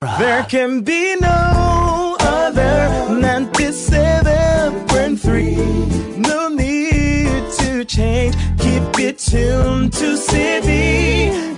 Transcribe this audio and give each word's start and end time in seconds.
There 0.00 0.44
can 0.44 0.82
be 0.82 1.16
no 1.16 2.16
other 2.20 2.88
97.3. 3.20 6.18
No 6.18 6.46
need 6.46 7.50
to 7.58 7.84
change. 7.84 8.36
Keep 8.60 8.96
it 9.00 9.18
tuned 9.18 9.92
to 9.94 10.16
Citi. 10.16 11.57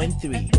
97.3. 0.00 0.50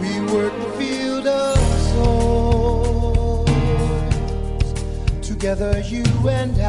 We 0.00 0.12
work 0.32 0.54
the 0.56 0.70
field 0.78 1.26
of 1.26 1.58
souls 1.90 3.48
together, 5.26 5.80
you 5.80 6.04
and 6.28 6.56
I. 6.60 6.68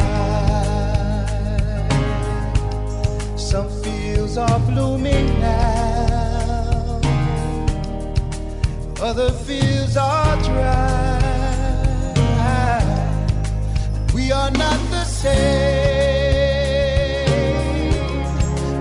Some 3.36 3.70
fields 3.84 4.38
are 4.38 4.60
blooming 4.62 5.40
now, 5.40 7.00
other 9.02 9.32
fields 9.32 9.98
are 9.98 10.42
dry. 10.42 10.91
Same, 15.22 15.38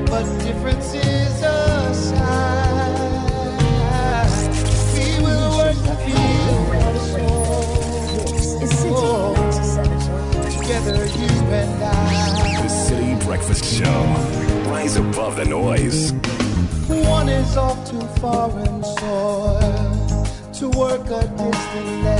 but 0.07 0.25
differences 0.41 1.43
aside, 1.43 2.17
we 4.95 5.07
will 5.23 5.51
work 5.59 5.77
the 5.85 5.97
field 6.07 6.73
of 8.63 8.69
souls. 8.73 9.59
Together, 10.57 11.05
you 11.05 11.29
and 11.61 11.83
I. 11.85 11.87
The 12.63 12.69
Citi 12.69 13.13
Breakfast 13.27 13.65
Show. 13.67 14.01
Rise 14.71 14.97
above 14.97 15.37
the 15.37 15.45
noise. 15.45 16.13
One 16.89 17.29
is 17.29 17.55
off 17.59 17.85
to 17.91 18.01
foreign 18.19 18.83
soil 18.83 20.27
to 20.55 20.69
work 20.71 21.07
a 21.11 21.21
distant 21.37 22.05
land. 22.05 22.20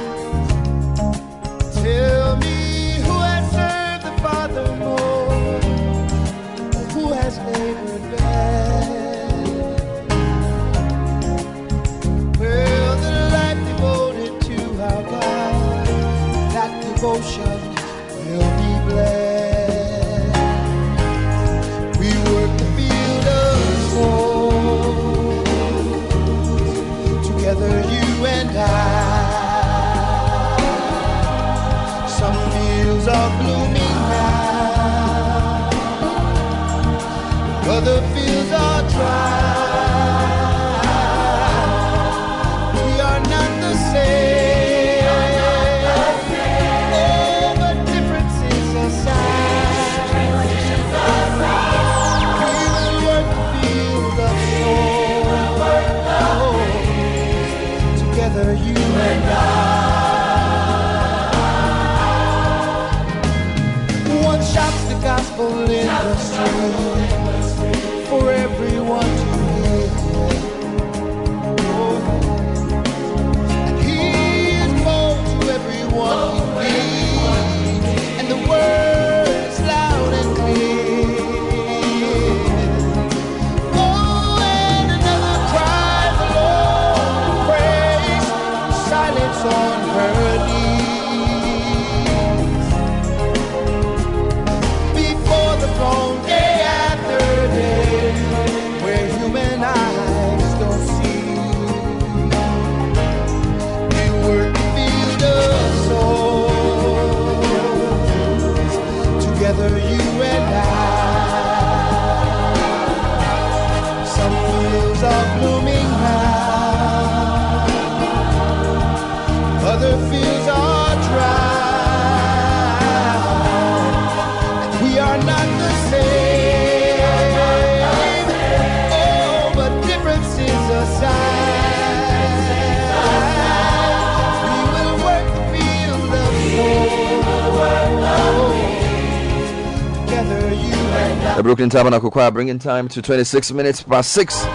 Brooklyn 141.51 141.69
Tabernacle 141.69 142.09
Choir 142.09 142.31
bringing 142.31 142.59
time 142.59 142.87
to 142.87 143.01
26 143.01 143.51
minutes 143.51 143.83
past 143.83 144.13
6. 144.13 144.45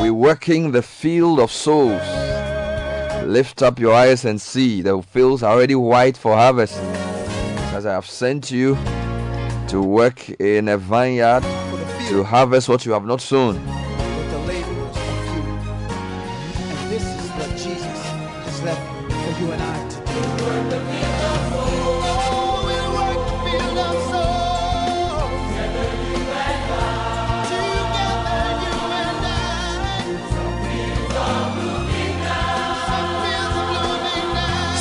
We're 0.00 0.12
working 0.12 0.72
the 0.72 0.82
field 0.82 1.38
of 1.38 1.52
souls. 1.52 2.02
Lift 3.24 3.62
up 3.62 3.78
your 3.78 3.94
eyes 3.94 4.24
and 4.24 4.40
see 4.40 4.82
the 4.82 5.00
fields 5.00 5.44
are 5.44 5.52
already 5.54 5.76
white 5.76 6.16
for 6.16 6.34
harvest. 6.34 6.76
As 7.72 7.86
I 7.86 7.92
have 7.92 8.06
sent 8.06 8.50
you 8.50 8.74
to 9.68 9.80
work 9.80 10.28
in 10.40 10.66
a 10.66 10.76
vineyard 10.76 11.42
to 12.08 12.24
harvest 12.24 12.68
what 12.68 12.84
you 12.84 12.90
have 12.90 13.04
not 13.04 13.20
sown. 13.20 13.77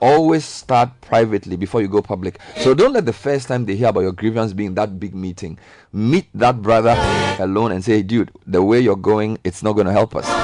Always 0.00 0.44
start 0.44 0.90
privately 1.00 1.56
before 1.56 1.80
you 1.80 1.88
go 1.88 2.02
public. 2.02 2.40
So 2.56 2.74
don't 2.74 2.92
let 2.92 3.06
the 3.06 3.12
first 3.12 3.48
time 3.48 3.64
they 3.64 3.76
hear 3.76 3.88
about 3.88 4.00
your 4.00 4.12
grievance 4.12 4.52
being 4.52 4.74
that 4.74 4.98
big 4.98 5.14
meeting. 5.14 5.58
Meet 5.92 6.26
that 6.34 6.60
brother 6.60 6.96
alone 7.38 7.70
and 7.72 7.84
say, 7.84 8.02
dude, 8.02 8.32
the 8.46 8.62
way 8.62 8.80
you're 8.80 8.96
going, 8.96 9.38
it's 9.44 9.62
not 9.62 9.74
going 9.74 9.86
to 9.86 9.92
help 9.92 10.16
us. 10.16 10.43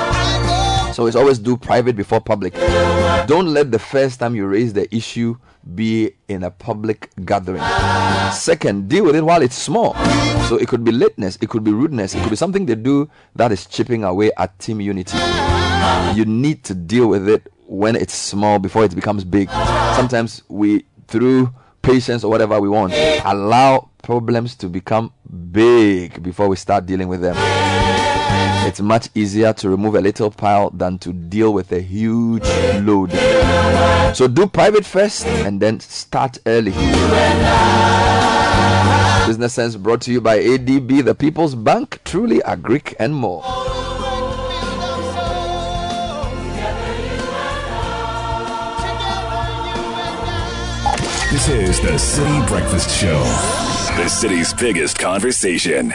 So 1.01 1.07
it's 1.07 1.17
always 1.17 1.39
do 1.39 1.57
private 1.57 1.97
before 1.97 2.21
public. 2.21 2.53
Don't 3.27 3.55
let 3.55 3.71
the 3.71 3.79
first 3.79 4.21
time 4.21 4.35
you 4.35 4.47
raise 4.47 4.75
the 4.75 4.85
issue 4.95 5.35
be 5.75 6.13
in 6.29 6.45
a 6.45 6.51
public 6.51 7.09
gathering. 7.25 7.63
Second, 8.35 8.91
deal 8.91 9.05
with 9.07 9.17
it 9.17 9.25
while 9.25 9.41
it's 9.41 9.57
small. 9.57 9.95
So 10.51 10.57
it 10.57 10.69
could 10.69 10.85
be 10.85 10.93
lateness, 10.93 11.39
it 11.41 11.49
could 11.49 11.65
be 11.65 11.73
rudeness, 11.73 12.15
it 12.15 12.21
could 12.21 12.29
be 12.29 12.37
something 12.37 12.67
they 12.67 12.75
do 12.75 13.09
that 13.35 13.51
is 13.51 13.65
chipping 13.65 14.05
away 14.05 14.31
at 14.37 14.59
team 14.59 14.79
unity. 14.83 15.17
You 16.15 16.27
need 16.27 16.65
to 16.65 16.75
deal 16.75 17.07
with 17.07 17.31
it 17.31 17.51
when 17.67 17.97
it's 17.97 18.13
small 18.13 18.59
before 18.59 18.85
it 18.85 18.95
becomes 18.95 19.25
big. 19.25 19.49
Sometimes 19.97 20.43
we, 20.49 20.85
through 21.09 21.49
patience 21.81 22.25
or 22.25 22.31
whatever 22.31 22.61
we 22.61 22.69
want, 22.69 22.93
allow 23.25 23.89
problems 24.03 24.55
to 24.57 24.69
become 24.69 25.15
big 25.51 26.23
before 26.23 26.49
we 26.51 26.57
start 26.57 26.85
dealing 26.85 27.09
with 27.09 27.23
them. 27.23 27.37
It's 28.67 28.81
much 28.81 29.09
easier 29.15 29.53
to 29.55 29.69
remove 29.69 29.95
a 29.95 30.01
little 30.01 30.31
pile 30.31 30.71
than 30.71 30.99
to 30.99 31.13
deal 31.13 31.53
with 31.53 31.73
a 31.73 31.81
huge 31.81 32.49
load. 32.83 33.11
So 34.15 34.29
do 34.29 34.47
private 34.47 34.85
first 34.85 35.27
and 35.27 35.61
then 35.61 35.81
start 35.81 36.39
early. 36.47 36.73
Business 39.27 39.55
Sense 39.55 39.77
brought 39.77 40.01
to 40.03 40.13
you 40.13 40.21
by 40.21 40.39
ADB, 40.39 41.05
the 41.05 41.15
People's 41.15 41.55
Bank, 41.55 42.01
truly 42.05 42.39
agric 42.41 42.95
and 42.99 43.15
more. 43.15 43.43
This 51.31 51.49
is 51.49 51.81
the 51.81 51.93
Citi 51.93 52.49
Breakfast 52.49 52.91
Show. 52.91 53.23
The 53.97 54.09
city's 54.09 54.53
biggest 54.53 54.99
conversation. 54.99 55.95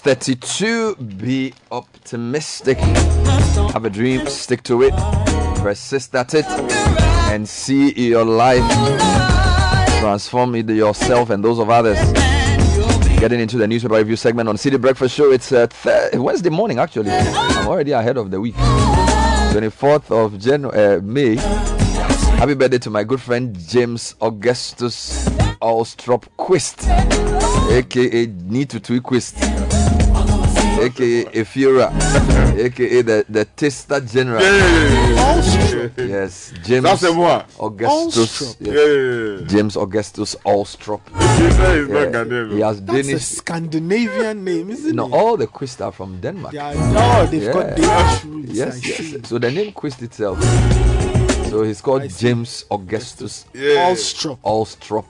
632 0.00 0.94
be 1.16 1.52
optimistic. 1.72 2.78
Have 2.78 3.84
a 3.84 3.90
dream 3.90 4.28
stick 4.28 4.62
to 4.62 4.84
it 4.84 4.94
persist 5.56 6.14
at 6.14 6.34
it 6.34 6.44
and 7.32 7.48
see 7.48 7.90
your 8.10 8.24
life 8.24 8.62
transform 9.98 10.54
either 10.54 10.72
yourself 10.72 11.30
and 11.30 11.44
those 11.44 11.58
of 11.58 11.68
others. 11.68 11.98
Getting 13.18 13.40
into 13.40 13.58
the 13.58 13.66
newspaper 13.66 13.96
review 13.96 14.14
segment 14.14 14.48
on 14.48 14.54
citi 14.54 14.80
breakfast 14.80 15.16
show. 15.16 15.32
It's 15.32 15.50
uh, 15.50 15.66
th- 15.66 16.14
wednesday 16.14 16.50
morning 16.50 16.78
actually. 16.78 17.10
I'm 17.10 17.66
already 17.66 17.90
ahead 17.90 18.18
of 18.18 18.30
the 18.30 18.40
week. 18.40 18.54
24th 18.54 20.12
of 20.12 20.34
Janu- 20.34 20.72
uh, 20.72 21.02
may. 21.02 21.34
Happy 22.38 22.54
birthday 22.54 22.78
to 22.78 22.90
my 22.90 23.02
good 23.02 23.20
friend 23.20 23.58
james 23.58 24.14
augustus 24.20 25.28
Alstrop 25.60 26.24
Quist 26.36 26.86
aka 27.68 28.26
Need 28.26 28.70
to 28.70 28.78
aka 30.84 31.24
Efira, 31.32 31.90
aka 32.66 33.02
the 33.02 33.24
the 33.28 33.44
Taster 33.44 34.00
General. 34.00 34.42
Yes, 35.98 36.52
James 36.64 36.84
That's 36.84 37.02
moi. 37.14 37.42
Augustus. 37.60 38.54
Allstrop. 38.54 38.56
yes. 38.60 39.40
Yeah. 39.40 39.46
James 39.46 39.76
Augustus 39.76 40.36
Allstrop. 40.44 41.00
He 41.08 41.50
said 41.50 41.78
he's 41.80 41.88
Yeah, 41.88 42.54
he 42.54 42.60
has 42.60 42.82
That's 42.82 43.08
a 43.08 43.18
Scandinavian 43.20 44.44
name, 44.44 44.70
isn't 44.70 44.94
No, 44.96 45.06
it? 45.06 45.08
No, 45.10 45.16
all 45.16 45.36
the 45.36 45.46
Quist 45.46 45.80
are 45.82 45.92
from 45.92 46.20
Denmark. 46.20 46.52
They 46.52 46.58
are, 46.58 46.74
no, 46.74 47.26
they've 47.26 47.42
Yeah. 47.44 47.52
got 47.52 47.76
Danish 47.76 48.24
roots. 48.24 48.52
Yes, 48.52 48.86
yes. 48.86 49.28
So 49.28 49.38
the 49.38 49.50
name 49.50 49.72
Quist 49.72 50.02
itself. 50.02 50.38
So 51.50 51.62
he's 51.62 51.80
called 51.80 52.02
I 52.02 52.08
see. 52.08 52.26
James 52.28 52.64
Augustus 52.70 53.46
Yeah. 53.54 53.88
Allstrop. 53.90 54.38
Allstrop. 54.44 55.04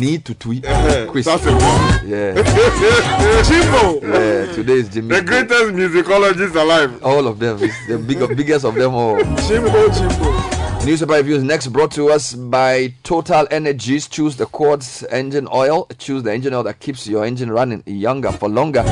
Need 0.00 0.24
to 0.24 0.34
tweet 0.34 0.64
Uh-huh. 0.64 1.06
Quist. 1.10 1.26
That's 1.26 1.44
a 1.46 1.52
moi. 1.52 2.00
Yeah, 2.04 2.34
Chimbo. 3.48 4.00
yeah. 4.02 4.52
Today 4.54 4.72
is 4.74 4.88
Jimmy. 4.88 5.16
The 5.16 5.22
greatest 5.22 5.64
musicologist 5.74 6.54
alive. 6.54 7.02
All 7.04 7.26
of 7.26 7.38
them. 7.38 7.58
It's 7.60 7.86
the 7.88 7.98
big, 7.98 8.18
biggest 8.36 8.64
of 8.64 8.74
them 8.74 8.94
all. 8.94 9.16
Jimbo, 9.46 9.88
Jimbo. 9.90 10.86
Newspaper 10.86 11.14
reviews 11.14 11.42
next 11.42 11.66
brought 11.68 11.90
to 11.92 12.10
us 12.10 12.32
by 12.34 12.94
Total 13.02 13.46
Energies. 13.50 14.06
Choose 14.06 14.36
the 14.36 14.46
Quartz 14.46 15.02
engine 15.10 15.48
oil. 15.52 15.88
Choose 15.98 16.22
the 16.22 16.32
engine 16.32 16.54
oil 16.54 16.62
that 16.62 16.78
keeps 16.80 17.06
your 17.08 17.24
engine 17.24 17.50
running 17.50 17.82
younger 17.86 18.30
for 18.32 18.48
longer. 18.48 18.82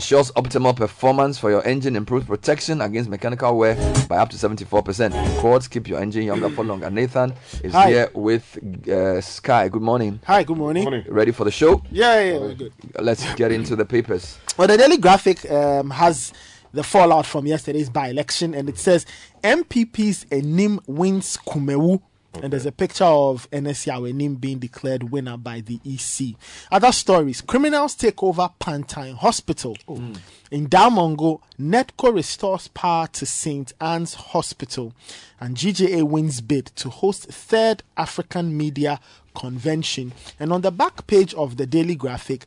Ensures 0.00 0.30
optimal 0.32 0.74
performance 0.74 1.38
for 1.38 1.50
your 1.50 1.62
engine, 1.66 1.94
improves 1.94 2.24
protection 2.24 2.80
against 2.80 3.10
mechanical 3.10 3.54
wear 3.58 3.74
by 4.08 4.16
up 4.16 4.30
to 4.30 4.36
74%. 4.38 5.12
Quartz 5.40 5.68
keep 5.68 5.86
your 5.86 6.00
engine 6.00 6.22
younger 6.22 6.48
for 6.48 6.64
longer. 6.64 6.88
Nathan 6.88 7.34
is 7.62 7.74
Hi. 7.74 7.90
here 7.90 8.10
with 8.14 8.56
uh, 8.88 9.20
Sky. 9.20 9.68
Good 9.68 9.82
morning. 9.82 10.18
Hi, 10.24 10.42
good 10.42 10.56
morning. 10.56 10.84
Morning. 10.84 11.04
Ready 11.06 11.32
for 11.32 11.44
the 11.44 11.50
show? 11.50 11.82
Yeah, 11.90 12.18
yeah, 12.18 12.38
we're 12.38 12.54
good. 12.54 12.72
Let's 12.98 13.34
get 13.34 13.52
into 13.52 13.76
the 13.76 13.84
papers. 13.84 14.38
Well, 14.56 14.68
the 14.68 14.78
Daily 14.78 14.96
Graphic 14.96 15.50
um, 15.50 15.90
has 15.90 16.32
the 16.72 16.82
fallout 16.82 17.26
from 17.26 17.46
yesterday's 17.46 17.90
by-election, 17.90 18.54
and 18.54 18.70
it 18.70 18.78
says 18.78 19.04
NPP's 19.44 20.24
Enim 20.32 20.80
wins 20.86 21.36
Kumawu. 21.46 22.00
And 22.34 22.52
there's 22.52 22.66
a 22.66 22.72
picture 22.72 23.04
of 23.04 23.50
NSC 23.50 23.92
Awenim 23.92 24.40
being 24.40 24.58
declared 24.58 25.10
winner 25.10 25.36
by 25.36 25.60
the 25.60 25.80
EC. 25.84 26.36
Other 26.70 26.92
stories: 26.92 27.40
criminals 27.40 27.94
take 27.94 28.22
over 28.22 28.48
Pantang 28.60 29.16
Hospital. 29.16 29.76
In 30.50 30.68
Damongo, 30.68 31.40
NEDCo 31.60 32.14
restores 32.14 32.68
power 32.68 33.06
to 33.08 33.26
St. 33.26 33.72
Anne's 33.80 34.14
Hospital, 34.14 34.92
and 35.40 35.56
GJA 35.56 36.02
wins 36.04 36.40
bid 36.40 36.66
to 36.76 36.88
host 36.88 37.26
third 37.26 37.82
African 37.96 38.56
Media 38.56 39.00
Convention. 39.34 40.12
And 40.38 40.52
on 40.52 40.62
the 40.62 40.72
back 40.72 41.06
page 41.06 41.34
of 41.34 41.56
the 41.56 41.66
Daily 41.66 41.94
Graphic, 41.94 42.46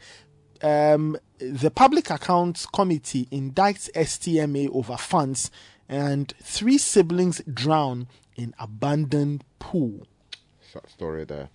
um, 0.61 1.17
the 1.39 1.71
Public 1.71 2.09
Accounts 2.09 2.65
Committee 2.65 3.27
indicts 3.31 3.91
STMA 3.91 4.69
over 4.73 4.97
funds, 4.97 5.51
and 5.89 6.33
three 6.41 6.77
siblings 6.77 7.41
drown 7.53 8.07
in 8.35 8.53
abandoned 8.59 9.43
pool. 9.59 10.05
Sad 10.61 10.89
story 10.89 11.25
there. 11.25 11.49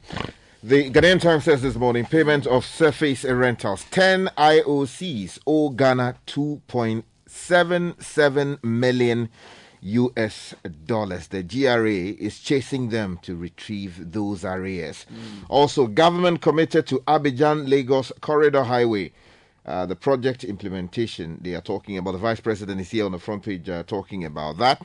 The 0.62 0.90
Ghanaian 0.90 1.20
Times 1.20 1.44
says 1.44 1.62
this 1.62 1.76
morning 1.76 2.04
payment 2.04 2.47
of 2.47 2.64
surface 2.64 3.25
rentals 3.25 3.85
10 3.90 4.30
IOCs 4.37 5.38
owe 5.47 5.70
Ghana 5.70 6.16
2.77 6.26 8.64
million 8.64 9.28
US 9.80 10.54
dollars. 10.85 11.28
The 11.28 11.42
GRA 11.42 11.92
is 11.92 12.40
chasing 12.40 12.88
them 12.88 13.18
to 13.23 13.37
retrieve 13.37 14.12
those 14.12 14.44
arrears. 14.44 15.06
Mm. 15.12 15.44
Also, 15.49 15.87
government 15.87 16.40
committed 16.40 16.87
to 16.88 16.99
Abidjan 17.00 17.68
Lagos 17.68 18.12
Corridor 18.20 18.64
Highway. 18.64 19.12
Uh, 19.68 19.84
the 19.84 19.94
project 19.94 20.44
implementation 20.44 21.38
they 21.42 21.54
are 21.54 21.60
talking 21.60 21.98
about. 21.98 22.12
The 22.12 22.18
vice 22.18 22.40
president 22.40 22.80
is 22.80 22.90
here 22.90 23.04
on 23.04 23.12
the 23.12 23.18
front 23.18 23.42
page 23.42 23.68
uh, 23.68 23.82
talking 23.82 24.25
about 24.25 24.56
that. 24.56 24.80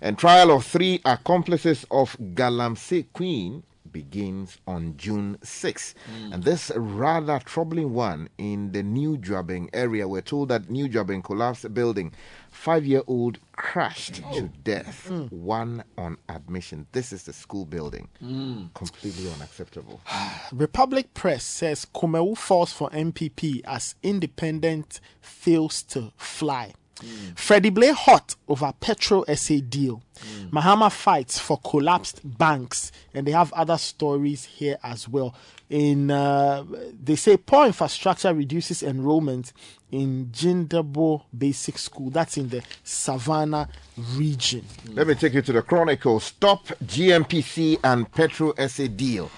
And 0.00 0.16
trial 0.16 0.52
of 0.52 0.64
three 0.64 1.00
accomplices 1.04 1.84
of 1.90 2.16
Galamsey 2.34 3.06
Queen 3.12 3.64
begins 3.98 4.58
on 4.64 4.96
June 4.96 5.36
6. 5.42 5.94
Hmm. 6.06 6.32
And 6.32 6.44
this 6.44 6.70
rather 6.76 7.40
troubling 7.44 7.92
one 7.92 8.28
in 8.38 8.70
the 8.70 8.84
New 8.84 9.18
Juaben 9.18 9.68
area. 9.72 10.06
We're 10.06 10.20
told 10.20 10.50
that 10.50 10.70
New 10.70 10.88
Juaben 10.88 11.22
collapsed 11.24 11.74
building. 11.74 12.12
Five 12.52 12.86
year 12.86 13.02
old 13.08 13.38
crashed 13.56 14.22
oh. 14.24 14.34
to 14.34 14.42
death. 14.62 15.08
Hmm. 15.08 15.24
One 15.56 15.82
on 15.96 16.16
admission. 16.28 16.86
This 16.92 17.12
is 17.12 17.24
the 17.24 17.32
school 17.32 17.66
building. 17.66 18.08
Hmm. 18.20 18.66
Completely 18.74 19.32
unacceptable. 19.32 20.00
Republic 20.52 21.12
Press 21.14 21.42
says 21.42 21.84
Kumawu 21.92 22.36
falls 22.38 22.72
for 22.72 22.88
NPP 22.90 23.62
as 23.64 23.96
independent 24.04 25.00
fails 25.20 25.82
to 25.94 26.12
fly. 26.16 26.72
Mm. 27.00 27.38
Freddie 27.38 27.70
Blay 27.70 27.92
hot 27.92 28.34
over 28.48 28.72
Petro 28.80 29.24
SA 29.34 29.56
deal. 29.68 30.02
Mm. 30.16 30.50
Mahama 30.50 30.90
fights 30.90 31.38
for 31.38 31.58
collapsed 31.58 32.20
banks, 32.24 32.92
and 33.14 33.26
they 33.26 33.32
have 33.32 33.52
other 33.52 33.78
stories 33.78 34.44
here 34.44 34.78
as 34.82 35.08
well. 35.08 35.34
In 35.70 36.10
uh, 36.10 36.64
they 37.02 37.16
say 37.16 37.36
poor 37.36 37.66
infrastructure 37.66 38.32
reduces 38.32 38.82
enrollment 38.82 39.52
in 39.90 40.26
Jindabo 40.26 41.22
Basic 41.36 41.78
School. 41.78 42.10
That's 42.10 42.36
in 42.36 42.48
the 42.48 42.62
Savannah 42.82 43.68
region. 44.14 44.64
Mm. 44.86 44.96
Let 44.96 45.06
me 45.06 45.14
take 45.14 45.34
you 45.34 45.42
to 45.42 45.52
the 45.52 45.62
Chronicle. 45.62 46.20
Stop 46.20 46.66
GNPC 46.84 47.80
and 47.84 48.10
Petro 48.12 48.54
SA 48.66 48.86
deal. 48.88 49.30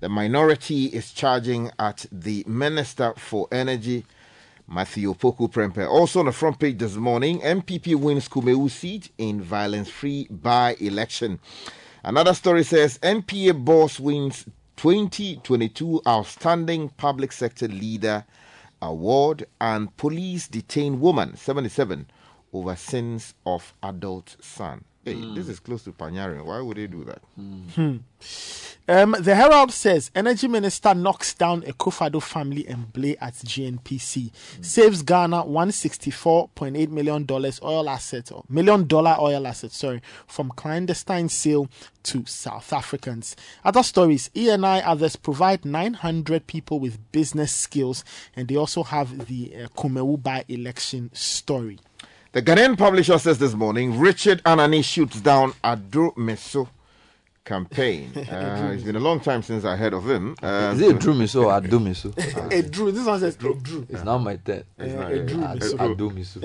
The 0.00 0.08
minority 0.08 0.84
is 0.86 1.12
charging 1.12 1.72
at 1.78 2.06
the 2.12 2.44
Minister 2.46 3.14
for 3.16 3.48
Energy, 3.50 4.04
Matthew 4.70 5.14
Poku 5.14 5.50
Prempeh. 5.50 5.88
Also 5.88 6.20
on 6.20 6.26
the 6.26 6.32
front 6.32 6.58
page 6.58 6.76
this 6.78 6.94
morning, 6.94 7.40
NPP 7.40 7.94
wins 7.96 8.28
Kumawu 8.28 8.70
seat 8.70 9.10
in 9.16 9.40
violence-free 9.40 10.28
by-election. 10.30 11.40
Another 12.04 12.34
story 12.34 12.64
says 12.64 12.98
NPA 12.98 13.64
boss 13.64 13.98
wins 13.98 14.44
2022 14.76 16.02
Outstanding 16.06 16.90
Public 16.90 17.32
Sector 17.32 17.68
Leader 17.68 18.26
Award 18.82 19.46
and 19.60 19.96
police 19.96 20.46
detain 20.46 21.00
woman 21.00 21.34
77 21.36 22.06
over 22.52 22.76
sins 22.76 23.34
of 23.46 23.74
adult 23.82 24.36
son. 24.40 24.84
Hey, 25.08 25.34
this 25.34 25.48
is 25.48 25.58
close 25.58 25.84
to 25.84 25.92
Panyarin. 25.92 26.44
Why 26.44 26.60
would 26.60 26.76
they 26.76 26.86
do 26.86 27.02
that? 27.04 27.22
Um, 28.90 29.14
the 29.20 29.34
Herald 29.34 29.70
says 29.72 30.10
Energy 30.14 30.48
Minister 30.48 30.94
knocks 30.94 31.34
down 31.34 31.60
Akufo-Addo 31.62 32.22
family 32.22 32.66
emblem 32.68 33.16
at 33.20 33.34
GNPC, 33.34 34.30
saves 34.62 35.02
Ghana 35.02 35.44
164.8 35.44 36.88
million 36.90 37.24
dollars 37.24 37.60
oil 37.62 37.88
asset 37.88 38.32
or 38.32 38.44
million 38.48 38.86
dollar 38.86 39.16
oil 39.20 39.46
asset, 39.46 39.72
sorry, 39.72 40.00
from 40.26 40.50
clandestine 40.50 41.28
sale 41.28 41.68
to 42.02 42.24
South 42.26 42.72
Africans. 42.72 43.36
Other 43.64 43.82
stories: 43.82 44.30
ENI 44.34 44.82
others 44.84 45.16
provide 45.16 45.64
900 45.64 46.46
people 46.46 46.80
with 46.80 47.12
business 47.12 47.52
skills, 47.52 48.04
and 48.36 48.48
they 48.48 48.56
also 48.56 48.82
have 48.82 49.26
the 49.26 49.54
uh, 49.54 49.68
Kumawu 49.68 50.22
by 50.22 50.44
election 50.48 51.10
story. 51.12 51.78
The 52.32 52.42
Ghanaian 52.42 52.76
publisher 52.76 53.18
says 53.18 53.38
this 53.38 53.54
morning 53.54 53.98
Richard 53.98 54.42
Anani 54.44 54.84
shoots 54.84 55.20
down 55.20 55.52
Adro 55.64 56.14
Meso 56.16 56.68
campaign. 57.44 58.12
Uh, 58.28 58.72
it's 58.74 58.82
been 58.82 58.96
a 58.96 59.00
long 59.00 59.18
time 59.20 59.42
since 59.42 59.64
I 59.64 59.76
heard 59.76 59.94
of 59.94 60.08
him. 60.08 60.36
Um, 60.42 60.74
Is 60.76 60.82
it 60.82 60.98
Drew 61.00 61.14
Miso 61.14 61.44
or 61.46 61.58
Adu 61.60 61.80
Miso? 61.80 62.12
A 62.52 62.60
this 62.92 63.06
one 63.06 63.20
says 63.20 63.34
a 63.36 63.38
Drew. 63.38 63.86
It's 63.88 64.04
now 64.04 64.18
my 64.18 64.36
turn. 64.36 64.64
A 64.78 64.86
Drew. 65.24 65.38
Adu 65.40 66.10
Miso. 66.12 66.40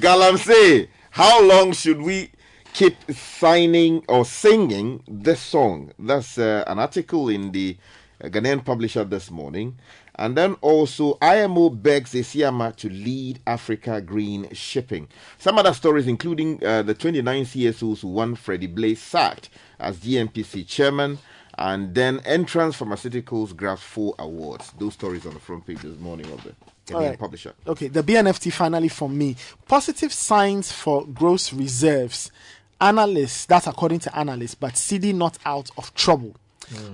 Galamsey, 0.00 0.88
how 1.10 1.42
long 1.46 1.72
should 1.72 2.00
we 2.00 2.30
keep 2.72 2.96
signing 3.12 4.02
or 4.08 4.24
singing 4.24 5.02
this 5.06 5.40
song? 5.40 5.92
That's 5.98 6.38
uh, 6.38 6.64
an 6.66 6.78
article 6.78 7.28
in 7.28 7.52
the 7.52 7.76
uh, 8.24 8.28
Ghanaian 8.28 8.64
publisher 8.64 9.04
this 9.04 9.30
morning. 9.30 9.76
And 10.18 10.36
then 10.36 10.54
also, 10.62 11.16
IMO 11.22 11.70
begs 11.70 12.12
Esiama 12.12 12.74
to 12.76 12.88
lead 12.88 13.38
Africa 13.46 14.00
green 14.00 14.52
shipping. 14.52 15.06
Some 15.38 15.58
other 15.58 15.72
stories, 15.72 16.08
including 16.08 16.64
uh, 16.64 16.82
the 16.82 16.94
29 16.94 17.44
CSOs 17.44 18.00
who 18.00 18.08
won 18.08 18.34
Freddie 18.34 18.66
Blaze 18.66 19.00
sacked 19.00 19.48
as 19.78 19.98
GNPC 19.98 20.66
chairman, 20.66 21.18
and 21.56 21.94
then 21.94 22.20
Entrance 22.24 22.76
Pharmaceuticals 22.76 23.54
grabs 23.56 23.82
four 23.82 24.14
awards. 24.18 24.72
Those 24.78 24.94
stories 24.94 25.24
on 25.24 25.34
the 25.34 25.40
front 25.40 25.66
page 25.66 25.82
this 25.82 25.98
morning 25.98 26.30
of 26.32 26.42
the 26.42 26.54
right. 26.94 27.18
publisher. 27.18 27.54
Okay, 27.66 27.86
the 27.88 28.02
BNFT 28.02 28.52
finally 28.52 28.88
from 28.88 29.16
me. 29.16 29.36
Positive 29.66 30.12
signs 30.12 30.72
for 30.72 31.06
gross 31.06 31.52
reserves. 31.52 32.32
Analysts, 32.80 33.46
that's 33.46 33.66
according 33.66 33.98
to 34.00 34.16
analysts, 34.16 34.54
but 34.54 34.76
CD 34.76 35.12
not 35.12 35.38
out 35.44 35.70
of 35.76 35.94
trouble. 35.94 36.36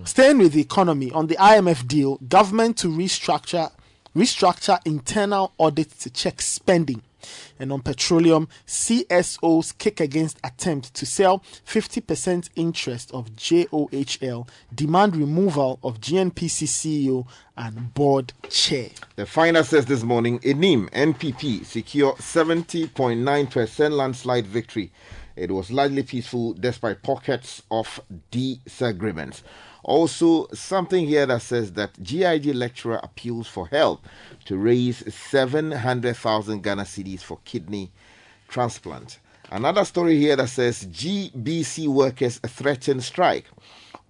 Staying 0.04 0.38
with 0.38 0.52
the 0.52 0.60
economy, 0.60 1.10
on 1.12 1.26
the 1.26 1.36
IMF 1.36 1.86
deal, 1.86 2.16
government 2.28 2.78
to 2.78 2.88
restructure 2.88 3.70
restructure 4.14 4.78
internal 4.84 5.52
audit 5.58 5.90
to 6.00 6.10
check 6.10 6.40
spending. 6.40 7.02
And 7.58 7.72
on 7.72 7.80
petroleum, 7.80 8.48
CSOs 8.66 9.76
kick 9.78 9.98
against 9.98 10.38
attempt 10.44 10.92
to 10.94 11.06
sell 11.06 11.42
50% 11.66 12.50
interest 12.54 13.10
of 13.12 13.34
JOHL, 13.34 14.46
demand 14.74 15.16
removal 15.16 15.78
of 15.82 16.00
GNPC 16.00 16.66
CEO 16.66 17.26
and 17.56 17.94
board 17.94 18.34
chair. 18.50 18.90
The 19.16 19.24
final 19.24 19.64
says 19.64 19.86
this 19.86 20.02
morning, 20.02 20.38
Enim 20.44 20.90
NPP 20.90 21.64
secure 21.64 22.12
70.9% 22.14 23.90
landslide 23.90 24.46
victory. 24.46 24.92
It 25.36 25.50
was 25.50 25.70
largely 25.70 26.02
peaceful 26.02 26.54
despite 26.54 27.02
pockets 27.02 27.62
of 27.70 28.00
disagreements. 28.30 29.42
Also, 29.82 30.48
something 30.54 31.06
here 31.06 31.26
that 31.26 31.42
says 31.42 31.72
that 31.72 32.02
GIG 32.02 32.54
lecturer 32.54 33.00
appeals 33.02 33.46
for 33.46 33.66
help 33.68 34.00
to 34.46 34.56
raise 34.56 35.14
700,000 35.14 36.62
Ghana 36.62 36.84
cedis 36.84 37.20
for 37.20 37.38
kidney 37.44 37.90
transplant. 38.48 39.18
Another 39.50 39.84
story 39.84 40.16
here 40.18 40.36
that 40.36 40.48
says 40.48 40.86
GBC 40.86 41.86
workers 41.88 42.38
threaten 42.38 43.00
strike 43.00 43.44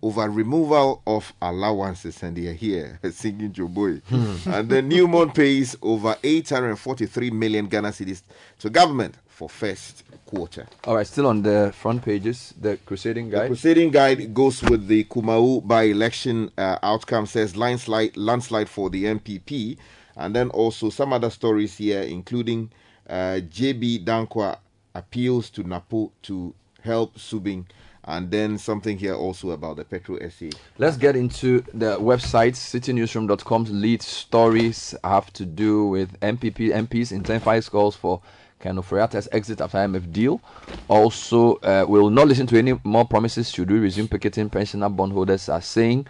over 0.00 0.28
removal 0.30 1.02
of 1.06 1.32
allowances, 1.40 2.22
and 2.22 2.36
they 2.36 2.46
are 2.46 2.52
here 2.52 3.00
singing 3.10 3.52
Joboy. 3.52 4.02
Hmm. 4.04 4.50
and 4.50 4.68
then 4.68 4.90
Newmont 4.90 5.34
pays 5.34 5.76
over 5.82 6.16
843 6.22 7.30
million 7.30 7.66
Ghana 7.66 7.88
cedis 7.88 8.22
to 8.60 8.70
government 8.70 9.16
for 9.26 9.48
first 9.48 10.04
quarter. 10.34 10.66
All 10.84 10.96
right, 10.96 11.06
still 11.06 11.26
on 11.26 11.42
the 11.42 11.72
front 11.74 12.04
pages, 12.04 12.54
the 12.60 12.76
Crusading 12.86 13.30
guide. 13.30 13.34
The 13.34 13.40
Guide. 13.40 13.48
proceeding 13.48 13.90
guide 13.90 14.34
goes 14.34 14.62
with 14.62 14.86
the 14.86 15.04
Kumawu 15.04 15.66
by-election 15.66 16.50
uh, 16.58 16.78
outcome. 16.82 17.26
Says 17.26 17.56
landslide, 17.56 18.16
landslide 18.16 18.68
for 18.68 18.90
the 18.90 19.04
NPP, 19.04 19.76
and 20.16 20.34
then 20.34 20.50
also 20.50 20.90
some 20.90 21.12
other 21.12 21.30
stories 21.30 21.76
here, 21.76 22.02
including 22.02 22.70
uh, 23.08 23.40
JB 23.48 24.04
Dankwa 24.04 24.58
appeals 24.94 25.50
to 25.50 25.62
Napo 25.62 26.12
to 26.22 26.54
help 26.82 27.16
Subing, 27.18 27.64
and 28.04 28.30
then 28.30 28.58
something 28.58 28.98
here 28.98 29.14
also 29.14 29.50
about 29.50 29.76
the 29.76 29.84
Petro 29.84 30.18
SA. 30.28 30.46
Let's 30.78 30.96
get 30.96 31.16
into 31.16 31.62
the 31.72 31.98
website. 31.98 32.54
CityNewsroom.com's 32.54 33.70
lead 33.70 34.02
stories 34.02 34.94
have 35.02 35.32
to 35.34 35.46
do 35.46 35.86
with 35.86 36.18
NPP 36.20 36.72
MPs 36.72 37.12
intensify 37.12 37.60
calls 37.60 37.96
for 37.96 38.20
Ken 38.60 38.76
Ofori-Atta's 38.76 39.28
exit 39.32 39.60
after 39.60 39.78
IMF 39.78 40.12
deal. 40.12 40.40
Also, 40.88 41.56
uh, 41.56 41.84
we 41.88 42.00
will 42.00 42.10
not 42.10 42.28
listen 42.28 42.46
to 42.46 42.58
any 42.58 42.78
more 42.84 43.04
promises 43.04 43.50
should 43.50 43.70
we 43.70 43.78
resume 43.78 44.08
picketing. 44.08 44.48
Pensioner 44.48 44.88
bondholders 44.88 45.48
are 45.48 45.60
saying 45.60 46.06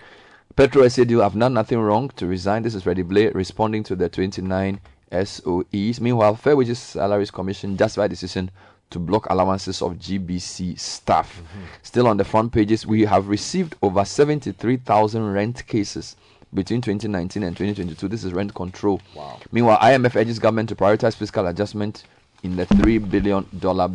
Petro 0.57 0.87
SA 0.87 1.05
deal 1.05 1.21
have 1.21 1.37
done 1.37 1.53
nothing 1.55 1.81
wrong 1.81 2.11
to 2.11 2.27
resign. 2.27 2.63
This 2.63 2.77
is 2.77 2.85
Freddie 2.85 3.03
Blay 3.03 3.29
responding 3.31 3.83
to 3.85 3.97
the 3.97 4.09
29 4.09 4.81
SOEs. 5.11 6.01
Meanwhile, 6.01 6.37
Fair 6.37 6.57
Wages 6.57 6.79
Salaries 6.79 7.31
Commission 7.31 7.71
just 7.73 7.97
justified 7.97 8.11
decision 8.11 8.51
to 8.91 9.01
block 9.01 9.27
allowances 9.31 9.83
of 9.83 9.95
GBC 9.95 10.79
staff. 10.79 11.43
Still 11.83 12.07
on 12.07 12.17
the 12.17 12.25
front 12.25 12.53
pages, 12.53 12.87
we 12.87 13.03
have 13.03 13.27
received 13.27 13.75
over 13.83 14.05
73,000 14.05 15.33
rent 15.33 15.67
cases 15.67 16.15
between 16.55 16.81
2019 16.81 17.43
and 17.43 17.57
2022. 17.57 18.07
This 18.07 18.23
is 18.23 18.33
rent 18.33 18.55
control. 18.55 19.01
Wow. 19.17 19.41
Meanwhile, 19.51 19.79
IMF 19.79 20.15
urges 20.15 20.39
government 20.39 20.69
to 20.69 20.77
prioritize 20.77 21.17
fiscal 21.17 21.49
adjustment 21.49 22.05
in 22.45 22.55
the 22.57 22.67
$3 22.67 23.11
billion 23.11 23.45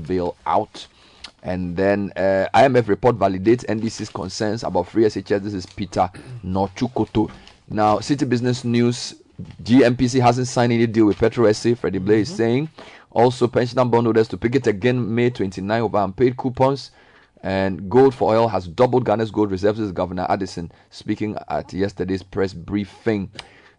bill 0.04 0.36
out. 0.46 0.88
And 1.44 1.78
then 1.78 2.12
uh, 2.18 2.48
IMF 2.54 2.90
report 2.90 3.18
validates 3.18 3.66
NDC's 3.66 4.10
concerns 4.10 4.64
about 4.64 4.88
free 4.88 5.06
SHS. 5.06 5.42
This 5.42 5.54
is 5.54 5.66
Peter 5.66 6.10
Nochukoto. 6.44 7.32
Now, 7.70 8.00
City 8.00 8.26
Business 8.26 8.66
News, 8.66 9.16
GNPC 9.64 10.20
hasn't 10.20 10.48
signed 10.48 10.74
any 10.74 10.88
deal 10.88 11.06
with 11.06 11.18
Petro 11.18 11.50
SA. 11.54 11.76
Freddie 11.76 12.00
Blay 12.00 12.22
is 12.22 12.36
saying. 12.36 12.68
Also, 13.12 13.48
pensioner 13.48 13.86
bondholders 13.86 14.28
to 14.28 14.38
pick 14.38 14.56
it 14.56 14.68
again 14.68 15.16
May 15.16 15.30
29 15.30 15.82
over 15.82 16.00
unpaid 16.00 16.36
coupons. 16.36 16.92
And 17.42 17.90
gold 17.90 18.14
for 18.14 18.36
oil 18.36 18.50
has 18.50 18.68
doubled 18.68 19.06
Ghana's 19.06 19.32
gold 19.32 19.52
reserves. 19.52 19.80
Is 19.80 19.94
Governor 19.94 20.26
Addison 20.28 20.72
speaking 20.90 21.38
at 21.48 21.72
yesterday's 21.72 22.22
press 22.22 22.54
briefing. 22.54 23.32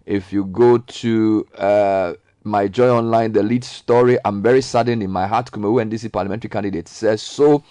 If 0.06 0.32
you 0.32 0.46
go 0.46 0.78
to 0.78 1.46
uh, 1.58 2.14
my 2.44 2.68
Joy 2.68 2.88
Online, 2.88 3.32
the 3.32 3.42
lead 3.42 3.64
story, 3.64 4.18
I'm 4.24 4.42
very 4.42 4.62
saddened 4.62 5.02
in 5.02 5.10
my 5.10 5.26
heart. 5.26 5.50
Kumawu 5.50 5.84
NDC 5.84 6.12
parliamentary 6.12 6.48
candidate 6.48 6.88
says 6.88 7.22
so. 7.22 7.62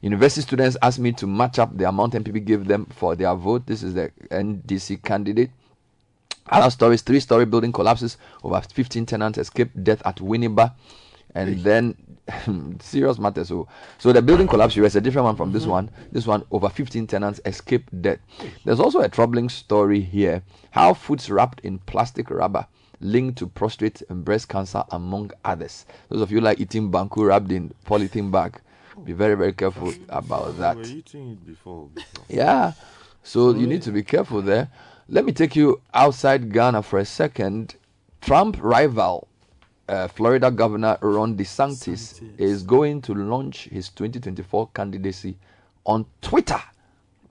University 0.00 0.42
students 0.42 0.76
asked 0.82 0.98
me 0.98 1.12
to 1.12 1.26
match 1.26 1.58
up 1.58 1.76
the 1.76 1.88
amount 1.88 2.14
NPP 2.14 2.44
gave 2.44 2.66
them 2.66 2.86
for 2.86 3.14
their 3.14 3.34
vote. 3.34 3.66
This 3.66 3.82
is 3.82 3.94
the 3.94 4.10
NDC 4.30 5.02
candidate. 5.02 5.50
Other 6.48 6.70
stories, 6.70 7.02
three 7.02 7.20
story 7.20 7.46
building 7.46 7.72
collapses, 7.72 8.16
over 8.42 8.60
15 8.60 9.06
tenants 9.06 9.38
escape 9.38 9.70
death 9.82 10.02
at 10.04 10.16
Winneba. 10.16 10.74
And 11.34 11.60
then, 11.60 11.96
serious 12.80 13.18
matters. 13.18 13.48
So, 13.48 13.68
so 13.98 14.12
the 14.12 14.20
building 14.20 14.48
collapse 14.48 14.74
here 14.74 14.84
is 14.84 14.96
a 14.96 15.00
different 15.00 15.24
one 15.24 15.36
from 15.36 15.52
this 15.52 15.62
mm-hmm. 15.62 15.70
one. 15.70 15.90
This 16.10 16.26
one, 16.26 16.44
over 16.50 16.68
15 16.68 17.06
tenants 17.06 17.40
escape 17.44 17.88
death. 18.00 18.18
There's 18.64 18.80
also 18.80 19.00
a 19.00 19.08
troubling 19.08 19.48
story 19.48 20.00
here 20.00 20.42
how 20.72 20.94
foods 20.94 21.30
wrapped 21.30 21.60
in 21.60 21.78
plastic 21.78 22.28
rubber 22.28 22.66
linked 23.02 23.38
to 23.38 23.46
prostate 23.46 24.02
and 24.08 24.24
breast 24.24 24.48
cancer, 24.48 24.84
among 24.90 25.30
others. 25.44 25.86
Those 26.08 26.22
of 26.22 26.30
you 26.32 26.40
like 26.40 26.60
eating 26.60 26.90
banku 26.90 27.26
wrapped 27.26 27.50
in 27.52 27.72
polythene 27.86 28.30
bag, 28.30 28.60
be 29.04 29.12
very, 29.12 29.34
very 29.34 29.52
careful 29.52 29.92
about 30.08 30.58
that. 30.58 30.76
We 30.76 30.82
were 30.82 30.88
eating 30.88 31.32
it 31.32 31.46
before. 31.46 31.88
before. 31.94 32.24
Yeah. 32.28 32.72
So 33.22 33.54
you 33.54 33.66
need 33.66 33.82
to 33.82 33.92
be 33.92 34.02
careful 34.02 34.42
there. 34.42 34.68
Let 35.08 35.24
me 35.24 35.32
take 35.32 35.56
you 35.56 35.80
outside 35.94 36.52
Ghana 36.52 36.82
for 36.82 36.98
a 36.98 37.04
second. 37.04 37.76
Trump 38.20 38.56
rival, 38.62 39.28
uh, 39.88 40.08
Florida 40.08 40.50
Governor 40.50 40.98
Ron 41.00 41.36
DeSantis, 41.36 42.22
is 42.38 42.62
going 42.62 43.02
to 43.02 43.14
launch 43.14 43.64
his 43.64 43.88
2024 43.90 44.68
candidacy 44.74 45.36
on 45.84 46.06
Twitter 46.20 46.60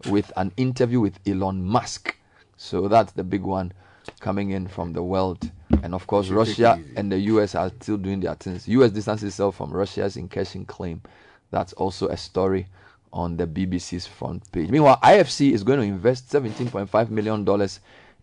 with 0.09 0.31
an 0.35 0.51
interview 0.57 0.99
with 0.99 1.19
Elon 1.25 1.63
Musk. 1.63 2.17
So 2.57 2.87
that's 2.87 3.13
the 3.13 3.23
big 3.23 3.43
one 3.43 3.71
coming 4.19 4.51
in 4.51 4.67
from 4.67 4.93
the 4.93 5.03
world. 5.03 5.51
And 5.83 5.95
of 5.95 6.07
course, 6.07 6.29
Russia 6.29 6.79
and 6.95 7.11
the 7.11 7.19
US 7.19 7.55
are 7.55 7.69
still 7.81 7.97
doing 7.97 8.19
their 8.19 8.35
things. 8.35 8.67
US 8.67 8.91
distances 8.91 9.29
itself 9.29 9.57
from 9.57 9.71
Russia's 9.71 10.17
incursion 10.17 10.65
claim. 10.65 11.01
That's 11.49 11.73
also 11.73 12.07
a 12.07 12.17
story 12.17 12.67
on 13.13 13.37
the 13.37 13.45
BBC's 13.45 14.07
front 14.07 14.49
page. 14.51 14.69
Meanwhile, 14.69 14.99
IFC 15.03 15.51
is 15.51 15.63
going 15.63 15.79
to 15.79 15.85
invest 15.85 16.31
$17.5 16.31 17.09
million 17.09 17.45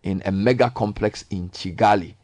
in 0.03 0.21
a 0.25 0.31
mega 0.31 0.69
complex 0.69 1.25
in 1.29 1.49
Kigali. 1.49 2.15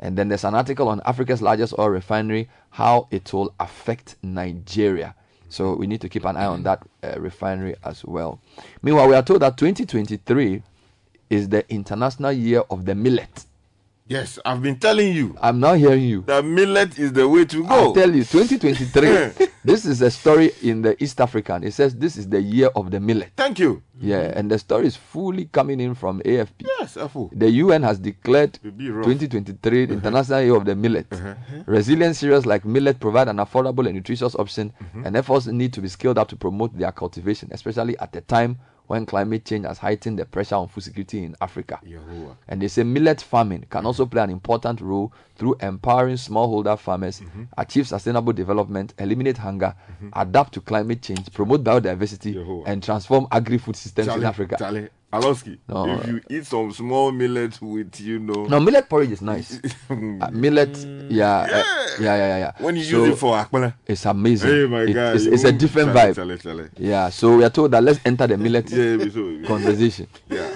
And 0.00 0.16
then 0.16 0.28
there's 0.28 0.44
an 0.44 0.54
article 0.54 0.88
on 0.88 1.00
Africa's 1.04 1.42
largest 1.42 1.74
oil 1.78 1.88
refinery, 1.88 2.48
how 2.70 3.08
it 3.10 3.32
will 3.32 3.52
affect 3.58 4.16
Nigeria. 4.22 5.14
So 5.48 5.74
we 5.74 5.86
need 5.86 6.00
to 6.02 6.08
keep 6.08 6.24
an 6.24 6.36
eye 6.36 6.46
on 6.46 6.62
that 6.64 6.86
uh, 7.02 7.18
refinery 7.18 7.74
as 7.84 8.04
well. 8.04 8.40
Meanwhile, 8.82 9.08
we 9.08 9.14
are 9.14 9.22
told 9.22 9.40
that 9.42 9.56
2023 9.56 10.62
is 11.30 11.48
the 11.48 11.68
International 11.72 12.32
Year 12.32 12.62
of 12.70 12.84
the 12.84 12.94
Millet. 12.94 13.46
Yes, 14.08 14.38
I've 14.42 14.62
been 14.62 14.78
telling 14.78 15.12
you 15.12 15.36
I'm 15.38 15.60
now 15.60 15.74
hearing 15.74 16.04
you. 16.04 16.22
that 16.22 16.42
millet 16.42 16.98
is 16.98 17.12
the 17.12 17.28
way 17.28 17.44
to 17.44 17.62
go. 17.62 17.68
I'll 17.68 17.92
go. 17.92 18.00
tell 18.00 18.10
you, 18.10 18.24
2023. 18.24 19.46
this 19.64 19.84
is 19.84 20.00
a 20.00 20.10
story 20.10 20.50
in 20.62 20.80
the 20.80 21.00
East 21.02 21.20
African. 21.20 21.62
It 21.62 21.74
says 21.74 21.94
this 21.94 22.16
is 22.16 22.26
the 22.26 22.40
year 22.40 22.68
of 22.74 22.90
the 22.90 23.00
millet. 23.00 23.32
Thank 23.36 23.58
you. 23.58 23.82
Yeah, 24.00 24.32
and 24.34 24.50
the 24.50 24.58
story 24.58 24.86
is 24.86 24.96
fully 24.96 25.44
coming 25.46 25.78
in 25.78 25.94
from 25.94 26.20
AFP. 26.20 26.64
Yes. 26.78 26.94
The 26.94 27.50
UN 27.50 27.82
has 27.82 27.98
declared 27.98 28.58
It'll 28.64 28.70
be 28.70 28.86
2023 28.86 29.86
the 29.86 29.92
International 29.94 30.40
Year 30.40 30.56
of 30.56 30.64
the 30.64 30.74
Millet. 30.74 31.06
Uh-huh. 31.12 31.34
Resilient 31.66 32.16
cereals 32.16 32.46
like 32.46 32.64
millet 32.64 33.00
provide 33.00 33.28
an 33.28 33.36
affordable 33.36 33.84
and 33.84 33.94
nutritious 33.94 34.34
option, 34.36 34.72
mm-hmm. 34.82 35.04
and 35.04 35.16
efforts 35.16 35.46
need 35.48 35.74
to 35.74 35.82
be 35.82 35.88
scaled 35.88 36.16
up 36.16 36.28
to 36.28 36.36
promote 36.36 36.76
their 36.78 36.92
cultivation, 36.92 37.50
especially 37.52 37.98
at 37.98 38.16
a 38.16 38.22
time 38.22 38.58
when 38.88 39.06
climate 39.06 39.44
change 39.44 39.64
has 39.66 39.78
heightened 39.78 40.18
the 40.18 40.24
pressure 40.24 40.56
on 40.56 40.66
food 40.66 40.82
security 40.82 41.22
in 41.24 41.36
Africa. 41.40 41.78
And 42.48 42.60
they 42.60 42.68
say 42.68 42.82
millet 42.82 43.20
farming 43.20 43.66
can 43.70 43.86
also 43.86 44.04
play 44.06 44.22
an 44.22 44.30
important 44.30 44.80
role 44.80 45.12
through 45.36 45.56
empowering 45.60 46.16
smallholder 46.16 46.76
farmers, 46.78 47.20
mm-hmm. 47.20 47.44
achieve 47.56 47.86
sustainable 47.86 48.32
development, 48.32 48.94
eliminate 48.98 49.38
hunger, 49.38 49.74
mm-hmm. 49.92 50.08
adapt 50.14 50.54
to 50.54 50.60
climate 50.60 51.02
change, 51.02 51.32
promote 51.32 51.62
biodiversity, 51.62 52.34
Yehovah. 52.34 52.64
and 52.66 52.82
transform 52.82 53.28
agri-food 53.30 53.76
systems 53.76 54.08
in 54.08 54.24
Africa. 54.24 54.56
Charlie, 54.58 54.88
Alonski, 55.10 55.58
No. 55.68 55.86
if 56.00 56.06
you 56.06 56.20
eat 56.28 56.44
some 56.46 56.70
small 56.72 57.10
millet 57.12 57.60
with, 57.62 57.98
you 57.98 58.18
know, 58.18 58.44
No, 58.44 58.60
millet 58.60 58.86
porridge 58.90 59.12
is 59.12 59.22
nice. 59.22 59.58
Uh, 59.90 60.28
millet, 60.32 60.76
yeah, 61.08 61.38
uh, 61.40 61.46
yeah, 61.48 62.16
yeah, 62.16 62.16
yeah, 62.16 62.38
yeah. 62.38 62.52
when 62.58 62.76
you 62.76 62.82
So, 62.84 63.04
use 63.04 63.14
it 63.14 63.18
for 63.18 63.34
akpala, 63.38 63.72
it's 63.86 64.04
amazing. 64.04 64.50
hey 64.50 64.66
my 64.66 64.82
It- 64.82 64.92
God, 64.92 65.16
it's, 65.16 65.24
it's 65.24 65.44
a 65.44 65.52
different 65.52 65.94
Charlie, 65.94 66.12
vibe. 66.12 66.14
Charlie, 66.14 66.38
Charlie. 66.38 66.68
Yeah, 66.76 67.08
so 67.08 67.36
we 67.38 67.44
are 67.44 67.48
told 67.50 67.70
that 67.70 67.82
let's 67.82 68.00
enter 68.04 68.26
the 68.26 68.36
millet 68.36 68.68
Yeah, 68.70 68.98
so- 69.08 69.46
conversation. 69.46 70.08
Yeah. 70.28 70.50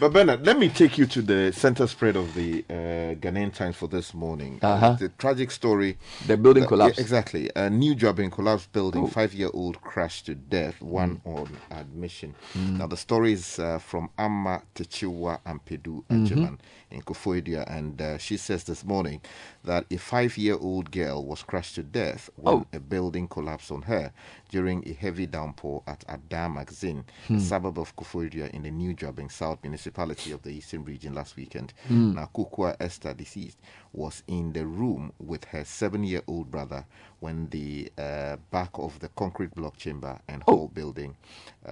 But 0.00 0.12
Bernard, 0.12 0.46
let 0.46 0.56
me 0.60 0.68
take 0.68 0.96
you 0.96 1.06
to 1.06 1.20
the 1.22 1.52
center 1.52 1.88
spread 1.88 2.14
of 2.14 2.32
the 2.34 2.64
uh, 2.70 2.72
Ghanaian 3.18 3.52
Times 3.52 3.74
for 3.74 3.88
this 3.88 4.14
morning. 4.14 4.60
Uh-huh. 4.62 4.92
The 4.92 5.08
tragic 5.08 5.50
story. 5.50 5.98
The 6.28 6.36
building 6.36 6.62
Uh, 6.62 6.66
yeah, 6.66 6.68
collapsed. 6.68 7.00
exactly. 7.00 7.50
A 7.56 7.68
new 7.68 7.96
job 7.96 8.20
in 8.20 8.30
collapsed 8.30 8.72
building. 8.72 9.02
Oh. 9.04 9.06
Five-year-old 9.08 9.80
crashed 9.82 10.26
to 10.26 10.36
death. 10.36 10.80
One 10.80 11.20
on 11.24 11.48
admission. 11.72 12.36
Mm. 12.56 12.78
Now 12.78 12.86
the 12.86 12.96
story 12.96 13.32
is 13.32 13.58
uh, 13.58 13.80
from 13.80 14.10
Amma 14.16 14.62
Techiwa 14.76 15.40
Ampedu 15.44 16.04
Mhm. 16.08 16.26
Ajiman 16.28 16.58
in 16.90 17.02
Koforidua, 17.02 17.64
and 17.70 18.00
uh, 18.00 18.18
she 18.18 18.36
says 18.36 18.64
this 18.64 18.84
morning 18.84 19.20
that 19.64 19.84
a 19.90 19.96
five-year-old 19.96 20.90
girl 20.90 21.24
was 21.24 21.42
crushed 21.42 21.74
to 21.74 21.82
death 21.82 22.30
when 22.36 22.54
Oh. 22.54 22.66
a 22.72 22.80
building 22.80 23.28
collapsed 23.28 23.70
on 23.70 23.82
her 23.82 24.12
during 24.50 24.86
a 24.88 24.92
heavy 24.94 25.26
downpour 25.26 25.82
at 25.86 26.04
Adamagzin, 26.08 27.04
Hmm. 27.26 27.36
a 27.36 27.40
suburb 27.40 27.78
of 27.78 27.94
Koforidua 27.96 28.50
in 28.50 28.62
the 28.62 28.70
New 28.70 28.94
Juaben 28.94 29.30
South 29.30 29.58
municipality 29.62 30.32
of 30.32 30.42
the 30.42 30.50
Eastern 30.50 30.84
region 30.84 31.14
last 31.14 31.36
weekend. 31.36 31.74
Hmm. 31.88 32.14
Now, 32.14 32.30
Kukua 32.34 32.76
Esther, 32.80 33.14
deceased, 33.14 33.58
was 33.92 34.22
in 34.26 34.52
the 34.52 34.64
room 34.66 35.12
with 35.18 35.44
her 35.46 35.64
seven-year-old 35.64 36.50
brother 36.50 36.86
when 37.20 37.48
the 37.50 37.90
uh, 37.98 38.36
back 38.50 38.70
of 38.74 38.98
the 39.00 39.08
concrete 39.08 39.54
block 39.54 39.76
chamber 39.76 40.18
and 40.28 40.42
Oh. 40.46 40.68
building 40.68 41.16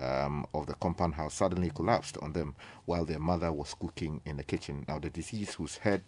um, 0.02 0.46
of 0.54 0.66
the 0.66 0.74
compound 0.74 1.14
house 1.14 1.34
suddenly 1.34 1.70
collapsed 1.70 2.18
on 2.22 2.32
them 2.32 2.54
while 2.84 3.04
their 3.04 3.18
mother 3.20 3.52
was 3.52 3.74
cooking 3.74 4.20
in 4.24 4.36
the 4.36 4.42
kitchen. 4.44 4.84
Now, 4.88 4.98
the 4.98 5.10
deceased, 5.10 5.54
whose 5.54 5.76
head 5.78 6.02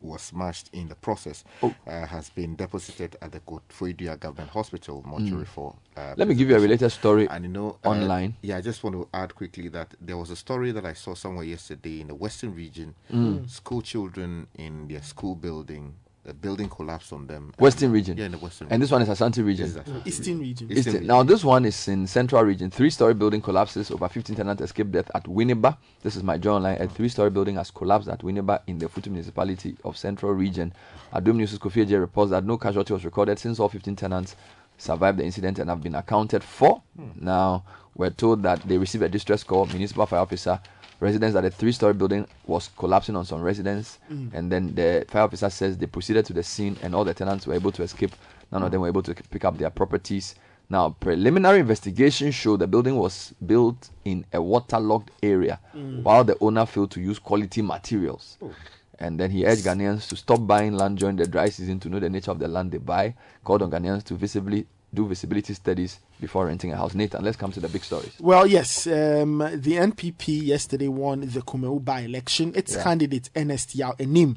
was 0.00 0.20
smashed 0.20 0.68
in 0.74 0.88
the 0.88 0.94
process, 0.94 1.42
Oh. 1.62 1.74
uh, 1.86 2.06
has 2.06 2.28
been 2.30 2.54
deposited 2.54 3.16
at 3.22 3.32
the 3.32 3.40
Koforidua 3.40 4.20
Government 4.20 4.50
Hospital 4.50 5.02
mortuary 5.06 5.44
Mm. 5.44 5.48
for. 5.48 5.74
Uh, 5.96 6.14
Let 6.18 6.28
me 6.28 6.34
give 6.34 6.50
you 6.50 6.56
a 6.56 6.60
related 6.60 6.90
story 6.90 7.26
and 7.28 7.44
you 7.46 7.50
know, 7.50 7.78
uh, 7.82 7.88
online. 7.88 8.34
yeah, 8.42 8.58
I 8.58 8.60
just 8.60 8.84
want 8.84 8.94
to 8.94 9.08
add 9.14 9.34
quickly 9.34 9.68
that 9.68 9.94
there 10.00 10.18
was 10.18 10.30
a 10.30 10.36
story 10.36 10.70
that 10.72 10.84
I 10.84 10.92
saw 10.92 11.14
somewhere 11.14 11.44
yesterday 11.46 12.02
in 12.02 12.08
the 12.08 12.14
Western 12.14 12.54
region. 12.54 12.94
Mm. 13.10 13.48
School 13.48 13.80
children 13.80 14.48
in 14.54 14.86
their 14.86 15.02
school 15.02 15.34
building, 15.34 15.94
the 16.26 16.34
building 16.34 16.68
collapsed 16.68 17.12
on 17.12 17.26
them. 17.28 17.52
Western 17.58 17.86
And- 17.86 17.94
region. 17.94 18.18
Yeah, 18.18 18.24
in 18.26 18.32
the 18.32 18.38
Western 18.38 18.66
And 18.70 18.82
this 18.82 18.90
one 18.90 19.00
is 19.00 19.08
Ashanti 19.08 19.42
region. 19.42 19.66
Yes, 19.66 19.74
that's. 19.76 20.06
Eastern 20.06 20.40
region. 20.40 20.72
Eastern 20.72 20.94
Eastern. 20.94 21.06
Now 21.06 21.22
this 21.22 21.44
one 21.44 21.64
is 21.64 21.86
in 21.88 22.06
Central 22.08 22.42
region. 22.42 22.68
Three-story 22.68 23.14
building 23.14 23.40
collapses. 23.40 23.92
Over 23.92 24.08
15 24.08 24.34
tenants 24.34 24.60
escape 24.60 24.90
death 24.90 25.08
at 25.14 25.24
Winneba. 25.24 25.76
This 26.02 26.16
is 26.16 26.24
my 26.24 26.36
journal 26.36 26.62
line. 26.62 26.80
A 26.82 26.88
three-story 26.88 27.30
building 27.30 27.54
has 27.54 27.70
collapsed 27.70 28.08
at 28.08 28.20
Winneba 28.20 28.60
in 28.66 28.78
the 28.78 28.86
Effutu 28.86 29.06
municipality 29.08 29.76
of 29.84 29.96
Central 29.96 30.32
region. 30.32 30.72
Adom 31.14 31.36
News' 31.36 31.58
Kofi 31.58 31.86
Eje 31.86 32.00
reports 32.00 32.32
that 32.32 32.44
no 32.44 32.58
casualty 32.58 32.92
was 32.92 33.04
recorded 33.04 33.38
since 33.38 33.60
all 33.60 33.68
15 33.68 33.94
tenants 33.94 34.34
survived 34.78 35.18
the 35.18 35.24
incident 35.24 35.60
and 35.60 35.70
have 35.70 35.80
been 35.82 35.94
accounted 35.94 36.42
for. 36.42 36.82
Hmm. 36.96 37.24
Now 37.24 37.62
we're 37.94 38.10
told 38.10 38.42
that 38.42 38.60
they 38.62 38.78
received 38.78 39.04
a 39.04 39.08
distress 39.08 39.44
call. 39.44 39.66
Municipal 39.66 40.06
fire 40.06 40.20
officer. 40.20 40.60
Residents 41.00 41.34
that 41.34 41.44
a 41.44 41.50
three-story 41.50 41.92
building 41.92 42.26
was 42.46 42.70
collapsing 42.76 43.16
on 43.16 43.24
some 43.24 43.42
residents, 43.42 43.98
Mm. 44.10 44.30
and 44.32 44.50
then 44.52 44.74
the 44.74 45.04
fire 45.08 45.22
officer 45.22 45.50
says 45.50 45.76
they 45.76 45.86
proceeded 45.86 46.24
to 46.26 46.32
the 46.32 46.42
scene, 46.42 46.76
and 46.82 46.94
all 46.94 47.04
the 47.04 47.12
tenants 47.14 47.46
were 47.46 47.54
able 47.54 47.70
to 47.72 47.82
escape. 47.82 48.12
None 48.50 48.62
of 48.62 48.70
them 48.70 48.80
were 48.80 48.88
able 48.88 49.02
to 49.02 49.14
pick 49.14 49.44
up 49.44 49.58
their 49.58 49.70
properties. 49.70 50.34
Now, 50.70 50.90
preliminary 50.98 51.60
investigation 51.60 52.30
showed 52.32 52.60
the 52.60 52.66
building 52.66 52.96
was 52.96 53.34
built 53.44 53.90
in 54.04 54.24
a 54.32 54.40
waterlogged 54.40 55.10
area, 55.22 55.60
Mm. 55.74 56.02
while 56.02 56.24
the 56.24 56.36
owner 56.40 56.64
failed 56.66 56.90
to 56.92 57.00
use 57.00 57.18
quality 57.18 57.60
materials. 57.62 58.38
Oh. 58.42 58.50
And 58.98 59.20
then 59.20 59.30
he 59.30 59.44
urged 59.44 59.64
Ghanaians 59.66 60.08
to 60.08 60.16
stop 60.16 60.46
buying 60.46 60.72
land 60.74 60.96
during 60.98 61.16
the 61.16 61.26
dry 61.26 61.50
season 61.50 61.78
to 61.80 61.90
know 61.90 62.00
the 62.00 62.08
nature 62.08 62.30
of 62.30 62.38
the 62.38 62.48
land 62.48 62.72
they 62.72 62.78
buy. 62.78 63.14
Called 63.44 63.60
on 63.62 63.70
Ghanaians 63.70 64.02
to 64.04 64.14
visibly 64.14 64.66
do 64.96 65.06
visibility 65.06 65.54
studies 65.54 66.00
before 66.20 66.46
renting 66.46 66.72
a 66.72 66.76
house. 66.76 66.94
Nathan, 66.94 67.22
let's 67.22 67.36
come 67.36 67.52
to 67.52 67.60
the 67.60 67.68
big 67.68 67.84
stories. 67.84 68.12
Well, 68.18 68.46
yes, 68.46 68.86
um, 68.86 69.38
the 69.38 69.74
NPP 69.74 70.42
yesterday 70.42 70.88
won 70.88 71.20
the 71.20 71.42
Kumawu 71.42 71.84
by-election. 71.84 72.52
Its 72.56 72.74
Yeah. 72.74 72.82
candidate 72.82 73.30
Ernest 73.36 73.74
Yao 73.76 73.94
Enim, 74.00 74.36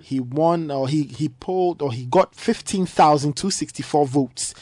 he 0.00 0.20
won 0.20 0.70
or 0.70 0.88
he 0.88 1.02
he 1.02 1.28
polled 1.28 1.82
or 1.82 1.92
he 1.92 2.06
got 2.06 2.34
fifteen 2.34 2.86
thousand 2.86 3.36
two 3.36 3.50
sixty 3.50 3.82
four 3.82 4.06
votes, 4.06 4.54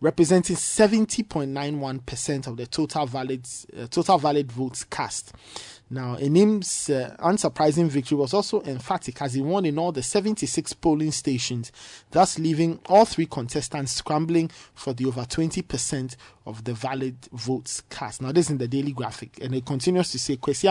representing 0.00 0.56
seventy 0.56 1.22
point 1.22 1.50
nine 1.52 1.78
one 1.80 1.98
percent 2.00 2.46
of 2.46 2.56
the 2.56 2.66
total 2.66 3.06
valid 3.06 3.46
uh, 3.78 3.86
total 3.88 4.18
valid 4.18 4.50
votes 4.50 4.82
cast. 4.84 5.32
Now, 5.88 6.16
Enim's 6.16 6.90
uh, 6.90 7.14
unsurprising 7.20 7.86
victory 7.86 8.16
was 8.18 8.34
also 8.34 8.60
emphatic 8.62 9.22
as 9.22 9.34
he 9.34 9.40
won 9.40 9.64
in 9.64 9.78
all 9.78 9.92
the 9.92 10.02
76 10.02 10.72
polling 10.74 11.12
stations, 11.12 11.70
thus 12.10 12.40
leaving 12.40 12.80
all 12.88 13.04
three 13.04 13.26
contestants 13.26 13.92
scrambling 13.92 14.50
for 14.74 14.92
the 14.92 15.06
over 15.06 15.22
20% 15.22 16.16
of 16.44 16.64
the 16.64 16.74
valid 16.74 17.16
votes 17.32 17.82
cast. 17.88 18.20
Now, 18.20 18.32
this 18.32 18.46
is 18.46 18.50
in 18.50 18.58
the 18.58 18.66
Daily 18.66 18.92
Graphic, 18.92 19.38
and 19.40 19.54
it 19.54 19.64
continues 19.64 20.10
to 20.10 20.18
say 20.18 20.36
Kwesi 20.36 20.68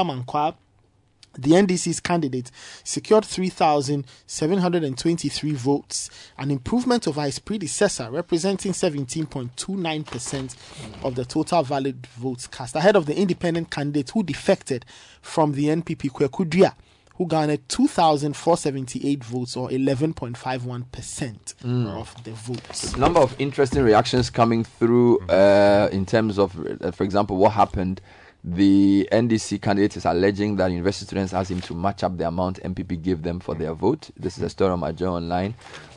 the 1.38 1.52
NDC's 1.52 2.00
candidate, 2.00 2.50
secured 2.84 3.26
3,723 3.26 5.52
votes, 5.54 6.10
an 6.38 6.52
improvement 6.52 7.08
over 7.08 7.22
his 7.24 7.40
predecessor, 7.40 8.10
representing 8.12 8.72
17.29% 8.74 10.56
of 11.04 11.16
the 11.16 11.26
total 11.26 11.64
valid 11.64 12.08
votes 12.18 12.48
cast, 12.48 12.76
ahead 12.76 12.96
of 12.96 13.06
the 13.06 13.16
independent 13.18 13.70
candidate 13.72 14.10
who 14.12 14.24
defected 14.24 14.86
from 15.22 15.52
the 15.54 15.66
NPP, 15.68 16.12
Kwaku 16.12 16.46
Duah, 16.50 16.74
who 17.18 17.26
garnered 17.28 17.62
2,478 17.70 19.24
votes 19.24 19.56
or 19.56 19.70
11.51% 19.70 21.56
Mm. 21.64 21.88
of 21.98 22.14
the 22.26 22.32
votes. 22.32 22.94
A 22.94 22.98
number 23.00 23.22
of 23.22 23.34
interesting 23.40 23.84
reactions 23.84 24.30
coming 24.30 24.64
through 24.66 25.20
uh, 25.30 25.88
in 25.92 26.06
terms 26.06 26.38
of, 26.38 26.58
uh, 26.82 26.92
for 26.92 27.04
example, 27.04 27.38
what 27.38 27.54
happened. 27.54 28.02
The 28.48 29.10
NDC 29.12 29.60
candidate 29.60 29.98
is 29.98 30.06
alleging 30.06 30.56
that 30.58 30.72
university 30.72 31.08
students 31.08 31.34
asked 31.34 31.50
him 31.50 31.62
to 31.62 31.74
match 31.74 32.04
up 32.04 32.16
the 32.16 32.28
amount 32.28 32.62
NPP 32.62 33.02
gave 33.02 33.24
them 33.24 33.40
for 33.40 33.56
their 33.56 33.74
vote. 33.74 34.12
This 34.18 34.38
is 34.38 34.44
a 34.44 34.50
story 34.50 34.72
on 34.72 34.80
my 34.80 34.92
journal 34.92 35.16
online. 35.16 35.56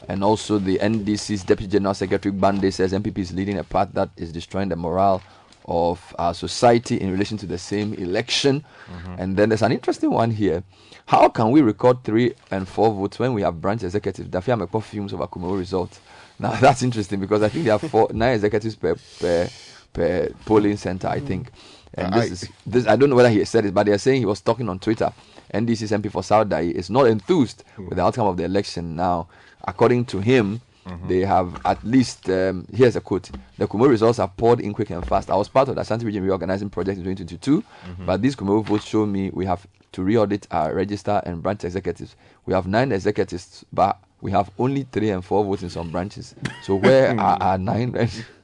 And 0.09 0.25
also, 0.25 0.59
the 0.59 0.79
NDC's 0.79 1.45
Deputy 1.45 1.71
General 1.73 1.93
Secretary 1.93 2.33
Bande 2.33 2.73
says 2.73 2.95
NPP 2.95 3.19
is 3.19 3.33
leading 3.35 3.59
a 3.59 3.65
path 3.65 3.91
that 3.93 4.09
is 4.17 4.33
destroying 4.33 4.71
the 4.71 4.77
morale 4.77 5.23
of 5.67 6.15
our 6.19 6.33
society 6.33 6.99
in 6.99 7.13
relation 7.13 7.37
to 7.37 7.45
the 7.45 7.59
same 7.59 7.93
election. 7.95 8.65
Mm-hmm. 8.91 9.15
And 9.19 9.37
then 9.37 9.51
there's 9.51 9.61
an 9.61 9.73
interesting 9.73 10.11
one 10.11 10.31
here. 10.31 10.65
How 11.05 11.29
can 11.29 11.51
we 11.51 11.61
record 11.61 12.03
three 12.03 12.35
and 12.51 12.67
four 12.67 12.95
votes 12.95 13.19
when 13.19 13.35
we 13.35 13.43
have 13.43 13.61
branch 13.61 13.83
executives? 13.83 14.31
Dafeamekpor 14.31 14.83
fumes 14.83 15.13
over 15.13 15.27
Kumawu 15.27 15.59
results. 15.59 16.01
Now 16.41 16.53
that's 16.53 16.85
interesting 16.85 17.19
because 17.19 17.43
I 17.43 17.49
think 17.49 17.65
there 17.65 17.75
are 17.75 17.81
four 17.81 18.09
nine 18.13 18.35
executives 18.35 18.77
per 18.77 18.95
per, 19.19 19.49
per 19.93 20.29
polling 20.47 20.77
center, 20.77 21.09
I 21.09 21.19
hmm. 21.19 21.27
think. 21.27 21.51
And 21.95 22.15
Uh, 22.15 22.21
this 22.21 22.29
I- 22.29 22.33
is 22.33 22.49
this 22.67 22.87
I 22.87 22.97
don't 22.97 23.11
know 23.11 23.17
whether 23.17 23.31
he 23.31 23.45
said 23.45 23.65
it, 23.65 23.75
but 23.75 23.87
they 23.87 23.93
are 23.93 23.99
saying 23.99 24.21
he 24.21 24.27
was 24.27 24.41
talking 24.41 24.69
on 24.69 24.79
Twitter. 24.79 25.13
NDC's 25.53 25.93
MP 25.93 26.11
for 26.11 26.23
South 26.23 26.49
Dayi 26.49 26.73
is 26.73 26.91
not 26.91 27.07
enthused 27.07 27.65
with 27.79 27.97
the 27.97 28.03
outcome 28.05 28.27
of 28.27 28.37
the 28.37 28.45
election 28.45 28.95
now. 28.97 29.27
According 29.67 30.05
to 30.07 30.21
him, 30.21 30.61
they 31.07 31.21
have 31.21 31.61
at 31.67 31.83
least 31.85 32.31
um, 32.31 32.67
here's 32.73 32.97
a 32.97 33.01
quote 33.03 33.31
the 33.59 33.67
Kumawu 33.67 33.91
results 33.91 34.19
are 34.19 34.29
poured 34.29 34.61
in 34.61 34.73
quick 34.73 34.89
and 34.91 35.05
fast. 35.07 35.31
I 35.31 35.37
was 35.37 35.49
part 35.49 35.69
of 35.69 35.75
the 35.75 35.83
Ashanti 35.83 36.07
Region 36.07 36.23
reorganizing 36.25 36.71
project 36.71 36.99
in 36.99 37.05
2022, 37.05 37.63
but 38.07 38.23
these 38.23 38.35
Kumawu 38.37 38.65
votes 38.65 38.87
show 38.87 39.05
me 39.05 39.29
we 39.31 39.45
have 39.47 39.67
to 39.93 40.03
re-audit 40.03 40.47
our 40.51 40.75
register 40.75 41.21
and 41.27 41.43
branch 41.43 41.65
executives. 41.65 42.15
We 42.47 42.55
have 42.55 42.67
nine 42.67 42.93
executives, 42.93 43.65
but 43.73 43.99
we 44.21 44.31
have 44.33 44.51
only 44.59 44.87
three 44.91 45.11
and 45.11 45.23
four 45.25 45.45
votes 45.45 45.63
in 45.63 45.71
some 45.71 45.91
branches. 45.91 46.35
So 46.63 46.75
where 46.77 47.11
are 47.21 47.37
our 47.41 47.59
nine 47.59 47.95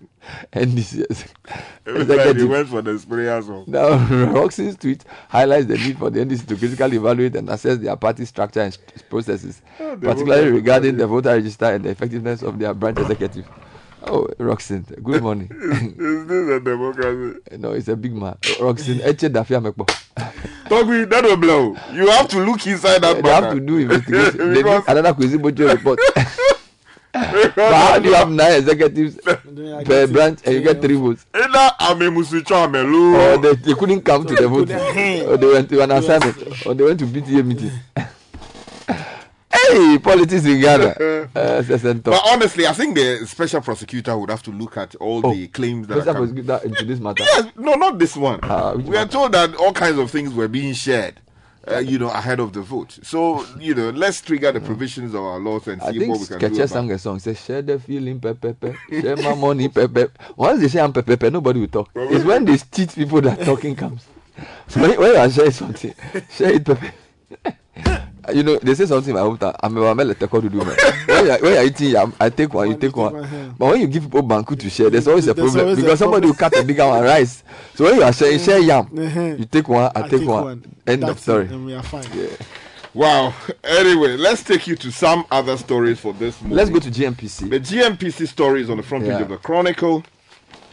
NDCs? 0.53 1.27
Every 1.87 2.07
time 2.17 2.37
he 2.37 2.45
went 2.45 2.69
for 2.69 2.83
the 2.83 2.93
sprayers. 2.93 3.67
Now, 3.69 4.33
Roxy's 4.33 4.77
tweet 4.77 5.05
highlights 5.29 5.67
the 5.67 5.77
need 5.79 5.99
for 5.99 6.11
the 6.11 6.21
NDC 6.25 6.47
to 6.47 6.57
critically 6.57 6.97
evaluate 6.97 7.37
and 7.37 7.49
assess 7.51 7.79
their 7.79 7.97
party 7.97 8.25
structure 8.25 8.61
and 8.61 8.77
processes, 9.11 9.61
Oh, 9.81 9.97
particularly 9.97 10.51
regarding 10.51 10.97
the 10.97 11.07
voter 11.07 11.31
register 11.31 11.67
and 11.67 11.85
the 11.85 11.91
effectiveness 11.91 12.43
of 12.43 12.59
their 12.59 12.73
branch 12.75 12.99
executive. 12.99 13.47
Oh, 14.07 14.29
Roxin, 14.39 14.83
good 15.03 15.23
morning. 15.23 15.49
Is 15.99 16.27
this 16.27 16.49
a 16.51 16.61
democracy? 16.61 17.41
no, 17.57 17.73
it's 17.73 17.89
a 17.89 17.97
big 17.97 18.13
man. 18.15 18.37
Roxin, 18.61 18.99
Eche 19.03 19.31
Dafia 19.33 19.63
Mekpo. 19.63 19.87
Togbi, 20.69 21.09
that 21.09 21.25
will 21.25 21.37
blow. 21.39 21.77
You 21.93 22.09
have 22.11 22.29
to 22.29 22.39
look 22.45 22.67
inside 22.67 23.01
that 23.03 23.23
They 23.23 23.31
have 23.31 23.45
matter. 23.45 23.55
to 23.55 23.61
do 23.61 23.79
investigation. 23.79 24.37
they 24.39 24.45
need 24.47 24.55
Because- 24.57 24.85
another 24.89 25.15
Kwezibojo 25.15 25.73
report. 25.73 25.99
But 27.15 27.55
how 27.57 27.99
do 28.01 28.09
you 28.09 28.15
have 28.15 28.29
nine 28.31 28.53
executives 28.59 29.17
per 29.23 30.07
branch 30.09 30.41
and 30.45 30.55
you 30.55 30.61
get 30.63 30.83
three 30.83 30.97
votes? 30.97 31.25
Either 31.33 31.71
I'm 31.79 32.03
a 32.03 32.11
Musucho, 32.11 32.65
I'm 32.65 32.75
a 32.75 32.83
Lu. 32.83 33.15
Or 33.17 33.39
they, 33.39 33.55
they 33.55 33.75
couldn't 33.75 34.03
come 34.03 34.27
to 34.27 34.35
the 34.35 34.49
vote. 34.49 34.71
or 34.71 35.37
they 35.37 35.47
went 35.53 35.69
to 35.69 35.81
an 35.83 35.91
assignment. 35.93 36.67
Or 36.67 36.75
they 36.75 36.85
went 36.85 36.99
to 37.01 37.07
BTA 37.07 37.45
meeting. 37.47 37.71
hey, 39.53 39.99
politics 39.99 40.45
in 40.45 40.61
Ghana. 40.61 40.95
Uh, 41.35 41.63
But 41.63 42.23
honestly, 42.27 42.67
I 42.67 42.73
think 42.73 42.95
the 42.95 43.27
special 43.27 43.61
prosecutor 43.61 44.17
would 44.17 44.31
have 44.31 44.43
to 44.45 44.53
look 44.53 44.77
at 44.77 44.95
all 44.97 45.21
the 45.21 45.49
claims 45.49 45.89
that 45.89 45.97
Let's 45.97 46.07
are 46.07 46.15
have 46.15 46.29
coming. 46.29 46.39
a 46.39 46.43
that 46.43 46.65
into 46.65 46.85
this 46.85 47.01
matter. 47.01 47.25
Yes, 47.25 47.47
no, 47.57 47.75
not 47.75 47.99
this 47.99 48.17
one. 48.17 48.39
Which 48.77 48.87
we 48.87 48.97
are 48.97 49.07
told 49.07 49.33
that 49.33 49.55
all 49.57 49.73
kinds 49.73 49.99
of 49.99 50.11
things 50.13 50.33
were 50.33 50.47
being 50.47 50.75
shared, 50.75 51.21
uh, 51.71 51.79
you 51.79 51.99
know, 51.99 52.11
ahead 52.11 52.41
of 52.41 52.53
the 52.53 52.61
vote. 52.63 52.99
So, 53.03 53.45
you 53.59 53.75
know, 53.75 53.91
let's 53.91 54.21
trigger 54.21 54.53
the 54.53 54.61
provisions 54.61 55.15
of 55.15 55.23
our 55.23 55.39
laws 55.39 55.67
and 55.69 55.81
I 55.83 55.93
see 55.93 55.99
think 56.01 56.11
what 56.11 56.21
we 56.21 56.27
can 56.27 56.39
do. 56.39 56.47
Sketches 56.47 56.71
About. 56.73 56.81
sang 56.81 56.91
a 56.93 56.99
song. 56.99 57.19
Say, 57.19 57.35
share 57.35 57.63
the 57.63 57.79
feeling, 57.79 58.21
pepe, 58.21 58.55
share 58.91 59.17
my 59.17 59.35
money, 59.35 59.69
pepe. 59.69 60.07
Once 60.37 60.61
they 60.61 60.69
say 60.69 60.81
I'm 60.81 60.93
pepe, 60.93 61.31
nobody 61.31 61.61
will 61.61 61.69
talk. 61.69 61.91
It's 61.95 62.25
when 62.25 62.45
they 62.45 62.57
cheat 62.59 62.95
people 62.95 63.21
that 63.23 63.41
talking 63.41 63.75
comes. 63.77 64.05
So 64.69 64.81
when, 64.81 64.99
when 64.99 65.13
you 65.13 65.17
are 65.19 65.31
sharing 65.31 65.51
something, 65.53 65.95
share 66.31 66.53
it 66.55 66.65
perfect. 66.65 66.95
you 68.33 68.43
know, 68.43 68.59
they 68.59 68.75
say 68.75 68.87
something 68.87 69.13
about 69.13 69.39
that. 69.41 69.57
I'm 69.63 69.77
a 69.77 69.95
mele 69.95 70.15
teko 70.15 70.41
to 70.41 70.49
do 70.49 70.59
man. 70.59 70.77
When 71.07 71.25
you 71.27 71.31
are, 71.33 71.39
when 71.39 71.53
you 71.53 71.59
are 71.59 71.65
eating 71.65 72.15
I 72.21 72.31
take 72.31 72.53
one, 72.53 72.71
you 72.71 72.77
take 72.77 72.97
one. 72.97 73.44
But 73.59 73.67
when 73.71 73.81
you 73.81 73.87
give 73.87 74.03
people 74.05 74.23
banku 74.23 74.59
to 74.59 74.71
share, 74.71 74.91
there's 74.91 75.07
always 75.09 75.27
a 75.29 75.35
There's 75.35 75.47
problem 75.53 75.67
always 75.67 75.79
a 75.79 75.83
because 75.83 75.99
somebody 75.99 76.27
will 76.27 76.35
cut 76.35 76.57
a 76.57 76.63
bigger 76.65 76.87
one 76.87 77.03
rice. 77.03 77.43
So 77.75 77.85
when 77.85 77.97
you 77.97 78.03
are 78.03 78.13
sharing, 78.13 78.39
share 78.39 78.59
yam. 78.61 78.87
Mhm. 78.87 79.39
You 79.39 79.45
take 79.45 79.69
one, 79.69 79.91
I, 79.95 80.09
take, 80.09 80.27
one. 80.27 80.65
End 80.87 81.03
of 81.05 81.09
That's 81.09 81.21
it, 81.21 81.23
story. 81.23 81.47
And 81.47 81.67
we 81.67 81.75
are 81.75 81.83
fine. 81.83 82.07
Yeah. 82.15 82.27
Wow. 82.93 83.35
Anyway, 83.65 84.17
let's 84.17 84.43
take 84.45 84.67
you 84.67 84.77
to 84.77 84.91
some 84.93 85.25
other 85.31 85.57
stories 85.57 85.99
for 85.99 86.13
this 86.13 86.41
morning. 86.41 86.57
Let's 86.57 86.71
go 86.71 86.79
to 86.79 86.91
GNPC. 86.91 87.51
The 87.51 87.59
GNPC 87.61 88.29
story 88.29 88.63
is 88.63 88.71
on 88.71 88.77
the 88.77 88.83
front 88.85 89.05
page 89.05 89.21
of 89.21 89.29
the 89.29 89.37
Chronicle. 89.37 90.05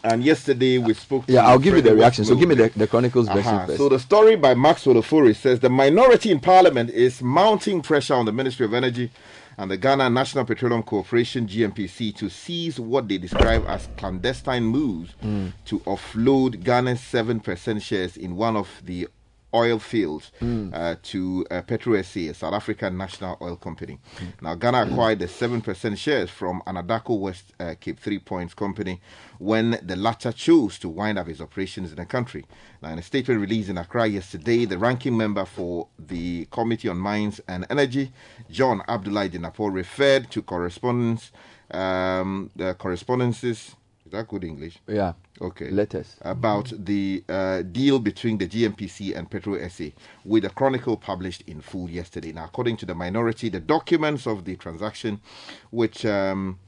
And 0.04 0.24
yesterday 0.24 0.80
we 0.80 0.96
spoke. 0.96 1.28
to 1.28 1.34
Yeah, 1.34 1.48
I'll 1.48 1.60
give 1.60 1.76
you 1.76 1.82
the 1.82 1.94
reaction. 1.96 2.26
So 2.26 2.36
give 2.36 2.50
me 2.50 2.56
the, 2.56 2.70
the 2.76 2.88
Chronicles 2.88 3.28
version 3.28 3.54
Uh-huh. 3.54 3.66
first. 3.68 3.78
So 3.78 3.88
the 3.90 4.00
story 4.00 4.36
by 4.36 4.56
Max 4.56 4.86
Olofuri 4.86 5.36
says 5.36 5.60
the 5.60 5.70
minority 5.70 6.32
in 6.32 6.40
parliament 6.40 6.90
is 6.90 7.22
mounting 7.22 7.82
pressure 7.84 8.16
on 8.16 8.26
the 8.26 8.32
Ministry 8.32 8.66
of 8.66 8.74
Energy 8.74 9.12
and 9.58 9.70
the 9.70 9.78
Ghana 9.78 10.10
National 10.10 10.46
Petroleum 10.46 10.84
Corporation 10.84 11.48
(GNPC) 11.48 12.16
to 12.18 12.30
seize 12.30 12.80
what 12.80 13.08
they 13.08 13.18
describe 13.18 13.64
as 13.68 13.90
clandestine 13.98 14.64
moves 14.64 15.14
Mm. 15.24 15.54
to 15.66 15.80
offload 15.82 16.64
Ghana's 16.64 17.00
seven 17.02 17.40
percent 17.40 17.82
shares 17.82 18.18
in 18.18 18.36
one 18.36 18.56
of 18.56 18.68
the 18.86 19.08
oil 19.54 19.80
fields 19.80 20.32
Mm. 20.42 20.74
uh, 20.74 20.96
to 21.04 21.46
uh, 21.52 21.62
Petro 21.62 22.02
SA, 22.02 22.34
South 22.34 22.54
African 22.54 22.98
national 22.98 23.38
oil 23.42 23.56
company. 23.56 24.00
Mm. 24.18 24.42
Now, 24.42 24.56
Ghana 24.56 24.84
acquired 24.84 25.20
the 25.20 25.26
7% 25.28 25.98
shares 25.98 26.30
from 26.30 26.62
Anadarko 26.66 27.20
West 27.20 27.54
uh, 27.60 27.76
Cape 27.80 28.00
Three 28.00 28.20
Points 28.20 28.54
Company 28.54 29.02
when 29.40 29.80
the 29.84 29.96
latter 29.96 30.32
chose 30.32 30.78
to 30.80 30.90
wind 30.90 31.18
up 31.18 31.28
its 31.28 31.42
operations 31.42 31.92
in 31.92 31.98
the 31.98 32.06
country. 32.06 32.46
Now, 32.82 32.90
in 32.92 33.00
a 33.00 33.02
statement 33.04 33.40
released 33.42 33.70
in 33.70 33.78
Accra 33.78 34.08
yesterday, 34.08 34.66
the 34.66 34.78
ranking 34.78 35.16
member 35.18 35.46
for 35.46 35.88
the 36.00 36.46
Committee 36.52 36.88
on 36.90 36.98
Mines 36.98 37.42
and 37.48 37.66
Energy, 37.70 38.12
John 38.50 38.82
Abdullah 38.88 39.30
Jinapor, 39.30 39.74
referred 39.74 40.32
to 40.32 40.42
correspondence, 40.42 41.32
um, 41.72 42.52
the 42.56 42.74
correspondences. 42.76 43.76
Is 44.12 44.18
that 44.18 44.28
good 44.28 44.44
English? 44.44 44.78
yeah. 44.90 45.14
Okay. 45.40 45.70
Letters. 45.72 46.18
About 46.22 46.74
the 46.78 47.24
uh, 47.30 47.62
deal 47.62 47.98
between 47.98 48.38
the 48.38 48.46
GNPC 48.46 49.16
and 49.18 49.32
Petro 49.32 49.58
SA, 49.70 49.86
with 50.26 50.44
the 50.44 50.50
Chronicle 50.50 50.98
published 50.98 51.44
in 51.48 51.62
full 51.62 51.90
yesterday. 51.90 52.34
Now, 52.34 52.44
according 52.44 52.76
to 52.78 52.86
the 52.86 52.94
minority, 52.94 53.48
the 53.48 53.62
documents 53.62 54.28
of 54.28 54.44
the 54.44 54.58
transaction, 54.58 55.22
which 55.70 56.06
um, 56.06 56.60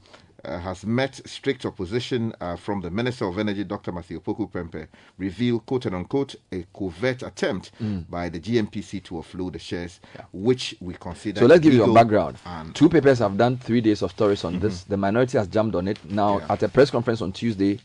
uh, 0.44 0.58
has 0.58 0.84
met 0.86 1.20
strict 1.26 1.64
opposition 1.64 2.32
uh, 2.40 2.56
from 2.56 2.80
the 2.80 2.90
Minister 2.90 3.26
of 3.26 3.38
Energy, 3.38 3.64
Dr. 3.64 3.92
Matthew 3.92 4.20
Poku 4.20 4.50
Prempeh, 4.50 4.86
reveal, 5.18 5.60
quote 5.60 5.86
and 5.86 5.94
unquote, 5.96 6.34
a 6.52 6.64
covert 6.76 7.22
attempt 7.22 7.72
Mm. 7.80 8.08
by 8.10 8.28
the 8.28 8.38
GNPC 8.38 9.02
to 9.04 9.14
offload 9.14 9.52
the 9.52 9.58
shares, 9.58 10.00
which 10.32 10.74
we 10.80 10.94
consider. 10.94 11.40
So 11.40 11.46
let's 11.46 11.60
give 11.60 11.74
you 11.74 11.84
a 11.84 11.92
background. 11.92 12.36
and 12.46 12.74
Two 12.74 12.88
papers 12.88 13.18
have 13.18 13.36
done 13.36 13.56
three 13.56 13.80
days 13.80 14.02
of 14.02 14.10
stories 14.10 14.44
on 14.44 14.58
this. 14.60 14.80
Mm-hmm. 14.82 14.90
The 14.90 14.96
minority 14.96 15.38
has 15.38 15.48
jumped 15.48 15.74
on 15.74 15.88
it. 15.88 15.98
Now, 16.04 16.40
at 16.48 16.62
a 16.62 16.68
press 16.68 16.90
conference 16.90 17.20
on 17.22 17.32
Tuesday, 17.32 17.80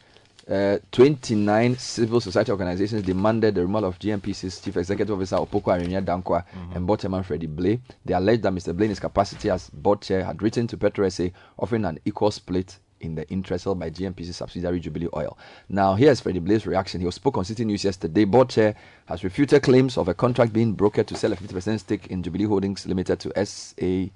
uh, 0.50 0.78
29 0.92 1.78
civil 1.78 2.20
society 2.20 2.52
organizations 2.52 3.04
demanded 3.04 3.54
the 3.56 3.62
removal 3.62 3.90
of 3.90 4.00
GNPC's 4.00 4.60
chief 4.62 4.78
executive 4.78 5.16
officer 5.16 5.36
Opoku 5.38 5.66
Aremia 5.80 6.04
Dankwa 6.04 6.44
Mm-hmm. 6.46 6.76
and 6.76 6.88
board 6.88 7.00
chairman 7.00 7.24
Freddie 7.24 7.48
Blay. 7.48 7.80
They 8.06 8.14
alleged 8.16 8.44
that 8.44 8.54
Mr. 8.54 8.76
Blay, 8.76 8.86
in 8.86 8.90
his 8.90 9.00
capacity 9.00 9.50
as 9.50 9.70
board 9.70 10.02
chair, 10.02 10.24
had 10.24 10.42
written 10.42 10.66
to 10.68 10.78
Petro 10.78 11.08
SA 11.10 11.26
offering 11.58 11.86
an 11.86 12.00
equal 12.06 12.32
split 12.32 12.78
in 13.02 13.16
the 13.16 13.30
interest 13.30 13.64
held 13.66 13.80
by 13.80 13.90
GNPC 13.90 14.34
subsidiary 14.34 14.80
Jubilee 14.80 15.08
Oil. 15.16 15.38
Now, 15.70 15.94
here's 15.96 16.20
Freddie 16.20 16.40
Blay's 16.40 16.66
reaction. 16.66 17.00
He 17.00 17.06
was 17.06 17.16
spoke 17.16 17.38
on 17.38 17.44
Citi 17.46 17.66
News 17.66 17.84
yesterday. 17.84 18.26
Board 18.26 18.50
chair 18.50 18.76
has 19.06 19.24
refuted 19.24 19.62
claims 19.64 19.98
of 19.98 20.08
a 20.08 20.14
contract 20.14 20.52
being 20.52 20.76
brokered 20.76 21.06
to 21.08 21.16
sell 21.16 21.32
a 21.32 21.36
50% 21.38 21.80
stake 21.80 22.08
in 22.08 22.24
Jubilee 22.24 22.46
Holdings 22.46 22.86
Limited 22.86 23.20
to 23.22 23.46
SA 23.46 24.08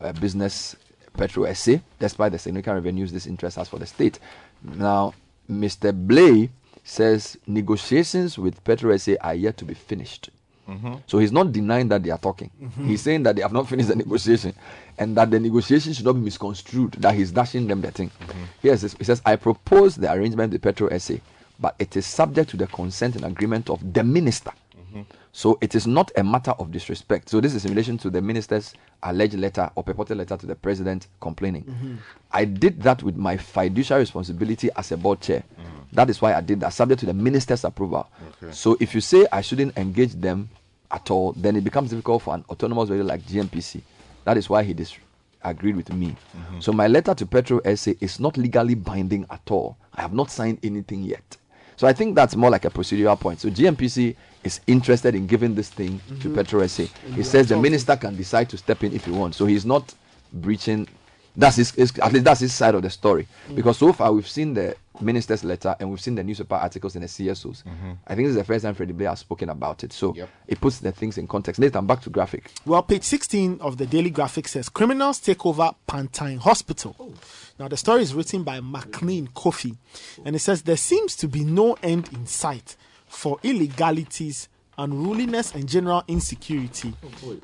uh, 0.00 0.12
Business 0.14 0.76
Petro 1.16 1.50
SA, 1.54 1.76
despite 1.98 2.32
the 2.32 2.38
significant 2.38 2.74
revenues 2.74 3.12
this 3.12 3.26
interest 3.26 3.56
has 3.56 3.68
for 3.68 3.78
the 3.78 3.86
state. 3.86 4.18
Now, 4.62 5.14
Mr. 5.50 5.92
Blay 5.94 6.50
says 6.84 7.36
negotiations 7.46 8.38
with 8.38 8.62
Petro 8.64 8.96
SA 8.96 9.12
are 9.20 9.34
yet 9.34 9.56
to 9.58 9.64
be 9.64 9.74
finished. 9.74 10.30
Mhm. 10.68 11.02
So 11.06 11.18
he's 11.18 11.32
not 11.32 11.52
denying 11.52 11.88
that 11.88 12.02
they 12.02 12.10
are 12.10 12.18
talking. 12.18 12.50
Mm-hmm. 12.62 12.88
He's 12.88 13.00
saying 13.00 13.22
that 13.22 13.36
they 13.36 13.42
have 13.42 13.52
not 13.52 13.68
finished 13.68 13.88
the 13.88 13.96
negotiation 13.96 14.54
and 14.98 15.16
that 15.16 15.30
the 15.30 15.40
negotiation 15.40 15.92
should 15.94 16.04
not 16.04 16.12
be 16.14 16.20
misconstrued, 16.20 16.92
that 16.92 17.14
he's 17.14 17.30
dashing 17.30 17.66
them 17.66 17.80
the 17.80 17.90
thing. 17.90 18.10
Mm-hmm. 18.20 18.42
This. 18.62 18.94
He 18.98 19.04
says, 19.04 19.22
I 19.24 19.36
propose 19.36 19.96
the 19.96 20.12
arrangement 20.12 20.52
with 20.52 20.60
Petro 20.62 20.96
SA, 20.98 21.14
but 21.58 21.74
it 21.78 21.96
is 21.96 22.04
subject 22.04 22.50
to 22.50 22.56
the 22.58 22.66
consent 22.66 23.16
and 23.16 23.24
agreement 23.24 23.70
of 23.70 23.94
the 23.94 24.04
minister. 24.04 24.52
Mm-hmm. 24.76 25.02
So 25.38 25.56
it 25.60 25.76
is 25.76 25.86
not 25.86 26.10
a 26.16 26.24
matter 26.24 26.50
of 26.58 26.72
disrespect. 26.72 27.28
So 27.28 27.40
this 27.40 27.54
is 27.54 27.64
in 27.64 27.70
relation 27.70 27.96
to 27.98 28.10
the 28.10 28.20
minister's 28.20 28.74
alleged 29.04 29.34
letter 29.34 29.70
or 29.76 29.84
purported 29.84 30.18
letter 30.18 30.36
to 30.36 30.46
the 30.46 30.56
president 30.56 31.06
complaining. 31.20 31.62
Mhm. 31.62 31.98
I 32.32 32.44
did 32.44 32.82
that 32.82 33.04
with 33.04 33.14
my 33.16 33.36
fiduciary 33.36 34.00
responsibility 34.02 34.68
as 34.74 34.90
a 34.90 34.96
board 34.96 35.20
chair. 35.20 35.44
That 35.92 36.10
is 36.10 36.20
why 36.20 36.34
I 36.34 36.40
did 36.40 36.58
that, 36.58 36.72
subject 36.72 36.98
to 37.00 37.06
the 37.06 37.12
minister's 37.14 37.62
approval. 37.62 38.08
Okay. 38.42 38.52
So 38.52 38.76
if 38.80 38.96
you 38.96 39.00
say 39.00 39.28
I 39.30 39.40
shouldn't 39.42 39.78
engage 39.78 40.14
them 40.14 40.48
at 40.90 41.08
all, 41.08 41.34
then 41.34 41.54
it 41.54 41.62
becomes 41.62 41.90
difficult 41.90 42.22
for 42.22 42.34
an 42.34 42.44
autonomous 42.50 42.88
body 42.88 43.04
like 43.04 43.24
GNPC. 43.24 43.82
That 44.24 44.36
is 44.38 44.50
why 44.50 44.64
he 44.64 44.74
disagreed 44.74 45.76
with 45.76 45.92
me. 45.92 46.16
So 46.58 46.72
my 46.72 46.88
letter 46.88 47.14
to 47.14 47.24
Petro 47.26 47.60
SA 47.76 47.92
is 48.00 48.18
not 48.18 48.36
legally 48.36 48.74
binding 48.74 49.24
at 49.30 49.48
all. 49.52 49.76
I 49.94 50.02
have 50.02 50.12
not 50.12 50.32
signed 50.32 50.58
anything 50.64 51.04
yet. 51.04 51.36
So 51.76 51.86
I 51.86 51.92
think 51.92 52.16
that's 52.16 52.34
more 52.34 52.50
like 52.50 52.64
a 52.64 52.70
procedural 52.70 53.16
point. 53.20 53.38
So 53.38 53.48
GNPC 53.50 54.16
is 54.44 54.60
interested 54.66 55.14
in 55.14 55.26
giving 55.26 55.54
this 55.54 55.68
thing 55.70 56.00
to 56.20 56.28
Mhm. 56.28 56.34
Petro 56.34 56.60
SA. 56.62 56.84
He 57.14 57.22
says 57.22 57.48
the 57.48 57.56
minister 57.58 57.96
can 57.96 58.16
decide 58.16 58.48
to 58.50 58.56
step 58.56 58.82
in 58.84 58.92
if 58.92 59.04
he 59.04 59.10
wants. 59.10 59.36
So 59.36 59.46
he's 59.46 59.64
not 59.66 59.94
breaching. 60.32 60.88
That's 61.36 61.56
his, 61.56 61.70
his 61.72 61.92
at 62.00 62.12
least 62.12 62.24
that's 62.24 62.40
his 62.40 62.52
side 62.52 62.74
of 62.74 62.82
the 62.82 62.90
story. 62.90 63.28
Mm. 63.48 63.56
Because 63.56 63.78
so 63.78 63.92
far 63.92 64.12
we've 64.12 64.28
seen 64.28 64.54
the 64.54 64.74
minister's 65.00 65.44
letter 65.44 65.76
and 65.78 65.88
we've 65.88 66.00
seen 66.00 66.16
the 66.16 66.24
newspaper 66.24 66.56
articles 66.56 66.96
and 66.96 67.04
the 67.04 67.08
CSOs. 67.08 67.62
I 68.08 68.14
think 68.16 68.26
this 68.26 68.30
is 68.30 68.34
the 68.36 68.42
first 68.42 68.64
time 68.64 68.74
Freddie 68.74 68.92
Blay 68.92 69.06
has 69.06 69.20
spoken 69.20 69.48
about 69.48 69.84
it. 69.84 69.92
So 69.92 70.16
it 70.48 70.60
puts 70.60 70.78
the 70.78 70.90
things 70.90 71.16
in 71.16 71.28
context. 71.28 71.60
Nathan, 71.60 71.86
back 71.86 72.00
to 72.02 72.10
graphic. 72.10 72.50
Well, 72.66 72.82
page 72.82 73.04
16 73.04 73.58
of 73.60 73.76
the 73.76 73.86
Daily 73.86 74.10
Graphic 74.10 74.48
says 74.48 74.68
criminals 74.68 75.20
take 75.20 75.46
over 75.46 75.70
Pantang 75.88 76.38
Hospital. 76.38 77.14
Now, 77.60 77.68
the 77.68 77.76
story 77.76 78.02
is 78.02 78.14
written 78.14 78.42
by 78.42 78.58
McLean 78.60 79.28
Kofi, 79.28 79.76
and 80.24 80.34
it 80.34 80.40
says 80.40 80.62
there 80.62 80.76
seems 80.76 81.14
to 81.16 81.28
be 81.28 81.44
no 81.44 81.76
end 81.82 82.08
in 82.12 82.26
sight 82.26 82.74
for 83.08 83.38
illegalities, 83.42 84.48
unruliness, 84.76 85.54
and 85.54 85.68
general 85.68 86.04
insecurity 86.08 86.94
oh, 87.24 87.36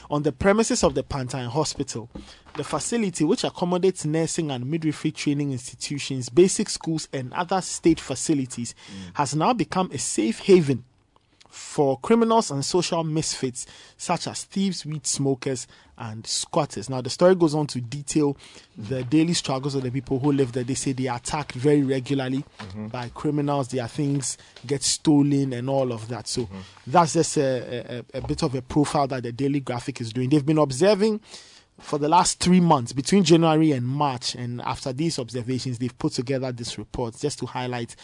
on 0.10 0.22
the 0.22 0.32
premises 0.32 0.84
of 0.84 0.94
the 0.94 1.02
Pantang 1.02 1.48
Hospital. 1.48 2.08
The 2.54 2.64
facility, 2.64 3.24
which 3.24 3.44
accommodates 3.44 4.04
nursing 4.04 4.50
and 4.50 4.66
midwifery 4.66 5.12
training 5.12 5.52
institutions, 5.52 6.28
basic 6.28 6.68
schools, 6.68 7.08
and 7.12 7.32
other 7.32 7.60
state 7.60 8.00
facilities, 8.00 8.74
mm. 8.74 9.16
has 9.16 9.34
now 9.34 9.52
become 9.52 9.90
a 9.92 9.98
safe 9.98 10.40
haven 10.40 10.84
for 11.58 11.98
criminals 11.98 12.50
and 12.50 12.64
social 12.64 13.02
misfits 13.02 13.66
such 13.96 14.28
as 14.28 14.44
thieves, 14.44 14.86
weed 14.86 15.06
smokers, 15.06 15.66
and 15.98 16.24
squatters. 16.24 16.88
Now, 16.88 17.00
the 17.00 17.10
story 17.10 17.34
goes 17.34 17.54
on 17.54 17.66
to 17.68 17.80
detail 17.80 18.36
the 18.76 19.02
daily 19.02 19.34
struggles 19.34 19.74
of 19.74 19.82
the 19.82 19.90
people 19.90 20.20
who 20.20 20.30
live 20.30 20.52
there. 20.52 20.62
They 20.62 20.74
say 20.74 20.92
they 20.92 21.08
are 21.08 21.16
attacked 21.16 21.52
very 21.52 21.82
regularly 21.82 22.44
mm-hmm. 22.58 22.86
by 22.88 23.08
criminals, 23.08 23.68
their 23.68 23.88
things 23.88 24.38
get 24.64 24.84
stolen, 24.84 25.52
and 25.52 25.68
all 25.68 25.92
of 25.92 26.06
that. 26.08 26.28
So, 26.28 26.42
mm-hmm. 26.42 26.58
that's 26.86 27.14
just 27.14 27.36
a, 27.36 28.04
a, 28.14 28.18
a 28.18 28.20
bit 28.26 28.44
of 28.44 28.54
a 28.54 28.62
profile 28.62 29.08
that 29.08 29.24
the 29.24 29.32
Daily 29.32 29.60
Graphic 29.60 30.00
is 30.00 30.12
doing. 30.12 30.30
They've 30.30 30.46
been 30.46 30.58
observing 30.58 31.20
for 31.80 31.98
the 31.98 32.08
last 32.08 32.40
three 32.40 32.60
months 32.60 32.92
between 32.92 33.22
January 33.24 33.72
and 33.72 33.86
March. 33.86 34.34
And 34.34 34.60
after 34.62 34.92
these 34.92 35.18
observations, 35.18 35.78
they've 35.78 35.96
put 35.98 36.12
together 36.12 36.50
this 36.52 36.76
report 36.76 37.16
just 37.16 37.38
to 37.38 37.46
highlight 37.46 37.94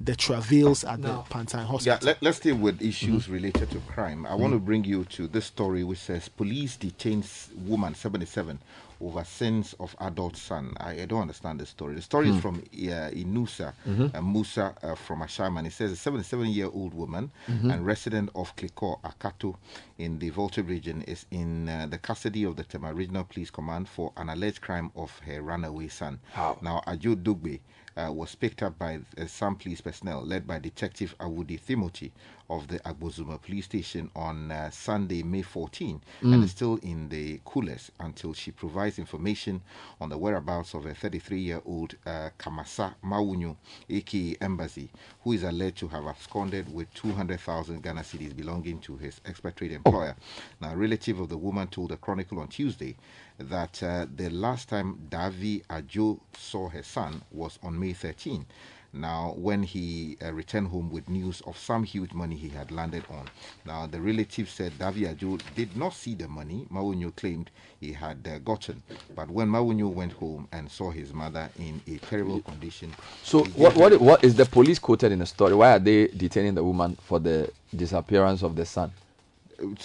the 0.00 0.14
travails 0.14 0.84
at 0.84 1.00
Now- 1.00 1.24
the 1.28 1.34
Pantang 1.34 1.60
Yeah, 1.60 1.64
Hospital. 1.66 1.98
let, 2.06 2.22
let's 2.22 2.38
deal 2.40 2.56
with 2.56 2.82
issues 2.82 3.24
Mm-hmm. 3.24 3.32
related 3.32 3.70
to 3.70 3.78
crime. 3.80 4.26
I 4.26 4.34
want 4.34 4.52
to 4.52 4.58
bring 4.58 4.84
you 4.84 5.04
to 5.06 5.26
this 5.26 5.46
story 5.46 5.82
which 5.82 5.98
says 5.98 6.28
police 6.28 6.76
detains 6.76 7.48
woman 7.56 7.94
77 7.94 8.58
over 9.02 9.24
sins 9.24 9.74
of 9.80 9.94
adult 10.00 10.36
son. 10.36 10.72
I, 10.78 11.02
I 11.02 11.06
don't 11.06 11.22
understand 11.22 11.60
the 11.60 11.66
story. 11.66 11.94
The 11.96 12.02
story 12.02 12.28
is 12.28 12.36
Hmm. 12.36 12.40
from 12.40 12.56
uh, 12.58 13.10
Inusa 13.10 13.72
Mhm. 13.86 14.14
uh, 14.14 14.22
Musa 14.22 14.74
uh, 14.82 14.94
from 14.94 15.20
Ashaiman. 15.22 15.66
It 15.66 15.72
says 15.72 15.90
a 15.92 15.96
77 15.96 16.46
year 16.48 16.70
old 16.72 16.94
woman 16.94 17.30
Mhm. 17.48 17.72
and 17.72 17.86
resident 17.86 18.30
of 18.34 18.54
Kliko, 18.56 19.00
Akato, 19.02 19.56
in 19.98 20.18
the 20.18 20.30
Volta 20.30 20.62
region 20.62 21.02
is 21.02 21.26
in 21.30 21.68
uh, 21.68 21.86
the 21.90 21.98
custody 21.98 22.44
of 22.44 22.56
the 22.56 22.64
Tema 22.64 22.92
Regional 22.94 23.24
Police 23.24 23.50
Command 23.50 23.88
for 23.88 24.12
an 24.16 24.28
alleged 24.28 24.60
crime 24.60 24.90
of 24.94 25.18
her 25.26 25.42
runaway 25.42 25.88
son. 25.88 26.20
How? 26.32 26.58
Now, 26.62 26.82
Ajo 26.86 27.14
Dugbe 27.16 27.60
uh, 27.96 28.10
was 28.12 28.34
picked 28.34 28.62
up 28.62 28.78
by 28.78 29.00
uh, 29.18 29.26
some 29.26 29.56
police 29.56 29.80
personnel 29.80 30.22
led 30.24 30.46
by 30.46 30.58
Detective 30.58 31.14
Awudi 31.18 31.58
Timothy 31.64 32.12
of 32.50 32.68
the 32.68 32.78
Agbozuma 32.80 33.40
police 33.40 33.64
station 33.66 34.10
on 34.14 34.50
uh, 34.50 34.70
Sunday, 34.70 35.22
May 35.22 35.42
14, 35.42 36.00
and 36.22 36.34
Mm. 36.34 36.44
is 36.44 36.50
still 36.50 36.76
in 36.82 37.08
the 37.08 37.40
coolest 37.44 37.90
until 38.00 38.32
she 38.34 38.50
provides 38.50 38.98
information 38.98 39.60
on 40.00 40.08
the 40.08 40.18
whereabouts 40.18 40.74
of 40.74 40.84
a 40.86 40.94
33 40.94 41.40
year 41.40 41.62
old 41.64 41.94
uh, 42.06 42.30
Kamasa 42.38 42.94
Mawunyo, 43.04 43.56
aka 43.88 44.36
Embassy, 44.40 44.90
who 45.22 45.32
is 45.32 45.42
alleged 45.42 45.78
to 45.78 45.88
have 45.88 46.06
absconded 46.06 46.72
with 46.74 46.92
200,000 46.94 47.82
Ghana 47.82 48.00
cedis 48.02 48.36
belonging 48.36 48.78
to 48.80 48.96
his 48.96 49.20
expatriate 49.26 49.72
employer. 49.72 50.14
Now, 50.60 50.72
a 50.72 50.76
relative 50.76 51.20
of 51.20 51.28
the 51.28 51.38
woman 51.38 51.68
told 51.68 51.90
the 51.90 51.96
Chronicle 51.96 52.38
on 52.40 52.48
Tuesday 52.48 52.96
that 53.38 53.82
uh, 53.82 54.06
the 54.14 54.30
last 54.30 54.68
time 54.68 54.98
Davi 55.10 55.62
Ajo 55.70 56.20
saw 56.36 56.68
her 56.68 56.82
son 56.82 57.22
was 57.30 57.58
on 57.62 57.78
May 57.78 57.92
13. 57.92 58.46
Now, 58.94 59.32
when 59.38 59.62
he 59.62 60.18
uh, 60.22 60.32
returned 60.34 60.68
home 60.68 60.90
with 60.90 61.08
news 61.08 61.40
of 61.46 61.56
some 61.56 61.82
huge 61.82 62.12
money 62.12 62.36
he 62.36 62.50
had 62.50 62.70
landed 62.70 63.04
on. 63.10 63.26
Now, 63.64 63.86
the 63.86 63.98
relative 64.00 64.50
said 64.50 64.72
Davi 64.78 65.10
Ajo 65.10 65.38
did 65.56 65.74
not 65.78 65.94
see 65.94 66.14
the 66.14 66.28
money 66.28 66.66
Mawunyo 66.70 67.16
claimed 67.16 67.50
he 67.80 67.92
had 67.94 68.28
uh, 68.30 68.38
gotten. 68.40 68.82
But 69.16 69.30
when 69.30 69.48
Mawunyo 69.48 69.88
went 69.90 70.12
home 70.12 70.46
and 70.52 70.70
saw 70.70 70.90
his 70.90 71.14
mother 71.14 71.48
in 71.58 71.80
a 71.88 71.96
terrible 72.06 72.40
condition, 72.42 72.92
So 73.22 73.44
what 73.56 73.74
what 73.76 73.98
what 73.98 74.22
is 74.24 74.34
the 74.34 74.44
police 74.44 74.78
quoted 74.78 75.10
in 75.10 75.20
the 75.20 75.26
story? 75.26 75.54
Why 75.54 75.72
are 75.76 75.78
they 75.78 76.08
detaining 76.08 76.54
the 76.54 76.64
woman 76.64 76.96
for 77.00 77.18
the 77.18 77.50
disappearance 77.74 78.42
of 78.42 78.56
the 78.56 78.66
son? 78.66 78.92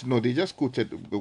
No, 0.06 0.20
they 0.20 0.32
just 0.32 0.56
quoted. 0.56 0.92
uh, 1.12 1.18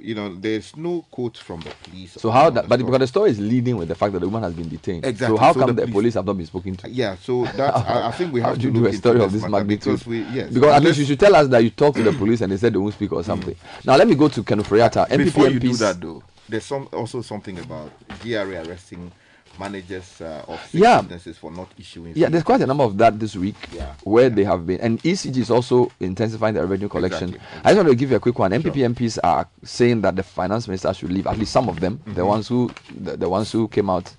You 0.00 0.14
know, 0.14 0.34
there's 0.34 0.76
no 0.76 1.04
quote 1.10 1.38
from 1.38 1.60
the 1.60 1.70
police. 1.82 2.12
So 2.12 2.30
how 2.30 2.50
that? 2.50 2.68
But 2.68 2.78
because 2.80 2.98
the 2.98 3.06
story 3.06 3.30
is 3.30 3.40
leading 3.40 3.76
with 3.76 3.88
the 3.88 3.94
fact 3.94 4.12
that 4.12 4.20
the 4.20 4.26
woman 4.28 4.42
has 4.42 4.52
been 4.52 4.68
detained. 4.68 5.04
Exactly. 5.06 5.36
So 5.36 5.40
how 5.42 5.52
So 5.52 5.60
come 5.60 5.68
the 5.74 5.82
police- 5.82 5.92
police 5.94 6.14
have 6.14 6.26
not 6.26 6.36
been 6.36 6.46
spoken 6.46 6.76
to? 6.76 6.90
Yeah, 6.90 7.16
so 7.16 7.44
that 7.56 7.74
I, 7.74 8.08
I 8.08 8.10
think 8.12 8.32
we 8.32 8.40
have 8.42 8.58
to 8.60 8.70
do 8.70 8.86
a 8.86 8.92
story 8.92 9.20
of 9.20 9.32
this 9.32 9.46
magnitude? 9.48 9.80
because 10.00 10.06
we 10.06 10.18
yes 10.24 10.52
Because 10.52 10.74
at 10.74 10.82
least 10.82 10.98
you 10.98 11.04
should 11.06 11.20
tell 11.20 11.34
us 11.34 11.48
that 11.48 11.64
you 11.64 11.70
talked 11.70 11.96
to 11.96 12.02
the 12.02 12.12
police 12.12 12.40
and 12.42 12.52
they 12.52 12.56
said 12.56 12.72
they 12.74 12.78
won't 12.78 12.94
speak 12.94 13.12
or 13.12 13.22
something. 13.24 13.54
Now 13.84 13.96
let 13.96 14.06
me 14.08 14.14
go 14.14 14.28
to 14.28 14.42
Ken 14.42 14.60
Ofori-Atta. 14.62 15.06
Before 15.16 15.48
you 15.48 15.58
do 15.60 15.72
that, 15.76 16.00
though, 16.00 16.22
there's 16.48 16.64
some 16.64 16.88
also 16.92 17.22
something 17.22 17.58
about 17.58 17.90
GRA 18.22 18.62
arresting 18.66 19.10
managers 19.58 20.20
uh, 20.20 20.44
of 20.48 20.60
Yeah. 20.72 21.00
businesses 21.02 21.38
for 21.38 21.50
not 21.50 21.68
issuing. 21.78 22.12
Yeah, 22.16 22.26
fees. 22.26 22.32
there's 22.32 22.44
quite 22.44 22.60
a 22.60 22.66
number 22.66 22.84
of 22.84 22.96
that 22.98 23.18
this 23.18 23.36
week 23.36 23.56
Yeah. 23.72 23.94
where 24.04 24.28
they 24.30 24.44
have 24.44 24.66
been. 24.66 24.80
And 24.80 25.00
ECG 25.02 25.38
is 25.40 25.50
also 25.50 25.90
intensifying 26.00 26.54
the 26.54 26.60
revenue 26.62 26.88
collection. 26.88 27.30
Exactly, 27.34 27.60
I 27.64 27.68
just 27.70 27.76
want 27.76 27.88
to 27.88 27.94
give 27.94 28.10
you 28.10 28.16
a 28.16 28.20
quick 28.20 28.38
one. 28.38 28.52
NPP 28.52 28.82
MPs 28.94 29.18
are 29.22 29.46
saying 29.62 30.00
that 30.02 30.16
the 30.16 30.22
finance 30.22 30.66
minister 30.68 30.92
should 30.94 31.12
leave, 31.12 31.26
at 31.26 31.38
least 31.38 31.52
some 31.52 31.68
of 31.68 31.80
them, 31.80 31.98
Mm-hmm. 31.98 32.14
the 32.14 32.26
ones 32.26 32.48
who 32.48 32.70
the, 32.94 33.16
the 33.16 33.28
ones 33.28 33.50
who 33.52 33.68
came 33.68 33.88
out 33.90 34.12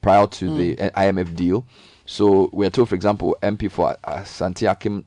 prior 0.00 0.26
to 0.26 0.56
the 0.56 0.78
uh, 0.80 0.90
IMF 1.00 1.34
deal. 1.34 1.64
So 2.04 2.48
we're 2.52 2.70
told, 2.70 2.88
for 2.88 2.94
example, 2.94 3.36
MP 3.42 3.70
for 3.70 3.96
uh, 4.04 4.18
Asante 4.22 4.70
Akim 4.70 5.04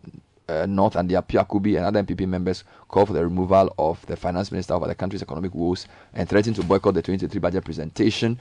uh, 0.49 0.65
North 0.65 0.95
and 0.95 1.09
the 1.09 1.15
Appiah-Kubi 1.15 1.75
and 1.75 1.85
other 1.85 2.03
NPP 2.03 2.27
members 2.27 2.63
call 2.87 3.05
for 3.05 3.13
the 3.13 3.23
removal 3.23 3.73
of 3.77 4.03
the 4.07 4.15
finance 4.15 4.51
minister 4.51 4.73
over 4.73 4.87
the 4.87 4.95
country's 4.95 5.21
economic 5.21 5.53
woes 5.53 5.87
and 6.13 6.27
threaten 6.27 6.53
to 6.55 6.63
boycott 6.63 6.95
the 6.95 7.01
2023 7.01 7.39
budget 7.39 7.63
presentation. 7.63 8.39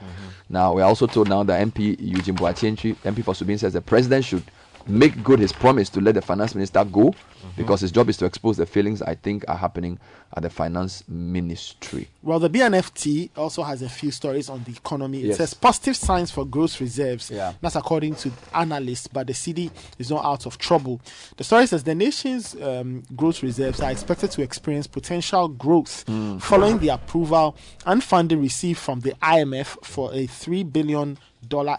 Now, 0.49 0.73
we're 0.73 0.83
also 0.83 1.07
told 1.07 1.29
now 1.29 1.43
that 1.43 1.65
MP 1.67 1.95
Eugene 1.99 2.35
Boakye 2.35 2.71
Antwi, 2.75 2.95
MP 2.95 3.23
for 3.23 3.33
Subin, 3.33 3.59
says 3.59 3.73
the 3.73 3.81
president 3.81 4.25
should 4.25 4.43
make 4.89 5.23
good 5.23 5.39
his 5.39 5.53
promise 5.53 5.89
to 5.89 6.01
let 6.01 6.15
the 6.15 6.21
finance 6.21 6.55
minister 6.55 6.83
go 6.83 7.13
because 7.55 7.81
his 7.81 7.91
job 7.91 8.09
is 8.09 8.17
to 8.17 8.25
expose 8.25 8.57
the 8.57 8.65
failings 8.65 9.01
I 9.01 9.15
think 9.15 9.45
are 9.47 9.55
happening 9.55 9.99
at 10.35 10.43
the 10.43 10.49
finance 10.49 11.03
ministry. 11.07 12.07
Well, 12.21 12.39
the 12.39 12.49
B&FT 12.49 13.29
also 13.37 13.63
has 13.63 13.81
a 13.81 13.89
few 13.89 14.11
stories 14.11 14.49
on 14.49 14.63
the 14.63 14.71
economy. 14.71 15.21
It 15.23 15.27
Yes. 15.27 15.37
says 15.37 15.53
positive 15.53 15.95
signs 15.95 16.31
for 16.31 16.45
gross 16.45 16.79
reserves. 16.81 17.29
Yeah. 17.31 17.53
That's 17.61 17.75
according 17.75 18.15
to 18.15 18.31
analysts, 18.53 19.07
but 19.07 19.27
the 19.27 19.33
cedi 19.33 19.71
is 19.97 20.09
not 20.09 20.25
out 20.25 20.45
of 20.45 20.57
trouble. 20.57 21.01
The 21.37 21.43
story 21.43 21.67
says 21.67 21.83
the 21.83 21.95
nation's 21.95 22.55
um, 22.61 23.03
gross 23.15 23.41
reserves 23.43 23.79
are 23.81 23.91
expected 23.91 24.31
to 24.31 24.41
experience 24.41 24.87
potential 24.87 25.47
growth 25.47 26.03
following 26.41 26.79
the 26.79 26.89
approval 26.89 27.55
and 27.85 28.03
funding 28.03 28.41
received 28.41 28.79
from 28.79 29.01
the 29.01 29.11
IMF 29.21 29.83
for 29.85 30.13
a 30.13 30.25
three 30.27 30.63
billion 30.63 31.13
dollar 31.13 31.25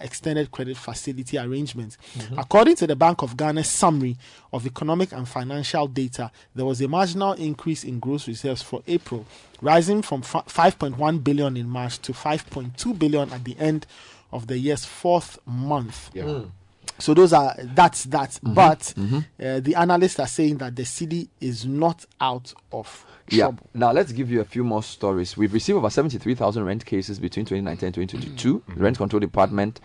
extended 0.00 0.50
credit 0.50 0.76
facility 0.76 1.38
arrangement. 1.38 1.96
Mm-hmm. 2.16 2.38
According 2.38 2.76
to 2.76 2.86
the 2.86 2.96
Bank 2.96 3.22
of 3.22 3.36
Ghana's 3.36 3.68
summary 3.68 4.16
of 4.52 4.66
economic 4.66 5.12
and 5.12 5.28
financial 5.28 5.86
data, 5.86 6.30
there 6.54 6.64
was 6.64 6.80
a 6.80 6.88
marginal 6.88 7.32
increase 7.32 7.84
in 7.84 7.98
gross 7.98 8.26
reserves 8.28 8.62
for 8.62 8.82
April, 8.86 9.26
rising 9.60 10.02
from 10.02 10.22
fi- 10.22 10.42
5.1 10.42 11.24
billion 11.24 11.56
in 11.56 11.68
March 11.68 11.98
to 12.02 12.12
5.2 12.12 12.98
billion 12.98 13.32
at 13.32 13.44
the 13.44 13.56
end 13.58 13.86
of 14.32 14.46
the 14.46 14.58
year's 14.58 14.84
fourth 14.84 15.38
month. 15.46 16.10
Yeah. 16.14 16.24
Mm. 16.24 16.50
So 17.00 17.14
those 17.14 17.32
are 17.32 17.54
that's 17.74 18.04
that. 18.04 18.38
But 18.42 18.94
Uh, 18.98 19.60
the 19.60 19.74
analysts 19.76 20.18
are 20.20 20.26
saying 20.28 20.58
that 20.58 20.76
the 20.76 20.82
cedi 20.84 21.28
is 21.40 21.64
not 21.66 22.04
out 22.20 22.52
of 22.72 23.04
Yeah. 23.28 23.44
trouble. 23.44 23.66
Now 23.74 23.92
let's 23.92 24.12
give 24.12 24.30
you 24.30 24.40
a 24.40 24.44
few 24.44 24.64
more 24.64 24.82
stories. 24.82 25.36
We've 25.36 25.52
received 25.52 25.76
over 25.76 25.90
73,000 25.90 26.64
rent 26.64 26.84
cases 26.84 27.18
between 27.18 27.46
2019 27.46 27.86
and 27.86 27.94
2022. 27.94 28.62
The 28.74 28.80
Rent 28.82 28.96
Control 28.98 29.20
Department 29.20 29.80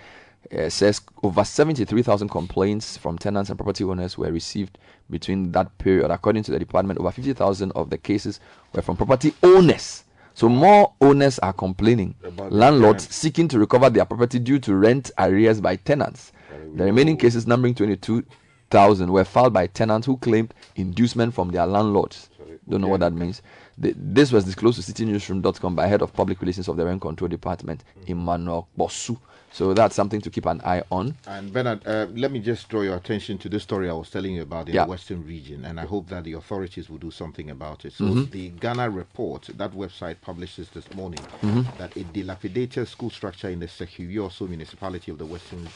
uh, 0.55 0.69
says 0.69 1.01
over 1.23 1.43
73,000 1.43 2.29
complaints 2.29 2.97
from 2.97 3.17
tenants 3.17 3.49
and 3.49 3.57
property 3.57 3.83
owners 3.83 4.17
were 4.17 4.31
received 4.31 4.77
between 5.09 5.51
that 5.53 5.75
period. 5.79 6.11
According 6.11 6.43
to 6.43 6.51
the 6.51 6.59
department, 6.59 6.99
over 6.99 7.11
50,000 7.11 7.71
of 7.71 7.89
the 7.89 7.97
cases 7.97 8.39
were 8.73 8.81
from 8.83 8.95
property 8.97 9.33
owners. 9.41 10.03
So 10.35 10.49
more 10.49 10.93
owners 11.01 11.39
are 11.39 11.53
complaining. 11.53 12.13
About 12.23 12.51
Landlords 12.51 13.07
seeking 13.09 13.47
to 13.47 13.57
recover 13.59 13.89
their 13.89 14.05
property 14.05 14.37
due 14.39 14.59
to 14.59 14.75
rent 14.75 15.09
arrears 15.17 15.61
by 15.61 15.77
tenants. 15.77 16.31
The 16.75 16.83
remaining 16.85 17.17
cases, 17.17 17.47
numbering 17.47 17.75
22,000, 17.75 19.11
were 19.11 19.23
filed 19.25 19.53
by 19.53 19.67
tenants 19.67 20.05
who 20.07 20.17
claimed 20.17 20.53
inducement 20.75 21.33
from 21.33 21.49
their 21.49 21.65
landlords. 21.65 22.29
Don't 22.67 22.81
know 22.81 22.87
what 22.87 23.01
that 23.01 23.13
means. 23.13 23.41
The, 23.77 23.93
this 23.95 24.31
was 24.31 24.43
disclosed 24.45 24.83
to 24.83 24.91
CitiNewsroom.com 24.93 25.75
by 25.75 25.85
head 25.87 26.01
of 26.01 26.13
public 26.13 26.41
relations 26.41 26.67
of 26.67 26.77
the 26.77 26.85
Rent 26.85 27.01
Control 27.01 27.27
Department, 27.27 27.83
Emmanuel 28.07 28.67
Bosu. 28.77 29.17
So 29.51 29.73
that's 29.73 29.95
something 29.95 30.19
to 30.19 30.29
keep 30.29 30.47
an 30.47 30.59
eye 30.65 30.83
on. 30.91 31.15
And 31.27 31.53
Bernard, 31.53 31.85
uh, 31.87 32.07
let 32.13 32.29
me 32.31 32.39
just 32.39 32.67
draw 32.67 32.81
your 32.81 32.97
attention 32.97 33.37
to 33.37 33.47
this 33.47 33.63
story 33.63 33.89
I 33.89 33.93
was 33.93 34.09
telling 34.09 34.33
you 34.33 34.41
about 34.41 34.67
in 34.67 34.75
Yeah. 34.75 34.83
the 34.83 34.89
Western 34.89 35.25
region, 35.25 35.63
and 35.63 35.79
I 35.79 35.85
hope 35.85 36.09
that 36.09 36.25
the 36.25 36.33
authorities 36.33 36.89
will 36.89 36.97
do 36.97 37.09
something 37.11 37.49
about 37.51 37.85
it. 37.85 37.93
So, 37.93 38.03
Mm-hmm. 38.05 38.31
the 38.31 38.49
Ghana 38.49 38.89
report, 38.89 39.49
that 39.55 39.71
website 39.71 40.17
publishes 40.21 40.69
this 40.71 40.91
morning 40.93 41.21
Mm-hmm. 41.41 41.77
that 41.77 41.95
a 41.95 42.03
dilapidated 42.03 42.87
school 42.89 43.09
structure 43.09 43.47
in 43.49 43.59
the 43.59 43.67
Sefwi 43.67 44.13
Wiawso 44.13 44.49
municipality 44.49 45.09
of 45.11 45.19
the 45.19 45.25
Western 45.25 45.69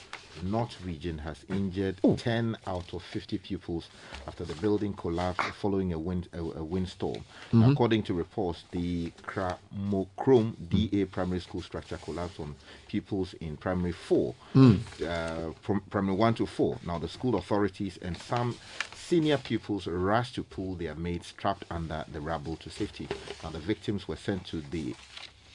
North 0.44 0.76
region 0.84 1.18
has 1.20 1.44
injured 1.50 2.00
10 2.18 2.58
out 2.68 2.94
of 2.94 3.04
50 3.04 3.38
pupils 3.40 3.88
after 4.28 4.44
the 4.46 4.56
building 4.56 4.94
collapsed 4.94 5.42
following 5.62 5.94
a 5.94 6.00
wind 6.00 6.28
a, 6.34 6.40
a 6.40 6.64
windstorm. 6.64 7.24
Mm-hmm. 7.52 7.72
According 7.72 8.04
to 8.04 8.14
reports, 8.14 8.64
the 8.72 9.12
Kramokrom 9.26 10.56
DA 10.70 11.06
primary 11.06 11.40
school 11.40 11.62
structure 11.62 11.98
collapsed 11.98 12.40
on 12.40 12.56
pupils 12.88 13.34
in 13.36 13.58
primary 13.58 13.92
four, 13.92 14.36
Mm. 14.56 14.80
uh, 15.08 15.54
from 15.62 15.82
primary 15.90 16.16
one 16.18 16.34
to 16.36 16.46
four. 16.46 16.78
Now, 16.86 16.98
the 17.00 17.08
school 17.08 17.36
authorities 17.36 17.98
and 18.02 18.18
some 18.18 18.56
senior 18.96 19.38
pupils 19.38 19.88
rushed 19.88 20.36
to 20.36 20.44
pull 20.44 20.76
their 20.76 20.96
mates 20.96 21.34
trapped 21.38 21.66
under 21.72 22.06
the 22.12 22.20
rubble 22.22 22.56
to 22.58 22.70
safety. 22.70 23.08
Now, 23.44 23.50
the 23.50 23.60
victims 23.60 24.08
were 24.08 24.16
sent 24.16 24.46
to 24.48 24.62
the 24.62 24.96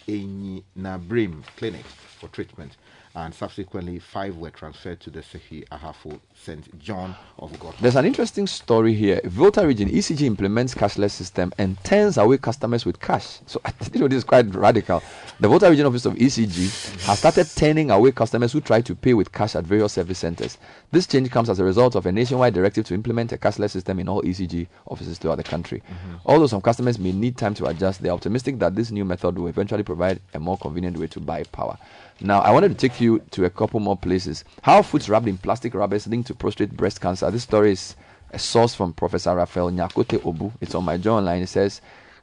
Enyi 0.09 0.63
Nabrim 0.79 1.43
clinic 1.57 1.85
for 2.19 2.29
treatment, 2.29 2.77
and 3.17 3.33
subsequently, 3.33 4.01
five 4.01 4.37
were 4.37 4.51
transferred 4.51 4.99
to 5.01 5.11
the 5.11 5.21
Sefwi 5.21 5.67
Asafo 5.69 6.19
St. 6.35 6.77
John 6.81 7.15
of 7.39 7.59
God. 7.61 7.75
There's 7.81 7.95
an 7.95 8.05
interesting 8.05 8.49
story 8.49 8.93
here. 8.93 9.21
Volta 9.25 9.65
region, 9.65 9.89
ECG 9.89 10.23
implements 10.23 10.75
cashless 10.75 11.13
system 11.13 11.53
and 11.57 11.83
turns 11.85 12.19
away 12.19 12.39
customers 12.39 12.85
with 12.85 13.01
cash. 13.01 13.39
So 13.47 13.61
I 13.65 13.71
think 13.71 14.09
this 14.11 14.19
is 14.19 14.25
quite 14.25 14.53
radical. 14.53 15.01
The 15.39 15.47
Volta 15.47 15.71
region 15.71 15.87
office 15.87 16.07
of 16.07 16.15
ECG 16.15 17.05
has 17.07 17.21
started 17.21 17.47
turning 17.55 17.93
away 17.93 18.11
customers 18.11 18.53
who 18.53 18.61
try 18.61 18.81
to 18.81 18.95
pay 18.97 19.15
with 19.15 19.31
cash 19.31 19.55
at 19.55 19.65
various 19.65 19.93
service 19.93 20.19
centers. 20.19 20.59
This 20.91 21.07
change 21.07 21.31
comes 21.31 21.49
as 21.49 21.61
a 21.61 21.65
result 21.65 21.95
of 21.95 22.07
a 22.07 22.13
nationwide 22.13 22.55
directive 22.55 22.85
to 22.87 22.95
implement 22.95 23.33
a 23.33 23.39
cashless 23.39 23.71
system 23.71 24.01
in 24.01 24.09
all 24.09 24.23
ECG 24.23 24.67
offices 24.89 25.19
throughout 25.19 25.37
the 25.37 25.45
country. 25.45 25.83
Mm-hmm. 25.89 26.17
Although 26.27 26.49
some 26.49 26.61
customers 26.61 26.99
may 26.99 27.13
need 27.13 27.37
time 27.37 27.55
to 27.55 27.67
adjust, 27.67 28.03
they're 28.03 28.13
optimistic 28.13 28.59
that 28.59 28.75
this 28.75 28.91
new 28.91 29.05
method 29.05 29.39
will 29.39 29.47
eventually 29.47 29.85
provide 29.85 30.21
a 30.35 30.41
more 30.41 30.59
convenient 30.59 30.99
way 30.99 31.07
to 31.07 31.21
buy 31.21 31.45
power. 31.45 31.79
Now, 32.21 32.41
I 32.41 32.53
wanted 32.53 32.69
to 32.69 32.75
take 32.75 33.01
you 33.01 33.21
to 33.33 33.45
a 33.45 33.51
couple 33.51 33.81
more 33.81 33.97
places. 33.97 34.45
How 34.63 34.83
foods 34.83 35.09
wrapped 35.09 35.27
in 35.27 35.37
plastic 35.39 35.75
rubbers 35.75 36.07
linked 36.07 36.29
to 36.29 36.35
prostate 36.35 36.77
breast 36.77 37.01
cancer. 37.01 37.31
This 37.31 37.43
story 37.43 37.73
is 37.73 37.97
a 38.31 38.39
source 38.39 38.75
from 38.75 38.93
Professor 38.93 39.35
Raphael 39.35 39.71
Nyarkotey 39.71 40.19
Obu. 40.21 40.53
It's 40.61 40.75
on 40.75 40.85
MyJoyOnline. 40.85 41.43
It 41.43 41.49
says 41.49 41.81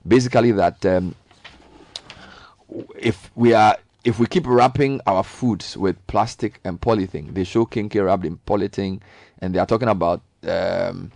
basically 0.08 0.52
that 0.54 0.86
um, 0.86 1.16
if 2.98 3.30
we 3.36 3.54
are 3.54 3.78
if 4.04 4.18
we 4.20 4.26
keep 4.26 4.48
wrapping 4.48 5.00
our 5.06 5.24
foods 5.24 5.78
with 5.78 5.96
plastic 6.08 6.60
and 6.64 6.82
polythene, 6.82 7.34
they 7.34 7.44
show 7.44 7.66
kinky 7.66 8.00
wrapped 8.00 8.26
in 8.26 8.38
polythene, 8.38 9.00
and 9.40 9.54
they 9.54 9.60
are 9.60 9.66
talking 9.66 9.90
about 9.90 10.22
um, 10.48 11.12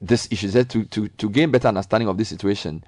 this 0.00 0.26
issue. 0.30 0.48
Said 0.48 0.70
to, 0.70 0.84
to, 0.84 1.08
to 1.08 1.28
gain 1.28 1.50
better 1.50 1.68
understanding 1.68 2.08
of 2.08 2.16
this 2.16 2.30
situation, 2.30 2.82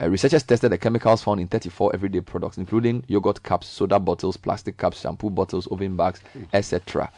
uh, 0.00 0.08
researchers 0.08 0.42
tested 0.42 0.70
the 0.72 0.78
chemicals 0.78 1.22
found 1.22 1.40
in 1.40 1.48
34 1.48 1.92
everyday 1.94 2.20
products, 2.20 2.58
including 2.58 3.02
yogurt 3.06 3.42
cups, 3.42 3.66
soda 3.66 3.98
bottles, 3.98 4.36
plastic 4.36 4.76
cups, 4.76 5.00
shampoo 5.00 5.30
bottles, 5.30 5.66
oven 5.68 5.96
bags, 5.96 6.20
etc. 6.52 7.10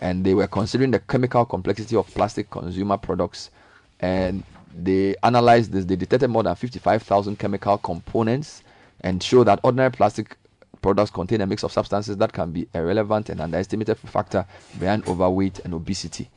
and 0.00 0.24
they 0.24 0.34
were 0.34 0.46
considering 0.46 0.90
the 0.90 0.98
chemical 0.98 1.44
complexity 1.44 1.94
of 1.96 2.06
plastic 2.08 2.50
consumer 2.50 2.96
products, 2.96 3.50
and 4.00 4.42
they 4.76 5.14
analyzed 5.22 5.72
this. 5.72 5.84
They 5.84 5.96
detected 5.96 6.28
more 6.28 6.42
than 6.42 6.54
55,000 6.54 7.38
chemical 7.38 7.78
components, 7.78 8.62
and 9.02 9.22
show 9.22 9.44
that 9.44 9.60
ordinary 9.62 9.90
plastic 9.90 10.36
products 10.82 11.10
contain 11.10 11.40
a 11.40 11.46
mix 11.46 11.62
of 11.62 11.72
substances 11.72 12.16
that 12.16 12.32
can 12.32 12.50
be 12.50 12.68
a 12.74 12.82
relevant 12.82 13.28
and 13.28 13.40
underestimated 13.40 13.98
factor 13.98 14.46
behind 14.78 15.06
overweight 15.08 15.60
and 15.60 15.74
obesity. 15.74 16.30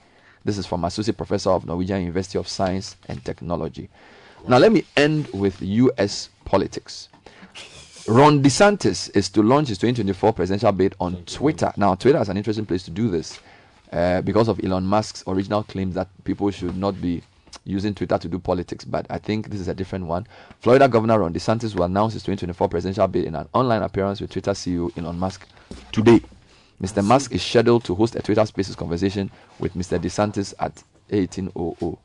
This 0.43 0.57
is 0.57 0.65
from 0.65 0.83
Associate 0.85 1.15
Professor 1.15 1.51
of 1.51 1.65
Norwegian 1.65 2.01
University 2.01 2.39
of 2.39 2.47
Science 2.47 2.95
and 3.07 3.23
Technology. 3.23 3.89
Now, 4.47 4.57
let 4.57 4.71
me 4.71 4.83
end 4.97 5.27
with 5.33 5.61
U.S. 5.61 6.29
politics. 6.45 7.09
Ron 8.07 8.41
DeSantis 8.41 9.15
is 9.15 9.29
to 9.29 9.43
launch 9.43 9.67
his 9.69 9.77
2024 9.77 10.33
presidential 10.33 10.71
bid 10.71 10.95
on 10.99 11.23
Twitter. 11.25 11.71
Now, 11.77 11.93
Twitter 11.95 12.19
is 12.19 12.29
an 12.29 12.37
interesting 12.37 12.65
place 12.65 12.83
to 12.83 12.91
do 12.91 13.09
this 13.09 13.39
uh, 13.91 14.21
because 14.21 14.47
of 14.47 14.59
Elon 14.63 14.85
Musk's 14.85 15.23
original 15.27 15.63
claims 15.63 15.93
that 15.95 16.07
people 16.23 16.49
should 16.49 16.75
not 16.75 16.99
be 16.99 17.21
using 17.63 17.93
Twitter 17.93 18.17
to 18.17 18.27
do 18.27 18.39
politics. 18.39 18.83
But 18.83 19.05
I 19.11 19.19
think 19.19 19.49
this 19.49 19.59
is 19.59 19.67
a 19.67 19.75
different 19.75 20.07
one. 20.07 20.25
Florida 20.59 20.87
Governor 20.87 21.19
Ron 21.19 21.33
DeSantis 21.33 21.75
will 21.75 21.83
announce 21.83 22.13
his 22.13 22.23
2024 22.23 22.67
presidential 22.67 23.07
bid 23.07 23.25
in 23.25 23.35
an 23.35 23.47
online 23.53 23.83
appearance 23.83 24.19
with 24.19 24.31
Twitter 24.31 24.51
CEO 24.51 24.95
Elon 24.97 25.19
Musk 25.19 25.47
today. 25.91 26.21
Mr. 26.81 27.05
Musk 27.05 27.31
is 27.31 27.43
scheduled 27.43 27.83
to 27.83 27.93
host 27.93 28.15
a 28.15 28.21
Twitter 28.23 28.45
Spaces 28.47 28.75
conversation 28.75 29.29
with 29.59 29.75
Mr. 29.75 29.99
DeSantis 29.99 30.55
at 30.59 30.83
1800. 31.09 31.97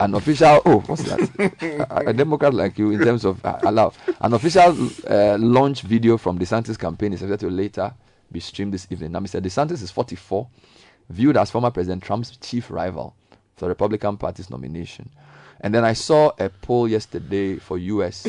An 0.00 0.14
official, 0.14 0.60
oh, 0.64 0.80
what's 0.80 1.02
that? 1.04 1.86
a, 1.90 2.08
a 2.08 2.12
Democrat 2.12 2.54
like 2.54 2.78
you 2.78 2.90
in 2.92 3.00
terms 3.00 3.24
of 3.24 3.44
uh, 3.44 3.58
allow. 3.62 3.92
An 4.20 4.32
official 4.34 4.88
uh, 5.08 5.36
launch 5.38 5.82
video 5.82 6.16
from 6.16 6.38
DeSantis' 6.38 6.78
campaign 6.78 7.12
is 7.12 7.22
expected 7.22 7.46
to 7.48 7.52
later 7.52 7.92
be 8.30 8.40
streamed 8.40 8.74
this 8.74 8.86
evening. 8.90 9.12
Now, 9.12 9.20
Mr. 9.20 9.40
DeSantis 9.40 9.82
is 9.82 9.90
44, 9.90 10.48
viewed 11.10 11.36
as 11.36 11.50
former 11.50 11.70
President 11.70 12.02
Trump's 12.02 12.36
chief 12.38 12.70
rival 12.70 13.14
for 13.56 13.66
the 13.66 13.70
Republican 13.70 14.16
Party's 14.16 14.50
nomination. 14.50 15.10
And 15.60 15.74
then 15.74 15.84
I 15.84 15.94
saw 15.94 16.32
a 16.38 16.48
poll 16.50 16.86
yesterday 16.88 17.56
for 17.56 17.78
US. 17.78 18.26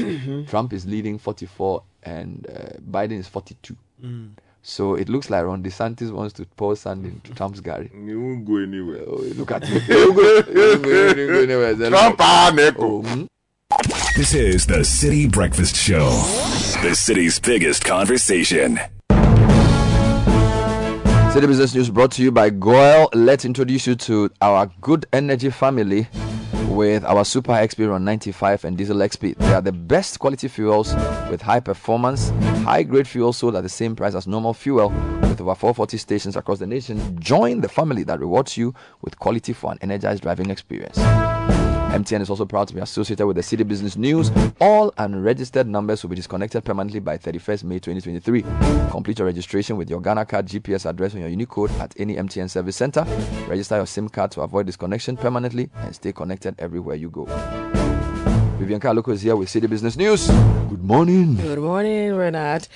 Trump 0.47 0.73
is 0.73 0.85
leading 0.85 1.17
44 1.17 1.83
and 2.03 2.47
uh, 2.49 2.79
Biden 2.79 3.19
is 3.19 3.27
42. 3.27 3.75
Mm. 4.03 4.31
So 4.69 4.95
it 4.95 5.07
looks 5.07 5.29
like 5.29 5.45
Ron 5.45 5.63
DeSantis 5.63 6.11
wants 6.11 6.33
to 6.33 6.45
pour 6.57 6.75
sand 6.75 7.05
into 7.05 7.33
Trump's 7.33 7.61
gari. 7.61 7.89
You 8.05 8.21
won't 8.21 8.45
go 8.45 8.57
anywhere. 8.57 9.01
Oh, 9.07 9.21
look 9.39 9.51
at 9.51 9.61
me. 9.61 9.79
You 9.87 10.11
won't 10.11 10.15
go- 10.17 10.51
you 10.51 10.59
won't 10.59 10.83
go- 10.83 10.89
you 10.89 11.27
won't 11.31 11.47
go 11.47 11.63
anywhere. 11.63 11.89
Trump 11.89 12.17
ah, 12.19 12.51
neko. 12.53 12.75
Oh, 12.79 13.01
hmm? 13.01 13.23
This 14.17 14.33
is 14.33 14.65
the 14.67 14.79
Citi 14.79 15.31
Breakfast 15.31 15.77
Show, 15.77 16.09
the 16.83 16.93
city's 16.95 17.39
biggest 17.39 17.85
conversation. 17.85 18.77
Citi 21.31 21.47
Business 21.47 21.73
News 21.73 21.89
brought 21.89 22.11
to 22.11 22.21
you 22.21 22.33
by 22.33 22.49
GOIL. 22.49 23.07
Let's 23.13 23.45
introduce 23.45 23.87
you 23.87 23.95
to 23.95 24.29
our 24.41 24.69
good 24.81 25.05
energy 25.13 25.49
family 25.49 26.09
with 26.67 27.03
our 27.05 27.23
Super 27.23 27.53
XP 27.53 27.89
Run 27.89 28.03
95 28.03 28.65
and 28.65 28.77
Diesel 28.77 28.97
XP. 28.97 29.35
They 29.37 29.53
are 29.53 29.61
the 29.61 29.71
best 29.71 30.19
quality 30.19 30.47
fuels 30.47 30.93
with 31.29 31.41
high 31.41 31.59
performance, 31.59 32.29
high 32.63 32.83
grade 32.83 33.07
fuel 33.07 33.33
sold 33.33 33.55
at 33.55 33.63
the 33.63 33.69
same 33.69 33.95
price 33.95 34.15
as 34.15 34.27
normal 34.27 34.53
fuel 34.53 34.89
with 35.21 35.41
over 35.41 35.55
440 35.55 35.97
stations 35.97 36.35
across 36.35 36.59
the 36.59 36.67
nation. 36.67 37.19
Join 37.19 37.61
the 37.61 37.69
family 37.69 38.03
that 38.03 38.19
rewards 38.19 38.57
you 38.57 38.73
with 39.01 39.17
quality 39.19 39.53
for 39.53 39.71
an 39.71 39.77
energized 39.81 40.23
driving 40.23 40.49
experience. 40.49 40.97
MTN 41.89 42.21
is 42.21 42.29
also 42.29 42.45
proud 42.45 42.67
to 42.67 42.73
be 42.75 42.81
associated 42.81 43.25
with 43.25 43.37
the 43.37 43.41
Citi 43.41 43.67
Business 43.67 43.95
News. 43.95 44.29
All 44.59 44.93
unregistered 44.97 45.67
numbers 45.67 46.03
will 46.03 46.09
be 46.09 46.15
disconnected 46.15 46.63
permanently 46.63 46.99
by 46.99 47.17
31st 47.17 47.63
May 47.63 47.79
2023. 47.79 48.43
Complete 48.91 49.19
your 49.19 49.25
registration 49.25 49.77
with 49.77 49.89
your 49.89 50.01
Ghana 50.01 50.25
card 50.25 50.47
GPS 50.47 50.85
address 50.87 51.13
on 51.15 51.21
your 51.21 51.29
unique 51.29 51.49
code 51.49 51.71
at 51.79 51.93
any 51.97 52.15
MTN 52.15 52.49
service 52.49 52.75
center. 52.75 53.03
Register 53.47 53.77
your 53.77 53.87
SIM 53.87 54.09
card 54.09 54.31
to 54.31 54.41
avoid 54.41 54.65
disconnection 54.65 55.15
permanently 55.17 55.69
and 55.77 55.95
stay 55.95 56.11
connected 56.11 56.55
everywhere 56.59 56.95
you 56.95 57.09
go. 57.09 57.25
Vivian 58.57 58.79
Kai 58.79 58.89
Lokko 58.89 59.13
is 59.13 59.21
here 59.21 59.35
with 59.35 59.49
Citi 59.49 59.69
Business 59.69 59.95
News. 59.95 60.27
Good 60.69 60.83
morning. 60.83 61.35
Good 61.35 61.59
morning, 61.59 62.11
Renat. 62.11 62.67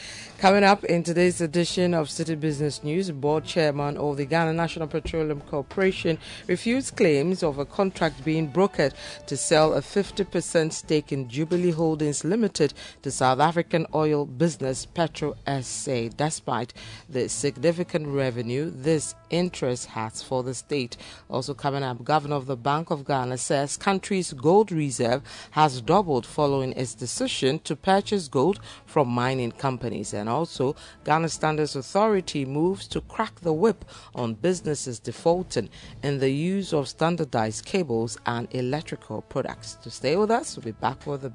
Coming 0.41 0.63
up 0.63 0.83
in 0.85 1.03
today's 1.03 1.39
edition 1.39 1.93
of 1.93 2.07
Citi 2.07 2.37
Business 2.39 2.83
News, 2.83 3.11
board 3.11 3.45
chairman 3.45 3.95
of 3.95 4.17
the 4.17 4.25
Ghana 4.25 4.53
National 4.53 4.87
Petroleum 4.87 5.39
Corporation 5.41 6.17
refutes 6.47 6.89
claims 6.89 7.43
of 7.43 7.59
a 7.59 7.65
contract 7.65 8.25
being 8.25 8.51
brokered 8.51 8.93
to 9.27 9.37
sell 9.37 9.75
a 9.75 9.81
50% 9.81 10.73
stake 10.73 11.11
in 11.11 11.29
Jubilee 11.29 11.69
Holdings 11.69 12.23
Limited 12.23 12.73
to 13.03 13.11
South 13.11 13.39
African 13.39 13.85
oil 13.93 14.25
business 14.25 14.83
Petro 14.87 15.35
SA. 15.61 16.07
Despite 16.17 16.73
the 17.07 17.29
significant 17.29 18.07
revenue 18.07 18.71
this 18.71 19.13
interest 19.29 19.89
has 19.89 20.23
for 20.23 20.41
the 20.41 20.55
state. 20.55 20.97
Also 21.29 21.53
coming 21.53 21.83
up, 21.83 22.03
Governor 22.03 22.37
of 22.37 22.47
the 22.47 22.57
Bank 22.57 22.89
of 22.89 23.05
Ghana 23.05 23.37
says 23.37 23.77
country's 23.77 24.33
gold 24.33 24.71
reserve 24.71 25.21
has 25.51 25.81
doubled 25.81 26.25
following 26.25 26.73
its 26.73 26.95
decision 26.95 27.59
to 27.59 27.75
purchase 27.75 28.27
gold 28.27 28.59
from 28.87 29.07
mining 29.07 29.51
companies. 29.51 30.15
And 30.15 30.30
also, 30.31 30.75
Ghana 31.05 31.29
Standards 31.29 31.75
Authority 31.75 32.45
moves 32.45 32.87
to 32.89 33.01
crack 33.01 33.39
the 33.41 33.53
whip 33.53 33.85
on 34.15 34.33
businesses 34.33 34.99
defaulting 34.99 35.69
in 36.03 36.19
the 36.19 36.31
use 36.31 36.73
of 36.73 36.87
standardized 36.87 37.65
cables 37.65 38.17
and 38.25 38.47
electrical 38.51 39.21
products. 39.21 39.75
To 39.83 39.91
stay 39.91 40.15
with 40.15 40.31
us, 40.31 40.55
we'll 40.55 40.65
be 40.65 40.71
back 40.71 41.01
for 41.01 41.17
the 41.17 41.33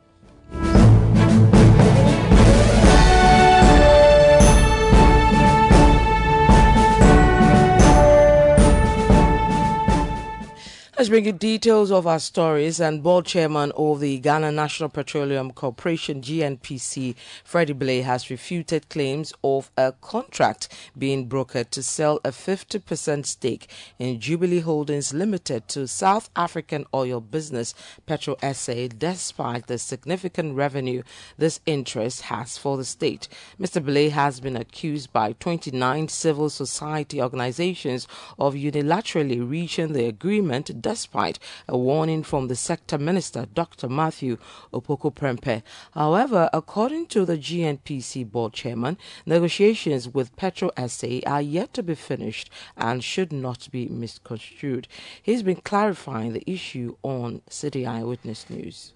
Let's 10.98 11.10
bring 11.10 11.26
you 11.26 11.32
details 11.32 11.92
of 11.92 12.06
our 12.06 12.18
stories. 12.18 12.80
And 12.80 13.02
board 13.02 13.26
chairman 13.26 13.70
of 13.76 14.00
the 14.00 14.18
Ghana 14.18 14.50
National 14.50 14.88
Petroleum 14.88 15.50
Corporation 15.50 16.22
(GNPC), 16.22 17.14
Freddie 17.44 17.74
Blay, 17.74 18.00
has 18.00 18.30
refuted 18.30 18.88
claims 18.88 19.34
of 19.44 19.70
a 19.76 19.92
contract 20.00 20.68
being 20.96 21.28
brokered 21.28 21.68
to 21.72 21.82
sell 21.82 22.18
a 22.24 22.30
50% 22.30 23.26
stake 23.26 23.68
in 23.98 24.18
Jubilee 24.18 24.60
Holdings 24.60 25.12
Limited 25.12 25.68
to 25.68 25.86
South 25.86 26.30
African 26.34 26.86
oil 26.94 27.20
business 27.20 27.74
Petro 28.06 28.36
SA, 28.54 28.88
despite 28.96 29.66
the 29.66 29.76
significant 29.76 30.54
revenue 30.54 31.02
this 31.36 31.60
interest 31.66 32.22
has 32.22 32.56
for 32.56 32.78
the 32.78 32.86
state. 32.86 33.28
Mr. 33.60 33.84
Blay 33.84 34.08
has 34.08 34.40
been 34.40 34.56
accused 34.56 35.12
by 35.12 35.34
29 35.34 36.08
civil 36.08 36.48
society 36.48 37.20
organizations 37.20 38.08
of 38.38 38.54
unilaterally 38.54 39.46
reaching 39.46 39.92
the 39.92 40.06
agreement 40.06 40.82
despite 40.86 41.40
a 41.66 41.76
warning 41.76 42.22
from 42.22 42.46
the 42.46 42.54
sector 42.54 42.96
minister, 42.96 43.44
Dr. 43.52 43.88
Matthew 43.88 44.36
Opoku 44.72 45.12
Prempeh. 45.12 45.64
However, 45.94 46.48
according 46.52 47.06
to 47.06 47.24
the 47.24 47.36
GNPC 47.36 48.30
board 48.30 48.52
chairman, 48.52 48.96
negotiations 49.26 50.08
with 50.08 50.36
Petro 50.36 50.70
SA 50.86 51.18
are 51.26 51.42
yet 51.42 51.74
to 51.74 51.82
be 51.82 51.96
finished 51.96 52.50
and 52.76 53.02
should 53.02 53.32
not 53.32 53.68
be 53.72 53.88
misconstrued. 53.88 54.86
He's 55.20 55.42
been 55.42 55.56
clarifying 55.56 56.34
the 56.34 56.48
issue 56.48 56.94
on 57.02 57.42
Citi 57.50 57.84
Eyewitness 57.84 58.48
News. 58.48 58.92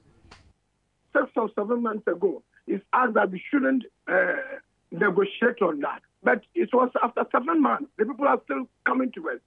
six 1.13 1.27
or 1.35 1.51
seven 1.57 1.83
months 1.83 2.07
ago, 2.07 2.41
it's 2.69 2.85
asked 2.93 3.15
that 3.15 3.33
we 3.33 3.43
shouldn't 3.51 3.85
uh, 4.07 4.37
negotiate 4.93 5.61
on 5.61 5.81
that. 5.81 6.03
But 6.23 6.43
it 6.55 6.69
was 6.73 6.91
after 7.03 7.25
seven 7.33 7.61
months, 7.61 7.91
the 7.99 8.05
people 8.05 8.29
are 8.29 8.41
still 8.45 8.69
coming 8.87 9.11
to 9.13 9.31
us. 9.31 9.41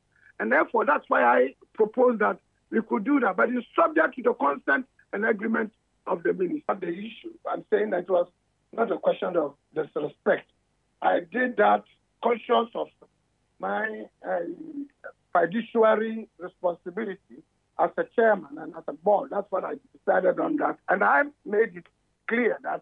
And 0.43 0.51
therefore, 0.51 0.83
that's 0.83 1.05
why 1.07 1.23
I 1.23 1.55
proposed 1.73 2.19
that 2.19 2.37
we 2.69 2.81
could 2.81 3.05
do 3.05 3.17
that. 3.21 3.37
But 3.37 3.47
it's 3.51 3.65
subject 3.79 4.17
to 4.17 4.23
the 4.23 4.33
consent 4.33 4.85
and 5.13 5.25
agreement 5.25 5.71
of 6.05 6.21
the 6.23 6.33
minister. 6.33 6.75
The 6.81 6.89
issue, 6.89 7.31
I'm 7.49 7.63
saying 7.71 7.91
that 7.91 7.99
it 7.99 8.09
was 8.09 8.27
not 8.73 8.91
a 8.91 8.97
question 8.97 9.37
of 9.37 9.53
disrespect. 9.73 10.51
I 11.01 11.21
did 11.31 11.55
that 11.55 11.85
conscious 12.21 12.69
of 12.75 12.87
my 13.61 14.03
uh, 14.27 14.39
fiduciary 15.31 16.27
responsibility 16.37 17.41
as 17.79 17.91
a 17.95 18.03
chairman 18.13 18.57
and 18.57 18.75
as 18.75 18.83
a 18.89 18.93
board. 18.93 19.29
That's 19.31 19.49
what 19.49 19.63
I 19.63 19.75
decided 19.97 20.41
on 20.41 20.57
that. 20.57 20.77
And 20.89 21.05
I 21.05 21.21
made 21.45 21.77
it 21.77 21.85
clear 22.27 22.59
that 22.63 22.81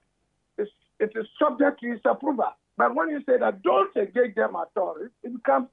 it's, 0.57 0.71
it 0.99 1.11
is 1.15 1.27
subject 1.37 1.81
to 1.81 1.91
his 1.91 2.01
approval. 2.05 2.55
But 2.75 2.95
when 2.95 3.09
you 3.09 3.19
say 3.29 3.37
that 3.37 3.61
don't 3.61 3.95
engage 3.95 4.33
them 4.33 4.55
at 4.55 4.75
all, 4.75 4.95
it, 4.99 5.11
it 5.21 5.35
becomes 5.35 5.67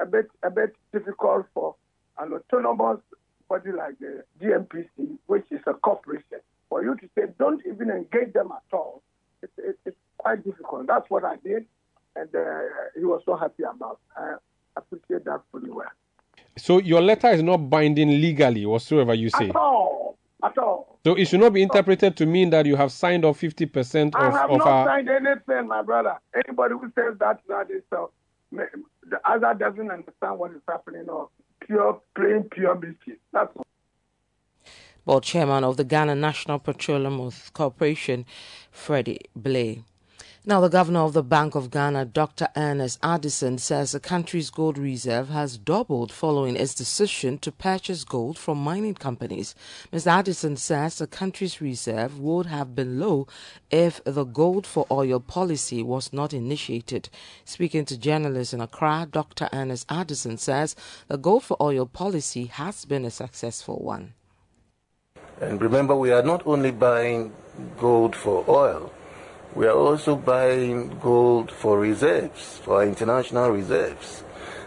a 0.00 0.06
bit 0.06 0.26
a 0.42 0.50
bit 0.50 0.74
difficult 0.92 1.46
for 1.54 1.74
an 2.18 2.32
autonomous 2.32 3.00
body 3.48 3.70
like 3.72 3.98
the 3.98 4.24
GNPC, 4.40 5.18
which 5.26 5.44
is 5.50 5.60
a 5.66 5.74
corporation. 5.74 6.40
For 6.68 6.82
you 6.82 6.96
to 6.96 7.08
say 7.16 7.24
don't 7.38 7.62
even 7.66 7.90
engage 7.90 8.32
them 8.32 8.50
at 8.52 8.76
all, 8.76 9.02
it, 9.42 9.50
it, 9.58 9.78
it's 9.84 9.96
quite 10.18 10.44
difficult. 10.44 10.86
That's 10.86 11.08
what 11.10 11.24
I 11.24 11.36
did, 11.44 11.66
and 12.16 12.34
uh, 12.34 12.40
he 12.96 13.04
was 13.04 13.22
so 13.24 13.36
happy 13.36 13.62
about. 13.62 14.00
I 14.16 14.36
appreciate 14.76 15.24
that 15.26 15.42
fully 15.52 15.70
well. 15.70 15.86
So 16.56 16.78
your 16.80 17.00
letter 17.02 17.28
is 17.30 17.42
not 17.42 17.58
binding 17.68 18.08
legally 18.20 18.64
whatsoever 18.66 19.14
you 19.14 19.28
say. 19.30 19.48
At 19.50 19.56
all, 19.56 20.18
at 20.42 20.56
all. 20.58 20.98
So 21.04 21.14
it 21.14 21.26
should 21.26 21.40
not 21.40 21.52
be 21.52 21.62
interpreted 21.62 22.16
to 22.16 22.26
mean 22.26 22.50
that 22.50 22.64
you 22.66 22.76
have 22.76 22.90
signed 22.92 23.24
off 23.24 23.40
50% 23.40 24.14
I 24.14 24.26
of, 24.28 24.34
I 24.34 24.38
have 24.38 24.50
of 24.50 24.58
not 24.58 24.66
our. 24.66 24.86
signed 24.86 25.08
anything, 25.08 25.68
my 25.68 25.82
brother. 25.82 26.18
Anybody 26.34 26.74
who 26.74 26.90
says 26.94 27.18
that 27.18 27.40
that 27.48 27.70
is 27.70 27.82
uh, 27.92 27.96
ma- 27.98 28.06
the 28.56 29.20
other 29.24 29.54
doesn't 29.54 29.90
understand 29.90 30.38
what 30.38 30.52
is 30.52 30.62
happening 30.68 31.08
or 31.08 31.28
pure, 31.60 32.00
plain 32.14 32.44
pure 32.50 32.74
mischief. 32.74 33.18
That's 33.32 33.54
all. 33.56 33.64
Board 35.04 35.24
chairman 35.24 35.64
of 35.64 35.76
the 35.76 35.84
Ghana 35.84 36.14
National 36.14 36.58
Petroleum 36.58 37.30
Corporation, 37.52 38.24
Freddie 38.70 39.20
Blay. 39.36 39.84
Now, 40.46 40.60
the 40.60 40.68
governor 40.68 41.00
of 41.00 41.14
the 41.14 41.22
Bank 41.22 41.54
of 41.54 41.70
Ghana, 41.70 42.04
Dr. 42.04 42.48
Ernest 42.54 42.98
Addison, 43.02 43.56
says 43.56 43.92
the 43.92 43.98
country's 43.98 44.50
gold 44.50 44.76
reserve 44.76 45.30
has 45.30 45.56
doubled 45.56 46.12
following 46.12 46.54
its 46.54 46.74
decision 46.74 47.38
to 47.38 47.50
purchase 47.50 48.04
gold 48.04 48.36
from 48.36 48.58
mining 48.58 48.92
companies. 48.92 49.54
Mr. 49.90 50.08
Addison 50.08 50.58
says 50.58 50.98
the 50.98 51.06
country's 51.06 51.62
reserve 51.62 52.20
would 52.20 52.44
have 52.44 52.74
been 52.74 53.00
low 53.00 53.26
if 53.70 54.04
the 54.04 54.24
gold 54.24 54.66
for 54.66 54.86
oil 54.90 55.18
policy 55.18 55.82
was 55.82 56.12
not 56.12 56.34
initiated. 56.34 57.08
Speaking 57.46 57.86
to 57.86 57.96
journalists 57.96 58.52
in 58.52 58.60
Accra, 58.60 59.08
Dr. 59.10 59.48
Ernest 59.50 59.86
Addison 59.88 60.36
says 60.36 60.76
the 61.08 61.16
gold 61.16 61.44
for 61.44 61.56
oil 61.58 61.86
policy 61.86 62.44
has 62.44 62.84
been 62.84 63.06
a 63.06 63.10
successful 63.10 63.78
one. 63.78 64.12
And 65.40 65.62
remember, 65.62 65.96
we 65.96 66.12
are 66.12 66.22
not 66.22 66.46
only 66.46 66.70
buying 66.70 67.32
gold 67.78 68.14
for 68.14 68.44
oil, 68.46 68.92
we 69.54 69.66
are 69.66 69.76
also 69.76 70.16
buying 70.16 70.98
gold 71.00 71.50
for 71.50 71.78
reserves, 71.78 72.58
for 72.64 72.82
international 72.82 73.50
reserves. 73.50 74.24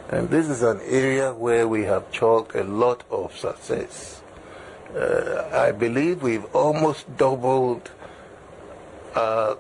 And 0.10 0.30
this 0.30 0.48
is 0.48 0.64
an 0.64 0.80
area 0.86 1.34
where 1.34 1.68
we 1.68 1.84
have 1.84 2.10
chalked 2.12 2.56
a 2.56 2.64
lot 2.64 3.04
of 3.12 3.36
success. 3.36 4.22
Uh, 4.96 5.50
I 5.52 5.74
believe 5.74 6.24
we've 6.24 6.46
almost 6.56 7.18
doubled 7.18 7.92
our 9.16 9.58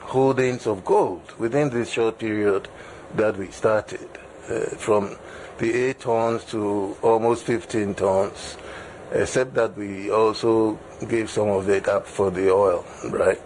holdings 0.00 0.66
of 0.66 0.84
gold 0.84 1.32
within 1.38 1.70
this 1.70 1.90
short 1.90 2.18
period 2.18 2.68
that 3.16 3.36
we 3.36 3.50
started, 3.50 4.08
uh, 4.48 4.60
from 4.76 5.16
the 5.58 5.74
8 5.88 6.00
tons 6.00 6.44
to 6.44 6.96
almost 7.02 7.44
15 7.44 7.94
tons, 7.94 8.56
except 9.10 9.54
that 9.54 9.76
we 9.76 10.10
also 10.10 10.78
gave 11.08 11.28
some 11.28 11.48
of 11.48 11.68
it 11.68 11.88
up 11.88 12.06
for 12.06 12.30
the 12.30 12.52
oil, 12.52 12.84
right? 13.10 13.40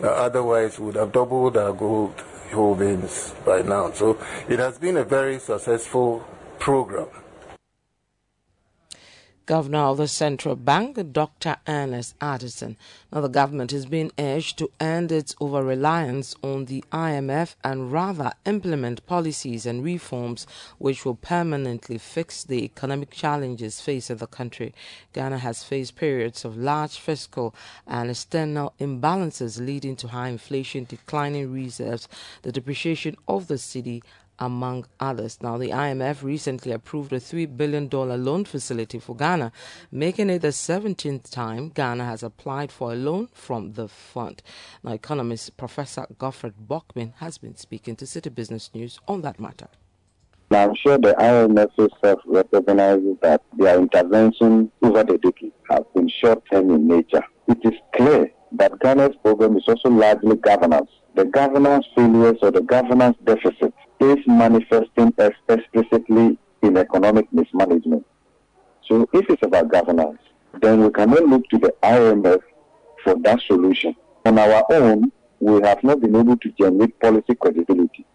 Now, 0.00 0.08
otherwise, 0.08 0.78
we 0.78 0.86
would 0.86 0.96
have 0.96 1.12
doubled 1.12 1.56
our 1.56 1.72
gold 1.72 2.14
holdings 2.52 3.34
by 3.44 3.62
now. 3.62 3.92
So 3.92 4.18
it 4.48 4.58
has 4.58 4.78
been 4.78 4.96
a 4.96 5.04
very 5.04 5.38
successful 5.38 6.24
program. 6.58 7.08
Governor 9.46 9.84
of 9.84 9.98
the 9.98 10.08
Central 10.08 10.56
Bank, 10.56 11.12
Dr. 11.12 11.56
Ernest 11.68 12.16
Addison. 12.20 12.76
Now, 13.12 13.20
the 13.20 13.28
government 13.28 13.72
is 13.72 13.86
being 13.86 14.10
urged 14.18 14.58
to 14.58 14.72
end 14.80 15.12
its 15.12 15.36
over 15.40 15.62
reliance 15.62 16.34
on 16.42 16.64
the 16.64 16.82
IMF 16.90 17.54
and 17.62 17.92
rather 17.92 18.32
implement 18.44 19.06
policies 19.06 19.64
and 19.64 19.84
reforms 19.84 20.48
which 20.78 21.04
will 21.04 21.14
permanently 21.14 21.96
fix 21.96 22.42
the 22.42 22.64
economic 22.64 23.12
challenges 23.12 23.80
facing 23.80 24.16
the 24.16 24.26
country. 24.26 24.74
Ghana 25.12 25.38
has 25.38 25.62
faced 25.62 25.94
periods 25.94 26.44
of 26.44 26.56
large 26.56 26.98
fiscal 26.98 27.54
and 27.86 28.10
external 28.10 28.74
imbalances 28.80 29.64
leading 29.64 29.94
to 29.96 30.08
high 30.08 30.28
inflation, 30.28 30.86
declining 30.88 31.52
reserves, 31.52 32.08
the 32.42 32.50
depreciation 32.50 33.14
of 33.28 33.46
the 33.46 33.54
cedi, 33.54 34.02
among 34.38 34.86
others. 35.00 35.38
Now, 35.42 35.58
the 35.58 35.70
IMF 35.70 36.22
recently 36.22 36.72
approved 36.72 37.12
a 37.12 37.20
$3 37.20 37.56
billion 37.56 37.88
loan 37.88 38.44
facility 38.44 38.98
for 38.98 39.16
Ghana, 39.16 39.52
making 39.90 40.30
it 40.30 40.40
the 40.40 40.48
17th 40.48 41.30
time 41.30 41.70
Ghana 41.70 42.04
has 42.04 42.22
applied 42.22 42.70
for 42.70 42.92
a 42.92 42.96
loan 42.96 43.28
from 43.32 43.72
the 43.72 43.88
fund. 43.88 44.42
Now, 44.82 44.92
economist 44.92 45.56
Professor 45.56 46.06
Godfred 46.18 46.54
Bokpin 46.68 47.14
has 47.16 47.38
been 47.38 47.56
speaking 47.56 47.96
to 47.96 48.04
Citi 48.04 48.34
Business 48.34 48.70
News 48.74 48.98
on 49.08 49.22
that 49.22 49.40
matter. 49.40 49.68
Now, 50.50 50.68
I'm 50.68 50.74
sure 50.76 50.96
the 50.96 51.12
IMF 51.14 51.70
itself 51.76 52.20
recognizes 52.24 53.16
that 53.22 53.42
their 53.58 53.78
intervention 53.78 54.70
over 54.80 55.02
the 55.02 55.18
decades 55.18 55.54
has 55.68 55.82
been 55.94 56.08
short-term 56.08 56.70
in 56.70 56.86
nature. 56.86 57.24
It 57.48 57.58
is 57.64 57.74
clear 57.96 58.30
that 58.52 58.78
Ghana's 58.80 59.16
problem 59.22 59.56
is 59.56 59.64
also 59.66 59.88
largely 59.88 60.36
governance. 60.36 60.90
The 61.14 61.24
governance 61.24 61.86
failures 61.94 62.38
or 62.42 62.50
the 62.50 62.60
governance 62.60 63.16
deficit 63.24 63.72
is 64.00 64.18
manifesting 64.26 65.12
as 65.18 65.32
explicitly 65.48 66.38
in 66.62 66.76
economic 66.76 67.32
mismanagement. 67.32 68.06
So 68.88 69.08
if 69.12 69.28
it's 69.28 69.42
about 69.42 69.70
governance, 69.70 70.18
then 70.60 70.82
we 70.82 70.90
cannot 70.90 71.24
look 71.24 71.48
to 71.50 71.58
the 71.58 71.74
IMF 71.82 72.40
for 73.02 73.14
that 73.22 73.40
solution. 73.46 73.94
On 74.24 74.38
our 74.38 74.64
own, 74.70 75.12
we 75.40 75.60
have 75.62 75.82
not 75.82 76.00
been 76.00 76.16
able 76.16 76.36
to 76.36 76.50
generate 76.52 76.98
policy 77.00 77.34
credibility. 77.34 78.06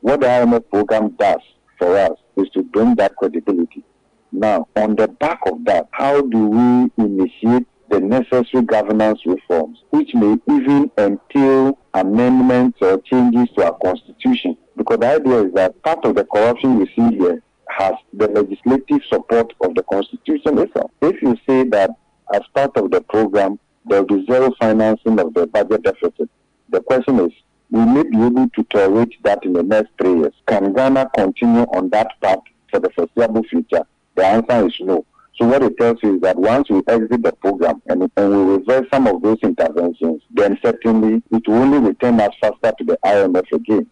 What 0.00 0.20
the 0.20 0.26
IMF 0.26 0.68
program 0.70 1.10
does 1.18 1.40
for 1.78 1.96
us 1.96 2.18
is 2.36 2.48
to 2.50 2.62
bring 2.62 2.94
that 2.96 3.16
credibility. 3.16 3.84
Now, 4.32 4.68
on 4.76 4.96
the 4.96 5.08
back 5.08 5.40
of 5.46 5.64
that, 5.64 5.88
how 5.90 6.20
do 6.22 6.46
we 6.46 7.04
initiate 7.04 7.66
the 7.90 8.00
necessary 8.00 8.64
governance 8.64 9.20
reforms, 9.26 9.82
which 9.90 10.14
may 10.14 10.36
even 10.48 10.90
entail 10.98 11.78
amendments 11.94 12.78
or 12.80 12.98
changes 13.02 13.48
to 13.56 13.64
our 13.64 13.78
constitution? 13.84 14.56
Because 14.76 14.98
the 14.98 15.14
idea 15.14 15.44
is 15.44 15.54
that 15.54 15.82
part 15.82 16.04
of 16.04 16.14
the 16.14 16.24
corruption 16.24 16.78
we 16.78 16.86
see 16.96 17.16
here 17.16 17.42
has 17.68 17.94
the 18.12 18.28
legislative 18.28 19.00
support 19.08 19.52
of 19.60 19.74
the 19.74 19.82
constitution 19.84 20.58
itself. 20.58 20.90
If 21.02 21.20
you 21.22 21.36
say 21.48 21.64
that 21.70 21.90
as 22.32 22.42
part 22.54 22.76
of 22.76 22.90
the 22.90 23.00
program, 23.00 23.58
there 23.86 24.02
will 24.02 24.18
be 24.18 24.26
zero 24.26 24.52
financing 24.60 25.18
of 25.18 25.34
the 25.34 25.46
budget 25.46 25.82
deficit, 25.82 26.28
the 26.68 26.80
question 26.80 27.18
is, 27.20 27.32
we 27.70 27.84
may 27.84 28.02
be 28.02 28.16
able 28.16 28.48
to 28.48 28.62
tolerate 28.64 29.14
that 29.22 29.44
in 29.44 29.52
the 29.52 29.62
next 29.62 29.90
three 30.00 30.14
years. 30.14 30.34
Can 30.46 30.72
Ghana 30.72 31.10
continue 31.14 31.62
on 31.74 31.88
that 31.90 32.20
path 32.20 32.40
for 32.70 32.80
the 32.80 32.90
foreseeable 32.90 33.42
future? 33.44 33.82
The 34.16 34.26
answer 34.26 34.66
is 34.66 34.74
no. 34.80 35.04
So 35.40 35.46
what 35.46 35.62
it 35.62 35.78
tells 35.78 35.96
you 36.02 36.16
is 36.16 36.20
that 36.20 36.36
once 36.36 36.68
we 36.68 36.82
exit 36.86 37.22
the 37.22 37.32
program 37.32 37.80
and, 37.86 38.10
and 38.14 38.30
we 38.30 38.56
reverse 38.56 38.86
some 38.92 39.06
of 39.06 39.22
those 39.22 39.38
interventions, 39.42 40.22
then 40.30 40.58
certainly 40.62 41.22
it 41.30 41.48
will 41.48 41.54
only 41.54 41.78
return 41.78 42.20
us 42.20 42.34
faster 42.42 42.74
to 42.76 42.84
the 42.84 42.98
IMF 43.06 43.50
again. 43.52 43.86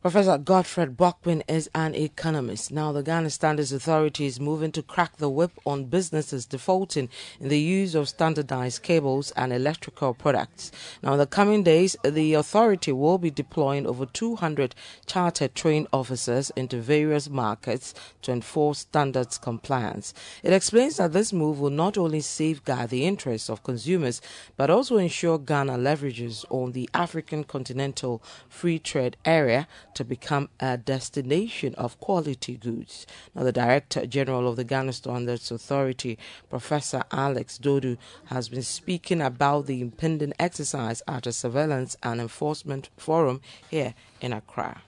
Professor 0.00 0.38
Godfred 0.38 0.96
Bokpin 0.96 1.42
is 1.48 1.68
an 1.74 1.92
economist. 1.92 2.70
Now, 2.70 2.92
the 2.92 3.02
Ghana 3.02 3.30
Standards 3.30 3.72
Authority 3.72 4.26
is 4.26 4.38
moving 4.38 4.70
to 4.70 4.80
crack 4.80 5.16
the 5.16 5.28
whip 5.28 5.50
on 5.66 5.86
businesses 5.86 6.46
defaulting 6.46 7.08
in 7.40 7.48
the 7.48 7.58
use 7.58 7.96
of 7.96 8.08
standardized 8.08 8.84
cables 8.84 9.32
and 9.32 9.52
electrical 9.52 10.14
products. 10.14 10.70
Now, 11.02 11.14
in 11.14 11.18
the 11.18 11.26
coming 11.26 11.64
days, 11.64 11.96
the 12.04 12.34
authority 12.34 12.92
will 12.92 13.18
be 13.18 13.32
deploying 13.32 13.88
over 13.88 14.06
200 14.06 14.76
chartered 15.04 15.56
trained 15.56 15.88
officers 15.92 16.50
into 16.54 16.80
various 16.80 17.28
markets 17.28 17.92
to 18.22 18.30
enforce 18.30 18.78
standards 18.78 19.36
compliance. 19.36 20.14
It 20.44 20.52
explains 20.52 20.98
that 20.98 21.12
this 21.12 21.32
move 21.32 21.58
will 21.58 21.70
not 21.70 21.98
only 21.98 22.20
safeguard 22.20 22.90
the 22.90 23.04
interests 23.04 23.50
of 23.50 23.64
consumers, 23.64 24.20
but 24.56 24.70
also 24.70 24.96
ensure 24.96 25.40
Ghana 25.40 25.76
leverages 25.76 26.44
on 26.50 26.70
the 26.70 26.88
African 26.94 27.42
continental 27.42 28.22
free 28.48 28.78
trade 28.78 29.16
area 29.24 29.66
to 29.98 30.04
become 30.04 30.48
a 30.60 30.78
destination 30.78 31.74
of 31.74 31.98
quality 31.98 32.56
goods. 32.56 33.04
Now, 33.34 33.42
the 33.42 33.50
Director 33.50 34.06
General 34.06 34.46
of 34.46 34.54
the 34.54 34.62
Ghana 34.62 34.92
Standards 34.92 35.50
Authority, 35.50 36.16
Professor 36.48 37.02
Alex 37.10 37.58
Dodoo, 37.58 37.96
has 38.26 38.48
been 38.48 38.62
speaking 38.62 39.20
about 39.20 39.66
the 39.66 39.80
impending 39.80 40.34
exercise 40.38 41.02
at 41.08 41.26
a 41.26 41.32
surveillance 41.32 41.96
and 42.00 42.20
enforcement 42.20 42.90
forum 42.96 43.40
here 43.68 43.94
in 44.20 44.32
Accra. 44.32 44.82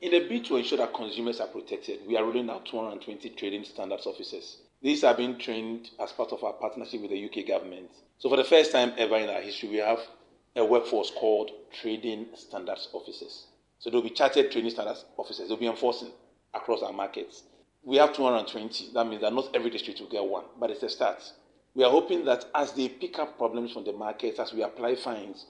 In 0.00 0.12
a 0.12 0.28
bid 0.28 0.44
to 0.46 0.56
ensure 0.56 0.78
that 0.78 0.92
consumers 0.92 1.38
are 1.38 1.46
protected, 1.46 2.00
we 2.04 2.16
are 2.16 2.24
rolling 2.24 2.50
out 2.50 2.66
220 2.66 3.28
trading 3.30 3.62
standards 3.62 4.08
officers. 4.08 4.56
These 4.82 5.04
are 5.04 5.14
being 5.14 5.38
trained 5.38 5.90
as 6.02 6.10
part 6.10 6.32
of 6.32 6.42
our 6.42 6.54
partnership 6.54 7.00
with 7.00 7.12
the 7.12 7.24
UK 7.24 7.46
government. 7.46 7.90
So, 8.18 8.28
for 8.28 8.36
the 8.36 8.44
first 8.44 8.72
time 8.72 8.92
ever 8.98 9.16
in 9.16 9.30
our 9.30 9.40
history, 9.40 9.68
we 9.68 9.76
have 9.76 10.00
a 10.56 10.64
workforce 10.64 11.10
called 11.10 11.50
trading 11.80 12.26
standards 12.34 12.88
officers. 12.92 13.46
So 13.78 13.90
they'll 13.90 14.02
be 14.02 14.10
chartered 14.10 14.50
trading 14.50 14.70
standards 14.70 15.04
officers. 15.18 15.48
They'll 15.48 15.58
be 15.58 15.66
enforcing 15.66 16.10
across 16.54 16.82
our 16.82 16.92
markets. 16.92 17.42
We 17.84 17.98
have 17.98 18.14
220. 18.14 18.92
That 18.94 19.06
means 19.06 19.20
that 19.20 19.34
not 19.34 19.54
every 19.54 19.70
district 19.70 20.00
will 20.00 20.08
get 20.08 20.24
one, 20.24 20.44
but 20.58 20.70
it's 20.70 20.82
a 20.82 20.88
start. 20.88 21.22
We 21.74 21.84
are 21.84 21.90
hoping 21.90 22.24
that 22.24 22.46
as 22.54 22.72
they 22.72 22.88
pick 22.88 23.18
up 23.18 23.36
problems 23.36 23.72
from 23.72 23.84
the 23.84 23.92
markets, 23.92 24.38
as 24.38 24.52
we 24.54 24.62
apply 24.62 24.96
fines, 24.96 25.44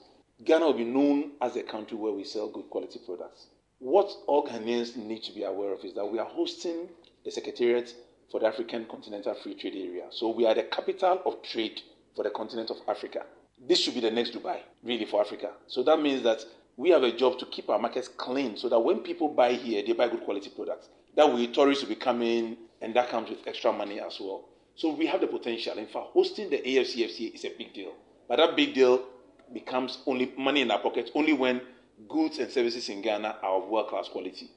Ghana 0.45 0.67
will 0.67 0.73
be 0.75 0.85
known 0.85 1.33
as 1.41 1.55
a 1.57 1.63
country 1.63 1.97
where 1.97 2.13
we 2.13 2.25
sell 2.25 2.49
good 2.49 2.69
quality 2.69 2.99
products. 3.07 3.47
What 3.79 4.11
all 4.27 4.47
Ghanaians 4.47 4.97
need 4.97 5.23
to 5.23 5.33
be 5.33 5.45
aware 5.45 5.73
of 5.73 5.85
is 5.85 5.95
that 5.95 6.05
we 6.05 6.19
are 6.19 6.27
hosting 6.27 6.89
the 7.25 7.31
Secretariat 7.31 7.95
for 8.31 8.41
the 8.41 8.47
African 8.47 8.87
Continental 8.87 9.35
Free 9.35 9.55
Trade 9.55 9.77
Area. 9.77 10.07
So 10.11 10.31
we 10.31 10.47
are 10.47 10.55
the 10.55 10.65
capital 10.65 11.23
of 11.25 11.43
trade 11.43 11.81
for 12.17 12.25
the 12.25 12.31
continent 12.31 12.71
of 12.71 12.79
Africa 12.89 13.25
this 13.59 13.81
should 13.81 13.95
be 13.95 14.01
the 14.01 14.11
next 14.11 14.33
Dubai, 14.33 14.59
really, 14.83 15.05
for 15.05 15.21
Africa. 15.21 15.53
So 15.67 15.83
that 15.85 16.01
means 16.01 16.23
that 16.23 16.45
we 16.77 16.91
have 16.91 17.03
a 17.03 17.13
job 17.13 17.39
to 17.39 17.47
keep 17.47 17.71
our 17.71 17.79
markets 17.79 18.09
clean 18.09 18.57
so 18.57 18.69
that 18.69 18.79
when 18.79 18.99
people 18.99 19.29
buy 19.29 19.55
here, 19.55 19.83
they 19.87 19.93
buy 19.93 20.09
good 20.09 20.25
quality 20.25 20.51
products. 20.51 20.89
That 21.17 21.33
way, 21.33 21.47
tourists 21.47 21.83
will 21.83 21.89
be 21.89 22.01
coming, 22.01 22.57
and 22.83 22.95
that 22.95 23.09
comes 23.09 23.31
with 23.31 23.47
extra 23.47 23.73
money 23.73 24.01
as 24.01 24.19
well. 24.21 24.45
So 24.75 24.93
we 24.93 25.07
have 25.07 25.23
the 25.23 25.27
potential. 25.27 25.79
In 25.79 25.87
fact, 25.87 26.09
hosting 26.13 26.51
the 26.51 26.59
AfCFTA 26.59 27.35
is 27.35 27.45
a 27.45 27.51
big 27.57 27.73
deal. 27.73 27.93
But 28.29 28.37
that 28.37 28.57
big 28.57 28.75
deal 28.75 29.05
becomes 29.53 29.99
only 30.07 30.33
money 30.37 30.61
in 30.61 30.71
our 30.71 30.79
pockets 30.79 31.11
only 31.15 31.33
when 31.33 31.63
goods 32.09 32.39
and 32.39 32.51
services 32.51 32.89
in 32.89 33.01
Ghana 33.01 33.37
are 33.43 33.63
of 33.63 33.69
world 33.69 33.89
class 33.89 34.09
quality. 34.09 34.51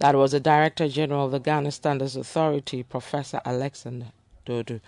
That 0.00 0.14
was 0.14 0.32
the 0.32 0.40
Director 0.40 0.88
General 0.88 1.26
of 1.26 1.32
the 1.32 1.40
Ghana 1.40 1.72
Standards 1.72 2.16
Authority, 2.16 2.82
Professor 2.82 3.40
Alexander 3.44 4.08
Dodoo. 4.46 4.80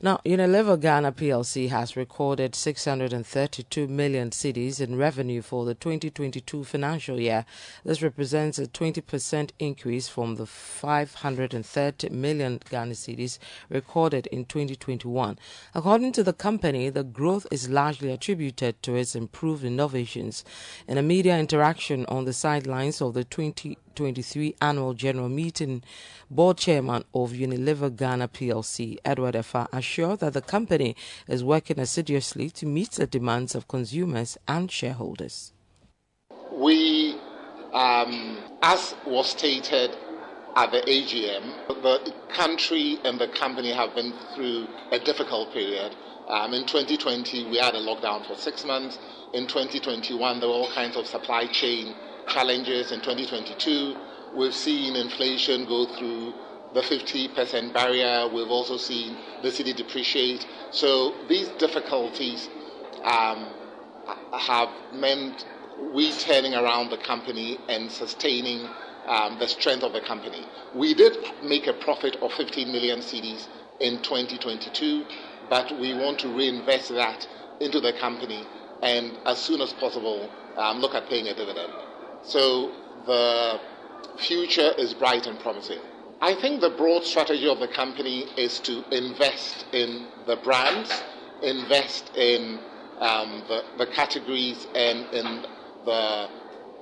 Now, 0.00 0.20
Unilever 0.24 0.80
Ghana 0.80 1.10
PLC 1.10 1.70
has 1.70 1.96
recorded 1.96 2.54
632 2.54 3.88
million 3.88 4.30
cedis 4.30 4.80
in 4.80 4.96
revenue 4.96 5.42
for 5.42 5.64
the 5.64 5.74
2022 5.74 6.62
financial 6.62 7.18
year. 7.18 7.44
This 7.84 8.00
represents 8.00 8.60
a 8.60 8.68
20% 8.68 9.50
increase 9.58 10.06
from 10.06 10.36
the 10.36 10.46
530 10.46 12.10
million 12.10 12.60
Ghana 12.70 12.92
cedis 12.92 13.40
recorded 13.68 14.28
in 14.28 14.44
2021. 14.44 15.36
According 15.74 16.12
to 16.12 16.22
the 16.22 16.32
company, 16.32 16.90
the 16.90 17.02
growth 17.02 17.48
is 17.50 17.68
largely 17.68 18.12
attributed 18.12 18.80
to 18.84 18.94
its 18.94 19.16
improved 19.16 19.64
innovations. 19.64 20.44
In 20.86 20.96
a 20.96 21.02
media 21.02 21.36
interaction 21.36 22.06
on 22.06 22.24
the 22.24 22.32
sidelines 22.32 23.02
of 23.02 23.14
the 23.14 23.24
2023 23.98 24.54
annual 24.62 24.94
general 24.94 25.28
meeting, 25.28 25.82
board 26.30 26.56
chairman 26.56 27.04
of 27.12 27.32
Unilever 27.32 27.94
Ghana 27.94 28.28
PLC, 28.28 28.96
Edward 29.04 29.34
Effah, 29.34 29.66
assured 29.72 30.20
that 30.20 30.34
the 30.34 30.40
company 30.40 30.94
is 31.26 31.42
working 31.42 31.80
assiduously 31.80 32.48
to 32.50 32.64
meet 32.64 32.92
the 32.92 33.08
demands 33.08 33.56
of 33.56 33.66
consumers 33.66 34.38
and 34.46 34.70
shareholders. 34.70 35.52
We, 36.52 37.18
um, 37.72 38.38
as 38.62 38.94
was 39.04 39.30
stated 39.30 39.96
at 40.54 40.70
the 40.70 40.80
AGM, 40.82 41.82
the 41.82 42.12
country 42.28 42.98
and 43.04 43.18
the 43.18 43.28
company 43.28 43.72
have 43.72 43.96
been 43.96 44.12
through 44.36 44.68
a 44.92 45.00
difficult 45.00 45.52
period. 45.52 45.96
Um, 46.28 46.54
in 46.54 46.66
2020, 46.66 47.50
we 47.50 47.56
had 47.56 47.74
a 47.74 47.80
lockdown 47.80 48.24
for 48.28 48.36
six 48.36 48.64
months. 48.64 48.98
In 49.32 49.48
2021, 49.48 50.38
there 50.38 50.48
were 50.48 50.54
all 50.54 50.70
kinds 50.72 50.96
of 50.96 51.06
supply 51.06 51.46
chain 51.46 51.94
challenges. 52.28 52.92
In 52.92 53.00
2022, 53.00 53.96
we've 54.34 54.54
seen 54.54 54.96
inflation 54.96 55.66
go 55.66 55.86
through 55.96 56.34
the 56.74 56.80
50% 56.80 57.72
barrier. 57.72 58.28
We've 58.32 58.50
also 58.50 58.76
seen 58.76 59.16
the 59.42 59.48
cedi 59.48 59.74
depreciate. 59.74 60.46
So 60.70 61.14
these 61.28 61.48
difficulties 61.58 62.48
um, 63.04 63.48
have 64.32 64.68
meant 64.92 65.46
we 65.92 66.12
turning 66.12 66.54
around 66.54 66.90
the 66.90 66.98
company 66.98 67.58
and 67.68 67.90
sustaining 67.90 68.68
um, 69.06 69.38
the 69.38 69.48
strength 69.48 69.82
of 69.82 69.92
the 69.92 70.00
company. 70.00 70.44
We 70.74 70.94
did 70.94 71.16
make 71.42 71.66
a 71.66 71.72
profit 71.72 72.16
of 72.16 72.32
15 72.32 72.70
million 72.70 72.98
cedis 73.00 73.46
in 73.80 74.02
2022, 74.02 75.04
but 75.48 75.78
we 75.78 75.94
want 75.94 76.18
to 76.20 76.28
reinvest 76.28 76.90
that 76.90 77.26
into 77.60 77.80
the 77.80 77.92
company 77.94 78.46
and 78.82 79.18
as 79.26 79.38
soon 79.38 79.60
as 79.60 79.72
possible 79.72 80.30
um, 80.56 80.78
look 80.78 80.94
at 80.94 81.08
paying 81.08 81.28
a 81.28 81.34
dividend. 81.34 81.72
So 82.22 82.72
the 83.06 83.60
future 84.18 84.72
is 84.76 84.94
bright 84.94 85.26
and 85.26 85.38
promising. 85.40 85.78
I 86.20 86.34
think 86.34 86.60
the 86.60 86.70
broad 86.70 87.04
strategy 87.04 87.48
of 87.48 87.60
the 87.60 87.68
company 87.68 88.26
is 88.36 88.58
to 88.60 88.84
invest 88.90 89.66
in 89.72 90.08
the 90.26 90.36
brands, 90.36 90.90
invest 91.42 92.10
in 92.16 92.58
um, 92.98 93.44
the, 93.46 93.62
the 93.78 93.86
categories, 93.86 94.66
and 94.74 95.06
in 95.14 95.46
the 95.84 96.28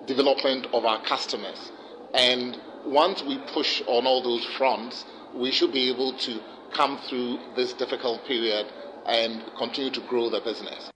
development 0.06 0.68
of 0.72 0.86
our 0.86 1.02
customers. 1.04 1.70
And 2.14 2.58
once 2.86 3.22
we 3.22 3.38
push 3.52 3.82
on 3.86 4.06
all 4.06 4.22
those 4.22 4.44
fronts, 4.56 5.04
we 5.34 5.50
should 5.50 5.72
be 5.72 5.90
able 5.90 6.16
to 6.18 6.40
come 6.72 6.98
through 7.08 7.38
this 7.56 7.74
difficult 7.74 8.24
period 8.24 8.66
and 9.04 9.44
continue 9.58 9.90
to 9.90 10.00
grow 10.08 10.30
the 10.30 10.40
business. 10.40 10.90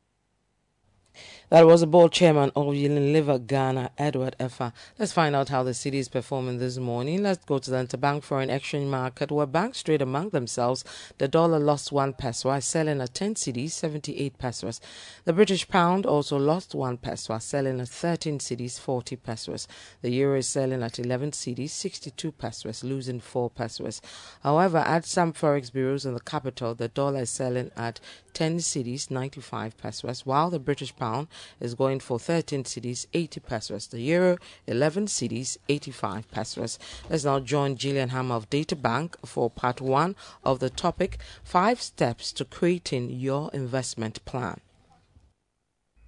That 1.50 1.66
was 1.66 1.80
the 1.80 1.88
board 1.88 2.12
chairman 2.12 2.52
of 2.54 2.66
Unilever 2.66 3.44
Ghana, 3.44 3.90
Edward 3.98 4.36
Effah. 4.38 4.72
Let's 5.00 5.10
find 5.10 5.34
out 5.34 5.48
how 5.48 5.64
the 5.64 5.72
cedi 5.72 5.94
is 5.94 6.08
performing 6.08 6.58
this 6.58 6.78
morning. 6.78 7.24
Let's 7.24 7.44
go 7.44 7.58
to 7.58 7.70
the 7.72 7.76
interbank 7.78 8.22
foreign 8.22 8.50
exchange 8.50 8.86
market 8.86 9.32
where 9.32 9.46
banks 9.46 9.82
trade 9.82 10.00
among 10.00 10.28
themselves. 10.28 10.84
The 11.18 11.26
dollar 11.26 11.58
lost 11.58 11.90
one 11.90 12.12
peso, 12.12 12.56
selling 12.60 13.00
at 13.00 13.14
10 13.14 13.34
cedis, 13.34 13.72
78 13.72 14.38
pesos. 14.38 14.80
The 15.24 15.32
British 15.32 15.66
pound 15.66 16.06
also 16.06 16.38
lost 16.38 16.72
one 16.72 16.98
peso, 16.98 17.36
selling 17.38 17.80
at 17.80 17.88
13 17.88 18.38
cedis, 18.38 18.78
40 18.78 19.16
pesos. 19.16 19.66
The 20.02 20.10
euro 20.10 20.38
is 20.38 20.46
selling 20.46 20.84
at 20.84 21.00
11 21.00 21.32
cedis, 21.32 21.70
62 21.70 22.30
pesos, 22.30 22.84
losing 22.84 23.18
4 23.18 23.50
pesos. 23.50 24.00
However, 24.44 24.78
at 24.78 25.04
some 25.04 25.32
forex 25.32 25.72
bureaus 25.72 26.06
in 26.06 26.14
the 26.14 26.20
capital, 26.20 26.76
the 26.76 26.86
dollar 26.86 27.22
is 27.22 27.30
selling 27.30 27.72
at 27.76 27.98
10 28.34 28.58
cedis, 28.58 29.10
95 29.10 29.76
pesos, 29.76 30.24
while 30.24 30.48
the 30.48 30.60
British 30.60 30.94
pound 30.94 31.26
is 31.60 31.74
going 31.74 32.00
for 32.00 32.18
13 32.18 32.64
cedis, 32.64 33.06
80 33.12 33.40
pesos. 33.40 33.86
The 33.86 34.00
euro, 34.00 34.38
11 34.66 35.06
cedis, 35.06 35.56
85 35.68 36.30
pesos. 36.30 36.78
Let's 37.08 37.24
now 37.24 37.40
join 37.40 37.76
Gillian 37.76 38.10
Hammer 38.10 38.34
of 38.34 38.50
Data 38.50 38.76
Bank 38.76 39.16
for 39.24 39.50
part 39.50 39.80
one 39.80 40.16
of 40.44 40.58
the 40.58 40.70
topic 40.70 41.18
Five 41.44 41.80
Steps 41.80 42.32
to 42.32 42.44
Creating 42.44 43.10
Your 43.10 43.50
Investment 43.52 44.24
Plan. 44.24 44.60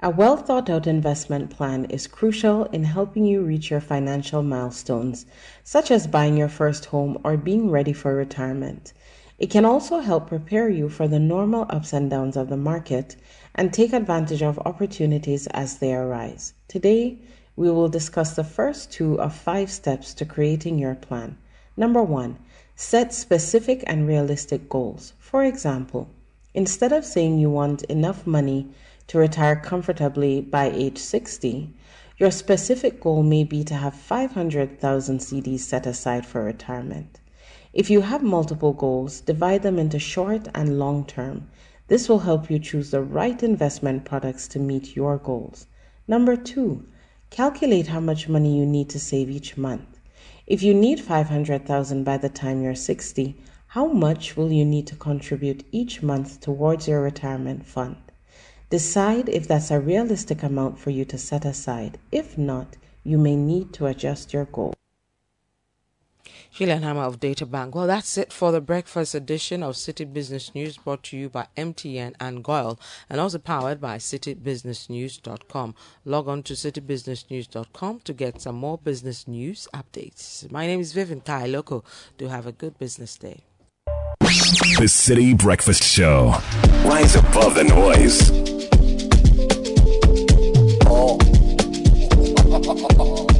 A 0.04 0.10
well 0.10 0.36
thought 0.36 0.68
out 0.68 0.88
investment 0.88 1.50
plan 1.50 1.84
is 1.84 2.08
crucial 2.08 2.64
in 2.72 2.82
helping 2.82 3.24
you 3.24 3.42
reach 3.42 3.70
your 3.70 3.80
financial 3.80 4.42
milestones, 4.42 5.26
such 5.62 5.92
as 5.92 6.08
buying 6.08 6.36
your 6.36 6.48
first 6.48 6.86
home 6.86 7.18
or 7.22 7.36
being 7.36 7.70
ready 7.70 7.92
for 7.92 8.12
retirement. 8.12 8.92
It 9.38 9.50
can 9.50 9.64
also 9.64 10.00
help 10.00 10.26
prepare 10.26 10.68
you 10.68 10.88
for 10.88 11.06
the 11.06 11.20
normal 11.20 11.66
ups 11.70 11.92
and 11.92 12.10
downs 12.10 12.36
of 12.36 12.48
the 12.48 12.56
market 12.56 13.14
and 13.54 13.72
take 13.72 13.92
advantage 13.92 14.42
of 14.42 14.58
opportunities 14.60 15.46
as 15.48 15.78
they 15.78 15.94
arise. 15.94 16.54
Today, 16.68 17.18
we 17.56 17.70
will 17.70 17.88
discuss 17.88 18.34
the 18.34 18.44
first 18.44 18.90
two 18.90 19.20
of 19.20 19.34
five 19.34 19.70
steps 19.70 20.14
to 20.14 20.24
creating 20.24 20.78
your 20.78 20.94
plan. 20.94 21.36
Number 21.76 22.02
one, 22.02 22.38
set 22.76 23.12
specific 23.12 23.84
and 23.86 24.06
realistic 24.06 24.68
goals. 24.68 25.12
For 25.18 25.44
example, 25.44 26.08
instead 26.54 26.92
of 26.92 27.04
saying 27.04 27.38
you 27.38 27.50
want 27.50 27.82
enough 27.84 28.26
money 28.26 28.68
to 29.08 29.18
retire 29.18 29.56
comfortably 29.56 30.40
by 30.40 30.70
age 30.70 30.98
60, 30.98 31.74
your 32.18 32.30
specific 32.30 33.00
goal 33.00 33.22
may 33.22 33.44
be 33.44 33.64
to 33.64 33.74
have 33.74 33.94
500,000 33.94 35.18
cedis 35.18 35.60
set 35.60 35.86
aside 35.86 36.24
for 36.24 36.44
retirement. 36.44 37.20
If 37.72 37.90
you 37.90 38.02
have 38.02 38.22
multiple 38.22 38.72
goals, 38.72 39.20
divide 39.20 39.62
them 39.62 39.78
into 39.78 39.98
short 39.98 40.48
and 40.54 40.78
long 40.78 41.04
term. 41.06 41.48
This 41.88 42.08
will 42.08 42.20
help 42.20 42.50
you 42.50 42.58
choose 42.58 42.90
the 42.90 43.02
right 43.02 43.42
investment 43.42 44.04
products 44.04 44.48
to 44.48 44.58
meet 44.58 44.96
your 44.96 45.18
goals. 45.18 45.66
Number 46.06 46.36
two, 46.36 46.86
calculate 47.30 47.88
how 47.88 48.00
much 48.00 48.28
money 48.28 48.58
you 48.58 48.66
need 48.66 48.88
to 48.90 49.00
save 49.00 49.28
each 49.28 49.56
month. 49.56 50.00
If 50.46 50.62
you 50.62 50.74
need 50.74 51.00
500,000 51.00 52.04
by 52.04 52.18
the 52.18 52.28
time 52.28 52.62
you're 52.62 52.74
60, 52.74 53.36
how 53.68 53.86
much 53.86 54.36
will 54.36 54.52
you 54.52 54.64
need 54.64 54.86
to 54.88 54.96
contribute 54.96 55.64
each 55.72 56.02
month 56.02 56.40
towards 56.40 56.86
your 56.86 57.00
retirement 57.00 57.66
fund? 57.66 57.96
Decide 58.68 59.28
if 59.28 59.48
that's 59.48 59.70
a 59.70 59.80
realistic 59.80 60.42
amount 60.42 60.78
for 60.78 60.90
you 60.90 61.04
to 61.06 61.18
set 61.18 61.44
aside. 61.44 61.98
If 62.10 62.36
not, 62.36 62.76
you 63.04 63.18
may 63.18 63.36
need 63.36 63.72
to 63.74 63.86
adjust 63.86 64.32
your 64.32 64.44
goal. 64.44 64.74
Gillian 66.52 66.82
Hammer 66.82 67.04
of 67.04 67.18
Data 67.18 67.46
Bank. 67.46 67.74
Well, 67.74 67.86
that's 67.86 68.18
it 68.18 68.30
for 68.30 68.52
the 68.52 68.60
breakfast 68.60 69.14
edition 69.14 69.62
of 69.62 69.74
Citi 69.74 70.10
Business 70.10 70.54
News 70.54 70.76
brought 70.76 71.02
to 71.04 71.16
you 71.16 71.30
by 71.30 71.46
MTN 71.56 72.14
and 72.20 72.44
GOIL 72.44 72.78
and 73.08 73.18
also 73.18 73.38
powered 73.38 73.80
by 73.80 73.96
citibusinessnews.com. 73.96 75.74
Log 76.04 76.28
on 76.28 76.42
to 76.42 76.52
citibusinessnews.com 76.52 78.00
to 78.00 78.12
get 78.12 78.42
some 78.42 78.56
more 78.56 78.76
business 78.76 79.26
news 79.26 79.66
updates. 79.72 80.50
My 80.50 80.66
name 80.66 80.80
is 80.80 80.92
Vivian 80.92 81.22
Kai 81.22 81.48
Lokko. 81.48 81.84
Do 82.18 82.28
have 82.28 82.46
a 82.46 82.52
good 82.52 82.78
business 82.78 83.16
day. 83.16 83.44
The 84.20 84.88
Citi 84.88 85.36
Breakfast 85.36 85.82
Show. 85.82 86.34
Rise 86.84 87.16
above 87.16 87.54
the 87.54 87.64
noise. 87.64 88.30
Oh. 90.84 91.18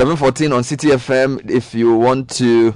714 0.00 0.52
on 0.52 0.62
Citi 0.62 0.90
FM. 0.92 1.50
If 1.50 1.74
you 1.74 1.94
want 1.94 2.30
to 2.30 2.72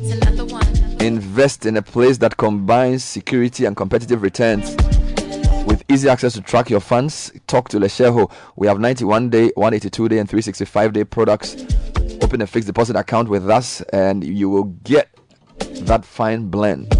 invest 1.00 1.64
in 1.64 1.78
a 1.78 1.80
place 1.80 2.18
that 2.18 2.36
combines 2.36 3.02
security 3.02 3.64
and 3.64 3.74
competitive 3.74 4.20
returns 4.20 4.76
with 5.64 5.82
easy 5.88 6.10
access 6.10 6.34
to 6.34 6.42
track 6.42 6.68
your 6.68 6.80
funds, 6.80 7.32
talk 7.46 7.70
to 7.70 7.78
Letshego. 7.78 8.30
We 8.56 8.66
have 8.66 8.78
91 8.78 9.30
day, 9.30 9.52
182 9.54 10.08
day, 10.10 10.18
and 10.18 10.28
365 10.28 10.92
day 10.92 11.04
products. 11.04 11.56
Open 12.20 12.42
a 12.42 12.46
fixed 12.46 12.66
deposit 12.66 12.94
account 12.94 13.30
with 13.30 13.48
us, 13.48 13.80
and 13.94 14.22
you 14.22 14.50
will 14.50 14.64
get 14.84 15.08
that 15.86 16.04
fine 16.04 16.50
blend 16.50 16.94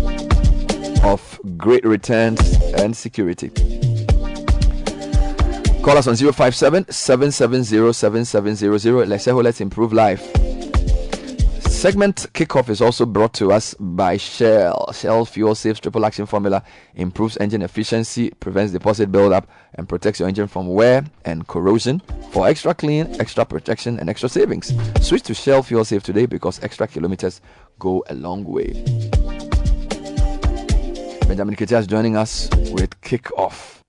of 1.05 1.39
great 1.59 1.85
returns 1.85 2.41
and 2.79 2.97
security. 2.97 3.51
Call 5.85 5.99
us 5.99 6.07
on 6.07 6.17
057 6.17 6.91
770 6.91 7.93
7700. 7.93 9.07
Letshego, 9.07 9.45
let's 9.45 9.61
improve 9.61 9.93
life. 9.93 10.23
Segment 11.71 12.27
kickoff 12.33 12.71
is 12.71 12.81
also 12.81 13.05
brought 13.05 13.35
to 13.35 13.53
us 13.53 13.75
by 13.79 14.17
Shell. 14.17 14.93
Shell 14.95 15.27
Fuel 15.27 15.55
Saves 15.55 15.79
Triple 15.79 16.07
Action 16.07 16.25
Formula 16.25 16.63
improves 16.95 17.37
engine 17.37 17.61
efficiency, 17.61 18.31
prevents 18.31 18.73
deposit 18.73 19.13
buildup, 19.13 19.47
and 19.75 19.87
protects 19.87 20.21
your 20.21 20.29
engine 20.31 20.47
from 20.47 20.69
wear 20.69 21.05
and 21.27 21.47
corrosion. 21.49 22.01
For 22.31 22.49
extra 22.49 22.73
clean, 22.73 23.21
extra 23.21 23.45
protection, 23.45 24.01
and 24.01 24.09
extra 24.09 24.31
savings, 24.31 24.73
switch 25.07 25.25
to 25.25 25.35
Shell 25.35 25.65
Fuel 25.65 25.85
Save 25.85 26.03
today 26.03 26.25
because 26.25 26.65
extra 26.65 26.87
kilometers 26.87 27.43
go 27.79 28.03
a 28.09 28.15
long 28.15 28.45
way. 28.45 28.73
Benjamin 31.29 31.55
Nketia 31.55 31.81
is 31.81 31.87
joining 31.87 32.17
us 32.17 32.49
with 32.73 32.99
kickoff. 33.03 33.84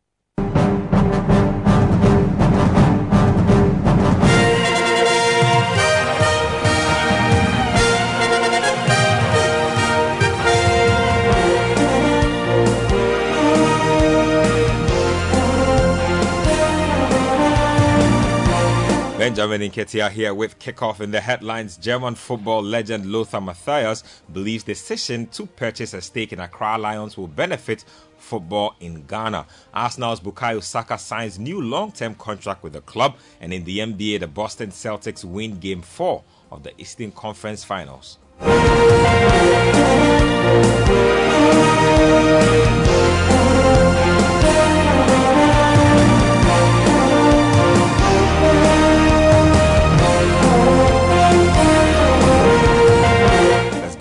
Benjamin 19.25 19.61
Nketia 19.61 20.11
here 20.11 20.35
with 20.35 20.59
kickoff 20.59 21.01
in 21.01 21.09
the 21.09 21.19
headlines. 21.19 21.77
German 21.77 22.13
football 22.13 22.61
legend 22.61 23.07
Lothar 23.07 23.39
Matthäus 23.39 24.03
believes 24.31 24.63
decision 24.63 25.25
to 25.29 25.47
purchase 25.47 25.95
a 25.95 26.01
stake 26.01 26.31
in 26.31 26.39
Accra 26.39 26.77
Lions 26.77 27.17
will 27.17 27.25
benefit 27.25 27.83
football 28.19 28.75
in 28.79 29.03
Ghana. 29.07 29.47
Arsenal's 29.73 30.19
Bukayo 30.19 30.61
Saka 30.61 30.99
signs 30.99 31.39
new 31.39 31.59
long-term 31.59 32.13
contract 32.13 32.61
with 32.61 32.73
the 32.73 32.81
club, 32.81 33.17
and 33.41 33.51
in 33.51 33.63
the 33.63 33.79
NBA, 33.79 34.19
the 34.19 34.27
Boston 34.27 34.69
Celtics 34.69 35.25
win 35.25 35.57
Game 35.57 35.81
4 35.81 36.23
of 36.51 36.61
the 36.61 36.79
Eastern 36.79 37.11
Conference 37.11 37.63
Finals. 37.63 38.19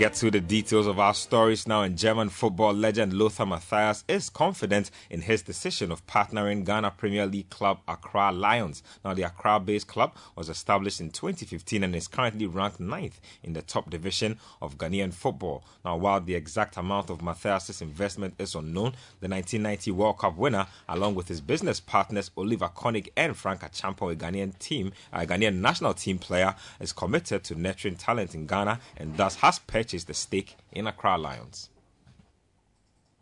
Get 0.04 0.12
to 0.16 0.30
the 0.30 0.38
details 0.38 0.86
of 0.86 0.98
our 0.98 1.14
stories 1.14 1.66
now. 1.66 1.80
And 1.80 1.96
German 1.96 2.28
football 2.28 2.74
legend 2.74 3.14
Lothar 3.14 3.46
Matthäus 3.46 4.04
is 4.06 4.28
confident 4.28 4.90
in 5.08 5.22
his 5.22 5.40
decision 5.40 5.90
of 5.90 6.06
partnering 6.06 6.66
Ghana 6.66 6.90
Premier 6.90 7.24
League 7.24 7.48
club 7.48 7.78
Accra 7.88 8.30
Lions. 8.30 8.82
Now, 9.02 9.14
the 9.14 9.22
Accra 9.22 9.60
based 9.60 9.86
club 9.86 10.14
was 10.36 10.50
established 10.50 11.00
in 11.00 11.08
2015 11.08 11.82
and 11.82 11.96
is 11.96 12.06
currently 12.06 12.46
ranked 12.46 12.80
ninth 12.80 13.18
in 13.42 13.54
the 13.54 13.62
top 13.62 13.88
division 13.88 14.38
of 14.60 14.76
Ghanaian 14.76 15.14
football. 15.14 15.64
Now, 15.86 15.96
while 15.96 16.20
the 16.20 16.34
exact 16.34 16.76
amount 16.76 17.08
of 17.08 17.20
Matthäus' 17.20 17.80
investment 17.80 18.34
is 18.38 18.54
unknown, 18.54 18.92
the 19.20 19.28
1990 19.28 19.90
World 19.92 20.18
Cup 20.18 20.36
winner, 20.36 20.66
along 20.86 21.14
with 21.14 21.28
his 21.28 21.40
business 21.40 21.80
partners 21.80 22.30
Oliver 22.36 22.68
Koenig 22.68 23.10
and 23.16 23.34
Frank 23.34 23.62
Acheampong, 23.62 24.12
a 24.12 24.16
Ghanaian 24.16 24.58
team, 24.58 24.92
a 25.14 25.24
Ghanaian 25.24 25.62
national 25.62 25.94
team 25.94 26.18
player, 26.18 26.54
is 26.78 26.92
committed 26.92 27.42
to 27.44 27.54
nurturing 27.54 27.96
talent 27.96 28.34
in 28.34 28.46
Ghana 28.46 28.80
and 28.98 29.16
thus 29.16 29.36
has 29.36 29.58
purchased 29.60 29.94
the 30.04 30.14
stake 30.14 30.56
in 30.72 30.86
Accra 30.86 31.18
Lions. 31.18 31.70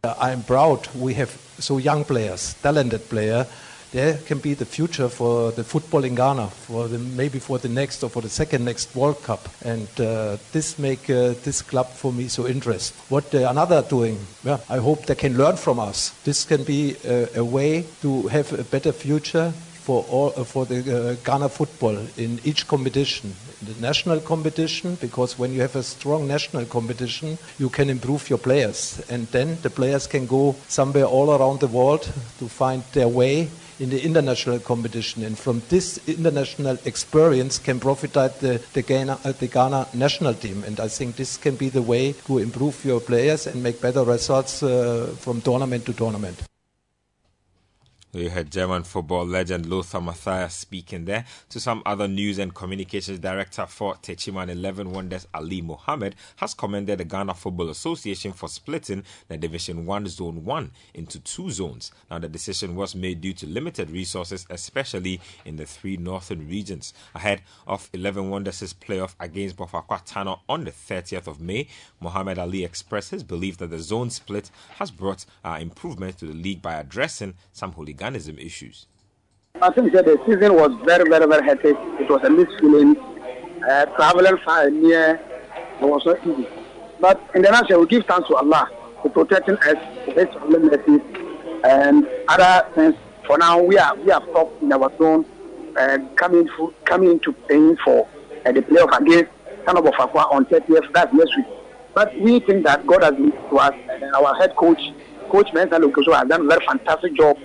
Uh, 0.04 0.14
I'm 0.18 0.42
proud 0.42 0.88
we 0.94 1.14
have 1.14 1.30
so 1.58 1.78
young 1.78 2.04
players, 2.04 2.54
talented 2.62 3.08
player. 3.08 3.46
They 3.92 4.18
can 4.26 4.38
be 4.38 4.54
the 4.54 4.64
future 4.64 5.08
for 5.08 5.52
the 5.52 5.62
football 5.62 6.02
in 6.02 6.14
Ghana, 6.14 6.48
for 6.48 6.88
the, 6.88 6.98
maybe 6.98 7.38
for 7.38 7.58
the 7.58 7.68
next 7.68 8.02
or 8.02 8.08
for 8.08 8.22
the 8.22 8.28
second 8.28 8.64
next 8.64 8.96
World 8.96 9.22
Cup. 9.22 9.48
And 9.64 9.88
uh, 10.00 10.38
this 10.52 10.78
make 10.78 11.10
uh, 11.10 11.34
this 11.44 11.60
club 11.60 11.88
for 11.88 12.10
me 12.12 12.28
so 12.28 12.48
interesting. 12.48 12.98
What 13.10 13.30
the 13.30 13.48
another 13.48 13.82
doing, 13.82 14.18
yeah, 14.42 14.58
I 14.68 14.78
hope 14.78 15.06
they 15.06 15.14
can 15.14 15.36
learn 15.36 15.56
from 15.56 15.78
us. 15.78 16.10
This 16.24 16.44
can 16.44 16.64
be 16.64 16.96
a 17.04 17.44
way 17.44 17.84
to 18.00 18.28
have 18.28 18.52
a 18.58 18.64
better 18.64 18.92
future 18.92 19.52
for 19.82 20.04
all 20.08 20.32
uh, 20.36 20.44
for 20.44 20.64
the 20.64 20.78
uh, 20.80 21.14
Ghana 21.24 21.48
football 21.48 21.96
in 22.16 22.38
each 22.44 22.66
competition, 22.68 23.34
the 23.62 23.74
national 23.80 24.20
competition, 24.20 24.96
because 25.00 25.38
when 25.38 25.52
you 25.52 25.60
have 25.60 25.76
a 25.76 25.82
strong 25.82 26.26
national 26.26 26.66
competition, 26.66 27.38
you 27.58 27.68
can 27.68 27.90
improve 27.90 28.30
your 28.30 28.38
players, 28.38 29.02
and 29.10 29.26
then 29.28 29.58
the 29.62 29.70
players 29.70 30.06
can 30.06 30.26
go 30.26 30.54
somewhere 30.68 31.04
all 31.06 31.30
around 31.30 31.60
the 31.60 31.66
world 31.66 32.02
to 32.38 32.48
find 32.48 32.82
their 32.92 33.08
way 33.08 33.48
in 33.80 33.90
the 33.90 34.04
international 34.04 34.60
competition, 34.60 35.24
and 35.24 35.36
from 35.36 35.62
this 35.68 35.98
international 36.06 36.78
experience 36.84 37.58
can 37.58 37.80
profit 37.80 38.12
the 38.12 38.60
the 38.72 38.82
Ghana, 38.82 39.18
uh, 39.24 39.32
the 39.32 39.48
Ghana 39.48 39.88
national 39.94 40.34
team, 40.34 40.62
and 40.64 40.78
I 40.78 40.88
think 40.88 41.16
this 41.16 41.36
can 41.36 41.56
be 41.56 41.70
the 41.70 41.82
way 41.82 42.14
to 42.26 42.38
improve 42.38 42.84
your 42.84 43.00
players 43.00 43.46
and 43.46 43.62
make 43.62 43.80
better 43.80 44.04
results 44.04 44.62
uh, 44.62 45.14
from 45.18 45.40
tournament 45.40 45.84
to 45.86 45.92
tournament. 45.92 46.51
You 48.14 48.28
heard 48.28 48.52
German 48.52 48.82
football 48.82 49.24
legend 49.24 49.64
Lothar 49.64 50.00
Matthäus 50.00 50.50
speaking 50.50 51.06
there. 51.06 51.24
To 51.48 51.58
some 51.58 51.82
other 51.86 52.06
news 52.06 52.36
and 52.38 52.54
communications 52.54 53.18
director 53.18 53.64
for 53.64 53.94
Techiman 53.94 54.50
11 54.50 54.92
Wonders 54.92 55.26
Ali 55.32 55.62
Mohammed 55.62 56.16
has 56.36 56.52
commended 56.52 56.98
the 56.98 57.06
Ghana 57.06 57.32
Football 57.32 57.70
Association 57.70 58.34
for 58.34 58.50
splitting 58.50 59.04
the 59.28 59.38
Division 59.38 59.86
1 59.86 60.08
Zone 60.08 60.44
1 60.44 60.70
into 60.92 61.20
two 61.20 61.50
zones. 61.50 61.90
Now, 62.10 62.18
the 62.18 62.28
decision 62.28 62.76
was 62.76 62.94
made 62.94 63.22
due 63.22 63.32
to 63.32 63.46
limited 63.46 63.90
resources, 63.90 64.46
especially 64.50 65.18
in 65.46 65.56
the 65.56 65.64
three 65.64 65.96
northern 65.96 66.46
regions. 66.46 66.92
Ahead 67.14 67.40
of 67.66 67.88
11 67.94 68.28
Wonders' 68.28 68.74
playoff 68.74 69.14
against 69.20 69.56
Bofoakwa 69.56 70.06
Tano 70.06 70.40
on 70.50 70.64
the 70.64 70.70
30th 70.70 71.28
of 71.28 71.40
May, 71.40 71.66
Mohammed 71.98 72.38
Ali 72.38 72.62
expressed 72.62 73.12
his 73.12 73.22
belief 73.22 73.56
that 73.56 73.70
the 73.70 73.78
zone 73.78 74.10
split 74.10 74.50
has 74.76 74.90
brought 74.90 75.24
uh, 75.42 75.56
improvement 75.58 76.18
to 76.18 76.26
the 76.26 76.34
league 76.34 76.60
by 76.60 76.74
addressing 76.74 77.32
some 77.54 77.72
issues. 78.38 78.86
I 79.60 79.70
think 79.70 79.92
that 79.92 80.06
the 80.06 80.18
season 80.26 80.54
was 80.54 80.70
very, 80.84 81.08
very, 81.08 81.26
very 81.26 81.44
hectic. 81.44 81.76
It 82.00 82.08
was 82.10 82.22
a 82.24 82.30
mixed 82.30 82.58
feeling. 82.58 82.96
Uh, 83.68 83.86
traveling 83.94 84.36
far 84.44 84.66
and 84.66 84.82
near, 84.82 85.20
it 85.80 85.84
was 85.84 86.04
not 86.04 86.26
easy. 86.26 86.48
But 87.00 87.20
in 87.34 87.42
the 87.42 87.50
nation, 87.50 87.78
we 87.78 87.86
give 87.86 88.04
thanks 88.06 88.28
to 88.28 88.36
Allah 88.36 88.68
for 89.02 89.10
protecting 89.10 89.56
us, 89.56 89.76
for 90.04 90.14
His 90.14 91.00
and 91.64 92.08
other 92.26 92.66
things. 92.74 92.94
For 93.24 93.38
now, 93.38 93.62
we 93.62 93.78
are 93.78 93.94
we 93.94 94.10
have 94.10 94.24
stopped 94.30 94.60
in 94.62 94.72
our 94.72 94.90
zone, 94.98 95.24
uh, 95.76 95.98
coming 96.16 96.48
for, 96.56 96.72
coming 96.84 97.12
into 97.12 97.32
playing 97.32 97.76
for 97.84 98.08
uh, 98.44 98.50
the 98.50 98.62
playoff 98.62 98.98
against 99.00 99.30
Sanobo 99.64 99.92
Fakwa 99.92 100.32
on 100.32 100.44
30th. 100.46 100.92
That's 100.92 101.14
next 101.14 101.36
week. 101.36 101.46
But 101.94 102.18
we 102.18 102.40
think 102.40 102.64
that 102.64 102.84
God 102.84 103.04
has 103.04 103.14
been 103.14 103.30
to 103.30 103.58
us, 103.58 103.74
and 103.90 104.12
our 104.16 104.34
head 104.36 104.56
coach, 104.56 104.80
Coach 105.30 105.48
Mensah 105.52 105.78
Lukoso, 105.78 106.12
has 106.16 106.26
done 106.26 106.40
a 106.40 106.48
very 106.48 106.64
fantastic 106.66 107.14
job 107.14 107.38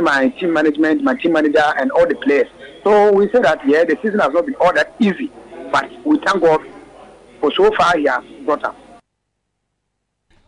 my 0.00 0.28
team 0.28 0.52
management, 0.52 1.02
my 1.02 1.14
team 1.14 1.32
manager, 1.32 1.62
and 1.76 1.90
all 1.92 2.06
the 2.06 2.14
players. 2.14 2.46
So 2.84 3.12
we 3.12 3.30
say 3.30 3.40
that 3.40 3.60
yeah, 3.66 3.84
the 3.84 3.96
season 4.02 4.20
has 4.20 4.32
not 4.32 4.46
been 4.46 4.54
all 4.56 4.72
that 4.72 4.94
easy, 4.98 5.30
but 5.70 5.90
we 6.06 6.18
thank 6.24 6.42
God 6.42 6.60
for 7.40 7.52
so 7.52 7.70
far 7.72 7.98
he 7.98 8.04
has 8.04 8.24
brought 8.44 8.64
us. 8.64 8.76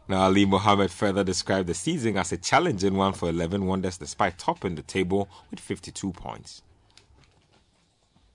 Now, 0.07 0.23
Ali 0.23 0.45
Mohammed 0.45 0.91
further 0.91 1.25
described 1.25 1.67
the 1.67 1.75
season 1.75 2.19
as 2.19 2.31
a 2.33 2.37
challenging 2.37 2.95
one 2.95 3.15
for 3.15 3.31
11 3.31 3.65
Wonders 3.65 3.97
despite 3.97 4.39
topping 4.39 4.75
the 4.75 4.83
table 4.83 5.29
with 5.51 5.61
52 5.61 6.13
points. 6.13 6.63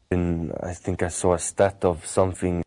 And 0.10 0.51
I 0.64 0.74
think 0.74 1.03
I 1.03 1.10
saw 1.10 1.34
a 1.34 1.39
stat 1.39 1.86
of 1.86 2.05
something 2.07 2.64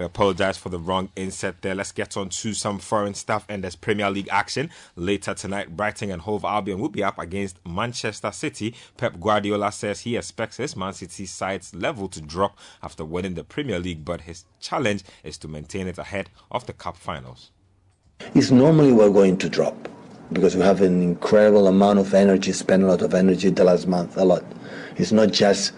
We 0.00 0.06
apologize 0.06 0.56
for 0.56 0.70
the 0.70 0.78
wrong 0.78 1.10
inset 1.14 1.60
there. 1.60 1.74
Let's 1.74 1.92
get 1.92 2.16
on 2.16 2.30
to 2.30 2.54
some 2.54 2.78
foreign 2.78 3.12
stuff 3.12 3.44
and 3.50 3.62
there's 3.62 3.76
Premier 3.76 4.10
League 4.10 4.30
action. 4.32 4.70
Later 4.96 5.34
tonight, 5.34 5.76
Brighton 5.76 6.10
and 6.10 6.22
Hove 6.22 6.42
Albion 6.42 6.80
will 6.80 6.88
be 6.88 7.04
up 7.04 7.18
against 7.18 7.58
Manchester 7.66 8.32
City. 8.32 8.74
Pep 8.96 9.20
Guardiola 9.20 9.70
says 9.70 10.00
he 10.00 10.16
expects 10.16 10.56
his 10.56 10.74
Man 10.74 10.94
City 10.94 11.26
side's 11.26 11.74
level 11.74 12.08
to 12.08 12.22
drop 12.22 12.58
after 12.82 13.04
winning 13.04 13.34
the 13.34 13.44
Premier 13.44 13.78
League, 13.78 14.02
but 14.02 14.22
his 14.22 14.46
challenge 14.58 15.04
is 15.22 15.36
to 15.36 15.48
maintain 15.48 15.86
it 15.86 15.98
ahead 15.98 16.30
of 16.50 16.64
the 16.64 16.72
Cup 16.72 16.96
finals. 16.96 17.50
It's 18.34 18.50
normally 18.50 18.92
we're 18.92 19.10
going 19.10 19.36
to 19.36 19.50
drop 19.50 19.86
because 20.32 20.56
we 20.56 20.62
have 20.62 20.80
an 20.80 21.02
incredible 21.02 21.66
amount 21.66 21.98
of 21.98 22.14
energy, 22.14 22.52
spend 22.52 22.84
a 22.84 22.86
lot 22.86 23.02
of 23.02 23.12
energy 23.12 23.50
the 23.50 23.64
last 23.64 23.86
month, 23.86 24.16
a 24.16 24.24
lot. 24.24 24.44
It's 24.96 25.12
not 25.12 25.30
just 25.30 25.74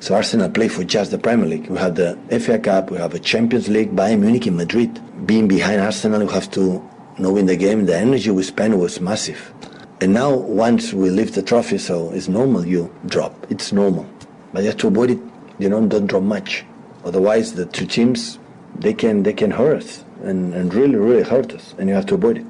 So 0.00 0.14
Arsenal 0.14 0.50
play 0.50 0.68
for 0.68 0.84
just 0.84 1.10
the 1.10 1.18
Premier 1.18 1.46
League. 1.46 1.68
We 1.68 1.78
have 1.78 1.94
the 1.94 2.18
FA 2.40 2.58
Cup, 2.58 2.90
we 2.90 2.98
have 2.98 3.14
a 3.14 3.18
Champions 3.18 3.68
League, 3.68 3.94
Bayern 3.96 4.20
Munich 4.20 4.46
in 4.46 4.56
Madrid. 4.56 5.00
Being 5.26 5.48
behind 5.48 5.80
Arsenal, 5.80 6.26
we 6.26 6.32
have 6.32 6.50
to 6.52 6.82
knowing 7.18 7.46
the 7.46 7.56
game, 7.56 7.86
the 7.86 7.96
energy 7.96 8.30
we 8.30 8.42
spent 8.42 8.76
was 8.76 9.00
massive. 9.00 9.52
And 10.00 10.12
now, 10.12 10.34
once 10.34 10.92
we 10.92 11.10
lift 11.10 11.34
the 11.34 11.42
trophy, 11.42 11.78
so 11.78 12.10
it's 12.10 12.28
normal 12.28 12.66
you 12.66 12.92
drop. 13.06 13.46
It's 13.50 13.72
normal. 13.72 14.06
But 14.52 14.62
you 14.62 14.68
have 14.68 14.78
to 14.78 14.88
avoid 14.88 15.10
it, 15.12 15.18
you 15.58 15.68
know, 15.68 15.86
don't 15.86 16.06
drop 16.06 16.22
much. 16.22 16.64
Otherwise, 17.04 17.54
the 17.54 17.66
two 17.66 17.86
teams, 17.86 18.38
they 18.74 18.92
can, 18.92 19.22
they 19.22 19.32
can 19.32 19.50
hurt 19.50 19.82
us 19.82 20.04
and, 20.22 20.52
and 20.54 20.74
really, 20.74 20.96
really 20.96 21.22
hurt 21.22 21.52
us. 21.52 21.74
And 21.78 21.88
you 21.88 21.94
have 21.94 22.06
to 22.06 22.14
avoid 22.14 22.38
it. 22.38 22.46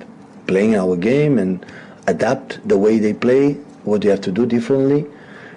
Playing 0.46 0.76
our 0.76 0.96
game 0.96 1.38
and 1.38 1.64
adapt 2.06 2.66
the 2.66 2.78
way 2.78 2.98
they 2.98 3.12
play, 3.12 3.54
what 3.84 4.02
you 4.04 4.10
have 4.10 4.20
to 4.22 4.32
do 4.32 4.46
differently 4.46 5.06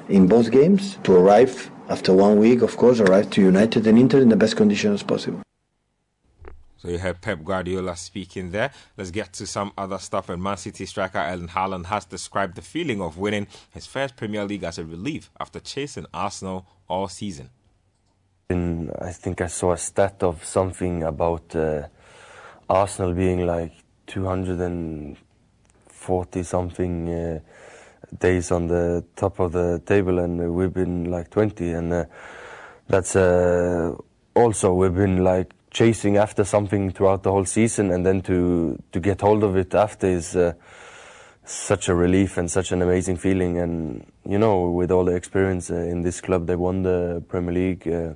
in 0.10 0.28
both 0.28 0.52
games 0.52 0.98
to 1.04 1.14
arrive 1.16 1.70
after 1.90 2.14
one 2.14 2.38
week, 2.38 2.62
of 2.62 2.78
course, 2.78 3.00
arrive 3.00 3.30
to 3.32 3.42
United 3.42 3.88
and 3.88 3.98
Inter 3.98 4.22
in 4.22 4.30
the 4.30 4.36
best 4.36 4.56
conditions 4.58 5.02
possible. 5.04 5.42
So 6.78 6.88
you 6.90 7.00
heard 7.00 7.22
Pep 7.22 7.44
Guardiola 7.44 7.96
speaking 7.96 8.52
there. 8.52 8.70
Let's 8.98 9.10
get 9.10 9.34
to 9.34 9.48
some 9.48 9.72
other 9.78 9.98
stuff. 9.98 10.30
And 10.30 10.44
Man 10.44 10.58
City 10.58 10.86
striker 10.86 11.18
Erling 11.18 11.48
Haaland 11.48 11.88
has 11.88 12.06
described 12.06 12.54
the 12.56 12.62
feeling 12.62 13.02
of 13.02 13.18
winning 13.18 13.48
his 13.72 13.88
first 13.88 14.16
Premier 14.16 14.46
League 14.46 14.64
as 14.64 14.78
a 14.78 14.86
relief 14.86 15.32
after 15.40 15.60
chasing 15.60 16.06
Arsenal 16.14 16.68
all 16.88 17.08
season. 17.08 17.50
In, 18.50 18.92
I 19.02 19.12
think 19.12 19.42
I 19.42 19.48
saw 19.48 19.74
a 19.74 19.78
stat 19.78 20.22
of 20.22 20.46
something 20.46 21.02
about 21.04 21.54
uh, 21.56 21.88
Arsenal 22.70 23.14
being 23.14 23.48
like 23.48 23.74
240 24.06 26.44
something 26.44 27.10
uh, 27.10 27.40
days 28.20 28.52
on 28.52 28.68
the 28.68 29.04
top 29.16 29.40
of 29.40 29.52
the 29.52 29.82
table, 29.86 30.20
and 30.20 30.54
we've 30.56 30.74
been 30.74 31.12
like 31.12 31.30
20. 31.30 31.72
And 31.72 31.94
uh, 31.94 32.06
that's 32.88 33.16
uh, 33.16 33.96
also 34.36 34.74
we've 34.74 34.96
been 34.96 35.24
like 35.24 35.52
chasing 35.72 36.18
after 36.18 36.44
something 36.44 36.92
throughout 36.92 37.24
the 37.24 37.32
whole 37.32 37.46
season, 37.46 37.92
and 37.92 38.06
then 38.06 38.22
to 38.22 38.82
to 38.92 39.00
get 39.00 39.22
hold 39.22 39.44
of 39.44 39.56
it 39.56 39.74
after 39.74 40.08
is 40.08 40.36
uh, 40.36 40.54
such 41.44 41.90
a 41.90 41.96
relief 41.96 42.38
and 42.38 42.50
such 42.50 42.72
an 42.72 42.82
amazing 42.82 43.18
feeling. 43.18 43.58
And 43.58 44.12
you 44.28 44.38
know, 44.38 44.70
with 44.70 44.92
all 44.92 45.06
the 45.06 45.16
experience 45.16 45.70
uh, 45.70 45.76
in 45.76 46.02
this 46.02 46.22
club, 46.22 46.48
they 46.48 46.56
won 46.56 46.84
the 46.84 47.24
Premier 47.28 47.54
League, 47.54 47.88
uh, 47.88 48.14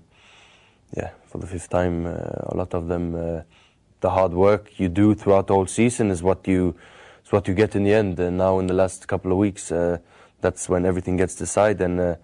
yeah, 0.95 1.11
for 1.25 1.37
the 1.39 1.47
fifth 1.47 1.69
time. 1.69 2.05
Uh, 2.05 2.11
a 2.49 2.55
lot 2.55 2.73
of 2.73 2.87
them, 2.87 3.11
the 4.01 4.09
hard 4.09 4.33
work 4.33 4.79
you 4.79 4.89
do 4.89 5.13
throughout 5.13 5.47
the 5.47 5.53
whole 5.53 5.67
season 5.67 6.09
is 6.09 6.23
what 6.23 6.47
you 6.47 6.75
is 7.32 7.34
what 7.34 7.47
you 7.47 7.53
get 7.53 7.75
in 7.75 7.84
the 7.84 7.93
end. 7.93 8.19
And 8.19 8.38
now, 8.38 8.59
in 8.59 8.67
the 8.67 8.73
last 8.73 9.07
couple 9.07 9.32
of 9.32 9.38
weeks, 9.38 9.71
uh, 9.71 9.97
that's 10.41 10.67
when 10.67 10.86
everything 10.86 11.17
gets 11.17 11.36
decided, 11.36 11.82
and 11.82 11.99
uh, 11.99 12.15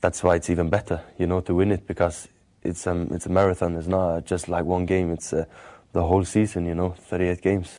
that's 0.00 0.22
why 0.22 0.36
it's 0.36 0.50
even 0.50 0.68
better, 0.68 1.00
you 1.18 1.26
know, 1.26 1.40
to 1.40 1.54
win 1.54 1.70
it 1.70 1.86
because 1.86 2.28
it's 2.62 2.86
um 2.86 3.08
it's 3.12 3.26
a 3.26 3.30
marathon. 3.30 3.76
It's 3.76 3.86
not 3.86 4.24
just 4.26 4.48
like 4.48 4.64
one 4.64 4.86
game. 4.86 5.12
It's 5.12 5.32
uh, 5.32 5.44
the 5.92 6.02
whole 6.02 6.24
season. 6.24 6.66
You 6.66 6.74
know, 6.74 6.90
38 6.90 7.42
games. 7.42 7.76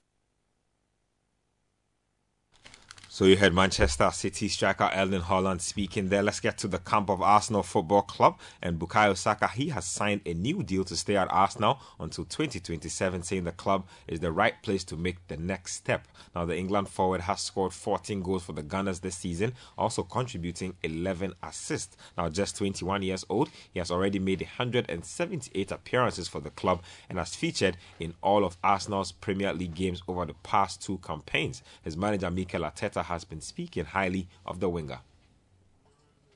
So 3.15 3.23
you 3.23 3.37
heard 3.37 3.53
Manchester 3.53 4.11
City 4.11 4.49
striker 4.49 4.91
Erling 4.93 5.21
Haaland 5.21 5.61
speaking 5.61 6.09
there. 6.09 6.21
Let's 6.21 6.41
get 6.41 6.57
to 6.57 6.67
the 6.67 6.79
camp 6.79 7.09
of 7.09 7.21
Arsenal 7.21 7.63
Football 7.63 8.01
Club 8.01 8.37
and 8.61 8.77
Bukayo 8.77 9.15
Saka. 9.15 9.47
He 9.47 9.69
has 9.69 9.85
signed 9.85 10.19
a 10.25 10.33
new 10.33 10.61
deal 10.63 10.83
to 10.83 10.97
stay 10.97 11.15
at 11.15 11.31
Arsenal 11.31 11.79
until 11.97 12.25
2027, 12.25 13.23
saying 13.23 13.45
the 13.45 13.53
club 13.53 13.87
is 14.05 14.19
the 14.19 14.33
right 14.33 14.61
place 14.61 14.83
to 14.83 14.97
make 14.97 15.25
the 15.29 15.37
next 15.37 15.75
step. 15.75 16.09
Now 16.35 16.43
the 16.43 16.57
England 16.57 16.89
forward 16.89 17.21
has 17.21 17.39
scored 17.39 17.71
14 17.71 18.21
goals 18.21 18.43
for 18.43 18.51
the 18.51 18.61
Gunners 18.61 18.99
this 18.99 19.15
season, 19.15 19.53
also 19.77 20.03
contributing 20.03 20.75
11 20.83 21.35
assists. 21.41 21.95
Now 22.17 22.27
just 22.27 22.57
21 22.57 23.01
years 23.01 23.23
old, 23.29 23.49
he 23.71 23.79
has 23.79 23.91
already 23.91 24.19
made 24.19 24.41
178 24.41 25.71
appearances 25.71 26.27
for 26.27 26.41
the 26.41 26.49
club 26.49 26.83
and 27.09 27.17
has 27.17 27.33
featured 27.33 27.77
in 27.97 28.13
all 28.21 28.43
of 28.43 28.57
Arsenal's 28.61 29.13
Premier 29.13 29.53
League 29.53 29.73
games 29.73 30.03
over 30.05 30.25
the 30.25 30.33
past 30.43 30.83
two 30.83 30.97
campaigns. 30.97 31.63
His 31.81 31.95
manager 31.95 32.29
Mikel 32.29 32.63
Arteta 32.63 33.04
has 33.05 33.23
been 33.23 33.41
speaking 33.41 33.85
highly 33.85 34.27
of 34.45 34.59
the 34.59 34.69
winger. 34.69 34.99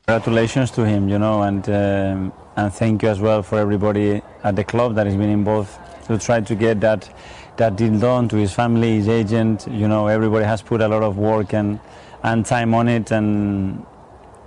Congratulations 0.07 0.71
to 0.71 0.85
him, 0.85 1.07
you 1.07 1.19
know, 1.19 1.43
and 1.43 1.67
um, 1.69 2.33
and 2.55 2.73
thank 2.73 3.03
you 3.03 3.09
as 3.09 3.19
well 3.19 3.43
for 3.43 3.59
everybody 3.59 4.21
at 4.43 4.55
the 4.55 4.63
club 4.63 4.95
that 4.95 5.05
has 5.05 5.15
been 5.15 5.29
involved 5.29 5.71
to 6.07 6.17
try 6.17 6.41
to 6.41 6.55
get 6.55 6.79
that 6.81 7.13
that 7.57 7.75
deal 7.75 7.99
done 7.99 8.27
to 8.29 8.35
his 8.37 8.51
family, 8.51 8.95
his 8.95 9.07
agent. 9.07 9.67
You 9.69 9.87
know, 9.87 10.07
everybody 10.07 10.45
has 10.45 10.61
put 10.63 10.81
a 10.81 10.87
lot 10.87 11.03
of 11.03 11.17
work 11.17 11.53
and 11.53 11.79
and 12.23 12.45
time 12.45 12.73
on 12.73 12.87
it, 12.87 13.11
and 13.11 13.85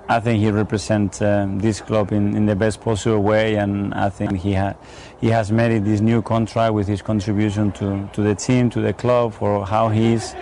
I 0.08 0.18
think 0.20 0.42
he 0.42 0.50
represents 0.50 1.22
um, 1.22 1.60
this 1.60 1.80
club 1.80 2.12
in, 2.12 2.36
in 2.36 2.46
the 2.46 2.56
best 2.56 2.80
possible 2.80 3.22
way, 3.22 3.54
and 3.54 3.94
I 3.94 4.10
think 4.10 4.40
he 4.40 4.54
ha- 4.54 4.74
he 5.20 5.28
has 5.28 5.52
made 5.52 5.84
this 5.84 6.00
new 6.00 6.22
contract 6.22 6.74
with 6.74 6.88
his 6.88 7.02
contribution 7.02 7.70
to, 7.72 8.10
to 8.12 8.20
the 8.20 8.34
team, 8.34 8.68
to 8.70 8.80
the 8.80 8.92
club, 8.92 9.32
for 9.32 9.64
how 9.64 9.88
he 9.88 10.14
is, 10.14 10.34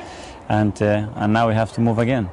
and 0.50 0.82
uh, 0.82 1.08
and 1.14 1.32
now 1.32 1.48
we 1.48 1.54
have 1.54 1.72
to 1.72 1.80
move 1.80 1.98
again. 1.98 2.28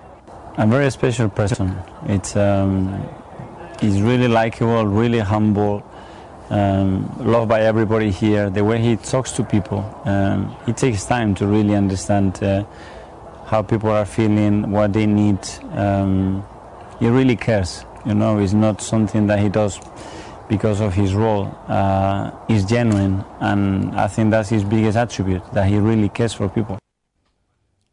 A 0.57 0.65
very 0.65 0.89
special 0.89 1.29
person. 1.29 1.77
It's 2.07 2.35
um, 2.35 3.07
he's 3.79 4.01
really 4.01 4.27
likable, 4.27 4.87
really 4.87 5.19
humble, 5.19 5.83
um, 6.49 7.13
loved 7.19 7.47
by 7.47 7.61
everybody 7.61 8.09
here. 8.09 8.49
The 8.49 8.63
way 8.63 8.79
he 8.79 8.95
talks 8.97 9.31
to 9.33 9.43
people, 9.43 9.85
um, 10.05 10.55
he 10.65 10.73
takes 10.73 11.05
time 11.05 11.35
to 11.35 11.45
really 11.45 11.75
understand 11.75 12.43
uh, 12.43 12.65
how 13.45 13.61
people 13.61 13.91
are 13.91 14.05
feeling, 14.05 14.71
what 14.71 14.93
they 14.93 15.05
need. 15.05 15.37
Um, 15.73 16.43
he 16.99 17.07
really 17.07 17.35
cares. 17.35 17.85
You 18.03 18.15
know, 18.15 18.39
it's 18.39 18.53
not 18.53 18.81
something 18.81 19.27
that 19.27 19.39
he 19.39 19.49
does 19.49 19.79
because 20.49 20.81
of 20.81 20.95
his 20.95 21.13
role. 21.13 21.55
Uh, 21.67 22.31
he's 22.47 22.65
genuine, 22.65 23.23
and 23.41 23.93
I 23.95 24.07
think 24.07 24.31
that's 24.31 24.49
his 24.49 24.63
biggest 24.63 24.97
attribute 24.97 25.43
that 25.53 25.67
he 25.67 25.77
really 25.77 26.09
cares 26.09 26.33
for 26.33 26.49
people. 26.49 26.79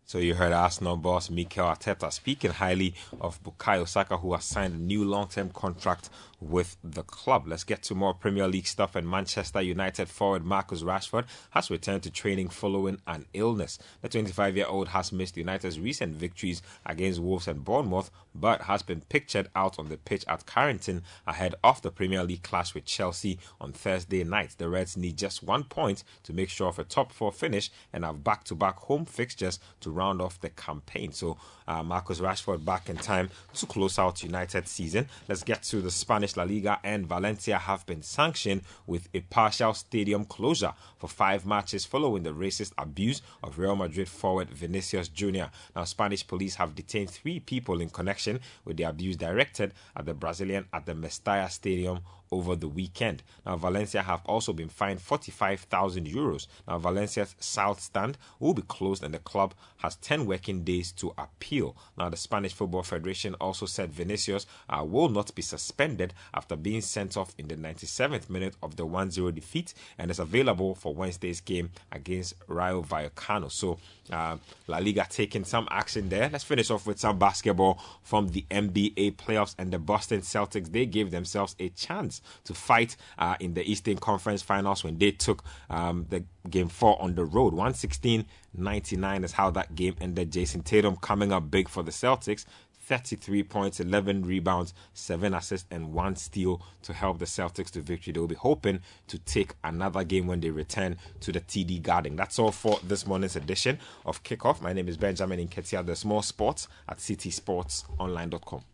So 0.06 0.18
you 0.18 0.34
heard 0.34 0.52
Arsenal 0.52 0.98
boss 0.98 1.30
Mikel 1.30 1.64
Arteta 1.64 2.12
speaking 2.12 2.50
highly 2.50 2.94
of 3.22 3.42
Bukayo 3.42 3.88
Saka, 3.88 4.18
who 4.18 4.34
has 4.34 4.44
signed 4.44 4.74
a 4.74 4.78
new 4.78 5.02
long-term 5.02 5.48
contract 5.50 6.10
with 6.44 6.76
the 6.84 7.02
club. 7.02 7.44
Let's 7.46 7.64
get 7.64 7.82
to 7.84 7.94
more 7.94 8.14
Premier 8.14 8.46
League 8.46 8.66
stuff. 8.66 8.94
And 8.94 9.08
Manchester 9.08 9.62
United 9.62 10.08
forward 10.08 10.44
Marcus 10.44 10.82
Rashford 10.82 11.24
has 11.50 11.70
returned 11.70 12.02
to 12.04 12.10
training 12.10 12.50
following 12.50 13.00
an 13.06 13.26
illness. 13.32 13.78
The 14.02 14.08
25-year-old 14.08 14.88
has 14.88 15.12
missed 15.12 15.36
United's 15.36 15.80
recent 15.80 16.14
victories 16.14 16.62
against 16.84 17.20
Wolves 17.20 17.48
and 17.48 17.64
Bournemouth, 17.64 18.10
but 18.34 18.62
has 18.62 18.82
been 18.82 19.00
pictured 19.08 19.48
out 19.56 19.78
on 19.78 19.88
the 19.88 19.96
pitch 19.96 20.24
at 20.28 20.46
Carrington 20.46 21.02
ahead 21.26 21.54
of 21.64 21.80
the 21.82 21.90
Premier 21.90 22.24
League 22.24 22.42
clash 22.42 22.74
with 22.74 22.84
Chelsea 22.84 23.38
on 23.60 23.72
Thursday 23.72 24.22
night. 24.24 24.54
The 24.58 24.68
Reds 24.68 24.96
need 24.96 25.16
just 25.16 25.42
one 25.42 25.64
point 25.64 26.04
to 26.24 26.32
make 26.32 26.50
sure 26.50 26.68
of 26.68 26.78
a 26.78 26.84
top 26.84 27.12
four 27.12 27.32
finish 27.32 27.70
and 27.92 28.04
have 28.04 28.24
back-to-back 28.24 28.76
home 28.76 29.06
fixtures 29.06 29.58
to 29.80 29.90
round 29.90 30.20
off 30.20 30.40
the 30.40 30.50
campaign. 30.50 31.12
So 31.12 31.38
uh, 31.66 31.82
Marcus 31.82 32.20
Rashford 32.20 32.64
back 32.64 32.88
in 32.88 32.96
time 32.96 33.30
to 33.54 33.66
close 33.66 33.98
out 33.98 34.22
United's 34.22 34.70
season. 34.70 35.08
Let's 35.28 35.42
get 35.42 35.62
to 35.64 35.80
the 35.80 35.90
Spanish 35.90 36.36
La 36.36 36.44
Liga 36.44 36.78
and 36.84 37.06
Valencia 37.06 37.58
have 37.58 37.86
been 37.86 38.02
sanctioned 38.02 38.62
with 38.86 39.08
a 39.14 39.20
partial 39.20 39.74
stadium 39.74 40.24
closure 40.24 40.72
for 40.98 41.08
five 41.08 41.46
matches 41.46 41.84
following 41.84 42.22
the 42.22 42.34
racist 42.34 42.72
abuse 42.78 43.22
of 43.42 43.58
Real 43.58 43.76
Madrid 43.76 44.08
forward 44.08 44.50
Vinicius 44.50 45.08
Jr. 45.08 45.44
Now, 45.74 45.84
Spanish 45.84 46.26
police 46.26 46.56
have 46.56 46.74
detained 46.74 47.10
three 47.10 47.40
people 47.40 47.80
in 47.80 47.90
connection 47.90 48.40
with 48.64 48.76
the 48.76 48.84
abuse 48.84 49.16
directed 49.16 49.72
at 49.96 50.06
the 50.06 50.14
Brazilian 50.14 50.66
at 50.72 50.86
the 50.86 50.94
Mestalla 50.94 51.50
Stadium 51.50 52.00
over 52.34 52.56
the 52.56 52.68
weekend. 52.68 53.22
Now, 53.46 53.56
Valencia 53.56 54.02
have 54.02 54.22
also 54.26 54.52
been 54.52 54.68
fined 54.68 55.00
45,000 55.00 56.06
euros. 56.06 56.48
Now, 56.66 56.78
Valencia's 56.78 57.36
South 57.38 57.80
Stand 57.80 58.18
will 58.40 58.54
be 58.54 58.62
closed 58.62 59.04
and 59.04 59.14
the 59.14 59.20
club 59.20 59.54
has 59.78 59.96
10 59.96 60.26
working 60.26 60.64
days 60.64 60.90
to 60.92 61.14
appeal. 61.16 61.76
Now, 61.96 62.08
the 62.08 62.16
Spanish 62.16 62.52
Football 62.52 62.82
Federation 62.82 63.34
also 63.40 63.66
said 63.66 63.92
Vinicius 63.92 64.46
uh, 64.68 64.84
will 64.84 65.08
not 65.08 65.32
be 65.34 65.42
suspended 65.42 66.12
after 66.34 66.56
being 66.56 66.80
sent 66.80 67.16
off 67.16 67.34
in 67.38 67.46
the 67.48 67.54
97th 67.54 68.28
minute 68.28 68.56
of 68.62 68.76
the 68.76 68.84
1 68.84 69.12
0 69.12 69.30
defeat 69.30 69.72
and 69.98 70.10
is 70.10 70.18
available 70.18 70.74
for 70.74 70.92
Wednesday's 70.92 71.40
game 71.40 71.70
against 71.92 72.34
Rayo 72.48 72.82
Vallecano. 72.82 73.50
So, 73.50 73.78
uh, 74.10 74.36
La 74.66 74.78
Liga 74.78 75.06
taking 75.08 75.44
some 75.44 75.68
action 75.70 76.08
there. 76.08 76.28
Let's 76.30 76.44
finish 76.44 76.70
off 76.70 76.86
with 76.86 76.98
some 76.98 77.18
basketball 77.18 77.78
from 78.02 78.28
the 78.28 78.44
NBA 78.50 79.16
playoffs 79.16 79.54
and 79.58 79.72
the 79.72 79.78
Boston 79.78 80.20
Celtics. 80.20 80.72
They 80.72 80.86
gave 80.86 81.10
themselves 81.10 81.54
a 81.58 81.68
chance 81.70 82.20
to 82.44 82.54
fight 82.54 82.96
uh, 83.18 83.36
in 83.40 83.54
the 83.54 83.68
Eastern 83.70 83.98
Conference 83.98 84.42
Finals 84.42 84.84
when 84.84 84.98
they 84.98 85.10
took 85.10 85.44
um, 85.70 86.06
the 86.10 86.24
game 86.48 86.68
four 86.68 87.00
on 87.00 87.14
the 87.14 87.24
road. 87.24 87.52
116 87.52 88.26
99 88.56 89.24
is 89.24 89.32
how 89.32 89.50
that 89.50 89.74
game 89.74 89.96
ended. 90.00 90.30
Jayson 90.30 90.62
Tatum 90.62 90.96
coming 90.96 91.32
up 91.32 91.50
big 91.50 91.68
for 91.68 91.82
the 91.82 91.90
Celtics. 91.90 92.44
33 92.84 93.42
points, 93.44 93.80
11 93.80 94.24
rebounds, 94.24 94.74
7 94.92 95.32
assists, 95.34 95.66
and 95.70 95.92
1 95.92 96.16
steal 96.16 96.60
to 96.82 96.92
help 96.92 97.18
the 97.18 97.24
Celtics 97.24 97.70
to 97.70 97.80
victory. 97.80 98.12
They'll 98.12 98.26
be 98.26 98.34
hoping 98.34 98.80
to 99.08 99.18
take 99.18 99.54
another 99.64 100.04
game 100.04 100.26
when 100.26 100.40
they 100.40 100.50
return 100.50 100.98
to 101.20 101.32
the 101.32 101.40
TD 101.40 101.82
Garden. 101.82 102.16
That's 102.16 102.38
all 102.38 102.52
for 102.52 102.78
this 102.82 103.06
morning's 103.06 103.36
edition 103.36 103.78
of 104.04 104.22
Kickoff. 104.22 104.60
My 104.60 104.72
name 104.72 104.88
is 104.88 104.96
Benjamin 104.96 105.48
Nketia. 105.48 105.84
There's 105.84 106.04
more 106.04 106.22
sports 106.22 106.68
at 106.88 106.98
citisportsonline.com. 106.98 108.73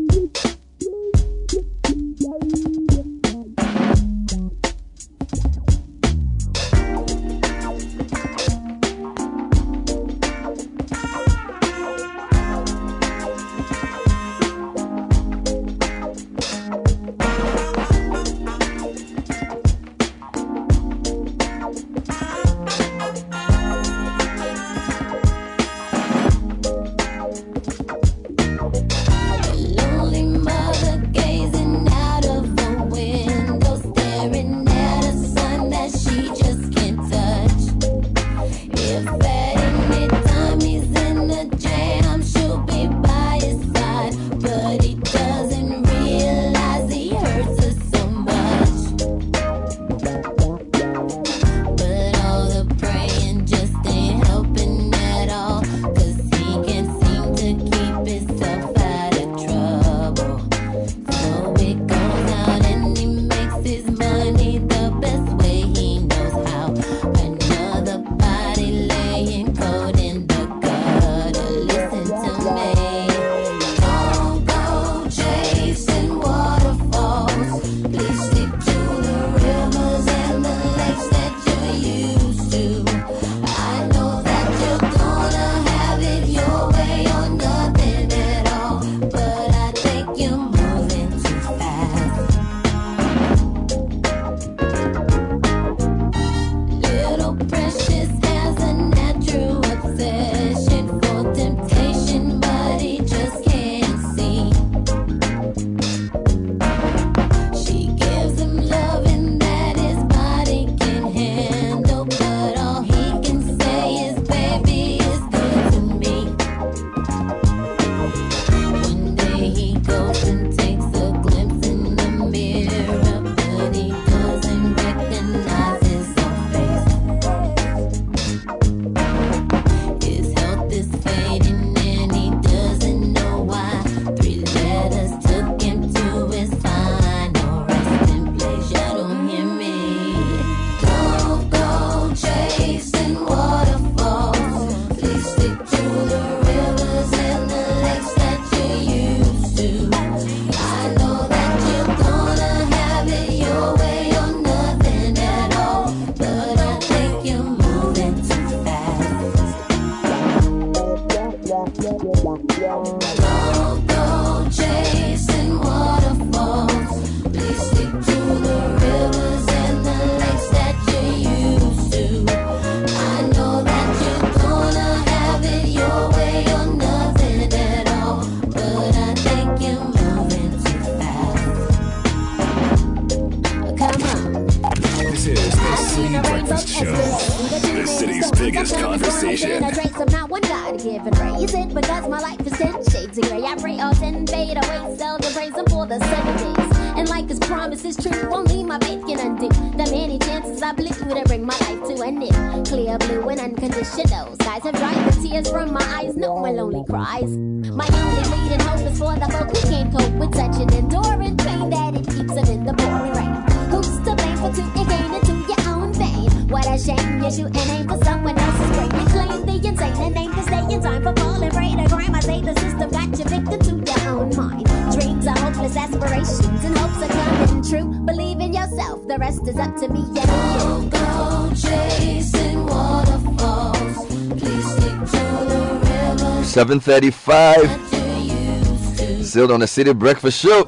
7.35. 236.79 239.23
Sealed 239.23 239.51
on 239.51 239.59
the 239.59 239.65
Citi 239.65 239.93
Breakfast 239.97 240.39
Show. 240.39 240.63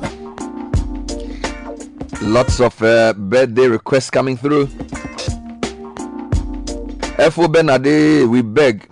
Lots 2.22 2.60
of 2.60 2.82
uh, 2.84 3.14
birthday 3.14 3.68
requests 3.68 4.10
coming 4.10 4.36
through. 4.36 4.64
F.O. 7.18 7.48
Benade, 7.48 8.28
we 8.30 8.42
beg, 8.42 8.90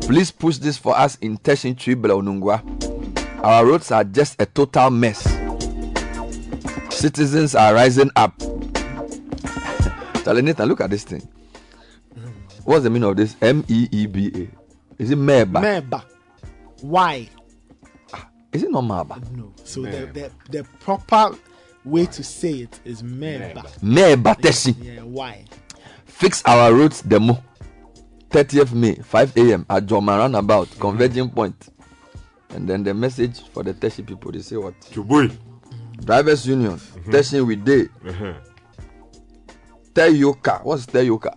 please 0.00 0.32
push 0.32 0.56
this 0.56 0.76
for 0.76 0.98
us 0.98 1.16
in 1.20 1.38
Teshin 1.38 1.78
Tribble 1.78 2.10
Onungwa. 2.10 2.60
Our 3.44 3.64
roads 3.66 3.92
are 3.92 4.02
just 4.02 4.42
a 4.42 4.46
total 4.46 4.90
mess. 4.90 5.22
Citizens 6.90 7.54
are 7.54 7.72
rising 7.74 8.10
up. 8.16 8.36
Talenita, 10.24 10.66
look 10.66 10.80
at 10.80 10.90
this 10.90 11.04
thing. 11.04 11.22
What's 12.64 12.82
the 12.82 12.90
meaning 12.90 13.08
of 13.08 13.16
this? 13.16 13.36
M 13.40 13.64
E 13.68 13.86
E 13.92 14.06
B 14.06 14.32
A. 14.34 14.48
Is 15.00 15.12
it 15.12 15.18
meba? 15.18 15.60
Meba. 15.62 16.02
Why? 16.80 17.28
Ah, 18.12 18.28
is 18.52 18.62
it 18.62 18.70
not 18.70 18.84
Maba? 18.84 19.30
No. 19.32 19.52
So 19.64 19.82
the, 19.82 20.06
the 20.12 20.30
the 20.50 20.64
proper 20.80 21.36
way 21.84 22.06
to 22.06 22.22
say 22.22 22.60
it 22.60 22.80
is 22.84 23.02
Meba. 23.02 23.62
Meba 23.80 24.34
Teshi. 24.36 24.74
Yeah, 24.78 24.92
yeah, 24.92 25.02
why? 25.02 25.44
Fix 26.04 26.42
our 26.44 26.72
roots 26.72 27.02
demo. 27.02 27.42
30th 28.30 28.74
May, 28.74 28.94
5 28.94 29.36
a.m. 29.38 29.66
at 29.70 29.86
Joma 29.86 30.18
Roundabout, 30.18 30.68
mm-hmm. 30.68 30.80
Converging 30.80 31.30
Point. 31.30 31.68
And 32.50 32.68
then 32.68 32.82
the 32.82 32.92
message 32.94 33.40
for 33.48 33.62
the 33.62 33.72
Teshi 33.74 34.06
people, 34.06 34.32
they 34.32 34.40
say 34.40 34.56
what? 34.56 34.78
Chubui. 34.80 35.36
Drivers 36.04 36.46
Union, 36.46 36.72
mm-hmm. 36.72 37.10
Teshi 37.10 37.46
with 37.46 37.64
day. 37.64 37.84
Mm-hmm. 38.04 38.48
Teyoka. 39.92 40.64
What's 40.64 40.86
Teyoka? 40.86 41.34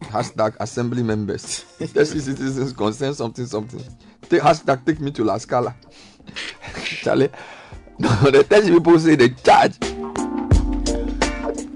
Hashtag 0.00 0.56
assembly 0.60 1.02
members. 1.02 1.64
Teshi 1.78 2.20
citizens 2.20 2.72
concern 2.72 3.14
something 3.14 3.46
something. 3.46 3.82
Take 4.28 4.42
hashtag 4.42 4.84
take 4.84 5.00
me 5.00 5.10
to 5.12 5.24
La 5.24 5.38
Scala. 5.38 5.74
Charlie. 7.02 7.30
No, 7.98 8.08
the 8.30 8.44
Tessie 8.44 8.70
people 8.70 8.98
say 8.98 9.14
they 9.14 9.28
charge. 9.30 9.78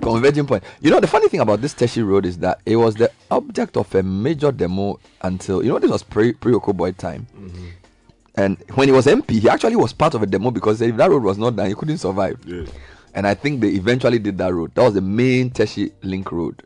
Converging 0.00 0.46
point. 0.46 0.64
You 0.80 0.90
know 0.90 1.00
the 1.00 1.06
funny 1.06 1.28
thing 1.28 1.40
about 1.40 1.60
this 1.60 1.74
Teshi 1.74 2.06
Road 2.06 2.24
is 2.24 2.38
that 2.38 2.60
it 2.64 2.76
was 2.76 2.94
the 2.94 3.10
object 3.30 3.76
of 3.76 3.94
a 3.94 4.02
major 4.02 4.50
demo 4.50 4.98
until 5.22 5.62
you 5.62 5.70
know 5.70 5.78
this 5.78 5.90
was 5.90 6.02
pre 6.02 6.32
Okoe-Boye 6.32 6.92
time. 6.92 7.26
Mm-hmm. 7.36 7.68
And 8.36 8.56
when 8.74 8.88
he 8.88 8.92
was 8.92 9.06
MP, 9.06 9.40
he 9.40 9.48
actually 9.48 9.76
was 9.76 9.92
part 9.92 10.14
of 10.14 10.22
a 10.22 10.26
demo 10.26 10.50
because 10.50 10.80
if 10.80 10.96
that 10.96 11.10
road 11.10 11.24
was 11.24 11.38
not 11.38 11.56
done, 11.56 11.68
he 11.68 11.74
couldn't 11.74 11.98
survive. 11.98 12.38
Yes. 12.46 12.68
And 13.14 13.26
I 13.26 13.34
think 13.34 13.60
they 13.60 13.70
eventually 13.70 14.20
did 14.20 14.38
that 14.38 14.54
road. 14.54 14.74
That 14.76 14.82
was 14.82 14.94
the 14.94 15.00
main 15.00 15.50
Teshi 15.50 15.92
link 16.02 16.30
road. 16.30 16.62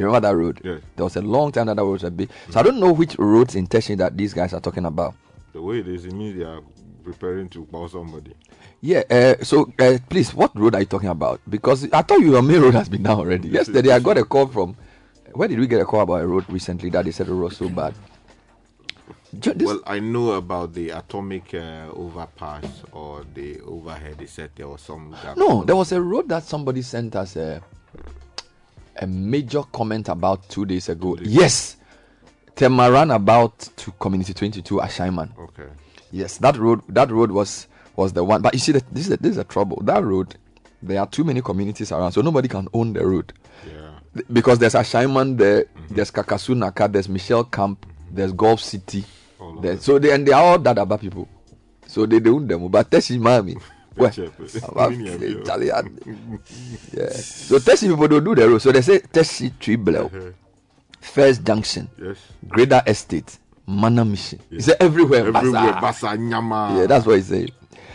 You 0.00 0.06
remember 0.06 0.28
that 0.28 0.36
road? 0.36 0.60
Yes. 0.64 0.80
There 0.96 1.04
was 1.04 1.16
a 1.16 1.22
long 1.22 1.52
time 1.52 1.66
that 1.66 1.76
that 1.76 1.82
road 1.82 1.92
was 1.92 2.04
a 2.04 2.10
big. 2.10 2.30
So 2.50 2.58
I 2.60 2.62
don't 2.62 2.80
know 2.80 2.92
which 2.92 3.16
roads 3.18 3.54
in 3.54 3.66
Teshi 3.66 3.96
that 3.98 4.16
these 4.16 4.34
guys 4.34 4.52
are 4.54 4.60
talking 4.60 4.86
about. 4.86 5.14
The 5.52 5.60
way 5.62 5.78
it 5.80 5.88
is, 5.88 6.04
it 6.06 6.12
means 6.12 6.38
they 6.38 6.44
are 6.44 6.60
preparing 7.04 7.48
to 7.50 7.64
bow 7.64 7.86
somebody. 7.88 8.34
Yeah. 8.80 9.02
Uh, 9.10 9.42
so 9.44 9.72
uh, 9.78 9.98
please, 10.08 10.32
what 10.34 10.56
road 10.58 10.74
are 10.74 10.80
you 10.80 10.86
talking 10.86 11.08
about? 11.08 11.40
Because 11.48 11.84
I 11.92 12.02
thought 12.02 12.20
your 12.20 12.40
main 12.42 12.60
road 12.60 12.74
has 12.74 12.88
been 12.88 13.02
done 13.02 13.18
already. 13.18 13.48
Yesterday 13.48 13.90
I 13.92 13.98
got 13.98 14.16
a 14.18 14.24
call 14.24 14.46
from. 14.46 14.76
Where 15.32 15.46
did 15.48 15.58
we 15.60 15.66
get 15.66 15.80
a 15.80 15.84
call 15.84 16.00
about 16.00 16.22
a 16.22 16.26
road 16.26 16.44
recently 16.48 16.90
that 16.90 17.04
they 17.04 17.12
said 17.12 17.28
it 17.28 17.32
was 17.34 17.56
so 17.56 17.68
bad? 17.68 17.94
This- 19.32 19.54
well, 19.64 19.80
I 19.86 20.00
know 20.00 20.32
about 20.32 20.74
the 20.74 20.90
atomic 20.90 21.54
uh, 21.54 21.86
overpass 21.92 22.64
or 22.90 23.24
the 23.32 23.60
overhead. 23.60 24.16
They 24.18 24.26
said 24.26 24.50
there 24.56 24.66
was 24.66 24.80
some 24.80 25.12
gap. 25.22 25.36
No, 25.36 25.62
there 25.62 25.76
was 25.76 25.92
a 25.92 26.00
road 26.02 26.28
that 26.30 26.42
somebody 26.42 26.82
sent 26.82 27.14
us 27.14 27.36
a 27.36 27.62
a 29.00 29.06
major 29.06 29.62
comment 29.72 30.08
about 30.08 30.48
two 30.48 30.64
days 30.64 30.88
ago. 30.88 31.16
Yes, 31.22 31.76
Temaran 32.54 33.14
about 33.14 33.58
to 33.76 33.90
Community 33.92 34.34
22 34.34 34.76
Ashaiman. 34.76 35.36
Okay. 35.38 35.68
Yes, 36.12 36.38
that 36.38 36.56
road 36.56 36.82
that 36.88 37.10
road 37.10 37.30
was 37.30 37.66
was 37.96 38.12
the 38.12 38.22
one. 38.22 38.42
But 38.42 38.52
you 38.54 38.60
see, 38.60 38.72
that 38.72 38.84
this 38.92 39.08
is 39.08 39.18
this 39.18 39.32
is 39.32 39.38
a 39.38 39.44
trouble. 39.44 39.80
That 39.84 40.04
road, 40.04 40.36
there 40.82 41.00
are 41.00 41.06
too 41.06 41.24
many 41.24 41.40
communities 41.40 41.90
around, 41.92 42.12
so 42.12 42.20
nobody 42.20 42.48
can 42.48 42.68
own 42.74 42.92
the 42.92 43.04
road. 43.04 43.32
Yeah. 43.66 44.22
Because 44.32 44.58
there's 44.58 44.74
Ashaiman 44.74 45.38
there, 45.38 45.66
there's 45.90 46.10
Kakasu 46.10 46.56
Naka, 46.56 46.88
there's 46.88 47.08
Michel 47.08 47.44
Camp, 47.44 47.86
there's 48.10 48.32
Gulf 48.32 48.60
City. 48.60 49.04
There's, 49.62 49.82
so 49.82 49.98
they 49.98 50.12
and 50.12 50.26
they 50.26 50.32
are 50.32 50.42
all 50.42 50.58
Dadaba 50.58 51.00
people. 51.00 51.28
So 51.86 52.06
they 52.06 52.20
don't 52.20 52.46
them. 52.46 52.68
But 52.68 52.90
Teshi 52.90 53.18
Mami. 53.18 53.60
Well, 54.74 54.90
Mini 54.90 55.42
Charlie, 55.44 55.70
I- 55.72 55.82
yeah. 56.92 57.10
So 57.10 57.58
Teshi 57.58 57.88
people 57.88 58.08
don't 58.08 58.24
do 58.24 58.34
the 58.34 58.48
road. 58.48 58.62
So 58.62 58.72
they 58.72 58.82
say 58.82 58.98
Teshi 59.00 59.58
Tree 59.58 59.76
Below, 59.76 60.10
First 61.00 61.44
Junction, 61.44 61.88
Yes. 62.00 62.16
Greater 62.48 62.82
Estate, 62.86 63.38
Mana 63.66 64.04
Mission. 64.04 64.40
He 64.50 64.60
said 64.60 64.76
everywhere. 64.80 65.28
Everywhere, 65.28 65.72
Basa. 65.74 66.18
Nyama. 66.18 66.76
Yeah, 66.78 66.86
that's 66.86 67.06
what 67.06 67.16
he 67.16 67.22
said. 67.22 67.52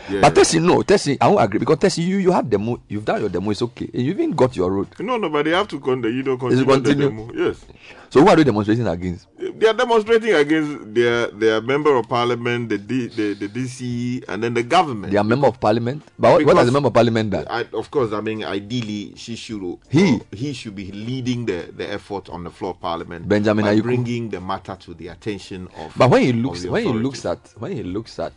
Yeah. 0.08 0.22
But 0.22 0.36
Tessie, 0.36 0.60
no, 0.60 0.84
Tessie, 0.84 1.18
I 1.20 1.28
won't 1.28 1.44
agree 1.44 1.58
because 1.60 1.80
Tessie, 1.80 2.04
you 2.04 2.18
you 2.18 2.32
have 2.32 2.48
demo, 2.48 2.80
you've 2.88 3.06
done 3.06 3.22
your 3.22 3.30
demo, 3.30 3.50
it's 3.50 3.62
okay. 3.64 3.90
You 3.92 4.12
even 4.12 4.32
got 4.34 4.56
your 4.56 4.70
road. 4.72 4.88
No, 5.00 5.18
no, 5.18 5.30
but 5.30 5.46
they 5.46 5.52
have 5.52 5.68
to 5.70 5.80
continue. 5.80 6.18
You 6.18 6.22
don't 6.24 6.36
It's 6.36 6.62
continue. 6.62 6.66
the 6.66 7.10
continue. 7.10 7.10
demo. 7.10 7.48
Yes. 7.50 7.66
So 8.12 8.22
who 8.22 8.28
are 8.30 8.36
they 8.36 8.44
demonstrating 8.44 8.86
against? 8.86 9.26
They 9.54 9.68
are 9.68 9.74
demonstrating 9.74 10.34
against 10.34 10.94
their 10.94 11.28
their 11.28 11.62
member 11.62 11.96
of 11.96 12.08
parliament, 12.10 12.70
the 12.70 12.78
D, 12.78 13.08
the, 13.08 13.34
the 13.34 13.48
DC, 13.48 14.24
and 14.28 14.44
then 14.44 14.54
the 14.54 14.64
government. 14.64 15.12
They 15.12 15.18
are 15.18 15.24
member 15.24 15.48
of 15.48 15.60
parliament. 15.60 16.04
But 16.18 16.34
what, 16.34 16.46
what 16.46 16.58
has 16.58 16.66
the 16.68 16.72
member 16.72 16.88
of 16.88 16.94
parliament 16.94 17.30
done? 17.32 17.46
I, 17.50 17.66
of 17.74 17.90
course, 17.92 18.12
I 18.14 18.22
mean, 18.22 18.44
ideally, 18.44 19.14
she 19.16 19.36
should 19.36 19.62
He? 19.90 20.20
he 20.32 20.54
should 20.54 20.76
be 20.76 20.92
leading 20.92 21.46
the, 21.46 21.72
the 21.76 21.92
effort 21.92 22.30
on 22.30 22.44
the 22.44 22.50
floor 22.50 22.72
of 22.72 22.82
parliament. 22.82 23.28
Benjamin 23.28 23.66
by 23.66 23.80
bringing 23.82 24.30
the 24.30 24.42
matter 24.42 24.76
to 24.82 24.94
the 24.94 25.10
attention 25.10 25.68
of. 25.78 25.94
But 25.98 26.10
when 26.10 26.22
he 26.24 26.34
looks 26.34 26.66
when 26.66 26.84
he 26.86 26.94
looks 26.94 27.26
at 27.26 27.40
when 27.58 27.72
he 27.74 27.84
looks 27.84 28.20
at 28.20 28.34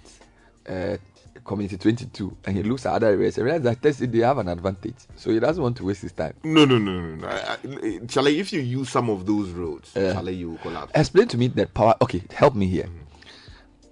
uh, 0.68 0.96
community 1.44 1.76
22 1.76 2.36
and 2.44 2.56
he 2.56 2.62
looks 2.62 2.86
at 2.86 2.94
other 2.94 3.08
areas, 3.08 3.36
he 3.36 3.42
realizes 3.42 3.64
that 3.64 3.82
Tessie 3.82 4.06
they 4.06 4.18
have 4.18 4.38
an 4.38 4.48
advantage. 4.48 4.96
So 5.16 5.30
he 5.30 5.40
doesn't 5.40 5.62
want 5.62 5.76
to 5.78 5.84
waste 5.84 6.02
his 6.02 6.12
time. 6.12 6.34
No, 6.44 6.64
no, 6.64 6.78
no, 6.78 7.00
no, 7.00 7.14
no. 7.16 7.28
I, 7.28 7.56
I, 7.62 8.00
Charlie, 8.06 8.38
if 8.38 8.52
you 8.52 8.60
use 8.60 8.90
some 8.90 9.10
of 9.10 9.26
those 9.26 9.50
roads, 9.50 9.92
Yeah. 9.94 10.12
Charlie, 10.12 10.34
you 10.34 10.58
collapse. 10.62 10.92
Explain 10.94 11.28
to 11.28 11.38
me 11.38 11.48
that 11.48 11.74
power. 11.74 11.94
Okay, 12.02 12.22
help 12.32 12.54
me 12.54 12.66
here. 12.66 12.84
Mm-hmm. 12.84 13.04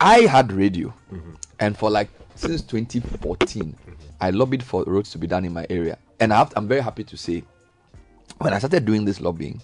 I 0.01 0.21
had 0.21 0.53
radio, 0.53 0.93
mm-hmm. 1.13 1.35
and 1.59 1.77
for 1.77 1.91
like 1.91 2.11
since 2.35 2.63
2014, 2.63 3.63
mm-hmm. 3.65 3.93
I 4.21 4.31
lobbied 4.31 4.63
for 4.63 4.85
roads 4.85 5.11
to 5.13 5.19
be 5.19 5.27
done 5.27 5.45
in 5.45 5.53
my 5.53 5.67
area, 5.71 5.99
and 6.21 6.33
I 6.33 6.39
have, 6.39 6.53
I'm 6.57 6.69
very 6.69 6.83
happy 6.83 7.05
to 7.05 7.17
say, 7.17 7.43
when 8.39 8.53
I 8.53 8.59
started 8.59 8.85
doing 8.85 9.05
this 9.05 9.21
lobbying, 9.21 9.63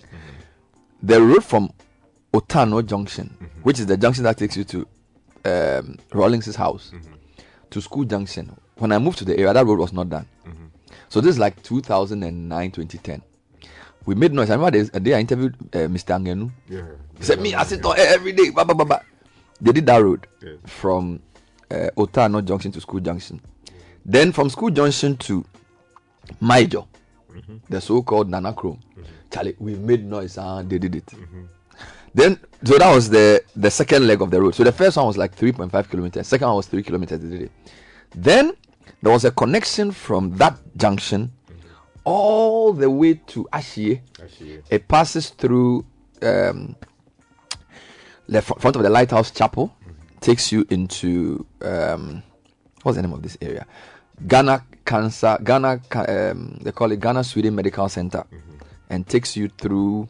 the 1.03 1.21
road 1.21 1.45
from 1.45 1.73
Otano 2.33 2.85
Junction, 2.87 3.37
which 3.63 3.79
is 3.79 3.87
the 3.87 3.97
junction 3.97 4.25
that 4.25 4.39
takes 4.39 4.57
you 4.57 4.65
to 4.65 4.87
um, 5.45 5.99
Rawlings' 6.13 6.55
house, 6.57 6.93
to 7.73 7.81
School 7.81 8.05
Junction. 8.05 8.55
When 8.77 8.93
I 8.93 8.99
moved 8.99 9.19
to 9.19 9.25
the 9.25 9.37
area, 9.39 9.53
that 9.53 9.67
road 9.67 9.79
was 9.79 9.93
not 9.93 10.09
done. 10.09 10.27
Mm-hmm. 10.47 10.67
So 11.09 11.21
this 11.21 11.31
is 11.31 11.39
like 11.39 11.63
2009, 11.63 12.71
2010. 12.71 13.23
We 14.05 14.15
made 14.15 14.33
noise. 14.33 14.51
I 14.51 14.55
remember 14.55 14.77
there's 14.79 14.91
a 14.95 15.01
day 15.01 15.15
I 15.15 15.21
interviewed 15.21 15.55
uh, 15.75 15.89
Mr. 15.89 16.15
Angenu. 16.19 16.51
Yeah. 16.69 16.83
He 17.19 17.25
said, 17.25 17.41
Me, 17.41 17.55
I 17.55 17.65
sit 17.65 17.85
on 17.85 17.99
every 17.99 18.33
day. 18.33 18.51
Bah, 18.51 18.65
bah, 18.65 18.75
bah, 18.75 18.85
bah. 18.85 19.01
They 19.61 19.73
did 19.73 19.87
that 19.87 20.03
road 20.03 20.27
Yeah. 20.43 20.55
from 20.67 21.21
uh, 21.71 21.91
Otano 21.97 22.45
Junction 22.45 22.73
to 22.73 22.81
School 22.81 23.01
Junction. 23.01 23.41
Then 24.05 24.33
from 24.33 24.51
School 24.51 24.71
Junction 24.71 25.17
to 25.19 25.45
Maijo, 26.41 26.87
mm-hmm. 27.33 27.57
the 27.69 27.81
so 27.81 28.03
called 28.03 28.29
Nanakrom. 28.29 28.79
Mm-hmm. 28.79 29.03
Charlie, 29.31 29.57
we 29.59 29.75
made 29.77 30.05
noise 30.05 30.37
and 30.37 30.69
they 30.69 30.79
did 30.79 30.97
it. 30.97 31.07
Then, 32.15 32.39
so 32.65 32.79
that 32.79 32.95
was 32.95 33.09
the, 33.09 33.43
the 33.57 33.71
second 33.71 34.07
leg 34.07 34.21
of 34.21 34.31
the 34.31 34.41
road. 34.41 34.55
So 34.55 34.65
the 34.65 34.73
first 34.73 34.97
one 34.97 35.07
was 35.07 35.17
like 35.17 35.37
3.5 35.37 35.89
kilometers, 35.89 36.27
second 36.27 36.47
one 36.47 36.57
was 36.57 36.67
3 36.67 36.83
kilometers. 36.83 37.49
Then 38.15 38.53
there 39.03 39.13
was 39.13 39.25
a 39.25 39.31
connection 39.31 39.91
from 39.93 40.37
that 40.37 40.59
junction 40.77 41.33
all 42.05 42.73
the 42.73 42.91
way 42.91 43.15
to 43.15 43.49
Ashie. 43.53 44.01
Ashie. 44.15 44.63
It 44.71 44.89
passes 44.89 45.31
through 45.31 45.87
um, 46.21 46.77
the 48.29 48.43
front 48.43 48.77
of 48.77 48.83
the 48.83 48.91
Lighthouse 48.91 49.31
Chapel, 49.31 49.75
takes 50.21 50.53
you 50.53 50.67
into 50.71 51.47
um, 51.63 52.23
what's 52.83 52.97
the 52.97 53.03
name 53.03 53.13
of 53.13 53.23
this 53.23 53.37
area? 53.41 53.67
Ghana 54.27 54.65
Cancer, 54.85 55.39
Ghana, 55.43 55.81
um, 56.09 56.59
they 56.63 56.73
call 56.73 56.93
it 56.93 57.01
Ghana 57.01 57.25
Sweden 57.25 57.55
Medical 57.55 57.89
Center, 57.89 58.25
and 58.91 59.07
takes 59.07 59.37
you 59.37 59.49
through 59.49 60.09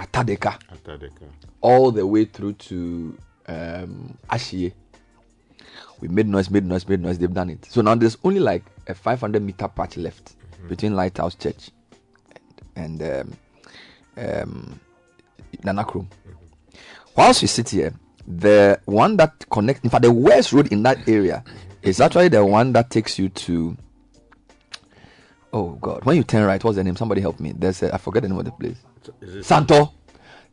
Atadeka, 0.00 0.58
Atadeka. 0.72 1.28
all 1.60 1.90
the 1.90 2.06
way 2.06 2.24
through 2.24 2.54
to 2.54 3.16
um, 3.48 4.16
Ashie. 4.30 4.72
We 6.00 6.08
made 6.08 6.26
noise, 6.26 6.48
made 6.50 6.64
noise, 6.64 6.88
made 6.88 7.00
noise. 7.00 7.18
They've 7.18 7.32
done 7.32 7.50
it. 7.50 7.66
So 7.66 7.82
now 7.82 7.94
there's 7.94 8.16
only 8.24 8.40
like 8.40 8.64
a 8.86 8.94
500 8.94 9.42
meter 9.42 9.68
patch 9.68 9.96
left 9.98 10.34
between 10.68 10.96
Lighthouse 10.96 11.34
Church 11.34 11.70
and, 12.76 13.00
and 13.02 13.28
um, 14.16 14.24
um, 14.26 14.80
Nanakrom. 15.58 16.06
Whilst 17.16 17.42
we 17.42 17.48
sit 17.48 17.68
here, 17.68 17.92
the 18.26 18.80
one 18.86 19.16
that 19.18 19.44
connects, 19.50 19.82
in 19.84 19.90
fact, 19.90 20.02
the 20.02 20.12
worst 20.12 20.52
road 20.52 20.72
in 20.72 20.82
that 20.84 21.06
area 21.08 21.44
is 21.82 22.00
actually 22.00 22.28
the 22.28 22.44
one 22.44 22.72
that 22.72 22.90
takes 22.90 23.18
you 23.18 23.28
to. 23.28 23.76
Oh 25.52 25.70
God! 25.80 26.04
When 26.04 26.16
you 26.16 26.22
turn 26.22 26.44
right, 26.46 26.62
what's 26.62 26.76
the 26.76 26.84
name? 26.84 26.94
Somebody 26.96 27.20
help 27.20 27.40
me. 27.40 27.52
There's 27.56 27.82
a, 27.82 27.92
I 27.92 27.98
forget 27.98 28.22
the 28.22 28.28
name 28.28 28.38
of 28.38 28.44
the 28.44 28.52
place. 28.52 28.76
Santor. 29.42 29.90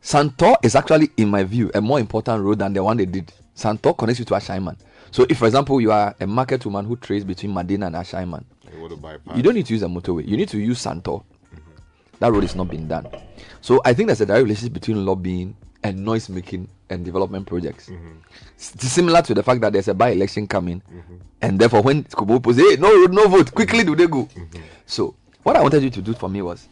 Santor 0.02 0.56
is 0.62 0.74
actually, 0.76 1.10
in 1.16 1.28
my 1.28 1.42
view, 1.44 1.70
a 1.74 1.80
more 1.80 1.98
important 2.00 2.42
road 2.44 2.58
than 2.60 2.72
the 2.72 2.82
one 2.82 2.96
they 2.96 3.06
did. 3.06 3.32
Santor 3.54 3.96
connects 3.96 4.20
you 4.20 4.24
to 4.26 4.34
Ashaiman. 4.34 4.76
So, 5.10 5.26
if, 5.28 5.38
for 5.38 5.46
example, 5.46 5.80
you 5.80 5.90
are 5.90 6.14
a 6.20 6.26
market 6.26 6.64
woman 6.64 6.84
who 6.84 6.96
trades 6.96 7.24
between 7.24 7.52
Medina 7.52 7.86
and 7.86 7.94
Ashaiman, 7.96 8.44
You 8.72 8.80
want 8.80 8.92
to 8.92 8.96
bypass. 8.98 9.36
you 9.36 9.42
don't 9.42 9.54
need 9.54 9.66
to 9.66 9.72
use 9.72 9.82
a 9.82 9.86
motorway. 9.86 10.26
You 10.26 10.36
need 10.36 10.48
to 10.50 10.58
use 10.58 10.78
Santor. 10.84 11.24
Mm-hmm. 11.54 11.58
That 12.20 12.32
road 12.32 12.44
is 12.44 12.54
not 12.54 12.68
being 12.70 12.86
done. 12.86 13.06
So, 13.60 13.80
I 13.84 13.94
think 13.94 14.06
there's 14.08 14.20
a 14.20 14.26
direct 14.26 14.44
relationship 14.44 14.74
between 14.74 15.04
lobbying 15.04 15.56
and 15.82 16.04
noise 16.04 16.28
making 16.28 16.68
and 16.90 17.04
development 17.04 17.46
projects. 17.46 17.88
Mm-hmm. 17.88 18.18
S- 18.56 18.74
Similar 18.78 19.22
to 19.22 19.34
the 19.34 19.42
fact 19.42 19.60
that 19.62 19.72
there's 19.72 19.88
a 19.88 19.94
by 19.94 20.10
election 20.10 20.46
coming, 20.46 20.80
mm-hmm. 20.82 21.16
and 21.42 21.58
therefore, 21.58 21.82
when 21.82 22.04
Kubo 22.04 22.52
say, 22.52 22.70
hey, 22.70 22.76
no 22.76 22.88
road, 22.94 23.12
no 23.12 23.26
vote, 23.28 23.52
quickly 23.54 23.82
do 23.84 23.96
they 23.96 24.06
go? 24.06 24.28
So, 24.86 25.14
what 25.42 25.56
I 25.56 25.62
wanted 25.62 25.82
you 25.82 25.90
to 25.90 26.02
do 26.02 26.12
for 26.14 26.28
me 26.28 26.42
was 26.42 26.68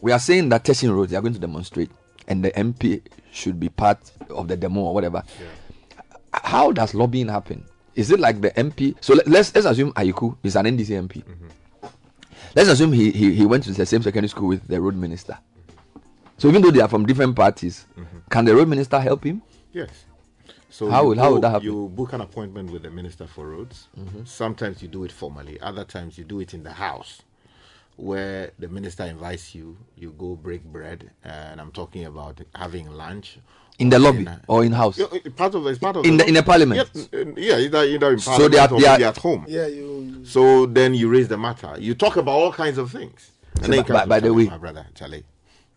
we 0.00 0.12
are 0.12 0.18
saying 0.18 0.48
that 0.50 0.64
testing 0.64 0.90
roads, 0.90 1.10
they 1.10 1.16
are 1.16 1.20
going 1.22 1.34
to 1.34 1.40
demonstrate, 1.40 1.90
and 2.28 2.44
the 2.44 2.50
MP 2.52 3.02
should 3.32 3.58
be 3.60 3.68
part 3.68 3.98
of 4.30 4.48
the 4.48 4.56
demo 4.56 4.80
or 4.82 4.94
whatever. 4.94 5.22
H- 5.40 6.40
How 6.44 6.72
does 6.72 6.94
lobbying 6.94 7.28
happen? 7.28 7.64
Is 7.94 8.10
it 8.10 8.20
like 8.20 8.40
the 8.40 8.50
MP? 8.52 8.94
So 9.00 9.14
let, 9.14 9.26
let's 9.28 9.54
let's 9.54 9.66
assume 9.66 9.92
Ayiku 9.92 10.36
is 10.42 10.56
an 10.56 10.66
NDC 10.66 10.88
MP. 11.08 11.22
Mm-hmm. 11.24 11.46
Let's 12.54 12.68
assume 12.68 12.92
he, 12.92 13.10
he 13.10 13.34
he 13.34 13.46
went 13.46 13.64
to 13.64 13.72
the 13.72 13.86
same 13.86 14.02
secondary 14.02 14.28
school 14.28 14.48
with 14.48 14.66
the 14.66 14.80
road 14.80 14.96
minister. 14.96 15.38
So 16.38 16.48
even 16.48 16.62
though 16.62 16.70
they 16.70 16.80
are 16.80 16.88
from 16.88 17.04
different 17.06 17.36
parties, 17.36 17.84
mm-hmm. 17.98 18.18
can 18.30 18.44
the 18.44 18.54
road 18.56 18.68
minister 18.68 18.98
help 19.00 19.24
him? 19.24 19.42
Yes. 19.72 19.90
So 20.70 20.88
How 20.88 21.04
would- 21.06 21.18
how 21.18 21.32
would 21.32 21.42
that 21.42 21.50
happen? 21.50 21.66
You 21.66 21.88
book 21.88 22.12
an 22.12 22.20
appointment 22.20 22.70
with 22.70 22.82
the 22.82 22.90
minister 22.90 23.26
for 23.26 23.48
roads. 23.48 23.88
Mm-hmm. 23.98 24.24
Sometimes 24.24 24.82
you 24.82 24.88
do 24.88 25.04
it 25.04 25.12
formally. 25.12 25.60
Other 25.60 25.84
times 25.84 26.16
you 26.16 26.24
do 26.24 26.40
it 26.40 26.54
in 26.54 26.62
the 26.62 26.72
house. 26.72 27.22
Where 28.00 28.50
the 28.58 28.68
minister 28.68 29.04
invites 29.04 29.54
you, 29.54 29.76
you 29.96 30.12
go 30.18 30.34
break 30.34 30.64
bread, 30.64 31.10
and 31.22 31.60
I'm 31.60 31.70
talking 31.70 32.06
about 32.06 32.40
having 32.54 32.90
lunch. 32.90 33.38
In 33.78 33.88
the 33.88 33.96
or 33.96 34.00
lobby 34.00 34.18
dinner. 34.18 34.40
or 34.46 34.62
in 34.64 34.72
house? 34.72 34.98
Yeah, 34.98 35.06
part 35.36 35.54
of 35.54 35.66
it's 35.66 35.78
part 35.78 35.96
of 35.96 36.04
In 36.04 36.18
the- 36.18 36.26
in 36.28 36.34
the 36.34 36.42
parliament? 36.42 36.90
Yeah, 36.94 37.20
in- 37.20 37.34
yeah, 37.36 37.56
either 37.58 37.84
either 37.84 38.12
in 38.12 38.18
So 38.18 38.30
parliament 38.30 38.52
they 38.52 38.58
are- 38.58 38.72
or 38.72 38.80
they 38.80 38.86
are- 38.86 38.92
maybe 38.92 39.04
at 39.04 39.16
home. 39.16 39.44
Yeah, 39.48 39.66
you. 39.66 40.20
So 40.24 40.66
then 40.66 40.92
you 40.94 41.08
raise 41.08 41.28
the 41.28 41.38
matter. 41.38 41.74
You 41.78 41.94
talk 41.94 42.16
about 42.16 42.32
all 42.32 42.52
kinds 42.52 42.76
of 42.78 42.90
things. 42.90 43.30
And 43.56 43.64
So 43.66 43.70
then 43.70 43.80
by- 43.80 43.86
come 43.86 43.96
by- 43.96 44.06
by 44.06 44.20
the 44.20 44.34
way- 44.34 44.46
my 44.46 44.58
brother 44.58 44.86
Charlie, 44.94 45.24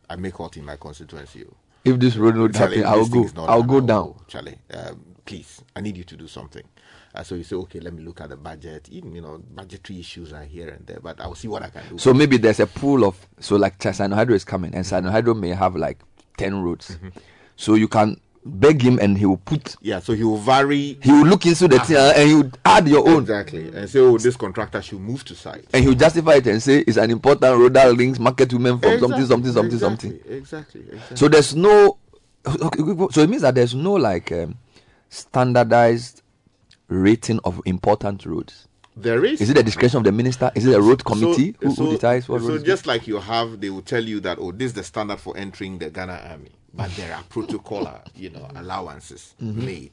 I 0.10 0.16
make 0.18 0.36
hot 0.36 0.58
in 0.58 0.66
my 0.66 0.76
constituency. 0.76 1.46
oh. 1.50 1.54
If 1.86 2.00
this 2.00 2.16
road 2.18 2.36
would 2.38 2.54
Charlie, 2.54 2.78
happen, 2.78 2.92
I 2.94 2.96
will 2.98 3.08
go. 3.08 3.24
is 3.24 3.34
I'll 3.38 3.64
go 3.64 3.80
down. 3.82 4.16
Charlie, 4.28 4.58
um, 4.74 5.02
please, 5.26 5.62
I 5.76 5.80
need 5.82 5.96
you 5.98 6.04
to 6.06 6.18
do 6.18 6.28
something. 6.28 6.64
Uh, 7.16 7.24
so 7.24 7.36
you 7.36 7.44
say, 7.44 7.56
okay, 7.56 7.80
let 7.80 7.94
me 7.94 8.02
look 8.04 8.22
at 8.22 8.30
the 8.30 8.36
budget. 8.36 8.90
Even, 8.90 9.14
You 9.14 9.22
know, 9.22 9.38
budgetary 9.54 10.00
issues 10.00 10.34
are 10.34 10.44
here 10.44 10.70
and 10.70 10.86
there, 10.88 11.00
but 11.02 11.20
I'll 11.22 11.36
see 11.36 11.48
what 11.48 11.62
I 11.62 11.70
can 11.70 11.84
do. 11.90 11.98
So 11.98 12.14
maybe 12.14 12.38
there's 12.38 12.60
a 12.60 12.68
pool 12.68 13.04
of 13.06 13.16
so 13.40 13.56
like 13.56 13.82
Sino 13.82 14.16
Hydro 14.16 14.36
is 14.36 14.44
coming 14.44 14.74
and 14.74 14.86
Sino 14.86 15.12
Hydro 15.12 15.34
may 15.36 15.50
have 15.50 15.76
like 15.76 16.00
ten 16.38 16.64
roads. 16.64 16.92
Mm-hmm. 16.92 17.10
So 17.56 17.76
you 17.76 17.88
can 17.88 18.20
beg 18.46 18.82
him 18.82 19.00
and 19.00 19.18
he 19.18 19.26
will 19.26 19.38
put 19.38 19.76
yeah, 19.80 20.00
so 20.00 20.12
he 20.14 20.24
will 20.24 20.38
vary. 20.38 20.98
he 21.02 21.12
will 21.12 21.26
look 21.26 21.46
into 21.46 21.68
the 21.68 21.80
thing 21.80 21.96
and 21.96 22.28
he 22.30 22.36
will 22.36 22.52
add 22.66 22.88
your 22.88 23.08
own. 23.08 23.22
Exactly. 23.22 23.68
And 23.74 23.90
say, 23.90 24.00
oh, 24.00 24.18
this 24.18 24.36
contractor 24.36 24.82
should 24.82 25.00
move 25.00 25.24
to 25.26 25.36
site. 25.36 25.66
And 25.74 25.84
he 25.84 25.90
will 25.90 25.96
justify 25.96 26.34
it 26.36 26.48
and 26.48 26.62
say 26.62 26.80
it's 26.80 26.98
an 26.98 27.12
important 27.12 27.58
road 27.58 27.74
that 27.76 27.94
links 27.96 28.20
market 28.20 28.52
women 28.52 28.80
from 28.80 29.00
something, 29.00 29.22
Exactly, 29.22 29.28
something, 29.28 29.52
something, 29.52 29.74
exactly, 29.76 30.10
something. 30.10 30.38
Exactly, 30.38 30.82
exactly. 30.82 31.18
So 31.18 31.28
there's 31.28 31.56
no 31.56 31.98
so 33.12 33.22
it 33.22 33.30
means 33.30 33.44
that 33.44 33.56
there's 33.56 33.74
no 33.76 33.94
like 33.94 34.32
um, 34.32 34.58
standardized 35.10 36.23
rating 36.88 37.40
of 37.44 37.62
important 37.66 38.26
roads. 38.26 38.68
There 38.96 39.26
is. 39.26 39.42
Is 39.42 39.50
it 39.50 39.56
the 39.56 39.64
discretion 39.64 39.98
of 39.98 40.04
the 40.04 40.12
minister? 40.12 40.52
Is 40.54 40.66
it 40.68 40.76
a 40.76 40.82
road 40.82 41.04
committee 41.04 41.56
So- 41.62 41.68
who, 41.70 41.76
so, 41.76 41.86
who 41.86 41.92
decides 41.94 42.30
what 42.30 42.42
So 42.42 42.58
just 42.60 42.86
like 42.86 43.08
you 43.08 43.20
have, 43.20 43.60
they 43.60 43.70
will 43.72 43.82
tell 43.82 44.04
you 44.04 44.20
that 44.22 44.38
oh, 44.40 44.52
this 44.52 44.68
is 44.68 44.74
the 44.74 44.84
standard 44.84 45.20
for 45.20 45.36
entering 45.36 45.80
the 45.80 45.90
Ghana 45.90 46.28
army, 46.30 46.52
but 46.74 46.92
there 46.96 47.16
are 47.16 47.24
protocol, 47.24 47.88
uh, 47.88 48.00
you 48.16 48.30
know, 48.30 48.48
allowances 48.56 49.34
Mhm. 49.42 49.56
made. 49.66 49.92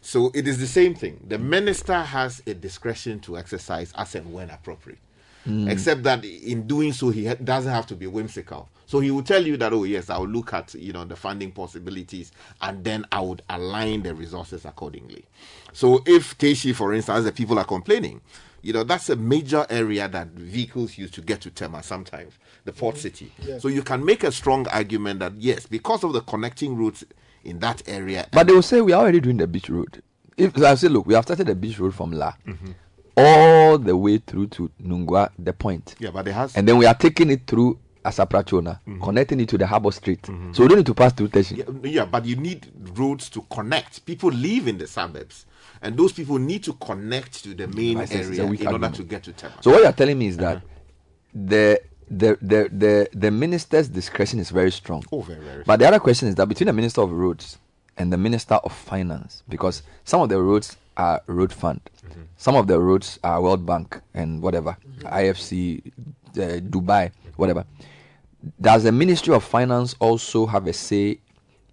So 0.00 0.30
it 0.34 0.48
is 0.48 0.58
the 0.58 0.66
same 0.66 0.94
thing. 0.94 1.22
The 1.28 1.36
minister 1.38 1.92
has 2.00 2.42
a 2.46 2.54
discretion 2.54 3.20
to 3.20 3.36
exercise 3.36 3.92
as 3.94 4.14
and 4.14 4.32
when 4.32 4.48
appropriate. 4.48 4.98
Mm. 5.46 5.70
Except 5.70 6.02
that 6.04 6.24
in 6.24 6.66
doing 6.66 6.92
so, 6.94 7.10
he 7.10 7.26
ha- 7.26 7.34
doesn't 7.42 7.70
have 7.72 7.86
to 7.88 7.94
be 7.96 8.06
whimsical. 8.06 8.68
So 8.90 8.98
he 8.98 9.12
will 9.12 9.22
tell 9.22 9.46
you 9.46 9.56
that, 9.58 9.72
oh 9.72 9.84
yes, 9.84 10.10
I 10.10 10.18
will 10.18 10.26
look 10.26 10.52
at 10.52 10.74
you 10.74 10.92
know 10.92 11.04
the 11.04 11.14
funding 11.14 11.52
possibilities, 11.52 12.32
and 12.60 12.82
then 12.82 13.04
I 13.12 13.20
would 13.20 13.40
align 13.48 14.02
the 14.02 14.16
resources 14.16 14.64
accordingly. 14.64 15.26
So 15.72 16.02
if 16.06 16.36
Teshi, 16.36 16.74
for 16.74 16.92
instance, 16.92 17.24
the 17.24 17.30
people 17.30 17.56
are 17.60 17.64
complaining, 17.64 18.20
you 18.62 18.72
know 18.72 18.82
that's 18.82 19.08
a 19.08 19.14
major 19.14 19.64
area 19.70 20.08
that 20.08 20.30
vehicles 20.32 20.98
use 20.98 21.12
to 21.12 21.20
get 21.22 21.40
to 21.42 21.50
Tema 21.50 21.84
sometimes, 21.84 22.32
the 22.64 22.72
port 22.72 22.96
city. 22.98 23.30
Yes. 23.46 23.62
So 23.62 23.68
you 23.68 23.82
can 23.82 24.04
make 24.04 24.24
a 24.24 24.32
strong 24.32 24.66
argument 24.66 25.20
that 25.20 25.34
yes, 25.38 25.66
because 25.66 26.02
of 26.02 26.12
the 26.12 26.22
connecting 26.22 26.74
routes 26.76 27.04
in 27.44 27.60
that 27.60 27.88
area, 27.88 28.26
But 28.32 28.48
they 28.48 28.52
will 28.54 28.60
say 28.60 28.80
we 28.80 28.92
are 28.92 29.02
already 29.02 29.20
doing 29.20 29.36
the 29.36 29.46
beach 29.46 29.70
road. 29.70 30.02
If 30.36 30.58
I 30.58 30.74
say, 30.74 30.88
look, 30.88 31.06
we 31.06 31.14
have 31.14 31.22
started 31.26 31.46
the 31.46 31.54
beach 31.54 31.78
road 31.78 31.94
from 31.94 32.10
La 32.10 32.32
Mhm. 32.44 32.74
all 33.16 33.78
the 33.78 33.96
way 33.96 34.18
through 34.18 34.48
to 34.48 34.68
Nungwa, 34.82 35.30
the 35.38 35.52
point. 35.52 35.94
Yeah, 36.00 36.10
but 36.10 36.26
it 36.26 36.32
has- 36.32 36.56
And 36.56 36.66
then 36.66 36.76
we 36.76 36.86
are 36.86 36.94
taking 36.94 37.30
it 37.30 37.46
through 37.46 37.78
Asaprachona, 38.04 38.78
connecting 39.02 39.40
it 39.40 39.48
to 39.50 39.58
the 39.58 39.66
Harbour 39.66 39.90
Street. 39.92 40.24
So 40.52 40.62
we 40.62 40.68
don't 40.68 40.78
need 40.78 40.86
to 40.86 40.94
pass 40.94 41.12
through 41.12 41.28
Teshi. 41.28 41.58
Yeah, 41.58 41.90
yeah, 41.90 42.04
but 42.04 42.24
you 42.24 42.36
need 42.36 42.66
roads 42.96 43.28
to 43.30 43.42
connect. 43.42 44.04
People 44.06 44.30
live 44.30 44.68
in 44.68 44.78
the 44.78 44.86
suburbs, 44.86 45.46
and 45.82 45.96
those 45.96 46.12
people 46.12 46.38
need 46.38 46.62
to 46.64 46.72
connect 46.74 47.42
to 47.44 47.54
the 47.54 47.66
main 47.68 47.98
I 47.98 48.04
see, 48.06 48.16
it's 48.16 48.38
a 48.38 48.42
area 48.42 48.60
in 48.60 48.66
order 48.72 48.88
to 48.90 49.02
get 49.04 49.22
to 49.24 49.32
Tema. 49.32 49.54
So 49.60 49.70
what 49.72 49.80
you 49.80 49.86
are 49.86 49.92
telling 49.92 50.18
me 50.18 50.28
is 50.28 50.36
that 50.38 50.56
Uh-huh. 50.56 50.66
the, 51.34 51.80
the 52.10 52.38
the 52.42 52.68
the 52.72 53.08
the 53.12 53.30
minister's 53.30 53.88
discretion 53.88 54.38
is 54.40 54.50
very 54.50 54.72
strong. 54.72 55.04
Oh, 55.12 55.20
very, 55.20 55.40
very 55.40 55.62
But 55.64 55.78
the 55.78 55.86
other 55.86 56.00
question 56.00 56.28
is 56.28 56.34
that 56.36 56.48
between 56.48 56.66
the 56.66 56.72
minister 56.72 57.02
of 57.02 57.12
roads 57.12 57.58
and 57.98 58.10
the 58.12 58.16
minister 58.16 58.54
of 58.54 58.72
finance, 58.72 59.42
because 59.48 59.82
some 60.04 60.20
of 60.22 60.28
the 60.28 60.40
roads 60.40 60.76
are 60.96 61.20
road 61.26 61.52
fund, 61.52 61.80
Mm-hmm. 62.08 62.22
some 62.36 62.56
of 62.56 62.66
the 62.66 62.80
roads 62.80 63.18
are 63.22 63.40
World 63.42 63.64
Bank 63.64 64.00
and 64.14 64.42
whatever, 64.42 64.76
IFC, 65.04 65.82
uh, 65.86 66.58
Dubai, 66.60 67.12
whatever. 67.40 67.64
Does 68.60 68.84
the 68.84 68.92
Ministry 68.92 69.34
of 69.34 69.42
Finance 69.42 69.96
also 69.98 70.46
have 70.46 70.66
a 70.66 70.72
say 70.72 71.18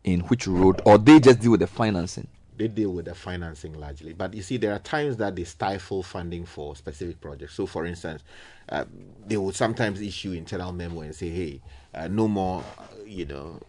in 0.03 0.21
which 0.21 0.47
road, 0.47 0.81
or 0.85 0.97
they 0.97 1.19
just 1.19 1.39
deal 1.39 1.51
with 1.51 1.59
the 1.59 1.67
financing? 1.67 2.27
they 2.57 2.67
deal 2.67 2.89
with 2.89 3.05
the 3.05 3.13
financing 3.13 3.73
largely. 3.79 4.13
But 4.13 4.33
you 4.33 4.41
see, 4.41 4.57
there 4.57 4.73
are 4.73 4.79
times 4.79 5.17
that 5.17 5.35
they 5.35 5.43
stifle 5.43 6.01
funding 6.01 6.43
for 6.43 6.75
specific 6.75 7.21
projects. 7.21 7.53
So, 7.53 7.67
for 7.67 7.85
instance, 7.85 8.23
uh, 8.69 8.85
they 9.27 9.37
would 9.37 9.53
sometimes 9.55 10.01
issue 10.01 10.31
internal 10.31 10.71
memo 10.73 11.01
and 11.01 11.13
say, 11.13 11.29
"Hey, 11.29 11.61
uh, 11.93 12.07
no 12.07 12.27
more, 12.27 12.63
you 13.05 13.25
know, 13.25 13.59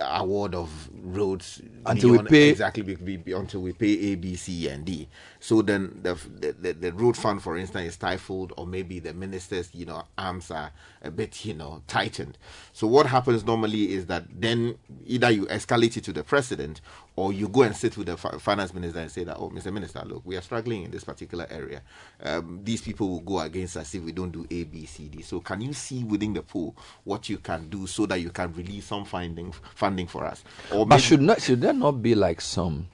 award 0.00 0.56
of 0.56 0.70
roads 1.04 1.62
Until 1.86 2.10
we 2.10 2.22
pay- 2.24 2.48
exactly 2.50 2.82
be- 2.82 3.16
be- 3.16 3.32
until 3.32 3.60
we 3.62 3.74
pay 3.74 3.92
A, 4.10 4.14
B, 4.16 4.34
C, 4.34 4.66
and 4.66 4.84
D." 4.84 5.06
So 5.42 5.60
then 5.60 5.98
the, 6.04 6.14
the 6.60 6.72
the 6.72 6.92
road 6.92 7.16
fund, 7.16 7.42
for 7.42 7.56
instance, 7.56 7.88
is 7.88 7.94
stifled, 7.94 8.52
or 8.56 8.64
maybe 8.64 9.00
the 9.00 9.12
ministers, 9.12 9.70
you 9.74 9.84
know, 9.86 10.04
arms 10.16 10.52
are 10.52 10.70
a 11.02 11.10
bit, 11.10 11.44
you 11.44 11.52
know, 11.54 11.82
tightened. 11.88 12.38
So 12.72 12.86
what 12.86 13.06
happens 13.06 13.44
normally 13.44 13.92
is 13.92 14.06
that 14.06 14.22
then 14.32 14.76
either 15.04 15.32
you 15.32 15.46
escalate 15.46 15.96
it 15.96 16.04
to 16.04 16.12
the 16.12 16.22
president, 16.22 16.80
or 17.16 17.32
you 17.32 17.48
go 17.48 17.62
and 17.62 17.74
sit 17.76 17.96
with 17.96 18.06
the 18.06 18.16
finance 18.16 18.72
minister 18.72 19.00
and 19.00 19.10
say 19.10 19.24
that, 19.24 19.36
oh, 19.36 19.50
Mr. 19.50 19.72
Minister, 19.72 20.04
look, 20.06 20.22
we 20.24 20.36
are 20.36 20.40
struggling 20.42 20.84
in 20.84 20.92
this 20.92 21.02
particular 21.02 21.48
area. 21.50 21.82
Um, 22.22 22.60
these 22.62 22.80
people 22.80 23.08
will 23.08 23.20
go 23.20 23.40
against 23.40 23.76
us 23.76 23.92
if 23.96 24.02
we 24.04 24.12
don't 24.12 24.30
do 24.30 24.46
A, 24.48 24.62
B, 24.62 24.86
C, 24.86 25.08
D. 25.08 25.22
So 25.22 25.40
can 25.40 25.60
you 25.60 25.72
see 25.72 26.04
within 26.04 26.34
the 26.34 26.42
pool 26.42 26.76
what 27.02 27.28
you 27.28 27.38
can 27.38 27.68
do 27.68 27.88
so 27.88 28.06
that 28.06 28.20
you 28.20 28.30
can 28.30 28.52
release 28.54 28.84
some 28.86 29.04
finding 29.04 29.50
funding 29.74 30.06
for 30.06 30.24
us? 30.24 30.44
Or 30.70 30.86
But 30.86 30.96
maybe- 30.96 31.02
should 31.02 31.20
not 31.20 31.42
should 31.42 31.60
there 31.62 31.72
not 31.72 32.00
be 32.00 32.14
like 32.14 32.40
some 32.40 32.86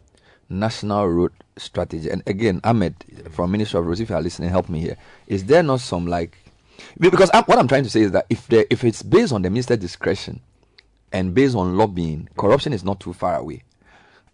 national 0.49 1.07
road 1.09 1.33
strategy? 1.59 2.11
And 2.11 2.23
again, 2.27 2.61
Ahmed 2.65 2.95
from 3.31 3.53
Ministry 3.53 3.79
of 3.81 3.87
Roads, 3.87 4.01
if 4.01 4.11
you 4.11 4.17
are 4.17 4.23
listening, 4.23 4.51
help 4.51 4.69
me 4.69 4.81
here. 4.81 4.97
Is 5.27 5.45
there 5.45 5.63
not 5.63 5.81
some 5.81 6.07
like 6.07 6.37
because 6.99 7.31
I'm, 7.35 7.45
what 7.45 7.59
I'm 7.59 7.69
trying 7.69 7.85
to 7.85 7.91
say 7.91 8.03
is 8.03 8.13
that 8.13 8.27
if 8.31 8.47
there 8.49 8.65
if 8.71 8.85
it's 8.85 9.03
based 9.03 9.33
on 9.33 9.43
the 9.43 9.51
minister's 9.51 9.79
discretion 9.79 10.41
and 11.13 11.35
based 11.35 11.55
on 11.57 11.77
lobbying, 11.77 12.29
corruption 12.37 12.73
is 12.73 12.85
not 12.85 13.01
too 13.01 13.13
far 13.13 13.37
away. 13.37 13.63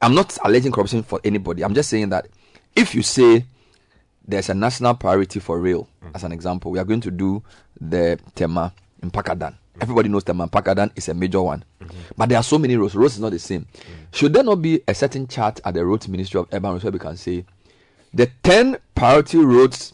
I'm 0.03 0.15
not 0.15 0.37
alleging 0.45 0.73
corruption 0.73 1.03
for 1.03 1.21
anybody. 1.25 1.65
I'm 1.65 1.75
just 1.75 1.89
saying 1.89 2.11
that 2.11 2.29
if 2.77 2.95
you 2.95 3.03
say 3.03 3.47
there's 4.27 4.49
a 4.49 4.55
national 4.55 4.95
priority 4.95 5.41
for 5.41 5.59
rail, 5.61 5.89
mm. 6.03 6.11
as 6.15 6.25
an 6.25 6.33
example, 6.33 6.71
we 6.71 6.79
are 6.79 6.85
going 6.85 7.01
to 7.03 7.11
do 7.11 7.43
the 7.81 8.19
Tema 8.35 8.73
Mpakadan. 9.03 9.55
Everybody 9.81 10.09
knows 10.09 10.25
Tema 10.25 10.47
Mpakadan 10.49 10.91
is 10.97 11.09
a 11.09 11.15
major 11.15 11.43
one. 11.43 11.65
But 12.17 12.29
there 12.29 12.39
are 12.39 12.43
so 12.45 12.59
many 12.59 12.77
roads. 12.77 12.95
Roads 12.95 13.15
is 13.15 13.21
not 13.21 13.33
the 13.33 13.39
same. 13.39 13.67
Should 14.13 14.33
there 14.33 14.45
not 14.45 14.63
be 14.63 14.81
a 14.87 14.95
certain 14.95 15.27
chart 15.27 15.61
at 15.65 15.75
the 15.75 15.85
Roads 15.85 16.09
Ministry 16.09 16.41
of 16.41 16.47
Urban 16.53 16.73
Roads 16.73 16.85
where 16.85 16.93
we 16.93 16.99
can 16.99 17.17
say 17.17 17.45
the 18.13 18.31
10 18.45 18.77
priority 18.95 19.39
roads, 19.39 19.93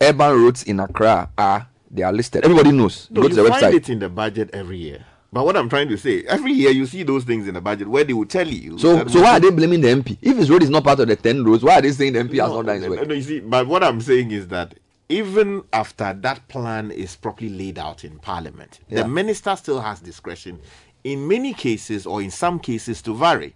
urban 0.00 0.32
roads 0.42 0.62
in 0.64 0.78
Accra 0.80 1.30
are, 1.38 1.66
they 1.90 2.02
are 2.02 2.12
listed. 2.12 2.44
Everybody 2.44 2.72
knows. 2.72 3.08
No, 3.10 3.22
Go 3.22 3.28
to 3.28 3.34
the 3.34 3.44
find 3.48 3.64
website. 3.64 3.74
it 3.74 3.88
in 3.88 3.98
the 3.98 4.08
budget 4.10 4.50
every 4.52 4.76
year. 4.76 5.04
But 5.32 5.44
what 5.44 5.56
I'm 5.56 5.68
trying 5.68 5.88
to 5.88 5.96
say, 5.96 6.22
every 6.24 6.52
year 6.52 6.70
you 6.70 6.86
see 6.86 7.02
those 7.02 7.24
things 7.24 7.48
in 7.48 7.54
the 7.54 7.60
budget 7.60 7.88
where 7.88 8.04
they 8.04 8.12
will 8.12 8.26
tell 8.26 8.46
you. 8.46 8.78
So, 8.78 9.06
so 9.06 9.22
why 9.22 9.32
are 9.36 9.40
they 9.40 9.50
blaming 9.50 9.80
the 9.80 9.88
MP? 9.88 10.16
If 10.22 10.36
his 10.36 10.50
road 10.50 10.62
is 10.62 10.70
not 10.70 10.84
part 10.84 11.00
of 11.00 11.08
the 11.08 11.16
10 11.16 11.44
roads, 11.44 11.62
why 11.62 11.78
are 11.78 11.82
they 11.82 11.90
saying 11.92 12.12
the 12.12 12.20
MP 12.20 12.40
has 12.40 12.50
not 12.50 12.64
done 12.66 12.80
his 12.80 12.88
work? 12.88 13.06
no, 13.08 13.14
you 13.14 13.22
see, 13.22 13.40
but 13.40 13.66
what 13.66 13.82
I'm 13.82 14.00
saying 14.00 14.30
is 14.30 14.48
that 14.48 14.74
even 15.08 15.62
after 15.72 16.12
that 16.12 16.48
plan 16.48 16.90
is 16.90 17.16
properly 17.16 17.50
laid 17.50 17.78
out 17.78 18.04
in 18.04 18.18
Parliament, 18.18 18.80
Yeah. 18.88 19.02
the 19.02 19.08
minister 19.08 19.54
still 19.56 19.80
has 19.80 20.00
discretion, 20.00 20.58
in 21.04 21.28
many 21.28 21.54
cases 21.54 22.06
or 22.06 22.20
in 22.22 22.30
some 22.30 22.58
cases, 22.58 23.00
to 23.02 23.14
vary, 23.14 23.54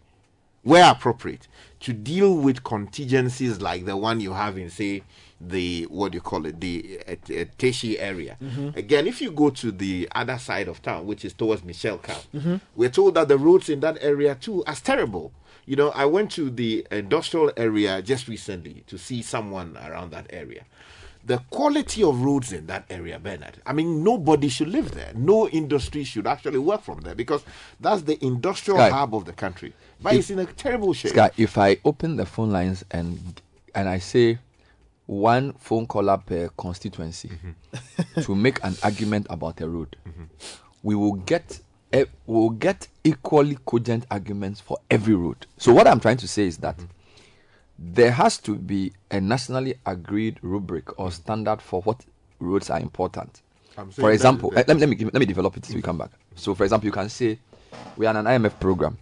where 0.63 0.91
appropriate, 0.91 1.49
to 1.81 1.93
deal 1.93 2.37
with 2.37 2.63
contingencies 2.63 3.61
like 3.61 3.85
the 3.87 3.97
one 3.97 4.21
you 4.21 4.33
have 4.33 4.57
in, 4.59 4.71
say, 4.71 5.03
the 5.41 5.85
what 5.85 6.13
do 6.13 6.17
you 6.17 6.21
call 6.23 6.45
it, 6.45 6.61
the 6.61 7.01
uh, 7.09 7.13
uh, 7.13 7.45
Teshi 7.59 7.97
area. 7.99 8.37
Mhm. 8.43 8.77
Again, 8.77 9.07
if 9.07 9.23
you 9.23 9.31
go 9.33 9.49
to 9.49 9.73
the 9.73 10.07
other 10.15 10.37
side 10.39 10.69
of 10.69 10.83
town, 10.83 11.07
which 11.07 11.25
is 11.25 11.33
towards 11.33 11.65
Michel 11.65 11.97
Camp, 11.97 12.23
Mhm. 12.35 12.61
we're 12.77 12.91
told 12.91 13.15
that 13.15 13.29
the 13.29 13.39
roads 13.39 13.71
in 13.71 13.81
that 13.81 13.97
area 14.03 14.35
too 14.35 14.63
are 14.67 14.75
terrible. 14.75 15.33
You 15.65 15.77
know, 15.77 15.91
I 15.91 16.05
went 16.05 16.31
to 16.33 16.51
the 16.51 16.87
industrial 16.91 17.53
area 17.57 18.03
just 18.03 18.29
recently 18.29 18.85
to 18.87 18.99
see 18.99 19.23
someone 19.23 19.79
around 19.79 20.11
that 20.11 20.27
area. 20.31 20.65
The 21.25 21.39
quality 21.51 22.03
of 22.03 22.23
roads 22.23 22.53
in 22.53 22.67
that 22.67 22.87
area, 22.91 23.19
Bernard. 23.19 23.61
I 23.67 23.73
mean, 23.73 24.03
nobody 24.03 24.49
should 24.49 24.69
live 24.69 24.93
there. 24.93 25.13
No 25.15 25.49
industry 25.49 26.03
should 26.05 26.27
actually 26.27 26.59
work 26.59 26.83
from 26.83 27.01
there 27.01 27.15
because 27.15 27.43
that's 27.79 28.03
the 28.03 28.23
industrial 28.25 28.79
Sky. 28.79 28.89
hub 28.91 29.15
of 29.15 29.27
the 29.27 29.33
country. 29.33 29.75
But 30.03 30.15
If- 30.15 30.19
it's 30.21 30.31
in 30.31 30.39
a 30.39 30.47
terrible 30.47 30.93
shape. 30.95 31.13
Sky, 31.13 31.31
if 31.37 31.59
I 31.59 31.77
open 31.85 32.17
the 32.17 32.27
phone 32.27 32.51
lines 32.51 32.85
and 32.91 33.41
and 33.75 33.89
I 33.89 33.99
say 33.99 34.39
one 35.07 35.53
phone 35.59 35.87
caller 35.87 36.17
per 36.19 36.49
constituency 36.57 37.29
Mm-hmm. 37.29 38.21
to 38.23 38.35
make 38.35 38.59
an 38.65 38.75
argument 38.83 39.27
about 39.31 39.61
a 39.61 39.69
road, 39.69 39.97
we 40.83 40.95
will 40.95 41.15
get 41.15 41.61
a, 41.93 42.07
we 42.27 42.35
will 42.35 42.51
get 42.51 42.89
equally 43.05 43.59
cogent 43.67 44.07
arguments 44.11 44.61
for 44.61 44.79
every 44.91 45.15
road. 45.15 45.47
So 45.59 45.73
what 45.73 45.87
I'm 45.87 46.01
trying 46.01 46.17
to 46.19 46.29
say 46.29 46.47
is 46.47 46.57
that 46.59 46.77
there 47.83 48.11
has 48.13 48.37
to 48.39 48.55
be 48.57 48.93
a 49.11 49.21
nationally 49.21 49.75
agreed 49.87 50.39
rubric 50.43 50.99
or 51.01 51.11
standard 51.11 51.63
for 51.63 51.81
what 51.83 52.05
roads 52.39 52.69
are 52.71 52.79
important. 52.79 53.41
I'm 53.79 53.91
For 53.91 54.11
example, 54.13 54.53
let, 54.55 54.69
me, 54.69 54.75
let 54.75 54.89
me 54.89 54.97
give- 54.97 55.11
let 55.15 55.21
me 55.21 55.27
develop 55.27 55.57
it 55.57 55.63
till 55.63 55.77
we 55.77 55.83
come 55.83 55.97
back. 55.99 56.11
So, 56.35 56.55
for 56.55 56.65
example, 56.65 56.87
you 56.87 56.93
can 56.93 57.09
say 57.09 57.39
we 57.97 58.07
are 58.07 58.11
in 58.11 58.17
an 58.17 58.27
IMF 58.27 58.59
program. 58.61 58.99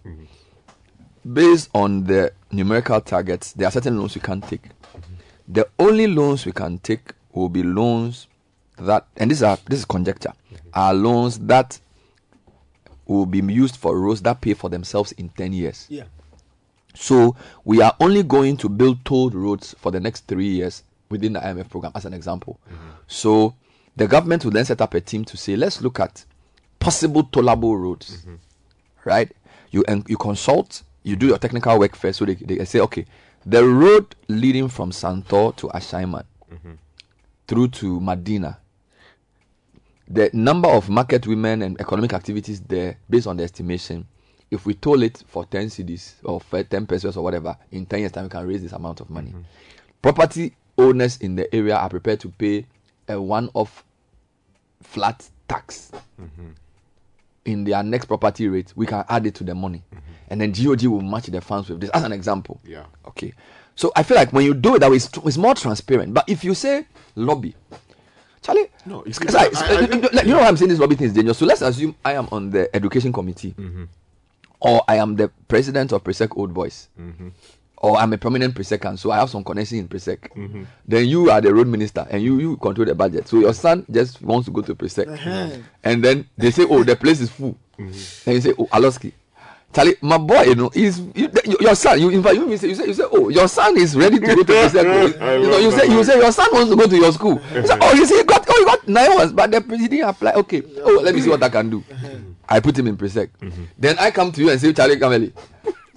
Based 1.33 1.69
on 1.73 2.05
the 2.05 2.31
numerical 2.51 3.01
targets, 3.01 3.51
there 3.53 3.67
are 3.67 3.71
certain 3.71 3.97
loans 3.99 4.15
we 4.15 4.21
can't 4.21 4.43
take. 4.47 4.61
The 5.47 5.67
only 5.77 6.07
loans 6.07 6.45
we 6.45 6.53
can 6.53 6.77
take 6.79 7.11
will 7.33 7.49
be 7.49 7.61
loans 7.63 8.27
that, 8.77 9.05
and 9.17 9.29
these 9.29 9.43
are 9.43 9.57
this 9.67 9.79
is 9.79 9.85
conjecture, 9.85 10.31
are 10.73 10.93
loans 10.93 11.37
that 11.39 11.79
will 13.05 13.25
be 13.25 13.39
used 13.39 13.75
for 13.75 13.99
roads 13.99 14.21
that 14.21 14.39
pay 14.39 14.53
for 14.53 14.69
themselves 14.69 15.11
in 15.13 15.27
ten 15.29 15.51
years. 15.51 15.87
Yeah. 15.89 16.03
So 16.99 17.33
we 17.63 17.81
are 17.81 17.95
only 18.01 18.23
going 18.23 18.57
to 18.57 18.67
build 18.67 19.05
toll 19.05 19.29
roads 19.29 19.73
for 19.79 19.89
the 19.89 20.01
next 20.01 20.27
three 20.27 20.49
years 20.49 20.83
within 21.09 21.31
the 21.31 21.39
IMF 21.39 21.69
program, 21.69 21.93
as 21.95 22.03
an 22.03 22.13
example. 22.13 22.59
Mm-hmm. 22.67 22.89
So 23.07 23.55
the 23.95 24.05
government 24.05 24.43
will 24.43 24.51
then 24.51 24.65
set 24.65 24.81
up 24.81 24.93
a 24.93 24.99
team 24.99 25.23
to 25.25 25.37
say, 25.37 25.55
let's 25.55 25.81
look 25.81 26.01
at 26.01 26.25
possible 26.77 27.23
tollable 27.23 27.77
roads, 27.77 28.17
mm-hmm. 28.17 28.35
right? 29.05 29.31
You 29.71 29.85
and 29.87 30.05
you 30.09 30.17
consult, 30.17 30.83
you 31.03 31.15
do 31.15 31.27
your 31.27 31.37
technical 31.37 31.79
work 31.79 31.95
first, 31.95 32.19
so 32.19 32.25
they, 32.25 32.35
they 32.35 32.65
say, 32.65 32.81
okay, 32.81 33.05
the 33.45 33.65
road 33.65 34.13
leading 34.27 34.67
from 34.67 34.91
Santor 34.91 35.55
to 35.55 35.67
Ashaiman 35.67 36.25
mm-hmm. 36.53 36.73
through 37.47 37.69
to 37.69 38.01
Medina, 38.01 38.57
the 40.05 40.29
number 40.33 40.67
of 40.67 40.89
market 40.89 41.25
women 41.25 41.61
and 41.61 41.79
economic 41.79 42.11
activities 42.11 42.59
there, 42.59 42.97
based 43.09 43.25
on 43.25 43.37
the 43.37 43.43
estimation, 43.43 44.05
if 44.51 44.65
we 44.65 44.73
toll 44.73 45.03
it 45.03 45.23
for 45.27 45.45
10 45.45 45.67
CDs 45.67 46.13
or 46.23 46.39
for 46.41 46.63
10 46.63 46.87
pesos 46.87 47.15
or 47.17 47.23
whatever, 47.23 47.55
in 47.71 47.85
10 47.85 47.99
years' 47.99 48.11
time, 48.11 48.23
we 48.23 48.29
can 48.29 48.47
raise 48.47 48.61
this 48.61 48.71
amount 48.71 48.99
of 48.99 49.09
money. 49.09 49.29
Mm-hmm. 49.29 49.41
Property 50.01 50.55
owners 50.77 51.17
in 51.17 51.35
the 51.35 51.53
area 51.53 51.75
are 51.75 51.89
prepared 51.89 52.19
to 52.21 52.29
pay 52.29 52.65
a 53.07 53.19
one 53.21 53.49
off 53.53 53.83
flat 54.81 55.27
tax 55.47 55.91
mm-hmm. 56.19 56.49
in 57.45 57.63
their 57.63 57.83
next 57.83 58.05
property 58.05 58.47
rate. 58.47 58.71
We 58.75 58.85
can 58.85 59.03
add 59.09 59.25
it 59.27 59.35
to 59.35 59.43
the 59.43 59.53
money. 59.55 59.83
Mm-hmm. 59.93 60.05
And 60.31 60.41
then 60.41 60.51
GOG 60.51 60.83
will 60.85 61.01
match 61.01 61.25
the 61.25 61.41
funds 61.41 61.69
with 61.69 61.81
this, 61.81 61.89
as 61.91 62.03
an 62.03 62.11
example. 62.11 62.59
Yeah. 62.63 62.85
Okay. 63.07 63.33
So 63.75 63.91
I 63.95 64.03
feel 64.03 64.17
like 64.17 64.31
when 64.33 64.45
you 64.45 64.53
do 64.53 64.75
it 64.75 64.79
that 64.79 64.89
way, 64.89 64.97
it's, 64.97 65.09
it's 65.25 65.37
more 65.37 65.55
transparent. 65.55 66.13
But 66.13 66.27
if 66.27 66.43
you 66.43 66.53
say 66.53 66.85
lobby, 67.15 67.55
Charlie, 68.41 68.67
No, 68.85 69.01
it's, 69.03 69.19
it's- 69.21 69.35
I- 69.35 69.45
I 69.81 69.85
think- 69.85 70.03
you 70.23 70.31
know 70.31 70.37
what 70.39 70.47
I'm 70.47 70.57
saying 70.57 70.69
this 70.69 70.79
lobby 70.79 70.95
thing 70.95 71.07
is 71.07 71.13
dangerous. 71.13 71.37
So 71.37 71.45
let's 71.45 71.61
assume 71.61 71.95
I 72.05 72.13
am 72.13 72.27
on 72.31 72.49
the 72.51 72.73
education 72.75 73.11
committee, 73.11 73.53
or 74.59 74.83
I 74.87 74.97
am 74.97 75.15
the 75.15 75.29
president 75.47 75.91
of 75.91 76.03
Presec 76.03 76.35
Old 76.37 76.53
Boys, 76.53 76.87
or 77.77 77.97
I'm 77.97 78.11
a 78.13 78.17
prominent 78.17 78.55
Presecant, 78.55 78.99
so 78.99 79.11
I 79.11 79.17
have 79.19 79.29
some 79.29 79.43
connection 79.43 79.77
in 79.77 79.87
Presec. 79.87 80.17
Mhm. 80.35 80.65
Then 80.87 81.07
you 81.07 81.29
are 81.31 81.39
the 81.41 81.53
road 81.53 81.67
minister, 81.67 82.05
and 82.09 82.21
you 82.21 82.39
you 82.39 82.57
control 82.57 82.85
the 82.85 82.95
budget. 82.95 83.27
So 83.27 83.39
your 83.39 83.53
son 83.53 83.85
just 83.89 84.21
wants 84.21 84.45
to 84.45 84.51
go 84.51 84.61
to 84.61 84.75
Presec, 84.75 85.07
Uh-huh. 85.07 85.49
and 85.83 86.03
then 86.03 86.25
they 86.37 86.51
say, 86.51 86.65
oh, 86.69 86.83
the 86.83 86.95
place 86.95 87.21
is 87.21 87.29
full, 87.29 87.55
and 87.77 87.93
you 88.25 88.41
say, 88.41 88.53
oh, 88.57 88.65
Aloski. 88.67 89.13
Charlie, 89.71 89.95
my 90.01 90.17
boy, 90.17 90.41
you 90.49 90.55
know, 90.55 90.71
is 90.73 90.99
you, 91.13 91.29
your 91.61 91.75
son. 91.75 92.01
You 92.01 92.09
in 92.09 92.23
fact, 92.23 92.33
you 92.35 92.57
say, 92.57 92.69
you 92.69 92.73
say, 92.75 92.87
you 92.87 92.93
say, 92.95 93.03
oh, 93.05 93.29
your 93.29 93.47
son 93.47 93.77
is 93.77 93.95
ready 93.95 94.17
to 94.19 94.25
go 94.25 94.35
to 94.35 94.43
Presec. 94.43 94.81
I 95.21 95.35
you 95.35 95.43
know, 95.47 95.57
you 95.59 95.69
say, 95.71 95.85
you 95.85 96.03
say, 96.03 96.17
your 96.17 96.31
son 96.31 96.49
wants 96.51 96.71
to 96.71 96.75
go 96.75 96.87
to 96.87 96.95
your 96.97 97.11
school. 97.13 97.39
You 97.53 97.67
say, 97.67 97.77
oh, 97.79 97.93
you 97.93 98.03
see, 98.07 98.17
he 98.17 98.23
got, 98.23 98.43
oh, 98.49 98.55
he 98.57 98.65
got 98.65 98.87
nine 98.87 99.15
ones, 99.15 99.31
but 99.31 99.51
the 99.51 99.61
he 99.77 99.87
didn't 99.87 100.09
apply. 100.09 100.31
Okay, 100.41 100.63
oh, 100.83 100.99
let 101.03 101.13
me 101.13 101.21
see 101.21 101.29
what 101.29 101.43
I 101.43 101.49
can 101.49 101.69
do. 101.69 101.83
I 102.49 102.59
put 102.59 102.77
him 102.77 102.87
in 102.87 102.97
Presec. 102.97 103.29
Mm-hmm. 103.41 103.63
Then 103.77 103.97
I 103.99 104.11
come 104.11 104.31
to 104.31 104.41
you 104.41 104.49
and 104.49 104.59
say, 104.59 104.73
Charlie 104.73 104.97
Kameli, 104.97 105.31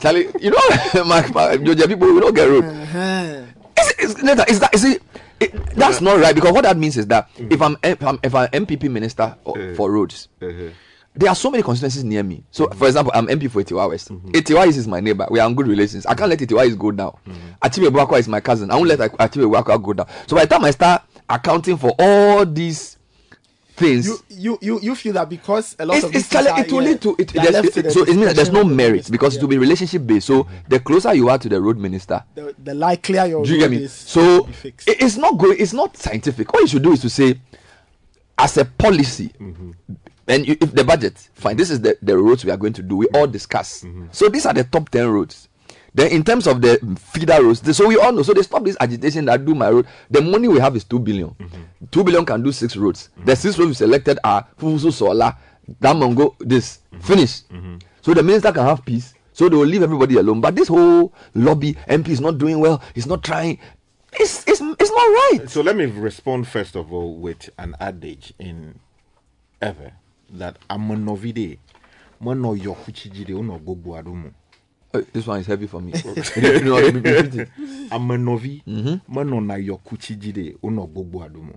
Charlie, 0.00 0.28
you 0.40 0.50
know, 0.50 1.04
my, 1.04 1.26
my 1.28 1.56
Georgia 1.56 1.88
people, 1.88 2.12
we 2.12 2.20
don't 2.20 2.34
get 2.34 2.48
road. 2.48 2.64
Uh-huh. 2.64 3.42
It's, 3.76 3.94
it's, 3.98 4.22
Nathan, 4.22 4.44
it's 4.48 4.58
that, 4.58 4.72
you 4.72 4.78
see, 4.78 4.98
it, 5.40 5.66
that's 5.74 6.00
not 6.00 6.20
right 6.20 6.34
because 6.34 6.52
what 6.52 6.62
that 6.62 6.76
means 6.76 6.96
is 6.96 7.06
that 7.08 7.28
mm. 7.34 7.52
if 7.52 7.60
I'm 7.60 7.76
if 7.82 8.02
I'm, 8.04 8.18
if 8.22 8.34
I'm 8.34 8.48
MPP 8.50 8.88
minister 8.90 9.36
o- 9.44 9.52
uh-huh. 9.54 9.74
for 9.74 9.90
roads, 9.90 10.28
uh-huh. 10.40 10.68
there 11.14 11.28
are 11.28 11.34
so 11.34 11.50
many 11.50 11.62
constituencies 11.64 12.04
near 12.04 12.22
me. 12.22 12.44
So, 12.52 12.66
mm-hmm. 12.66 12.78
for 12.78 12.86
example, 12.86 13.12
I'm 13.14 13.26
MP 13.26 13.50
for 13.50 13.62
Atiwa 13.62 13.88
West. 13.88 14.10
Mm-hmm. 14.10 14.28
Atiwa 14.28 14.66
East 14.68 14.78
is 14.78 14.86
my 14.86 15.00
neighbor. 15.00 15.26
We 15.30 15.40
are 15.40 15.48
in 15.48 15.56
good 15.56 15.66
relations. 15.66 16.06
I 16.06 16.14
can't 16.14 16.30
let 16.30 16.38
Atiwa 16.38 16.66
East 16.66 16.78
go 16.78 16.92
down. 16.92 17.16
Achibe 17.62 17.88
Buakwa 17.88 18.18
is 18.20 18.28
my 18.28 18.40
cousin. 18.40 18.70
I 18.70 18.76
won't 18.76 18.88
let 18.88 18.98
Achibe 19.00 19.50
Buakwa 19.50 19.82
go 19.82 19.92
down. 19.94 20.06
So, 20.28 20.36
by 20.36 20.44
the 20.44 20.54
time 20.54 20.64
I 20.64 20.70
start 20.70 21.02
accounting 21.28 21.76
for 21.76 21.92
all 21.98 22.46
these 22.46 22.91
things, 23.82 24.06
You, 24.06 24.18
you 24.30 24.58
you 24.62 24.80
you 24.80 24.94
feel 24.94 25.12
that 25.14 25.28
because 25.28 25.76
a 25.78 25.84
lot 25.86 25.96
it's, 25.96 26.04
of 26.04 26.14
it's 26.14 26.28
these 26.28 26.28
things 26.28 26.46
Charlie, 26.46 26.60
are, 26.62 26.66
it 26.66 26.72
will 26.72 26.82
yeah, 26.82 26.88
lead 26.90 27.00
to 27.02 27.16
it. 27.18 27.32
there's- 27.32 27.76
it- 27.76 27.92
so 27.92 28.02
it 28.02 28.08
means 28.08 28.26
that 28.26 28.36
there's 28.36 28.50
no 28.52 28.64
merit 28.64 29.10
because 29.10 29.36
it 29.36 29.42
will 29.42 29.48
be 29.48 29.58
relationship 29.58 30.06
based. 30.06 30.26
So 30.26 30.44
mm-hmm. 30.44 30.54
the 30.68 30.80
closer 30.80 31.14
you 31.14 31.28
are 31.28 31.38
to 31.38 31.48
the 31.48 31.60
road 31.60 31.76
minister, 31.78 32.22
the, 32.34 32.54
the 32.62 32.74
likelier 32.74 33.26
your 33.26 33.44
do 33.44 33.52
you 33.52 33.58
get 33.58 33.70
me? 33.70 33.78
is 33.84 33.92
So 33.92 34.48
it- 34.64 34.86
it's 34.86 35.16
not 35.16 35.36
going. 35.38 35.56
It's 35.58 35.72
not 35.72 35.96
scientific. 35.96 36.52
What 36.52 36.60
you 36.62 36.68
should 36.68 36.82
do 36.82 36.92
is 36.92 37.00
to 37.00 37.10
say, 37.10 37.40
as 38.38 38.56
a 38.56 38.64
policy, 38.64 39.30
mm-hmm. 39.40 39.72
and 40.28 40.46
you, 40.48 40.56
if 40.60 40.72
the 40.74 40.84
budget, 40.84 41.28
fine. 41.34 41.56
This 41.56 41.70
is 41.70 41.80
the, 41.80 41.96
the 42.02 42.16
roads 42.16 42.44
we 42.44 42.50
are 42.50 42.56
going 42.56 42.72
to 42.74 42.82
do. 42.82 42.96
We 42.96 43.06
mm-hmm. 43.06 43.16
all 43.16 43.26
discuss. 43.26 43.84
So 44.12 44.28
these 44.28 44.46
are 44.46 44.54
the 44.54 44.64
top 44.64 44.88
ten 44.88 45.08
roads. 45.10 45.48
Then 45.94 46.10
in 46.10 46.24
terms 46.24 46.46
of 46.46 46.62
the 46.62 46.78
feeder 46.98 47.42
roads, 47.42 47.76
so 47.76 47.86
we 47.86 47.98
all 47.98 48.12
know. 48.12 48.22
So 48.22 48.32
they 48.32 48.42
stop 48.42 48.64
this 48.64 48.76
agitation 48.80 49.26
that 49.26 49.44
do 49.44 49.54
my 49.54 49.68
road. 49.70 49.86
The 50.10 50.22
money 50.22 50.48
we 50.48 50.58
have 50.58 50.74
is 50.74 50.84
two 50.84 50.98
billion. 50.98 51.30
Mm-hmm. 51.30 51.62
Two 51.90 52.02
billion 52.02 52.24
can 52.24 52.42
do 52.42 52.50
six 52.50 52.76
roads. 52.76 53.10
Mm-hmm. 53.16 53.24
The 53.26 53.36
six 53.36 53.58
roads 53.58 53.68
we 53.68 53.74
selected 53.74 54.18
are 54.24 54.46
Fufulso 54.58 54.90
Sawla, 54.90 55.36
Damongo. 55.80 56.34
This 56.38 56.78
mm-hmm. 56.92 57.00
finish. 57.04 57.42
So 58.00 58.14
the 58.14 58.22
minister 58.22 58.52
can 58.52 58.64
have 58.64 58.84
peace. 58.84 59.14
So 59.32 59.48
they 59.48 59.56
will 59.56 59.66
leave 59.66 59.82
everybody 59.82 60.16
alone. 60.16 60.40
But 60.40 60.54
this 60.56 60.68
whole 60.68 61.12
lobby 61.34 61.74
MP 61.88 62.08
is 62.08 62.20
not 62.20 62.38
doing 62.38 62.58
well. 62.60 62.82
He's 62.94 63.06
not 63.06 63.22
trying. 63.22 63.58
It's 64.12 64.46
it's 64.46 64.60
it's 64.60 64.90
not 64.90 65.06
right. 65.40 65.40
So 65.48 65.62
let 65.62 65.74
me 65.76 65.86
respond 65.86 66.46
first 66.48 66.76
of 66.76 66.92
all 66.92 67.14
with 67.16 67.48
an 67.58 67.74
adage 67.80 68.34
in 68.38 68.78
ever 69.60 69.92
that 70.30 70.56
amonovide 70.68 71.58
mono 72.20 72.54
yokuchijide 72.54 73.34
uno 73.34 73.58
gbogbo 73.58 73.96
adumu. 73.96 74.32
Uh, 74.94 75.00
this 75.12 75.26
one 75.26 75.40
is 75.40 75.46
heavy 75.46 75.66
for 75.66 75.80
me. 75.80 75.92
You 76.36 76.60
know, 76.64 76.76
repeat 76.80 77.34
it. 77.34 77.48
Amanovi 77.90 78.62
mono 79.08 79.40
na 79.40 79.56
yokuchijide 79.56 80.56
uno 80.62 80.86
gbogbo 80.86 81.24
adumu. 81.24 81.54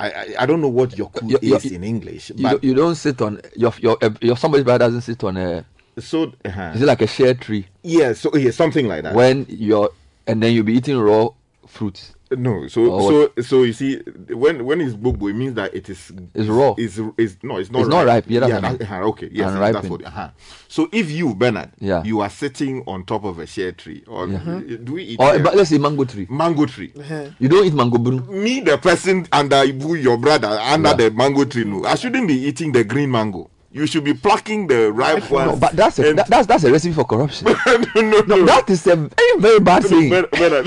I, 0.00 0.34
I 0.38 0.46
don't 0.46 0.60
know 0.60 0.68
what 0.68 0.90
yoku 0.96 1.28
You- 1.30 1.38
you- 1.42 1.56
is 1.56 1.64
in 1.72 1.82
English, 1.84 2.30
You, 2.30 2.36
but 2.42 2.62
you 2.64 2.72
don't 2.74 2.94
sit 2.94 3.20
on 3.20 3.40
your 3.56 3.72
your 3.80 3.98
uh, 4.02 4.10
your 4.20 4.36
somebody's 4.36 4.64
brother 4.64 4.86
doesn't 4.86 5.00
sit 5.02 5.24
on 5.24 5.36
a. 5.36 5.64
so 6.00 6.32
uh 6.44 6.72
Is 6.74 6.82
it 6.82 6.86
like 6.86 7.02
a 7.02 7.06
share 7.06 7.34
tree? 7.34 7.66
yeah, 7.82 8.12
so 8.14 8.30
yeah, 8.36 8.52
something 8.52 8.86
like 8.86 9.02
that. 9.02 9.14
When 9.14 9.44
you're 9.48 9.90
and 10.26 10.40
then 10.42 10.52
you'll 10.54 10.64
be 10.66 10.74
eating 10.74 10.98
raw 10.98 11.30
fruits. 11.66 12.14
No, 12.36 12.68
so 12.68 12.90
Or 12.90 13.30
so 13.36 13.42
so 13.42 13.62
you 13.62 13.72
see, 13.72 13.96
when 14.30 14.64
when 14.64 14.80
it's 14.82 14.94
gbogbo, 14.94 15.30
it 15.30 15.34
means 15.34 15.54
that 15.54 15.74
it 15.74 15.88
is 15.88 16.12
It's 16.34 16.48
raw. 16.48 16.74
It's, 16.76 16.98
is 17.16 17.36
no, 17.42 17.56
it's 17.56 17.70
not. 17.70 17.80
It's 17.80 17.88
not 17.88 18.04
ripe. 18.06 18.24
Yeah, 18.28 18.40
that's 18.40 18.52
what 18.52 18.64
I 18.64 18.72
that- 18.74 18.82
uh-huh, 18.82 19.02
okay. 19.08 19.28
Yes, 19.32 19.48
And 19.52 19.62
that's 19.62 19.74
ripened. 19.74 19.90
what. 19.90 20.04
Uh-huh. 20.04 20.30
So 20.68 20.88
if 20.92 21.10
you 21.10 21.34
Bernard, 21.34 21.70
Yeah. 21.80 22.02
you 22.04 22.20
are 22.20 22.28
sitting 22.28 22.82
on 22.86 23.04
top 23.04 23.24
of 23.24 23.38
a 23.38 23.46
share 23.46 23.72
tree, 23.72 24.04
or 24.06 24.26
do 24.26 24.92
we 24.92 25.02
eat? 25.04 25.20
Or 25.20 25.30
uh, 25.30 25.38
but 25.38 25.56
let's 25.56 25.70
say 25.70 25.78
mango 25.78 26.04
tree. 26.04 26.26
mango 26.28 26.66
tree? 26.66 26.92
You 27.38 27.48
don't 27.48 27.64
eat 27.66 27.74
mango 27.74 27.98
bru. 27.98 28.20
Me, 28.20 28.60
the 28.60 28.76
person 28.78 29.26
under 29.32 29.56
Ibu, 29.56 30.02
your 30.02 30.18
brother, 30.18 30.48
under 30.48 30.90
Yeah. 30.90 30.94
the 30.96 31.10
mango 31.12 31.44
tree, 31.44 31.64
no, 31.64 31.84
I 31.84 31.94
shouldn't 31.94 32.28
be 32.28 32.34
eating 32.34 32.72
the 32.72 32.84
green 32.84 33.10
mango. 33.10 33.50
You 33.70 33.86
should 33.86 34.02
be 34.04 34.14
plucking 34.14 34.66
the 34.66 34.90
ripe 34.92 35.30
ones. 35.30 35.52
No, 35.52 35.56
but 35.58 35.72
that's 35.76 35.98
a, 35.98 36.14
that, 36.14 36.26
that's 36.28 36.46
that's 36.46 36.64
a 36.64 36.72
recipe 36.72 36.94
for 36.94 37.04
corruption. 37.04 37.48
no, 37.66 38.00
no, 38.00 38.20
no. 38.20 38.46
That 38.46 38.64
is 38.70 38.86
a 38.86 38.96
very 38.96 39.38
very 39.38 39.60
bad 39.60 39.84
thing. 39.84 40.08
But, 40.08 40.30
but, 40.30 40.64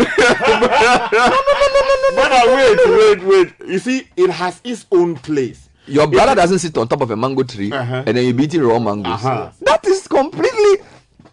but 2.15 2.47
wait, 2.47 2.79
wait, 2.85 3.23
wait. 3.23 3.53
You 3.67 3.79
see, 3.79 4.07
it 4.15 4.29
has 4.29 4.61
its 4.63 4.85
own 4.91 5.15
place. 5.15 5.69
Your 5.87 6.07
brother 6.07 6.35
doesn't 6.35 6.59
sit 6.59 6.77
on 6.77 6.87
top 6.87 7.01
of 7.01 7.09
a 7.11 7.15
mango 7.17 7.43
tree 7.43 7.71
Uh-huh. 7.71 8.03
and 8.05 8.15
then 8.15 8.23
you 8.25 8.33
be 8.33 8.43
eating 8.43 8.61
raw 8.61 8.77
mangoes. 8.79 9.13
Uh-huh. 9.13 9.49
That 9.61 9.85
is 9.87 10.07
completely. 10.07 10.85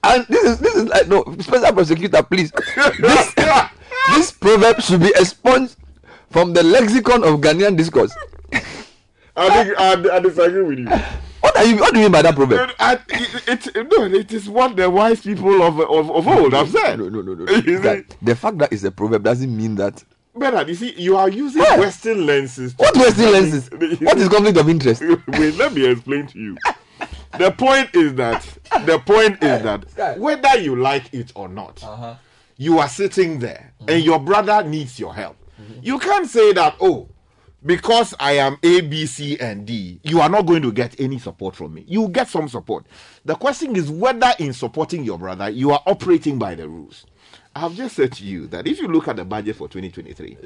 And 0.02 0.24
this 0.28 0.44
is 0.44 0.58
this 0.60 0.74
is 0.74 0.84
like 0.88 1.06
no 1.08 1.22
special 1.40 1.72
prosecutor, 1.72 2.22
please. 2.22 2.50
This 2.98 3.34
this 4.14 4.30
proverb 4.32 4.80
should 4.80 5.00
be 5.00 5.12
expunged 5.16 5.76
from 6.30 6.54
the 6.54 6.62
lexicon 6.62 7.24
of 7.24 7.40
Ghanaian 7.40 7.76
discourse. 7.76 8.14
I, 9.36 9.64
think, 9.64 9.78
I, 9.78 10.16
I 10.16 10.20
disagree 10.20 10.62
with 10.62 10.78
you. 10.78 10.88
What 11.58 11.66
are 11.66 11.70
you? 11.70 11.76
What 11.80 11.92
do 11.94 11.98
you 12.00 12.04
mean 12.06 12.12
by 12.12 12.22
that 12.22 12.34
proverb? 12.34 12.70
I, 12.78 12.98
it, 13.08 13.66
it, 13.76 13.88
no, 13.90 14.04
it 14.04 14.32
is 14.32 14.48
what 14.48 14.76
the 14.76 14.88
wise 14.88 15.20
people 15.20 15.62
of 15.62 15.80
of, 15.80 16.10
of 16.10 16.28
old 16.28 16.52
have 16.52 16.70
said. 16.70 16.98
No, 16.98 17.08
no, 17.08 17.20
no, 17.22 17.34
no. 17.34 17.52
You? 17.66 17.78
That- 17.80 18.16
the 18.22 18.36
fact 18.36 18.58
that 18.58 18.72
it's 18.72 18.84
a 18.84 18.90
proverb 18.90 19.22
doesn't 19.24 19.54
mean 19.54 19.74
that. 19.76 20.02
Bernard, 20.34 20.68
you 20.68 20.74
see, 20.76 20.92
you 20.96 21.16
are 21.16 21.28
using 21.28 21.62
Where? 21.62 21.80
Western 21.80 22.24
lenses. 22.24 22.74
What 22.76 22.94
Western 22.96 23.32
lenses? 23.32 23.68
What 24.00 24.18
is 24.18 24.28
conflict 24.28 24.56
of 24.58 24.68
interest? 24.68 25.02
Wait, 25.28 25.56
let 25.56 25.72
me 25.74 25.84
explain 25.86 26.28
to 26.28 26.38
you. 26.38 26.56
The 27.38 27.50
point 27.50 27.90
is 27.94 28.14
that 28.14 28.46
the 28.86 29.00
point 29.00 29.42
is 29.42 29.62
that 29.62 30.18
whether 30.18 30.56
you 30.60 30.76
like 30.76 31.12
it 31.12 31.32
or 31.34 31.48
not, 31.48 31.82
Uh-huh. 31.82 32.14
you 32.56 32.78
are 32.78 32.88
sitting 32.88 33.40
there 33.40 33.72
Mm-hmm. 33.80 33.90
and 33.90 34.04
your 34.04 34.18
brother 34.20 34.62
needs 34.64 34.98
your 34.98 35.14
help. 35.14 35.36
You 35.82 35.98
can't 35.98 36.28
say 36.28 36.52
that, 36.52 36.76
oh, 36.80 37.08
because 37.64 38.14
I 38.20 38.32
am 38.32 38.58
A, 38.62 38.80
B, 38.82 39.06
C, 39.06 39.38
and 39.38 39.66
D, 39.66 40.00
you 40.02 40.20
are 40.20 40.28
not 40.28 40.46
going 40.46 40.62
to 40.62 40.72
get 40.72 40.98
any 41.00 41.18
support 41.18 41.56
from 41.56 41.74
me. 41.74 41.84
You 41.86 42.08
get 42.08 42.28
some 42.28 42.48
support. 42.48 42.86
The 43.24 43.34
question 43.34 43.76
is 43.76 43.90
whether 43.90 44.32
in 44.38 44.52
supporting 44.52 45.04
your 45.04 45.18
brother, 45.18 45.48
you 45.48 45.70
are 45.72 45.82
operating 45.86 46.38
by 46.38 46.54
the 46.54 46.68
rules. 46.68 47.04
I 47.54 47.60
have 47.60 47.74
just 47.74 47.96
said 47.96 48.12
to 48.12 48.24
you 48.24 48.46
that 48.48 48.66
if 48.68 48.78
you 48.78 48.86
look 48.86 49.08
at 49.08 49.16
the 49.16 49.24
budget 49.24 49.56
for 49.56 49.68
2023, 49.68 50.36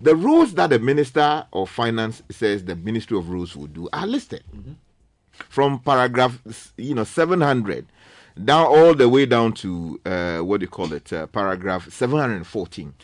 the 0.00 0.16
rules 0.16 0.54
that 0.54 0.70
the 0.70 0.80
Minister 0.80 1.46
of 1.52 1.70
Finance 1.70 2.22
says 2.30 2.64
the 2.64 2.74
Ministry 2.74 3.16
of 3.16 3.28
Roads 3.30 3.54
will 3.54 3.68
do 3.68 3.88
are 3.92 4.06
listed 4.06 4.42
from 5.48 5.78
paragraph 5.80 6.72
you 6.76 6.94
know 6.94 7.04
700 7.04 7.86
down 8.42 8.66
all 8.66 8.94
the 8.94 9.08
way 9.08 9.26
down 9.26 9.52
to 9.52 10.00
uh, 10.04 10.38
what 10.38 10.60
do 10.60 10.64
you 10.64 10.68
call 10.68 10.92
it 10.92 11.12
uh, 11.12 11.26
paragraph 11.26 11.90
714 11.90 12.94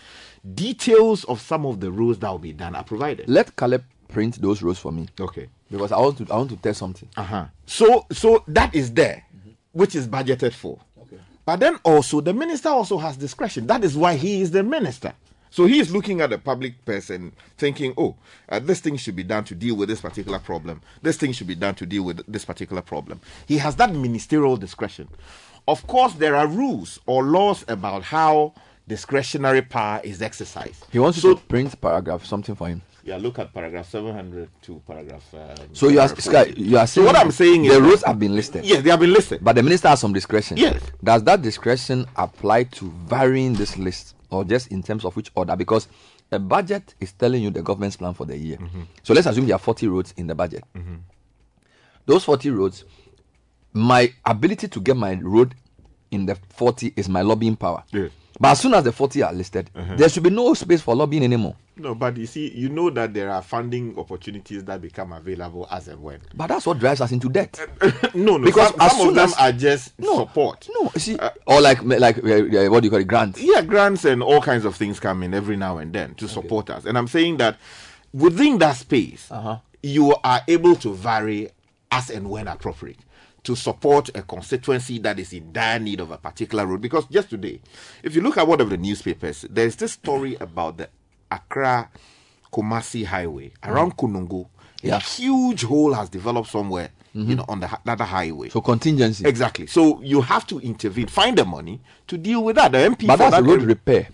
details 0.55 1.25
of 1.25 1.41
some 1.41 1.65
of 1.67 1.81
the 1.81 1.91
rules 1.91 2.19
that 2.19 2.31
will 2.31 2.39
be 2.39 2.53
done 2.53 2.75
are 2.75 2.85
provided 2.85 3.29
Let 3.29 3.55
Caleb 3.57 3.85
print 4.09 4.41
those 4.43 4.61
rules 4.63 4.79
for 4.79 4.93
me. 4.93 5.09
Okay. 5.19 5.49
Because 5.71 5.93
I 5.93 5.99
want 5.99 6.19
to 6.19 6.27
I 6.33 6.37
want 6.37 6.51
to 6.51 6.57
test 6.57 6.79
something. 6.81 7.09
uh-huh 7.17 7.47
so 7.67 8.07
so 8.13 8.45
that 8.49 8.75
is 8.75 8.93
there 8.93 9.25
which 9.73 9.95
is 9.95 10.07
budgeted 10.07 10.53
for 10.53 10.79
Okay. 11.01 11.19
but 11.47 11.61
then 11.61 11.79
also 11.85 12.21
the 12.21 12.35
minister 12.35 12.69
also 12.69 12.99
has 12.99 13.17
discretion 13.17 13.67
that 13.69 13.83
is 13.85 13.97
why 13.97 14.15
he 14.15 14.43
is 14.43 14.51
the 14.51 14.63
minister 14.63 15.15
so 15.51 15.65
he 15.67 15.79
is 15.79 15.91
looking 15.95 16.21
at 16.21 16.29
the 16.31 16.39
public 16.39 16.85
person 16.85 17.33
thinking 17.57 17.95
oh 17.97 18.15
uh, 18.51 18.59
this 18.59 18.81
thing 18.81 18.97
should 18.97 19.17
be 19.17 19.23
done 19.23 19.45
to 19.45 19.55
deal 19.55 19.77
with 19.77 19.89
this 19.89 20.01
particular 20.01 20.39
problem 20.39 20.83
this 21.03 21.17
thing 21.17 21.33
should 21.33 21.47
be 21.47 21.55
done 21.55 21.75
to 21.75 21.87
deal 21.87 22.03
with 22.03 22.21
this 22.27 22.45
particular 22.45 22.83
problem 22.83 23.21
he 23.47 23.57
has 23.59 23.77
that 23.77 23.95
ministerial 23.95 24.57
discretion 24.59 25.09
of 25.69 25.87
course 25.87 26.13
there 26.15 26.35
are 26.37 26.47
rules 26.49 26.99
or 27.07 27.23
laws 27.23 27.65
about 27.69 28.03
how 28.03 28.53
discretionary 28.89 29.63
power 29.63 30.01
is 30.05 30.21
exercised 30.23 30.85
He 30.91 30.99
wants 30.99 31.23
you 31.23 31.35
to 31.35 31.41
print 31.41 31.81
paragraph 31.81 32.25
something 32.25 32.55
for 32.55 32.69
him. 32.69 32.83
yeah 33.05 33.17
look 33.17 33.39
at 33.39 33.53
paragraph 33.55 33.89
700 33.89 34.49
to 34.63 34.83
paragraph 34.87 35.23
um, 35.35 35.57
So 35.73 35.89
you 35.89 36.01
are 36.01 36.09
Sky, 36.09 36.53
you 36.57 36.77
are 36.79 36.87
So 36.87 36.95
saying 37.01 37.07
what 37.07 37.17
i'm 37.17 37.31
saying 37.31 37.65
is 37.65 37.73
the 37.75 37.81
that- 37.81 37.87
roads 37.89 38.03
have 38.05 38.19
been 38.19 38.35
listed. 38.35 38.65
Yes, 38.65 38.83
they 38.83 38.91
have 38.91 39.01
been 39.01 39.13
listed. 39.13 39.39
But 39.43 39.55
the 39.57 39.63
minister 39.63 39.89
has 39.89 40.01
some 40.01 40.13
discretion. 40.13 40.57
Yes. 40.57 40.81
Does 41.03 41.23
that 41.25 41.43
discretion 41.43 42.07
apply 42.17 42.65
to 42.65 42.91
varying 43.07 43.55
this 43.55 43.77
list 43.79 44.15
or 44.31 44.45
just 44.45 44.69
in 44.69 44.83
terms 44.83 45.05
of 45.05 45.15
which 45.17 45.31
order? 45.35 45.57
Because 45.57 45.89
a 46.33 46.39
budget 46.39 46.95
is 47.01 47.13
telling 47.13 47.43
you 47.43 47.51
the 47.51 47.63
government's 47.63 47.97
plan 47.97 48.15
for 48.15 48.25
the 48.27 48.37
year. 48.37 48.57
Mm-hmm. 48.57 48.83
So 49.03 49.15
let's 49.15 49.27
assume 49.27 49.47
there 49.47 49.57
are 49.57 49.59
40 49.59 49.87
roads 49.89 50.15
in 50.17 50.27
the 50.27 50.35
budget. 50.35 50.65
Those 52.07 52.25
40 52.25 52.51
roads, 52.51 52.85
my 53.73 54.13
ability 54.25 54.69
to 54.69 54.81
get 54.81 54.97
my 54.97 55.15
road 55.23 55.55
in 56.11 56.27
the 56.27 56.37
40 56.51 56.95
is 56.97 57.09
my 57.09 57.23
lobbying 57.23 57.57
power. 57.57 57.85
Yes. 57.93 58.11
But 58.41 58.53
as 58.53 58.61
soon 58.61 58.75
as 58.75 58.85
the 58.85 58.93
40 58.93 59.23
are 59.23 59.33
listed, 59.33 59.71
Uh-huh. 59.75 59.95
there 59.97 60.09
should 60.09 60.23
be 60.23 60.31
no 60.31 60.55
space 60.55 60.81
for 60.81 60.95
lobbying 60.95 61.23
anymore. 61.25 61.55
No, 61.77 61.95
but 61.95 62.17
you 62.17 62.27
see, 62.27 62.53
you 62.55 62.69
know 62.69 62.91
that 62.91 63.15
there 63.15 63.31
are 63.31 63.41
funding 63.43 63.99
opportunities 63.99 64.65
that 64.65 64.83
become 64.83 65.13
available 65.13 65.67
as 65.71 65.89
and 65.89 66.03
when. 66.03 66.21
But 66.35 66.49
that's 66.49 66.67
what 66.67 66.79
drives 66.79 67.01
us 67.01 67.13
into 67.13 67.29
debt. 67.29 67.59
No, 68.15 68.37
no, 68.37 68.45
Because 68.45 68.71
some, 68.73 68.81
as 68.81 68.93
some 68.97 69.09
of 69.09 69.15
them 69.15 69.25
as- 69.29 69.35
are 69.39 69.53
just 69.53 69.99
no, 69.99 70.17
support. 70.19 70.69
No, 70.75 70.91
you 70.95 71.01
see, 71.01 71.19
or 71.47 71.61
like 71.61 71.83
like 71.83 72.19
uh, 72.19 72.21
uh, 72.67 72.71
what 72.71 72.81
do 72.81 72.87
you 72.87 72.91
call 72.91 73.01
it, 73.01 73.07
grants? 73.07 73.41
Yeah, 73.41 73.63
grants 73.63 74.05
and 74.05 74.23
all 74.23 74.41
kinds 74.43 74.65
of 74.67 74.77
things 74.77 75.01
come 75.01 75.23
in 75.23 75.33
every 75.35 75.57
now 75.57 75.79
and 75.79 75.93
then 75.93 76.15
to 76.17 76.29
support 76.29 76.69
us. 76.69 76.85
And 76.85 76.99
I'm 76.99 77.09
saying 77.09 77.39
that 77.39 77.57
within 78.13 78.59
that 78.59 78.77
space, 78.77 79.29
Uh-huh. 79.31 79.59
you 79.83 80.15
are 80.23 80.41
able 80.49 80.77
to 80.77 80.93
vary 80.95 81.49
as 81.91 82.11
and 82.11 82.29
when 82.29 82.49
appropriate 82.49 82.99
to 83.45 83.57
support 83.57 84.09
a 84.15 84.23
constituency 84.23 84.99
that 84.99 85.19
is 85.19 85.33
in 85.33 85.53
dire 85.53 85.79
need 85.79 86.01
of 86.01 86.11
a 86.11 86.19
particular 86.19 86.67
road. 86.67 86.81
Because 86.81 87.07
just 87.07 87.31
today, 87.31 87.61
if 88.03 88.15
you 88.15 88.21
look 88.21 88.39
at 88.39 88.47
one 88.47 88.61
of 88.61 88.71
the 88.71 88.77
newspapers, 88.77 89.45
there's 89.51 89.77
this 89.77 89.93
story 89.93 90.37
about 90.41 90.77
the 90.79 90.89
Accra 91.31 91.91
Kumasi 92.53 93.05
Highway 93.05 93.53
around 93.65 93.97
mm. 93.97 94.29
Konongo. 94.29 94.49
Yeah. 94.83 94.97
A 94.97 95.01
huge 95.01 95.63
hole 95.63 95.93
has 95.95 96.09
developed 96.09 96.49
somewhere, 96.49 96.91
you 97.15 97.23
mm-hmm. 97.23 97.35
know, 97.35 97.45
on 97.49 97.61
the 97.61 97.69
hi- 97.69 97.79
other 97.87 98.05
highway. 98.05 98.49
So 98.49 98.61
contingency. 98.61 99.25
Exactly. 99.27 99.67
So 99.67 100.03
you 100.03 100.21
have 100.23 100.47
to 100.49 100.59
intervene, 100.59 101.07
find 101.07 101.39
the 101.39 101.45
money 101.45 101.81
to 102.09 102.19
deal 102.19 102.43
with 102.43 102.57
that. 102.57 102.73
The 102.73 102.79
MP 102.79 103.07
But 103.07 103.17
that's 103.17 103.37
that 103.37 103.45
road 103.45 103.63
repair. 103.63 104.09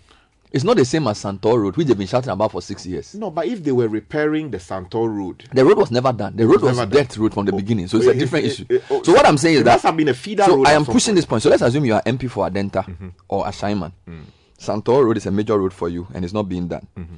It's 0.51 0.65
not 0.65 0.77
the 0.79 0.85
same 0.85 1.07
as 1.09 1.19
Santor 1.23 1.61
Road, 1.61 1.77
which 1.77 1.87
they've 1.87 1.99
been 1.99 2.07
shouting 2.07 2.31
about 2.31 2.53
for 2.53 2.63
six 2.63 2.87
years. 2.87 3.15
No, 3.15 3.31
but 3.31 3.47
if 3.47 3.63
they 3.63 3.71
were 3.73 3.87
repairing 3.89 4.51
the 4.51 4.59
Santor 4.59 5.09
Road, 5.15 5.45
The 5.53 5.63
road 5.65 5.77
was 5.77 5.91
never 5.91 6.11
done. 6.13 6.37
The 6.37 6.47
road 6.47 6.63
was 6.63 6.79
was, 6.79 6.89
done. 6.89 7.07
road 7.23 7.35
from 7.35 7.45
the 7.45 7.53
beginning, 7.53 7.87
so 7.89 7.99
it's 7.99 8.07
a 8.07 8.15
different 8.15 8.47
it- 8.47 8.53
issue. 8.53 8.65
it- 8.71 8.83
oh, 8.91 9.03
so 9.03 9.13
what 9.13 9.27
I'm 9.27 9.37
saying 9.37 9.57
is 9.57 9.61
it 9.61 9.65
that 9.65 9.73
must 9.75 9.85
have 9.85 9.97
been 9.97 10.09
a 10.09 10.15
feeder 10.15 10.45
so 10.45 10.57
road 10.57 10.67
I 10.67 10.73
am 10.73 10.85
pushing 10.87 11.13
point. 11.13 11.17
this 11.17 11.25
point. 11.27 11.43
So 11.43 11.51
let's 11.51 11.61
assume 11.63 11.85
you 11.85 11.95
are 11.95 12.03
MP 12.07 12.31
for 12.31 12.49
Adenta 12.49 12.85
Mm-hmm. 12.87 13.09
or 13.29 13.45
Ashaiman. 13.45 13.93
Mm. 14.09 14.23
Santor 14.59 15.05
Road 15.05 15.19
is 15.19 15.27
a 15.27 15.31
major 15.31 15.59
road 15.59 15.73
for 15.75 15.89
you, 15.91 16.07
and 16.15 16.25
it's 16.25 16.33
not 16.35 16.49
being 16.49 16.67
done. 16.67 16.87
Mm-hmm. 16.97 17.15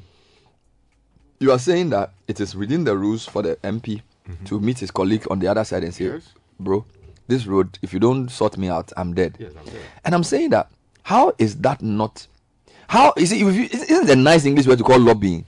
You 1.38 1.52
are 1.52 1.58
saying 1.58 1.90
that 1.90 2.12
it 2.28 2.40
is 2.40 2.54
within 2.54 2.84
the 2.84 2.96
rules 2.96 3.24
for 3.26 3.42
the 3.42 3.56
MP 3.62 4.02
to 4.44 4.60
meet 4.60 4.78
his 4.80 4.90
colleague 4.90 5.26
on 5.30 5.38
the 5.38 5.46
other 5.48 5.64
side 5.64 5.84
and 5.84 5.94
say, 5.94 6.04
Mm-hmm. 6.06 6.14
Yes. 6.16 6.28
"Bro, 6.58 6.84
this 7.28 7.46
road, 7.46 7.78
if 7.80 7.92
you 7.92 8.00
don't 8.00 8.28
sort 8.28 8.58
me 8.58 8.68
out, 8.68 8.92
I'm 8.96 9.14
dead." 9.14 9.36
Yes, 9.38 9.52
I'm 9.58 9.64
dead. 9.64 9.80
And 10.04 10.14
I'm 10.14 10.24
saying 10.24 10.50
that 10.50 10.68
how 11.04 11.32
is 11.38 11.56
that 11.58 11.80
not? 11.80 12.26
How 12.90 13.12
is 13.16 13.30
it? 13.30 13.40
If 13.40 13.54
you, 13.54 13.68
isn't 13.70 14.06
the 14.08 14.16
nice 14.16 14.44
English 14.44 14.66
word 14.66 14.78
to 14.78 14.84
call 14.84 14.98
lobbying? 14.98 15.44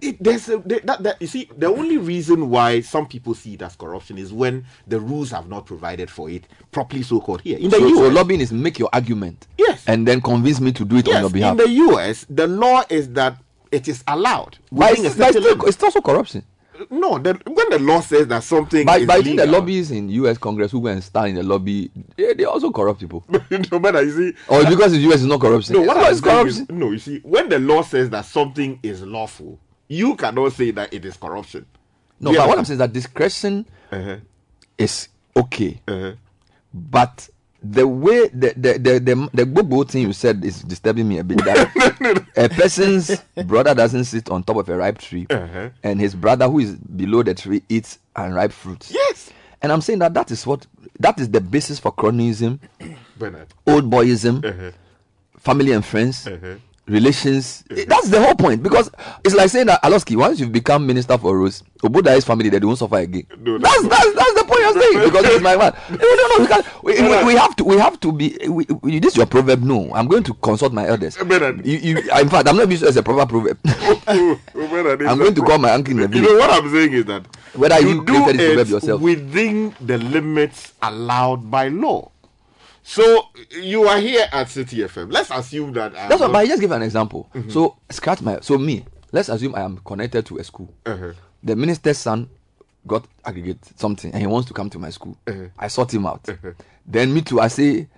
it, 0.00 0.22
there's 0.22 0.46
a, 0.50 0.58
there- 0.58 0.80
that, 0.80 1.02
that, 1.02 1.22
you 1.22 1.26
see, 1.26 1.48
the 1.56 1.68
only 1.68 1.96
reason 1.96 2.50
why 2.50 2.80
some 2.82 3.06
people 3.06 3.34
see 3.34 3.54
it 3.54 3.62
as 3.62 3.76
corruption 3.76 4.18
is 4.18 4.30
when 4.30 4.66
the 4.86 5.00
rules 5.00 5.30
have 5.30 5.48
not 5.48 5.64
provided 5.64 6.10
for 6.10 6.28
it 6.28 6.44
properly, 6.72 7.02
so 7.02 7.18
called 7.18 7.40
here. 7.40 7.56
In 7.58 7.70
the 7.70 7.78
so, 7.78 7.86
US, 7.86 7.94
so 7.96 8.08
lobbying 8.08 8.40
is 8.42 8.52
make 8.52 8.78
your 8.78 8.90
argument. 8.92 9.46
Yes. 9.56 9.84
And 9.86 10.06
then 10.06 10.20
convince 10.20 10.60
me 10.60 10.70
to 10.72 10.84
do 10.84 10.96
it 10.96 11.08
on 11.08 11.22
your 11.22 11.30
behalf. 11.30 11.52
in 11.52 11.56
the 11.56 11.70
US, 11.94 12.26
the 12.28 12.46
law 12.46 12.82
is 12.90 13.10
that 13.14 13.38
it 13.72 13.88
is 13.88 14.04
allowed. 14.06 14.58
but 14.70 14.90
within 14.90 15.06
it's, 15.06 15.14
a 15.14 15.18
but 15.18 15.34
it's 15.34 15.46
still, 15.46 15.64
it's 15.66 15.82
also 15.82 16.00
corruption. 16.02 16.42
No, 16.90 17.18
the, 17.18 17.34
when 17.46 17.70
the 17.70 17.78
law 17.78 18.00
says 18.00 18.26
that 18.28 18.42
something 18.42 18.84
But, 18.86 19.00
is 19.02 19.06
but 19.06 19.22
think 19.24 19.36
the 19.38 19.46
legal- 19.46 19.60
lobbyists 19.60 19.92
in 19.92 20.08
US 20.10 20.38
Congress 20.38 20.72
who 20.72 20.80
go 20.80 20.88
and 20.88 21.02
stand 21.02 21.28
in 21.28 21.34
the 21.36 21.42
lobby, 21.42 21.90
they, 22.16 22.34
they 22.34 22.44
also 22.44 22.70
corrupt 22.70 23.00
people. 23.00 23.24
no 23.72 23.78
matter 23.78 24.02
you 24.02 24.12
see. 24.32 24.38
Or 24.48 24.60
it's 24.60 24.70
because 24.70 24.92
the 24.92 24.98
US 25.10 25.20
is 25.20 25.26
not 25.26 25.40
corruption. 25.40 25.74
No, 25.74 25.82
what 25.82 25.96
It's 25.96 26.06
I'm 26.06 26.12
it's 26.12 26.20
saying 26.22 26.36
corruption. 26.36 26.62
is, 26.62 26.70
no, 26.70 26.90
you 26.90 26.98
see, 26.98 27.20
when 27.20 27.48
the 27.48 27.58
law 27.58 27.82
says 27.82 28.10
that 28.10 28.24
something 28.24 28.78
is 28.82 29.02
lawful, 29.02 29.58
you 29.88 30.16
cannot 30.16 30.52
say 30.52 30.70
that 30.72 30.92
it 30.92 31.04
is 31.04 31.16
corruption. 31.16 31.66
No, 32.20 32.30
you 32.30 32.38
but 32.38 32.48
what 32.48 32.58
I'm 32.58 32.64
saying 32.64 32.76
is 32.76 32.78
that 32.78 32.92
discretion 32.92 33.66
Uh-huh. 33.92 34.16
is 34.78 35.08
okay. 35.36 35.80
Uh-huh. 35.86 36.12
But 36.72 37.28
the 37.62 37.86
way 37.86 38.28
the 38.28 38.52
the 38.56 38.78
the 38.78 38.98
the, 39.00 39.28
the 39.32 39.46
Bobo 39.46 39.84
thing 39.84 40.02
you 40.02 40.12
said 40.12 40.44
is 40.44 40.62
disturbing 40.62 41.08
me 41.08 41.18
a 41.18 41.24
bit. 41.24 41.38
That 41.44 42.24
a 42.36 42.48
person's 42.48 43.16
brother 43.44 43.74
doesn't 43.74 44.04
sit 44.04 44.30
on 44.30 44.42
top 44.42 44.56
of 44.56 44.68
a 44.68 44.76
ripe 44.76 44.98
tree, 44.98 45.26
Uh-huh. 45.30 45.70
and 45.82 46.00
his 46.00 46.14
brother 46.14 46.48
who 46.48 46.60
is 46.60 46.74
below 46.74 47.22
the 47.22 47.34
tree 47.34 47.62
eats 47.68 47.98
unripe 48.14 48.52
fruits. 48.52 48.92
Yes. 48.92 49.30
And 49.62 49.72
I'm 49.72 49.80
saying 49.80 49.98
that 50.00 50.14
that 50.14 50.30
is 50.30 50.46
what 50.46 50.66
that 51.00 51.18
is 51.18 51.30
the 51.30 51.40
basis 51.40 51.78
for 51.78 51.92
cronyism, 51.92 52.58
old 53.66 53.90
boyism, 53.90 54.44
Uh-huh. 54.44 54.70
family 55.38 55.72
and 55.72 55.84
friends, 55.84 56.26
Uh-huh. 56.26 56.54
relations. 56.86 57.64
That's 57.68 58.08
the 58.10 58.22
whole 58.22 58.34
point 58.36 58.62
because 58.62 58.90
it's 59.24 59.34
like 59.34 59.50
saying 59.50 59.66
that 59.66 59.82
Aloski, 59.82 60.16
once 60.16 60.38
you've 60.40 60.52
become 60.52 60.86
minister 60.86 61.18
for 61.18 61.36
Rose, 61.38 61.62
Oboda's 61.82 62.24
family 62.24 62.48
they 62.48 62.58
won't 62.60 62.78
suffer 62.78 62.98
again. 62.98 63.24
No, 63.38 63.58
that's, 63.58 63.82
that's 63.88 64.12
that's 64.14 64.14
the 64.14 64.14
point 64.14 64.24
I'm 64.25 64.25
saying 64.80 65.04
because 65.04 65.24
it's 65.26 65.42
my 65.42 65.56
man. 65.56 65.72
No, 65.90 65.96
no, 65.96 66.28
no, 66.28 66.38
we, 66.40 66.46
can, 66.46 66.64
we, 66.82 66.92
we, 67.02 67.24
we 67.24 67.34
have 67.36 67.56
to 67.56 67.64
we 67.64 67.76
have 67.78 67.98
to 68.00 68.12
be. 68.12 68.36
We, 68.48 68.66
we, 68.82 68.98
this 68.98 69.12
is 69.12 69.16
your 69.18 69.26
proverb. 69.26 69.62
No, 69.62 69.92
I'm 69.94 70.06
going 70.08 70.22
to 70.24 70.34
consult 70.34 70.72
my 70.72 70.86
elders. 70.86 71.16
You, 71.18 71.76
you, 71.78 71.98
in 71.98 72.28
fact, 72.28 72.48
I'm 72.48 72.56
not 72.56 72.70
used 72.70 72.82
as 72.84 72.96
a 72.96 73.02
proper 73.02 73.26
proverb. 73.26 73.58
I'm 74.06 75.18
going 75.18 75.34
to 75.34 75.42
call 75.42 75.58
my 75.58 75.72
uncle 75.72 75.92
in 75.92 75.96
the 75.98 76.16
You 76.16 76.22
village. 76.24 76.28
know 76.30 76.36
what 76.38 76.50
I'm 76.50 76.70
saying 76.70 76.92
is 76.92 77.04
that 77.06 77.26
Whether 77.54 77.80
you 77.80 78.04
do 78.04 78.12
this 78.12 78.36
proverb 78.36 78.58
it 78.58 78.68
yourself. 78.68 79.00
within 79.00 79.74
the 79.80 79.98
limits 79.98 80.72
allowed 80.82 81.50
by 81.50 81.68
law. 81.68 82.10
So 82.82 83.26
you 83.60 83.84
are 83.88 83.98
here 83.98 84.26
at 84.30 84.46
Citi 84.46 84.84
FM. 84.86 85.12
Let's 85.12 85.30
assume 85.30 85.72
that 85.72 85.96
I'm 85.96 86.08
That's 86.08 86.20
what. 86.20 86.30
But 86.32 86.38
I 86.38 86.46
just 86.46 86.60
give 86.60 86.70
an 86.70 86.82
example. 86.82 87.28
Mhm. 87.34 87.50
So 87.52 87.76
scratch 87.90 88.22
my. 88.22 88.38
So 88.40 88.58
me. 88.58 88.84
Let's 89.12 89.28
assume 89.28 89.54
I 89.56 89.62
am 89.62 89.78
connected 89.78 90.24
to 90.26 90.38
a 90.38 90.44
school. 90.44 90.72
Uh-huh. 90.84 91.12
The 91.42 91.56
minister's 91.56 91.98
son 91.98 92.28
got 92.86 93.06
aggregate 93.24 93.58
something 93.76 94.12
and 94.12 94.20
he 94.20 94.26
wants 94.26 94.48
to 94.48 94.54
come 94.54 94.70
to 94.70 94.78
my 94.78 94.90
school. 94.90 95.16
Uh-huh. 95.26 95.46
I 95.58 95.68
sort 95.68 95.92
him 95.92 96.06
out. 96.06 96.28
Then 96.86 97.12
me 97.12 97.20
too. 97.22 97.40
I 97.40 97.48
say, 97.48 97.88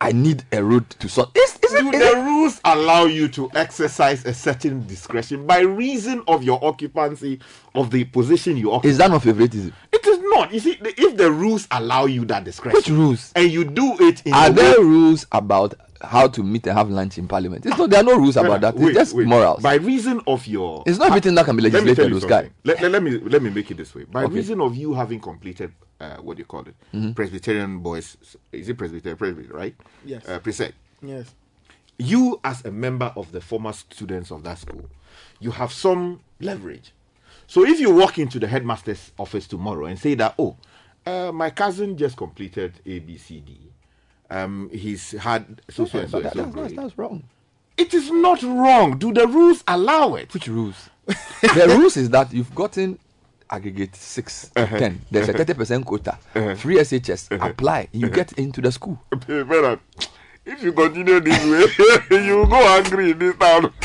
I 0.00 0.12
need 0.12 0.44
a 0.52 0.62
road 0.62 0.88
to 0.90 1.08
sort. 1.08 1.36
Is, 1.36 1.58
is 1.64 1.72
Do 1.72 1.88
it, 1.88 1.94
is 1.94 2.00
the 2.00 2.18
it- 2.18 2.24
rules 2.24 2.60
allow 2.64 3.04
you 3.06 3.26
to 3.28 3.50
exercise 3.54 4.24
a 4.24 4.34
certain 4.34 4.86
discretion 4.86 5.46
by 5.46 5.60
reason 5.60 6.22
of 6.28 6.42
your 6.44 6.62
occupancy 6.64 7.40
of 7.74 7.90
the 7.90 8.04
position 8.04 8.56
you 8.56 8.70
occupy? 8.72 8.88
is 8.90 8.98
that 8.98 9.10
not 9.10 9.22
favoritism? 9.22 9.72
It 9.92 10.06
is 10.06 10.18
not. 10.22 10.52
You 10.52 10.60
see, 10.60 10.78
if 10.80 11.16
the 11.16 11.30
rules 11.30 11.66
allow 11.70 12.04
you 12.06 12.24
that 12.26 12.44
discretion, 12.44 12.76
Which 12.76 12.88
rules? 12.90 13.32
and 13.34 13.50
you 13.50 13.64
do 13.64 13.96
it 14.00 14.22
in 14.26 14.34
Are 14.34 14.50
there 14.50 14.78
way- 14.78 14.84
rules 14.84 15.26
about 15.32 15.74
how 16.06 16.28
to 16.28 16.42
meet 16.42 16.66
and 16.66 16.76
have 16.76 16.90
lunch 16.90 17.18
in 17.18 17.26
parliament? 17.28 17.64
It's 17.66 17.76
not, 17.78 17.90
there 17.90 18.00
are 18.00 18.04
no 18.04 18.16
rules 18.16 18.36
about 18.36 18.60
that. 18.62 18.74
It's 18.76 18.94
just 18.94 19.14
wait. 19.14 19.26
morals. 19.26 19.62
By 19.62 19.74
reason 19.74 20.20
of 20.26 20.46
your, 20.46 20.82
It's 20.86 20.98
not 20.98 21.08
everything 21.08 21.34
that 21.36 21.44
can 21.46 21.56
be 21.56 21.62
Let 21.62 21.72
me 21.72 21.78
legislated, 21.80 21.96
tell 21.96 22.08
you 22.08 22.14
those 22.20 22.24
guys. 22.28 22.44
something. 22.44 22.54
Let, 22.64 22.82
let, 22.82 22.90
let 22.92 23.02
me 23.02 23.18
let 23.18 23.42
me 23.42 23.50
make 23.50 23.70
it 23.70 23.76
this 23.76 23.94
way. 23.94 24.04
By 24.04 24.24
Okay. 24.24 24.34
reason 24.34 24.60
of 24.60 24.76
you 24.76 24.94
having 24.94 25.20
completed, 25.20 25.72
uh, 26.00 26.16
what 26.16 26.36
do 26.36 26.40
you 26.40 26.46
call 26.46 26.62
it, 26.62 26.74
Mhm. 26.94 27.14
Presbyterian 27.14 27.78
boys, 27.80 28.16
is 28.52 28.68
it 28.68 28.76
Presbyterian, 28.78 29.16
Presbyterian, 29.16 29.56
right? 29.56 29.74
Yes. 30.04 30.28
Uh, 30.28 30.38
precept. 30.38 30.74
Yes. 31.02 31.34
You 31.98 32.40
as 32.42 32.64
a 32.64 32.70
member 32.72 33.12
of 33.16 33.30
the 33.32 33.40
former 33.40 33.72
students 33.72 34.30
of 34.32 34.42
that 34.44 34.58
school, 34.58 34.88
you 35.40 35.52
have 35.52 35.72
some 35.72 36.20
leverage. 36.40 36.92
So 37.46 37.64
if 37.64 37.78
you 37.78 37.94
walk 37.94 38.18
into 38.18 38.38
the 38.40 38.48
headmaster's 38.48 39.12
office 39.18 39.46
tomorrow 39.46 39.84
and 39.86 39.98
say 39.98 40.14
that, 40.14 40.34
oh, 40.38 40.56
uh, 41.06 41.30
my 41.32 41.50
cousin 41.50 41.96
just 41.96 42.16
completed 42.16 42.72
A, 42.86 42.98
B, 42.98 43.18
C, 43.18 43.40
D. 43.40 43.58
um, 44.34 44.70
he's 44.72 45.12
had 45.12 45.62
so 45.70 45.84
so 45.86 45.98
Yeah, 46.00 46.06
so 46.06 46.20
but 46.20 46.24
and 46.26 46.34
so 46.34 46.42
that- 46.42 46.52
that's, 46.52 46.54
grade. 46.54 46.76
that's 46.78 46.98
wrong. 46.98 47.22
It 47.76 47.92
is 47.94 48.10
not 48.10 48.42
wrong. 48.42 48.98
Do 48.98 49.12
the 49.12 49.26
rules 49.26 49.64
allow 49.66 50.14
it? 50.14 50.32
Which 50.34 50.46
rules? 50.48 50.90
the 51.06 51.74
rules 51.76 51.96
is 51.96 52.08
that 52.10 52.32
you've 52.32 52.54
gotten 52.54 52.98
aggregate 53.50 53.94
6 53.96 54.50
to 54.54 54.62
Uh-huh. 54.62 54.78
10. 54.78 55.00
There's 55.10 55.28
a 55.28 55.34
Uh-huh. 55.34 55.44
30% 55.44 55.84
quota. 55.84 56.18
Uh-huh. 56.34 56.54
Free 56.54 56.76
SHS. 56.78 57.32
Uh-huh. 57.32 57.48
Apply. 57.50 57.88
You 57.92 58.06
Uh-huh. 58.06 58.14
get 58.16 58.32
into 58.38 58.60
the 58.60 58.70
school. 58.72 58.98
Bernard, 59.26 59.80
if 60.46 60.62
you 60.62 60.72
continue 60.72 61.20
this 61.20 61.44
way, 61.44 61.66
you 62.26 62.36
will 62.38 62.46
go 62.46 62.62
hungry 62.62 63.10
in 63.10 63.18
this 63.18 63.36
town. 63.36 63.72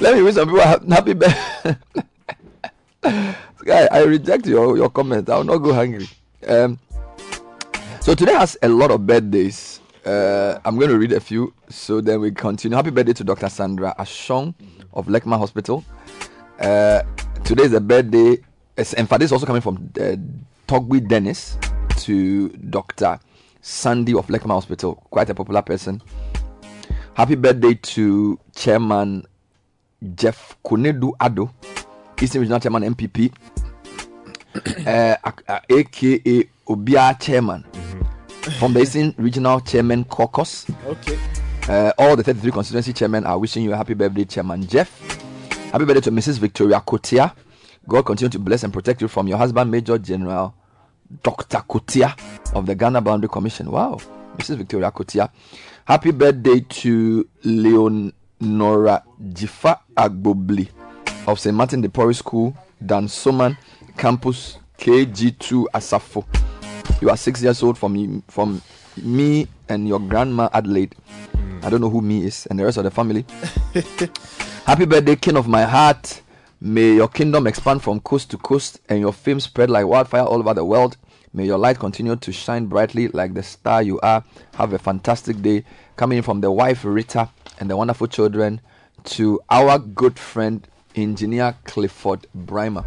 Let 0.00 0.14
me 0.14 0.22
wish 0.22 0.34
some 0.34 0.48
people 0.48 0.60
a 0.60 0.94
happy 0.94 1.12
birthday. 1.14 1.76
Guy, 3.68 3.86
I 3.92 4.04
reject 4.04 4.46
your, 4.46 4.78
your 4.78 4.88
comment. 4.88 5.28
I 5.28 5.36
will 5.36 5.44
not 5.44 5.58
go 5.58 5.74
hungry. 5.74 6.08
Um, 6.46 6.78
so 8.00 8.14
today 8.14 8.32
has 8.32 8.56
a 8.62 8.68
lot 8.70 8.90
of 8.90 9.06
birthdays. 9.06 9.80
Uh, 10.06 10.58
I'm 10.64 10.78
going 10.78 10.88
to 10.88 10.96
read 10.96 11.12
a 11.12 11.20
few, 11.20 11.52
so 11.68 12.00
then 12.00 12.22
we 12.22 12.30
continue. 12.30 12.74
Happy 12.74 12.88
birthday 12.88 13.12
to 13.12 13.24
Dr. 13.24 13.50
Sandra 13.50 13.94
Ashong 13.98 14.54
of 14.94 15.08
Lekma 15.08 15.36
Hospital. 15.36 15.84
Uh, 16.58 17.02
today 17.44 17.64
is 17.64 17.74
a 17.74 17.80
birthday. 17.82 18.38
In 18.78 19.06
fact, 19.06 19.20
this 19.20 19.24
is 19.28 19.32
also 19.32 19.44
coming 19.44 19.60
from 19.60 19.92
uh, 20.00 20.16
Togwi 20.66 21.06
Dennis 21.06 21.58
to 21.98 22.48
Dr. 22.48 23.20
Sandy 23.60 24.14
of 24.14 24.28
Lekma 24.28 24.52
Hospital, 24.54 24.94
quite 25.10 25.28
a 25.28 25.34
popular 25.34 25.60
person. 25.60 26.00
Happy 27.12 27.34
birthday 27.34 27.74
to 27.74 28.40
Chairman 28.56 29.26
Jeff 30.14 30.56
Konadu 30.64 31.12
Addo, 31.18 31.50
Eastern 32.20 32.40
Regional 32.40 32.60
Chairman 32.60 32.82
NPP, 32.94 33.32
uh, 34.86 35.30
uh, 35.48 35.60
aka 35.70 36.44
Obia 36.66 37.18
Chairman 37.20 37.64
from 38.58 38.72
the 38.74 38.80
Eastern 38.80 39.14
Regional 39.18 39.60
Chairman 39.60 40.04
Caucus. 40.04 40.66
Okay. 40.86 41.18
Uh, 41.68 41.92
all 41.98 42.16
the 42.16 42.22
33 42.22 42.50
constituency 42.50 42.92
chairmen 42.94 43.26
are 43.26 43.38
wishing 43.38 43.62
you 43.62 43.72
a 43.72 43.76
happy 43.76 43.94
birthday, 43.94 44.24
Chairman 44.24 44.66
Jeff. 44.66 44.90
Happy 45.70 45.84
birthday 45.84 46.00
to 46.00 46.10
Mrs. 46.10 46.38
Victoria 46.38 46.80
Kotia. 46.80 47.32
God 47.86 48.02
continue 48.02 48.30
to 48.30 48.38
bless 48.38 48.64
and 48.64 48.72
protect 48.72 49.02
you 49.02 49.08
from 49.08 49.28
your 49.28 49.36
husband, 49.38 49.70
Major 49.70 49.98
General 49.98 50.54
Dr. 51.22 51.58
Kotia 51.58 52.18
of 52.54 52.66
the 52.66 52.74
Ghana 52.74 53.00
Boundary 53.02 53.28
Commission. 53.28 53.70
Wow, 53.70 53.98
Mrs. 54.38 54.56
Victoria 54.56 54.90
Kotia. 54.90 55.30
Happy 55.84 56.10
birthday 56.10 56.60
to 56.60 57.28
Leonora 57.44 59.04
Jifa 59.22 59.78
Agbobli 59.96 60.68
of 61.28 61.38
St. 61.38 61.54
Martin 61.54 61.82
de 61.82 61.90
Porres 61.90 62.16
School, 62.16 62.54
Dansoman, 62.82 63.54
Campus 63.98 64.58
KG2 64.78 65.66
Asafo. 65.74 66.24
You 67.02 67.10
are 67.10 67.18
six 67.18 67.42
years 67.42 67.62
old 67.62 67.76
from 67.76 67.92
me, 67.92 68.22
from 68.28 68.62
me 68.96 69.46
and 69.68 69.86
your 69.86 70.00
grandma 70.00 70.48
Adelaide. 70.54 70.94
Hmm. 71.34 71.60
I 71.62 71.68
don't 71.68 71.82
know 71.82 71.90
who 71.90 72.00
me 72.00 72.24
is 72.24 72.46
and 72.46 72.58
the 72.58 72.64
rest 72.64 72.78
of 72.78 72.84
the 72.84 72.90
family. 72.90 73.26
Happy 74.64 74.86
birthday, 74.86 75.16
King 75.16 75.36
of 75.36 75.46
my 75.46 75.64
heart. 75.64 76.22
May 76.62 76.94
your 76.94 77.08
kingdom 77.08 77.46
expand 77.46 77.82
from 77.82 78.00
coast 78.00 78.30
to 78.30 78.38
coast 78.38 78.80
and 78.88 78.98
your 78.98 79.12
fame 79.12 79.38
spread 79.38 79.68
like 79.68 79.86
wildfire 79.86 80.22
all 80.22 80.38
over 80.38 80.54
the 80.54 80.64
world. 80.64 80.96
May 81.34 81.44
your 81.44 81.58
light 81.58 81.78
continue 81.78 82.16
to 82.16 82.32
shine 82.32 82.66
brightly 82.66 83.08
like 83.08 83.34
the 83.34 83.42
star 83.42 83.82
you 83.82 84.00
are. 84.00 84.24
Have 84.54 84.72
a 84.72 84.78
fantastic 84.78 85.42
day. 85.42 85.64
Coming 85.96 86.22
from 86.22 86.40
the 86.40 86.50
wife 86.50 86.86
Rita 86.86 87.28
and 87.60 87.68
the 87.68 87.76
wonderful 87.76 88.06
children 88.06 88.62
to 89.04 89.40
our 89.50 89.78
good 89.78 90.18
friend 90.18 90.66
engineer 90.94 91.54
Clifford 91.64 92.26
Braimah. 92.36 92.84